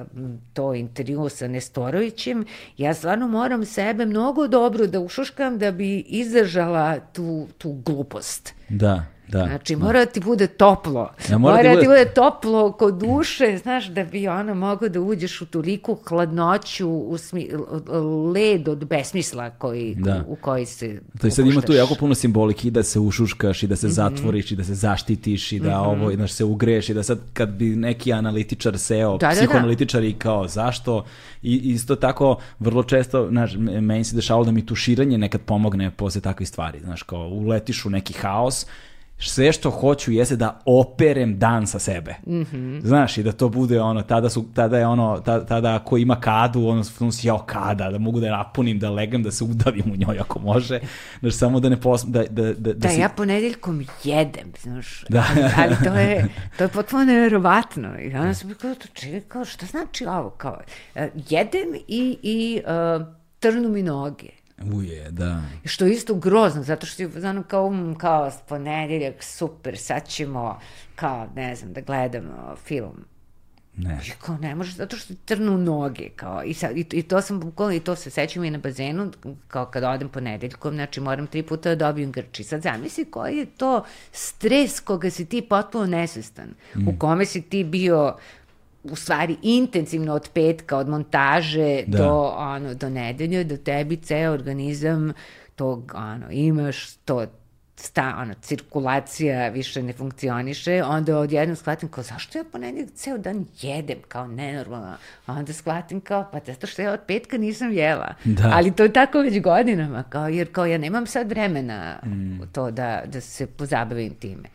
to 0.53 0.73
intervju 0.73 1.29
sa 1.29 1.47
Nestorovićem, 1.47 2.45
ja 2.77 2.93
stvarno 2.93 3.27
moram 3.27 3.65
sebe 3.65 4.05
mnogo 4.05 4.47
dobro 4.47 4.87
da 4.87 4.99
ušuškam 4.99 5.57
da 5.57 5.71
bi 5.71 5.99
izdržala 5.99 6.99
tu, 7.13 7.47
tu 7.57 7.73
glupost. 7.85 8.53
Da. 8.69 9.03
Da, 9.31 9.45
znači, 9.45 9.75
da. 9.75 9.85
mora 9.85 9.99
da 9.99 10.11
ti 10.11 10.19
bude 10.19 10.47
toplo. 10.47 11.11
Ja, 11.29 11.37
mora, 11.37 11.55
mora 11.55 11.75
da 11.75 11.81
ti 11.81 11.87
bude 11.87 12.05
toplo 12.15 12.71
kod 12.71 12.97
duše, 12.97 13.57
znaš, 13.57 13.87
da 13.87 14.03
bi 14.03 14.27
ono 14.27 14.55
mogao 14.55 14.89
da 14.89 15.01
uđeš 15.01 15.41
u 15.41 15.45
toliku 15.45 15.97
hladnoću, 16.07 16.89
u 16.89 17.17
smi, 17.17 17.49
led 18.33 18.67
od 18.67 18.85
besmisla 18.85 19.49
koji, 19.49 19.95
da. 19.95 20.23
u 20.27 20.35
koji 20.35 20.65
se 20.65 21.01
To 21.21 21.27
je 21.27 21.31
sad 21.31 21.45
ima 21.45 21.61
tu 21.61 21.73
jako 21.73 21.95
puno 21.95 22.15
simboliki 22.15 22.67
i 22.67 22.71
da 22.71 22.83
se 22.83 22.99
ušuškaš 22.99 23.63
i 23.63 23.67
da 23.67 23.75
se 23.75 23.87
mm 23.87 23.89
-hmm. 23.89 23.93
zatvoriš 23.93 24.51
i 24.51 24.55
da 24.55 24.63
se 24.63 24.73
zaštitiš 24.73 25.51
i 25.51 25.59
da 25.59 25.69
mm 25.69 25.83
-hmm. 25.83 26.01
ovo, 26.01 26.15
znaš, 26.15 26.31
se 26.31 26.43
ugreš 26.43 26.89
i 26.89 26.93
da 26.93 27.03
sad 27.03 27.19
kad 27.33 27.49
bi 27.49 27.75
neki 27.75 28.13
analitičar 28.13 28.77
seo, 28.77 29.17
da, 29.17 29.29
psihoanalitičar 29.29 30.01
da, 30.01 30.05
da. 30.05 30.09
i 30.09 30.13
kao 30.13 30.47
zašto 30.47 31.05
i 31.41 31.55
isto 31.55 31.95
tako 31.95 32.37
vrlo 32.59 32.83
često, 32.83 33.27
znaš, 33.29 33.55
meni 33.57 34.03
se 34.03 34.15
dešavalo 34.15 34.45
da 34.45 34.51
mi 34.51 34.65
tuširanje 34.65 35.17
nekad 35.17 35.41
pomogne 35.41 35.91
posle 35.91 36.21
takve 36.21 36.45
stvari, 36.45 36.79
znaš, 36.79 37.03
kao 37.03 37.27
uletiš 37.27 37.85
u 37.85 37.89
neki 37.89 38.13
haos 38.13 38.65
sve 39.27 39.51
što 39.51 39.69
hoću 39.69 40.11
jeste 40.11 40.35
da 40.35 40.61
operem 40.65 41.39
dan 41.39 41.67
sa 41.67 41.79
sebe. 41.79 42.15
Mm 42.27 42.41
-hmm. 42.41 42.81
Znaš, 42.81 43.17
i 43.17 43.23
da 43.23 43.31
to 43.31 43.49
bude 43.49 43.81
ono, 43.81 44.01
tada, 44.01 44.29
su, 44.29 44.45
tada 44.55 44.77
je 44.77 44.87
ono, 44.87 45.19
tada, 45.25 45.45
tada 45.45 45.75
ako 45.75 45.97
ima 45.97 46.21
kadu, 46.21 46.67
ono, 46.67 46.83
ono 46.99 47.11
si 47.11 47.27
jao 47.27 47.37
kada, 47.37 47.91
da 47.91 47.97
mogu 47.97 48.19
da 48.19 48.31
napunim, 48.31 48.79
da 48.79 48.89
legam, 48.89 49.23
da 49.23 49.31
se 49.31 49.43
udavim 49.43 49.91
u 49.93 49.95
njoj 49.95 50.19
ako 50.19 50.39
može. 50.39 50.79
Znaš, 51.19 51.33
samo 51.33 51.59
da 51.59 51.69
ne 51.69 51.81
pos... 51.81 52.03
Da, 52.05 52.23
da, 52.29 52.43
da, 52.43 52.53
da, 52.53 52.73
da 52.73 52.89
si... 52.89 52.99
ja 52.99 53.09
ponedeljkom 53.09 53.85
jedem, 54.03 54.51
znaš, 54.61 55.05
da. 55.09 55.25
ali, 55.29 55.45
ali 55.63 55.75
to 55.83 55.93
je, 55.95 56.27
to 56.57 56.63
je 56.63 56.67
potpuno 56.67 57.05
nevjerovatno. 57.05 57.99
I 57.99 58.13
onda 58.15 58.33
sam 58.33 58.53
kao, 58.61 58.75
čekaj, 58.93 59.21
kao, 59.21 59.45
šta 59.45 59.65
znači 59.65 60.05
ovo? 60.05 60.29
Kao, 60.29 60.61
uh, 60.95 61.01
jedem 61.29 61.75
i, 61.87 62.17
i 62.23 62.61
uh, 62.65 63.07
trnu 63.39 63.69
mi 63.69 63.83
noge. 63.83 64.38
Uje, 64.73 65.11
da. 65.11 65.41
Što 65.65 65.85
je 65.85 65.93
isto 65.93 66.15
grozno, 66.15 66.63
zato 66.63 66.85
što 66.85 67.03
je 67.03 67.29
ono 67.29 67.43
kao, 67.43 67.65
um, 67.65 67.95
kao 67.95 68.31
ponedeljak, 68.47 69.23
super, 69.23 69.77
sad 69.77 70.07
ćemo, 70.07 70.59
kao, 70.95 71.27
ne 71.35 71.55
znam, 71.55 71.73
da 71.73 71.81
gledamo 71.81 72.55
film. 72.65 73.05
Ne. 73.77 73.99
I 74.07 74.11
kao, 74.21 74.37
ne 74.37 74.55
može, 74.55 74.71
zato 74.71 74.97
što 74.97 75.13
trnu 75.25 75.57
noge, 75.57 76.09
kao, 76.09 76.43
i, 76.43 76.53
sad, 76.53 76.77
i, 76.77 76.85
i 76.91 77.03
to 77.03 77.21
sam 77.21 77.39
bukvalno, 77.39 77.73
i 77.73 77.79
to 77.79 77.95
se 77.95 78.09
sećam 78.09 78.43
i 78.43 78.51
na 78.51 78.57
bazenu, 78.57 79.11
kao 79.47 79.65
kad 79.65 79.83
odem 79.83 80.09
ponedeljkom, 80.09 80.73
znači 80.73 81.01
moram 81.01 81.27
tri 81.27 81.43
puta 81.43 81.69
da 81.69 81.87
dobijem 81.87 82.11
grči. 82.11 82.43
Sad 82.43 82.61
zamisli 82.61 83.05
koji 83.05 83.37
je 83.37 83.45
to 83.45 83.85
stres 84.11 84.79
koga 84.79 85.09
si 85.09 85.25
ti 85.25 85.41
potpuno 85.41 85.85
nesvestan, 85.85 86.49
mm. 86.75 86.87
u 86.87 86.99
kome 86.99 87.25
si 87.25 87.41
ti 87.41 87.63
bio 87.63 88.15
u 88.83 88.95
stvari 88.95 89.37
intenzivno 89.41 90.13
od 90.13 90.29
petka, 90.33 90.77
od 90.77 90.89
montaže 90.89 91.83
da. 91.87 91.97
do, 91.97 92.33
ono, 92.37 92.73
do 92.73 92.89
nedelje, 92.89 93.43
do 93.43 93.57
tebi 93.57 93.97
ceo 93.97 94.33
organizam 94.33 95.13
tog, 95.55 95.91
ono, 95.95 96.31
imaš 96.31 96.95
to 96.95 97.25
sta, 97.79 98.15
ono, 98.21 98.33
cirkulacija 98.41 99.49
više 99.49 99.83
ne 99.83 99.93
funkcioniše, 99.93 100.83
onda 100.83 101.17
odjednom 101.17 101.55
shvatim 101.55 101.89
kao, 101.89 102.03
zašto 102.03 102.37
ja 102.37 102.43
ponedjeljak 102.51 102.89
ceo 102.93 103.17
dan 103.17 103.45
jedem, 103.61 103.97
kao 104.07 104.27
nenormalno, 104.27 104.95
a 105.25 105.33
onda 105.33 105.53
shvatim 105.53 106.01
kao, 106.01 106.29
pa 106.31 106.39
zato 106.45 106.67
što 106.67 106.81
ja 106.81 106.93
od 106.93 106.99
petka 107.07 107.37
nisam 107.37 107.71
jela, 107.71 108.13
da. 108.23 108.51
ali 108.53 108.71
to 108.71 108.83
je 108.83 108.93
tako 108.93 109.19
već 109.19 109.41
godinama, 109.41 110.03
kao, 110.03 110.27
jer 110.27 110.51
kao 110.51 110.65
ja 110.65 110.77
nemam 110.77 111.05
sad 111.05 111.29
vremena 111.29 111.99
mm. 112.05 112.39
to 112.51 112.71
da, 112.71 113.03
da 113.05 113.21
se 113.21 113.47
pozabavim 113.47 114.13
time. 114.13 114.49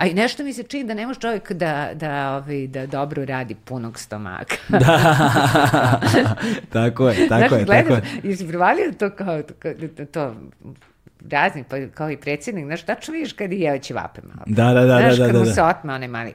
A 0.00 0.06
i 0.06 0.14
nešto 0.14 0.44
mi 0.44 0.52
se 0.52 0.62
čini 0.62 0.84
da 0.84 0.94
ne 0.94 1.06
može 1.06 1.20
čovjek 1.20 1.52
da, 1.52 1.90
da, 1.94 2.36
ovaj, 2.36 2.66
da 2.66 2.86
dobro 2.86 3.24
radi 3.24 3.54
punog 3.54 3.98
stomaka. 3.98 4.56
da, 4.68 6.00
tako 6.72 7.08
je, 7.08 7.28
tako 7.28 7.48
Znaš, 7.48 7.60
je. 7.60 7.64
Gledam, 7.64 7.88
tako 7.88 8.06
je. 8.06 8.30
Jesi 8.30 8.48
provalio 8.48 8.92
to 8.98 9.10
kao, 9.10 9.42
to, 9.96 10.04
to 10.12 10.34
razni, 11.30 11.64
pa 11.68 11.76
kao 11.94 12.10
i 12.10 12.16
predsjednik, 12.16 12.64
znaš, 12.64 12.82
tačno 12.82 13.12
vidiš 13.12 13.32
kad 13.32 13.52
je 13.52 13.60
jeo 13.60 13.78
ćevape 13.78 14.20
malo. 14.22 14.42
Da, 14.46 14.64
da, 14.64 14.80
da, 14.80 14.98
Znaš, 14.98 15.16
da, 15.16 15.22
da, 15.22 15.26
kad 15.26 15.32
da, 15.32 15.38
mu 15.38 15.44
da. 15.44 15.52
se 15.52 15.62
otme 15.62 15.94
onaj 15.94 16.08
mali 16.08 16.34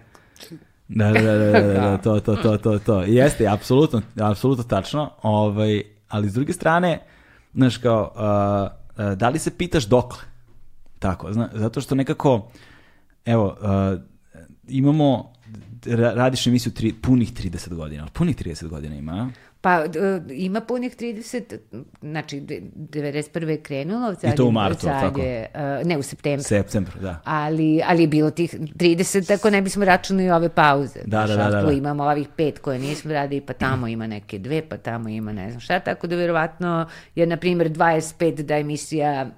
Da, 0.88 1.12
da, 1.12 1.22
da, 1.22 1.38
da, 1.38 1.62
da, 1.62 1.74
da, 1.74 1.98
to, 2.04 2.20
to, 2.20 2.36
to, 2.36 2.58
to, 2.58 2.80
to. 2.80 3.02
Jeste, 3.02 3.48
apsolutno, 3.48 4.02
apsolutno 4.22 4.64
tačno, 4.64 5.12
ovaj, 5.22 5.84
ali 6.10 6.30
s 6.30 6.34
druge 6.34 6.54
strane, 6.54 7.00
znaš 7.54 7.78
kao, 7.78 8.12
uh, 8.16 9.06
uh, 9.06 9.14
da 9.14 9.30
li 9.30 9.40
se 9.40 9.58
pitaš 9.58 9.84
dokle? 9.84 10.20
Tako, 11.00 11.34
zna, 11.34 11.50
zato 11.54 11.82
što 11.82 11.96
nekako, 11.96 12.52
evo, 13.26 13.58
uh, 13.94 14.02
imamo, 14.68 15.34
ra- 15.84 16.14
radiš 16.14 16.48
emisiju 16.48 16.74
tri, 16.74 16.94
punih 16.94 17.34
30 17.34 17.70
godina, 17.70 18.08
punih 18.08 18.36
30 18.36 18.68
godina 18.68 18.96
ima, 18.96 19.12
a? 19.14 19.30
Pa 19.62 19.84
ima 20.30 20.62
punih 20.62 20.96
30, 20.96 21.58
znači 22.02 22.40
de- 22.40 22.62
91. 22.76 23.48
je 23.48 23.58
krenulo, 23.58 24.16
sad 24.16 24.34
I 24.34 24.36
to 24.36 24.46
u 24.46 24.52
martu, 24.52 24.80
sad 24.80 25.02
tako? 25.02 25.22
je, 25.22 25.48
uh, 25.82 25.88
ne 25.88 25.98
u 25.98 26.04
septembru. 26.04 26.44
septembru, 26.44 27.00
da. 27.00 27.22
Ali, 27.24 27.82
ali 27.86 28.02
je 28.02 28.08
bilo 28.08 28.32
tih 28.32 28.56
30, 28.56 29.28
tako 29.28 29.50
ne 29.50 29.62
bismo 29.62 29.86
računali 29.86 30.30
ove 30.30 30.50
pauze. 30.50 31.00
Da, 31.06 31.20
da, 31.20 31.36
da, 31.36 31.50
da, 31.50 31.62
da. 31.62 31.72
imamo 31.72 32.04
ovih 32.04 32.28
pet 32.38 32.60
koje 32.60 32.80
nismo 32.80 33.14
radili, 33.14 33.42
pa 33.42 33.54
tamo 33.54 33.88
ima 33.88 34.08
neke 34.08 34.40
dve, 34.40 34.70
pa 34.70 34.78
tamo 34.78 35.10
ima 35.10 35.34
ne 35.34 35.50
znam 35.50 35.60
šta, 35.60 35.80
tako 35.80 36.08
da 36.08 36.16
verovatno 36.16 36.86
je, 37.16 37.26
na 37.26 37.38
primjer, 37.38 37.70
25 37.70 38.42
da 38.42 38.58
emisija 38.58 39.30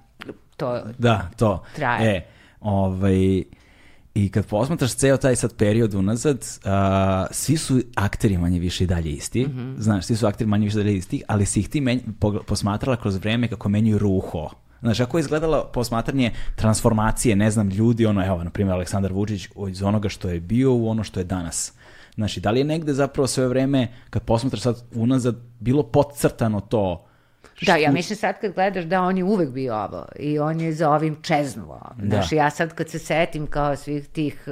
to 0.57 0.81
Da, 0.97 1.29
to. 1.37 1.63
Traje. 1.75 2.09
E, 2.09 2.25
ovaj, 2.61 3.43
I 4.17 4.29
kad 4.29 4.45
posmatraš 4.45 4.95
ceo 4.95 5.17
taj 5.17 5.35
sad 5.35 5.55
period 5.55 5.93
unazad, 5.93 6.45
a, 6.65 7.25
svi 7.31 7.57
su 7.57 7.79
akteri 7.95 8.37
manje 8.37 8.59
više 8.59 8.83
i 8.83 8.87
dalje 8.87 9.11
isti. 9.11 9.47
Znaš, 9.77 10.05
svi 10.05 10.15
su 10.15 10.27
akteri 10.27 10.47
manje 10.47 10.65
više 10.65 10.79
i 10.79 10.83
dalje 10.83 10.97
isti, 10.97 11.23
ali 11.27 11.45
si 11.45 11.59
ih 11.59 11.69
ti 11.69 11.81
menj, 11.81 11.99
posmatrala 12.47 12.97
kroz 12.97 13.15
vreme 13.15 13.47
kako 13.47 13.69
menjaju 13.69 13.97
ruho. 13.97 14.49
Znaš, 14.81 14.97
kako 14.97 15.17
je 15.17 15.21
izgledalo 15.21 15.69
posmatranje 15.73 16.31
transformacije, 16.55 17.35
ne 17.35 17.51
znam, 17.51 17.69
ljudi, 17.69 18.05
ono, 18.05 18.25
evo, 18.25 18.43
na 18.43 18.49
primjer, 18.49 18.73
Aleksandar 18.73 19.13
Vučić 19.13 19.47
iz 19.69 19.83
onoga 19.83 20.09
što 20.09 20.29
je 20.29 20.39
bio 20.39 20.73
u 20.73 20.89
ono 20.89 21.03
što 21.03 21.19
je 21.19 21.23
danas. 21.23 21.73
Znaš, 22.15 22.37
i 22.37 22.41
da 22.41 22.51
li 22.51 22.59
je 22.59 22.63
negde 22.63 22.93
zapravo 22.93 23.27
sve 23.27 23.47
vreme, 23.47 23.87
kad 24.09 24.23
posmatraš 24.23 24.61
sad 24.61 24.83
unazad, 24.95 25.35
bilo 25.59 25.83
podcrtano 25.83 26.59
to 26.59 27.06
Da, 27.61 27.75
ja 27.75 27.91
mislim 27.91 28.17
sad 28.17 28.41
kad 28.41 28.53
gledaš 28.53 28.85
da 28.85 29.01
on 29.01 29.17
je 29.17 29.23
uvek 29.23 29.49
bio 29.49 29.75
ovo 29.75 30.05
i 30.19 30.39
on 30.39 30.61
je 30.61 30.73
za 30.73 30.91
ovim 30.91 31.21
čeznuo. 31.21 31.81
Znaš, 32.03 32.31
ja 32.31 32.49
sad 32.49 32.73
kad 32.73 32.89
se 32.89 32.99
setim 32.99 33.47
kao 33.47 33.75
svih 33.75 34.07
tih, 34.07 34.47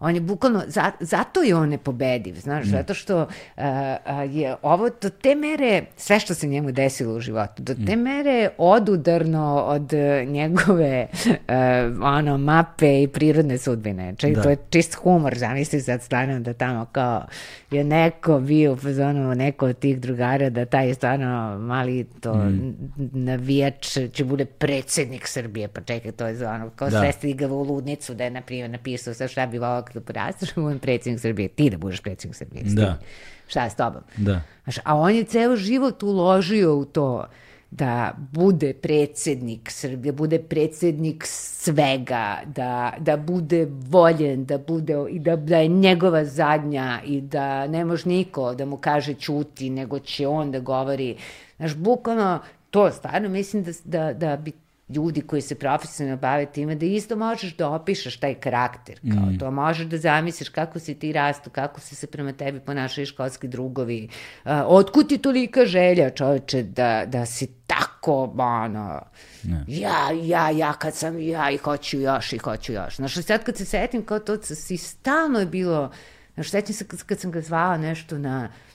on 0.00 0.14
je 0.14 0.20
bukvalno, 0.20 0.62
za, 0.66 0.90
zato 1.00 1.42
je 1.42 1.54
on 1.54 1.68
nepobediv, 1.68 2.34
znaš, 2.34 2.66
zato 2.66 2.94
što 2.94 3.26
a, 3.56 3.96
a, 4.06 4.22
je 4.22 4.56
ovo 4.62 4.88
do 4.92 5.10
te 5.10 5.34
mere, 5.34 5.82
sve 5.96 6.20
što 6.20 6.34
se 6.34 6.46
njemu 6.46 6.72
desilo 6.72 7.14
u 7.14 7.20
životu, 7.20 7.62
do 7.62 7.74
te 7.76 7.96
mere 7.96 8.50
odudarno 8.58 9.30
od 9.56 9.92
e, 9.92 10.24
njegove 10.24 10.86
e, 10.86 11.08
ono, 12.02 12.38
mape 12.38 13.02
i 13.02 13.08
prirodne 13.08 13.58
sudbine. 13.58 14.14
Čak, 14.16 14.30
Da. 14.30 14.42
to 14.42 14.50
je 14.50 14.56
čist 14.70 14.94
humor, 14.94 15.38
zamisli 15.38 15.80
sad 15.80 16.02
stvarno 16.02 16.40
da 16.40 16.52
tamo 16.52 16.84
kao 16.84 17.24
je 17.70 17.84
neko 17.84 18.40
bio 18.40 18.72
u 18.72 18.76
fazonu, 18.76 19.34
neko 19.34 19.66
od 19.66 19.78
tih 19.78 20.00
drugara, 20.00 20.50
da 20.50 20.64
taj 20.64 20.94
stvarno 20.94 21.26
mali 21.58 22.06
to 22.20 22.34
Mm. 22.34 22.74
navijač 23.14 23.98
će 24.12 24.24
bude 24.24 24.44
predsjednik 24.44 25.26
Srbije, 25.26 25.68
pa 25.68 25.80
čekaj, 25.80 26.12
to 26.12 26.26
je 26.26 26.48
ono, 26.48 26.70
kao 26.70 26.90
Da. 26.90 27.00
svesti 27.00 27.32
ga 27.34 27.46
u 27.48 27.62
ludnicu 27.62 28.14
da 28.14 28.24
je, 28.24 28.30
na 28.30 28.40
primjer, 28.40 28.70
napisao 28.70 29.14
sa 29.14 29.28
šta 29.28 29.46
bi 29.46 29.58
volao 29.58 29.82
kada 29.92 30.04
porasteš, 30.04 30.54
budem 30.54 30.78
predsjednik 30.86 31.20
Srbije, 31.20 31.48
ti 31.48 31.70
da 31.70 31.78
budeš 31.78 32.00
predsjednik 32.00 32.36
Srbije. 32.36 32.64
Da. 32.64 32.98
Šta 33.46 33.64
je 33.64 33.70
s 33.70 33.74
tobom? 33.74 34.02
Da. 34.16 34.42
Znaš, 34.64 34.78
a 34.84 34.96
on 34.96 35.14
je 35.14 35.24
ceo 35.24 35.56
život 35.56 36.02
uložio 36.02 36.76
u 36.76 36.84
to 36.84 37.26
da 37.70 38.12
bude 38.32 38.72
predsjednik 38.72 39.70
Srbije, 39.70 40.12
bude 40.12 40.38
predsjednik 40.38 41.24
svega, 41.26 42.38
da, 42.46 42.92
da 42.98 43.16
bude 43.16 43.66
voljen, 43.70 44.44
da 44.44 44.58
bude 44.58 44.94
i 45.10 45.18
da, 45.18 45.36
da 45.36 45.56
je 45.56 45.68
njegova 45.68 46.24
zadnja 46.24 47.00
i 47.06 47.20
da 47.20 47.66
ne 47.66 47.84
može 47.84 48.08
niko 48.08 48.54
da 48.54 48.64
mu 48.64 48.76
kaže 48.76 49.14
ćuti, 49.14 49.70
nego 49.70 49.98
će 49.98 50.26
on 50.26 50.50
da 50.50 50.60
govori. 50.60 51.16
Znaš, 51.56 51.74
bukvalno 51.74 52.38
to 52.70 52.90
stvarno 52.90 53.28
mislim 53.28 53.64
da, 53.64 53.72
da, 53.84 54.12
da 54.12 54.36
bi 54.36 54.52
ljudi 54.94 55.20
koji 55.20 55.42
se 55.42 55.54
profesionalno 55.54 56.20
bave 56.20 56.46
time, 56.46 56.74
da 56.74 56.86
isto 56.86 57.16
možeš 57.16 57.56
da 57.56 57.68
opišeš 57.68 58.16
taj 58.16 58.34
karakter. 58.34 59.00
Kao 59.14 59.32
to 59.38 59.50
možeš 59.50 59.86
da 59.86 59.98
zamisliš 59.98 60.48
kako 60.48 60.78
si 60.78 60.94
ti 60.94 61.12
rastu, 61.12 61.50
kako 61.50 61.80
se 61.80 61.94
se 61.94 62.06
prema 62.06 62.32
tebi 62.32 62.60
ponašaju 62.60 63.06
školski 63.06 63.48
drugovi. 63.48 64.08
Uh, 64.44 64.50
otkud 64.66 65.08
ti 65.08 65.18
tolika 65.18 65.66
želja, 65.66 66.10
čoveče, 66.10 66.62
da, 66.62 67.04
da 67.06 67.26
si 67.26 67.46
tako, 67.66 68.34
ono, 68.38 69.00
ja, 69.68 70.10
ja, 70.22 70.50
ja, 70.50 70.72
kad 70.72 70.94
sam 70.94 71.18
ja 71.18 71.50
i 71.50 71.56
hoću 71.56 72.00
još 72.00 72.32
i 72.32 72.38
hoću 72.38 72.72
još. 72.72 72.96
Znaš, 72.96 73.14
sad 73.14 73.44
kad 73.44 73.56
se 73.56 73.64
setim 73.64 74.04
kao 74.04 74.18
to, 74.18 74.42
si 74.42 74.76
stalno 74.76 75.38
je 75.38 75.46
bilo, 75.46 75.90
znaš, 76.34 76.50
setim 76.50 76.74
se 76.74 76.84
kad, 76.86 77.02
kad 77.02 77.18
sam 77.20 77.30
ga 77.30 77.40
zvala 77.40 77.76
nešto 77.76 78.18
na, 78.18 78.48
b- 78.48 78.69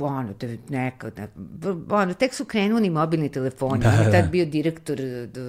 ono, 0.00 0.32
te, 0.32 0.58
neka, 0.68 1.10
ne, 1.16 1.28
b- 1.34 1.68
ono, 1.90 2.14
tek 2.14 2.34
su 2.34 2.44
krenuli 2.44 2.90
mobilni 2.90 3.28
telefoni, 3.28 3.80
Da, 3.80 3.88
on 3.90 3.98
je 3.98 4.04
da. 4.04 4.10
tad 4.12 4.30
bio 4.30 4.46
direktor 4.46 4.96
d, 5.26 5.40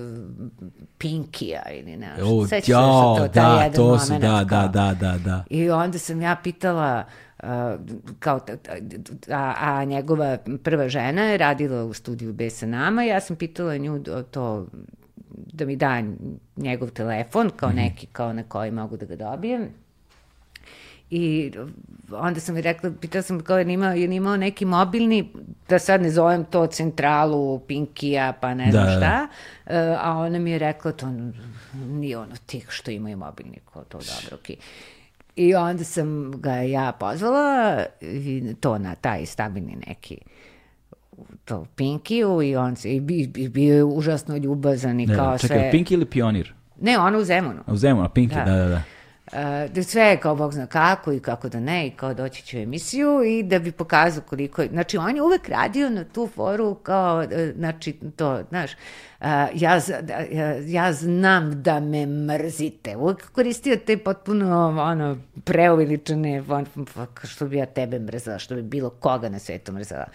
Pinkija 0.97 1.61
ili 1.71 1.97
nešto. 1.97 2.25
O, 2.27 2.47
Sećaš 2.47 2.65
se 2.65 2.71
jao, 2.71 3.15
što 3.15 3.27
taj 3.27 3.69
da, 3.69 3.75
to 3.75 3.99
su, 3.99 4.13
da, 4.13 4.17
da, 4.43 4.67
da, 4.67 4.93
da, 4.93 5.17
da. 5.17 5.43
I 5.49 5.69
onda 5.69 5.97
sam 5.97 6.21
ja 6.21 6.35
pitala, 6.35 7.03
uh, 7.39 7.49
kao, 8.19 8.39
ta- 8.39 8.53
a, 9.29 9.53
a 9.59 9.83
njegova 9.83 10.37
prva 10.63 10.89
žena 10.89 11.21
je 11.21 11.37
radila 11.37 11.83
u 11.85 11.93
studiju 11.93 12.33
B 12.33 12.49
sa 12.49 12.65
nama, 12.65 13.03
ja 13.03 13.19
sam 13.19 13.35
pitala 13.35 13.77
nju 13.77 14.03
to, 14.31 14.67
da 15.29 15.65
mi 15.65 15.75
da 15.75 16.03
njegov 16.57 16.89
telefon, 16.89 17.49
kao 17.51 17.71
neki, 17.71 18.07
kao 18.07 18.33
na 18.33 18.43
koji 18.43 18.71
mogu 18.71 18.97
da 18.97 19.05
ga 19.05 19.15
dobijem. 19.15 19.67
I 21.11 21.51
onda 22.11 22.39
sam 22.39 22.55
mi 22.55 22.61
rekla, 22.61 22.91
pitala 22.91 23.21
sam 23.21 23.39
kao 23.39 23.57
je 23.57 23.65
imao, 23.65 23.91
je 23.91 24.05
imao 24.07 24.37
neki 24.37 24.65
mobilni, 24.65 25.31
da 25.69 25.79
sad 25.79 26.01
ne 26.01 26.09
zovem 26.09 26.45
to 26.45 26.67
centralu 26.67 27.59
Pinkija, 27.59 28.33
pa 28.33 28.53
ne 28.53 28.71
znam 28.71 28.83
Da, 28.85 28.89
da, 28.89 28.91
da. 28.91 28.97
šta, 28.97 29.27
E, 29.67 29.95
a 29.99 30.11
ona 30.11 30.39
mi 30.39 30.51
je 30.51 30.59
rekla 30.59 30.91
to 30.91 31.07
nije 31.75 32.17
ono 32.17 32.35
tih 32.37 32.67
što 32.69 32.91
imaju 32.91 33.17
mobilni, 33.17 33.57
kao 33.65 33.83
to 33.83 33.97
dobro, 33.97 34.35
okej. 34.35 34.55
I 35.35 35.55
onda 35.55 35.83
sam 35.83 36.31
ga 36.33 36.53
ja 36.53 36.91
pozvala, 36.91 37.79
i 38.01 38.55
to 38.55 38.77
na 38.77 38.95
taj 38.95 39.25
stabilni 39.25 39.77
neki 39.87 40.17
to 41.45 41.65
Pinkiju 41.75 42.41
i 42.41 42.55
on 42.55 42.75
se, 42.75 42.89
i, 42.89 42.99
bi- 42.99 43.31
i 43.35 43.49
bio 43.49 43.75
je 43.75 43.83
užasno 43.83 44.37
ljubazan 44.37 44.99
i 44.99 45.05
Da, 45.05 45.15
kao 45.15 45.31
da. 45.31 45.37
Čekaj, 45.37 45.57
sve. 45.57 45.71
Pink 45.71 45.91
ili 45.91 46.05
Pionir? 46.05 46.53
Ne, 46.81 46.99
ono 46.99 47.19
u 47.19 47.23
Zemunu. 47.23 47.61
U 47.67 47.77
Zemunu, 47.77 48.07
Pinky, 48.07 48.35
da, 48.35 48.45
Da. 48.45 48.55
da, 48.55 48.67
da. 48.67 48.81
Uh, 49.31 49.37
da 49.73 49.83
sve 49.83 50.03
je 50.03 50.17
kao 50.17 50.35
Bog 50.35 50.53
zna 50.53 50.67
kako 50.67 51.11
i 51.11 51.19
kako 51.19 51.49
da 51.49 51.59
ne 51.59 51.87
i 51.87 51.91
kao 51.91 52.13
doći 52.13 52.43
će 52.45 52.57
u 52.57 52.61
emisiju 52.61 53.23
i 53.23 53.43
da 53.43 53.59
bi 53.59 53.71
pokazao 53.71 54.23
koliko 54.29 54.61
je, 54.61 54.67
znači 54.67 54.97
on 54.97 55.15
je 55.15 55.21
uvek 55.21 55.49
radio 55.49 55.89
na 55.89 56.03
tu 56.03 56.29
foru 56.35 56.75
kao, 56.75 57.23
e, 57.23 57.53
znači 57.57 57.93
to, 58.15 58.43
znaš, 58.49 58.71
ja, 59.53 59.79
da, 60.01 60.13
ja, 60.31 60.55
ja 60.65 60.93
znam 60.93 61.63
da 61.63 61.79
me 61.79 62.05
mrzite, 62.05 62.95
uvek 62.95 63.31
koristio 63.31 63.75
te 63.75 63.97
potpuno 63.97 64.67
ono, 64.79 65.17
preuveličene, 65.43 66.43
on, 66.49 66.65
što 67.23 67.47
bi 67.47 67.57
ja 67.57 67.65
tebe 67.65 67.99
mrzela, 67.99 68.39
što 68.39 68.55
bi 68.55 68.61
bilo 68.61 68.89
koga 68.89 69.29
na 69.29 69.39
svetu 69.39 69.71
mrzela. 69.71 70.05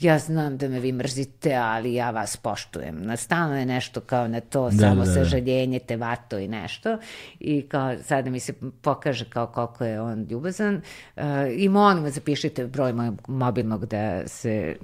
Ja 0.00 0.18
znam 0.18 0.56
da 0.56 0.68
me 0.68 0.80
vi 0.80 0.92
mrzite, 0.92 1.54
ali 1.54 1.94
ja 1.94 2.10
vas 2.10 2.36
poštujem. 2.36 3.02
Na 3.02 3.16
stalno 3.16 3.58
je 3.58 3.66
nešto 3.66 4.00
kao 4.00 4.28
na 4.28 4.40
to, 4.40 4.70
Da, 4.70 4.76
samo 4.76 5.04
da, 5.04 5.10
da. 5.10 5.14
sažaljenje, 5.14 5.78
te 5.78 5.96
vato 5.96 6.38
i 6.38 6.48
nešto. 6.48 6.98
I 7.40 7.62
kao 7.62 7.96
sada 7.98 8.30
mi 8.30 8.40
se 8.40 8.52
pokaže 8.82 9.24
kao 9.24 9.46
koliko 9.46 9.84
je 9.84 10.00
on 10.00 10.26
ljubazan. 10.30 10.82
Uh, 11.16 11.22
I 11.56 11.68
molim 11.68 12.04
vas 12.04 12.14
zapišite 12.14 12.66
broj 12.66 12.92
mojeg 12.92 13.14
mobilnog 13.26 13.86
da 13.86 14.28
se 14.28 14.76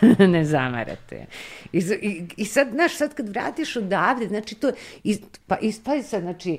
ne 0.18 0.44
zamarate. 0.44 1.26
I, 1.72 1.78
i, 1.78 2.26
I 2.36 2.44
sad, 2.44 2.68
znaš, 2.72 2.97
sad 2.98 3.14
kad 3.14 3.28
vratiš 3.28 3.76
odavde, 3.76 4.28
znači 4.28 4.54
to, 4.54 4.70
iz, 5.04 5.20
pa 5.46 5.56
ispazi 5.56 6.08
sad, 6.08 6.22
znači, 6.22 6.58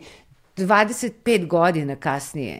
25 0.57 1.47
godina 1.47 1.95
kasnije, 1.95 2.59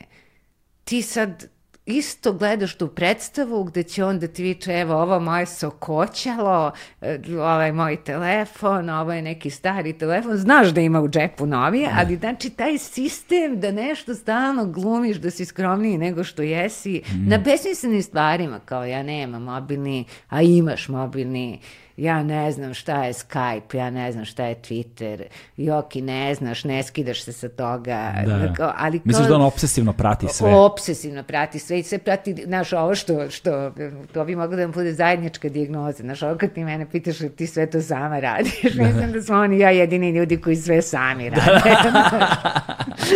ti 0.84 1.02
sad 1.02 1.48
isto 1.90 2.34
gledaš 2.34 2.76
tu 2.76 2.88
predstavu 2.88 3.64
gde 3.64 3.84
će 3.84 4.06
on 4.06 4.20
da 4.20 4.28
ti 4.28 4.44
viče, 4.44 4.72
evo, 4.72 4.96
ovo 4.96 5.20
moje 5.20 5.46
sokoćalo, 5.46 6.72
e, 7.02 7.20
ovaj 7.40 7.72
moj 7.72 8.04
telefon, 8.04 8.90
ovo 8.90 9.14
je 9.14 9.22
neki 9.22 9.50
stari 9.50 9.94
telefon, 9.94 10.38
znaš 10.38 10.68
da 10.68 10.82
ima 10.82 11.02
u 11.02 11.10
džepu 11.10 11.46
novije, 11.46 11.90
ali 11.98 12.16
znači 12.16 12.50
taj 12.50 12.78
sistem 12.78 13.60
da 13.60 13.72
nešto 13.72 14.16
stalno 14.16 14.66
glumiš, 14.66 15.18
da 15.18 15.32
si 15.32 15.46
skromniji 15.46 15.98
nego 15.98 16.24
što 16.24 16.42
jesi, 16.42 17.02
na 17.28 17.38
besmislenim 17.38 18.04
stvarima, 18.04 18.60
kao 18.60 18.86
ja 18.86 19.04
nemam 19.04 19.44
mobilni, 19.44 20.06
a 20.28 20.42
imaš 20.42 20.88
mobilni, 20.88 21.60
ja 22.00 22.24
ne 22.24 22.52
znam 22.52 22.74
šta 22.74 23.04
je 23.04 23.14
Skype, 23.14 23.78
ja 23.78 23.90
ne 23.90 24.12
znam 24.12 24.26
šta 24.26 24.46
je 24.46 24.56
Twitter, 24.56 25.24
Joki 25.58 26.02
ne 26.02 26.36
znaš, 26.36 26.64
ne 26.64 26.84
skidaš 26.84 27.24
se 27.24 27.34
sa 27.34 27.50
toga. 27.50 28.14
Da. 28.26 28.54
Kao, 28.54 28.74
ali 28.78 29.00
kao, 29.00 29.04
Misliš 29.06 29.28
da 29.28 29.36
on 29.36 29.42
obsesivno 29.42 29.94
prati 29.94 30.28
sve? 30.28 30.56
Obsesivno 30.56 31.24
prati 31.24 31.60
sve 31.60 31.80
i 31.80 31.84
sve 31.84 31.98
prati, 31.98 32.44
znaš, 32.46 32.74
ovo 32.74 32.96
što, 32.96 33.30
što 33.30 33.72
to 34.14 34.26
bi 34.26 34.36
moglo 34.36 34.56
da 34.56 34.62
vam 34.62 34.72
bude 34.72 34.94
zajednička 34.94 35.50
dijagnoza, 35.50 36.04
znaš, 36.04 36.22
ovo 36.24 36.38
kad 36.38 36.54
ti 36.54 36.64
mene 36.64 36.90
pitaš 36.90 37.18
ti 37.36 37.48
sve 37.48 37.70
to 37.70 37.82
sama 37.82 38.20
radiš, 38.20 38.74
da. 38.76 38.84
mislim 38.84 39.12
da 39.12 39.22
smo 39.22 39.38
oni 39.38 39.60
ja 39.60 39.70
jedini 39.70 40.10
ljudi 40.12 40.42
koji 40.42 40.56
sve 40.56 40.82
sami 40.82 41.30
rade. 41.30 41.70
Da. 41.84 42.28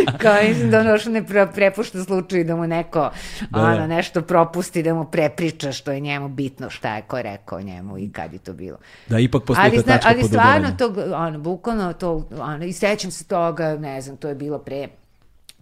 kao 0.22 0.36
mislim 0.48 0.72
da 0.72 0.80
ono 0.80 0.98
što 0.98 1.10
ne 1.10 1.24
pre, 1.26 1.48
prepušta 1.56 2.04
slučaju 2.04 2.44
da 2.44 2.56
mu 2.56 2.68
neko 2.68 3.12
da, 3.50 3.62
ono, 3.62 3.78
da. 3.78 3.88
nešto 3.88 4.22
propusti, 4.22 4.84
da 4.84 4.94
mu 4.94 5.06
prepriča 5.06 5.72
što 5.72 5.92
je 5.92 6.00
njemu 6.00 6.28
bitno, 6.28 6.70
šta 6.70 6.96
je 6.96 7.02
ko 7.02 7.22
rekao 7.22 7.62
njemu 7.62 7.98
i 7.98 8.12
kad 8.12 8.34
je 8.34 8.40
to 8.40 8.54
bilo. 8.54 8.73
Da, 9.08 9.20
ipak 9.20 9.44
postoji 9.44 9.72
ali, 9.74 9.84
tačka 9.84 10.10
Ali 10.10 10.24
stvarno 10.24 10.72
to, 10.78 10.94
ono, 11.16 11.40
bukvalno 11.40 11.94
to, 11.94 12.28
ono, 12.40 12.66
i 12.66 12.74
sećam 12.74 13.12
se 13.12 13.24
toga, 13.24 13.78
ne 13.78 14.02
znam, 14.02 14.18
to 14.18 14.28
je 14.28 14.36
bilo 14.36 14.60
pre 14.60 14.88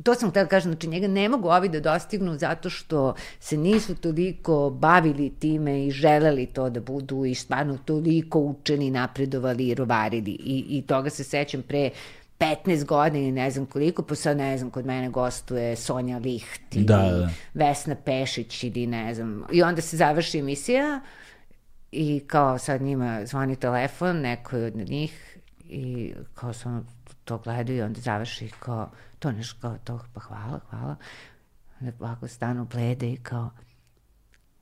to 0.03 0.15
sam 0.15 0.29
htela 0.29 0.43
da 0.43 0.49
kažem, 0.49 0.71
znači 0.71 0.87
njega 0.87 1.07
ne 1.07 1.29
mogu 1.29 1.49
ovi 1.49 1.69
da 1.69 1.79
dostignu 1.79 2.37
zato 2.37 2.69
što 2.69 3.15
se 3.39 3.57
nisu 3.57 3.95
toliko 3.95 4.69
bavili 4.69 5.29
time 5.39 5.85
i 5.85 5.91
želeli 5.91 6.45
to 6.45 6.69
da 6.69 6.79
budu 6.79 7.25
i 7.25 7.35
stvarno 7.35 7.77
toliko 7.85 8.39
učeni, 8.39 8.91
napredovali 8.91 9.67
i 9.67 9.75
rovarili 9.75 10.31
i, 10.31 10.65
i 10.69 10.81
toga 10.81 11.09
se 11.09 11.23
sećam 11.23 11.61
pre 11.61 11.89
15 12.39 12.85
godina 12.85 13.27
i 13.27 13.31
ne 13.31 13.51
znam 13.51 13.65
koliko, 13.65 14.03
pa 14.03 14.15
sad 14.15 14.37
ne 14.37 14.57
znam, 14.57 14.69
kod 14.69 14.85
mene 14.85 15.09
gostuje 15.09 15.75
Sonja 15.75 16.17
Licht 16.17 16.75
ili 16.75 16.85
da, 16.85 16.97
da. 16.97 17.29
Vesna 17.53 17.95
Pešić 17.95 18.63
ili 18.63 18.87
ne 18.87 19.13
znam. 19.13 19.43
I 19.51 19.63
onda 19.63 19.81
se 19.81 19.97
završi 19.97 20.39
emisija 20.39 21.01
i 21.91 22.23
kao 22.27 22.57
sad 22.57 22.81
njima 22.81 23.25
zvoni 23.25 23.55
telefon, 23.55 24.17
neko 24.17 24.57
je 24.57 24.65
od 24.65 24.75
njih 24.75 25.37
i 25.63 26.13
kao 26.33 26.53
sam 26.53 26.87
to 27.23 27.37
gledaju 27.37 27.77
i 27.77 27.81
onda 27.81 27.99
završi 27.99 28.51
kao 28.59 28.89
to 29.19 29.31
nešto 29.31 29.61
kao 29.61 29.77
to, 29.83 29.99
pa 30.13 30.19
hvala, 30.19 30.59
hvala. 30.69 30.95
Onda 31.81 31.93
ovako 31.99 32.27
stanu 32.27 32.65
blede 32.65 33.11
i 33.11 33.17
kao 33.17 33.49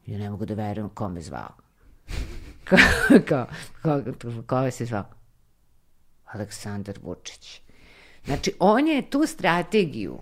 ja 0.06 0.18
ne 0.18 0.30
mogu 0.30 0.46
da 0.46 0.54
verujem 0.54 0.90
ko 0.90 1.10
me 1.10 1.22
zvao. 1.22 1.54
kao, 2.70 2.80
kao, 3.28 3.48
kao, 3.82 4.02
kao 4.46 4.72
se 4.72 4.86
zvao? 4.86 5.06
Aleksandar 6.26 7.00
Vučić. 7.04 7.62
Znači, 8.26 8.54
on 8.60 8.88
je 8.88 9.10
tu 9.10 9.26
strategiju 9.26 10.20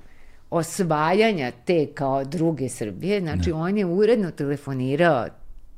osvajanja 0.49 1.51
te 1.65 1.93
kao 1.93 2.23
druge 2.23 2.69
Srbije, 2.69 3.21
znači 3.21 3.49
ne. 3.49 3.55
on 3.55 3.77
je 3.77 3.85
uredno 3.85 4.31
telefonirao 4.31 5.27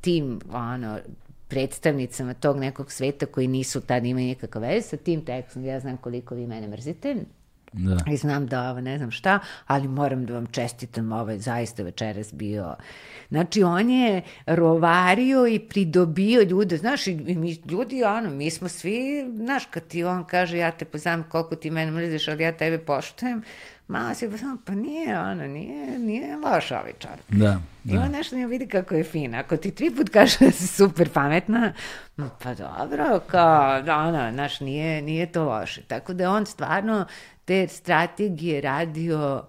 tim 0.01 0.39
ono, 0.51 0.99
predstavnicama 1.47 2.33
tog 2.33 2.57
nekog 2.57 2.91
sveta 2.91 3.25
koji 3.25 3.47
nisu 3.47 3.81
tad 3.81 4.05
imali 4.05 4.25
nikakav 4.25 4.61
veze 4.61 4.81
sa 4.81 4.97
tim 4.97 5.25
tekstom, 5.25 5.65
ja 5.65 5.79
znam 5.79 5.97
koliko 5.97 6.35
vi 6.35 6.47
mene 6.47 6.67
mrzite, 6.67 7.15
Da. 7.73 7.97
I 8.11 8.17
znam 8.17 8.47
da 8.47 8.69
ovo 8.69 8.81
ne 8.81 8.97
znam 8.97 9.11
šta, 9.11 9.39
ali 9.67 9.87
moram 9.87 10.25
da 10.25 10.33
vam 10.33 10.47
čestitam, 10.47 11.11
ovo 11.11 11.31
je 11.31 11.39
zaista 11.39 11.83
večeras 11.83 12.33
bio. 12.33 12.75
Znači, 13.29 13.63
on 13.63 13.89
je 13.89 14.21
rovario 14.45 15.47
i 15.47 15.59
pridobio 15.59 16.41
ljude, 16.41 16.77
znaš, 16.77 17.07
i 17.07 17.15
mi 17.15 17.57
ljudi, 17.71 18.03
ono, 18.03 18.29
mi 18.29 18.49
smo 18.49 18.67
svi, 18.67 19.25
znaš, 19.35 19.65
kad 19.65 19.87
ti 19.87 20.03
on 20.03 20.25
kaže, 20.25 20.57
ja 20.57 20.71
te 20.71 20.85
poznam 20.85 21.23
koliko 21.29 21.55
ti 21.55 21.71
mene 21.71 21.91
mrziš, 21.91 22.27
ali 22.27 22.43
ja 22.43 22.51
tebe 22.57 22.77
poštujem, 22.77 23.43
malo 23.89 24.13
si 24.13 24.29
pa 24.65 24.75
nije, 24.75 25.19
ono, 25.19 25.47
nije, 25.47 25.99
nije 25.99 26.37
loš 26.37 26.71
ovaj 26.71 26.93
čar. 26.99 27.19
Da, 27.27 27.61
da. 27.83 27.93
Ima 27.93 28.07
nešto 28.07 28.35
ne 28.35 28.47
vidi 28.47 28.67
kako 28.67 28.95
je 28.95 29.03
fina. 29.03 29.39
Ako 29.39 29.57
ti 29.57 29.71
tri 29.71 29.95
put 29.95 30.09
kaže 30.09 30.37
da 30.45 30.51
si 30.51 30.67
super 30.67 31.09
pametna, 31.09 31.73
pa 32.43 32.53
dobro, 32.53 33.19
kao, 33.27 33.77
ono, 34.07 34.31
znaš, 34.31 34.59
nije, 34.59 35.01
nije 35.01 35.31
to 35.31 35.43
loše. 35.43 35.81
Tako 35.81 36.13
da 36.13 36.31
on 36.31 36.45
stvarno 36.45 37.05
te 37.45 37.67
strategije 37.67 38.61
radio 38.61 39.43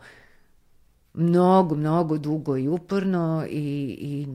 mnogo, 1.15 1.75
mnogo 1.75 2.19
dugo 2.19 2.57
i 2.57 2.69
uporno 2.69 3.45
i, 3.51 3.97
i 4.01 4.27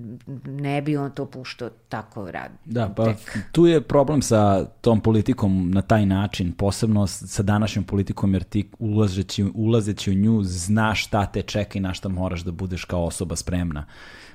ne 0.50 0.82
bi 0.82 0.98
on 0.98 1.12
to 1.12 1.26
puštao 1.26 1.70
tako 1.90 2.32
rad. 2.32 2.52
Da, 2.66 2.94
pa 2.96 3.06
tek. 3.06 3.38
tu 3.52 3.66
je 3.66 3.82
problem 3.82 4.22
sa 4.22 4.66
tom 4.66 5.02
politikom 5.02 5.72
na 5.72 5.82
taj 5.82 6.06
način, 6.06 6.52
posebno 6.52 7.08
sa 7.08 7.44
današnjom 7.44 7.86
politikom, 7.86 8.34
jer 8.34 8.44
ti 8.44 8.70
ulazeći, 8.80 9.46
ulazeći 9.54 10.12
u 10.12 10.14
nju 10.14 10.44
znaš 10.44 11.06
šta 11.06 11.26
te 11.26 11.42
čeka 11.42 11.78
i 11.78 11.82
na 11.82 11.94
šta 11.94 12.10
moraš 12.10 12.42
da 12.42 12.52
budeš 12.52 12.86
kao 12.86 13.04
osoba 13.04 13.36
spremna. 13.36 13.86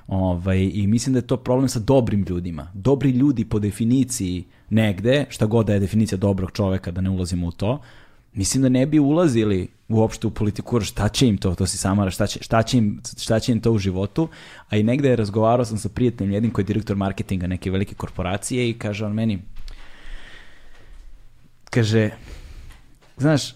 Ovaj, 0.07 0.69
I 0.73 0.87
mislim 0.87 1.13
da 1.13 1.17
je 1.17 1.27
to 1.27 1.37
problem 1.37 1.69
sa 1.69 1.79
dobrim 1.79 2.25
ljudima. 2.29 2.71
Dobri 2.73 3.09
ljudi 3.09 3.45
po 3.45 3.59
definiciji 3.59 4.45
negde, 4.69 5.25
šta 5.29 5.45
god 5.45 5.65
da 5.65 5.73
je 5.73 5.79
definicija 5.79 6.17
dobrog 6.17 6.51
čoveka, 6.51 6.91
da 6.91 7.01
ne 7.01 7.09
ulazimo 7.09 7.47
u 7.47 7.51
to, 7.51 7.81
mislim 8.33 8.63
da 8.63 8.69
ne 8.69 8.85
bi 8.85 8.99
ulazili 8.99 9.67
uopšte 9.89 10.27
u 10.27 10.31
politiku, 10.31 10.81
šta 10.81 11.09
će 11.09 11.27
im 11.27 11.37
to, 11.37 11.55
to 11.55 11.67
si 11.67 11.77
samara, 11.77 12.11
šta 12.11 12.27
će, 12.27 12.39
šta, 12.43 12.63
će 12.63 12.77
im, 12.77 13.01
šta 13.17 13.39
će 13.39 13.51
im 13.51 13.59
to 13.59 13.71
u 13.71 13.77
životu, 13.77 14.27
a 14.69 14.77
i 14.77 14.83
negde 14.83 15.09
je 15.09 15.15
razgovarao 15.15 15.65
sam 15.65 15.77
sa 15.77 15.89
prijateljem 15.89 16.33
jednim 16.33 16.51
koji 16.51 16.63
je 16.63 16.67
direktor 16.67 16.95
marketinga 16.95 17.47
neke 17.47 17.71
velike 17.71 17.95
korporacije 17.95 18.69
i 18.69 18.73
kaže 18.73 19.05
on 19.05 19.13
meni, 19.13 19.39
kaže, 21.69 22.09
znaš, 23.17 23.55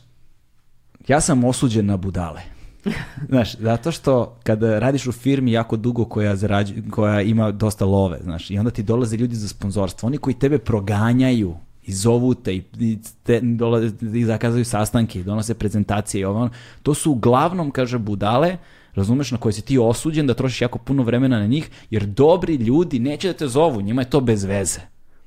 ja 1.07 1.21
sam 1.21 1.43
osuđen 1.43 1.85
na 1.85 1.97
budale. 1.97 2.41
znaš, 3.29 3.57
zato 3.57 3.91
što 3.91 4.39
kada 4.43 4.79
radiš 4.79 5.07
u 5.07 5.11
firmi 5.11 5.51
jako 5.51 5.77
dugo 5.77 6.05
koja, 6.05 6.35
zarađu, 6.35 6.73
koja 6.91 7.21
ima 7.21 7.51
dosta 7.51 7.85
love, 7.85 8.19
znaš, 8.23 8.51
i 8.51 8.59
onda 8.59 8.71
ti 8.71 8.83
dolaze 8.83 9.17
ljudi 9.17 9.35
za 9.35 9.47
sponzorstvo, 9.47 10.07
oni 10.07 10.17
koji 10.17 10.33
tebe 10.33 10.57
proganjaju 10.57 11.55
i 11.87 11.93
zovu 11.93 12.33
te 12.33 12.55
i, 12.55 12.97
te, 13.23 13.39
dolaze, 13.41 13.91
i 14.13 14.25
zakazaju 14.25 14.65
sastanke 14.65 15.19
i 15.19 15.23
donose 15.23 15.53
prezentacije 15.53 16.21
i 16.21 16.25
ovo. 16.25 16.49
To 16.83 16.93
su 16.93 17.11
uglavnom, 17.11 17.71
kaže, 17.71 17.97
budale, 17.97 18.57
razumeš, 18.93 19.31
na 19.31 19.37
koje 19.37 19.53
si 19.53 19.61
ti 19.61 19.77
osuđen 19.77 20.27
da 20.27 20.33
trošiš 20.33 20.61
jako 20.61 20.79
puno 20.79 21.03
vremena 21.03 21.39
na 21.39 21.47
njih, 21.47 21.69
jer 21.89 22.05
dobri 22.05 22.55
ljudi 22.55 22.99
neće 22.99 23.27
da 23.27 23.33
te 23.33 23.47
zovu, 23.47 23.81
njima 23.81 24.01
je 24.01 24.09
to 24.09 24.21
bez 24.21 24.43
veze. 24.43 24.79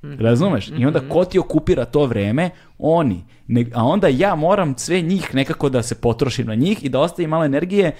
Mhm. 0.04 0.22
Razumeš? 0.22 0.68
I 0.78 0.86
onda 0.86 0.98
mhm. 0.98 1.08
ko 1.08 1.24
ti 1.24 1.38
okupira 1.38 1.84
to 1.84 2.06
vreme? 2.06 2.50
Oni. 2.78 3.24
Ne, 3.46 3.66
a 3.74 3.84
onda 3.84 4.08
ja 4.08 4.34
moram 4.34 4.78
sve 4.78 5.00
njih 5.00 5.34
nekako 5.34 5.68
da 5.68 5.82
se 5.82 5.94
potrošim 5.94 6.46
na 6.46 6.54
njih 6.54 6.84
i 6.84 6.88
da 6.88 7.00
ostavim 7.00 7.30
malo 7.30 7.44
energije 7.44 7.96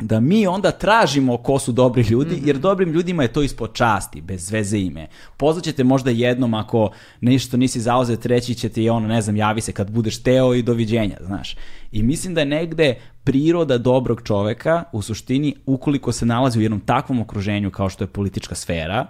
da 0.00 0.20
mi 0.20 0.46
onda 0.46 0.70
tražimo 0.70 1.36
ko 1.36 1.58
su 1.58 1.72
dobri 1.72 2.02
ljudi, 2.02 2.40
jer 2.44 2.56
mhm. 2.56 2.62
dobrim 2.62 2.92
ljudima 2.92 3.22
je 3.22 3.32
to 3.32 3.42
ispod 3.42 3.74
časti, 3.74 4.20
bez 4.20 4.50
veze 4.50 4.78
ime. 4.78 5.08
Pozvaćete 5.36 5.84
možda 5.84 6.10
jednom 6.10 6.54
ako 6.54 6.90
nešto 7.20 7.56
nisi 7.56 7.80
zauzet, 7.80 8.26
reći 8.26 8.54
ćete 8.54 8.82
i 8.82 8.90
ono, 8.90 9.08
ne 9.08 9.22
znam, 9.22 9.36
javi 9.36 9.60
se 9.60 9.72
kad 9.72 9.90
budeš 9.90 10.22
teo 10.22 10.54
i 10.54 10.62
doviđenja, 10.62 11.16
znaš. 11.20 11.56
I 11.92 12.02
mislim 12.02 12.34
da 12.34 12.40
je 12.40 12.46
negde 12.46 12.94
priroda 13.24 13.78
dobrog 13.78 14.22
čoveka, 14.24 14.84
u 14.92 15.02
suštini, 15.02 15.54
ukoliko 15.66 16.12
se 16.12 16.26
nalazi 16.26 16.58
u 16.58 16.62
jednom 16.62 16.80
takvom 16.80 17.20
okruženju 17.20 17.70
kao 17.70 17.88
što 17.88 18.04
je 18.04 18.08
politička 18.08 18.54
sfera, 18.54 19.06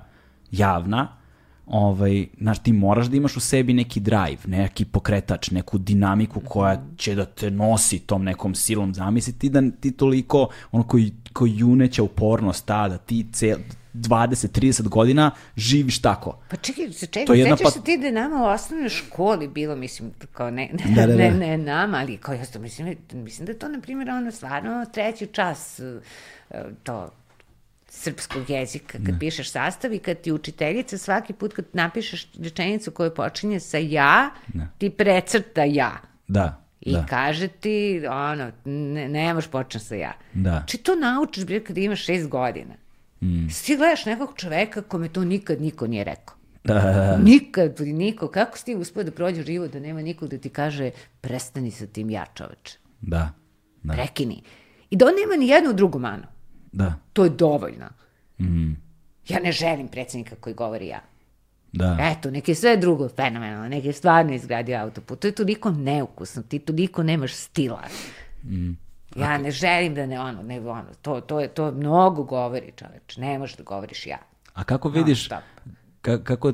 javna, 0.51 1.20
ovaj, 1.71 2.27
znaš, 2.41 2.59
ti 2.59 2.73
moraš 2.73 3.07
da 3.07 3.17
imaš 3.17 3.37
u 3.37 3.41
sebi 3.41 3.73
neki 3.73 4.01
drive, 4.01 4.39
neki 4.47 4.85
pokretač, 4.85 5.51
neku 5.51 5.79
dinamiku 5.79 6.41
koja 6.41 6.83
će 6.97 7.15
da 7.15 7.25
te 7.25 7.51
nosi 7.51 7.99
tom 7.99 8.25
nekom 8.25 8.55
silom. 8.55 8.95
Zamisli 8.95 9.39
ti 9.39 9.49
da 9.49 9.63
ti 9.81 9.93
toliko, 9.93 10.49
ono 10.73 10.85
koji, 10.85 11.13
koji 11.33 11.57
juneća 11.57 12.03
upornost 12.03 12.67
ta, 12.67 12.89
da 12.89 12.99
ti 12.99 13.27
cel, 13.33 13.59
20-30 13.95 14.89
godina 14.89 15.31
živiš 15.57 16.03
tako. 16.03 16.39
Pa 16.51 16.57
čekaj, 16.57 16.93
se 16.93 17.07
čekaj, 17.07 17.37
sećaš 17.37 17.61
pa... 17.63 17.71
se 17.71 17.83
ti 17.83 17.99
da 17.99 18.11
nama 18.11 18.43
u 18.43 18.47
osnovnoj 18.47 18.89
školi 18.89 19.49
bilo, 19.49 19.77
mislim, 19.77 20.11
kao 20.33 20.51
ne, 20.51 20.71
ne, 20.73 20.95
da, 20.95 21.07
da, 21.07 21.13
da. 21.13 21.17
ne, 21.17 21.31
ne 21.31 21.59
nama, 21.59 21.99
ali 21.99 22.17
kao 22.17 22.35
ja 22.35 22.45
mislim, 22.61 22.97
mislim 23.13 23.47
da 23.47 23.55
to, 23.55 23.69
na 23.69 23.81
primjer, 23.81 24.11
ono 24.11 24.31
stvarno 24.31 24.87
treći 24.93 25.27
čas 25.27 25.81
eh, 25.81 26.65
to 26.83 27.11
srpskog 27.91 28.51
jezika, 28.51 28.93
kad 28.93 29.15
ne. 29.15 29.19
pišeš 29.19 29.51
sastav 29.51 29.93
i 29.93 29.99
kad 29.99 30.21
ti 30.21 30.33
učiteljica 30.33 30.99
svaki 30.99 31.33
put 31.33 31.53
kad 31.53 31.65
napišeš 31.73 32.27
rečenicu 32.39 32.91
koja 32.91 33.11
počinje 33.11 33.61
sa 33.61 33.79
ja, 33.79 34.31
ne. 34.55 34.69
ti 34.79 34.91
precrta 34.91 35.65
ja. 35.65 35.93
Da. 36.29 36.63
I 36.81 36.93
da. 36.93 37.07
kaže 37.07 37.49
ti, 37.49 38.03
ono, 38.11 38.51
ne, 38.65 39.09
nemaš 39.09 39.47
počne 39.47 39.81
sa 39.81 39.95
ja. 39.95 40.13
Da. 40.33 40.65
Či 40.67 40.79
to 40.79 40.95
naučiš 40.95 41.45
bre 41.45 41.61
kada 41.65 41.81
imaš 41.81 42.05
šest 42.05 42.29
godina. 42.29 42.75
Mm. 43.21 43.49
Ti 43.65 43.77
gledaš 43.77 44.07
nekog 44.07 44.33
čoveka 44.37 44.83
kome 44.83 45.09
to 45.09 45.25
nikad 45.25 45.61
niko 45.61 45.87
nije 45.87 46.05
rekao. 46.05 46.37
Da, 46.65 46.75
da, 46.75 46.93
da. 46.93 47.19
Nikad, 47.19 47.81
niko. 47.81 48.29
Kako 48.29 48.59
si 48.59 48.65
ti 48.65 48.75
uspio 48.75 49.05
da 49.05 49.11
prođe 49.11 49.43
život 49.43 49.73
da 49.73 49.81
nema 49.81 50.03
nikog 50.03 50.29
da 50.29 50.39
ti 50.39 50.49
kaže 50.49 50.91
prestani 51.21 51.71
sa 51.71 51.87
tim 51.87 52.11
ja 52.11 52.27
čoveče. 52.35 52.79
Da. 53.01 53.33
da. 53.83 53.95
Prekini. 53.95 54.43
I 54.91 54.97
da 54.97 55.07
on 55.07 55.13
nema 55.21 55.37
ni 55.37 55.49
jednu 55.49 55.73
drugu 55.73 55.99
manu. 55.99 56.25
Da. 56.73 56.95
To 57.13 57.25
je 57.25 57.31
dovoljno. 57.31 57.87
Mm. 58.39 58.73
Ja 59.29 59.41
ne 59.41 59.53
želim 59.53 59.89
predsednika 59.89 60.37
koji 60.37 60.55
govori 60.55 60.87
ja. 60.87 61.01
Da. 61.73 61.97
Eto, 62.01 62.31
neke 62.31 62.55
sve 62.55 62.77
drugo 62.77 63.09
fenomenalno, 63.09 63.69
neke 63.69 63.93
stvarno 63.93 64.35
izgradio 64.35 64.79
autoput. 64.79 65.21
To 65.21 65.29
je 65.29 65.33
toliko 65.33 65.71
neukusno, 65.71 66.43
ti 66.43 66.59
toliko 66.59 67.03
nemaš 67.03 67.35
stila. 67.35 67.83
Mm. 68.45 68.71
Ja 69.17 69.39
ne 69.39 69.51
želim 69.51 69.95
da 69.95 70.07
ne 70.07 70.21
ono, 70.21 70.43
ne 70.43 70.61
ono, 70.61 70.95
to, 71.03 71.21
to, 71.21 71.41
je, 71.41 71.49
to 71.49 71.73
mnogo 71.73 72.23
govori 72.23 72.73
čoveč, 72.77 73.17
ne 73.17 73.39
možeš 73.39 73.57
da 73.57 73.63
govoriš 73.63 74.07
ja. 74.07 74.19
A 74.55 74.65
kako 74.65 74.89
vidiš, 74.89 75.29
ka, 76.01 76.25
kako 76.25 76.53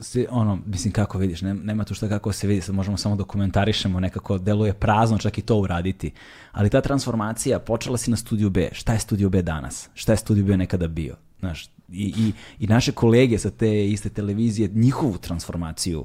se, 0.00 0.26
ono, 0.30 0.58
mislim 0.66 0.92
kako 0.92 1.18
vidiš, 1.18 1.42
nema, 1.42 1.62
nema 1.62 1.84
tu 1.84 1.94
šta 1.94 2.08
kako 2.08 2.32
se 2.32 2.46
vidi, 2.46 2.60
sad 2.60 2.74
možemo 2.74 2.96
samo 2.96 3.16
dokumentarišemo, 3.16 4.00
nekako 4.00 4.38
deluje 4.38 4.74
prazno 4.74 5.18
čak 5.18 5.38
i 5.38 5.42
to 5.42 5.56
uraditi, 5.56 6.12
ali 6.52 6.70
ta 6.70 6.80
transformacija 6.80 7.58
počela 7.58 7.98
si 7.98 8.10
na 8.10 8.16
studiju 8.16 8.50
B, 8.50 8.68
šta 8.72 8.92
je 8.92 8.98
studiju 8.98 9.30
B 9.30 9.42
danas, 9.42 9.88
šta 9.94 10.12
je 10.12 10.16
studiju 10.16 10.44
B 10.44 10.56
nekada 10.56 10.88
bio, 10.88 11.16
znaš, 11.38 11.66
i, 11.88 12.14
i, 12.16 12.32
i 12.58 12.66
naše 12.66 12.92
kolege 12.92 13.38
sa 13.38 13.50
te 13.50 13.88
iste 13.88 14.08
televizije, 14.08 14.70
njihovu 14.74 15.18
transformaciju, 15.18 16.04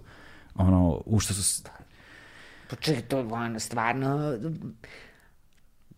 ono, 0.55 1.01
u 1.05 1.19
što 1.19 1.33
su... 1.33 1.63
Pa 2.69 2.75
čekaj, 2.75 3.01
to 3.01 3.19
ono, 3.19 3.59
stvarno... 3.59 4.37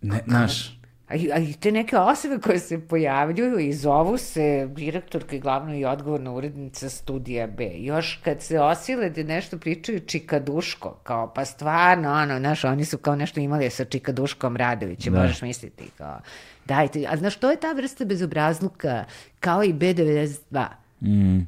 Ne, 0.02 0.24
znaš, 0.28 0.77
A 1.08 1.16
i, 1.16 1.32
a 1.32 1.38
i 1.38 1.54
te 1.54 1.72
neke 1.72 1.98
osobe 1.98 2.38
koje 2.40 2.60
se 2.60 2.88
pojavljuju 2.88 3.60
i 3.60 3.74
zovu 3.74 4.18
se 4.18 4.68
direktorka 4.72 5.36
i 5.36 5.40
glavna 5.40 5.76
i 5.76 5.86
odgovorna 5.86 6.32
urednica 6.32 6.90
studija 6.90 7.48
B. 7.48 7.70
Još 7.76 8.20
kad 8.24 8.42
se 8.42 8.60
osile 8.60 9.10
da 9.10 9.24
nešto 9.24 9.58
pričaju 9.58 10.00
Čikaduško, 10.00 11.00
kao 11.04 11.34
pa 11.34 11.46
stvarno, 11.46 12.12
ono, 12.14 12.40
znaš, 12.40 12.64
oni 12.64 12.86
su 12.86 12.98
kao 12.98 13.16
nešto 13.16 13.40
imali 13.40 13.70
sa 13.70 13.86
Čikaduškom 13.86 14.58
Radovićem, 14.58 15.14
Da. 15.14 15.22
možeš 15.22 15.42
misliti, 15.42 15.84
kao, 15.98 16.20
dajte, 16.66 17.06
a 17.10 17.18
znaš, 17.18 17.36
to 17.36 17.52
je 17.52 17.60
ta 17.60 17.72
vrsta 17.72 18.06
bezobrazluka, 18.06 19.06
kao 19.40 19.64
i 19.64 19.74
B92. 19.74 20.66
mm, 21.02 21.48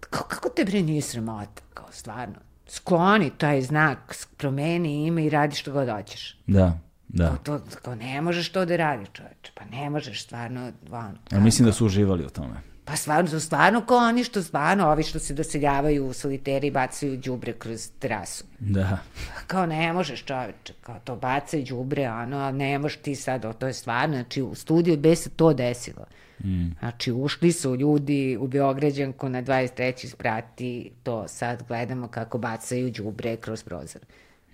Kao, 0.00 0.22
kako 0.28 0.48
te 0.48 0.64
bre 0.64 0.82
nije 0.82 1.02
sramota, 1.02 1.62
kao 1.74 1.86
stvarno. 1.90 2.34
Skloni 2.66 3.30
taj 3.38 3.62
znak, 3.62 3.98
promeni 4.36 5.06
ime 5.06 5.24
i 5.24 5.30
radi 5.30 5.56
što 5.56 5.72
god 5.72 5.88
hoćeš. 5.90 6.38
da, 6.46 6.78
da. 7.14 7.36
To, 7.36 7.58
to, 7.58 7.76
kao, 7.82 7.94
ne 7.94 8.20
možeš 8.20 8.48
to 8.48 8.64
da 8.64 8.76
radiš, 8.76 9.08
čoveče. 9.12 9.52
Pa 9.54 9.64
ne 9.64 9.90
možeš, 9.90 10.22
stvarno, 10.22 10.72
ono, 10.90 11.14
Ja 11.32 11.40
mislim 11.40 11.66
da 11.66 11.72
su 11.72 11.86
uživali 11.86 12.24
u 12.24 12.30
tome. 12.30 12.54
Pa 12.84 12.96
stvarno, 12.96 13.30
su 13.30 13.40
stvarno 13.40 13.80
kao 13.80 13.96
oni 13.96 14.24
što 14.24 14.42
stvarno, 14.42 14.88
ovi 14.88 15.02
što 15.02 15.18
se 15.18 15.34
doseljavaju 15.34 16.06
u 16.06 16.12
soliteri 16.12 16.66
i 16.66 16.70
bacaju 16.70 17.16
đubre 17.16 17.52
kroz 17.52 17.90
terasu. 17.98 18.44
Da. 18.58 18.98
Kao 19.46 19.66
ne 19.66 19.92
možeš 19.92 20.24
čoveče, 20.24 20.72
kao 20.82 20.98
to 21.04 21.16
bacaj 21.16 21.62
đubre, 21.62 22.04
ano, 22.04 22.38
a 22.38 22.52
ne 22.52 22.78
možeš 22.78 22.98
ti 22.98 23.14
sad, 23.14 23.44
o, 23.44 23.52
to 23.52 23.66
je 23.66 23.72
stvarno, 23.72 24.14
znači 24.14 24.42
u 24.42 24.54
studiju 24.54 24.96
B 24.96 25.16
se 25.16 25.30
to 25.30 25.52
desilo. 25.54 26.04
Mm. 26.44 26.70
Znači 26.78 27.12
ušli 27.12 27.52
su 27.52 27.76
ljudi 27.76 28.36
u 28.40 28.46
Beograđanku 28.46 29.28
na 29.28 29.42
23. 29.42 30.08
sprati, 30.08 30.90
to 31.02 31.28
sad 31.28 31.62
gledamo 31.68 32.08
kako 32.08 32.38
bacaju 32.38 32.90
đubre 32.90 33.36
kroz 33.36 33.62
prozor. 33.62 34.02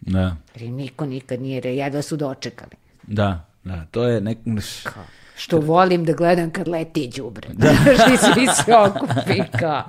Da. 0.01 0.37
Jer 0.55 0.71
niko 0.71 1.07
nikad 1.07 1.43
nije, 1.43 1.61
re- 1.61 1.77
jedva 1.77 2.03
su 2.03 2.17
dočekali. 2.17 2.73
Da, 3.03 3.47
da, 3.65 3.85
to 3.91 4.05
je 4.05 4.21
nek... 4.21 4.39
Kao, 4.85 5.03
što 5.37 5.61
volim 5.61 6.05
da 6.05 6.13
gledam 6.13 6.51
kad 6.51 6.69
leti 6.69 7.11
đubre. 7.17 7.49
Da. 7.53 7.71
I 8.15 8.17
svi 8.17 8.47
se 8.47 8.75
okupi, 8.77 9.43
kao. 9.59 9.83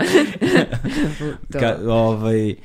Ka, 1.60 1.78
ovaj, 1.88 2.56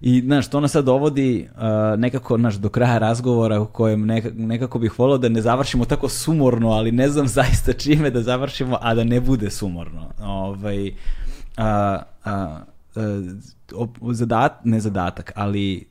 I, 0.00 0.20
znaš, 0.20 0.50
to 0.50 0.60
nas 0.60 0.72
sad 0.72 0.84
dovodi 0.84 1.48
uh, 1.54 1.60
nekako, 1.98 2.36
znaš, 2.38 2.54
do 2.54 2.68
kraja 2.68 2.98
razgovora 2.98 3.60
u 3.60 3.66
kojem 3.66 4.06
neka, 4.06 4.30
nekako 4.34 4.78
bih 4.78 4.98
volio 4.98 5.18
da 5.18 5.28
ne 5.28 5.40
završimo 5.42 5.84
tako 5.84 6.08
sumorno, 6.08 6.70
ali 6.70 6.92
ne 6.92 7.08
znam 7.08 7.28
zaista 7.28 7.72
čime 7.72 8.10
da 8.10 8.22
završimo, 8.22 8.78
a 8.80 8.94
da 8.94 9.04
ne 9.04 9.20
bude 9.20 9.50
sumorno. 9.50 10.10
Ovaj, 10.22 10.92
a, 11.56 12.02
a, 12.24 12.60
a, 12.96 13.20
op- 13.72 14.12
zadat, 14.12 14.52
ne 14.64 14.80
zadatak, 14.80 15.32
ali 15.34 15.86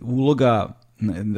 uloga, 0.00 0.68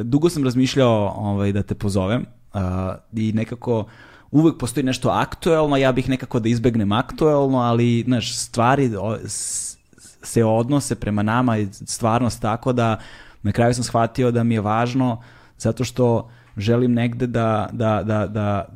dugo 0.03 0.29
sam 0.29 0.43
razmišljao 0.43 1.13
ovaj, 1.17 1.51
da 1.51 1.63
te 1.63 1.75
pozovem 1.75 2.25
a, 2.53 2.95
i 3.13 3.33
nekako 3.33 3.85
uvek 4.31 4.57
postoji 4.57 4.83
nešto 4.83 5.09
aktuelno, 5.09 5.77
ja 5.77 5.91
bih 5.91 6.09
nekako 6.09 6.39
da 6.39 6.49
izbegnem 6.49 6.91
aktuelno, 6.91 7.57
ali, 7.57 8.03
znaš, 8.05 8.35
stvari 8.35 8.95
o, 8.99 9.17
s- 9.25 9.77
se 10.23 10.43
odnose 10.43 10.95
prema 10.95 11.23
nama 11.23 11.57
i 11.57 11.67
stvarnost 11.71 12.41
tako 12.41 12.73
da 12.73 12.97
na 13.43 13.51
kraju 13.51 13.73
sam 13.73 13.83
shvatio 13.83 14.31
da 14.31 14.43
mi 14.43 14.53
je 14.53 14.61
važno 14.61 15.21
zato 15.57 15.83
što 15.83 16.29
želim 16.57 16.93
negde 16.93 17.27
da, 17.27 17.69
da, 17.71 18.03
da, 18.03 18.27
da 18.27 18.67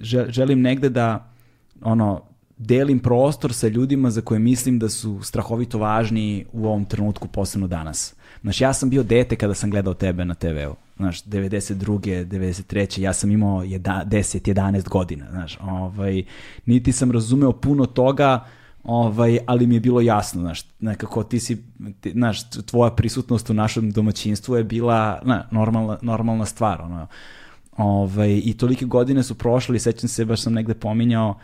žel- 0.00 0.30
želim 0.30 0.60
negde 0.60 0.88
da 0.88 1.30
ono 1.82 2.22
delim 2.58 2.98
prostor 2.98 3.52
sa 3.52 3.68
ljudima 3.68 4.10
za 4.10 4.20
koje 4.20 4.38
mislim 4.40 4.78
da 4.78 4.88
su 4.88 5.20
strahovito 5.22 5.78
važni 5.78 6.46
u 6.52 6.66
ovom 6.66 6.84
trenutku, 6.84 7.28
posebno 7.28 7.66
danas. 7.66 8.14
Znaš, 8.42 8.60
ja 8.60 8.72
sam 8.72 8.90
bio 8.90 9.02
dete 9.02 9.36
kada 9.36 9.54
sam 9.54 9.70
gledao 9.70 9.94
tebe 9.94 10.24
na 10.24 10.34
TV-u. 10.34 10.74
Znaš, 10.96 11.24
92. 11.24 12.24
93. 12.24 13.00
ja 13.00 13.12
sam 13.12 13.30
imao 13.30 13.62
jeda, 13.62 14.04
10, 14.06 14.54
11 14.54 14.88
godina. 14.88 15.26
Znaš, 15.30 15.58
ovaj, 15.60 16.22
niti 16.66 16.92
sam 16.92 17.10
razumeo 17.10 17.52
puno 17.52 17.86
toga, 17.86 18.44
ovaj, 18.84 19.38
ali 19.46 19.66
mi 19.66 19.74
je 19.74 19.80
bilo 19.80 20.00
jasno, 20.00 20.40
znaš, 20.40 20.62
nekako 20.80 21.22
ti 21.22 21.40
si, 21.40 21.62
ti, 22.00 22.10
znaš, 22.10 22.50
tvoja 22.50 22.90
prisutnost 22.90 23.50
u 23.50 23.54
našem 23.54 23.90
domaćinstvu 23.90 24.56
je 24.56 24.64
bila 24.64 25.20
na, 25.24 25.46
normalna, 25.50 25.98
normalna 26.02 26.46
stvar, 26.46 26.80
ono, 26.80 27.06
Ovaj, 27.76 28.40
I 28.44 28.54
tolike 28.56 28.84
godine 28.84 29.22
su 29.22 29.34
prošle 29.34 29.76
i 29.76 29.78
sećam 29.78 30.08
se, 30.08 30.24
baš 30.24 30.42
sam 30.42 30.52
negde 30.52 30.74
pominjao, 30.74 31.30
uh, 31.30 31.36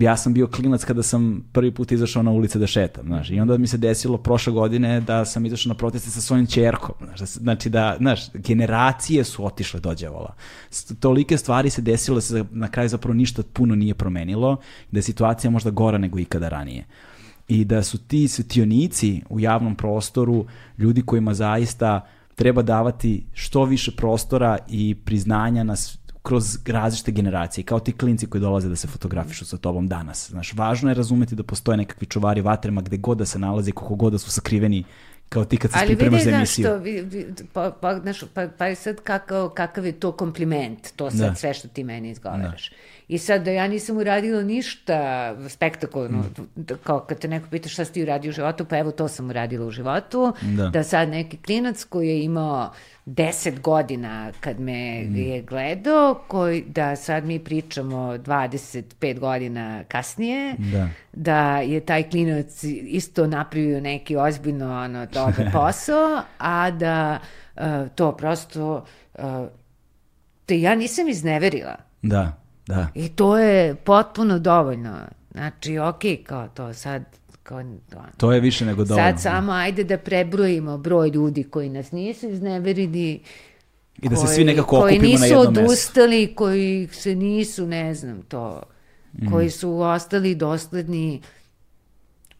ja 0.00 0.16
sam 0.16 0.34
bio 0.34 0.46
klinac 0.46 0.84
kada 0.84 1.02
sam 1.02 1.44
prvi 1.52 1.74
put 1.74 1.92
izašao 1.92 2.22
na 2.22 2.30
ulice 2.30 2.58
da 2.58 2.66
šetam, 2.66 3.06
znaš, 3.06 3.30
i 3.30 3.40
onda 3.40 3.58
mi 3.58 3.66
se 3.66 3.78
desilo 3.78 4.18
prošle 4.18 4.52
godine 4.52 5.00
da 5.00 5.24
sam 5.24 5.46
izašao 5.46 5.68
na 5.68 5.74
proteste 5.74 6.10
sa 6.10 6.20
svojim 6.20 6.46
čerkom, 6.46 6.94
znaš, 7.04 7.20
da, 7.20 7.26
znači 7.26 7.70
da, 7.70 7.96
znaš, 7.98 8.32
generacije 8.34 9.24
su 9.24 9.46
otišle 9.46 9.80
do 9.80 9.94
đavola. 9.94 10.34
S- 10.70 10.92
Tolike 11.00 11.38
stvari 11.38 11.70
se 11.70 11.82
desilo 11.82 12.14
da 12.14 12.20
se 12.20 12.44
na 12.50 12.68
kraju 12.68 12.88
zapravo 12.88 13.14
ništa 13.14 13.42
puno 13.52 13.74
nije 13.74 13.94
promenilo, 13.94 14.56
da 14.90 14.98
je 14.98 15.02
situacija 15.02 15.50
možda 15.50 15.70
gora 15.70 15.98
nego 15.98 16.18
ikada 16.18 16.48
ranije 16.48 16.84
i 17.48 17.64
da 17.64 17.82
su 17.82 17.98
ti 17.98 18.28
svetionici 18.28 19.22
u 19.30 19.40
javnom 19.40 19.74
prostoru 19.74 20.46
ljudi 20.78 21.02
kojima 21.02 21.34
zaista 21.34 22.06
treba 22.34 22.62
davati 22.62 23.24
što 23.32 23.64
više 23.64 23.90
prostora 23.96 24.58
i 24.68 24.94
priznanja 24.94 25.64
na, 25.64 25.74
kroz 26.22 26.58
različite 26.66 27.10
generacije, 27.12 27.64
kao 27.64 27.80
ti 27.80 27.92
klinci 27.92 28.26
koji 28.26 28.40
dolaze 28.40 28.68
da 28.68 28.76
se 28.76 28.88
fotografišu 28.88 29.44
sa 29.46 29.56
tobom 29.56 29.88
danas. 29.88 30.30
Znaš, 30.30 30.54
važno 30.54 30.88
je 30.88 30.94
razumeti 30.94 31.34
da 31.34 31.42
postoje 31.42 31.76
nekakvi 31.76 32.06
čuvari 32.06 32.40
vatrema 32.40 32.80
gde 32.80 32.96
god 32.96 33.18
da 33.18 33.26
se 33.26 33.38
nalaze, 33.38 33.72
koliko 33.72 33.94
god 33.94 34.12
da 34.12 34.18
su 34.18 34.30
sakriveni 34.30 34.84
kao 35.28 35.44
ti 35.44 35.56
kad 35.56 35.70
se 35.70 35.78
Ali 35.78 35.86
pripremaš 35.86 36.12
vidi, 36.14 36.24
za 36.24 36.30
znaš 36.30 36.38
emisiju. 36.40 36.64
što, 36.64 36.76
vi, 36.76 37.00
vi, 37.02 37.24
pa, 37.52 37.70
pa, 37.72 37.98
znaš, 37.98 38.20
pa, 38.34 38.48
pa 38.48 38.66
je 38.66 38.74
sad 38.74 38.96
kakav, 38.96 39.48
kakav 39.48 39.86
je 39.86 39.92
to 39.92 40.12
kompliment, 40.12 40.92
to 40.96 41.10
sad 41.10 41.20
Da. 41.20 41.34
sve 41.34 41.54
što 41.54 41.68
ti 41.68 41.84
meni 41.84 42.10
izgovaraš. 42.10 42.70
I 43.08 43.18
sad 43.18 43.44
da 43.44 43.50
ja 43.50 43.68
nisam 43.68 43.96
uradila 43.96 44.42
ništa 44.42 44.96
spektakularno, 45.48 46.18
Mm. 46.18 46.42
da, 46.56 46.76
kao 46.76 47.00
kad 47.00 47.18
te 47.18 47.28
neko 47.28 47.46
pita 47.50 47.68
šta 47.68 47.84
si 47.84 47.92
ti 47.92 48.02
uradio 48.02 48.28
u 48.28 48.32
životu, 48.32 48.64
pa 48.64 48.78
evo 48.78 48.90
to 48.90 49.08
sam 49.08 49.30
uradila 49.30 49.66
u 49.66 49.70
životu, 49.70 50.32
Da. 50.42 50.68
da 50.68 50.82
sad 50.82 51.08
neki 51.08 51.36
klinac 51.36 51.84
koji 51.84 52.08
je 52.08 52.24
imao 52.24 52.72
10 53.06 53.60
godina 53.60 54.32
kad 54.40 54.60
me 54.60 54.72
Mm. 55.02 55.16
je 55.16 55.42
gledao, 55.42 56.14
koji, 56.28 56.62
da 56.62 56.96
sad 56.96 57.24
mi 57.24 57.38
pričamo 57.38 57.96
25 58.18 59.18
godina 59.18 59.84
kasnije, 59.84 60.54
Da. 60.58 60.88
da 61.12 61.58
je 61.58 61.80
taj 61.80 62.02
klinac 62.02 62.62
isto 62.82 63.26
napravio 63.26 63.80
neki 63.80 64.16
ozbiljno 64.16 64.78
ono, 64.78 65.06
dobar 65.06 65.52
posao, 65.52 66.22
a 66.38 66.70
da 66.70 67.18
uh, 67.56 67.62
to 67.94 68.12
prosto 68.12 68.84
uh, 69.14 69.24
te 70.46 70.60
ja 70.60 70.74
nisam 70.74 71.08
izneverila. 71.08 71.76
Da, 72.02 72.32
da. 72.66 72.86
I 72.94 73.08
to 73.08 73.38
je 73.38 73.74
potpuno 73.74 74.38
dovoljno. 74.38 74.96
Znači, 75.30 75.78
okej, 75.78 76.16
kao 76.16 76.48
to 76.48 76.72
sad, 76.74 77.04
kao, 77.42 77.58
ono, 77.58 77.78
To 78.16 78.32
je 78.32 78.40
više 78.40 78.66
nego 78.66 78.84
dovoljno. 78.84 79.10
sad 79.10 79.20
samo 79.22 79.52
ajde 79.52 79.84
da 79.84 79.98
prebrojimo 79.98 80.78
broj 80.78 81.08
ljudi 81.08 81.44
koji 81.44 81.68
nas 81.68 81.92
nisu 81.92 82.28
izneverili, 82.28 83.20
I 83.96 84.08
da 84.08 84.16
se 84.16 84.22
koji- 84.22 84.34
svi 84.34 84.44
nekako 84.44 84.68
koji 84.70 84.94
okupimo 84.94 85.02
na 85.08 85.18
nisu 85.18 85.24
jednom 85.26 85.46
mestu. 85.46 85.60
odustali, 85.62 86.34
koji 86.34 86.88
se 86.92 87.14
nisu, 87.14 87.66
ne 87.66 87.94
znam, 87.94 88.22
to, 88.22 88.62
Mhm. 89.14 89.30
koji 89.30 89.50
su 89.50 89.80
ostali 89.80 90.34
dosledni 90.34 91.20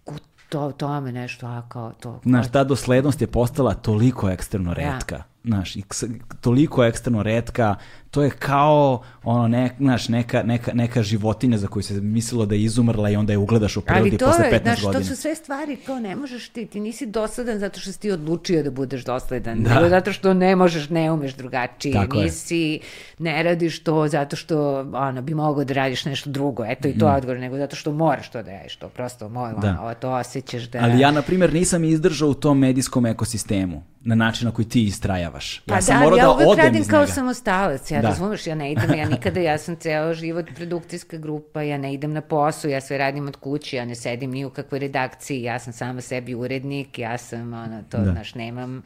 u 0.07 0.13
to, 0.49 0.73
tome 0.73 1.13
nešto, 1.13 1.47
a 1.47 1.63
kao 1.69 1.93
to. 1.93 2.21
Znaš, 2.25 2.51
ta 2.51 2.65
doslednost 2.65 3.21
je 3.21 3.27
postala 3.27 3.75
toliko 3.75 4.31
ekstremno 4.31 4.75
retka. 4.75 5.23
Znaš, 5.45 5.77
i 5.77 5.83
ks- 5.83 6.11
toliko 6.41 6.85
ekstremno 6.85 7.23
retka, 7.23 7.75
to 8.13 8.23
je 8.23 8.31
kao 8.31 9.03
ono, 9.25 9.49
ne, 9.49 9.71
znaš, 9.79 10.09
neka, 10.09 10.43
neka, 10.43 10.71
neka 10.75 11.03
životinja 11.03 11.59
za 11.59 11.67
koju 11.67 11.83
se 11.83 11.95
mislilo 11.95 12.47
da 12.47 12.55
je 12.55 12.63
izumrla 12.63 13.11
i 13.11 13.17
onda 13.17 13.33
je 13.33 13.39
ugledaš 13.39 13.77
u 13.77 13.81
prirodi 13.81 14.09
Ali 14.11 14.19
to 14.19 14.27
posle 14.27 14.45
15 14.45 14.53
je, 14.53 14.61
znaš, 14.61 14.83
godina. 14.83 15.01
to 15.01 15.07
su 15.07 15.17
sve 15.17 15.35
stvari 15.35 15.77
kao 15.77 15.99
ne 15.99 16.17
možeš 16.17 16.49
ti, 16.49 16.67
ti 16.67 16.81
nisi 16.81 17.07
dosledan 17.07 17.59
zato 17.59 17.81
što 17.81 17.93
si 17.93 18.01
ti 18.01 18.11
odlučio 18.11 18.63
da 18.63 18.71
budeš 18.71 19.05
dosledan, 19.05 19.63
Da. 19.63 19.75
nego 19.75 19.89
zato 19.89 20.13
što 20.13 20.35
ne 20.35 20.57
možeš, 20.57 20.89
ne 20.89 21.13
umeš 21.13 21.35
drugačije, 21.35 21.93
Tako 21.95 22.17
je. 22.17 22.25
nisi, 22.25 22.81
ne 23.19 23.43
radiš 23.43 23.83
to 23.83 24.09
zato 24.09 24.37
što 24.37 24.59
ono, 24.93 25.23
bi 25.23 25.35
mogao 25.35 25.65
da 25.65 25.75
radiš 25.75 26.05
nešto 26.05 26.31
drugo, 26.31 26.65
eto 26.65 26.89
i 26.89 26.99
to 26.99 27.09
je 27.09 27.15
odgovor, 27.15 27.39
nego 27.39 27.57
zato 27.57 27.77
što 27.77 27.93
moraš 27.93 28.31
to 28.31 28.43
da 28.43 28.53
radiš, 28.53 28.77
to 28.77 28.89
prosto 28.89 29.29
moj, 29.29 29.53
Mm. 29.53 29.61
Da. 29.61 29.79
ono, 29.81 29.95
to 29.95 30.11
osjećaš 30.11 30.63
da... 30.63 30.79
Ali 30.79 31.01
ja, 31.01 31.11
na 31.11 31.23
primjer, 31.23 31.53
nisam 31.53 31.85
izdržao 31.85 32.29
u 32.29 32.35
tom 32.35 32.59
medijskom 32.59 33.07
ekosistemu 33.07 33.83
na 34.01 34.15
način 34.15 34.47
na 34.47 34.53
koji 34.53 34.67
ti 34.67 34.85
istrajavaš. 34.85 35.57
Ja 35.57 35.63
Pa 35.67 35.81
sam 35.81 35.95
da, 35.95 36.01
morao 36.01 36.17
ja 36.17 36.25
da 36.25 36.31
uvek 36.31 36.49
odem 36.49 36.65
radim 36.65 36.81
iz 36.81 36.89
kao 36.89 37.01
njega. 37.01 37.13
samostalac, 37.13 37.91
ja 37.91 38.02
da. 38.03 38.09
razumeš, 38.09 38.47
ja 38.47 38.55
ne 38.55 38.73
idem, 38.73 38.95
ja 38.95 39.09
nikada, 39.09 39.41
ja 39.41 39.59
sam 39.59 39.77
ceo 39.77 40.15
život 40.15 40.47
produkcijska 40.57 41.17
grupa, 41.17 41.63
ja 41.63 41.79
ne 41.79 41.95
idem 41.95 42.13
na 42.13 42.21
posao, 42.21 42.71
ja 42.71 42.81
sve 42.81 42.99
radim 42.99 43.29
od 43.29 43.37
kuće, 43.37 43.77
ja 43.77 43.85
ne 43.85 43.95
sedim 43.95 44.31
ni 44.31 44.45
u 44.45 44.51
kakvoj 44.51 44.79
redakciji, 44.79 45.43
ja 45.43 45.59
sam 45.59 45.73
sama 45.73 46.01
sebi 46.01 46.35
urednik, 46.35 46.99
ja 46.99 47.19
sam, 47.19 47.53
ono, 47.53 47.83
to, 47.91 47.99
da. 47.99 48.13
znaš, 48.13 48.35
nemam, 48.35 48.83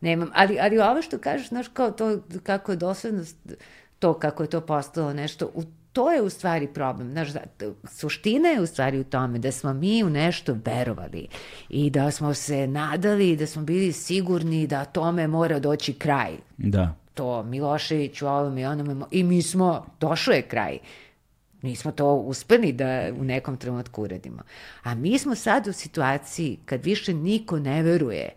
nemam, 0.00 0.30
ali, 0.34 0.58
ali 0.60 0.78
ovo 0.78 1.02
što 1.02 1.18
kažeš, 1.18 1.48
znaš, 1.48 1.68
kao 1.68 1.90
to, 1.90 2.18
kako 2.42 2.72
je 2.72 2.76
doslednost, 2.76 3.36
to 3.98 4.14
kako 4.14 4.42
je 4.42 4.50
to 4.50 4.60
postalo 4.60 5.12
nešto, 5.12 5.50
u 5.54 5.62
to 5.94 6.12
je 6.12 6.22
u 6.22 6.30
stvari 6.30 6.66
problem. 6.66 7.10
Znaš, 7.10 7.28
suština 7.84 8.48
je 8.48 8.60
u 8.60 8.66
stvari 8.66 9.00
u 9.00 9.04
tome 9.04 9.38
da 9.38 9.52
smo 9.52 9.72
mi 9.72 10.04
u 10.04 10.10
nešto 10.10 10.56
verovali 10.64 11.28
i 11.68 11.90
da 11.90 12.10
smo 12.10 12.34
se 12.34 12.66
nadali, 12.66 13.36
da 13.36 13.46
smo 13.46 13.62
bili 13.62 13.92
sigurni 13.92 14.66
da 14.66 14.84
tome 14.84 15.28
mora 15.28 15.58
doći 15.58 15.92
kraj. 15.92 16.32
Da. 16.56 16.94
To 17.14 17.42
Milošević 17.42 18.22
u 18.22 18.26
ovom 18.26 18.58
i 18.58 18.64
onome, 18.64 19.04
i 19.10 19.22
mi 19.22 19.42
smo, 19.42 19.86
došlo 20.00 20.32
je 20.32 20.42
kraj. 20.42 20.78
Nismo 21.62 21.92
to 21.92 22.14
uspeli 22.14 22.72
da 22.72 23.08
u 23.18 23.24
nekom 23.24 23.56
trenutku 23.56 24.02
uradimo. 24.02 24.42
A 24.82 24.94
mi 24.94 25.18
smo 25.18 25.34
sad 25.34 25.66
u 25.66 25.72
situaciji 25.72 26.58
kad 26.64 26.84
više 26.84 27.14
niko 27.14 27.58
ne 27.58 27.82
veruje 27.82 28.30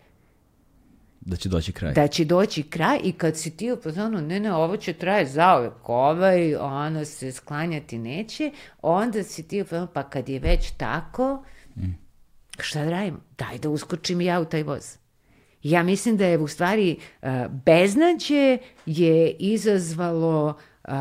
Da 1.28 1.36
će 1.36 1.50
doći 1.50 1.72
kraj. 1.72 1.94
Da 1.94 2.08
će 2.08 2.26
doći 2.26 2.64
kraj 2.64 3.00
i 3.04 3.12
kad 3.12 3.38
si 3.38 3.58
ti 3.58 3.72
upoznano, 3.72 4.22
ne, 4.22 4.40
ne, 4.40 4.54
ovo 4.54 4.78
će 4.78 4.94
traje 4.94 5.26
zaovek, 5.26 5.90
ovaj, 5.90 6.56
ono 6.56 7.06
se 7.06 7.32
sklanjati 7.32 7.98
neće, 7.98 8.52
onda 8.82 9.24
si 9.24 9.48
ti 9.48 9.62
upoznano, 9.62 9.88
pa 9.94 10.04
kad 10.04 10.30
je 10.30 10.40
već 10.40 10.72
tako, 10.78 11.44
mm. 11.76 11.92
šta 12.60 12.84
da 12.84 12.90
radimo? 12.90 13.20
Daj 13.38 13.58
da 13.58 13.70
uskočim 13.70 14.22
ja 14.22 14.40
u 14.40 14.46
taj 14.46 14.64
voz. 14.64 14.98
Ja 15.64 15.84
mislim 15.84 16.18
da 16.18 16.26
je 16.26 16.38
u 16.38 16.48
stvari 16.48 16.98
uh, 17.22 17.30
beznađe 17.66 18.58
je 18.86 19.32
izazvalo 19.32 20.54
uh, 20.88 20.94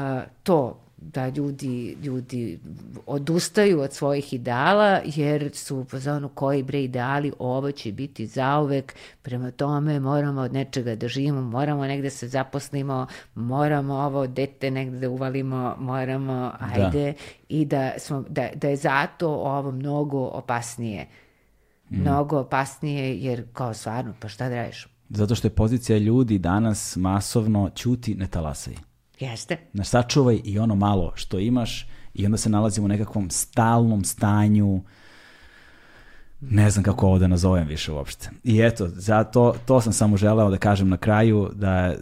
to 0.43 0.87
da 1.13 1.29
ljudi, 1.29 1.97
ljudi 2.03 2.59
odustaju 3.07 3.81
od 3.81 3.93
svojih 3.93 4.33
ideala, 4.33 5.01
jer 5.05 5.51
su 5.55 5.79
u 5.79 5.85
fazonu 5.85 6.29
koji 6.29 6.63
bre 6.63 6.83
ideali, 6.83 7.33
ovo 7.39 7.73
će 7.73 7.93
biti 7.93 8.27
zauvek, 8.27 8.95
prema 9.23 9.51
tome 9.51 10.01
moramo 10.01 10.41
od 10.41 10.53
nečega 10.53 10.95
da 10.95 11.09
živimo, 11.09 11.41
moramo 11.41 11.87
negde 11.87 12.11
se 12.11 12.29
zaposlimo, 12.29 13.07
moramo 13.35 13.95
ovo 13.95 14.27
dete 14.27 14.71
negde 14.71 14.99
da 14.99 15.11
uvalimo, 15.11 15.77
moramo, 15.79 16.53
da. 16.61 16.69
ajde, 16.75 17.13
da. 17.13 17.19
i 17.49 17.65
da, 17.65 17.93
smo, 17.99 18.25
da, 18.29 18.49
da 18.55 18.69
je 18.69 18.77
zato 18.77 19.29
ovo 19.29 19.71
mnogo 19.71 20.19
opasnije. 20.19 21.07
Mm. 21.91 22.01
Mnogo 22.01 22.39
opasnije, 22.39 23.19
jer 23.19 23.45
kao 23.53 23.75
stvarno, 23.75 24.15
pa 24.21 24.29
šta 24.29 24.49
da 24.49 24.55
radiš? 24.55 24.87
Zato 25.09 25.35
što 25.35 25.47
je 25.47 25.55
pozicija 25.55 25.99
ljudi 25.99 26.39
danas 26.39 26.97
masovno 26.97 27.71
ćuti, 27.75 28.15
ne 28.15 28.27
talasaj. 28.27 28.75
Jeste. 29.21 29.57
Na 29.73 29.85
sačuvaj 29.85 30.41
i 30.45 30.59
ono 30.59 30.75
malo 30.75 31.13
što 31.15 31.39
imaš 31.39 31.89
i 32.15 32.27
onda 32.27 32.39
se 32.39 32.51
nalazimo 32.51 32.85
u 32.85 32.89
nekakvom 32.89 33.31
stalnom 33.31 34.05
stanju 34.05 34.83
ne 36.41 36.71
znam 36.71 36.85
kako 36.85 37.07
ovo 37.07 37.19
da 37.19 37.27
nazovem 37.27 37.67
više 37.67 37.93
uopšte. 37.93 38.31
I 38.45 38.61
eto, 38.61 38.89
zato, 38.89 39.55
to 39.67 39.81
sam 39.81 39.93
samo 39.93 40.17
želeo 40.17 40.51
da 40.51 40.59
kažem 40.59 40.89
na 40.89 40.97
kraju, 40.97 41.51
da 41.55 41.95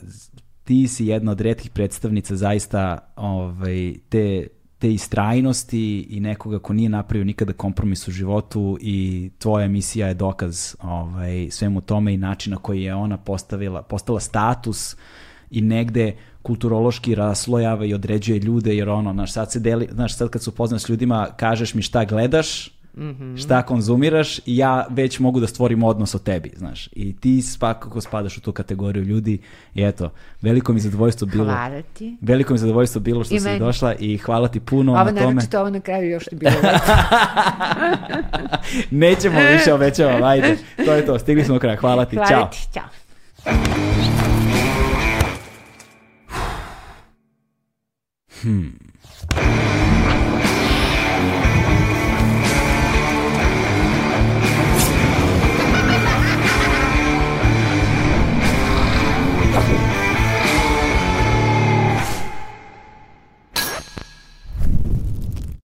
ti 0.65 0.89
si 0.89 1.07
jedna 1.07 1.33
od 1.33 1.41
redkih 1.41 1.71
predstavnica 1.71 2.37
zaista 2.37 3.13
ovaj, 3.17 3.95
te, 4.09 4.47
te 4.85 4.93
istrajnosti 4.93 6.07
i 6.11 6.21
nekoga 6.21 6.59
ko 6.59 6.73
nije 6.73 6.89
napravio 6.89 7.25
nikada 7.25 7.53
kompromis 7.53 8.09
u 8.09 8.11
životu 8.11 8.79
i 8.81 9.31
tvoja 9.39 9.65
emisija 9.65 10.09
je 10.09 10.15
dokaz 10.15 10.77
ovaj, 10.83 11.49
svemu 11.51 11.81
tome 11.81 12.15
i 12.15 12.17
načina 12.17 12.57
koji 12.57 12.83
je 12.83 12.95
ona 12.95 13.17
postavila, 13.17 13.83
postala 13.83 14.21
status 14.21 14.97
i 15.51 15.61
negde 15.61 16.17
kulturološki 16.43 17.15
raslojava 17.15 17.85
i 17.85 17.95
određuje 17.95 18.39
ljude, 18.39 18.77
jer 18.77 18.89
ono, 18.89 19.13
znaš, 19.13 19.33
sad 19.33 19.53
se 19.53 19.61
deli, 19.61 19.89
znaš, 19.93 20.17
sad 20.17 20.29
kad 20.29 20.43
se 20.43 20.51
upoznam 20.51 20.79
s 20.79 20.89
ljudima, 20.89 21.29
kažeš 21.37 21.75
mi 21.75 21.83
šta 21.83 22.05
gledaš, 22.05 22.71
-hmm. 22.97 23.37
šta 23.39 23.63
konzumiraš 23.63 24.39
i 24.39 24.57
ja 24.57 24.87
već 24.91 25.19
mogu 25.19 25.41
da 25.41 25.47
stvorim 25.47 25.83
odnos 25.83 26.15
o 26.15 26.19
tebi, 26.19 26.53
znaš. 26.57 26.89
I 26.93 27.17
ti 27.17 27.43
svakako 27.43 28.01
spadaš 28.01 28.39
u 28.39 28.41
tu 28.41 28.53
kategoriju 28.53 29.05
ljudi 29.05 29.39
i 29.75 29.83
eto, 29.83 30.11
veliko 30.43 30.73
mi 30.73 30.81
zadovoljstvo 30.81 31.27
bilo. 31.27 31.45
Hvala 31.45 31.83
ti. 31.83 32.17
Veliko 32.21 32.53
mi 32.53 32.59
zadovoljstvo 32.59 33.01
bilo 33.01 33.25
što 33.25 33.35
I 33.35 33.41
si 33.41 33.45
meni. 33.45 33.59
došla 33.59 33.95
i 33.95 34.19
hvala 34.19 34.49
ti 34.49 34.61
puno 34.61 34.93
ovo, 34.93 35.05
na 35.05 35.11
tome. 35.11 35.21
Ovo 35.21 35.31
naročito 35.31 35.61
ovo 35.61 35.71
na 35.71 35.81
kraju 35.81 36.11
još 36.11 36.25
ti 36.25 36.37
bilo. 36.37 36.53
Nećemo 38.91 39.41
više 39.59 39.73
obećavam, 39.73 40.23
ajde. 40.23 40.57
To 40.85 40.93
je 40.95 41.07
to, 41.07 41.19
stigli 41.19 41.45
smo 41.45 41.55
do 41.55 41.61
kraja. 41.61 41.77
Hvala 41.77 42.05
ti, 42.05 42.17
hvala 42.17 42.31
čao. 42.31 42.49
Ti, 42.49 42.59
čao. 42.75 42.85
Hmm. 48.43 48.79